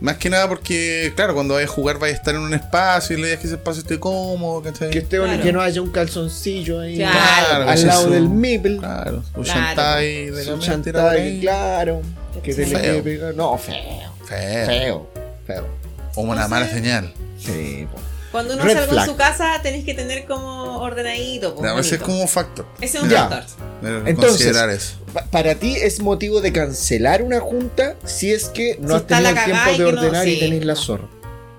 Más 0.00 0.16
que 0.16 0.30
nada 0.30 0.48
porque, 0.48 1.12
claro, 1.16 1.34
cuando 1.34 1.54
vayas 1.54 1.70
a 1.70 1.72
jugar 1.72 1.98
vayas 1.98 2.16
a 2.16 2.18
estar 2.18 2.34
en 2.36 2.40
un 2.42 2.54
espacio 2.54 3.16
y 3.18 3.20
idea 3.20 3.34
es 3.34 3.40
que 3.40 3.46
ese 3.48 3.56
espacio 3.56 3.82
esté 3.82 3.98
cómodo, 3.98 4.62
¿cachai? 4.62 4.90
Que, 4.90 4.98
esté, 4.98 5.16
Claro. 5.18 5.42
que 5.42 5.52
no 5.52 5.60
haya 5.60 5.82
un 5.82 5.90
calzoncillo 5.90 6.80
ahí 6.80 6.98
Claro, 6.98 7.68
al 7.68 7.76
ese 7.76 7.86
lado 7.88 8.04
un- 8.06 8.12
del 8.12 8.28
Mipel. 8.28 8.78
Claro, 8.78 9.24
un 9.34 9.42
Claro. 9.42 9.60
chantai 9.60 10.30
de 10.30 10.44
chantaje, 10.60 11.20
ahí. 11.20 11.40
claro. 11.40 12.00
Que 12.44 12.52
se 12.52 12.60
le 12.60 12.66
Feo. 12.66 12.80
quede 12.80 13.02
pegado. 13.02 13.32
No, 13.32 13.58
feo. 13.58 13.74
Feo. 14.28 14.66
Feo. 14.66 15.06
Feo. 15.48 15.66
Como 16.14 16.30
una 16.30 16.46
mala 16.46 16.68
señal. 16.68 17.12
Sí, 17.40 17.86
po. 17.92 17.98
Cuando 18.30 18.54
uno 18.54 18.62
Red 18.64 18.74
salga 18.74 18.88
flag. 18.92 19.04
en 19.06 19.10
su 19.10 19.16
casa, 19.16 19.60
tenés 19.62 19.84
que 19.84 19.94
tener 19.94 20.26
como 20.26 20.78
ordenadito. 20.80 21.54
pues, 21.54 21.70
No, 21.72 21.78
ese 21.78 21.94
es 21.96 22.02
como 22.02 22.20
un 22.20 22.28
factor. 22.28 22.66
Ese 22.80 22.98
es 22.98 23.02
un 23.04 23.08
Ya. 23.10 23.28
factor. 23.28 23.44
Entonces, 24.06 24.14
considerar 24.32 24.70
eso. 24.70 24.96
Pa- 25.14 25.24
Para 25.24 25.54
ti 25.54 25.76
es 25.76 26.00
motivo 26.00 26.40
de 26.40 26.52
cancelar 26.52 27.22
una 27.22 27.40
junta 27.40 27.96
si 28.04 28.30
es 28.32 28.48
que 28.48 28.76
no 28.80 28.88
Si 28.88 28.94
has 28.96 29.06
tenido 29.06 29.28
el 29.30 29.34
tiempo 29.44 29.70
de 29.70 29.78
no- 29.78 29.88
ordenar 30.00 30.28
y 30.28 30.38
tenés 30.38 30.64
la 30.64 30.76
zorra. 30.76 31.08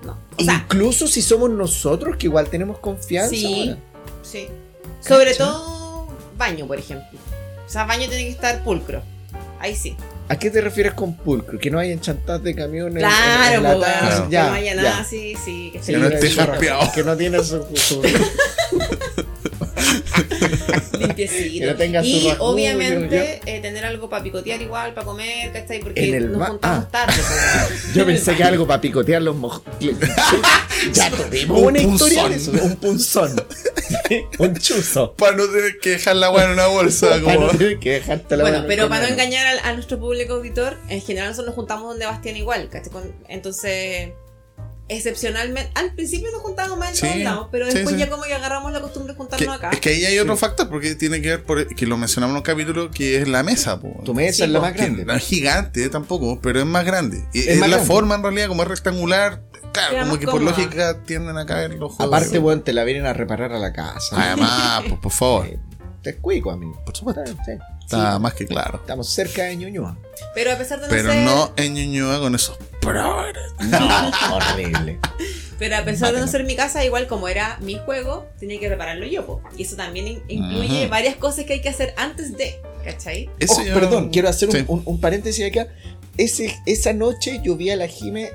No. 0.06 0.18
O 0.38 0.44
sea, 0.44 0.54
Incluso 0.66 1.08
si 1.08 1.22
somos 1.22 1.50
nosotros, 1.50 2.18
que 2.18 2.28
igual 2.28 2.48
tenemos 2.50 2.78
confianza. 2.80 3.32
Sí. 3.32 3.70
ahora. 3.70 3.80
sí. 4.22 4.48
Sobre 5.06 5.34
todo 5.34 6.08
baño, 6.38 6.68
por 6.68 6.78
ejemplo. 6.78 7.18
O 7.66 7.70
sea, 7.70 7.86
baño 7.86 8.08
tiene 8.10 8.26
que 8.26 8.32
estar 8.32 8.64
pulcro. 8.64 9.02
Ahí 9.60 9.76
sí. 9.76 9.96
¿A 10.32 10.38
qué 10.38 10.52
te 10.52 10.62
refieres 10.62 10.94
con 10.94 11.16
pulcro? 11.18 11.58
Que 11.60 11.72
no 11.72 11.80
hayan 11.80 12.00
chantas 12.00 12.42
de 12.44 12.54
camiones. 12.54 13.02
en- 13.04 13.10
Claro, 13.10 13.56
en 13.58 13.64
la 13.64 13.76
pues, 13.76 14.22
que 14.30 14.38
no 14.38 14.52
haya 14.54 14.76
ya. 14.76 14.82
nada 14.82 15.00
así, 15.00 15.36
sí. 15.44 15.72
Que 15.74 15.80
Que 15.80 15.98
no 15.98 16.08
esté 16.08 16.30
ya, 16.30 16.46
jarpeado. 16.46 16.92
Que 16.94 17.04
no 17.04 17.18
tiene 17.18 17.44
su. 17.44 17.66
su- 17.76 18.02
limpiecito. 21.00 21.66
Que 21.66 21.72
no 21.72 21.76
tenga 21.76 22.02
su 22.04 22.08
y 22.10 22.34
obviamente 22.40 23.42
eh, 23.46 23.60
tener 23.60 23.86
algo 23.86 24.10
para 24.10 24.24
picotear 24.24 24.62
igual, 24.62 24.94
para 24.94 25.06
comer, 25.06 25.52
¿cachai? 25.52 25.80
Porque 25.80 26.08
En 26.10 26.16
el 26.16 26.32
nos 26.32 26.48
juntamos 26.50 26.86
ah. 26.86 26.90
tarde. 26.92 27.14
pues. 27.18 27.84
Yo 27.96 28.06
pensé 28.06 28.36
que 28.36 28.44
algo 28.44 28.68
para 28.68 28.82
picotear 28.82 29.22
los 29.22 29.36
moj... 29.36 29.62
ya 30.94 31.10
tuvimos 31.12 31.60
Un 31.60 31.66
una 31.68 31.80
historia 31.82 32.24
punzón. 32.24 32.32
de 32.32 32.38
eso. 32.60 32.66
Un 32.66 32.76
punzón. 32.78 33.36
Un 34.40 34.56
chuzo. 34.56 35.14
Para 35.16 35.36
no 35.38 35.46
tener 35.48 35.80
que 35.80 35.92
dejar 35.92 36.16
la 36.16 36.28
agua 36.28 36.46
en 36.46 36.52
una 36.52 36.68
bolsa. 36.68 37.08
Para 37.24 37.40
no 37.40 37.48
tener 37.50 37.80
que 37.80 37.92
dejarte 37.94 38.38
la 38.38 38.44
Bueno, 38.44 38.64
pero 38.68 38.90
para 38.90 39.04
no 39.08 39.14
engañar 39.14 39.46
a, 39.64 39.74
nuestro 39.74 40.00
público 40.00 40.34
auditor, 40.34 40.78
en 40.90 41.02
general 41.02 41.30
nosotros 41.30 41.48
nos 41.48 41.56
juntamos 41.56 41.88
donde 41.90 42.06
Bastián 42.06 42.36
igual, 42.38 42.70
Entonces, 43.28 44.10
excepcionalmente, 44.88 45.72
al 45.76 45.94
principio 45.94 46.32
nos 46.32 46.42
juntábamos 46.42 46.80
más 46.80 46.90
en 46.90 46.96
Sí, 46.96 47.02
todos 47.08 47.18
lados, 47.24 47.48
pero 47.52 47.66
después 47.68 47.90
sí. 47.90 47.98
ya 47.98 48.10
como 48.10 48.24
que 48.24 48.34
agarramos 48.34 48.72
la 48.74 48.82
costumbre 48.82 49.14
de 49.14 49.18
Que- 49.18 49.18
juntarnos 49.20 49.56
acá. 49.56 49.70
es 49.72 49.80
que 49.80 49.90
ahí 49.90 50.06
hay 50.06 50.18
otro 50.20 50.36
factor, 50.36 50.68
porque 50.70 50.96
tiene 50.96 51.22
que 51.22 51.30
ver, 51.30 51.44
por, 51.44 51.68
que 51.76 51.86
lo 51.86 51.96
mencionamos 51.98 52.34
en 52.34 52.38
un 52.38 52.44
capítulo, 52.44 52.90
que 52.90 53.18
es 53.22 53.28
la 53.28 53.44
mesa. 53.44 53.80
Po. 53.80 54.02
Tu 54.04 54.14
mesa 54.16 54.38
Sí, 54.38 54.44
es 54.44 54.50
la 54.50 54.60
po. 54.60 54.66
más 54.66 54.74
Que 54.74 54.80
grande. 54.84 55.06
no 55.06 55.14
es 55.14 55.24
gigante 55.24 55.84
eh, 55.86 55.90
tampoco, 55.90 56.40
pero 56.42 56.60
es 56.60 56.66
más 56.66 56.86
grande. 56.86 57.24
Y 57.34 57.42
Es 57.42 57.48
es 57.50 57.60
más 57.60 57.70
la 57.70 57.76
grande. 57.78 57.94
forma 57.94 58.16
en 58.16 58.24
realidad, 58.24 58.48
como 58.48 58.64
es 58.64 58.68
rectangular, 58.70 59.44
claro, 59.72 60.00
como 60.02 60.20
que 60.20 60.26
por 60.28 60.42
lógica 60.42 61.02
tienden 61.04 61.38
a 61.38 61.46
caer 61.46 61.72
los 61.76 61.94
juegos. 61.94 62.16
Aparte, 62.16 62.40
weón, 62.40 62.64
te 62.64 62.74
la 62.74 62.84
vienen 62.84 63.06
a 63.06 63.14
reparar 63.14 63.52
a 63.54 63.60
la 63.60 63.74
casa. 63.74 64.16
Además, 64.22 64.84
pues, 64.88 65.00
por 65.00 65.12
favor, 65.12 65.46
Eh, 65.48 65.60
Te 66.02 66.12
escuico, 66.12 66.52
amigo. 66.52 66.80
por 66.86 66.96
supuesto. 66.96 67.24
Está- 67.24 67.44
sí. 67.46 67.52
Está 67.84 68.20
más 68.20 68.36
que 68.36 68.46
claro. 68.46 68.78
Estamos 68.78 69.10
cerca 69.10 69.44
de 69.44 69.56
Ñuñoa. 69.56 69.98
Pero 70.36 70.52
a 70.54 70.58
pesar 70.58 70.80
de 70.80 70.86
no 70.86 70.90
Pero 70.92 71.12
ser, 71.12 71.26
no 71.26 71.52
en 71.58 71.74
Ñuñoa 71.74 72.20
con 72.20 72.36
esos 72.36 72.56
progres. 72.82 73.44
No, 73.60 74.12
horrible. 74.36 75.00
pero 75.58 75.76
a 75.76 75.84
pesar 75.84 76.14
de 76.14 76.22
no 76.22 76.28
ser 76.28 76.44
mi 76.44 76.56
casa, 76.56 76.86
igual 76.86 77.08
como 77.08 77.28
era 77.28 77.58
mi 77.62 77.80
juego, 77.80 78.28
tenía 78.40 78.60
que 78.60 78.70
repararlo 78.70 79.06
yo, 79.08 79.26
po. 79.26 79.42
Y 79.58 79.64
eso 79.64 79.76
también 79.76 80.08
in- 80.08 80.24
incluye 80.28 80.88
varias 80.88 81.16
cosas 81.16 81.46
que 81.46 81.54
hay 81.54 81.62
que 81.62 81.70
hacer 81.70 81.94
antes 81.98 82.38
de, 82.38 82.62
¿cachai? 82.86 83.30
Eso 83.40 83.56
Oh, 83.60 83.64
yo- 83.64 83.74
Perdón, 83.74 84.10
quiero 84.12 84.30
hacer 84.30 84.50
un, 84.50 84.56
Sí. 84.56 84.64
un- 84.68 84.84
un 84.86 85.02
paréntesis 85.02 85.46
acá. 85.50 85.68
Ese, 86.18 86.56
esa 86.68 86.94
noche 86.94 87.42
yo 87.44 87.56
vi 87.58 87.72
a 87.72 87.76
la 87.76 87.88
Jime 87.88 88.30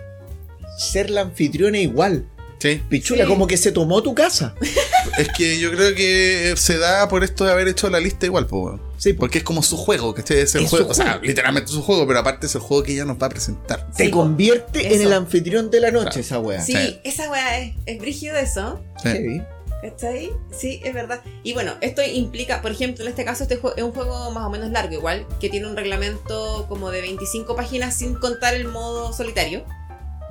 ser 0.78 1.10
la 1.10 1.22
anfitriona 1.22 1.78
igual. 1.78 2.26
Sí. 2.58 2.80
Pichula, 2.88 3.24
Sí. 3.24 3.28
como 3.28 3.46
que 3.46 3.56
se 3.58 3.72
tomó 3.72 4.02
tu 4.02 4.14
casa. 4.14 4.54
Es 5.18 5.28
que 5.36 5.58
yo 5.60 5.70
creo 5.70 5.94
que 5.94 6.54
se 6.56 6.78
da 6.78 7.06
por 7.08 7.22
esto 7.24 7.44
de 7.44 7.52
haber 7.52 7.68
hecho 7.68 7.90
la 7.90 8.00
lista 8.00 8.24
igual, 8.24 8.46
pues. 8.46 8.80
Sí, 8.96 9.12
porque 9.12 9.18
Porque 9.20 9.38
es 9.38 9.44
como 9.44 9.62
su 9.62 9.76
juego, 9.76 10.14
¿cachai? 10.14 10.38
Es 10.38 10.54
el 10.54 10.64
Es 10.64 10.70
su 10.70 10.76
juego, 10.76 10.90
o 10.92 10.94
sea, 10.94 11.04
juego. 11.12 11.26
literalmente 11.26 11.70
su 11.70 11.82
juego, 11.82 12.06
pero 12.06 12.20
aparte 12.20 12.46
es 12.46 12.54
el 12.54 12.62
juego 12.62 12.82
que 12.82 12.92
ella 12.92 13.04
nos 13.04 13.18
va 13.22 13.26
a 13.26 13.30
presentar. 13.30 13.86
te 13.94 14.04
Sí, 14.06 14.10
convierte 14.10 14.94
en 14.94 15.02
el 15.02 15.12
anfitrión 15.12 15.70
de 15.70 15.80
la 15.80 15.90
noche 15.90 16.04
Claro. 16.06 16.20
esa 16.20 16.38
wea. 16.40 16.60
Sí, 16.62 16.72
Sí. 16.72 17.00
esa 17.04 17.30
weá 17.30 17.58
es, 17.60 17.74
es 17.84 17.98
brígido 18.00 18.36
eso. 18.38 18.80
Sí. 19.02 19.42
¿Cachai? 19.82 20.30
Sí, 20.58 20.80
es 20.82 20.94
verdad. 20.94 21.20
Y 21.42 21.52
bueno, 21.52 21.74
esto 21.82 22.00
implica, 22.02 22.62
por 22.62 22.70
ejemplo, 22.72 23.04
en 23.04 23.10
este 23.10 23.26
caso, 23.26 23.42
este 23.42 23.60
es 23.76 23.82
un 23.82 23.92
juego 23.92 24.30
más 24.30 24.46
o 24.46 24.50
menos 24.50 24.70
largo, 24.70 24.94
igual, 24.94 25.26
que 25.38 25.50
tiene 25.50 25.66
un 25.66 25.76
reglamento 25.76 26.64
como 26.70 26.90
de 26.90 27.02
25 27.02 27.54
páginas 27.54 27.94
sin 27.94 28.14
contar 28.14 28.54
el 28.54 28.66
modo 28.68 29.12
solitario, 29.12 29.66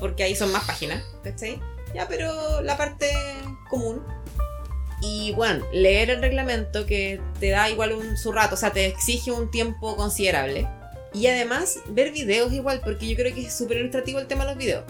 porque 0.04 0.24
ahí 0.24 0.36
son 0.36 0.52
más 0.52 0.66
páginas, 0.66 1.02
¿cachai? 1.24 1.62
Ya, 1.96 2.10
pero 2.10 2.62
la 2.62 2.76
parte 2.76 3.10
común. 3.70 4.04
Y 5.02 5.32
bueno, 5.32 5.66
leer 5.72 6.10
el 6.10 6.20
reglamento 6.20 6.86
que 6.86 7.22
te 7.40 7.52
da 7.52 7.70
igual 7.70 7.94
un 7.94 8.18
su 8.18 8.34
rato, 8.34 8.56
o 8.56 8.58
sea, 8.58 8.74
te 8.74 8.86
exige 8.86 9.32
un 9.32 9.50
tiempo 9.50 9.96
considerable. 9.96 10.68
Y 11.14 11.28
además, 11.28 11.78
ver 11.88 12.12
videos 12.12 12.52
igual, 12.52 12.82
porque 12.84 13.08
yo 13.08 13.16
creo 13.16 13.34
que 13.34 13.44
es 13.44 13.54
súper 13.54 13.78
ilustrativo 13.78 14.20
el 14.20 14.28
tema 14.28 14.44
de 14.44 14.50
los 14.50 14.58
videos. 14.58 14.84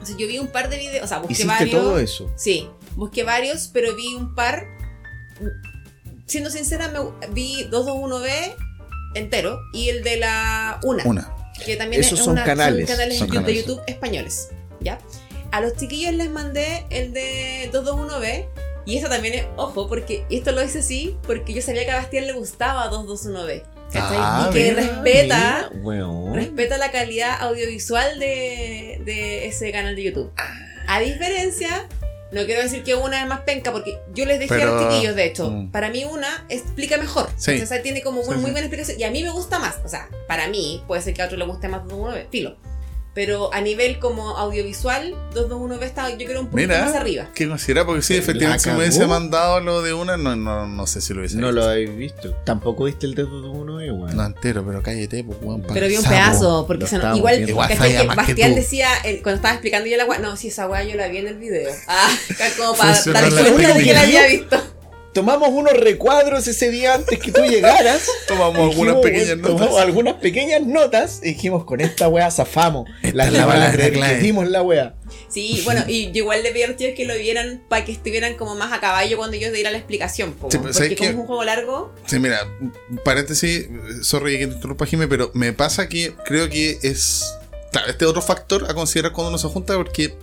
O 0.00 0.06
sea, 0.06 0.16
yo 0.16 0.28
vi 0.28 0.38
un 0.38 0.52
par 0.52 0.70
de 0.70 0.78
videos, 0.78 1.02
o 1.02 1.08
sea, 1.08 1.18
busqué 1.18 1.44
varios. 1.44 1.82
todo 1.82 1.98
eso. 1.98 2.30
Sí, 2.36 2.68
busqué 2.94 3.24
varios, 3.24 3.70
pero 3.72 3.96
vi 3.96 4.14
un 4.14 4.36
par. 4.36 4.68
Siendo 6.26 6.48
sincera, 6.48 6.86
me, 6.86 7.00
vi 7.32 7.68
221B 7.72 8.54
entero 9.16 9.58
y 9.74 9.88
el 9.88 10.04
de 10.04 10.18
la 10.18 10.78
una, 10.84 11.02
Una. 11.06 11.41
Que 11.64 11.76
también 11.76 12.00
Esos 12.02 12.18
es 12.18 12.24
son 12.24 12.34
una, 12.34 12.44
canales, 12.44 12.88
son 12.88 12.96
canales 12.96 13.18
son 13.18 13.28
de 13.28 13.34
canales. 13.36 13.56
YouTube 13.66 13.82
españoles, 13.86 14.48
¿ya? 14.80 14.98
A 15.50 15.60
los 15.60 15.76
chiquillos 15.76 16.12
les 16.14 16.30
mandé 16.30 16.84
el 16.90 17.12
de 17.12 17.70
221B 17.72 18.46
y 18.86 18.98
eso 18.98 19.08
también 19.08 19.34
es, 19.34 19.44
ojo, 19.56 19.86
porque 19.88 20.24
esto 20.30 20.52
lo 20.52 20.62
hice 20.62 20.80
así 20.80 21.16
porque 21.26 21.52
yo 21.52 21.62
sabía 21.62 21.84
que 21.84 21.90
a 21.92 21.96
Bastián 21.96 22.26
le 22.26 22.32
gustaba 22.32 22.90
221B, 22.90 23.62
¿cachai? 23.92 24.16
Ah, 24.18 24.46
y 24.48 24.52
que 24.54 24.70
mira, 24.70 24.74
respeta, 24.82 25.70
Mira, 25.72 25.82
weón. 25.84 26.34
respeta 26.34 26.78
la 26.78 26.90
calidad 26.90 27.36
audiovisual 27.42 28.18
de, 28.18 29.00
de 29.04 29.46
ese 29.46 29.70
canal 29.72 29.94
de 29.94 30.02
YouTube. 30.04 30.32
A 30.88 31.00
diferencia, 31.00 31.86
no 32.32 32.44
quiero 32.46 32.62
decir 32.62 32.82
que 32.82 32.94
una 32.94 33.22
es 33.22 33.28
más 33.28 33.40
penca, 33.40 33.70
porque 33.72 33.98
yo 34.14 34.24
les 34.24 34.40
dije 34.40 34.54
a 34.54 34.56
Pero, 34.56 34.74
los 34.74 34.88
chiquillos, 34.88 35.14
de 35.14 35.26
hecho, 35.26 35.50
mm. 35.50 35.70
para 35.70 35.90
mí 35.90 36.04
una 36.04 36.44
explica 36.48 36.96
mejor. 36.96 37.28
Sí. 37.36 37.60
O 37.60 37.66
sea, 37.66 37.82
tiene 37.82 38.02
como 38.02 38.22
Sí, 38.22 38.28
una 38.28 38.38
muy 38.38 38.46
sí. 38.46 38.52
buena 38.52 38.66
explicación. 38.66 38.98
Y 38.98 39.04
a 39.04 39.10
mí 39.10 39.22
me 39.22 39.30
gusta 39.30 39.58
más. 39.58 39.80
O 39.84 39.88
sea, 39.88 40.08
para 40.26 40.48
mí, 40.48 40.82
puede 40.86 41.02
ser 41.02 41.14
que 41.14 41.22
a 41.22 41.26
otro 41.26 41.36
le 41.36 41.44
guste 41.44 41.68
más 41.68 41.82
221B, 41.84 42.26
filo. 42.30 42.56
Pero 43.14 43.52
a 43.52 43.60
nivel 43.60 43.98
como 43.98 44.38
audiovisual, 44.38 45.14
221B 45.34 45.82
está, 45.82 46.08
yo 46.16 46.26
creo, 46.26 46.40
un 46.40 46.46
poquito 46.46 46.68
Mira. 46.68 46.84
más 46.86 46.94
arriba. 46.94 47.28
¿Qué 47.34 47.46
considera? 47.46 47.84
Porque 47.84 48.00
sí, 48.00 48.14
efectivamente, 48.16 48.64
si 48.64 48.70
me 48.70 48.76
hubiese 48.78 49.06
mandado 49.06 49.60
lo 49.60 49.82
de 49.82 49.92
una, 49.92 50.16
no, 50.16 50.34
no, 50.34 50.66
no 50.66 50.86
sé 50.86 51.02
si 51.02 51.12
lo 51.12 51.20
hubiese 51.20 51.36
No 51.36 51.48
visto. 51.48 51.60
lo 51.60 51.68
habéis 51.70 51.94
visto. 51.94 52.34
Tampoco 52.44 52.84
viste 52.84 53.04
el 53.04 53.14
de 53.14 53.24
uno, 53.24 53.80
eh, 53.82 53.90
weón. 53.92 54.16
No 54.16 54.24
entero, 54.24 54.64
pero 54.66 54.82
cállate, 54.82 55.24
pues, 55.24 55.36
weón. 55.42 55.62
Pero 55.72 55.88
vi 55.88 55.96
un 55.98 56.04
pedazo, 56.04 56.64
porque 56.66 56.86
se- 56.86 56.96
igual. 57.14 57.46
Igual 57.46 57.68
que 57.68 58.06
Bastián 58.06 58.54
decía, 58.54 58.88
eh, 59.04 59.20
cuando 59.22 59.36
estaba 59.36 59.54
explicando 59.54 59.86
yo 59.88 59.98
la 59.98 60.06
weá, 60.06 60.18
no, 60.18 60.34
si 60.36 60.48
esa 60.48 60.66
weá 60.66 60.82
yo 60.84 60.96
la 60.96 61.08
vi 61.08 61.18
en 61.18 61.26
el 61.28 61.36
video. 61.36 61.70
Ah, 61.88 62.08
como 62.56 62.74
para 62.76 62.92
dar 62.94 63.30
de 63.30 63.82
que 63.84 63.92
la 63.92 64.00
había 64.00 64.26
visto. 64.26 64.62
Tomamos 65.12 65.50
unos 65.50 65.74
recuadros 65.74 66.46
ese 66.48 66.70
día 66.70 66.94
antes 66.94 67.18
que 67.18 67.32
tú 67.32 67.42
llegaras. 67.42 68.06
Tomamos 68.28 68.70
Dijimos, 68.70 68.88
algunas 68.88 68.96
pequeñas 69.02 69.36
notas. 69.36 69.56
Tomamos 69.58 69.80
algunas 69.80 70.14
pequeñas 70.14 70.62
notas 70.66 71.20
y 71.22 71.28
dijimos, 71.34 71.64
con 71.64 71.80
esta 71.82 72.08
wea 72.08 72.30
zafamos. 72.30 72.88
Esta 73.02 73.16
La 73.16 73.26
es 73.26 73.32
la 73.32 73.38
la 73.40 73.46
palabra 73.46 73.72
creer 73.72 73.92
clave. 73.92 74.14
que 74.16 74.20
dimos 74.22 74.48
la 74.48 74.62
wea. 74.62 74.94
Sí, 75.28 75.60
bueno, 75.64 75.84
y 75.86 76.06
yo 76.12 76.18
igual 76.22 76.42
le 76.42 76.50
pedí 76.52 76.62
a 76.62 76.68
los 76.68 76.76
tíos 76.76 76.92
que 76.96 77.04
lo 77.04 77.14
vieran 77.14 77.62
para 77.68 77.84
que 77.84 77.92
estuvieran 77.92 78.36
como 78.36 78.54
más 78.54 78.72
a 78.72 78.80
caballo 78.80 79.18
cuando 79.18 79.36
yo 79.36 79.52
diera 79.52 79.70
la 79.70 79.76
explicación. 79.78 80.32
po, 80.32 80.50
Sí, 80.50 80.56
pero 80.58 80.62
porque 80.72 80.74
¿sabes 80.74 80.96
como 80.98 81.10
es 81.10 81.16
un 81.16 81.26
juego 81.26 81.44
largo, 81.44 81.92
Sí, 82.06 82.18
mira, 82.18 82.40
paréntesis, 83.04 83.68
sorry 84.02 84.38
que 84.38 84.46
te 84.46 84.54
interrumpa, 84.54 84.86
Jimmy, 84.86 85.06
pero 85.06 85.30
me 85.34 85.52
pasa 85.52 85.88
que 85.88 86.14
creo 86.24 86.48
que 86.48 86.78
es 86.82 87.34
claro, 87.70 87.88
este 87.90 88.04
es 88.04 88.10
otro 88.10 88.22
factor 88.22 88.64
a 88.70 88.74
considerar 88.74 89.12
cuando 89.12 89.28
uno 89.30 89.38
se 89.38 89.48
junta 89.48 89.74
porque 89.74 90.14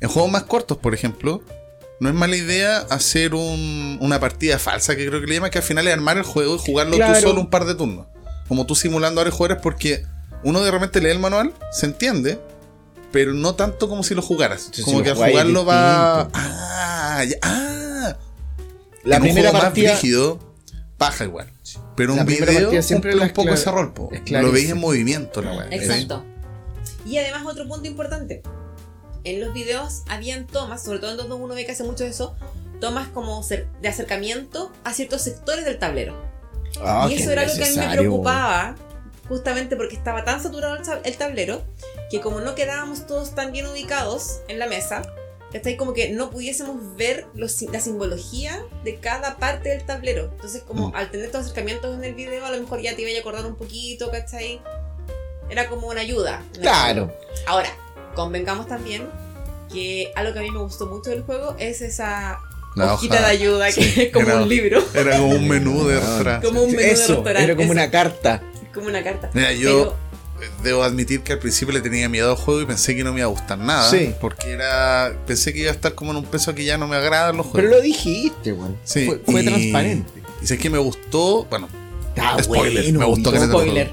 en 0.00 0.08
juegos 0.08 0.30
más 0.30 0.44
cortos, 0.44 0.78
por 0.78 0.94
ejemplo, 0.94 1.42
no 2.00 2.08
es 2.08 2.14
mala 2.14 2.36
idea 2.36 2.78
hacer 2.90 3.34
un- 3.34 3.98
una 4.00 4.20
partida 4.20 4.58
falsa, 4.58 4.96
que 4.96 5.06
creo 5.06 5.20
que 5.20 5.26
le 5.26 5.34
llama, 5.36 5.50
que 5.50 5.58
al 5.58 5.64
final 5.64 5.86
es 5.88 5.94
armar 5.94 6.16
el 6.18 6.22
juego 6.24 6.56
y 6.56 6.58
jugarlo 6.58 6.96
Claro. 6.96 7.14
tú 7.14 7.20
solo 7.28 7.40
un 7.40 7.50
par 7.50 7.64
de 7.64 7.74
turnos. 7.74 8.06
Como 8.48 8.66
tú 8.66 8.74
simulando 8.74 9.20
varios 9.20 9.34
jugadores, 9.34 9.62
porque 9.62 10.04
uno 10.44 10.60
de 10.62 10.70
repente 10.70 11.00
lee 11.00 11.10
el 11.10 11.18
manual, 11.18 11.52
se 11.72 11.86
entiende, 11.86 12.38
pero 13.12 13.32
no 13.32 13.54
tanto 13.54 13.88
como 13.88 14.02
si 14.02 14.14
lo 14.14 14.22
jugaras. 14.22 14.68
Sí, 14.72 14.82
como 14.82 14.98
si 14.98 15.04
que 15.04 15.10
al 15.10 15.16
jugarlo 15.16 15.64
va. 15.64 16.28
Ah, 16.34 17.24
ya- 17.24 17.36
ah. 17.42 18.16
La 19.04 19.16
En 19.16 19.22
un 19.22 19.28
primera 19.28 19.50
juego 19.50 19.64
partida. 19.64 19.92
más 19.92 20.02
rígido, 20.02 20.38
paja 20.98 21.24
igual. 21.24 21.50
Pero 21.96 22.14
La 22.14 22.22
un 22.22 22.26
video 22.26 22.82
siempre 22.82 23.16
un 23.16 23.28
poco 23.30 23.54
ese 23.54 23.70
rol, 23.70 23.94
po. 23.94 24.10
es 24.12 24.30
Lo 24.30 24.52
veis 24.52 24.68
en 24.70 24.78
movimiento 24.78 25.40
la 25.42 25.52
weá. 25.52 25.68
Exacto. 25.70 26.24
Y 27.06 27.16
además 27.18 27.42
otro 27.46 27.66
punto 27.66 27.86
importante. 27.88 28.42
En 29.26 29.40
los 29.40 29.52
videos 29.52 30.02
habían 30.08 30.46
tomas, 30.46 30.82
sobre 30.84 31.00
todo 31.00 31.10
en 31.10 31.16
221 31.16 31.54
ve 31.54 31.66
que 31.66 31.72
hace 31.72 31.82
mucho 31.82 32.04
eso, 32.04 32.36
tomas 32.80 33.08
como 33.08 33.44
de 33.46 33.88
acercamiento 33.88 34.70
a 34.84 34.92
ciertos 34.94 35.22
sectores 35.22 35.64
del 35.64 35.78
tablero. 35.78 36.14
Ah, 36.80 37.08
y 37.10 37.14
eso 37.14 37.30
era 37.32 37.42
algo 37.42 37.54
que 37.56 37.64
a 37.64 37.68
mí 37.70 37.76
me 37.76 37.96
preocupaba, 37.96 38.76
justamente 39.28 39.74
porque 39.76 39.96
estaba 39.96 40.24
tan 40.24 40.40
saturado 40.42 40.76
el 40.76 40.82
tab- 40.84 41.00
el 41.04 41.16
tablero, 41.16 41.62
que 42.10 42.20
como 42.20 42.40
no 42.40 42.54
quedábamos 42.54 43.06
todos 43.08 43.34
tan 43.34 43.50
bien 43.50 43.66
ubicados 43.66 44.38
en 44.46 44.58
la 44.60 44.66
mesa, 44.66 45.02
¿cachai? 45.52 45.76
Como 45.76 45.92
que 45.92 46.10
no 46.10 46.30
pudiésemos 46.30 46.76
ver 46.96 47.26
los 47.34 47.60
la 47.62 47.80
simbología 47.80 48.62
de 48.84 48.96
cada 49.00 49.38
parte 49.38 49.70
del 49.70 49.84
tablero. 49.84 50.30
Entonces, 50.32 50.62
como 50.62 50.90
Mm. 50.90 50.94
al 50.94 51.10
tener 51.10 51.26
estos 51.26 51.40
acercamientos 51.46 51.96
en 51.96 52.04
el 52.04 52.14
video, 52.14 52.44
a 52.46 52.50
lo 52.50 52.60
mejor 52.60 52.80
ya 52.80 52.94
te 52.94 53.02
iba 53.02 53.10
a 53.16 53.20
acordar 53.20 53.44
un 53.46 53.56
poquito, 53.56 54.10
¿cachai? 54.12 54.60
Era 55.48 55.68
como 55.68 55.88
una 55.88 56.02
ayuda. 56.02 56.42
Claro. 56.60 57.12
Ahora, 57.46 57.70
convengamos 58.16 58.66
también 58.66 59.04
que 59.72 60.10
algo 60.16 60.32
que 60.32 60.38
a 60.40 60.42
mí 60.42 60.50
me 60.50 60.58
gustó 60.58 60.86
mucho 60.86 61.10
del 61.10 61.22
juego 61.22 61.54
es 61.58 61.80
esa 61.82 62.38
La 62.74 62.94
hojita 62.94 63.14
hoja, 63.16 63.26
de 63.26 63.30
ayuda 63.32 63.66
que 63.66 63.72
sí, 63.72 64.00
es 64.02 64.12
como 64.12 64.26
era- 64.26 64.42
un 64.42 64.48
libro, 64.48 64.82
Era 64.94 65.18
como 65.18 65.28
un 65.28 65.46
menú 65.48 65.86
de 65.86 66.00
Ah. 66.00 66.16
atrás. 66.16 66.44
como 66.44 66.62
un 66.62 66.66
menú 66.70 66.78
de 66.80 66.90
Eso, 66.90 67.14
restaurante. 67.14 67.44
era 67.44 67.52
como 67.54 67.64
eso, 67.64 67.72
una 67.72 67.90
carta. 67.90 68.42
como 68.74 68.86
una 68.88 69.02
carta. 69.04 69.30
Mira, 69.32 69.52
yo 69.52 69.94
Pero- 70.38 70.52
debo 70.62 70.82
admitir 70.82 71.22
que 71.22 71.32
al 71.32 71.38
principio 71.38 71.72
le 71.72 71.80
tenía 71.80 72.08
miedo 72.08 72.30
al 72.30 72.36
juego 72.36 72.60
y 72.60 72.66
pensé 72.66 72.94
que 72.94 73.02
no 73.04 73.12
me 73.12 73.20
iba 73.20 73.26
a 73.26 73.30
gustar 73.30 73.56
nada. 73.58 73.88
Sí. 73.90 74.14
Porque 74.20 74.50
era. 74.52 75.12
Pensé 75.26 75.52
que 75.54 75.60
iba 75.60 75.70
a 75.70 75.74
estar 75.74 75.94
como 75.94 76.10
en 76.10 76.18
un 76.18 76.24
peso 76.26 76.54
que 76.54 76.64
ya 76.64 76.76
no 76.76 76.86
me 76.86 76.96
agradan 76.96 77.36
los 77.38 77.46
Pero 77.46 77.68
juegos. 77.68 77.76
lo 77.78 77.82
dijiste, 77.82 78.52
weón. 78.52 78.76
Sí, 78.84 79.06
Fue, 79.06 79.18
fue 79.24 79.42
y- 79.42 79.46
transparente. 79.46 80.12
Y 80.42 80.46
sé 80.46 80.58
que 80.58 80.68
me 80.68 80.78
gustó. 80.78 81.44
Bueno, 81.48 81.68
Está 82.14 82.42
Spoiler, 82.42 82.82
bueno, 82.84 82.98
me 82.98 83.04
gustó 83.06 83.32
que 83.32 83.38
te- 83.38 83.46
Spoiler. 83.46 83.90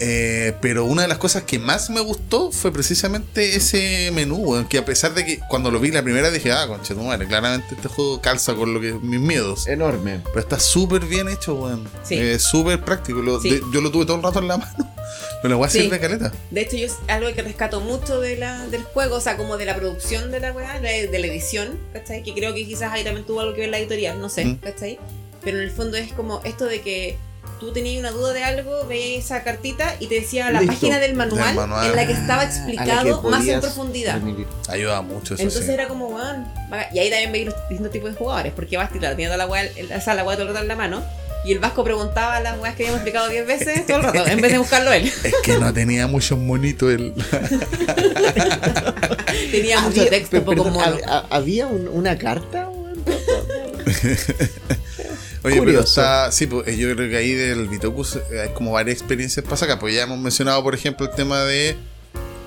Eh, 0.00 0.54
pero 0.60 0.84
una 0.84 1.02
de 1.02 1.08
las 1.08 1.18
cosas 1.18 1.42
que 1.42 1.58
más 1.58 1.90
me 1.90 2.00
gustó 2.00 2.52
fue 2.52 2.72
precisamente 2.72 3.56
ese 3.56 4.10
menú, 4.12 4.36
weón, 4.36 4.68
que 4.68 4.78
a 4.78 4.84
pesar 4.84 5.14
de 5.14 5.24
que 5.24 5.40
cuando 5.48 5.70
lo 5.70 5.80
vi 5.80 5.90
la 5.90 6.02
primera 6.02 6.30
dije, 6.30 6.52
ah, 6.52 6.66
concha 6.66 6.94
tu 6.94 7.00
madre, 7.02 7.26
claramente 7.26 7.74
este 7.74 7.88
juego 7.88 8.20
calza 8.20 8.54
con 8.54 8.72
lo 8.74 8.80
que 8.80 8.92
mis 8.94 9.20
miedos. 9.20 9.66
Enorme. 9.66 10.20
Pero 10.24 10.40
está 10.40 10.58
súper 10.60 11.04
bien 11.06 11.28
hecho, 11.28 11.54
weón. 11.54 11.88
Sí. 12.04 12.14
Eh, 12.16 12.38
súper 12.38 12.84
práctico. 12.84 13.20
Lo- 13.20 13.40
Sí. 13.40 13.50
de- 13.50 13.62
yo 13.72 13.80
lo 13.80 13.90
tuve 13.90 14.06
todo 14.06 14.16
el 14.16 14.22
rato 14.22 14.38
en 14.38 14.48
la 14.48 14.56
mano. 14.58 14.94
Pero 15.42 15.50
la 15.50 15.56
voy 15.56 15.66
a 15.66 15.70
Sí. 15.70 15.88
de 15.88 16.00
caleta. 16.00 16.32
De 16.50 16.60
hecho, 16.62 16.76
yo 16.76 16.86
es 16.86 16.96
algo 17.06 17.32
que 17.32 17.42
rescato 17.42 17.80
mucho 17.80 18.20
de 18.20 18.36
la, 18.36 18.66
del 18.66 18.82
juego, 18.82 19.16
o 19.16 19.20
sea, 19.20 19.36
como 19.36 19.56
de 19.56 19.64
la 19.66 19.76
producción 19.76 20.30
de 20.32 20.40
la 20.40 20.52
weá, 20.52 20.80
de, 20.80 21.06
de 21.06 21.18
la 21.18 21.26
edición, 21.28 21.78
¿cachai? 21.92 22.22
Que 22.22 22.34
creo 22.34 22.54
que 22.54 22.66
quizás 22.66 22.92
ahí 22.92 23.04
también 23.04 23.24
tuvo 23.24 23.40
algo 23.40 23.54
que 23.54 23.60
ver 23.62 23.70
la 23.70 23.78
editorial, 23.78 24.20
no 24.20 24.28
sé, 24.28 24.44
Mm. 24.44 24.56
¿cachai? 24.56 24.98
Pero 25.44 25.58
en 25.58 25.64
el 25.64 25.70
fondo 25.70 25.96
es 25.96 26.12
como 26.12 26.40
esto 26.44 26.64
de 26.64 26.80
que 26.80 27.16
tú 27.60 27.72
tenías 27.72 27.98
una 28.00 28.10
duda 28.10 28.32
de 28.32 28.44
algo, 28.44 28.86
veías 28.86 29.24
esa 29.24 29.42
cartita 29.44 29.96
y 30.00 30.06
te 30.06 30.16
decía 30.20 30.50
la 30.50 30.60
Listo. 30.60 30.74
página 30.74 30.98
del 30.98 31.14
manual, 31.14 31.46
Del 31.48 31.54
manual. 31.56 31.90
en 31.90 31.96
la 31.96 32.06
que 32.06 32.12
estaba 32.12 32.42
Ah, 32.42 32.44
a 32.44 32.46
la 32.46 32.50
que 32.50 32.56
explicado 32.56 33.22
más 33.22 33.46
en 33.46 33.60
profundidad. 33.60 34.20
Ayuda 34.68 35.02
mucho 35.02 35.34
eso. 35.34 35.42
Entonces 35.42 35.66
sí. 35.66 35.72
era 35.72 35.88
como, 35.88 36.06
weón. 36.08 36.46
vaga- 36.70 36.88
Y 36.92 36.98
ahí 37.00 37.10
también 37.10 37.32
veis 37.32 37.46
los 37.46 37.54
distintos 37.68 37.90
tipos 37.92 38.10
de 38.12 38.16
jugadores, 38.16 38.52
porque 38.54 38.76
Basti, 38.76 38.98
claro, 38.98 39.14
tenía 39.16 39.28
toda 39.28 39.38
la 39.38 39.46
weá, 39.46 39.64
o 39.96 40.00
sea, 40.00 40.14
la 40.14 40.24
weá 40.24 40.36
todo 40.36 40.46
el 40.48 40.52
rato 40.54 40.62
en 40.62 40.68
la 40.68 40.76
mano. 40.76 41.02
Y 41.44 41.52
el 41.52 41.60
Vasco 41.60 41.84
preguntaba 41.84 42.40
las 42.40 42.58
weas 42.58 42.74
que 42.74 42.82
habíamos 42.82 42.98
explicado 43.00 43.28
10 43.28 43.46
veces 43.46 43.86
todo 43.86 43.98
el 43.98 44.02
rato, 44.02 44.26
en 44.26 44.40
vez 44.40 44.50
de 44.52 44.58
buscarlo 44.58 44.92
él. 44.92 45.10
Es 45.22 45.34
que 45.44 45.56
no 45.58 45.72
tenía 45.72 46.06
muchos 46.08 46.36
monitos 46.38 46.90
el. 46.92 47.14
Tenía 49.50 49.80
mucho 49.80 50.00
Había- 50.00 50.10
texto, 50.10 50.30
pe- 50.38 50.40
poco 50.42 50.64
perdón, 50.64 50.72
mono. 50.72 50.96
¿Había 51.30 51.66
un- 51.66 51.88
una 51.88 52.18
carta, 52.18 52.68
Oye, 55.44 55.54
pero 55.54 55.64
Curioso. 55.64 56.00
está. 56.00 56.32
Sí, 56.32 56.46
pues 56.46 56.76
yo 56.76 56.94
creo 56.94 57.08
que 57.10 57.16
ahí 57.16 57.32
del 57.32 57.68
Bitokus 57.68 58.16
eh, 58.16 58.40
hay 58.42 58.48
como 58.54 58.72
varias 58.72 58.98
experiencias 58.98 59.44
para 59.44 59.56
sacar. 59.56 59.78
Pues 59.78 59.94
ya 59.94 60.02
hemos 60.02 60.18
mencionado, 60.18 60.62
por 60.62 60.74
ejemplo, 60.74 61.06
el 61.06 61.14
tema 61.14 61.42
de 61.44 61.76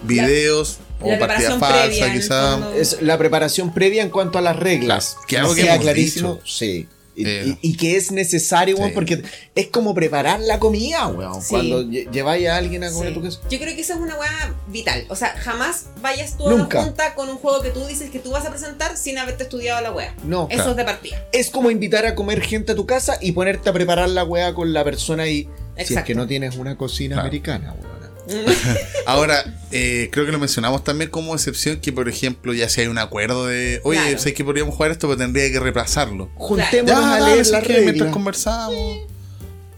videos 0.03 0.79
la 0.99 1.05
o 1.15 1.19
partida 1.19 1.57
preparación 1.57 1.59
falsa, 1.59 1.79
previa, 1.87 2.05
en 2.07 2.11
el 2.13 2.19
quizá. 2.21 2.51
fondo. 2.51 2.73
Es 2.73 3.01
la 3.01 3.17
preparación 3.17 3.73
previa 3.73 4.03
en 4.03 4.09
cuanto 4.09 4.37
a 4.37 4.41
las 4.41 4.55
reglas. 4.55 5.17
Que 5.27 5.37
algo 5.37 5.55
que 5.55 5.61
hemos 5.61 5.79
clarísimo. 5.79 6.33
dicho. 6.35 6.45
Sí. 6.45 6.87
Y, 7.15 7.25
Eh. 7.27 7.57
y- 7.61 7.71
y 7.71 7.77
que 7.77 7.97
es 7.97 8.11
necesario, 8.11 8.77
weón, 8.77 8.93
porque 8.93 9.21
es 9.55 9.67
como 9.67 9.93
preparar 9.93 10.39
la 10.39 10.59
comida, 10.59 11.07
weón. 11.07 11.41
Sí. 11.41 11.49
Cuando 11.49 11.83
lle- 11.83 12.09
lleváis 12.11 12.47
a 12.47 12.55
alguien 12.57 12.83
a 12.83 12.91
comer 12.91 13.09
Sí. 13.09 13.13
tu 13.15 13.21
casa. 13.21 13.39
Yo 13.49 13.59
creo 13.59 13.75
que 13.75 13.81
esa 13.81 13.95
es 13.95 13.99
una 13.99 14.15
weá 14.15 14.53
vital. 14.67 15.05
O 15.09 15.15
sea, 15.15 15.29
jamás 15.37 15.87
vayas 16.01 16.37
tú 16.37 16.47
a 16.49 16.53
una 16.55 16.63
junta 16.83 17.13
con 17.15 17.29
un 17.29 17.35
juego 17.37 17.61
que 17.61 17.69
tú 17.71 17.85
dices 17.85 18.09
que 18.09 18.19
tú 18.19 18.31
vas 18.31 18.45
a 18.45 18.49
presentar 18.49 18.95
sin 18.97 19.17
haberte 19.17 19.43
estudiado 19.43 19.81
la 19.81 19.91
weá. 19.91 20.15
No. 20.23 20.47
Eso 20.49 20.71
es 20.71 20.75
de 20.77 20.83
partida. 20.85 21.17
Es 21.33 21.49
como 21.49 21.69
invitar 21.69 22.05
a 22.05 22.15
comer 22.15 22.41
gente 22.41 22.71
a 22.71 22.75
tu 22.75 22.85
casa 22.85 23.17
y 23.19 23.33
ponerte 23.33 23.69
a 23.69 23.73
preparar 23.73 24.09
la 24.09 24.23
weá 24.23 24.53
con 24.53 24.71
la 24.73 24.83
persona 24.83 25.27
y. 25.27 25.43
Si 25.43 25.83
es 25.83 25.89
Exacto. 25.91 26.07
que 26.07 26.15
no 26.15 26.27
tienes 26.27 26.57
una 26.57 26.77
cocina 26.77 27.15
Claro. 27.15 27.27
americana, 27.27 27.73
weón. 27.79 27.90
Ahora, 29.05 29.43
eh, 29.71 30.09
creo 30.11 30.25
que 30.25 30.31
lo 30.31 30.39
mencionamos 30.39 30.83
también 30.83 31.09
como 31.09 31.33
excepción 31.33 31.79
que, 31.79 31.91
por 31.91 32.07
ejemplo, 32.09 32.53
ya 32.53 32.69
si 32.69 32.81
hay 32.81 32.87
un 32.87 32.97
acuerdo 32.97 33.45
de, 33.47 33.81
oye, 33.83 33.99
Claro. 34.01 34.19
sé 34.19 34.33
que 34.33 34.43
podríamos 34.43 34.75
jugar 34.75 34.91
esto, 34.91 35.07
pero 35.07 35.17
tendría 35.17 35.51
que 35.51 35.59
repasarlo. 35.59 36.29
Juntémonos 36.35 36.99
Ya, 36.99 37.15
a 37.15 37.19
leer 37.35 37.63
que 37.63 37.81
mientras 37.81 38.11
conversamos. 38.11 38.99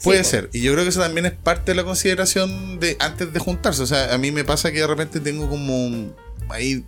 Puede 0.03 0.23
ser. 0.25 0.49
Y 0.51 0.61
yo 0.61 0.73
creo 0.73 0.84
que 0.84 0.89
eso 0.89 0.99
también 0.99 1.25
es 1.25 1.31
parte 1.31 1.71
de 1.71 1.75
la 1.75 1.85
consideración 1.85 2.80
de 2.80 2.97
antes 2.99 3.31
de 3.31 3.39
juntarse. 3.39 3.81
O 3.81 3.85
sea, 3.88 4.13
a 4.13 4.17
mí 4.17 4.31
me 4.31 4.43
pasa 4.43 4.71
que 4.71 4.80
de 4.80 4.88
repente 4.88 5.21
tengo 5.21 5.49
como 5.49 5.85
un- 5.85 6.13
ahí 6.49 6.84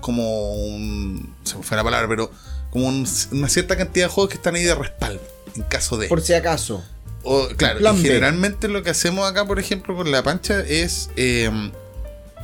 como 0.00 0.54
un 0.54 1.34
se 1.44 1.56
me 1.56 1.62
fue 1.62 1.76
la 1.76 1.84
palabra, 1.84 2.08
pero 2.08 2.30
como 2.70 2.86
un- 2.86 3.06
una 3.32 3.48
cierta 3.50 3.76
cantidad 3.76 4.06
de 4.06 4.10
juegos 4.10 4.30
que 4.30 4.36
están 4.36 4.54
ahí 4.54 4.62
de 4.64 4.74
respaldo 4.74 5.20
en 5.54 5.62
caso 5.64 5.98
de 5.98 6.08
Por 6.08 6.22
si 6.22 6.32
acaso. 6.32 6.82
O, 7.26 7.48
claro, 7.56 7.78
plan 7.80 7.96
y 7.96 8.02
B. 8.02 8.08
generalmente 8.08 8.68
lo 8.68 8.82
que 8.82 8.90
hacemos 8.90 9.28
acá, 9.30 9.44
por 9.46 9.58
ejemplo, 9.58 9.94
con 9.96 10.10
la 10.10 10.22
pancha 10.22 10.60
es 10.60 11.10
eh, 11.16 11.50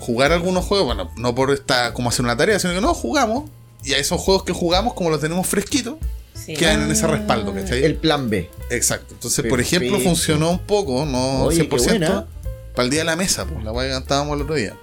jugar 0.00 0.32
algunos 0.32 0.64
juegos, 0.64 0.86
bueno, 0.86 1.10
no 1.16 1.34
por 1.34 1.50
esta 1.52 1.94
como 1.94 2.08
hacer 2.08 2.24
una 2.24 2.36
tarea, 2.36 2.58
sino 2.58 2.74
que 2.74 2.80
no, 2.80 2.92
jugamos. 2.94 3.50
Y 3.84 3.94
a 3.94 3.98
esos 3.98 4.20
juegos 4.20 4.44
que 4.44 4.52
jugamos, 4.52 4.94
como 4.94 5.10
los 5.10 5.20
tenemos 5.20 5.46
fresquitos, 5.46 5.96
Sí. 6.34 6.54
quedan 6.54 6.82
en 6.82 6.90
ese 6.90 7.06
respaldo, 7.06 7.52
¿cachai? 7.54 7.84
El 7.84 7.96
plan 7.96 8.28
B. 8.30 8.50
Exacto. 8.70 9.14
Entonces, 9.14 9.44
por 9.48 9.60
ejemplo, 9.60 10.00
funcionó 10.00 10.50
un 10.50 10.58
poco, 10.60 11.04
no 11.04 11.44
Oye, 11.44 11.68
qué 11.68 11.76
100%, 11.76 11.88
buena. 11.98 12.26
para 12.74 12.84
el 12.84 12.90
día 12.90 13.00
de 13.00 13.04
la 13.04 13.16
mesa, 13.16 13.44
pues, 13.46 13.62
la 13.62 13.72
que 13.72 13.90
cantábamos 13.90 14.36
el 14.36 14.42
otro 14.42 14.54
día. 14.56 14.74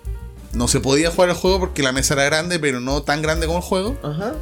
No 0.54 0.68
se 0.68 0.80
podía 0.80 1.12
jugar 1.12 1.30
el 1.30 1.36
juego 1.36 1.60
porque 1.60 1.84
la 1.84 1.92
mesa 1.92 2.14
era 2.14 2.24
grande, 2.26 2.60
pero 2.60 2.80
no 2.80 3.02
tan 3.04 3.22
grande 3.22 3.46
como 3.48 3.60
el 3.60 3.64
juego. 3.66 3.98
Ajá. 4.04 4.34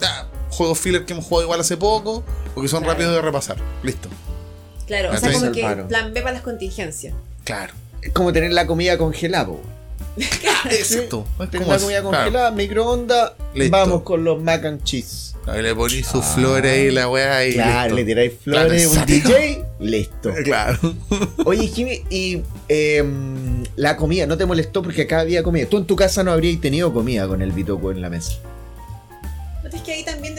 Ya, 0.00 0.28
juegos 0.50 0.78
filler 0.78 1.04
que 1.04 1.12
hemos 1.12 1.24
jugado 1.26 1.44
igual 1.44 1.60
hace 1.60 1.76
poco, 1.76 2.24
o 2.54 2.60
que 2.62 2.68
son 2.68 2.80
Claro. 2.80 2.94
rápidos 2.94 3.14
de 3.14 3.22
repasar. 3.22 3.56
Listo. 3.82 4.08
Claro, 4.86 5.10
o 5.12 5.16
sea, 5.16 5.32
como 5.32 5.52
que 5.52 5.62
plan 5.88 6.12
B 6.14 6.20
para 6.22 6.34
las 6.34 6.42
contingencias. 6.42 7.14
Claro. 7.44 7.74
Es 8.02 8.12
como 8.12 8.32
tener 8.32 8.52
la 8.52 8.66
comida 8.66 8.96
congelada, 8.98 9.48
weón. 9.48 9.76
Exacto. 10.70 11.26
Es 11.40 11.50
Tener 11.50 11.66
la 11.68 11.78
comida 11.78 12.00
claro. 12.00 12.16
congelada, 12.16 12.50
microondas, 12.52 13.32
Listo. 13.54 13.76
vamos 13.76 14.02
con 14.02 14.24
los 14.24 14.42
mac 14.42 14.64
and 14.64 14.82
cheese. 14.84 15.34
Ahí 15.46 15.62
le 15.62 15.74
ponís 15.74 16.06
sus 16.06 16.24
flores 16.24 16.72
ahí, 16.72 16.90
la 16.90 17.08
weá 17.08 17.46
y 17.46 17.52
Claro, 17.54 17.82
listo. 17.82 17.96
le 17.96 18.04
tiráis 18.04 18.32
flores, 18.42 18.88
Claro, 18.88 19.00
un. 19.00 19.06
DJ, 19.06 19.64
listo. 19.80 20.32
Claro. 20.44 20.78
Oye, 21.44 21.68
Jimmy, 21.68 22.02
y 22.10 22.42
em, 22.68 23.62
la 23.76 23.96
comida, 23.96 24.26
¿no 24.26 24.36
te 24.36 24.44
molestó 24.46 24.82
porque 24.82 25.02
acá 25.02 25.20
había 25.20 25.42
comida? 25.42 25.66
Tú 25.66 25.76
en 25.78 25.84
tu 25.84 25.94
casa 25.96 26.24
no 26.24 26.32
habrías 26.32 26.60
tenido 26.60 26.92
comida 26.92 27.28
con 27.28 27.42
el 27.42 27.52
bitoco 27.52 27.92
en 27.92 28.00
la 28.00 28.10
mesa. 28.10 28.38
Es 29.72 29.82
que 29.82 29.92
ahí 29.92 30.04
también 30.04 30.34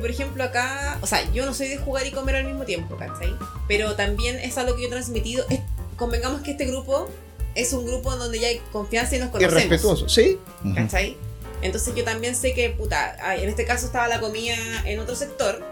por 0.00 0.10
ejemplo 0.10 0.42
acá, 0.44 0.98
o 1.00 1.06
sea, 1.06 1.30
yo 1.32 1.46
no 1.46 1.54
soy 1.54 1.68
de 1.68 1.76
jugar 1.78 2.06
y 2.06 2.10
comer 2.10 2.36
al 2.36 2.44
mismo 2.44 2.64
tiempo, 2.64 2.96
¿cachai? 2.96 3.34
Pero 3.68 3.94
también 3.96 4.38
es 4.38 4.56
algo 4.58 4.74
que 4.76 4.82
yo 4.82 4.88
he 4.88 4.90
transmitido. 4.90 5.44
Es- 5.50 5.60
convengamos 5.96 6.40
que 6.42 6.52
este 6.52 6.64
grupo 6.66 7.08
es 7.54 7.72
un 7.72 7.84
grupo 7.86 8.12
en 8.12 8.18
donde 8.20 8.38
ya 8.38 8.48
hay 8.48 8.60
confianza 8.72 9.16
y 9.16 9.18
nos 9.18 9.28
Y 9.28 9.32
conocemos. 9.32 9.54
respetuoso, 9.62 10.08
¿sí? 10.08 10.38
¿Cachai? 10.74 11.16
Entonces 11.62 11.94
yo 11.94 12.04
también 12.04 12.34
sé 12.34 12.54
que, 12.54 12.70
puta, 12.70 13.16
ay, 13.22 13.42
en 13.42 13.48
este 13.50 13.64
caso 13.66 13.86
estaba 13.86 14.08
la 14.08 14.18
comida 14.20 14.54
en 14.86 14.98
otro 14.98 15.14
sector. 15.14 15.62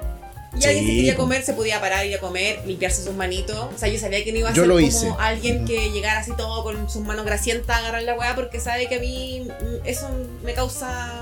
Y 0.57 0.61
Sí, 0.63 0.67
alguien 0.69 0.87
si 0.87 0.97
quería 0.97 1.15
comer, 1.17 1.43
se 1.45 1.53
podía 1.53 1.81
parar 1.81 2.05
y 2.05 2.09
ir 2.11 2.17
a 2.17 2.21
comer, 2.21 2.61
limpiarse 2.67 3.05
sus 3.05 3.15
manitos. 3.15 3.57
O 3.75 3.79
sea, 3.79 3.89
yo 3.89 3.99
sabía 3.99 4.25
que 4.25 4.33
no 4.33 4.39
iba 4.39 4.49
a 4.49 4.53
Yo 4.53 4.63
ser 4.63 4.69
como 4.71 4.81
hice. 4.81 5.13
alguien 5.19 5.65
que 5.67 5.91
llegara 5.91 6.21
así 6.21 6.33
todo 6.37 6.63
con 6.65 6.91
sus 6.91 7.03
manos 7.05 7.25
grasientas 7.25 7.77
a 7.77 7.79
agarrar 7.81 8.03
la 8.03 8.15
weá, 8.15 8.35
porque 8.35 8.59
sabe 8.59 8.89
que 8.89 8.97
a 8.97 8.99
mí 9.01 9.47
mm, 9.47 9.87
eso 9.87 10.09
me 10.43 10.55
causa 10.55 11.21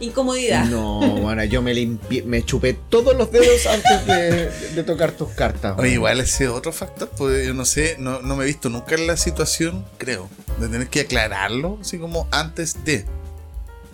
incomodidad. 0.00 0.64
No, 0.66 0.98
bueno, 1.20 1.44
yo 1.44 1.62
me 1.62 1.72
limpié, 1.74 2.22
me 2.22 2.44
chupé 2.44 2.74
todos 2.88 3.16
los 3.16 3.30
dedos 3.30 3.66
antes 3.66 4.06
de, 4.06 4.50
de 4.74 4.82
tocar 4.82 5.12
tus 5.12 5.28
cartas. 5.30 5.74
Oye, 5.78 5.92
igual 5.92 6.20
ese 6.20 6.48
otro 6.48 6.72
factor, 6.72 7.08
pues 7.16 7.46
yo 7.46 7.54
no 7.54 7.64
sé, 7.64 7.96
no, 7.98 8.20
no 8.22 8.36
me 8.36 8.44
he 8.44 8.46
visto 8.46 8.68
nunca 8.70 8.94
en 8.94 9.06
la 9.06 9.16
situación, 9.16 9.84
creo, 9.98 10.28
de 10.58 10.68
tener 10.68 10.88
que 10.88 11.00
aclararlo, 11.00 11.78
así 11.80 11.98
como 11.98 12.26
antes 12.30 12.84
de. 12.84 13.04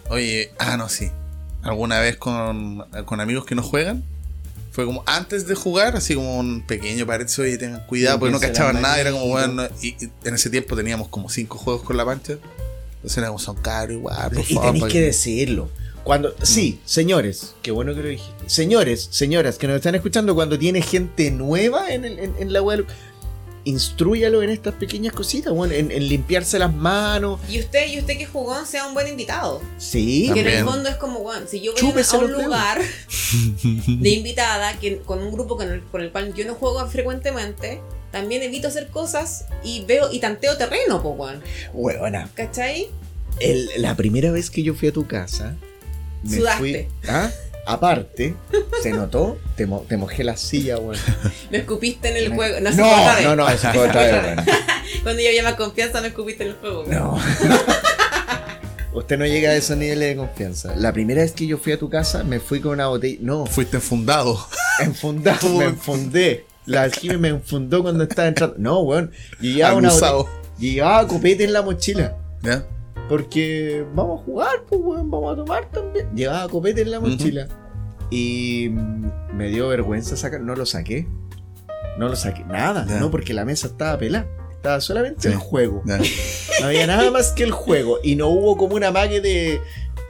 Oye, 0.09 0.53
ah, 0.59 0.77
no, 0.77 0.89
sí. 0.89 1.11
Alguna 1.62 1.99
vez 1.99 2.16
con, 2.16 2.85
con 3.05 3.20
amigos 3.20 3.45
que 3.45 3.57
no 3.57 3.62
juegan, 3.62 4.05
fue 4.70 4.85
como 4.85 5.03
antes 5.07 5.49
de 5.49 5.55
jugar, 5.57 5.97
así 5.97 6.15
como 6.15 6.39
un 6.39 6.62
pequeño 6.65 7.07
paréntesis, 7.07 7.39
oye, 7.41 7.59
tengan 7.59 7.85
cuidado, 7.87 8.20
porque 8.20 8.33
no 8.33 8.39
cachaban 8.39 8.81
nada, 8.81 9.01
era 9.01 9.11
como, 9.11 9.27
bueno, 9.27 9.65
y, 9.83 9.89
y 10.05 10.11
en 10.24 10.35
ese 10.35 10.51
tiempo 10.51 10.77
teníamos 10.77 11.09
como 11.09 11.28
cinco 11.28 11.59
juegos 11.59 11.83
con 11.83 11.97
la 11.97 12.05
pancha. 12.05 12.35
Entonces 12.97 13.19
era 13.19 13.28
como, 13.28 13.39
son 13.41 13.57
caros 13.57 13.97
igual, 13.97 14.31
por 14.31 14.41
Y 14.49 14.55
favor. 14.55 14.65
tenéis 14.66 14.81
para 14.83 14.93
que 14.93 15.01
decirlo. 15.01 15.70
Cuando, 16.07 16.33
sí, 16.41 16.78
señores, 16.85 17.57
qué 17.62 17.73
bueno 17.73 17.93
que 17.93 18.01
lo 18.01 18.09
dijiste. 18.09 18.45
Señores, 18.49 19.09
señoras 19.11 19.59
que 19.59 19.66
nos 19.66 19.74
están 19.74 19.97
escuchando, 19.97 20.37
cuando 20.37 20.57
tiene 20.57 20.81
gente 20.81 21.33
nueva 21.33 21.93
en, 21.93 22.05
el- 22.05 22.20
en- 22.20 22.35
en 22.39 22.53
la 22.53 22.62
web, 22.62 22.87
instrúyalo 23.65 24.41
en 24.45 24.51
estas 24.51 24.74
pequeñas 24.74 25.12
cositas, 25.12 25.53
bueno, 25.53 25.74
en, 25.74 25.91
en 25.91 26.09
limpiarse 26.09 26.61
las 26.61 26.73
manos. 26.73 27.41
Y 27.49 27.59
usted, 27.59 27.89
y 27.89 27.99
usted 27.99 28.16
que 28.19 28.24
jugó, 28.27 28.65
sea 28.65 28.87
un 28.87 28.95
buen 28.95 29.09
invitado. 29.09 29.61
Sí, 29.78 30.31
Que 30.33 30.41
en 30.43 30.47
el 30.47 30.65
fondo 30.65 30.89
es 30.89 30.95
como, 30.95 31.19
bueno, 31.20 31.47
si 31.49 31.61
yo 31.61 31.73
voy 31.73 31.81
Chúpese 31.81 32.15
a 32.15 32.20
un 32.20 32.28
dedos. 32.28 32.45
lugar 32.45 32.81
de 33.62 34.09
invitada 34.11 34.78
que, 34.78 34.99
con 34.99 35.20
un 35.20 35.33
grupo 35.33 35.57
con 35.57 35.69
el, 35.73 35.83
con 35.83 36.01
el 36.03 36.12
cual 36.12 36.33
yo 36.35 36.47
no 36.47 36.55
juego 36.55 36.87
frecuentemente, 36.87 37.81
también 38.12 38.43
evito 38.45 38.69
hacer 38.69 38.87
cosas 38.89 39.47
y 39.65 39.85
veo 39.85 40.12
y 40.12 40.20
tanteo 40.20 40.57
terreno, 40.57 40.99
weón. 40.99 41.43
Huevona, 41.74 42.31
¿Cachai? 42.35 42.87
el- 43.41 43.69
la 43.78 43.97
primera 43.97 44.31
vez 44.31 44.51
que 44.51 44.62
yo 44.62 44.73
fui 44.74 44.87
a 44.89 44.93
tu 44.93 45.07
casa, 45.09 45.57
me 46.27 46.36
Sudaste. 46.36 46.59
fui. 46.59 46.89
¿ah? 47.09 47.31
Aparte, 47.69 48.35
se 48.82 48.93
notó, 48.93 49.39
te, 49.57 49.66
mo- 49.66 49.85
te 49.89 49.97
mojé 49.97 50.23
la 50.23 50.36
silla, 50.36 50.78
weón. 50.78 50.97
Me 51.51 51.59
escupiste 51.59 52.09
en 52.11 52.16
el 52.16 52.32
juego. 52.35 52.61
No, 52.61 52.70
No, 52.70 52.77
se 52.77 52.82
fue 52.82 52.93
otra 53.01 53.15
vez. 53.16 53.24
no, 53.24 53.36
no, 53.36 53.48
eso 53.48 53.69
fue 53.73 53.89
otra 53.89 54.03
vez, 54.03 54.12
weón. 54.24 54.47
Cuando 55.03 55.23
ya 55.23 55.28
había 55.31 55.43
más 55.43 55.55
confianza, 55.55 56.01
me 56.01 56.09
escupiste 56.09 56.44
en 56.44 56.51
el 56.51 56.55
juego. 56.57 56.85
weón. 56.85 56.94
No. 57.01 57.19
Usted 58.94 59.19
no 59.19 59.27
llega 59.27 59.51
a 59.51 59.57
esos 59.57 59.77
niveles 59.77 60.09
de 60.11 60.16
confianza. 60.16 60.74
La 60.77 60.93
primera 60.93 61.20
vez 61.23 61.32
que 61.32 61.47
yo 61.47 61.59
fui 61.59 61.73
a 61.73 61.78
tu 61.78 61.90
casa, 61.90 62.24
me 62.24 62.40
fui 62.40 62.61
con 62.61 62.73
una 62.73 62.86
botella. 62.86 63.19
No, 63.20 63.44
Fuiste 63.47 63.77
enfundado. 63.77 64.47
enfundado, 64.81 65.48
me 65.59 65.65
enfundé. 65.66 66.47
La 66.65 66.89
Jimmy 66.89 67.16
me 67.19 67.28
enfundó 67.28 67.82
cuando 67.82 68.05
estaba 68.05 68.28
entrando. 68.28 68.55
No, 68.59 68.81
weón. 68.81 69.11
Yo 69.40 69.51
llevaba 69.51 69.74
una 69.74 69.89
Abusado. 69.90 70.19
botella- 70.24 70.40
yo 70.59 70.69
llevaba 70.70 71.07
copete 71.09 71.44
en 71.44 71.53
la 71.53 71.62
mochila. 71.62 72.16
¿Ya? 72.43 72.65
Porque 73.09 73.85
vamos 73.95 74.20
a 74.20 74.24
jugar, 74.24 74.62
pues, 74.69 74.81
weón, 74.83 75.11
vamos 75.11 75.33
a 75.33 75.37
tomar 75.37 75.66
también. 75.70 76.09
Llevaba 76.15 76.49
copete 76.49 76.83
en 76.83 76.91
la 76.91 77.01
mochila. 77.01 77.49
Y 78.11 78.70
me 79.33 79.49
dio 79.49 79.69
vergüenza 79.69 80.16
sacar. 80.16 80.41
No 80.41 80.55
lo 80.57 80.66
saqué. 80.66 81.07
No 81.99 82.09
lo 82.09 82.16
saqué. 82.16 82.45
Nada, 82.45 82.85
no, 82.85 83.11
porque 83.11 83.33
la 83.35 83.45
mesa 83.45 83.69
estaba 83.69 83.97
pelada. 83.99 84.27
Estaba 84.53 84.81
solamente 84.81 85.23
Sí. 85.23 85.28
el 85.28 85.37
juego. 85.37 85.83
Ya. 85.87 85.99
No 86.61 86.66
había 86.66 86.87
nada 86.87 87.11
más 87.11 87.33
que 87.33 87.45
el 87.45 87.53
juego. 87.53 87.99
Y 88.03 88.16
no 88.16 88.28
hubo 88.28 88.57
como 88.57 88.74
una 88.74 88.91
mague 88.91 89.20
de 89.20 89.61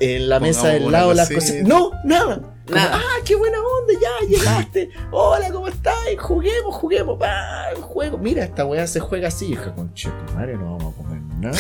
en 0.01 0.29
la 0.29 0.39
Pongamos 0.39 0.57
mesa 0.63 0.69
del 0.73 0.91
lado 0.91 1.13
las 1.15 1.29
cosas. 1.31 1.57
No, 1.65 1.91
nada. 2.05 2.37
Como, 2.67 2.77
Nada. 2.79 2.97
ah, 2.97 3.21
qué 3.25 3.37
buena 3.37 3.59
onda, 3.59 3.95
ya 4.01 4.27
llegaste. 4.29 4.91
Hola, 5.13 5.51
¿cómo 5.53 5.69
estás? 5.69 5.95
Juguemos, 6.19 6.75
juguemos. 6.75 7.21
Va, 7.21 7.67
juego. 7.81 8.19
Mira, 8.19 8.45
esta 8.45 8.65
weá 8.65 8.87
se 8.87 8.99
juega 9.01 9.29
así. 9.29 9.47
Y 9.47 9.49
dije, 9.51 9.71
conche 9.75 10.11
tu 10.27 10.35
madre, 10.35 10.57
no 10.57 10.77
vamos 10.77 10.95
a 10.95 10.97
comer 10.97 11.21
nada. 11.51 11.59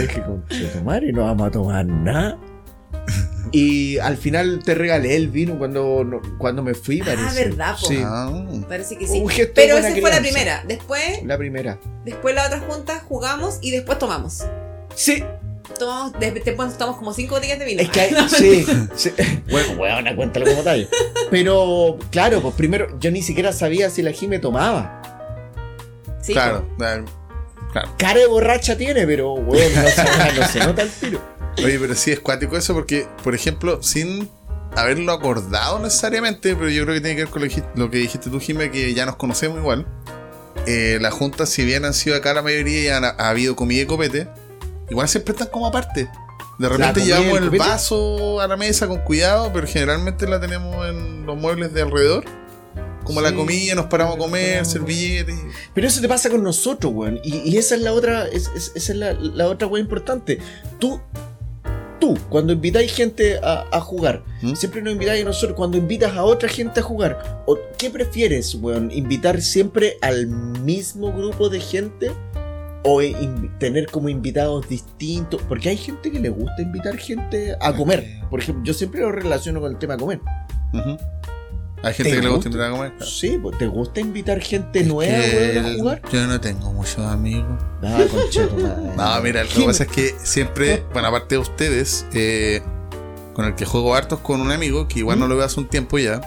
Dije, 0.00 0.22
no 1.12 1.24
vamos 1.24 1.48
a 1.48 1.50
tomar 1.50 1.84
nada. 1.86 2.38
Y 3.52 3.98
al 3.98 4.16
final 4.16 4.62
te 4.64 4.74
regalé 4.74 5.14
el 5.14 5.28
vino 5.28 5.56
cuando, 5.58 6.02
no- 6.02 6.20
cuando 6.38 6.62
me 6.62 6.74
fui, 6.74 7.00
Ah, 7.02 7.04
parece. 7.14 7.44
verdad, 7.48 7.76
po. 7.80 7.86
Sí, 7.86 7.98
Ah. 8.04 8.44
Parece 8.68 8.96
que 8.98 9.06
sí. 9.06 9.22
Pero 9.54 9.76
esa 9.78 9.90
fue 9.92 10.10
la 10.10 10.20
primera. 10.20 10.64
Después, 10.66 11.22
la 11.24 11.38
primera. 11.38 11.78
después 12.04 12.34
la 12.34 12.46
otra 12.46 12.60
junta 12.60 13.00
jugamos 13.08 13.58
y 13.60 13.70
después 13.70 13.98
tomamos. 13.98 14.44
Sí, 14.94 15.22
Tomamos, 15.78 16.12
de- 16.20 16.30
después 16.30 16.76
tomamos 16.76 16.98
como 16.98 17.12
cinco 17.14 17.36
botellas 17.36 17.58
de 17.58 17.64
vino. 17.64 17.80
Es 17.82 17.88
que 17.88 18.00
hay, 18.00 18.14
sí, 18.28 18.66
sí. 18.94 19.10
Bueno, 19.50 19.72
weón, 19.80 20.04
cuéntalo 20.14 20.46
como 20.46 20.62
tal. 20.62 20.88
Pero, 21.30 21.98
claro, 22.10 22.40
pues 22.42 22.54
primero, 22.54 22.98
yo 23.00 23.10
ni 23.10 23.22
siquiera 23.22 23.52
sabía 23.52 23.88
si 23.90 24.02
la 24.02 24.12
Jime 24.12 24.38
tomaba. 24.38 25.00
Sí, 26.24 26.32
Claro, 26.32 26.66
claro. 26.78 27.04
Cara 27.98 28.20
de 28.20 28.26
borracha 28.26 28.76
tiene, 28.76 29.04
pero, 29.06 29.32
weón, 29.34 29.72
no 29.74 29.82
se, 29.88 30.04
no 30.40 30.46
se 30.48 30.58
nota 30.60 30.82
el 30.82 30.90
tiro. 30.90 31.20
Oye, 31.58 31.78
pero 31.78 31.94
sí 31.94 32.12
es 32.12 32.20
cuático 32.20 32.56
eso 32.56 32.72
porque, 32.74 33.06
por 33.22 33.34
ejemplo, 33.34 33.82
sin 33.82 34.28
haberlo 34.76 35.12
acordado 35.12 35.78
necesariamente, 35.80 36.54
pero 36.56 36.68
yo 36.70 36.84
creo 36.84 36.94
que 36.96 37.00
tiene 37.00 37.16
que 37.16 37.22
ver 37.24 37.30
con 37.32 37.42
lo, 37.42 37.48
que 37.48 37.54
dijiste- 37.54 37.70
lo 37.78 37.90
que 37.90 37.98
dijiste 37.98 38.30
tú, 38.30 38.40
Jimé, 38.40 38.70
que 38.70 38.92
ya 38.94 39.06
nos 39.06 39.16
conocemos 39.16 39.58
igual. 39.58 39.86
Eh, 40.66 40.98
las 41.00 41.12
juntas, 41.12 41.48
si 41.48 41.64
bien 41.64 41.84
han 41.84 41.94
sido 41.94 42.16
acá 42.16 42.32
la 42.32 42.42
mayoría 42.42 42.82
y 42.82 42.88
han, 42.88 43.04
ha 43.04 43.10
habido 43.28 43.54
comida 43.56 43.82
y 43.82 43.86
copete, 43.86 44.28
igual 44.90 45.08
siempre 45.08 45.32
están 45.32 45.48
como 45.48 45.66
aparte. 45.66 46.08
De 46.58 46.68
repente 46.68 47.00
llevamos 47.04 47.38
el 47.38 47.44
el 47.44 47.50
vaso 47.58 48.40
a 48.40 48.46
la 48.46 48.56
mesa 48.56 48.86
con 48.86 48.98
cuidado, 49.00 49.50
pero 49.52 49.66
generalmente 49.66 50.26
la 50.28 50.40
tenemos 50.40 50.86
en 50.88 51.26
los 51.26 51.36
muebles 51.36 51.72
de 51.74 51.82
alrededor. 51.82 52.24
Como 53.04 53.20
la 53.20 53.34
comida, 53.34 53.74
nos 53.74 53.86
paramos 53.86 54.16
a 54.16 54.18
comer, 54.18 54.64
servilletes. 54.66 55.36
Pero 55.74 55.86
eso 55.86 56.00
te 56.00 56.08
pasa 56.08 56.30
con 56.30 56.42
nosotros, 56.42 56.92
weón. 56.94 57.20
Y, 57.22 57.36
y 57.50 57.56
esa 57.58 57.74
es 57.76 57.82
la 57.82 57.92
otra, 57.92 58.26
es- 58.28 58.50
es- 58.56 58.72
esa 58.74 58.92
es 58.92 58.98
la, 58.98 59.12
la 59.12 59.48
otra 59.48 59.68
weón 59.68 59.84
importante. 59.84 60.38
Tú, 60.78 61.00
tú, 62.00 62.18
cuando 62.28 62.52
invitáis 62.52 62.92
gente 62.92 63.38
a, 63.42 63.64
a 63.72 63.80
jugar, 63.80 64.22
¿Mm? 64.42 64.54
siempre 64.54 64.82
nos 64.82 64.92
invitáis 64.94 65.22
a 65.22 65.26
nosotros, 65.26 65.56
cuando 65.56 65.76
invitas 65.76 66.12
a 66.16 66.24
otra 66.24 66.48
gente 66.48 66.80
a 66.80 66.82
jugar, 66.82 67.42
o, 67.46 67.58
¿qué 67.78 67.90
prefieres, 67.90 68.54
weón? 68.56 68.90
¿Invitar 68.90 69.40
siempre 69.40 69.96
al 70.02 70.26
mismo 70.26 71.12
grupo 71.12 71.48
de 71.48 71.60
gente? 71.60 72.12
¿O 72.86 73.00
tener 73.58 73.86
como 73.86 74.10
invitados 74.10 74.68
distintos? 74.68 75.40
Porque 75.48 75.70
hay 75.70 75.76
gente 75.78 76.10
que 76.12 76.20
le 76.20 76.28
gusta 76.28 76.60
invitar 76.60 76.94
gente 76.98 77.56
a 77.58 77.72
comer. 77.74 78.20
Por 78.28 78.40
ejemplo, 78.40 78.62
yo 78.62 78.74
siempre 78.74 79.00
lo 79.00 79.10
relaciono 79.10 79.58
con 79.62 79.72
el 79.72 79.78
tema 79.78 79.96
comer. 79.96 80.20
Ujú. 80.74 80.98
Hay 81.84 81.94
gente 81.94 82.10
¿Te 82.10 82.16
que 82.16 82.22
le 82.22 82.28
gusta 82.30 82.48
invitar 82.48 82.68
a 82.68 82.70
comer. 82.72 82.92
claro. 82.96 83.10
Sí, 83.10 83.38
pues, 83.42 83.58
¿te 83.58 83.66
gusta 83.66 84.00
invitar 84.00 84.40
gente 84.40 84.80
Es 84.80 84.86
nueva, 84.86 85.18
weón, 85.18 85.66
a 85.66 85.74
jugar? 85.78 86.02
Yo 86.12 86.26
no 86.26 86.40
tengo 86.40 86.72
muchos 86.72 86.98
amigos. 87.00 87.58
Ah, 87.82 88.02
concheto, 88.10 88.56
madre. 88.56 88.92
No, 88.96 89.20
mira, 89.22 89.44
lo 89.44 89.50
que 89.50 89.64
pasa 89.64 89.84
es 89.84 89.90
que 89.90 90.14
siempre, 90.22 90.82
bueno, 90.92 91.08
aparte 91.08 91.34
de 91.34 91.40
ustedes, 91.40 92.06
eh, 92.14 92.62
con 93.34 93.44
el 93.44 93.54
que 93.54 93.64
juego 93.66 93.94
hartos 93.94 94.20
con 94.20 94.40
un 94.40 94.50
amigo, 94.52 94.88
que 94.88 95.00
igual 95.00 95.18
no 95.18 95.26
lo 95.28 95.36
veo 95.36 95.44
hace 95.44 95.60
un 95.60 95.68
tiempo 95.68 95.98
ya. 95.98 96.20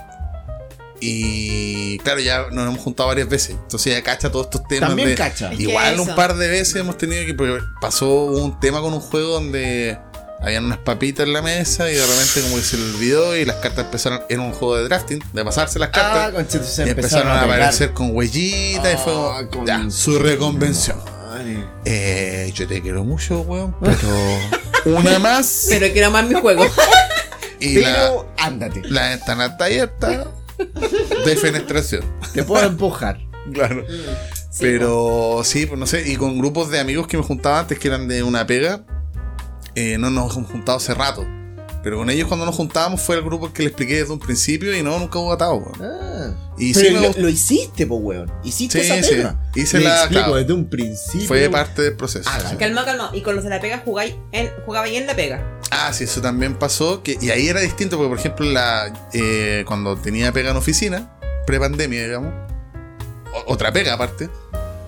Y 0.99 1.99
claro, 1.99 2.19
ya 2.19 2.47
nos 2.51 2.67
hemos 2.67 2.79
juntado 2.79 3.07
varias 3.09 3.29
veces. 3.29 3.51
Entonces 3.51 3.93
ya 3.93 4.01
cacha 4.03 4.31
todos 4.31 4.47
estos 4.47 4.67
temas. 4.67 4.89
También 4.89 5.09
de- 5.09 5.15
cacha. 5.15 5.53
Igual 5.53 5.99
un 5.99 6.15
par 6.15 6.35
de 6.35 6.47
veces 6.47 6.75
hemos 6.77 6.97
tenido 6.97 7.23
que. 7.25 7.34
porque 7.35 7.59
pasó 7.79 8.25
un 8.25 8.59
tema 8.59 8.81
con 8.81 8.93
un 8.93 8.99
juego 8.99 9.34
donde 9.34 9.99
habían 10.39 10.65
unas 10.65 10.77
papitas 10.80 11.26
en 11.26 11.34
la 11.34 11.41
mesa 11.41 11.89
y 11.91 11.95
de 11.95 12.05
repente 12.05 12.41
como 12.41 12.55
que 12.57 12.61
se 12.61 12.77
le 12.77 12.84
olvidó 12.93 13.35
y 13.38 13.45
las 13.45 13.57
cartas 13.57 13.85
empezaron. 13.85 14.22
Era 14.30 14.41
un 14.41 14.51
juego 14.53 14.77
de 14.77 14.84
drafting, 14.84 15.23
de 15.34 15.43
pasarse 15.45 15.80
las 15.80 15.89
Ah, 15.93 16.30
cartas. 16.34 16.68
se 16.68 16.85
y 16.85 16.89
empezaron, 16.89 17.27
a, 17.30 17.41
aparecer 17.41 17.93
con 17.93 18.15
huellitas 18.15 18.93
y 18.93 18.97
fue 19.03 19.14
Ah, 19.14 19.41
con- 19.51 19.65
ya, 19.65 19.89
su 19.89 20.19
reconvención. 20.19 20.97
Eh, 21.85 22.51
yo 22.55 22.68
te 22.68 22.81
quiero 22.81 23.03
mucho, 23.03 23.41
weón, 23.41 23.76
pero 23.80 24.97
una 24.97 25.19
más 25.19 25.68
Pero 25.69 25.91
quiero 25.93 26.09
más 26.11 26.26
mi 26.27 26.34
juego. 26.39 26.65
y 27.59 27.76
la, 27.80 27.93
Pero 27.93 28.34
ándate. 28.38 28.81
la 28.85 29.09
ventana 29.09 29.45
está 29.47 29.65
abierta. 29.65 30.26
Defenestración. 31.26 32.03
Te 32.34 32.43
puedo 32.43 32.65
empujar. 32.65 33.19
Claro. 33.53 33.85
Sí, 34.49 34.59
Pero 34.61 35.41
sí, 35.43 35.65
pues 35.68 35.80
no 35.80 35.85
sé, 35.85 36.09
y 36.09 36.15
con 36.15 36.38
grupos 36.39 36.69
de 36.72 36.80
amigos 36.80 37.07
que 37.07 37.18
me 37.18 37.23
juntaba 37.23 37.59
antes 37.59 37.77
que 37.80 37.88
eran 37.88 38.07
de 38.07 38.23
una 38.23 38.47
pega, 38.47 38.81
eh, 39.77 39.97
no 39.99 40.09
nos 40.09 40.35
hemos 40.35 40.49
juntado 40.49 40.79
hace 40.79 40.93
rato. 40.95 41.25
Pero 41.83 41.97
con 41.97 42.09
ellos 42.09 42.27
cuando 42.27 42.45
nos 42.45 42.55
juntábamos 42.55 42.99
fue 43.01 43.15
el 43.15 43.21
grupo 43.21 43.53
que 43.53 43.61
le 43.61 43.69
expliqué 43.69 43.97
desde 43.99 44.11
un 44.11 44.19
principio 44.19 44.75
y 44.75 44.81
no, 44.81 44.97
nunca 44.97 45.19
hubo 45.19 45.31
atado. 45.31 45.55
weón. 45.57 45.73
Ah. 45.81 46.53
Y 46.57 46.73
Pero 46.73 47.13
sí 47.13 47.21
lo, 47.21 47.29
hiciste, 47.29 47.85
po, 47.85 47.95
weón. 47.97 48.29
Hiciste 48.43 48.81
Sí, 48.83 48.91
esa 48.91 49.03
sí. 49.07 49.15
pega. 49.15 49.39
Hice 49.53 49.79
la- 49.79 49.99
explico 49.99 50.23
claro. 50.23 50.35
desde 50.37 50.53
un 50.53 50.67
principio. 50.69 51.27
Fue 51.27 51.47
parte 51.49 51.83
del 51.83 51.95
proceso. 51.95 52.27
Haga. 52.29 52.49
sí. 52.49 52.55
Calma, 52.57 52.83
calma. 52.83 53.11
Y 53.13 53.21
con 53.21 53.35
los 53.35 53.43
de 53.43 53.51
la 53.51 53.61
pega 53.61 53.83
jugáis 53.85 54.15
en, 54.31 54.49
jugaba 54.65 54.85
ahí 54.87 54.97
en 54.97 55.05
la 55.05 55.15
pega. 55.15 55.59
Ah, 55.69 55.93
sí, 55.93 56.05
eso 56.05 56.19
también 56.19 56.55
pasó. 56.55 57.03
Que, 57.03 57.17
y 57.21 57.29
ahí 57.29 57.47
era 57.47 57.61
distinto, 57.61 57.97
porque 57.97 58.09
por 58.09 58.17
ejemplo, 58.19 58.45
la, 58.47 58.91
eh, 59.13 59.63
cuando 59.67 59.95
tenía 59.95 60.31
pega 60.33 60.49
en 60.49 60.57
oficina, 60.57 61.17
pre-pandemia, 61.45 62.03
digamos, 62.03 62.33
otra 63.45 63.71
pega 63.71 63.93
aparte, 63.93 64.29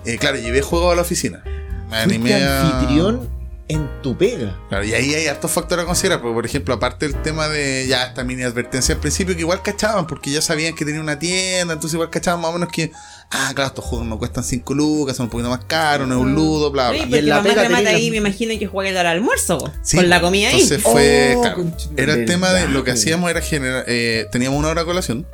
eh, 0.04 0.18
claro, 0.18 0.36
llevé 0.38 0.60
juego 0.60 0.90
a 0.90 0.96
la 0.96 1.02
oficina. 1.02 1.42
Me 1.88 1.96
animé 1.98 2.34
a. 2.34 2.62
anfitrión 2.80 3.39
en 3.70 3.88
tu 4.02 4.16
pega. 4.16 4.58
Claro, 4.68 4.84
y 4.84 4.92
ahí 4.94 5.14
hay 5.14 5.26
hartos 5.26 5.50
factores 5.50 5.84
a 5.84 5.86
considerar, 5.86 6.20
porque 6.20 6.34
por 6.34 6.46
ejemplo, 6.46 6.74
aparte 6.74 7.06
del 7.08 7.20
tema 7.22 7.48
de 7.48 7.86
ya 7.88 8.04
esta 8.06 8.24
mini 8.24 8.42
advertencia 8.42 8.94
al 8.94 9.00
principio, 9.00 9.34
que 9.34 9.40
igual 9.40 9.62
cachaban, 9.62 10.06
porque 10.06 10.30
ya 10.30 10.42
sabían 10.42 10.74
que 10.74 10.84
tenía 10.84 11.00
una 11.00 11.18
tienda, 11.18 11.74
entonces 11.74 11.94
igual 11.94 12.10
cachaban 12.10 12.40
más 12.40 12.50
o 12.50 12.54
menos 12.54 12.68
que, 12.72 12.92
ah, 13.30 13.52
claro, 13.54 13.68
estos 13.68 13.84
juegos 13.84 14.06
no 14.08 14.18
cuestan 14.18 14.42
5 14.44 14.74
lucas, 14.74 15.16
son 15.16 15.24
un 15.24 15.30
poquito 15.30 15.48
más 15.50 15.64
caros, 15.66 16.08
no 16.08 16.14
es 16.16 16.20
un 16.20 16.34
ludo, 16.34 16.70
bla, 16.70 16.90
Sí, 16.90 16.96
bla. 16.96 16.98
Y 16.98 17.02
porque 17.06 17.18
en 17.20 17.28
la 17.28 17.42
pega 17.42 17.62
tenía- 17.68 17.90
ahí, 17.90 18.10
me 18.10 18.16
imagino 18.18 18.58
que 18.58 18.66
juega 18.66 19.00
al 19.00 19.06
almuerzo, 19.06 19.72
Sí, 19.82 19.96
con 19.96 20.08
la 20.08 20.20
comida 20.20 20.48
ahí. 20.48 20.54
Entonces 20.60 20.82
fue, 20.82 21.34
Oh, 21.36 21.42
claro, 21.42 21.64
era 21.96 22.14
el 22.14 22.24
tema 22.26 22.50
de 22.52 22.68
lo 22.68 22.84
que 22.84 22.90
hacíamos 22.92 23.30
era 23.30 23.40
generar, 23.40 23.84
eh, 23.86 24.26
teníamos 24.32 24.58
una 24.58 24.68
hora 24.68 24.80
de 24.82 24.86
colación, 24.86 25.26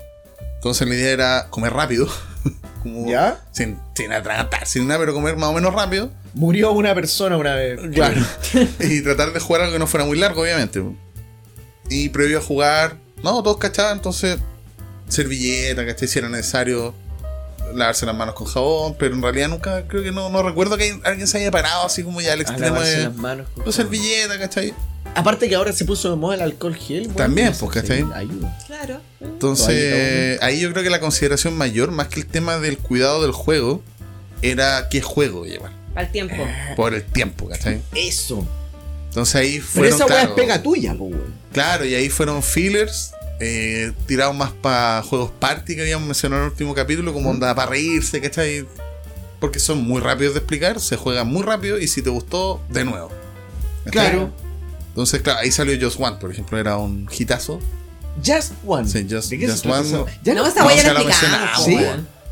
entonces 0.56 0.86
la 0.88 0.94
idea 0.94 1.10
era 1.10 1.46
comer 1.50 1.72
rápido, 1.72 2.06
como 2.82 3.08
¿Ya? 3.08 3.40
sin, 3.52 3.78
sin 3.94 4.12
atragantar, 4.12 4.66
sin 4.66 4.86
nada, 4.86 5.00
pero 5.00 5.14
comer 5.14 5.36
más 5.36 5.48
o 5.50 5.52
menos 5.54 5.74
rápido. 5.74 6.10
Murió 6.36 6.72
una 6.72 6.94
persona 6.94 7.38
una 7.38 7.54
vez. 7.54 7.80
Claro. 7.92 8.20
y 8.80 9.00
tratar 9.00 9.32
de 9.32 9.40
jugar 9.40 9.62
algo 9.62 9.72
que 9.72 9.78
no 9.78 9.86
fuera 9.86 10.04
muy 10.04 10.18
largo, 10.18 10.42
obviamente. 10.42 10.82
Y 11.88 12.10
previo 12.10 12.38
a 12.38 12.42
jugar, 12.42 12.98
no, 13.22 13.42
todos 13.42 13.56
cachaban, 13.56 13.96
entonces 13.96 14.38
servilleta, 15.08 15.86
¿cachai? 15.86 16.06
Si 16.08 16.18
era 16.18 16.28
necesario 16.28 16.94
lavarse 17.74 18.04
las 18.04 18.14
manos 18.14 18.34
con 18.34 18.46
jabón, 18.46 18.96
pero 18.98 19.14
en 19.14 19.22
realidad 19.22 19.48
nunca, 19.48 19.88
creo 19.88 20.02
que 20.02 20.12
no, 20.12 20.28
no 20.28 20.42
recuerdo 20.42 20.76
que 20.76 21.00
alguien 21.04 21.26
se 21.26 21.38
haya 21.38 21.50
parado 21.50 21.86
así 21.86 22.02
como 22.02 22.20
ya 22.20 22.34
al 22.34 22.40
A 22.40 22.42
extremo 22.42 22.74
lavarse 22.74 22.96
de 22.98 23.04
las 23.04 23.16
manos. 23.16 23.46
con 23.48 23.64
jabón. 23.64 23.72
servilleta, 23.72 24.38
¿cachai? 24.38 24.74
Aparte 25.14 25.48
que 25.48 25.54
ahora 25.54 25.72
se 25.72 25.86
puso 25.86 26.10
de 26.10 26.16
moda 26.16 26.34
el 26.34 26.42
alcohol 26.42 26.74
gel. 26.76 27.04
bueno, 27.04 27.16
También, 27.16 27.54
pues, 27.58 27.72
¿cachai? 27.72 28.04
Ayuda. 28.14 28.58
Claro. 28.66 29.00
Entonces, 29.20 30.38
ahí 30.42 30.60
yo 30.60 30.70
creo 30.70 30.82
que 30.82 30.90
la 30.90 31.00
consideración 31.00 31.56
mayor, 31.56 31.92
más 31.92 32.08
que 32.08 32.20
el 32.20 32.26
tema 32.26 32.58
del 32.58 32.76
cuidado 32.76 33.22
del 33.22 33.32
juego, 33.32 33.82
era 34.42 34.88
qué 34.90 35.00
juego 35.00 35.46
llevar. 35.46 35.72
Al 35.96 36.12
tiempo. 36.12 36.36
Por 36.76 36.94
el 36.94 37.02
tiempo, 37.04 37.48
¿cachai? 37.48 37.80
Eso. 37.94 38.46
Entonces 39.08 39.34
ahí 39.34 39.52
Pero 39.54 39.66
fueron. 39.66 39.94
esa 39.94 40.06
weá 40.06 40.14
es 40.16 40.20
claro, 40.26 40.34
pega 40.36 40.62
tuya, 40.62 40.94
pues, 40.96 41.10
weón. 41.12 41.34
Claro, 41.52 41.84
y 41.86 41.94
ahí 41.94 42.10
fueron 42.10 42.42
fillers 42.42 43.12
eh, 43.40 43.92
tirados 44.06 44.36
más 44.36 44.50
para 44.52 45.02
juegos 45.02 45.30
party 45.38 45.74
que 45.74 45.80
habíamos 45.82 46.06
mencionado 46.06 46.42
en 46.42 46.46
el 46.46 46.52
último 46.52 46.74
capítulo, 46.74 47.12
como 47.12 47.30
onda 47.30 47.54
para 47.54 47.70
reírse, 47.70 48.20
¿cachai? 48.20 48.66
Porque 49.40 49.58
son 49.58 49.82
muy 49.84 50.00
rápidos 50.00 50.34
de 50.34 50.40
explicar, 50.40 50.80
se 50.80 50.96
juegan 50.96 51.28
muy 51.28 51.42
rápido 51.42 51.78
y 51.78 51.88
si 51.88 52.02
te 52.02 52.10
gustó, 52.10 52.60
de 52.68 52.84
nuevo. 52.84 53.10
¿cachai? 53.84 53.92
Claro. 54.10 54.30
Entonces, 54.88 55.20
claro, 55.22 55.40
ahí 55.40 55.50
salió 55.50 55.78
Just 55.80 56.00
One, 56.00 56.16
por 56.18 56.30
ejemplo, 56.30 56.58
era 56.58 56.76
un 56.76 57.08
hitazo. 57.10 57.60
Just 58.24 58.52
One. 58.66 58.88
Sí, 58.88 59.06
Just- 59.08 59.28
¿De 59.30 59.38
qué 59.38 59.46
Just 59.46 59.62
se 59.62 59.68
trata 59.68 59.80
One. 60.02 60.12
Ya 60.22 60.34
no, 60.34 60.42
no, 60.42 60.48
esa 60.48 60.60
no, 60.60 60.66
o 60.66 60.70
sea, 60.70 60.92
la 60.94 61.02
mencionamos, 61.04 61.58
po. 61.60 61.70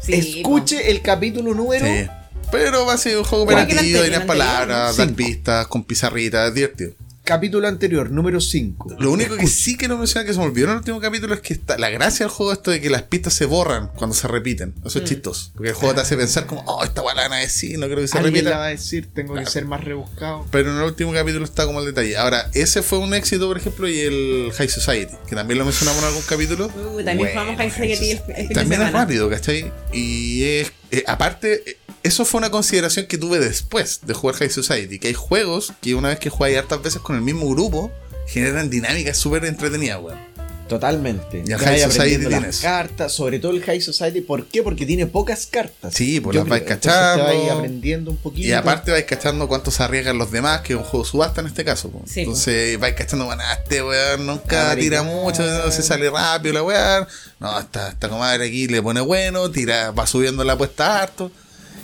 Sí, 0.01 0.13
Escuche 0.15 0.91
el 0.91 1.01
capítulo 1.03 1.55
número. 1.55 1.87
Sí. 1.87 2.07
Pero 2.55 2.87
va 2.87 2.93
a 2.95 2.99
ser 2.99 3.19
un 3.19 3.25
juego 3.25 3.45
operativo, 3.45 3.81
anterior, 3.81 4.27
palabras, 4.27 4.97
dar 4.97 5.13
pistas, 5.15 5.67
con 5.67 5.85
pizarritas, 5.85 6.49
es 6.49 6.55
divertido. 6.55 6.93
Capítulo 7.25 7.67
anterior, 7.67 8.11
número 8.11 8.39
5. 8.39 8.97
Lo 8.99 9.11
único 9.11 9.35
que 9.39 9.47
sí 9.47 9.79
que 9.79 9.89
no 9.89 9.97
mencioné 9.97 10.27
que 10.27 10.35
se 10.35 10.39
me 10.39 10.45
olvidó 10.45 10.67
en 10.67 10.73
el 10.73 10.77
último 10.77 11.01
capítulo 11.01 11.33
es 11.33 11.41
que 11.41 11.55
está, 11.55 11.79
la 11.79 11.89
gracia 11.89 12.27
del 12.27 12.31
juego 12.31 12.53
esto 12.53 12.71
de 12.71 12.83
que 12.83 12.91
las 12.91 13.05
pistas 13.05 13.33
se 13.33 13.47
borran 13.47 13.89
cuando 13.97 14.15
se 14.15 14.29
repiten. 14.29 14.75
Eso 14.85 14.99
es 14.99 15.07
chistoso. 15.07 15.51
Porque 15.55 15.71
el 15.71 15.75
juego 15.75 15.95
te 15.95 16.03
hace 16.03 16.19
pensar 16.19 16.45
como, 16.45 16.63
oh, 16.67 16.85
esta 16.85 17.01
guay 17.01 17.17
la 17.17 17.23
van 17.23 17.33
a 17.33 17.37
decir, 17.37 17.79
no 17.79 17.87
creo 17.87 18.01
que 18.01 18.09
se 18.09 18.19
Alguien 18.19 18.45
la 18.45 18.51
repita. 18.51 18.59
va 18.59 18.67
a 18.67 18.69
decir, 18.69 19.09
tengo 19.15 19.33
Claro. 19.33 19.47
que 19.47 19.51
ser 19.51 19.65
más 19.65 19.83
rebuscado. 19.83 20.45
Pero 20.51 20.71
en 20.71 20.77
el 20.77 20.83
último 20.83 21.15
capítulo 21.15 21.47
está 21.47 21.65
como 21.65 21.81
el 21.81 21.87
detalle. 21.87 22.15
Ahora, 22.19 22.51
ese 22.53 22.83
fue 22.83 22.99
un 22.99 23.15
éxito, 23.15 23.49
por 23.49 23.57
ejemplo, 23.57 23.89
y 23.89 24.01
el 24.01 24.53
High 24.55 24.69
Society, 24.69 25.15
que 25.27 25.35
también 25.35 25.57
lo 25.59 25.65
mencionamos 25.65 26.03
en 26.03 26.09
algún 26.09 26.23
capítulo. 26.29 26.67
Uy, 26.67 27.05
también 27.05 27.17
Bueno, 27.17 27.33
jugamos 27.41 27.57
High 27.57 27.71
Society 27.71 28.11
el, 28.11 28.19
el 28.19 28.35
fin 28.37 28.49
de 28.49 28.55
También 28.55 28.83
es 28.83 28.93
rápido, 28.93 29.31
¿cachai? 29.31 29.73
Y 29.95 30.43
es, 30.45 30.73
eh, 30.91 31.03
aparte, 31.07 31.63
eh, 31.71 31.77
eso 32.05 32.25
fue 32.25 32.39
una 32.39 32.51
consideración 32.51 33.07
que 33.07 33.19
tuve 33.19 33.41
después 33.41 34.01
de 34.03 34.13
jugar 34.15 34.37
High 34.37 34.51
Society, 34.51 34.99
que 34.99 35.09
hay 35.09 35.15
juegos 35.15 35.73
que 35.81 35.95
una 35.95 36.11
vez 36.11 36.19
que 36.19 36.31
juegas 36.31 36.63
hartas 36.63 36.83
veces 36.83 37.01
con 37.01 37.17
el 37.17 37.23
mismo 37.23 37.49
grupo, 37.49 37.91
generan 38.27 38.69
dinámicas 38.71 39.17
súper 39.17 39.45
entretenidas, 39.47 40.01
weón. 40.03 40.35
Totalmente. 40.69 41.43
Y 41.47 41.53
el 41.53 41.59
High 41.59 41.81
Society 41.81 42.19
tiene 42.19 42.41
las 42.41 42.61
cartas, 42.61 43.13
sobre 43.13 43.39
todo 43.39 43.53
el 43.53 43.63
High 43.63 43.81
Society. 43.81 44.21
¿Por 44.23 44.47
qué? 44.47 44.63
Porque 44.63 44.87
tiene 44.87 45.07
pocas 45.07 45.47
cartas. 45.47 45.95
Sí, 45.95 46.21
pues 46.21 46.35
Yo 46.35 46.41
las 46.41 46.49
vais 46.49 46.63
cachando. 46.63 47.27
Te 47.27 47.37
vais 47.37 47.51
aprendiendo 47.51 48.11
un 48.11 48.17
poquito. 48.17 48.49
Y 48.49 48.53
aparte 48.53 48.91
vais 48.91 49.05
cachando 49.05 49.47
cuánto 49.47 49.71
se 49.71 49.83
arriesgan 49.83 50.17
los 50.17 50.31
demás, 50.31 50.63
que 50.63 50.73
es 50.73 50.79
un 50.79 50.85
juego 50.85 51.05
subasta 51.05 51.41
en 51.43 51.49
este 51.49 51.65
caso. 51.65 51.91
po. 51.91 52.03
Sí, 52.07 52.21
Entonces 52.21 52.79
vais 52.79 52.95
cachando, 52.95 53.27
bueno, 53.27 53.43
este 53.59 53.83
weón 53.83 54.27
nunca 54.27 54.75
tira 54.75 55.03
mucho, 55.03 55.71
se 55.71 55.83
sale 55.83 56.09
rápido 56.11 56.55
la 56.55 56.63
weón. 56.63 57.07
No, 57.41 57.59
esta, 57.59 57.89
esta 57.89 58.09
comadre 58.09 58.47
aquí 58.47 58.67
le 58.67 58.83
pone 58.83 59.01
bueno, 59.01 59.51
tira, 59.51 59.91
va 59.91 60.07
subiendo 60.07 60.45
la 60.45 60.55
apuesta 60.55 61.03
harto. 61.03 61.31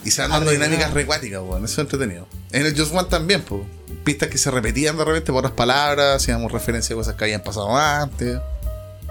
Y 0.05 0.10
se 0.10 0.22
van 0.22 0.31
dando 0.31 0.47
Arriesgado. 0.48 0.70
dinámicas 0.70 0.94
recuáticas, 0.94 1.40
weón. 1.43 1.64
Eso 1.64 1.74
es 1.74 1.78
entretenido. 1.78 2.27
En 2.52 2.66
el 2.66 2.77
Just 2.78 2.94
One 2.94 3.09
también, 3.09 3.43
pues. 3.43 3.62
Pistas 4.05 4.28
que 4.31 4.39
se 4.39 4.51
repetían 4.51 4.97
de 4.97 5.05
repente 5.05 5.31
por 5.31 5.40
otras 5.40 5.52
palabras, 5.52 6.22
hacíamos 6.22 6.51
referencia 6.51 6.94
a 6.94 6.97
cosas 6.97 7.14
que 7.16 7.24
habían 7.24 7.43
pasado 7.43 7.77
antes. 7.77 8.39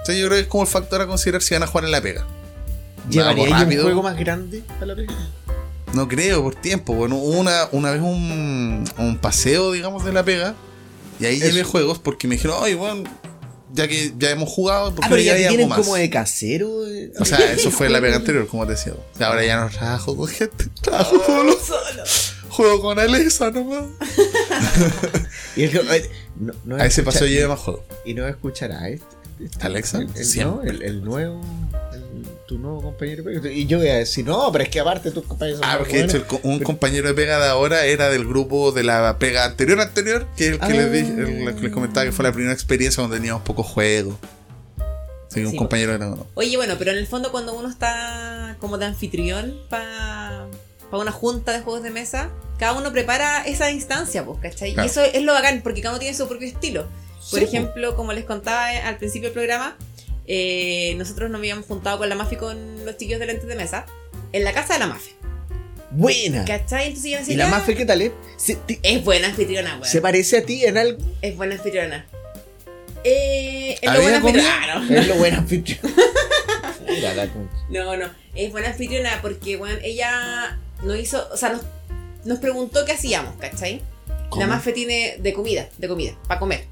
O 0.02 0.06
sea, 0.06 0.16
yo 0.16 0.26
creo 0.28 0.38
que 0.38 0.40
es 0.42 0.48
como 0.48 0.64
el 0.64 0.70
factor 0.70 1.02
a 1.02 1.08
considerar 1.08 1.42
si 1.44 1.54
van 1.54 1.64
a 1.64 1.68
jugar 1.68 1.86
en 1.86 1.92
la 1.92 2.02
pega. 2.02 2.26
¿Llevaría 3.10 3.56
un 3.56 3.82
juego 3.82 4.04
más 4.04 4.18
grande 4.18 4.64
a 4.82 4.86
la 4.86 4.96
pega? 4.96 5.14
No 5.94 6.08
creo, 6.08 6.42
por 6.44 6.56
tiempo. 6.56 6.94
Bueno, 6.94 7.16
una, 7.18 7.68
una 7.72 7.92
vez 7.92 8.02
un, 8.02 8.84
un 8.98 9.18
paseo, 9.18 9.72
digamos, 9.72 10.06
de 10.06 10.14
la 10.14 10.24
pega. 10.24 10.56
Y 11.20 11.26
ahí 11.26 11.36
Eso. 11.38 11.46
llevé 11.48 11.64
juegos 11.64 12.00
porque 12.00 12.28
me 12.28 12.36
dijeron, 12.36 12.58
ay, 12.62 12.74
bueno, 12.76 13.04
ya 13.74 13.88
que 13.88 14.14
ya 14.18 14.32
hemos 14.32 14.50
jugado, 14.50 14.94
porque 14.96 15.06
Ah, 15.06 15.10
pero 15.10 15.22
ya 15.22 15.38
ya 15.38 15.68
más. 15.68 15.80
como 15.80 15.96
de 15.96 16.10
casero. 16.10 16.88
eh. 16.88 17.12
O 17.20 17.26
sea, 17.26 17.52
eso 17.52 17.72
fue 17.72 17.90
la 17.90 18.02
pega 18.02 18.16
anterior, 18.18 18.48
como 18.48 18.66
te 18.66 18.72
decía. 18.74 18.94
Ahora 19.20 19.46
ya 19.46 19.60
no 19.60 19.70
trabajo 19.70 20.16
con 20.16 20.28
gente, 20.28 20.66
trabajo 20.82 21.22
solo. 21.26 21.56
Juego 22.50 22.82
con 22.82 23.00
Alexa 23.00 23.52
nomás. 23.52 23.86
Y 25.56 25.64
el- 25.64 25.78
eh, 25.78 26.10
no, 26.40 26.54
no 26.66 26.76
A 26.76 26.86
ese 26.86 27.02
escucha- 27.02 27.26
llevé 27.26 27.48
más 27.48 27.60
juegos. 27.60 27.84
Y 28.06 28.14
no 28.14 28.28
escuchará 28.28 28.90
este. 28.90 29.06
este- 29.44 29.66
Alexa, 29.66 30.00
el, 30.00 30.10
el- 30.16 30.26
siempre. 30.26 30.66
no, 30.66 30.78
el, 30.78 30.82
el 30.84 31.04
nuevo. 31.04 31.42
Tu 32.50 32.58
nuevo 32.58 32.82
compañero. 32.82 33.24
de 33.24 33.40
pega. 33.40 33.52
Y 33.54 33.66
yo 33.68 33.78
voy 33.78 33.88
a 33.90 33.96
decir, 33.98 34.26
no, 34.26 34.52
pero 34.52 34.64
es 34.64 34.70
que 34.70 34.80
aparte 34.80 35.12
tus 35.12 35.24
compañeros 35.26 35.62
son 35.62 35.70
Ah, 35.70 35.76
porque 35.78 35.98
de 35.98 36.04
hecho 36.06 36.18
el 36.18 36.26
un 36.44 36.60
compañero 36.60 37.08
de 37.08 37.14
pega 37.14 37.40
de 37.40 37.48
ahora 37.48 37.86
era 37.86 38.10
del 38.10 38.28
grupo 38.28 38.72
de 38.72 38.84
la 38.84 39.18
pega 39.20 39.46
anterior 39.46 39.80
anterior, 39.80 40.28
que 40.36 40.48
es 40.48 40.52
el 40.54 40.60
que 40.60 40.66
Ah. 40.66 40.70
les, 40.70 40.92
dije- 40.92 41.44
el 41.48 41.56
que 41.56 41.62
les 41.62 41.72
comentaba 41.72 42.06
que 42.06 42.12
fue 42.12 42.24
la 42.26 42.32
primera 42.34 42.54
experiencia 42.54 43.02
donde 43.02 43.18
teníamos 43.18 43.44
pocos 43.44 43.68
juegos. 43.68 44.16
Sí, 45.30 45.42
un 45.46 45.52
Sí, 45.52 45.58
compañero 45.58 45.92
de 45.94 46.00
no. 46.00 46.26
Oye, 46.34 46.58
bueno, 46.58 46.74
pero 46.80 46.90
en 46.92 46.98
el 46.98 47.06
fondo 47.06 47.32
cuando 47.32 47.54
uno 47.54 47.70
está 47.70 48.58
como 48.60 48.80
de 48.80 48.86
anfitrión 48.88 49.56
para 49.70 50.48
una 50.92 51.12
junta 51.12 51.52
de 51.52 51.60
juegos 51.62 51.84
de 51.84 51.92
mesa, 51.92 52.32
cada 52.58 52.74
uno 52.74 52.92
prepara 52.92 53.44
esa 53.46 53.70
instancia, 53.70 54.26
pues, 54.26 54.40
¿cachai? 54.42 54.74
Claro. 54.74 54.88
Y 54.88 54.90
eso 54.90 55.04
es 55.04 55.22
lo 55.22 55.34
bacán, 55.34 55.62
porque 55.62 55.82
cada 55.82 55.92
uno 55.94 56.00
tiene 56.00 56.18
su 56.18 56.28
propio 56.28 56.48
estilo. 56.48 56.88
Por 57.30 57.40
Sí, 57.40 57.46
ejemplo, 57.46 57.96
como 57.96 58.12
les 58.12 58.26
contaba 58.26 58.70
al 58.70 58.98
principio 58.98 59.28
del 59.30 59.34
programa, 59.34 59.78
eh, 60.32 60.94
nosotros 60.96 61.30
nos 61.30 61.40
habíamos 61.40 61.66
juntado 61.66 61.98
con 61.98 62.08
la 62.08 62.16
Mafi 62.16 62.36
y 62.36 62.38
con 62.38 62.86
los 62.86 62.96
chiquillos 62.98 63.20
de 63.20 63.26
lentes 63.26 63.48
de 63.48 63.56
mesa 63.56 63.86
en 64.32 64.44
la 64.46 64.54
casa 64.54 64.74
de 64.76 64.80
la 64.80 64.88
Mafi. 64.88 65.12
Buena. 65.92 66.46
¿Cachai? 66.46 66.88
Entonces 66.90 67.12
yo 67.12 67.18
decía, 67.18 67.34
¿Y 67.34 67.38
la 67.38 67.48
Mafe 67.48 67.76
qué 67.76 67.84
tal 67.86 68.02
es? 68.04 68.12
Te- 68.68 68.80
es 68.84 69.04
buena 69.04 69.28
anfitriona, 69.28 69.74
weón. 69.74 69.86
¿Se 69.86 70.02
parece 70.02 70.38
a 70.38 70.46
ti 70.46 70.64
en 70.66 70.78
algo? 70.78 71.00
Es 71.22 71.36
buena 71.36 71.56
anfitriona. 71.56 72.06
Eh, 73.04 73.76
es 73.82 73.84
lo 73.84 73.90
¿Había 73.92 74.02
buena 74.04 74.18
anfitriona. 74.18 74.74
Ah, 74.74 74.80
no. 74.88 74.96
Es 74.96 75.08
lo 75.08 75.16
buena 75.16 75.38
concha. 75.50 75.78
No, 77.70 77.98
no, 77.98 78.10
es 78.36 78.52
buena 78.52 78.70
anfitriona 78.70 79.20
porque, 79.22 79.58
bueno, 79.58 79.78
ella 79.84 80.58
nos 80.84 81.00
hizo, 81.00 81.28
o 81.32 81.38
sea, 81.38 81.50
nos, 81.50 81.62
nos 82.26 82.40
preguntó 82.40 82.86
qué 82.86 82.92
hacíamos, 82.94 83.36
¿cachai? 83.40 83.82
¿Cómo? 84.30 84.42
La 84.42 84.48
Mafe 84.48 84.74
tiene 84.74 85.18
de 85.20 85.34
comida, 85.34 85.70
de 85.78 85.88
comida, 85.88 86.14
para 86.28 86.40
comer. 86.40 86.66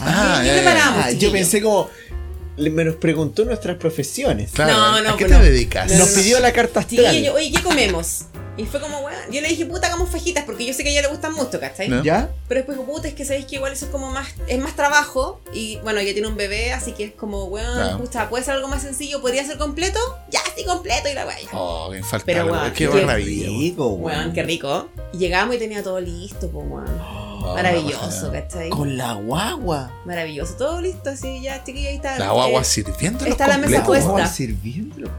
Ah, 0.00 0.38
¿Qué 0.40 0.46
ya, 0.48 0.54
ya, 0.54 0.62
ya. 0.62 0.62
preparamos? 0.70 1.04
Ah, 1.06 1.10
yo 1.12 1.32
pensé 1.32 1.60
como. 1.62 1.90
Me 2.56 2.84
nos 2.84 2.96
preguntó 2.96 3.44
nuestras 3.44 3.76
profesiones. 3.76 4.52
Claro, 4.52 4.72
No, 4.74 4.84
¿a 4.96 5.00
no, 5.00 5.16
qué 5.16 5.24
pues 5.24 5.32
te 5.32 5.38
no. 5.38 5.44
dedicas? 5.44 5.90
No, 5.90 5.98
Nos 5.98 6.10
no, 6.10 6.16
no. 6.16 6.22
pidió 6.22 6.40
la 6.40 6.52
carta 6.52 6.80
astral. 6.80 7.06
Chiquillo, 7.12 7.34
oye, 7.34 7.50
¿qué 7.50 7.62
comemos? 7.62 8.22
Y 8.58 8.66
fue 8.66 8.80
como, 8.82 9.00
bueno, 9.00 9.16
yo 9.30 9.40
le 9.40 9.48
dije, 9.48 9.64
puta, 9.64 9.86
hagamos 9.86 10.10
fajitas, 10.10 10.44
porque 10.44 10.66
yo 10.66 10.74
sé 10.74 10.82
que 10.82 10.90
a 10.90 10.92
ella 10.92 11.00
le 11.02 11.08
gustan 11.08 11.32
mucho, 11.32 11.58
¿cachai? 11.58 11.88
No. 11.88 12.04
¿Ya? 12.04 12.28
Pero 12.48 12.58
después 12.58 12.76
dijo, 12.76 12.86
puta, 12.92 13.08
es 13.08 13.14
que 13.14 13.24
sabéis 13.24 13.46
que 13.46 13.54
igual 13.56 13.72
eso 13.72 13.86
es 13.86 13.90
como 13.90 14.10
más, 14.10 14.28
es 14.46 14.58
más 14.58 14.76
trabajo. 14.76 15.40
Y 15.54 15.78
bueno, 15.78 16.00
ella 16.00 16.12
tiene 16.12 16.28
un 16.28 16.36
bebé, 16.36 16.70
así 16.74 16.92
que 16.92 17.04
es 17.04 17.12
como, 17.14 17.44
weón, 17.46 17.72
Claro. 17.74 17.98
pucha, 17.98 18.28
puede 18.28 18.44
ser 18.44 18.54
algo 18.56 18.68
más 18.68 18.82
sencillo, 18.82 19.22
podría 19.22 19.42
ser 19.46 19.56
completo, 19.56 19.98
ya, 20.30 20.40
sí, 20.54 20.64
completo, 20.66 21.08
y 21.08 21.14
la 21.14 21.24
weá. 21.26 21.36
Oh, 21.54 21.88
que 21.90 22.02
falta 22.02 22.26
Pero, 22.26 22.44
weón, 22.44 22.72
Qué 22.74 22.90
qué 22.90 23.06
maravilla. 23.06 23.46
weón. 23.48 23.58
Rico, 23.60 23.86
weón. 23.88 24.18
Weón, 24.18 24.32
qué 24.34 24.42
rico. 24.42 24.88
Y 25.14 25.16
llegamos 25.16 25.56
y 25.56 25.58
tenía 25.58 25.82
todo 25.82 25.98
listo, 25.98 26.50
pues, 26.50 26.66
weón. 26.68 27.00
Oh, 27.00 27.31
Maravilloso, 27.54 28.30
¿cachai? 28.32 28.68
Con 28.70 28.96
la 28.96 29.12
guagua. 29.14 29.90
Maravilloso, 30.04 30.54
todo 30.56 30.80
listo, 30.80 31.10
así 31.10 31.40
ya, 31.42 31.62
chiquillo, 31.64 31.88
ahí 31.88 31.96
está. 31.96 32.18
La 32.18 32.30
guagua 32.32 32.60
Eh, 32.62 32.64
sirviendo 32.64 33.24
está 33.26 33.46
la 33.48 33.58
mesa 33.58 33.84
puesta. 33.84 34.28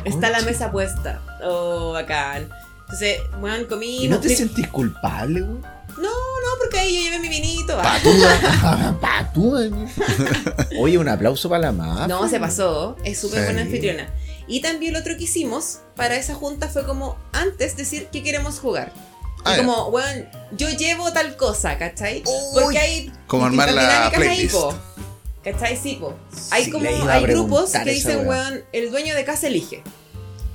Está 0.05 0.29
la 0.29 0.41
mesa 0.41 0.71
puesta. 0.71 1.21
Oh, 1.43 1.91
bacán. 1.93 2.49
Entonces, 2.81 3.19
weón, 3.41 3.65
comí. 3.65 4.05
¿Y 4.05 4.07
no 4.07 4.19
te 4.19 4.27
pri- 4.27 4.35
sentís 4.35 4.67
culpable, 4.67 5.41
weón? 5.41 5.61
No, 5.97 6.09
no, 6.09 6.49
porque 6.59 6.79
ahí 6.79 6.95
yo 6.95 7.01
llevé 7.01 7.19
mi 7.19 7.29
vinito. 7.29 7.77
Patúa, 9.01 9.59
weón. 9.59 9.87
Oye, 10.79 10.97
un 10.97 11.07
aplauso 11.09 11.49
para 11.49 11.61
la 11.63 11.71
mamá. 11.71 12.07
No, 12.07 12.27
se 12.29 12.39
pasó. 12.39 12.95
Es 13.03 13.19
súper 13.19 13.39
Sí. 13.39 13.45
buena 13.45 13.61
anfitriona. 13.61 14.09
Y 14.47 14.61
también 14.61 14.93
lo 14.93 14.99
otro 14.99 15.15
que 15.17 15.23
hicimos 15.23 15.79
para 15.95 16.15
esa 16.15 16.33
junta 16.33 16.67
fue 16.67 16.85
como 16.85 17.15
antes 17.31 17.77
decir 17.77 18.07
qué 18.11 18.23
queremos 18.23 18.59
jugar. 18.59 18.91
Ah, 19.45 19.55
y 19.55 19.57
como, 19.57 19.87
weón, 19.89 20.29
yo 20.51 20.69
llevo 20.69 21.11
tal 21.11 21.35
cosa, 21.35 21.77
¿cachai? 21.77 22.23
Uy. 22.25 22.33
Porque 22.53 22.77
hay 22.79 23.13
Como 23.27 23.45
armar 23.45 23.71
la 23.73 24.07
ahí, 24.07 24.11
playlist. 24.15 24.55
po. 24.55 24.73
¿Cachai? 25.43 25.75
Sí, 25.77 25.97
po. 25.99 26.13
Hay 26.51 26.65
Sí, 26.65 26.71
como, 26.71 26.85
a 26.85 27.13
hay 27.13 27.23
grupos 27.23 27.71
que 27.71 27.91
dicen, 27.91 28.27
weón, 28.27 28.63
el 28.71 28.91
dueño 28.91 29.15
de 29.15 29.25
casa 29.25 29.47
elige. 29.47 29.83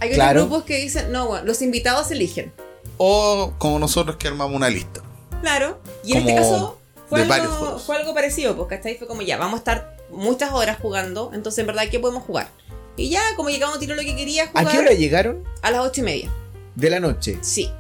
Hay 0.01 0.11
Claro. 0.11 0.41
otros 0.41 0.49
grupos 0.51 0.65
que 0.67 0.77
dicen, 0.79 1.13
no, 1.13 1.27
weón, 1.27 1.47
los 1.47 1.61
invitados 1.61 2.11
eligen. 2.11 2.53
O 2.97 3.53
como 3.59 3.79
nosotros 3.79 4.17
que 4.17 4.29
armamos 4.29 4.57
una 4.57 4.71
lista. 4.71 5.03
Claro. 5.43 5.81
Y 6.05 6.13
en 6.13 6.19
este 6.21 6.35
caso 6.37 6.79
fue 7.09 7.23
algo, 7.23 7.79
fue 7.79 7.97
algo 7.97 8.15
parecido, 8.15 8.57
pues, 8.57 8.69
¿cachai? 8.69 8.97
Fue 8.97 9.07
como 9.07 9.23
ya, 9.23 9.37
vamos 9.37 9.55
a 9.55 9.59
estar 9.59 9.97
muchas 10.11 10.53
horas 10.53 10.79
jugando, 10.81 11.31
entonces 11.35 11.59
en 11.61 11.67
verdad, 11.67 11.85
¿qué 11.91 11.99
podemos 12.01 12.23
jugar? 12.25 12.49
Y 12.97 13.11
ya, 13.11 13.23
como 13.37 13.51
llegamos, 13.51 13.79
tiró 13.79 13.95
lo 13.95 14.03
que 14.03 14.17
quería 14.17 14.45
¿A 14.45 14.47
jugar 14.49 14.69
qué 14.69 14.79
hora 14.79 14.93
llegaron? 14.93 15.45
a 15.63 15.71
las 15.71 15.81
ocho 15.83 16.01
y 16.01 16.05
media. 16.05 16.31
De 16.75 16.91
la 16.91 16.99
noche. 17.01 17.39
Sí. 17.43 17.71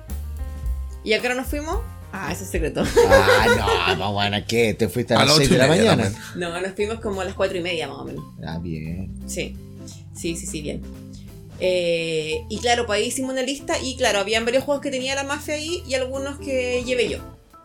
¿Y 1.08 1.14
a 1.14 1.20
qué 1.22 1.26
hora 1.28 1.36
nos 1.36 1.46
fuimos? 1.46 1.78
Ah, 2.12 2.30
eso 2.30 2.44
es 2.44 2.50
secreto. 2.50 2.82
Ah, 3.08 3.46
no, 3.88 3.96
no, 3.96 4.12
bueno, 4.12 4.36
¿qué? 4.46 4.74
¿Te 4.74 4.90
fuiste 4.90 5.14
a 5.14 5.20
A 5.20 5.24
las 5.24 5.28
las 5.28 5.36
6 5.38 5.50
de 5.50 5.56
la 5.56 5.66
mañana? 5.66 6.02
también. 6.02 6.22
No, 6.36 6.60
nos 6.60 6.72
fuimos 6.74 7.00
como 7.00 7.22
a 7.22 7.24
las 7.24 7.32
cuatro 7.32 7.56
y 7.56 7.62
media 7.62 7.88
más 7.88 7.96
o 7.96 8.04
menos. 8.04 8.24
Ah, 8.46 8.58
bien. 8.60 9.10
Sí, 9.26 9.56
sí, 10.14 10.36
sí, 10.36 10.46
sí, 10.46 10.60
bien. 10.60 10.82
Eh, 11.60 12.44
y 12.50 12.58
claro, 12.58 12.84
pues 12.84 13.00
ahí 13.00 13.06
hicimos 13.08 13.32
una 13.32 13.40
lista 13.40 13.78
y 13.82 13.96
claro, 13.96 14.18
habían 14.18 14.44
varios 14.44 14.64
juegos 14.64 14.82
que 14.82 14.90
tenía 14.90 15.14
la 15.14 15.24
mafia 15.24 15.54
ahí 15.54 15.82
y 15.88 15.94
algunos 15.94 16.38
que 16.40 16.82
llevé 16.84 17.08
yo. 17.08 17.18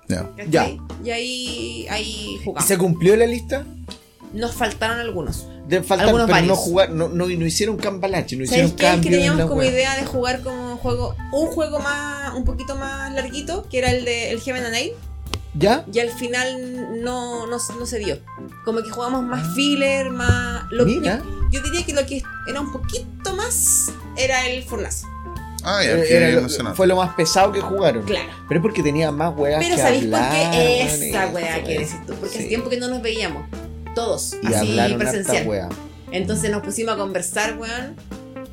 Ya. 0.08 0.30
Ya. 0.50 0.70
Y 1.04 1.10
ahí, 1.12 1.88
ahí 1.90 2.38
¿Y 2.40 2.44
jugamos. 2.46 2.66
se 2.66 2.78
cumplió 2.78 3.18
la 3.18 3.26
lista? 3.26 3.66
Nos 4.32 4.54
faltaron 4.56 5.00
algunos. 5.00 5.48
De 5.68 5.82
faltar, 5.82 6.08
Algunos 6.08 6.30
pero 6.30 6.46
no 6.46 6.56
jugar, 6.56 6.90
no, 6.90 7.08
no, 7.08 7.26
no 7.28 7.46
hicieron 7.46 7.78
cambalache, 7.78 8.36
no 8.36 8.46
¿Sabes 8.46 8.72
hicieron 8.72 8.72
qué? 8.76 8.94
Es 8.96 9.02
que 9.02 9.10
teníamos 9.10 9.42
como 9.48 9.62
wea. 9.62 9.72
idea 9.72 9.96
de 9.96 10.06
jugar 10.06 10.42
como 10.42 10.72
un 10.74 10.78
juego, 10.78 11.16
un 11.32 11.48
juego 11.48 11.80
más, 11.80 12.34
un 12.36 12.44
poquito 12.44 12.76
más 12.76 13.14
larguito, 13.14 13.66
que 13.70 13.78
era 13.78 13.92
el 13.92 14.04
de 14.04 14.32
el 14.32 14.42
Heaven 14.42 14.64
and 14.66 14.74
Nail, 14.74 14.92
¿Ya? 15.58 15.86
y 15.92 16.00
al 16.00 16.10
final 16.10 17.02
no, 17.02 17.48
no, 17.48 17.58
no 17.80 17.86
se 17.86 18.00
dio. 18.00 18.20
Como 18.66 18.82
que 18.84 18.90
jugamos 18.90 19.24
más 19.24 19.54
filler, 19.56 20.10
más... 20.10 20.66
Lo, 20.72 20.86
Mira. 20.86 21.22
Yo, 21.50 21.62
yo 21.62 21.64
diría 21.64 21.86
que 21.86 21.94
lo 21.94 22.06
que 22.06 22.22
era 22.48 22.60
un 22.60 22.72
poquito 22.74 23.34
más 23.34 23.90
era 24.18 24.46
el 24.48 24.64
Fornazo. 24.64 25.08
Ah, 25.64 25.82
ya, 25.82 25.92
Era- 25.92 26.42
lo- 26.42 26.76
fue 26.76 26.88
lo 26.88 26.98
más 26.98 27.16
pesado 27.16 27.54
que 27.54 27.62
jugaron. 27.62 28.04
Claro. 28.04 28.28
Pero 28.50 28.60
es 28.60 28.62
porque 28.62 28.84
tenía 28.84 29.12
más 29.14 29.34
weas 29.38 29.64
Pero 29.64 29.78
que 29.78 29.82
¿sabéis 29.82 30.06
por 30.08 30.20
qué? 30.30 30.82
Esa 31.10 31.28
weá 31.28 31.64
que 31.64 31.72
decís 31.80 31.96
tú. 32.06 32.14
Porque 32.16 32.34
Sí. 32.34 32.40
hace 32.40 32.48
tiempo 32.50 32.70
que 32.70 32.76
no 32.78 32.90
nos 32.90 33.02
veíamos. 33.02 33.48
Todos. 33.96 34.36
Y 34.42 34.48
así 34.48 34.72
hablaron 34.72 35.02
harta 35.02 35.12
presencial. 35.12 35.48
wea. 35.48 35.70
Entonces 36.12 36.52
nos 36.52 36.62
pusimos 36.64 36.94
a 36.96 36.98
conversar, 36.98 37.58
weón. 37.58 37.96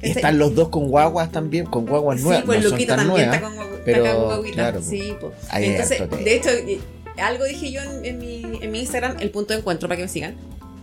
Y 0.03 0.07
Este- 0.09 0.21
están 0.21 0.39
los 0.39 0.55
dos 0.55 0.69
con 0.71 0.89
guaguas 0.89 1.31
también, 1.31 1.67
con 1.67 1.85
guaguas 1.87 2.19
Sí, 2.19 2.25
nuevas. 2.25 2.45
pues 2.47 2.59
no 2.59 2.63
son 2.65 2.73
Luquita 2.73 2.97
tan 2.97 3.07
también 3.07 3.29
nuevas. 3.31 3.53
está 3.53 3.67
con, 3.69 3.81
pero, 3.85 4.05
está 4.05 4.17
con 4.17 4.25
guaguita. 4.27 4.55
claro, 4.55 4.83
sí, 4.83 5.15
pues. 5.21 5.33
Entonces, 5.53 6.11
de 6.25 6.35
hecho, 6.37 6.49
algo 7.19 7.45
dije 7.45 7.71
yo 7.71 7.83
en, 7.83 8.05
en 8.07 8.19
mi, 8.19 8.59
en 8.63 8.71
mi 8.71 8.81
Instagram, 8.81 9.17
el 9.21 9.31
punto 9.31 9.53
de 9.53 9.59
encuentro 9.61 9.89
para 9.89 9.97
que 9.99 10.05
me 10.05 10.09
sigan. 10.09 10.37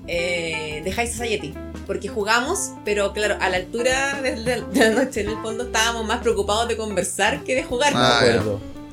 Eh, 0.10 0.82
de 0.86 0.92
High 0.94 1.08
Society. 1.12 1.54
Porque 1.86 2.08
jugamos, 2.08 2.72
pero 2.86 3.12
claro, 3.12 3.38
a 3.42 3.50
la 3.50 3.58
altura 3.58 4.22
de, 4.22 4.38
la 4.38 4.90
noche, 4.92 5.22
en 5.22 5.30
el 5.30 5.38
fondo, 5.42 5.66
estábamos 5.66 6.06
más 6.06 6.22
preocupados 6.22 6.68
de 6.68 6.78
conversar 6.78 7.44
que 7.44 7.56
de 7.56 7.64
jugar. 7.64 7.94
Me 7.94 8.00
Ah, 8.02 8.22
ya. 8.26 8.42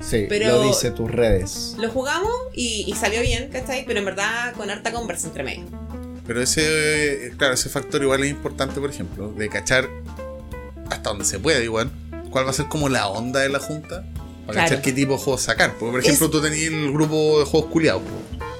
Sí, 0.08 0.26
Pero- 0.28 0.48
lo 0.48 0.62
dice 0.64 0.90
tus 0.90 1.10
redes. 1.10 1.74
Lo 1.78 1.88
jugamos 1.90 2.30
y, 2.54 2.84
y 2.86 2.94
salió 2.94 3.20
bien, 3.22 3.48
¿cachai? 3.50 3.84
Pero 3.86 3.98
en 4.00 4.04
verdad 4.04 4.52
con 4.54 4.68
harta 4.70 4.92
conversa 4.92 5.26
entre 5.28 5.42
medio. 5.44 5.64
Pero 6.26 6.42
ese, 6.42 7.26
eh, 7.28 7.32
claro, 7.36 7.54
ese 7.54 7.68
factor 7.68 8.02
igual 8.02 8.22
es 8.24 8.30
importante, 8.30 8.80
por 8.80 8.90
ejemplo, 8.90 9.28
de 9.32 9.48
cachar 9.48 9.88
hasta 10.90 11.10
donde 11.10 11.24
se 11.24 11.38
puede 11.38 11.64
igual, 11.64 11.90
cuál 12.30 12.46
va 12.46 12.50
a 12.50 12.54
ser 12.54 12.66
como 12.66 12.88
la 12.88 13.08
onda 13.08 13.40
de 13.40 13.48
la 13.48 13.58
junta, 13.60 14.04
para 14.46 14.52
Claro. 14.52 14.68
cachar 14.68 14.82
qué 14.82 14.92
tipo 14.92 15.12
de 15.12 15.18
juegos 15.18 15.42
sacar. 15.42 15.74
Porque, 15.78 15.90
por 15.92 16.00
ejemplo, 16.00 16.26
Es- 16.26 16.32
tú 16.32 16.42
tenías 16.42 16.72
el 16.72 16.92
grupo 16.92 17.38
de 17.40 17.44
juegos 17.46 17.70
culiados. 17.70 18.02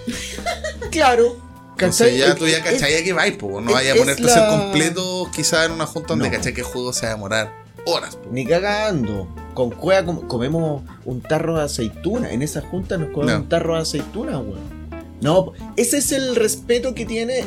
Claro. 0.90 1.36
Entonces 1.72 2.16
ya 2.18 2.34
tú 2.36 2.46
ya 2.46 2.62
cachai 2.62 2.94
a 2.96 3.02
qué 3.04 3.12
vais, 3.12 3.36
po. 3.36 3.60
No 3.60 3.72
vaya 3.72 3.94
a 3.94 3.96
ponerte 3.96 4.22
a 4.22 4.26
hacer 4.26 4.42
la- 4.42 4.48
completo 4.48 5.28
quizás 5.34 5.66
en 5.66 5.72
una 5.72 5.86
junta 5.86 6.08
donde 6.10 6.30
No. 6.30 6.36
cachai 6.36 6.54
que 6.54 6.60
el 6.60 6.66
juego 6.66 6.92
se 6.92 7.06
va 7.06 7.12
a 7.12 7.14
demorar 7.16 7.52
horas, 7.86 8.14
po. 8.16 8.28
Ni 8.30 8.46
cagando. 8.46 9.26
Con 9.54 9.70
cueva 9.70 10.04
com- 10.04 10.26
comemos 10.26 10.82
un 11.04 11.20
tarro 11.20 11.56
de 11.56 11.62
aceituna. 11.64 12.32
En 12.32 12.42
esa 12.42 12.60
junta 12.60 12.98
nos 12.98 13.08
comemos 13.10 13.34
No. 13.34 13.40
un 13.42 13.48
tarro 13.48 13.74
de 13.76 13.82
aceituna, 13.82 14.38
weón. 14.38 14.74
No, 15.20 15.52
ese 15.76 15.98
es 15.98 16.12
el 16.12 16.34
respeto 16.36 16.94
que 16.94 17.06
tiene 17.06 17.44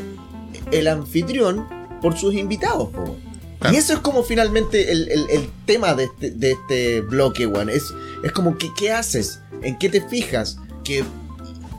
el 0.71 0.88
anfitrión 0.88 1.67
por 2.01 2.17
sus 2.17 2.34
invitados, 2.34 2.89
weón. 2.93 3.15
Claro. 3.59 3.75
Y 3.75 3.77
eso 3.79 3.93
es 3.93 3.99
como 3.99 4.23
finalmente 4.23 4.91
el, 4.91 5.09
el- 5.09 5.29
el 5.31 5.49
tema 5.65 5.93
de 5.95 6.05
este, 6.05 6.31
de 6.31 6.51
este 6.51 7.01
bloque, 7.01 7.45
weón. 7.47 7.69
Es, 7.69 7.84
es 8.23 8.31
como 8.31 8.57
que, 8.57 8.69
¿qué 8.77 8.91
haces? 8.91 9.41
¿En 9.63 9.77
qué 9.77 9.89
te 9.89 10.01
fijas? 10.01 10.57
Que 10.84 11.03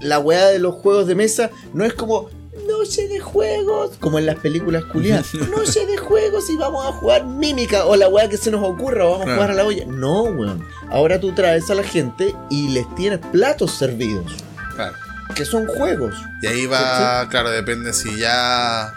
la 0.00 0.18
weá 0.18 0.46
de 0.48 0.58
los 0.58 0.74
juegos 0.74 1.06
de 1.06 1.14
mesa 1.14 1.50
no 1.72 1.84
es 1.84 1.94
como 1.94 2.28
noche 2.66 3.08
de 3.08 3.20
juegos, 3.20 3.92
como 4.00 4.18
en 4.18 4.26
las 4.26 4.36
películas 4.36 4.84
culiadas. 4.84 5.32
noche 5.56 5.86
de 5.86 5.96
juegos 5.98 6.48
y 6.50 6.56
vamos 6.56 6.86
a 6.86 6.92
jugar 6.92 7.24
mímica 7.26 7.84
o 7.86 7.96
la 7.96 8.08
weá 8.08 8.28
que 8.28 8.36
se 8.36 8.50
nos 8.50 8.62
ocurra, 8.64 9.04
o 9.06 9.10
vamos 9.18 9.24
Claro. 9.26 9.32
a 9.32 9.34
jugar 9.36 9.50
a 9.50 9.54
la 9.54 9.64
olla. 9.64 9.84
No, 9.86 10.22
weón. 10.24 10.66
Ahora 10.90 11.20
tú 11.20 11.32
traes 11.34 11.70
a 11.70 11.74
la 11.74 11.82
gente 11.84 12.34
y 12.50 12.68
les 12.68 12.92
tienes 12.94 13.18
platos 13.32 13.72
servidos, 13.72 14.32
Claro. 14.74 14.96
que 15.34 15.44
son 15.44 15.66
juegos. 15.66 16.14
Y 16.42 16.46
ahí 16.46 16.66
va, 16.66 17.28
claro, 17.28 17.50
depende 17.50 17.92
si 17.92 18.16
ya. 18.18 18.94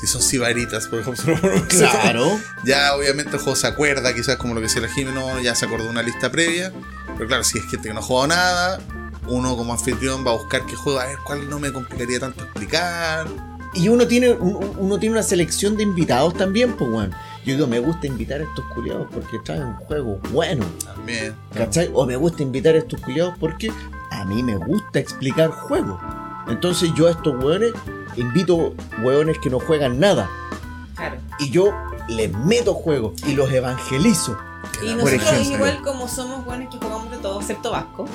Si 0.00 0.08
son 0.08 0.20
sibaritas, 0.22 0.88
por 0.88 0.98
ejemplo. 0.98 1.36
Claro. 1.68 2.38
Ya 2.64 2.94
obviamente 2.96 3.36
el 3.36 3.38
juego 3.42 3.54
se 3.56 3.68
acuerda, 3.68 4.12
quizás 4.12 4.36
como 4.36 4.52
lo 4.54 4.60
que 4.60 4.66
decía 4.66 4.82
la 4.82 4.88
Jimeno, 4.88 5.40
ya 5.40 5.54
se 5.54 5.66
acordó 5.66 5.84
de 5.84 5.90
una 5.90 6.02
lista 6.02 6.30
previa. 6.32 6.72
Pero 7.16 7.28
claro, 7.28 7.44
si 7.44 7.58
es 7.58 7.64
gente 7.70 7.88
que 7.88 7.94
no 7.94 8.00
ha 8.00 8.02
jugado 8.02 8.26
nada, 8.26 8.80
uno 9.28 9.56
como 9.56 9.72
anfitrión 9.72 10.24
va 10.26 10.32
a 10.32 10.34
buscar 10.34 10.64
qué 10.66 10.76
juego, 10.76 11.00
a 11.00 11.06
ver 11.06 11.18
cuál 11.24 11.48
no 11.48 11.58
me 11.58 11.72
complicaría 11.72 12.20
tanto 12.20 12.44
explicar. 12.44 13.26
Y 13.74 13.88
uno 13.88 14.06
tiene, 14.06 14.32
un- 14.32 14.76
uno 14.78 14.98
tiene 14.98 15.14
una 15.16 15.22
selección 15.24 15.76
de 15.76 15.82
invitados 15.82 16.34
también, 16.34 16.74
pues, 16.76 16.88
weón. 16.90 17.10
Yo 17.44 17.54
digo, 17.54 17.66
me 17.66 17.78
gusta 17.80 18.06
invitar 18.06 18.40
a 18.40 18.44
estos 18.44 18.64
culiados 18.74 19.08
porque 19.12 19.38
traen 19.44 19.74
juegos 19.86 20.18
buenos. 20.32 20.66
También. 20.84 21.34
¿Cachai? 21.52 21.90
O 21.92 22.06
me 22.06 22.16
gusta 22.16 22.42
invitar 22.42 22.74
a 22.74 22.78
estos 22.78 23.00
culiados 23.00 23.34
porque 23.38 23.70
a 24.10 24.24
mí 24.24 24.42
me 24.42 24.56
gusta 24.56 24.98
explicar 25.00 25.50
juegos. 25.50 26.00
Entonces 26.48 26.90
yo 26.94 27.08
a 27.08 27.10
estos 27.10 27.34
hueones 27.42 27.72
invito 28.16 28.74
hueones 29.02 29.38
que 29.40 29.50
no 29.50 29.58
juegan 29.60 29.98
nada. 29.98 30.30
Claro. 30.94 31.16
Y 31.40 31.50
yo 31.50 31.74
les 32.08 32.32
meto 32.32 32.74
juegos 32.74 33.14
y 33.26 33.34
los 33.34 33.50
evangelizo. 33.50 34.38
Y 34.82 34.94
nosotros 34.94 35.22
ejemplo. 35.22 35.54
igual 35.54 35.82
como 35.82 36.08
somos 36.08 36.44
buenos 36.44 36.72
que 36.72 36.78
jugamos 36.78 37.10
de 37.10 37.18
todo, 37.18 37.40
excepto 37.40 37.70
Vasco, 37.70 38.06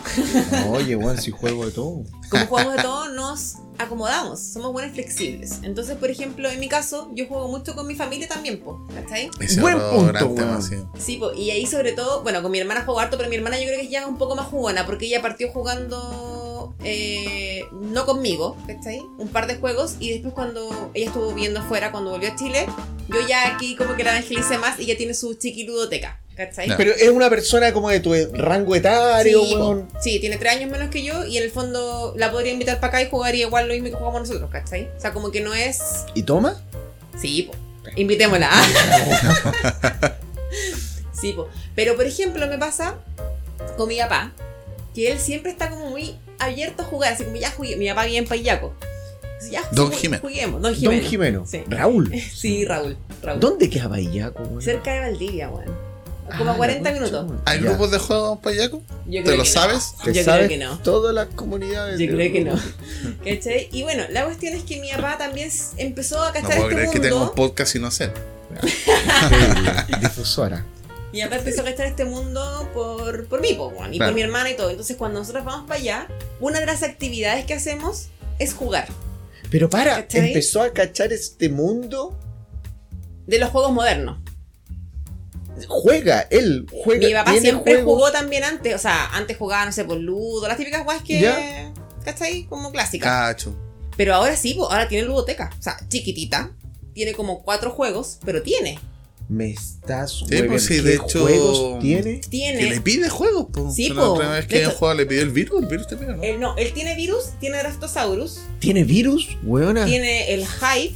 Oye, 0.70 0.96
weón, 0.96 1.18
si 1.22 1.32
juego 1.32 1.66
de 1.66 1.72
todo. 1.72 2.04
como 2.30 2.46
jugamos 2.46 2.76
de 2.76 2.82
todo, 2.84 3.10
nos 3.10 3.56
acomodamos, 3.78 4.40
somos 4.42 4.74
buenos 4.74 4.92
flexibles. 4.94 5.60
Entonces, 5.64 5.96
por 5.98 6.10
ejemplo, 6.10 6.50
en 6.50 6.60
mi 6.60 6.68
caso, 6.68 7.10
yo 7.14 7.28
juego 7.28 7.48
mucho 7.48 7.76
con 7.76 7.88
mi 7.88 7.96
familia 7.96 8.28
también, 8.28 8.60
po, 8.60 8.86
¿cachai? 8.94 9.30
Ese 9.40 9.62
Buen 9.62 9.80
punto, 9.80 10.26
weón. 10.28 10.62
sí. 10.62 10.76
Sí, 10.98 11.18
po, 11.18 11.32
y 11.34 11.52
ahí 11.52 11.66
sobre 11.66 11.94
todo, 11.94 12.22
bueno, 12.24 12.42
con 12.42 12.52
mi 12.52 12.60
hermana 12.60 12.84
juego 12.84 13.00
harto, 13.00 13.18
pero 13.18 13.30
mi 13.30 13.38
hermana 13.38 13.58
yo 13.58 13.66
creo 13.68 13.80
que 13.80 13.88
ya 13.88 14.02
es 14.02 14.06
un 14.08 14.18
poco 14.18 14.36
más 14.36 14.48
jugona, 14.48 14.86
porque 14.86 15.06
ella 15.06 15.22
partió 15.22 15.50
jugando 15.52 16.74
eh, 16.84 17.64
no 17.72 18.06
conmigo, 18.06 18.58
¿cachai? 18.68 19.00
Un 19.18 19.30
par 19.30 19.48
de 19.48 19.56
juegos, 19.56 19.96
y 20.00 20.12
después 20.12 20.34
cuando 20.34 20.92
ella 20.94 21.08
estuvo 21.08 21.34
viendo 21.34 21.60
afuera, 21.62 21.92
cuando 21.92 22.12
volvió 22.12 22.32
a 22.32 22.36
Chile, 22.36 22.68
yo 23.08 23.26
ya 23.28 23.56
aquí 23.56 23.76
como 23.76 23.96
que 23.96 24.04
la 24.04 24.12
evangelicé 24.12 24.58
más 24.58 24.80
y 24.80 24.86
ya 24.86 24.98
tiene 24.98 25.14
su 25.14 25.34
chiquiludoteca, 25.34 26.20
Pero 26.78 26.92
es 26.92 27.10
una 27.10 27.30
persona 27.30 27.74
como 27.74 27.90
de 27.90 28.00
tu 28.00 28.14
rango 28.34 28.76
etario, 28.76 29.44
Sí, 29.44 29.54
po. 29.54 29.60
weón. 29.60 29.88
Sí, 30.02 30.20
tiene 30.20 30.38
tres 30.38 30.54
años 30.58 30.70
menos 30.72 30.90
que 30.90 31.04
yo 31.04 31.26
y 31.26 31.38
en 31.38 31.44
el 31.44 31.52
fondo 31.52 32.14
la 32.18 32.32
podría 32.32 32.52
invitar 32.54 32.80
para 32.80 32.88
acá 32.88 33.02
y 33.02 33.10
jugaría 33.10 33.46
igual 33.46 33.68
lo 33.68 33.74
mismo 33.74 33.90
que 33.90 33.96
jugamos 33.96 34.22
nosotros, 34.22 34.50
¿cachai? 34.52 34.90
O 34.98 35.00
sea, 35.02 35.12
como 35.14 35.32
que 35.32 35.42
no 35.42 35.54
es... 35.54 35.80
¿Y 36.14 36.24
toma? 36.24 36.62
Sí, 37.20 37.44
po. 37.52 37.58
Invitémosla. 37.96 38.50
sí, 41.14 41.34
po. 41.34 41.48
Pero, 41.76 41.96
por 41.96 42.06
ejemplo, 42.06 42.48
me 42.48 42.58
pasa 42.58 42.96
con 43.78 43.88
mi 43.88 43.98
papá, 43.98 44.32
que 44.94 45.12
él 45.12 45.20
siempre 45.20 45.52
está 45.52 45.70
como 45.70 45.90
muy 45.90 46.16
abierto 46.40 46.84
a 46.84 46.86
jugar, 46.86 47.14
así 47.14 47.24
como 47.24 47.36
ya 47.38 47.52
jugué. 47.52 47.76
Mi 47.76 47.88
papá 47.90 48.06
vive 48.06 48.18
en 48.18 48.28
Payaco. 48.28 48.74
Ya, 49.50 49.64
Don 49.72 49.90
jugu- 49.90 49.96
Jimeno. 49.96 50.22
Juguemos, 50.22 50.62
Don 50.62 50.72
Don 50.74 50.76
Jimeno. 50.76 51.10
Jimeno. 51.10 51.46
Sí. 51.48 51.64
Raúl. 51.68 52.12
Sí, 52.34 52.66
Raúl. 52.66 52.98
Raúl. 53.24 53.40
¿Dónde 53.40 53.70
queda 53.70 53.88
weón? 53.88 54.62
Cerca 54.62 54.94
de 54.94 55.00
Valdivia, 55.00 55.50
weón. 55.50 55.89
Como 56.38 56.52
Ah, 56.52 56.54
a 56.54 56.58
40 56.58 56.92
la 56.92 56.98
concha, 57.00 57.22
minutos. 57.22 57.42
¿Hay 57.46 57.60
Ya. 57.62 57.70
grupos 57.70 57.92
de 57.92 57.98
juegos 58.00 58.40
payaco? 58.40 58.82
Yo 59.08 59.24
¿Te 59.24 59.32
lo 59.32 59.32
que 59.32 59.38
no. 59.38 59.46
sabes? 59.46 59.94
¿Te 60.04 60.14
Yo 60.14 60.24
sabes 60.24 60.48
creo 60.48 60.60
que 60.60 60.66
no. 60.66 60.80
Todas 60.80 61.14
las 61.14 61.28
comunidades. 61.36 62.00
Yo 62.00 62.08
creo 62.08 62.32
que 62.32 62.42
no. 62.44 62.54
¿Cachai? 63.26 63.70
Y 63.72 63.84
bueno, 63.84 64.04
la 64.10 64.26
cuestión 64.26 64.54
es 64.54 64.64
que 64.64 64.80
mi 64.80 64.90
papá 64.92 65.18
también 65.18 65.50
empezó 65.78 66.22
a 66.22 66.28
No 66.28 66.34
cachar 66.34 66.50
puedo 66.58 66.64
este 66.70 66.76
creer 66.76 66.90
que 66.92 67.00
tengo 67.00 67.16
un 67.16 67.22
mundo. 67.24 67.36
podcast 67.36 67.76
y 67.76 67.80
no 67.80 67.92
sé. 67.92 68.12
Increíble, 68.52 69.72
Difusora. 70.02 70.66
Mi 71.12 71.22
papá 71.24 71.38
empezó 71.38 71.62
a 71.62 71.66
cachar 71.66 71.88
este 71.88 72.06
mundo 72.06 72.70
por, 72.74 73.26
por 73.28 73.42
mí, 73.42 73.54
po, 73.56 73.68
weón, 73.70 73.94
y 73.94 73.98
Claro. 73.98 74.12
por 74.12 74.16
mi 74.16 74.22
hermana 74.22 74.50
y 74.52 74.56
todo. 74.56 74.70
Entonces, 74.70 74.96
cuando 74.96 75.20
nosotros 75.20 75.44
vamos 75.44 75.68
para 75.68 75.80
allá, 75.80 76.08
una 76.40 76.60
de 76.60 76.66
las 76.68 76.84
actividades 76.84 77.46
que 77.46 77.56
hacemos 77.56 78.10
es 78.38 78.54
jugar. 78.54 78.88
Pero 79.50 79.70
para, 79.70 79.96
¿Cachai? 79.96 80.28
empezó 80.28 80.62
a 80.62 80.72
cachar 80.72 81.12
este 81.12 81.50
mundo. 81.50 82.16
De 83.26 83.38
los 83.40 83.50
juegos 83.50 83.72
modernos. 83.72 84.18
Juega, 85.68 86.22
él 86.30 86.66
juega. 86.84 87.08
Mi 87.08 87.14
papá 87.14 87.32
tiene 87.32 87.50
siempre 87.50 87.74
juegos. 87.76 87.94
jugó 87.96 88.12
también 88.12 88.44
antes. 88.44 88.76
O 88.76 88.80
sea, 88.80 89.08
antes 89.16 89.38
jugaba, 89.38 89.66
no 89.66 89.72
sé, 89.72 89.84
por 89.86 89.98
Ludo, 89.98 90.48
las 90.48 90.58
típicas 90.58 90.84
guas 90.84 91.02
que. 91.04 91.20
Ya. 91.22 91.72
¿Cachai? 92.04 92.44
Como 92.46 92.72
clásicas. 92.72 93.10
Cacho. 93.10 93.56
Pero 93.98 94.16
ahora 94.16 94.36
sí, 94.36 94.58
ahora 94.60 94.88
tiene 94.88 95.06
ludoteca. 95.06 95.50
O 95.60 95.62
sea, 95.62 95.78
chiquitita. 95.90 96.52
Tiene 96.94 97.14
como 97.14 97.44
cuatro 97.44 97.72
juegos, 97.72 98.20
pero 98.26 98.42
tiene. 98.42 98.80
Me 99.30 99.52
estás 99.52 100.24
Sí, 100.28 100.42
pues 100.48 100.66
sí, 100.66 100.78
¿Qué 100.78 100.82
de 100.82 100.96
hecho- 100.96 101.22
juegos 101.22 101.80
tiene? 101.80 102.16
Tiene. 102.30 102.58
Que 102.60 102.70
le 102.72 102.82
pide 102.82 103.10
juegos, 103.10 103.46
po. 103.54 103.72
Sí, 103.72 103.90
La 103.90 104.04
otra 104.04 104.32
vez 104.32 104.48
que 104.48 104.66
jugado 104.66 104.98
le 104.98 105.06
pidió 105.06 105.22
el 105.22 105.30
virus, 105.30 105.62
el 105.62 105.68
virus 105.68 105.88
te 105.88 105.98
pide, 105.98 106.16
¿no? 106.16 106.24
Él 106.24 106.40
no, 106.40 106.58
él 106.58 106.74
tiene 106.74 106.96
virus, 106.96 107.26
tiene 107.40 107.60
Draftosaurus, 107.60 108.40
¿Tiene 108.58 108.84
virus, 108.84 109.38
weona? 109.44 109.86
tiene 109.86 110.34
el 110.34 110.42
Hive 110.42 110.96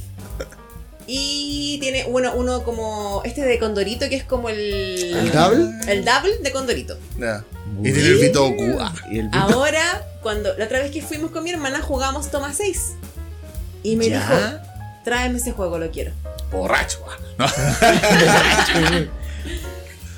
y 1.06 1.78
tiene 1.80 2.04
uno, 2.08 2.32
uno 2.34 2.62
como 2.64 3.22
este 3.24 3.42
de 3.42 3.58
Condorito 3.58 4.08
que 4.08 4.16
es 4.16 4.24
como 4.24 4.48
el. 4.48 4.58
¿El 4.58 5.30
Double? 5.30 5.66
El 5.88 6.04
Double 6.04 6.38
de 6.42 6.50
Condorito. 6.52 6.96
Y 7.82 7.92
tiene 7.92 8.08
el 8.08 8.20
Y 9.10 9.18
el 9.18 9.28
Ahora, 9.32 10.06
cuando 10.22 10.54
la 10.56 10.64
otra 10.66 10.80
vez 10.80 10.90
que 10.90 11.02
fuimos 11.02 11.30
con 11.30 11.44
mi 11.44 11.50
hermana 11.50 11.80
jugamos 11.80 12.30
Toma 12.30 12.52
6. 12.52 12.92
Y 13.82 13.96
me 13.96 14.08
Ya. 14.08 14.18
dijo, 14.20 14.34
tráeme 15.04 15.38
ese 15.38 15.52
juego, 15.52 15.78
lo 15.78 15.90
quiero. 15.90 16.12
borracho. 16.50 16.98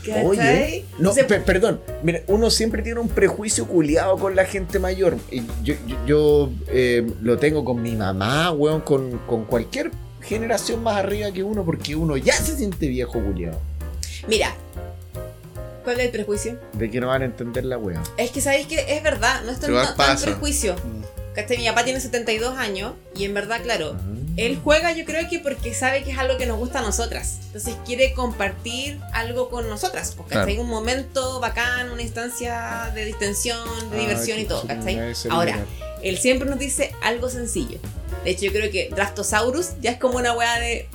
No. 0.09 0.29
Oye, 0.29 0.85
no, 1.01 1.13
Se- 1.13 1.25
perdón, 1.25 1.81
mira, 2.05 2.21
uno 2.29 2.49
siempre 2.49 2.81
tiene 2.83 3.01
un 3.01 3.09
prejuicio 3.09 3.67
culiado 3.67 4.17
con 4.19 4.37
la 4.37 4.45
gente 4.45 4.79
mayor. 4.79 5.17
Y 5.33 5.43
Yo, 5.65 5.75
yo, 5.85 5.97
yo, 6.07 6.51
eh, 6.69 7.05
lo 7.23 7.39
tengo 7.39 7.65
con 7.65 7.83
mi 7.83 7.97
mamá, 7.97 8.53
weón, 8.53 8.83
con, 8.83 9.19
con 9.27 9.45
cualquier 9.47 9.91
generación 10.27 10.83
más 10.83 10.97
arriba 10.97 11.31
que 11.33 11.43
uno, 11.43 11.65
porque 11.65 11.95
uno 11.97 12.17
ya 12.17 12.35
se 12.35 12.57
siente 12.57 12.89
viejo 12.89 13.23
culiado. 13.23 13.61
Mira, 14.29 14.55
¿cuál 15.85 16.01
es 16.01 16.07
el 16.07 16.11
prejuicio? 16.11 16.59
De 16.73 16.91
que 16.91 17.01
no 17.01 17.09
van 17.09 17.23
a 17.23 17.25
entender 17.27 17.65
la 17.65 17.79
weón. 17.79 18.03
Es 18.17 18.31
que 18.31 18.41
sabéis 18.41 18.67
que 18.67 18.97
es 18.97 19.03
verdad, 19.03 19.43
no 19.45 19.53
es 19.53 19.61
tan, 19.61 20.21
prejuicio. 20.21 20.75
¿Cachai? 21.35 21.59
Mi 21.59 21.67
papá 21.67 21.85
tiene 21.85 22.01
72 22.01 22.57
años 22.59 22.95
y 23.15 23.25
en 23.25 23.35
verdad, 23.35 23.63
claro, 23.63 23.97
él 24.37 24.61
juega 24.63 24.93
yo 24.93 25.05
creo 25.05 25.29
que 25.29 25.39
porque 25.39 25.73
sabe 25.75 26.03
que 26.03 26.11
es 26.13 26.19
algo 26.19 26.37
que 26.37 26.47
nos 26.47 26.59
gusta 26.59 26.81
a 26.81 26.83
nosotras. 26.83 27.39
Entonces 27.47 27.75
quiere 27.87 28.13
compartir 28.13 29.01
algo 29.13 29.49
con 29.49 29.69
nosotras. 29.69 30.13
Porque 30.17 30.33
Claro. 30.33 30.49
hay 30.49 30.59
un 30.59 30.69
momento 30.69 31.41
bacán, 31.41 31.91
una 31.91 32.03
instancia 32.03 32.91
de 32.95 33.05
distensión, 33.07 33.67
de 33.91 33.97
Ah, 33.97 34.01
diversión 34.01 34.39
y 34.39 34.45
todo, 34.45 34.65
Ahora, 35.31 35.65
él 36.03 36.19
siempre 36.19 36.49
nos 36.49 36.59
dice 36.59 36.95
algo 37.03 37.29
sencillo. 37.31 37.79
De 38.25 38.31
hecho, 38.33 38.45
yo 38.47 38.53
creo 38.53 38.71
que 38.71 38.91
Draftosaurus 38.95 39.71
ya 39.81 39.93
es 39.93 39.99
como 39.99 40.19
una 40.19 40.33
weá 40.33 40.59
de. 40.61 40.89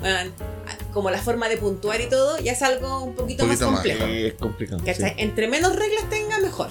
como 0.92 1.10
la 1.10 1.18
forma 1.18 1.48
de 1.48 1.56
puntuar 1.56 2.00
y 2.00 2.08
todo, 2.08 2.38
ya 2.38 2.52
es 2.52 2.62
algo 2.62 3.02
un 3.02 3.14
poquito, 3.14 3.44
Poquito 3.44 3.70
más 3.70 3.72
más. 3.72 3.80
complejo. 3.80 4.06
Sí, 4.06 4.26
es 4.26 4.34
complicado. 4.34 4.82
Entre 5.16 5.48
menos 5.48 5.74
reglas 5.74 6.08
tenga, 6.10 6.38
mejor. 6.38 6.68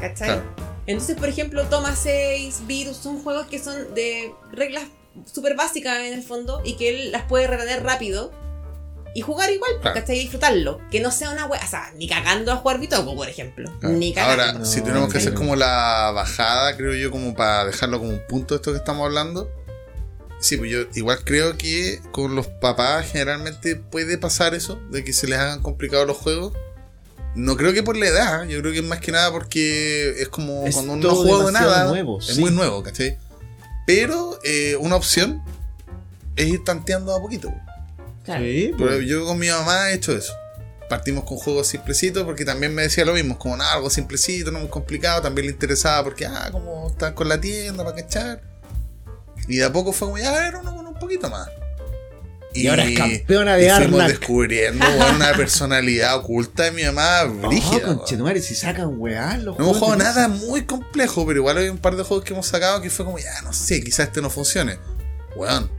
¿Cachai? 0.00 0.28
Claro. 0.28 0.42
Entonces, 0.86 1.16
por 1.16 1.28
ejemplo, 1.28 1.64
Toma 1.66 1.94
6, 1.94 2.62
Virus, 2.66 2.96
son 2.96 3.22
juegos 3.22 3.46
que 3.46 3.60
son 3.60 3.94
de 3.94 4.32
reglas 4.50 4.84
súper 5.32 5.56
básicas 5.56 5.98
en 6.00 6.12
el 6.14 6.22
fondo 6.22 6.60
y 6.64 6.74
que 6.76 6.88
él 6.88 7.12
las 7.12 7.22
puede 7.24 7.46
retener 7.46 7.82
rápido 7.82 8.32
y 9.14 9.20
jugar 9.20 9.50
igual, 9.50 9.72
Claro. 9.82 10.00
¿cachai? 10.00 10.16
Y 10.16 10.20
disfrutarlo. 10.20 10.80
Que 10.90 11.00
no 11.00 11.10
sea 11.10 11.30
una 11.30 11.44
wea, 11.46 11.60
o 11.62 11.68
sea, 11.68 11.92
ni 11.96 12.08
cagando 12.08 12.50
a 12.50 12.56
jugar 12.56 12.80
Bitoku, 12.80 13.14
por 13.14 13.28
ejemplo. 13.28 13.70
Claro. 13.80 13.94
Ni 13.96 14.14
cagando. 14.14 14.42
Ahora, 14.42 14.58
No, 14.60 14.64
si 14.64 14.80
tenemos 14.80 15.08
que 15.08 15.14
no. 15.14 15.20
hacer 15.20 15.34
como 15.34 15.54
la 15.54 16.10
bajada, 16.14 16.76
creo 16.76 16.94
yo, 16.94 17.10
como 17.10 17.34
para 17.34 17.66
dejarlo 17.66 17.98
como 17.98 18.10
un 18.10 18.22
punto 18.26 18.54
de 18.54 18.56
esto 18.56 18.72
que 18.72 18.78
estamos 18.78 19.04
hablando. 19.04 19.50
Sí, 20.40 20.56
pues 20.56 20.70
yo 20.70 20.78
igual 20.94 21.22
creo 21.24 21.56
que 21.58 22.00
con 22.10 22.34
los 22.34 22.46
papás 22.48 23.06
generalmente 23.12 23.76
puede 23.76 24.18
pasar 24.18 24.54
eso, 24.54 24.80
de 24.90 25.04
que 25.04 25.12
se 25.12 25.26
les 25.28 25.38
hagan 25.38 25.60
complicados 25.62 26.06
los 26.06 26.16
juegos. 26.16 26.52
No 27.34 27.56
creo 27.56 27.72
que 27.72 27.82
por 27.82 27.96
la 27.96 28.06
edad, 28.06 28.44
yo 28.46 28.60
creo 28.60 28.72
que 28.72 28.78
es 28.80 28.84
más 28.84 28.98
que 29.00 29.12
nada 29.12 29.30
porque 29.30 30.14
es 30.20 30.28
como 30.30 30.66
Es 30.66 30.74
cuando 30.74 30.94
uno 30.94 31.08
no 31.10 31.14
juega 31.14 31.50
nada. 31.52 31.84
nuevo, 31.84 32.18
es 32.18 32.26
sí. 32.26 32.40
muy 32.40 32.50
nuevo, 32.50 32.82
¿cachai? 32.82 33.18
Pero 33.86 34.38
eh, 34.44 34.76
una 34.80 34.96
opción 34.96 35.42
es 36.36 36.46
ir 36.46 36.64
tanteando 36.64 37.14
a 37.14 37.20
poquito. 37.20 37.52
Claro. 38.24 38.44
Sí, 38.44 38.72
Pero 38.76 38.90
pues. 38.90 39.06
yo 39.06 39.26
con 39.26 39.38
mi 39.38 39.48
mamá 39.48 39.90
he 39.90 39.94
hecho 39.94 40.12
eso. 40.12 40.32
Partimos 40.88 41.24
con 41.24 41.38
juegos 41.38 41.66
simplecitos 41.66 42.24
porque 42.24 42.44
también 42.44 42.74
me 42.74 42.82
decía 42.82 43.04
lo 43.04 43.14
mismo, 43.14 43.38
como 43.38 43.56
nada, 43.56 43.74
algo 43.74 43.90
simplecito, 43.90 44.50
no 44.50 44.60
muy 44.60 44.68
complicado. 44.68 45.22
También 45.22 45.46
le 45.46 45.52
interesaba 45.52 46.04
porque, 46.04 46.26
ah, 46.26 46.48
como 46.52 46.88
están 46.88 47.14
con 47.14 47.28
la 47.28 47.40
tienda 47.40 47.82
para 47.84 47.96
cachar. 47.96 48.42
Y 49.48 49.56
de 49.56 49.64
a 49.64 49.72
poco 49.72 49.92
fue 49.92 50.08
como, 50.08 50.18
ya, 50.18 50.36
a 50.36 50.40
ver, 50.40 50.56
uno 50.56 50.76
con 50.76 50.86
un 50.86 50.94
poquito 50.94 51.28
más. 51.30 51.48
Y 52.54 52.66
ahora 52.66 52.84
es 52.84 52.98
campeona 52.98 53.56
de 53.56 53.66
y 53.66 53.70
fuimos 53.70 54.00
Arnak. 54.00 54.08
descubriendo 54.18 54.84
una 55.16 55.32
personalidad 55.32 56.16
oculta 56.16 56.64
de 56.64 56.70
mi 56.72 56.84
mamá 56.84 57.24
brígida. 57.48 57.82
conchetumare, 57.96 58.40
si 58.42 58.54
sacan 58.54 58.94
weá 58.98 59.36
los 59.38 59.58
no 59.58 59.64
hemos 59.64 59.78
juegos 59.78 59.96
jugado 59.96 60.14
nada 60.14 60.28
muy 60.28 60.64
complejo, 60.66 61.26
pero 61.26 61.38
igual 61.40 61.56
hay 61.58 61.68
un 61.68 61.78
par 61.78 61.96
de 61.96 62.02
juegos 62.02 62.24
que 62.24 62.34
hemos 62.34 62.46
sacado 62.46 62.82
que 62.82 62.90
fue 62.90 63.04
como, 63.06 63.18
ya, 63.18 63.40
no 63.42 63.52
sé, 63.52 63.82
quizás 63.82 64.08
este 64.08 64.20
no 64.20 64.28
funcione. 64.30 64.78
Weón. 65.36 65.70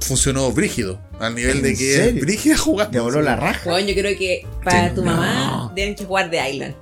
Funcionó 0.00 0.50
brígido. 0.52 1.00
Al 1.18 1.34
nivel 1.34 1.60
de 1.60 1.70
¿En 1.70 1.76
que 1.76 1.94
serio? 1.94 2.14
es 2.14 2.20
brígida 2.20 2.56
jugando. 2.56 2.90
Te 2.92 3.00
voló 3.00 3.20
la 3.20 3.36
raja. 3.36 3.68
Weón, 3.68 3.86
yo 3.86 3.94
creo 3.94 4.16
que 4.18 4.46
para 4.64 4.88
Sí, 4.88 4.94
tu 4.94 5.04
no. 5.04 5.12
mamá 5.12 5.72
tienen 5.74 5.94
que 5.94 6.04
jugar 6.06 6.30
de 6.30 6.48
Island. 6.50 6.74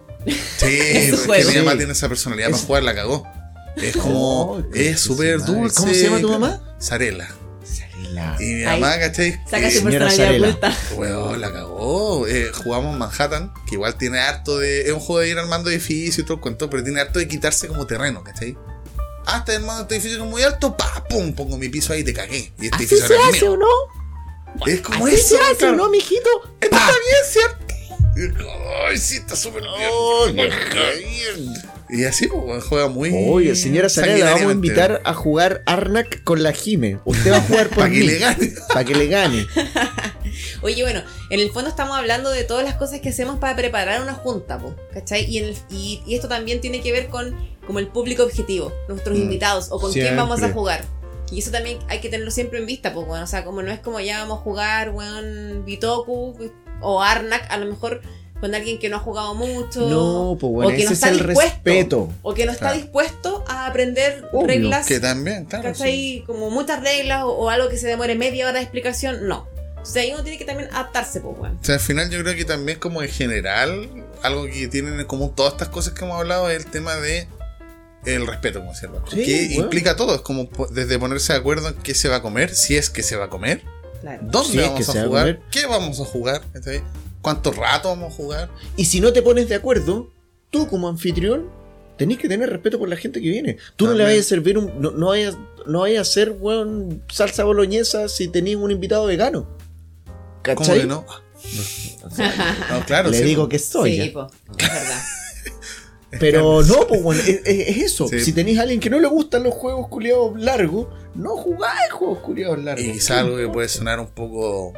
Sí, 0.59 0.67
es 0.81 1.21
que 1.23 1.45
mi 1.45 1.57
mamá 1.59 1.73
Sí. 1.73 1.79
tiene 1.79 1.93
esa 1.93 2.09
personalidad 2.09 2.51
Es- 2.51 2.57
para 2.59 2.67
jugar, 2.67 2.83
la 2.85 2.95
cagó. 2.95 3.27
Es 3.77 3.97
como, 3.97 4.43
Oh, 4.53 4.63
es 4.75 5.01
súper 5.01 5.41
dulce. 5.45 5.77
¿Cómo 5.81 5.93
se 5.93 6.03
llama 6.05 6.21
tu 6.21 6.29
mamá? 6.31 6.77
Sarela. 6.79 7.29
Y 8.41 8.45
mi 8.55 8.65
Ahí. 8.65 8.81
mamá, 8.81 8.99
¿cachai? 8.99 9.41
Saca 9.49 9.69
Eh, 9.69 9.71
su 9.73 9.79
señora 9.81 10.07
personalidad 10.07 10.49
oculta. 10.51 10.77
Weón, 10.97 11.41
la 11.41 11.53
cagó. 11.53 12.27
Eh, 12.27 12.51
jugamos 12.55 12.97
Manhattan, 12.97 13.53
que 13.69 13.75
igual 13.75 13.97
tiene 13.97 14.19
harto 14.19 14.59
de. 14.59 14.83
Es 14.83 14.93
un 14.93 15.01
juego 15.01 15.21
de 15.21 15.29
ir 15.31 15.39
armando 15.39 15.71
edificios 15.71 16.19
y 16.19 16.23
todo 16.23 16.35
el 16.35 16.41
cuento, 16.41 16.69
pero 16.71 16.83
tiene 16.83 17.01
harto 17.01 17.19
de 17.19 17.29
quitarse 17.29 17.69
como 17.69 17.87
terreno, 17.87 18.23
¿cachai? 18.25 18.57
Ah, 19.27 19.39
está 19.39 19.55
armando 19.57 19.83
este 19.83 19.97
edificio 19.97 20.19
que 20.19 20.25
es 20.25 20.31
muy 20.31 20.43
alto, 20.43 20.77
pa, 20.77 21.05
pum, 21.09 21.35
pongo 21.35 21.59
mi 21.59 21.69
piso 21.69 21.93
ahí 21.93 22.01
y 22.01 22.05
te 22.05 22.15
cagué. 22.15 22.53
Y 22.61 22.65
este 22.67 22.77
¿Así 22.77 22.85
edificio 22.85 23.07
se 23.09 23.15
ahora 23.15 23.29
es 23.29 23.35
hace 23.37 23.45
mío. 23.45 23.53
o 23.53 23.57
no? 23.59 24.67
Es 24.67 24.81
como 24.81 25.07
¿Así 25.07 25.15
eso, 25.17 25.29
se 25.37 25.43
hace 25.43 25.57
claro. 25.57 25.75
o 25.75 25.77
no, 25.77 25.91
mijito? 25.91 26.31
Esto 26.61 26.77
está 26.77 26.87
bien, 26.87 27.25
¿cierto? 27.31 28.49
Ay, 28.89 28.99
sí, 28.99 29.17
está 29.17 29.37
súper 29.37 29.63
bien. 29.63 29.75
Oh, 29.93 30.27
Y 31.91 32.05
así, 32.05 32.27
pues, 32.29 32.65
juega 32.65 32.89
muy. 32.89 33.11
Oye, 33.29 33.55
señora 33.57 33.89
Sarela, 33.89 34.27
la 34.27 34.33
vamos 34.33 34.49
a 34.49 34.53
invitar 34.53 35.01
a 35.05 35.15
jugar 35.15 35.63
Arnak 35.67 36.23
con 36.23 36.43
la 36.43 36.53
Jime. 36.53 36.99
Usted 37.05 37.33
va 37.33 37.37
a 37.39 37.41
jugar 37.41 37.69
por 37.69 37.79
Para 37.79 37.91
que 37.91 38.01
le 38.05 38.19
gane. 38.19 38.53
Para 38.69 38.85
que 38.85 38.95
le 38.95 39.07
gane. 39.07 39.47
Oye, 40.63 40.83
bueno, 40.83 41.03
en 41.31 41.41
el 41.41 41.51
fondo 41.51 41.71
estamos 41.71 41.97
hablando 41.97 42.31
de 42.31 42.45
todas 42.45 42.65
las 42.65 42.75
cosas 42.75 43.01
que 43.01 43.09
hacemos 43.11 43.39
para 43.39 43.57
preparar 43.57 44.03
una 44.03 44.15
junta, 44.15 44.59
po, 44.59 44.75
¿cachai? 44.93 45.25
Y, 45.25 45.39
en 45.39 45.45
el- 45.47 45.57
y, 45.71 46.03
y 46.07 46.15
esto 46.15 46.29
también 46.29 46.61
tiene 46.61 46.81
que 46.81 46.93
ver 46.93 47.09
con 47.09 47.35
como 47.67 47.79
el 47.81 47.89
público 47.89 48.23
objetivo, 48.23 48.73
nuestros 48.89 49.19
Mm, 49.19 49.23
invitados, 49.23 49.69
o 49.71 49.79
con 49.79 49.93
quién 49.93 50.17
vamos 50.17 50.43
a 50.43 50.51
jugar. 50.51 50.85
Y 51.31 51.41
eso 51.41 51.51
también 51.51 51.79
hay 51.89 52.01
que 52.01 52.09
tenerlo 52.09 52.31
siempre 52.31 52.59
en 52.59 52.65
vista, 52.67 52.95
pues, 52.95 53.07
bueno, 53.07 53.25
o 53.25 53.27
sea, 53.27 53.45
como 53.45 53.61
no 53.63 53.71
es 53.71 53.81
como 53.81 54.01
ya 54.01 54.21
vamos 54.21 54.39
a 54.39 54.43
jugar, 54.43 54.91
weón, 54.91 55.65
Bitoku 55.67 56.35
o 56.81 57.03
Arnak, 57.03 57.45
a 57.51 57.59
lo 57.59 57.67
mejor 57.67 58.01
con 58.41 58.55
alguien 58.55 58.79
que 58.79 58.89
no 58.89 58.97
ha 58.97 59.01
jugado 59.01 59.35
mucho. 59.35 59.89
No, 59.89 60.37
pues 60.39 60.53
bueno, 60.53 60.69
o 60.71 60.73
que 60.73 60.77
ese 60.79 60.85
no 60.87 60.91
es 60.93 60.99
está 60.99 61.09
el 61.09 61.17
dispuesto. 61.27 61.43
respeto. 61.65 62.13
O 62.23 62.35
que 62.35 62.47
no 62.47 62.53
está 62.53 62.67
Claro. 62.67 62.77
dispuesto 62.83 63.45
a 63.49 63.67
aprender 63.67 64.25
Obvio, 64.33 64.47
reglas 64.47 64.87
Que 64.87 65.01
también, 65.01 65.45
claro. 65.47 65.75
sí. 65.75 66.23
Como 66.27 66.51
muchas 66.51 66.81
reglas 66.83 67.25
o, 67.25 67.29
o 67.31 67.51
algo 67.51 67.69
que 67.69 67.77
se 67.77 67.87
demore 67.89 68.15
media 68.15 68.47
hora 68.47 68.59
de 68.59 68.63
explicación, 68.63 69.27
no. 69.27 69.47
O 69.81 69.85
sea, 69.85 70.03
ahí 70.03 70.13
uno 70.13 70.23
tiene 70.23 70.39
que 70.39 70.45
también 70.45 70.69
adaptarse, 70.73 71.21
pues, 71.21 71.39
weón. 71.39 71.59
O 71.61 71.65
sea, 71.65 71.77
al 71.77 71.81
final 71.81 72.11
yo 72.11 72.21
creo 72.23 72.35
que 72.35 72.45
también 72.45 72.79
como 72.79 73.01
en 73.03 73.09
general, 73.09 73.89
algo 74.23 74.45
que 74.47 74.69
tienen 74.69 74.99
en 75.01 75.07
común 75.07 75.33
todas 75.35 75.53
estas 75.55 75.69
cosas 75.69 75.95
que 75.95 76.05
hemos 76.05 76.19
hablado 76.19 76.51
es 76.51 76.59
el 76.65 76.71
tema 76.71 76.97
de 76.97 77.27
el 78.05 78.27
respeto, 78.27 78.61
como 78.61 78.71
Vasco, 78.73 79.11
Sí, 79.11 79.25
que 79.25 79.47
bueno. 79.49 79.63
implica 79.65 79.97
todo, 79.97 80.15
es 80.15 80.21
como 80.21 80.49
desde 80.71 80.99
ponerse 80.99 81.33
de 81.33 81.39
acuerdo 81.41 81.69
en 81.69 81.75
qué 81.75 81.95
se 81.95 82.09
va 82.09 82.17
a 82.17 82.23
comer, 82.23 82.55
si 82.55 82.77
es 82.77 82.91
que 82.91 83.03
se 83.03 83.17
va 83.17 83.27
a 83.27 83.29
comer, 83.29 83.63
Claro. 84.01 84.21
dónde 84.23 84.53
Si 84.53 84.59
es 84.59 84.65
que 84.65 84.71
vamos 84.85 84.97
a 84.97 85.05
jugar, 85.07 85.41
qué 85.51 85.67
vamos 85.67 86.01
a 86.01 86.05
jugar, 86.05 86.43
¿cachai? 86.53 86.83
Cuánto 87.23 87.53
rato 87.53 87.89
vamos 87.89 88.13
a 88.13 88.17
jugar. 88.17 88.51
Y 88.77 88.85
si 88.87 89.01
no 89.01 89.13
te 89.13 89.23
pones 89.23 89.49
de 89.49 89.55
acuerdo, 89.57 90.11
tú 90.51 90.67
como 90.69 90.89
anfitrión 90.89 91.51
tenés 91.97 92.19
que 92.19 92.29
tener 92.29 92.49
respeto 92.49 92.79
por 92.79 92.89
la 92.89 92.97
gente 92.97 93.21
que 93.21 93.29
viene. 93.29 93.57
Tú 93.77 93.87
no 93.87 93.95
le 93.95 94.05
vayas 94.05 94.27
a 94.27 94.29
servir 94.29 94.57
un. 94.59 94.81
No, 94.81 94.91
no 94.93 95.09
vayas, 95.09 95.37
no 95.67 95.81
vayas 95.81 95.99
a 95.99 96.03
hacer 96.03 96.37
weón, 96.39 97.03
salsa 97.13 97.45
boloñesa 97.45 98.09
si 98.09 98.29
tenés 98.29 98.57
un 98.57 98.71
invitado 98.71 99.07
vegano. 99.07 99.49
¿Cómo 100.45 100.57
¿Cachai? 100.57 100.81
que 100.81 100.87
no? 100.87 101.05
No, 102.71 102.85
claro, 102.87 103.11
Le 103.11 103.19
sí, 103.19 103.25
digo 103.25 103.45
po. 103.45 103.49
que 103.49 103.59
soy. 103.59 104.01
sí, 104.01 104.09
po, 104.11 104.29
es 104.59 104.69
verdad. 104.69 105.03
Pero 106.21 106.63
no, 106.63 106.87
pues 106.89 107.03
bueno, 107.03 107.21
es, 107.21 107.29
es- 107.45 107.69
es 107.69 107.77
eso. 107.79 108.09
Sí. 108.09 108.21
Si 108.21 108.33
tenéis 108.33 108.59
a 108.59 108.63
alguien 108.63 108.81
que 108.81 108.89
no 108.89 108.99
le 108.99 109.07
gustan 109.09 109.43
los 109.43 109.53
juegos 109.55 109.89
culiados 109.89 110.41
largos, 110.41 110.87
no 111.15 111.37
jugáis 111.37 111.93
juegos 111.93 112.21
culiados 112.21 112.59
largos. 112.65 112.85
Y 112.85 112.93
quizá 112.93 113.21
algo 113.21 113.37
que 113.37 113.47
puede 113.49 113.69
sonar 113.69 114.01
un 114.01 114.07
poco 114.09 114.73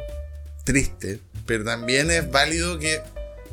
triste, 0.65 1.21
pero 1.51 1.65
también 1.65 2.09
es 2.11 2.31
válido 2.31 2.79
que 2.79 3.01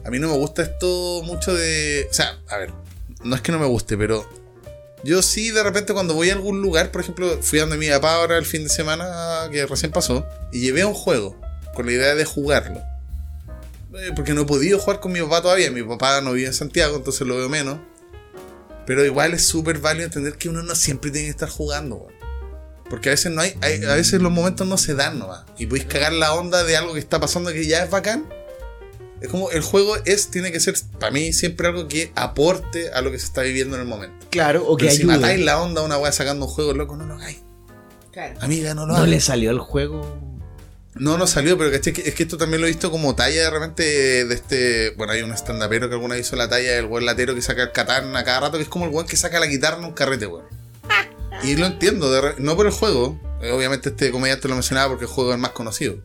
a 0.04 0.10
mí 0.10 0.20
no 0.20 0.28
me 0.28 0.36
gusta 0.36 0.62
esto 0.62 1.20
mucho 1.24 1.52
de... 1.52 2.06
O 2.08 2.14
sea, 2.14 2.38
a 2.48 2.56
ver, 2.56 2.72
no 3.24 3.34
es 3.34 3.42
que 3.42 3.50
no 3.50 3.58
me 3.58 3.66
guste, 3.66 3.98
pero 3.98 4.24
yo 5.02 5.20
sí 5.20 5.50
de 5.50 5.64
repente 5.64 5.92
cuando 5.94 6.14
voy 6.14 6.30
a 6.30 6.34
algún 6.34 6.62
lugar, 6.62 6.92
por 6.92 7.00
ejemplo, 7.00 7.42
fui 7.42 7.58
a 7.58 7.62
donde 7.62 7.76
mi 7.76 7.88
papá 7.88 8.14
ahora 8.14 8.38
el 8.38 8.46
fin 8.46 8.62
de 8.62 8.68
semana 8.68 9.48
que 9.50 9.66
recién 9.66 9.90
pasó, 9.90 10.24
y 10.52 10.60
llevé 10.60 10.84
un 10.84 10.94
juego 10.94 11.40
con 11.74 11.86
la 11.86 11.92
idea 11.92 12.14
de 12.14 12.24
jugarlo. 12.24 12.80
eh, 13.94 14.12
porque 14.14 14.32
no 14.32 14.42
he 14.42 14.46
podido 14.46 14.78
jugar 14.78 15.00
con 15.00 15.10
mi 15.10 15.20
papá 15.20 15.42
todavía. 15.42 15.72
Mi 15.72 15.82
papá 15.82 16.20
no 16.20 16.34
vive 16.34 16.46
en 16.46 16.54
Santiago, 16.54 16.94
entonces 16.94 17.26
lo 17.26 17.34
veo 17.34 17.48
menos. 17.48 17.80
Pero 18.86 19.04
igual 19.04 19.34
es 19.34 19.44
súper 19.44 19.80
válido 19.80 20.04
entender 20.04 20.34
que 20.34 20.48
uno 20.48 20.62
no 20.62 20.76
siempre 20.76 21.10
tiene 21.10 21.26
que 21.26 21.32
estar 21.32 21.48
jugando. 21.48 22.06
Porque 22.90 23.10
a 23.10 23.12
veces 23.12 23.32
no 23.32 23.40
hay, 23.42 23.54
hay- 23.60 23.84
a 23.84 23.94
veces 23.94 24.20
los 24.22 24.32
momentos 24.32 24.66
no 24.66 24.78
se 24.78 24.94
dan 24.94 25.18
nomás. 25.18 25.44
Y 25.58 25.66
podéis 25.66 25.86
cagar 25.86 26.12
la 26.12 26.32
onda 26.34 26.64
de 26.64 26.76
algo 26.76 26.94
que 26.94 27.00
está 27.00 27.20
pasando 27.20 27.52
que 27.52 27.66
ya 27.66 27.84
es 27.84 27.90
bacán. 27.90 28.26
Es 29.20 29.28
como 29.28 29.50
el 29.50 29.62
juego 29.62 29.96
es, 30.04 30.28
tiene 30.30 30.52
que 30.52 30.60
ser, 30.60 30.74
para 31.00 31.10
mí, 31.10 31.32
siempre 31.32 31.66
algo 31.66 31.88
que 31.88 32.12
aporte 32.14 32.90
a 32.92 33.00
lo 33.02 33.10
que 33.10 33.18
se 33.18 33.26
está 33.26 33.42
viviendo 33.42 33.74
en 33.76 33.82
el 33.82 33.88
momento. 33.88 34.26
Claro, 34.30 34.64
o 34.66 34.76
que 34.76 34.84
Pero 34.86 34.96
si 34.96 35.02
ayude. 35.02 35.16
matáis 35.16 35.44
la 35.44 35.60
onda 35.60 35.80
a 35.80 35.84
una 35.84 35.98
weá 35.98 36.12
sacando 36.12 36.46
un 36.46 36.52
juego 36.52 36.72
loco, 36.72 36.96
no 36.96 37.04
lo 37.04 37.14
hagáis. 37.14 37.38
Claro. 38.12 38.38
Amiga, 38.40 38.74
no 38.74 38.82
lo 38.86 38.92
No 38.92 38.98
hagas. 38.98 39.08
le 39.08 39.20
salió 39.20 39.50
el 39.50 39.58
juego. 39.58 40.16
No, 40.94 41.18
no 41.18 41.26
salió, 41.26 41.56
pero 41.58 41.70
¿cachai? 41.70 41.92
Que- 41.92 42.08
es 42.08 42.14
que 42.14 42.22
esto 42.24 42.38
también 42.38 42.60
lo 42.60 42.66
he 42.66 42.70
visto 42.70 42.90
como 42.90 43.14
talla 43.14 43.42
de 43.42 43.50
repente 43.50 43.82
de 44.24 44.34
este. 44.34 44.90
Bueno, 44.96 45.12
hay 45.12 45.22
un 45.22 45.32
stand-upero 45.32 45.88
que 45.88 45.94
alguna 45.94 46.14
vez 46.14 46.26
hizo 46.26 46.34
la 46.36 46.48
talla 46.48 46.72
del 46.72 46.86
buen 46.86 47.04
latero 47.04 47.34
que 47.34 47.42
saca 47.42 47.62
el 47.62 47.72
catán 47.72 48.16
a 48.16 48.24
cada 48.24 48.40
rato, 48.40 48.56
que 48.56 48.62
es 48.64 48.68
como 48.68 48.84
el 48.86 48.90
weón 48.92 49.06
que 49.06 49.16
saca 49.16 49.38
la 49.38 49.46
guitarra 49.46 49.78
en 49.78 49.84
un 49.84 49.92
carrete, 49.92 50.26
weón. 50.26 50.46
Y 51.42 51.56
lo 51.56 51.66
entiendo, 51.66 52.10
de 52.10 52.20
re- 52.20 52.34
no 52.38 52.56
por 52.56 52.66
el 52.66 52.72
juego. 52.72 53.18
eh, 53.42 53.50
Obviamente 53.52 53.90
este 53.90 54.10
comediante 54.10 54.48
lo 54.48 54.54
mencionaba 54.54 54.88
porque 54.90 55.04
el 55.04 55.10
juego 55.10 55.30
es 55.30 55.34
el 55.36 55.40
más 55.40 55.52
conocido. 55.52 55.96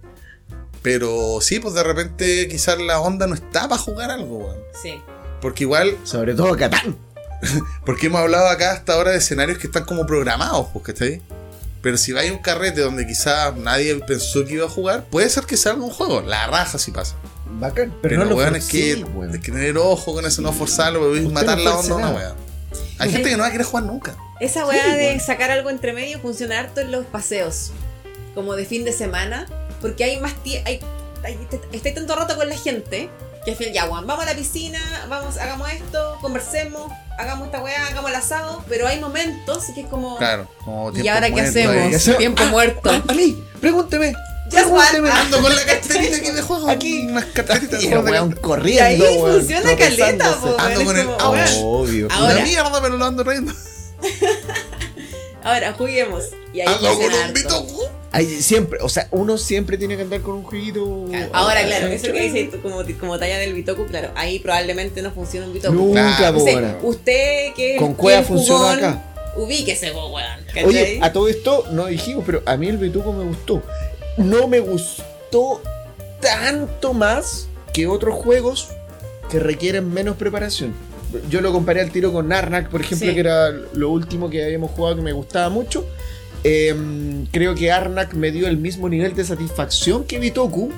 Pero 0.82 1.40
sí, 1.42 1.60
pues 1.60 1.74
de 1.74 1.84
repente 1.84 2.48
quizás 2.50 2.78
la 2.82 3.00
onda 3.00 3.26
no 3.28 3.36
está 3.36 3.68
para 3.70 3.78
jugar 3.82 4.12
algo, 4.12 4.38
weón. 4.40 4.58
Sí. 4.82 5.02
Porque 5.42 5.64
igual, 5.64 5.98
Sobre 6.04 6.34
todo 6.36 6.56
Catán. 6.58 6.96
porque 7.86 8.08
hemos 8.08 8.22
hablado 8.22 8.48
acá 8.50 8.72
hasta 8.72 8.94
ahora 8.94 9.12
de 9.12 9.18
escenarios 9.18 9.58
que 9.58 9.68
están 9.68 9.86
como 9.86 10.06
programados, 10.06 10.68
pues, 10.74 10.86
¿cachai? 10.86 11.22
Pero 11.82 11.98
si 11.98 12.14
vais 12.14 12.30
a 12.32 12.34
un 12.34 12.40
carrete 12.40 12.80
donde 12.82 13.06
quizás 13.06 13.56
nadie 13.58 13.96
pensó 14.08 14.46
que 14.46 14.54
iba 14.54 14.66
a 14.66 14.70
jugar, 14.70 15.04
puede 15.10 15.30
ser 15.30 15.46
que 15.46 15.58
salga 15.58 15.84
un 15.84 15.90
juego. 15.90 16.22
La 16.22 16.48
raja 16.48 16.78
si 16.78 16.92
pasa. 16.92 17.16
Bacán. 17.60 17.90
Pero, 17.90 18.00
Pero, 18.02 18.24
no 18.24 18.30
lo 18.30 18.36
weón, 18.38 18.56
es 18.56 18.64
forcé, 18.66 18.96
que, 18.96 19.04
weón. 19.04 19.36
es 19.36 19.40
que 19.42 19.52
tener 19.52 19.78
ojo 19.78 20.14
con 20.14 20.26
eso, 20.26 20.42
no 20.42 20.54
forzarlo, 20.54 21.02
matar 21.32 21.58
no 21.58 21.64
la 21.66 21.76
onda, 21.78 21.96
una 21.96 22.10
weá. 22.12 22.36
Hay 23.00 23.12
gente 23.12 23.30
que 23.30 23.36
no 23.38 23.44
va 23.44 23.50
a 23.50 23.52
querer 23.52 23.66
jugar 23.66 23.84
nunca. 23.86 24.16
Esa 24.44 24.66
weá 24.66 24.96
de 24.96 25.06
bueno. 25.06 25.24
sacar 25.24 25.52
algo 25.52 25.70
entre 25.70 25.94
medio 25.94 26.20
funciona 26.20 26.60
harto 26.60 26.82
en 26.82 26.92
los 26.92 27.06
paseos. 27.06 27.72
Como 28.36 28.56
de 28.56 28.66
fin 28.66 28.84
de 28.86 28.92
semana. 28.92 29.48
Porque 29.82 30.04
hay 30.04 30.20
más 30.20 30.34
tiempo. 30.44 30.68
Hay, 30.70 30.80
hay- 31.24 31.38
estoy 31.72 31.94
tanto 31.94 32.16
rato 32.16 32.36
con 32.36 32.50
la 32.50 32.58
gente. 32.58 33.10
Que 33.46 33.52
al 33.52 33.58
final 33.58 33.74
ya, 33.74 33.86
weón, 33.86 34.08
vamos 34.08 34.24
a 34.26 34.30
la 34.30 34.36
piscina, 34.38 34.80
vamos, 35.10 35.36
hagamos 35.38 35.70
esto, 35.74 36.18
conversemos, 36.22 36.90
hagamos 37.20 37.48
esta 37.48 37.62
weá, 37.62 37.88
hagamos 37.88 38.10
el 38.10 38.16
asado. 38.16 38.64
Pero 38.70 38.88
hay 38.88 39.02
momentos 39.02 39.66
que 39.76 39.82
es 39.82 39.88
como. 39.88 40.18
Claro, 40.18 40.48
como 40.64 40.92
¿Y 40.98 41.06
ahora 41.10 41.26
qué 41.28 41.32
muerto 41.34 41.50
hacemos? 41.50 41.76
ahí. 41.76 41.94
Eso- 41.94 42.14
Tiempo 42.16 42.42
Ah, 42.46 42.50
muerto. 42.50 42.90
ah, 42.90 43.04
Ali, 43.10 43.44
pregúnteme. 43.60 44.14
Ya. 44.50 44.62
Pregúnteme. 44.62 45.10
Ando 45.12 45.42
con 45.42 45.54
la 45.56 45.66
carterita 45.66 46.18
aquí 46.18 46.32
de 46.32 46.42
juego. 46.48 46.70
Aquí. 46.70 47.06
unas 47.08 47.26
carteritas 47.26 47.82
de 47.82 47.88
juego. 47.90 48.04
weón 48.10 48.30
de- 48.30 48.36
corriendo. 48.38 48.82
Y 48.82 48.86
ahí 48.86 49.00
weón, 49.18 49.40
funciona 49.40 49.76
caleta, 49.76 50.32
po, 50.40 50.56
Ando 50.60 50.84
con 50.86 50.98
el- 50.98 51.06
como, 51.06 51.18
Ah. 51.36 51.46
Obvio. 51.58 52.08
Ahora. 52.12 52.36
Una 52.36 52.44
mierda, 52.46 52.82
pero 52.82 52.98
lo 52.98 53.06
ando 53.06 53.24
riendo. 53.26 53.54
Ahora, 55.44 55.74
juguemos. 55.74 56.30
Y 56.54 56.62
ahí 56.62 56.68
Ando 56.68 56.88
con 56.88 56.98
funciona 56.98 57.28
un 57.28 57.34
bitoco. 57.34 57.90
Siempre, 58.40 58.80
o 58.82 58.90
sea, 58.90 59.08
uno 59.12 59.38
siempre 59.38 59.78
tiene 59.78 59.96
que 59.96 60.04
andar 60.04 60.22
con 60.22 60.36
un 60.36 60.44
jueguito. 60.44 61.06
Ahora, 61.34 61.66
claro, 61.66 61.88
eso 61.88 62.12
que 62.14 62.22
dice 62.22 62.44
tú, 62.46 62.62
como, 62.62 62.82
como 63.00 63.18
talla 63.20 63.38
del 63.40 63.54
bitoku, 63.54 63.88
claro, 63.88 64.12
ahí 64.16 64.40
probablemente 64.40 65.02
no 65.02 65.12
funciona 65.12 65.48
un 65.48 65.54
bitoku. 65.54 65.74
Nunca, 65.74 66.16
Claro. 66.18 66.80
Usted, 66.84 67.54
que 67.56 67.76
Con 67.78 67.94
cueva 67.96 68.24
jugón, 68.24 68.78
acá. 68.78 69.14
Ubíquese, 69.36 69.92
weón. 69.92 70.14
Oye, 70.66 71.00
a 71.02 71.12
todo 71.12 71.28
esto 71.28 71.66
no 71.72 71.88
dijimos, 71.88 72.24
pero 72.26 72.44
a 72.46 72.56
mí 72.56 72.68
el 72.68 72.78
Bituco 72.78 73.12
me 73.12 73.24
gustó. 73.24 73.64
No 74.18 74.48
me 74.48 74.60
gustó 74.60 75.62
tanto 76.22 76.94
más 76.94 77.48
que 77.74 77.88
otros 77.88 78.14
juegos 78.16 78.70
que 79.32 79.40
requieren 79.40 79.92
menos 79.92 80.18
preparación. 80.18 80.76
Yo 81.30 81.42
lo 81.42 81.52
comparé 81.52 81.82
al 81.82 81.92
tiro 81.92 82.12
con 82.12 82.28
Narnak, 82.28 82.70
por 82.70 82.82
ejemplo, 82.82 83.08
Sí. 83.08 83.14
que 83.14 83.20
era 83.20 83.50
lo 83.74 83.90
último 83.90 84.30
que 84.30 84.44
habíamos 84.44 84.72
jugado 84.72 84.96
que 84.98 85.02
me 85.02 85.12
gustaba 85.14 85.50
mucho. 85.50 85.86
Em, 86.44 87.26
creo 87.28 87.56
que 87.56 87.72
Arnak 87.72 88.14
me 88.14 88.32
dio 88.32 88.48
el 88.48 88.58
mismo 88.58 88.90
nivel 88.90 89.16
de 89.16 89.24
satisfacción 89.24 90.04
que 90.06 90.20
Bitoku. 90.20 90.72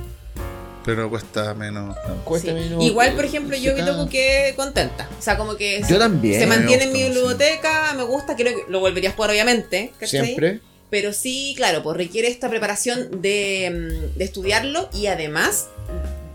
Pero 0.86 1.10
cuesta 1.10 1.56
menos. 1.56 1.98
Cuesta 2.24 2.50
Sí. 2.50 2.54
menos- 2.54 2.84
Igual, 2.84 3.14
por 3.16 3.26
ejemplo, 3.26 3.58
yo 3.58 3.74
Bitoku 3.74 4.08
quedé 4.08 4.54
contenta. 4.56 5.10
O 5.18 5.22
sea, 5.22 5.36
como 5.38 5.56
que 5.56 5.82
Yo 5.90 5.98
también. 5.98 6.40
se 6.40 6.46
mantiene 6.46 6.84
en 6.84 6.94
mi 6.94 7.00
sí. 7.00 7.06
biblioteca, 7.06 7.94
me 7.98 8.04
gusta, 8.04 8.36
creo 8.36 8.56
que 8.56 8.72
lo 8.72 8.80
volvería 8.80 9.10
a 9.10 9.14
jugar, 9.14 9.32
obviamente. 9.32 9.92
¿cachai? 10.00 10.24
Siempre. 10.26 10.60
Pero 10.92 11.12
sí, 11.14 11.56
claro, 11.58 11.82
pues 11.82 11.98
requiere 11.98 12.28
esta 12.28 12.48
preparación 12.48 13.22
de, 13.24 13.72
mm, 14.14 14.18
de 14.20 14.24
estudiarlo 14.24 14.88
y 14.94 15.08
además 15.08 15.68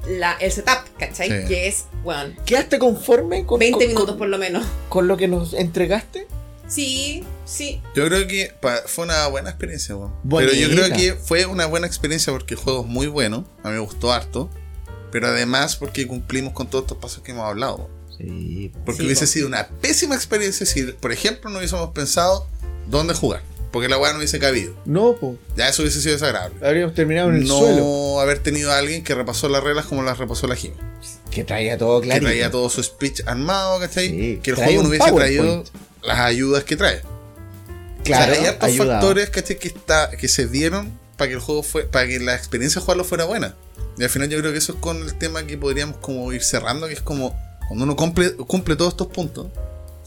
la, 0.09 0.33
el 0.35 0.51
setup, 0.53 0.79
¿cachai? 0.99 1.29
Sí. 1.43 1.49
Que 1.49 1.69
es, 1.69 1.85
bueno, 2.03 2.35
¿Quedaste 2.47 2.79
conforme 2.79 3.45
con, 3.47 3.59
20 3.61 3.79
con- 3.79 3.87
minutos 3.89 4.07
con- 4.11 4.19
por 4.19 4.29
lo 4.29 4.39
menos. 4.39 4.67
con 4.89 5.09
lo 5.09 5.17
que 5.17 5.29
nos 5.29 5.55
entregaste? 5.55 6.27
Sí, 6.69 7.25
sí. 7.45 7.81
Yo 7.97 8.07
creo 8.07 8.27
que 8.29 8.53
pa- 8.61 8.83
fue 8.87 9.05
una 9.05 9.27
buena 9.27 9.51
experiencia, 9.51 9.97
weón. 9.97 10.13
Bonita. 10.23 10.53
Pero 10.53 10.69
yo 10.69 10.75
creo 10.75 10.97
que 10.97 11.15
fue 11.15 11.45
una 11.47 11.67
buena 11.67 11.87
experiencia 11.87 12.33
porque 12.33 12.55
el 12.55 12.61
juego 12.61 12.83
es 12.83 12.87
muy 12.87 13.09
bueno. 13.09 13.45
A 13.65 13.69
mí 13.69 13.75
me 13.75 13.81
gustó 13.81 14.13
harto. 14.13 14.49
Pero 15.11 15.27
además 15.27 15.75
porque 15.75 16.07
cumplimos 16.07 16.53
con 16.53 16.69
todos 16.71 16.85
estos 16.85 16.99
pasos 16.99 17.23
que 17.25 17.33
hemos 17.33 17.45
hablado. 17.45 17.91
Sí. 18.17 18.71
Porque 18.85 19.01
Sí, 19.01 19.07
hubiese 19.07 19.27
sido 19.27 19.49
una 19.49 19.67
pésima 19.69 20.15
experiencia 20.15 20.65
si, 20.65 20.85
por 20.85 21.11
ejemplo, 21.11 21.51
no 21.51 21.59
hubiésemos 21.59 21.91
pensado 21.91 22.47
dónde 22.87 23.15
jugar. 23.15 23.43
Porque 23.73 23.89
la 23.89 23.99
weá 23.99 24.13
no 24.13 24.19
hubiese 24.19 24.39
cabido. 24.41 24.75
No, 24.85 25.15
pues. 25.21 25.37
Ya 25.57 25.69
eso 25.69 25.83
hubiese 25.83 26.01
sido 26.01 26.15
desagradable. 26.15 26.57
Habríamos 26.67 26.95
terminado 26.95 27.29
en 27.31 27.37
el 27.37 27.47
no 27.47 27.59
suelo. 27.59 28.21
haber 28.21 28.41
tenido 28.41 28.73
a 28.73 28.79
alguien 28.79 29.05
que 29.05 29.15
repasó 29.15 29.49
las 29.49 29.63
reglas 29.63 29.87
como 29.87 30.03
las 30.03 30.19
repasó 30.19 30.47
la 30.49 30.57
Jimmy. 30.57 30.75
Que 31.31 31.45
traía 31.45 31.79
todo 31.79 32.01
claro. 32.01 32.19
Que 32.21 32.27
traía 32.27 32.51
todo 32.51 32.69
su 32.69 32.83
speech 32.83 33.23
armado, 33.27 33.79
¿cachai? 33.79 34.09
Sí, 34.09 34.41
que 34.43 34.51
el 34.51 34.57
juego 34.57 34.83
no 34.83 34.89
hubiese 34.89 35.13
traído 35.13 35.45
PowerPoint. 35.45 35.69
las 36.03 36.19
ayudas 36.19 36.65
que 36.65 36.77
trae. 36.77 37.03
Claro, 38.03 38.33
O 38.33 38.35
sea, 38.35 38.43
hay 38.43 38.49
hartos 38.49 38.77
factores 38.77 39.31
¿cachai? 39.31 39.59
que, 39.59 39.69
está, 39.69 40.11
que 40.11 40.27
se 40.27 40.47
dieron 40.49 40.91
para 41.17 41.29
que 41.29 41.35
el 41.35 41.41
juego 41.41 41.63
fue, 41.63 41.85
para 41.85 42.07
que 42.09 42.19
la 42.19 42.35
experiencia 42.35 42.81
de 42.81 42.85
jugarlo 42.85 43.05
fuera 43.05 43.25
buena. 43.27 43.55
Y 43.99 44.03
al 44.03 44.11
final 44.11 44.29
yo 44.31 44.39
creo 44.39 44.53
que 44.53 44.59
eso 44.59 44.73
es 44.73 44.79
con 44.79 45.03
el 45.03 45.15
tema 45.19 45.47
que 45.47 45.59
podríamos 45.59 45.99
como 45.99 46.33
ir 46.33 46.43
cerrando, 46.43 46.89
que 46.89 46.95
es 46.95 47.03
como 47.03 47.39
cuando 47.69 47.85
uno 47.85 47.95
cumple, 47.95 48.33
cumple 48.35 48.75
todos 48.75 48.95
estos 48.95 49.09
puntos, 49.09 49.49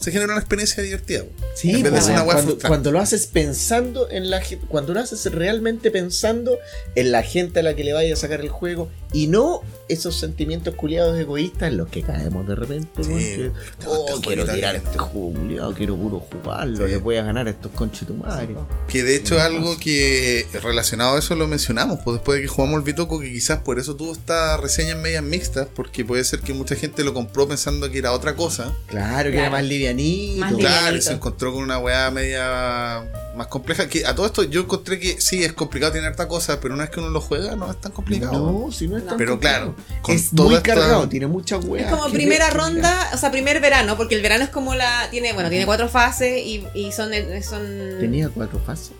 se 0.04 0.12
genera 0.12 0.34
una 0.34 0.40
experiencia 0.40 0.82
divertida. 0.82 1.24
Sí, 1.54 1.70
en 1.70 1.82
vez 1.82 1.84
de 1.84 1.90
pues, 1.92 2.04
ser 2.04 2.14
una 2.14 2.24
cuando, 2.24 2.58
cuando 2.58 2.92
lo 2.92 3.00
haces 3.00 3.26
pensando 3.26 4.10
en 4.10 4.28
la 4.28 4.42
gente, 4.42 4.66
cuando 4.68 4.92
lo 4.92 5.00
haces 5.00 5.24
realmente 5.32 5.90
pensando 5.90 6.58
en 6.94 7.10
la 7.10 7.22
gente 7.22 7.60
a 7.60 7.62
la 7.62 7.74
que 7.74 7.84
le 7.84 7.94
vaya 7.94 8.12
a 8.12 8.16
sacar 8.16 8.42
el 8.42 8.50
juego 8.50 8.90
y 9.14 9.28
no 9.28 9.62
esos 9.88 10.18
sentimientos 10.18 10.74
culiados 10.74 11.18
egoístas 11.18 11.68
en 11.68 11.76
los 11.76 11.88
que 11.88 12.02
caemos 12.02 12.46
de 12.48 12.54
repente. 12.54 13.04
Sí, 13.04 13.10
weón, 13.10 13.18
que, 13.22 13.46
este 13.46 13.86
oh, 13.86 14.20
quiero 14.22 14.46
tirar 14.46 14.74
este 14.76 14.98
juego 14.98 15.32
culiado, 15.38 15.74
quiero 15.74 15.96
puro 15.96 16.20
jugarlo, 16.20 16.86
Sí. 16.86 16.92
le 16.92 16.96
voy 16.96 17.16
a 17.16 17.22
ganar 17.22 17.46
a 17.46 17.50
estos 17.50 17.70
conchetumares. 17.72 18.56
Que 18.88 19.02
de 19.02 19.16
hecho 19.16 19.36
es 19.36 19.42
algo 19.42 19.76
que 19.78 20.46
relacionado 20.62 21.16
a 21.16 21.18
eso 21.18 21.34
lo 21.36 21.46
mencionamos, 21.46 22.00
pues 22.02 22.16
después 22.16 22.36
de 22.36 22.42
que 22.42 22.48
jugamos 22.48 22.78
el 22.78 22.82
Bitoco, 22.82 23.20
que 23.20 23.30
quizás 23.30 23.58
por 23.60 23.78
eso 23.78 23.94
tuvo 23.94 24.12
esta 24.12 24.56
reseña 24.56 24.92
en 24.92 25.02
medias 25.02 25.22
mixtas, 25.22 25.68
porque 25.74 26.04
puede 26.04 26.24
ser 26.24 26.40
que 26.40 26.52
mucha 26.54 26.74
gente 26.74 27.04
lo 27.04 27.14
compró 27.14 27.46
pensando 27.46 27.90
que 27.90 27.98
era 27.98 28.12
otra 28.12 28.34
cosa. 28.34 28.74
Claro, 28.86 29.30
que 29.30 29.36
Claro. 29.36 29.38
era 29.38 29.50
más 29.50 29.64
livianito. 29.64 30.40
Más 30.40 30.54
Claro, 30.54 30.96
y 30.96 31.02
se 31.02 31.12
encontró 31.12 31.52
con 31.52 31.62
una 31.62 31.78
weá 31.78 32.10
media 32.10 33.04
más 33.36 33.46
compleja. 33.48 33.88
Que 33.88 34.06
a 34.06 34.14
todo 34.14 34.26
esto 34.26 34.42
yo 34.44 34.60
encontré 34.62 34.98
que 34.98 35.20
sí, 35.20 35.42
es 35.44 35.52
complicado 35.52 35.92
tener 35.92 36.08
harta 36.08 36.28
cosa, 36.28 36.60
pero 36.60 36.74
una 36.74 36.84
vez 36.84 36.90
que 36.90 37.00
uno 37.00 37.10
lo 37.10 37.20
juega 37.20 37.56
no 37.56 37.70
es 37.70 37.80
tan 37.80 37.92
complicado. 37.92 38.32
No, 38.32 38.72
si 38.72 38.88
no 38.88 38.96
es 38.96 39.06
tan 39.06 39.16
Pero 39.16 39.32
complicado. 39.32 39.74
claro, 39.74 40.02
con 40.02 40.14
es 40.14 40.32
muy 40.32 40.54
esta- 40.54 40.62
cargado, 40.74 41.08
tiene 41.08 41.26
muchas 41.26 41.64
weas. 41.64 41.86
Es 41.90 41.96
como 41.96 42.10
primera 42.12 42.50
ronda, 42.50 43.10
o 43.12 43.16
sea, 43.18 43.30
primer 43.30 43.60
verano, 43.60 43.96
porque 43.96 44.14
el 44.14 44.22
verano 44.22 44.44
es 44.44 44.50
como 44.50 44.74
la. 44.74 45.08
Tiene, 45.10 45.32
bueno, 45.32 45.48
tiene 45.50 45.66
cuatro 45.66 45.88
fases 45.88 46.38
y, 46.44 46.66
y 46.74 46.92
son. 46.92 47.10
son. 47.42 47.62
Tenía 48.00 48.28
cuatro 48.28 48.58
fases. 48.64 48.92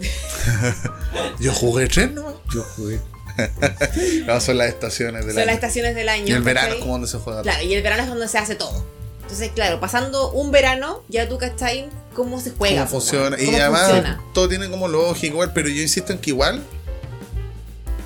Yo 1.40 1.52
jugué 1.52 1.86
tres, 1.88 2.12
¿no? 2.12 2.40
Yo 2.52 2.62
jugué. 2.76 3.00
No, 4.26 4.40
son 4.40 4.58
las 4.58 4.68
estaciones 4.68 5.24
del 5.26 5.32
son 5.34 5.40
año. 5.42 5.46
las 5.46 5.54
estaciones 5.56 5.94
del 5.96 6.08
año. 6.08 6.26
y 6.28 6.32
el 6.32 6.42
verano 6.42 6.66
¿cachai? 6.68 6.78
es 6.78 6.82
como 6.82 6.92
donde 6.94 7.08
se 7.08 7.18
juega. 7.18 7.42
Claro, 7.42 7.62
y 7.64 7.74
el 7.74 7.82
verano 7.82 8.02
es 8.04 8.08
donde 8.08 8.28
se 8.28 8.38
hace 8.38 8.54
todo. 8.54 8.84
Entonces, 9.24 9.52
claro, 9.54 9.80
pasando 9.80 10.30
un 10.32 10.50
verano, 10.50 11.02
ya 11.08 11.28
tú 11.28 11.38
cachai 11.38 11.88
cómo 12.14 12.40
se 12.40 12.50
juega. 12.50 12.86
cómo 12.86 13.00
funciona. 13.00 13.40
Y 13.40 13.46
cómo 13.46 13.56
además 13.56 13.82
funciona. 13.84 14.20
todo 14.34 14.48
tiene 14.48 14.68
como 14.68 14.86
lógica 14.86 15.26
igual, 15.26 15.52
pero 15.54 15.68
yo 15.68 15.80
insisto 15.80 16.12
en 16.12 16.18
que 16.18 16.30
igual 16.30 16.62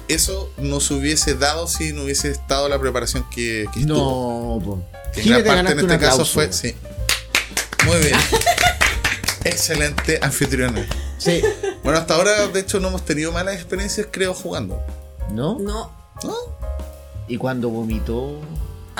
eso 0.06 0.50
no 0.58 0.80
se 0.80 0.94
hubiese 0.94 1.34
dado 1.34 1.66
si 1.66 1.92
no 1.92 2.04
hubiese 2.04 2.30
estado 2.30 2.68
la 2.68 2.78
preparación 2.78 3.24
que, 3.30 3.66
que 3.74 3.80
estuvo. 3.80 4.60
No, 4.60 4.64
po. 4.64 4.82
Que 5.12 5.22
gran 5.22 5.44
parte 5.44 5.72
en 5.72 5.80
este 5.80 5.98
caso 5.98 6.24
fue. 6.24 6.52
Sí. 6.52 6.74
Muy 7.84 7.98
bien. 7.98 8.14
Excelente 9.44 10.18
anfitriona. 10.22 10.86
Sí. 11.18 11.42
Bueno, 11.82 11.98
hasta 11.98 12.14
ahora, 12.14 12.46
de 12.46 12.60
hecho, 12.60 12.80
no 12.80 12.88
hemos 12.88 13.04
tenido 13.04 13.32
malas 13.32 13.54
experiencias, 13.54 14.06
creo, 14.10 14.34
jugando. 14.34 14.80
¿No? 15.30 15.58
No, 15.58 15.92
¿No? 16.22 16.34
Y 17.26 17.36
cuando 17.36 17.68
vomitó. 17.68 18.40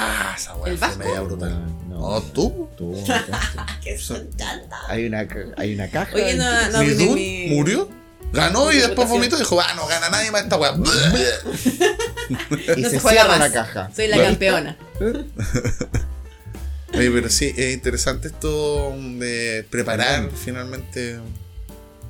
Ah, 0.01 0.35
esa 0.37 0.55
weá 0.57 0.73
¿El 0.73 0.79
fue 0.79 0.97
media 0.97 1.20
brutal. 1.20 1.66
No, 1.89 1.99
No, 2.11 2.23
tú. 2.23 2.69
tú 2.77 2.95
que 3.83 3.99
son 3.99 4.29
tantas. 4.31 4.79
hay, 4.89 5.07
una, 5.07 5.27
hay 5.57 5.75
una 5.75 5.89
caja. 5.91 6.15
Oye, 6.15 6.35
no, 6.35 6.70
no, 6.70 6.83
¿Mi 6.83 6.89
Dune 6.91 7.15
mi- 7.15 7.47
murió? 7.51 7.89
Ganó 8.33 8.70
y 8.70 8.77
después 8.77 9.09
vomitó 9.09 9.37
y 9.37 9.39
dijo, 9.41 9.59
ah, 9.61 9.73
no 9.75 9.87
gana 9.87 10.11
nadie 10.11 10.31
más 10.31 10.43
esta 10.43 10.57
weá. 10.59 10.75
y 10.75 10.79
No 12.83 12.89
se, 12.89 12.91
se 12.91 13.01
juega 13.01 13.23
cierra 13.23 13.29
más. 13.29 13.39
la 13.41 13.53
caja. 13.53 13.91
Soy 13.97 14.07
la 14.09 14.23
campeona. 14.23 14.77
Oye, 16.95 17.11
pero 17.11 17.29
sí, 17.31 17.55
es 17.57 17.75
interesante 17.75 18.29
esto 18.29 18.95
de 18.97 19.66
preparar 19.70 20.31
finalmente 20.35 21.19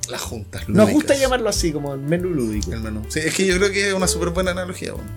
las 0.09 0.21
juntas. 0.21 0.67
Nos 0.67 0.89
gusta 0.89 1.15
llamarlo 1.15 1.49
así, 1.49 1.71
como 1.71 1.93
el 1.93 1.99
menú 2.01 2.29
lúdico. 2.29 2.73
el 2.73 2.79
menú. 2.81 3.05
Sí, 3.09 3.19
es 3.19 3.33
que 3.33 3.45
yo 3.45 3.55
creo 3.57 3.71
que 3.71 3.87
es 3.89 3.93
una 3.93 4.07
súper 4.07 4.29
buena 4.29 4.51
analogía. 4.51 4.93
Bueno. 4.93 5.09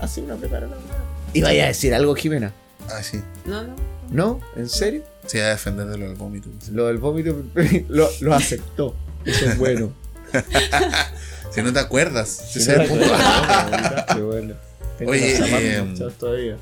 Así 0.00 0.20
una 0.20 0.36
prepara 0.36 0.66
la 0.66 0.76
weá. 0.76 1.05
Y 1.32 1.42
vaya 1.42 1.64
a 1.64 1.66
decir 1.68 1.94
algo, 1.94 2.14
Jimena. 2.14 2.52
Ah, 2.88 3.02
sí. 3.02 3.20
No, 3.44 3.62
no. 3.62 3.74
¿No? 4.10 4.40
¿En 4.56 4.68
serio? 4.68 5.02
Sí, 5.26 5.38
a 5.38 5.48
defender 5.48 5.86
de 5.86 5.98
lo 5.98 6.06
del 6.06 6.16
vómito. 6.16 6.48
Lo 6.72 6.86
del 6.86 6.98
vómito 6.98 7.36
lo, 7.88 8.08
lo 8.20 8.34
aceptó. 8.34 8.94
Eso 9.24 9.46
es 9.46 9.58
bueno. 9.58 9.92
Si 11.56 11.62
no 11.62 11.72
te 11.72 11.78
acuerdas, 11.78 12.28
si 12.28 12.60
Sí, 12.60 12.70
ese 12.70 12.72
es 12.74 12.80
el 12.80 12.86
punto. 12.88 13.06
Qué 14.14 14.20
bueno. 14.20 14.54
Tengo 14.98 15.10
Oye, 15.10 15.38
eh, 15.38 15.94
todavía. 16.18 16.58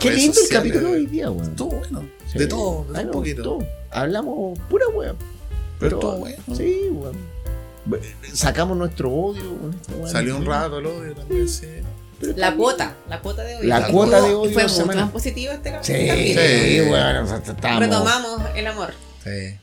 Qué 0.00 0.10
lindo 0.10 0.40
el 0.40 0.48
capítulo 0.48 0.88
de 0.88 0.94
hoy 0.94 1.06
día, 1.06 1.30
weón. 1.30 1.50
Estuvo 1.50 1.76
bueno. 1.78 2.08
Sí. 2.26 2.38
De 2.40 2.46
todo, 2.48 2.86
de 2.86 2.92
todo 2.94 3.02
un 3.04 3.10
poquito. 3.12 3.54
gustó. 3.54 3.68
Hablamos 3.92 4.58
pura 4.68 4.88
weón. 4.88 5.16
Pero 5.78 5.96
estuvo 5.96 6.16
bueno. 6.16 6.42
Sí, 6.56 6.88
weón. 6.90 7.16
Sacamos 8.32 8.76
nuestro 8.76 9.12
odio. 9.12 9.56
con 9.58 9.74
esta. 9.74 10.08
Salió 10.08 10.36
un 10.38 10.46
rato 10.46 10.78
el 10.78 10.86
odio 10.86 11.14
también, 11.14 11.48
sí. 11.48 11.68
Pero 12.20 12.32
La 12.36 12.48
también- 12.48 12.56
cuota. 12.58 12.94
La 13.08 13.20
cuota 13.20 13.42
de 13.42 13.56
hoy. 13.56 13.66
La 13.66 13.86
cuota 13.88 14.20
de 14.20 14.34
odio 14.34 14.52
Fue 14.52 14.62
mucho 14.68 14.86
más 14.86 15.10
positivo 15.10 15.52
este 15.54 15.70
Sí, 15.82 16.06
capítulo. 16.06 16.42
Sí. 16.46 16.80
bueno, 16.88 17.22
o 17.22 17.26
sea, 17.26 17.36
estábamos- 17.38 17.80
Retomamos 17.80 18.40
el 18.54 18.66
amor. 18.66 18.92
Sí. 19.24 19.56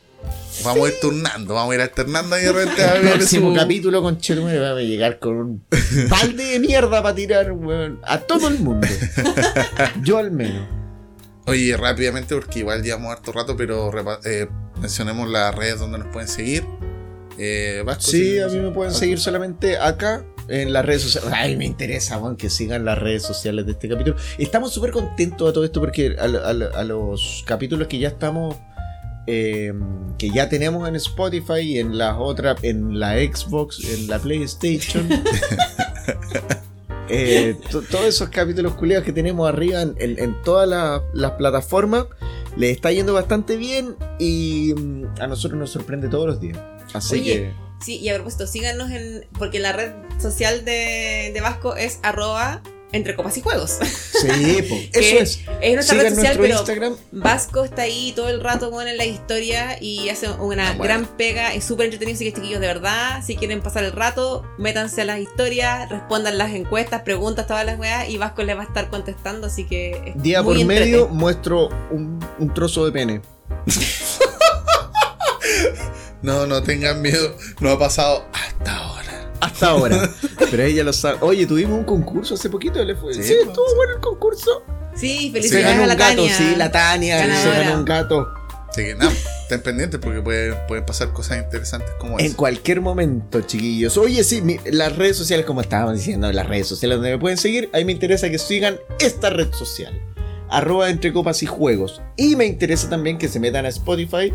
Vamos 0.64 0.86
a 0.86 0.92
ir 0.92 1.00
turnando, 1.00 1.54
vamos 1.54 1.72
a 1.72 1.76
ir 1.76 1.82
alternando 1.82 2.36
ahí 2.36 2.44
de 2.44 2.52
repente 2.52 2.84
a 2.84 2.96
El 2.96 3.04
ver 3.04 3.14
próximo 3.18 3.52
su- 3.52 3.56
capítulo 3.56 4.02
con 4.02 4.18
Cherume 4.18 4.58
va 4.58 4.72
a 4.72 4.76
llegar 4.82 5.20
con 5.20 5.36
un 5.38 5.64
balde 6.10 6.44
de 6.44 6.60
mierda 6.60 7.02
para 7.04 7.14
tirar 7.16 7.52
weón, 7.52 8.00
a 8.04 8.18
todo 8.20 8.48
el 8.48 8.58
mundo. 8.60 8.88
Yo 10.02 10.18
al 10.18 10.32
menos. 10.32 10.68
Oye, 11.46 11.78
rápidamente, 11.78 12.36
porque 12.36 12.60
igual 12.60 12.82
llevamos 12.84 13.12
harto 13.12 13.32
rato, 13.32 13.56
pero 13.56 13.92
eh, 14.26 14.50
mencionemos 14.82 15.30
las 15.30 15.54
redes 15.56 15.80
donde 15.80 16.00
nos 16.00 16.08
pueden 16.08 16.28
seguir. 16.28 16.66
Eh, 17.38 17.84
Vasco, 17.86 18.02
Sí, 18.12 18.40
a 18.40 18.48
mí 18.48 18.58
me 18.58 18.72
pueden 18.72 18.94
seguir 18.94 19.20
solamente 19.20 19.78
acá 19.78 20.26
en 20.50 20.74
las 20.74 20.86
redes 20.86 21.04
sociales. 21.04 21.32
Ay, 21.34 21.56
me 21.58 21.66
interesa, 21.66 22.18
weón, 22.18 22.38
que 22.38 22.50
sigan 22.50 22.86
las 22.86 22.98
redes 22.98 23.24
sociales 23.24 23.66
de 23.66 23.74
este 23.74 23.90
capítulo. 23.90 24.16
Estamos 24.38 24.74
súper 24.74 24.92
contentos 24.92 25.50
a 25.50 25.54
todo 25.54 25.66
esto 25.66 25.80
porque 25.80 26.16
a, 26.20 26.28
lo- 26.28 26.46
a 26.46 26.54
lo- 26.54 26.76
a 26.76 26.84
los 26.84 27.44
capítulos 27.46 27.88
que 27.88 28.00
ya 28.00 28.10
estamos, 28.10 28.56
eh, 29.28 29.74
que 30.18 30.30
ya 30.30 30.48
tenemos 30.50 30.88
en 30.88 30.96
Spotify 30.96 31.60
y 31.62 31.80
en 31.80 31.98
las 31.98 32.16
otras, 32.18 32.64
en 32.64 33.00
la 33.00 33.14
Xbox, 33.16 33.84
en 33.84 34.08
la 34.08 34.20
PlayStation. 34.20 35.08
eh, 37.10 37.56
to- 37.72 37.82
todos 37.84 38.06
esos 38.06 38.30
capítulos 38.30 38.74
culiados 38.76 39.06
que 39.06 39.14
tenemos 39.14 39.48
arriba 39.48 39.82
en, 39.82 39.96
en- 40.00 40.20
en 40.20 40.42
todas 40.44 40.68
la- 40.68 41.02
las 41.14 41.32
plataformas, 41.32 42.06
les 42.56 42.72
está 42.72 42.92
yendo 42.92 43.14
bastante 43.14 43.56
bien 43.56 43.96
y 44.20 44.74
mm, 44.76 45.22
a 45.22 45.28
nosotros 45.28 45.60
nos 45.60 45.70
sorprende 45.72 46.08
todos 46.10 46.28
los 46.28 46.40
días. 46.40 46.58
Así 46.94 47.16
Oye, 47.20 47.34
que... 47.34 47.67
Sí, 47.80 47.98
y 47.98 48.10
a 48.10 48.16
propósito, 48.16 48.48
síganos 48.48 48.92
en. 48.92 49.26
Porque 49.38 49.60
la 49.60 49.74
red 49.74 49.92
social 50.20 50.66
de, 50.66 51.32
de 51.34 51.42
Vasco 51.42 51.76
es 51.76 52.00
arroba 52.04 52.62
entre 52.92 53.16
copas 53.16 53.38
y 53.38 53.42
juegos. 53.42 53.78
Sí, 53.82 54.28
eso 54.94 55.20
es. 55.20 55.42
Es 55.62 55.76
nuestra 55.76 55.98
Sigan 55.98 56.06
red 56.06 56.16
social, 56.16 56.38
pero 56.40 56.56
Instagram. 56.56 56.96
Vasco 57.12 57.64
está 57.64 57.84
ahí 57.84 58.14
todo 58.16 58.30
el 58.30 58.42
rato 58.42 58.72
bueno, 58.72 58.90
en 58.90 58.98
la 58.98 59.06
historia 59.06 59.78
y 59.82 60.10
hace 60.10 60.30
una 60.30 60.70
bueno. 60.70 60.84
gran 60.84 61.06
pega, 61.06 61.54
es 61.54 61.66
súper 61.66 61.86
entretenido, 61.86 62.16
así 62.16 62.26
que 62.26 62.34
chiquillos, 62.34 62.62
de 62.62 62.68
verdad, 62.68 63.22
si 63.26 63.36
quieren 63.36 63.62
pasar 63.62 63.84
el 63.84 63.92
rato, 63.92 64.46
métanse 64.58 65.02
a 65.02 65.06
las 65.06 65.20
historias, 65.20 65.90
respondan 65.90 66.38
las 66.38 66.54
encuestas, 66.54 67.02
preguntas, 67.02 67.48
todas 67.48 67.66
las 67.66 67.78
weas, 67.78 68.10
y 68.10 68.18
Vasco 68.18 68.44
les 68.44 68.56
va 68.56 68.62
a 68.62 68.66
estar 68.66 68.90
contestando, 68.90 69.48
así 69.48 69.66
que 69.66 70.14
es 70.16 70.22
Día 70.22 70.42
muy 70.42 70.60
por 70.60 70.66
medio 70.66 71.08
muestro 71.10 71.70
un, 71.92 72.20
un 72.40 72.54
trozo 72.54 72.86
de 72.86 72.92
pene. 72.92 73.22
No, 76.22 76.46
no 76.48 76.64
tengan 76.64 77.02
miedo, 77.02 77.36
no 77.60 77.72
ha 77.72 77.80
pasado 77.80 78.26
hasta 78.34 78.76
ahora. 78.78 79.32
Hasta 79.40 79.68
ahora. 79.68 80.10
Pero 80.52 80.64
ella 80.64 80.84
lo 80.84 80.94
sabe. 80.94 81.18
Oye, 81.22 81.46
tuvimos 81.46 81.78
un 81.78 81.86
concurso 81.86 82.34
hace 82.34 82.50
poquito. 82.50 82.84
Le 82.84 82.96
fue. 82.96 83.14
Sí, 83.14 83.22
Sí, 83.24 83.34
pues. 83.36 83.48
estuvo 83.50 83.76
bueno 83.76 83.94
el 83.96 84.02
concurso. 84.02 84.64
Sí, 84.96 85.28
Se 85.28 85.32
felicidades 85.34 85.68
ganó 85.68 85.84
a 85.84 85.88
la 85.88 85.94
un 85.94 86.00
gato. 86.00 86.16
Tania. 86.24 86.38
Sí, 86.38 86.56
la 86.56 86.72
Tania. 86.72 87.42
Se 87.44 87.50
ganó 87.52 87.78
un 87.80 87.86
gato. 87.86 88.28
Así 88.70 88.84
que 88.84 88.96
nada, 88.96 89.12
estén 89.44 89.62
pendientes 89.62 90.00
porque 90.00 90.22
puede- 90.22 90.54
pueden 90.68 90.86
pasar 90.86 91.14
cosas 91.14 91.38
interesantes 91.38 91.90
como 92.00 92.20
En 92.20 92.26
eso. 92.28 92.36
cualquier 92.38 92.82
momento, 92.82 93.42
chiquillos. 93.42 93.96
Oye, 93.98 94.24
sí, 94.24 94.42
mi- 94.42 94.60
las 94.66 94.96
redes 94.96 95.16
sociales, 95.18 95.46
como 95.46 95.62
estábamos 95.62 95.96
diciendo, 95.96 96.32
las 96.32 96.48
redes 96.48 96.68
sociales 96.68 96.98
donde 96.98 97.12
me 97.12 97.18
pueden 97.20 97.38
seguir, 97.38 97.70
ahí 97.74 97.86
me 97.86 97.92
interesa 97.92 98.30
que 98.30 98.40
sigan 98.40 98.78
esta 99.00 99.30
red 99.30 99.54
social. 99.54 99.94
Arroba 100.50 100.90
entre 100.90 101.14
copas 101.14 101.42
y 101.44 101.46
juegos. 101.46 102.02
Y 102.18 102.36
me 102.36 102.46
interesa 102.46 102.90
también 102.90 103.18
que 103.18 103.28
se 103.30 103.40
metan 103.40 103.66
a 103.66 103.70
Spotify, 103.70 104.34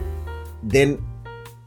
den, 0.62 0.98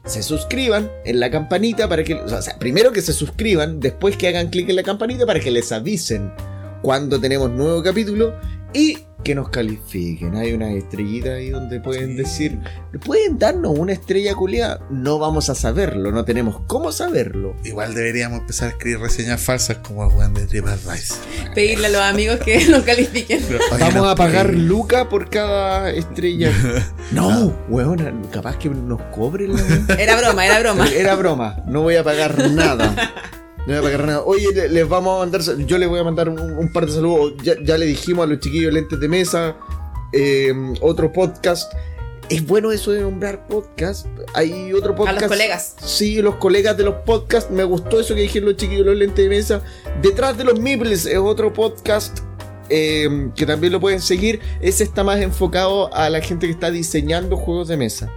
se 0.06 0.22
suscriban 0.22 0.90
en 1.04 1.20
la 1.20 1.30
campanita 1.30 1.88
para 1.88 2.04
que, 2.04 2.14
o 2.14 2.42
sea, 2.42 2.58
primero 2.58 2.92
que 2.92 3.02
se 3.02 3.12
suscriban, 3.12 3.80
después 3.80 4.16
que 4.16 4.28
hagan 4.28 4.48
clic 4.48 4.68
en 4.68 4.76
la 4.76 4.82
campanita 4.82 5.26
para 5.26 5.40
que 5.40 5.50
les 5.50 5.70
avisen 5.72 6.32
cuando 6.82 7.20
tenemos 7.20 7.50
nuevo 7.50 7.82
capítulo 7.82 8.34
y 8.72 8.98
que 9.24 9.34
nos 9.34 9.48
califiquen. 9.48 10.36
Hay 10.36 10.52
una 10.52 10.70
estrellita 10.72 11.30
ahí 11.34 11.50
donde 11.50 11.80
pueden 11.80 12.10
Sí. 12.10 12.14
decir, 12.16 12.58
pueden 13.04 13.38
darnos 13.38 13.76
una 13.76 13.92
estrella 13.92 14.34
culiada. 14.34 14.80
No 14.90 15.18
vamos 15.18 15.50
a 15.50 15.54
saberlo, 15.56 16.12
no 16.12 16.24
tenemos 16.24 16.60
cómo 16.68 16.92
saberlo. 16.92 17.56
Igual 17.64 17.94
deberíamos 17.94 18.40
empezar 18.40 18.68
a 18.68 18.70
escribir 18.72 19.00
reseñas 19.00 19.40
falsas 19.40 19.78
como 19.78 20.04
el 20.08 20.16
weón 20.16 20.34
de 20.34 20.46
TripAdvisor. 20.46 21.18
Pedirle 21.54 21.86
a 21.88 21.90
los 21.90 22.00
amigos 22.02 22.38
que 22.44 22.64
nos 22.68 22.84
califiquen. 22.84 23.42
Oye, 23.48 23.58
Vamos 23.80 23.94
no, 23.94 24.08
a 24.08 24.14
pagar 24.14 24.50
eh, 24.50 24.56
Luca 24.56 25.08
por 25.08 25.28
cada 25.30 25.90
estrella. 25.90 26.52
No, 27.12 27.56
weón, 27.68 28.26
capaz 28.32 28.58
que 28.58 28.68
nos 28.68 29.00
cobren 29.14 29.54
la. 29.54 29.94
Era 29.96 30.16
broma, 30.16 30.44
era 30.44 30.58
broma. 30.58 30.88
Era 30.88 31.14
broma, 31.14 31.62
no 31.66 31.82
voy 31.82 31.94
a 31.94 32.02
pagar 32.02 32.50
nada. 32.50 32.94
No 33.66 33.72
voy 33.72 33.76
a 33.76 33.82
pagar 33.82 34.06
nada. 34.06 34.22
Oye, 34.24 34.52
le- 34.54 34.68
les 34.68 34.88
vamos 34.88 35.16
a 35.16 35.18
mandar, 35.20 35.42
yo 35.66 35.78
les 35.78 35.88
voy 35.88 35.98
a 35.98 36.04
mandar 36.04 36.28
un, 36.28 36.38
un 36.40 36.72
par 36.72 36.86
de 36.86 36.92
saludos. 36.92 37.34
Ya, 37.42 37.54
ya 37.62 37.76
le 37.76 37.86
dijimos 37.86 38.24
a 38.24 38.28
los 38.28 38.38
chiquillos 38.40 38.72
lentes 38.72 39.00
de 39.00 39.08
mesa, 39.08 39.56
eh, 40.12 40.52
otro 40.80 41.12
podcast. 41.12 41.72
Es 42.28 42.44
bueno 42.44 42.72
eso 42.72 42.90
de 42.92 43.00
nombrar 43.02 43.46
podcast. 43.46 44.06
Hay 44.34 44.72
otro 44.72 44.92
A 44.92 44.96
podcast. 44.96 45.20
los 45.20 45.28
colegas. 45.30 45.76
Sí, 45.84 46.20
los 46.22 46.36
colegas 46.36 46.76
de 46.76 46.84
los 46.84 46.94
podcasts. 47.04 47.50
Me 47.50 47.62
gustó 47.64 48.00
eso 48.00 48.14
que 48.14 48.22
dijeron 48.22 48.48
los 48.48 48.56
chiquillos 48.56 48.84
los 48.86 48.96
lentes 48.96 49.16
de 49.24 49.28
mesa. 49.28 49.62
Detrás 50.02 50.36
de 50.36 50.44
los 50.44 50.58
Miples 50.60 51.06
es 51.06 51.18
otro 51.18 51.52
podcast. 51.52 52.18
eh, 52.68 53.30
que 53.36 53.46
también 53.46 53.72
lo 53.72 53.78
pueden 53.80 54.00
seguir. 54.00 54.40
Ese 54.60 54.82
está 54.82 55.04
más 55.04 55.20
enfocado 55.20 55.92
a 55.94 56.10
la 56.10 56.20
gente 56.20 56.46
que 56.46 56.52
está 56.52 56.70
diseñando 56.72 57.36
juegos 57.36 57.68
de 57.68 57.76
mesa 57.76 58.10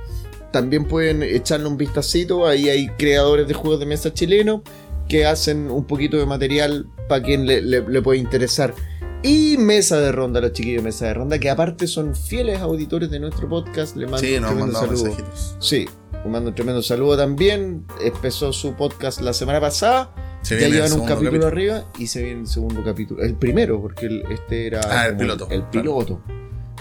también 0.51 0.85
pueden 0.85 1.21
echarle 1.21 1.67
un 1.67 1.77
vistacito. 1.77 2.47
Ahí 2.47 2.67
hay 2.69 2.87
creadores 2.97 3.47
de 3.47 3.53
juegos 3.53 3.79
de 3.79 3.85
mesa 3.85 4.11
chilenos 4.11 4.61
que 5.09 5.25
hacen 5.25 5.69
un 5.69 5.83
poquito 5.85 6.15
de 6.17 6.25
material 6.25 6.87
para 7.09 7.21
quien 7.23 7.45
le, 7.45 7.61
le- 7.61 7.81
le 7.81 8.01
puede 8.01 8.19
interesar. 8.19 8.73
Y 9.21 9.57
Mesa 9.57 9.99
de 9.99 10.13
Ronda, 10.13 10.39
los 10.39 10.53
chiquillos 10.53 10.81
de 10.81 10.87
Mesa 10.87 11.07
de 11.07 11.13
Ronda, 11.15 11.39
que 11.39 11.49
aparte 11.49 11.87
son 11.87 12.15
fieles 12.15 12.59
auditores 12.61 13.09
de 13.09 13.19
nuestro 13.19 13.49
podcast. 13.49 13.97
Le 13.97 14.05
mando 14.05 14.19
Sí, 14.19 14.35
un 14.35 14.41
nos 14.43 14.51
tremendo 14.51 14.79
saludo. 14.79 15.03
mensajitos. 15.03 15.55
Sí, 15.59 15.89
le 16.23 16.29
mando 16.29 16.49
un 16.51 16.55
tremendo 16.55 16.81
saludo 16.81 17.17
también. 17.17 17.83
Empezó 18.01 18.53
su 18.53 18.75
podcast 18.75 19.19
la 19.19 19.33
semana 19.33 19.59
pasada. 19.59 20.13
Se 20.41 20.57
ya 20.57 20.69
llevan 20.69 20.93
un 20.93 20.99
capítulo, 20.99 21.31
capítulo. 21.31 21.47
arriba 21.47 21.83
y 21.97 22.07
se 22.07 22.23
viene 22.23 22.41
el 22.41 22.47
segundo 22.47 22.81
capítulo. 22.81 23.21
El 23.21 23.35
primero, 23.35 23.81
porque 23.81 24.05
el- 24.05 24.23
este 24.31 24.67
era 24.67 24.79
Ah, 24.89 25.07
el 25.07 25.17
como 25.17 25.19
piloto, 25.19 25.43
El 25.49 25.49
claro. 25.63 25.71
piloto. 25.71 26.21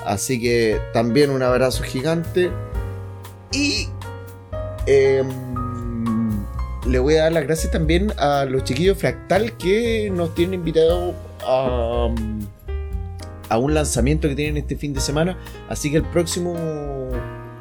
Así 0.06 0.40
que 0.40 0.80
también 0.92 1.30
un 1.30 1.42
abrazo 1.42 1.82
gigante. 1.82 2.52
Y 3.52 3.88
em, 4.86 5.26
le 6.88 6.98
voy 6.98 7.16
a 7.16 7.24
dar 7.24 7.32
las 7.32 7.44
gracias 7.44 7.70
también 7.70 8.12
a 8.16 8.46
los 8.46 8.64
chiquillos 8.64 8.96
Fractal 8.96 9.56
que 9.58 10.10
nos 10.10 10.34
tienen 10.34 10.60
invitado 10.60 11.14
a, 11.46 12.08
un 13.58 13.74
lanzamiento 13.74 14.28
que 14.28 14.34
tienen 14.34 14.56
este 14.56 14.76
fin 14.76 14.94
de 14.94 15.00
semana. 15.00 15.38
Así 15.68 15.90
que 15.90 15.98
el 15.98 16.04
próximo, 16.04 16.54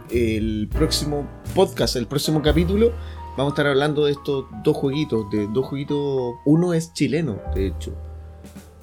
el 0.09 0.69
próximo 0.71 1.27
podcast, 1.53 1.97
el 1.97 2.07
próximo 2.07 2.41
capítulo, 2.41 2.93
vamos 3.37 3.51
a 3.51 3.53
estar 3.53 3.67
hablando 3.67 4.05
de 4.05 4.13
estos 4.13 4.45
dos 4.63 4.77
jueguitos. 4.77 5.29
De 5.29 5.47
dos 5.47 5.65
jueguitos, 5.65 6.35
uno 6.45 6.73
es 6.73 6.93
chileno, 6.93 7.39
de 7.53 7.67
hecho, 7.67 7.93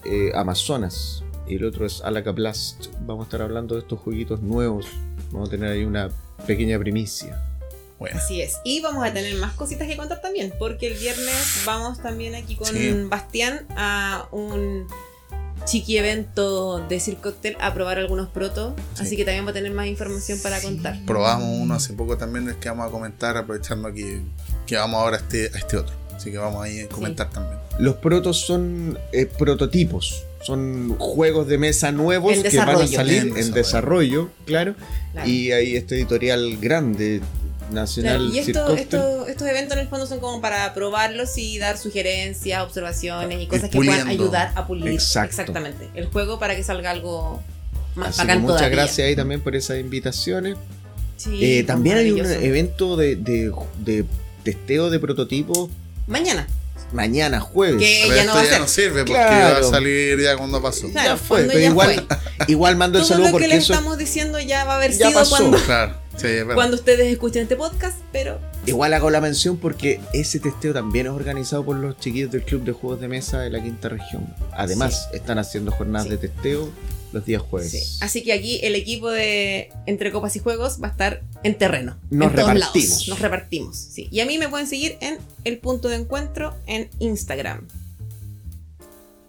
eh, 0.05 0.31
Amazonas, 0.35 1.25
y 1.47 1.57
el 1.57 1.65
otro 1.65 1.87
es 1.87 2.03
Alaca 2.03 2.33
Blast. 2.33 2.87
Vamos 3.07 3.25
a 3.25 3.27
estar 3.29 3.43
hablando 3.43 3.77
de 3.77 3.81
estos 3.81 3.99
jueguitos 4.01 4.43
nuevos. 4.43 4.87
Vamos 5.33 5.49
a 5.49 5.51
tener 5.51 5.71
ahí 5.71 5.85
una 5.85 6.11
pequeña 6.47 6.79
primicia. 6.79 7.54
Bueno, 8.05 8.19
Así 8.19 8.43
es. 8.43 8.59
Y 8.65 8.81
vamos 8.81 9.03
a 9.07 9.13
tener 9.13 9.35
más 9.37 9.55
cositas 9.55 9.89
que 9.89 9.97
contar 9.97 10.21
también, 10.21 10.53
porque 10.59 10.89
el 10.89 10.95
viernes 10.99 11.63
vamos 11.65 12.03
también 12.03 12.35
aquí 12.35 12.55
con 12.57 12.69
Sí. 12.69 12.93
Bastián 13.09 13.67
a 13.77 14.29
un 14.31 14.87
chiqui 15.65 15.97
evento 15.97 16.81
de 16.87 17.01
Circoctel 17.01 17.57
a 17.61 17.73
probar 17.73 17.99
algunos 17.99 18.29
protos. 18.29 18.75
Sí. 18.95 19.03
Así 19.05 19.17
que 19.17 19.25
también 19.25 19.47
va 19.47 19.51
a 19.51 19.55
tener 19.55 19.73
más 19.73 19.87
información 19.87 20.39
para 20.43 20.61
contar. 20.61 20.99
probamos 21.07 21.49
uno 21.61 21.75
hace 21.75 21.95
poco 21.95 22.19
también, 22.19 22.47
el 22.49 22.57
que 22.57 22.69
vamos 22.69 22.87
a 22.89 22.91
comentar, 22.91 23.37
aprovechando 23.39 23.93
que, 23.93 24.21
que 24.67 24.77
vamos 24.77 25.01
ahora 25.01 25.17
a 25.17 25.21
este, 25.21 25.51
a 25.55 25.59
este 25.59 25.79
otro. 25.79 25.95
Así 26.15 26.31
que 26.31 26.39
vamos 26.39 26.63
ahí 26.63 26.81
a 26.81 26.89
comentar 26.89 27.31
también. 27.31 27.59
Los 27.79 27.97
protos 27.97 28.41
son 28.41 28.99
eh, 29.13 29.27
prototipos. 29.27 30.25
Son 30.43 30.97
juegos 30.99 31.49
de 31.49 31.57
mesa 31.57 31.91
nuevos 31.91 32.35
que 32.37 32.57
van 32.59 32.69
a 32.77 32.87
salir 32.87 33.23
En 33.23 33.33
desarrollo. 33.35 33.55
desarrollo, 33.55 34.31
claro. 34.45 34.75
Claro. 35.13 35.29
Y 35.29 35.53
hay 35.53 35.75
este 35.77 35.95
editorial 35.95 36.59
grande, 36.59 37.23
nacional. 37.71 38.17
Claro, 38.19 38.35
y 38.35 38.39
esto- 38.39 38.77
esto- 38.77 39.27
estos 39.27 39.49
eventos 39.49 39.75
en 39.77 39.83
el 39.85 39.89
fondo 39.89 40.07
son 40.07 40.21
como 40.21 40.41
para 40.41 40.73
probarlos 40.75 41.37
y 41.39 41.59
dar 41.59 41.79
sugerencias, 41.79 42.63
observaciones 42.63 43.41
y 43.43 43.47
cosas 43.47 43.71
que 43.71 43.77
puliendo. 43.77 44.03
puedan 44.05 44.09
ayudar 44.21 44.53
a 44.55 44.67
pulir 44.67 44.89
Exacto. 44.89 45.31
exactamente 45.31 45.89
el 45.95 46.07
juego 46.07 46.39
para 46.39 46.55
que 46.57 46.63
salga 46.63 46.91
algo 46.91 47.43
más 47.95 48.09
Así 48.11 48.21
que 48.21 48.27
bacán 48.27 48.43
muchas 48.43 48.57
todavía. 48.59 48.77
gracias 48.77 49.07
ahí 49.09 49.17
también 49.17 49.41
por 49.41 49.55
esas 49.57 49.79
invitaciones. 49.79 50.57
Sí, 51.17 51.39
Eh, 51.59 51.65
también 51.65 51.97
hay 51.99 52.11
un 52.11 52.21
evento 52.27 52.97
de, 52.97 53.17
de- 53.17 53.53
de 53.79 54.05
testeo 54.43 54.91
de 54.91 54.99
prototipos 54.99 55.71
Mañana. 56.07 56.47
mañana, 56.93 57.41
jueves. 57.41 57.81
Que- 57.81 58.03
Pero 58.09 58.17
ya 58.17 58.25
no 58.25 58.31
esto 58.31 58.35
va 58.35 58.41
a 58.41 58.45
ya 58.45 58.51
ser. 58.51 58.61
no 58.61 58.69
sirve 58.69 59.05
porque 59.05 59.13
Claro. 59.13 59.55
va 59.63 59.69
a 59.69 59.71
salir 59.71 60.21
ya 60.21 60.37
cuando 60.37 60.61
pasó. 60.61 60.89
Claro, 60.91 61.11
ya 61.11 61.17
fue, 61.17 61.45
pero 61.45 61.59
ya 61.59 61.67
igual, 61.69 62.07
igual 62.49 62.77
mando 62.77 62.99
el 62.99 63.05
Todo 63.05 63.09
saludo 63.15 63.27
lo 63.27 63.29
que 63.29 63.33
porque 63.45 63.49
les 63.49 63.65
eso 63.65 63.73
estamos 63.75 63.97
diciendo 63.97 64.39
ya 64.41 64.65
va 64.65 64.75
a 64.75 64.77
haber 64.77 64.91
Ya 64.93 65.09
sido 65.09 65.21
pasó. 65.21 65.37
cuando, 65.39 65.59
Claro, 65.65 65.95
sí, 66.17 66.27
cuando 66.55 66.77
ustedes 66.77 67.13
escuchen 67.13 67.43
este 67.43 67.57
podcast, 67.57 67.99
pero 68.13 68.41
igual 68.67 68.95
hago 68.95 69.11
la 69.11 69.21
mención 69.21 69.57
porque 69.57 70.01
ese 70.13 70.41
testeo 70.41 70.73
también 70.73 71.07
es 71.07 71.13
organizado 71.13 71.65
por 71.65 71.77
los 71.77 71.99
chiquillos 71.99 72.31
del 72.31 72.43
Club 72.45 72.65
de 72.65 72.73
Juegos 72.73 73.01
de 73.01 73.09
Mesa 73.09 73.41
de 73.41 73.51
la 73.51 73.63
Quinta 73.63 73.89
Región. 73.89 74.27
Además, 74.53 75.09
están 75.13 75.39
haciendo 75.39 75.71
jornadas 75.73 76.05
Sí. 76.07 76.11
de 76.11 76.19
testeo 76.19 76.71
los 77.13 77.25
días 77.25 77.43
jueves. 77.43 77.71
sí. 77.71 77.99
Así 78.01 78.23
que 78.25 78.33
aquí 78.33 78.59
el 78.65 78.75
equipo 78.75 79.09
de 79.11 79.71
Entre 79.87 80.11
Copas 80.11 80.35
y 80.35 80.41
Juegos 80.41 80.79
va 80.83 80.89
a 80.89 80.91
estar 80.91 81.23
en 81.45 81.57
terreno. 81.57 81.97
Nos 82.11 82.31
en 82.31 82.35
todos 82.37 82.49
repartimos. 82.55 82.89
lados. 82.91 83.09
Nos 83.09 83.21
repartimos. 83.21 83.77
Sí. 83.77 84.09
Y 84.11 84.19
a 84.21 84.27
mí 84.27 84.37
me 84.39 84.49
pueden 84.49 84.67
seguir 84.67 84.97
en 85.01 85.19
el 85.45 85.59
punto 85.59 85.89
de 85.89 85.97
encuentro 85.97 86.57
en 86.67 86.91
Instagram. 86.99 87.69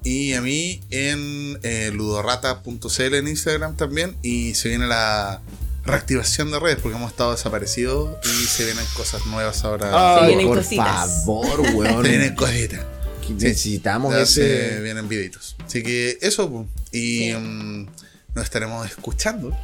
Y 0.04 0.34
a 0.34 0.42
mí 0.42 0.82
en 0.92 1.60
eh, 1.64 1.90
ludorrata.cl 1.94 3.14
en 3.16 3.28
Instagram 3.28 3.76
también. 3.76 4.16
Y 4.22 4.54
se 4.56 4.70
viene 4.70 4.88
la 4.88 5.42
reactivación 5.86 6.52
de 6.52 6.60
redes 6.60 6.80
porque 6.82 6.98
hemos 6.98 7.12
estado 7.12 7.32
desaparecidos 7.32 8.18
y 8.26 8.46
se 8.46 8.66
vienen 8.66 8.86
cosas 8.96 9.26
nuevas 9.28 9.64
ahora. 9.64 9.90
Se 9.92 10.26
Ay, 10.26 10.28
vienen 10.28 10.48
por 10.48 10.58
cositas. 10.58 11.24
favor, 11.26 11.60
weón. 11.76 12.04
se 12.04 12.10
vienen 12.10 12.36
cositas. 12.36 12.86
Que 13.26 13.34
Necesitamos 13.34 14.14
Ya 14.14 14.26
se 14.26 14.70
ese. 14.74 14.82
vienen 14.82 15.08
videitos. 15.10 15.56
Así 15.66 15.82
que 15.84 16.18
eso. 16.22 16.66
Y 16.92 17.30
Sí. 17.32 17.34
mm, 17.34 17.88
nos 18.36 18.44
estaremos 18.44 18.86
escuchando 18.88 19.56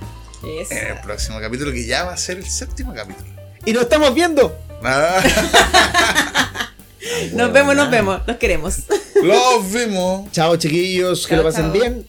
en 0.43 0.87
el 0.87 0.99
próximo 1.01 1.39
capítulo 1.39 1.71
que 1.71 1.85
ya 1.85 2.03
va 2.03 2.13
a 2.13 2.17
ser 2.17 2.37
el 2.37 2.45
séptimo 2.49 2.93
capítulo. 2.93 3.29
¡Y 3.65 3.73
nos 3.73 3.83
estamos 3.83 4.13
viendo! 4.15 4.57
Ah, 4.83 5.21
Nos 7.33 7.51
vemos, 7.53 7.75
nos 7.75 7.89
vemos. 7.91 8.21
Los 8.27 8.37
queremos. 8.37 8.77
Los 9.23 9.71
vemos. 9.71 10.31
Chao, 10.31 10.55
chiquillos, 10.57 11.27
que 11.27 11.35
lo 11.35 11.43
pasen 11.43 11.65
chao. 11.65 11.71
bien. 11.73 12.07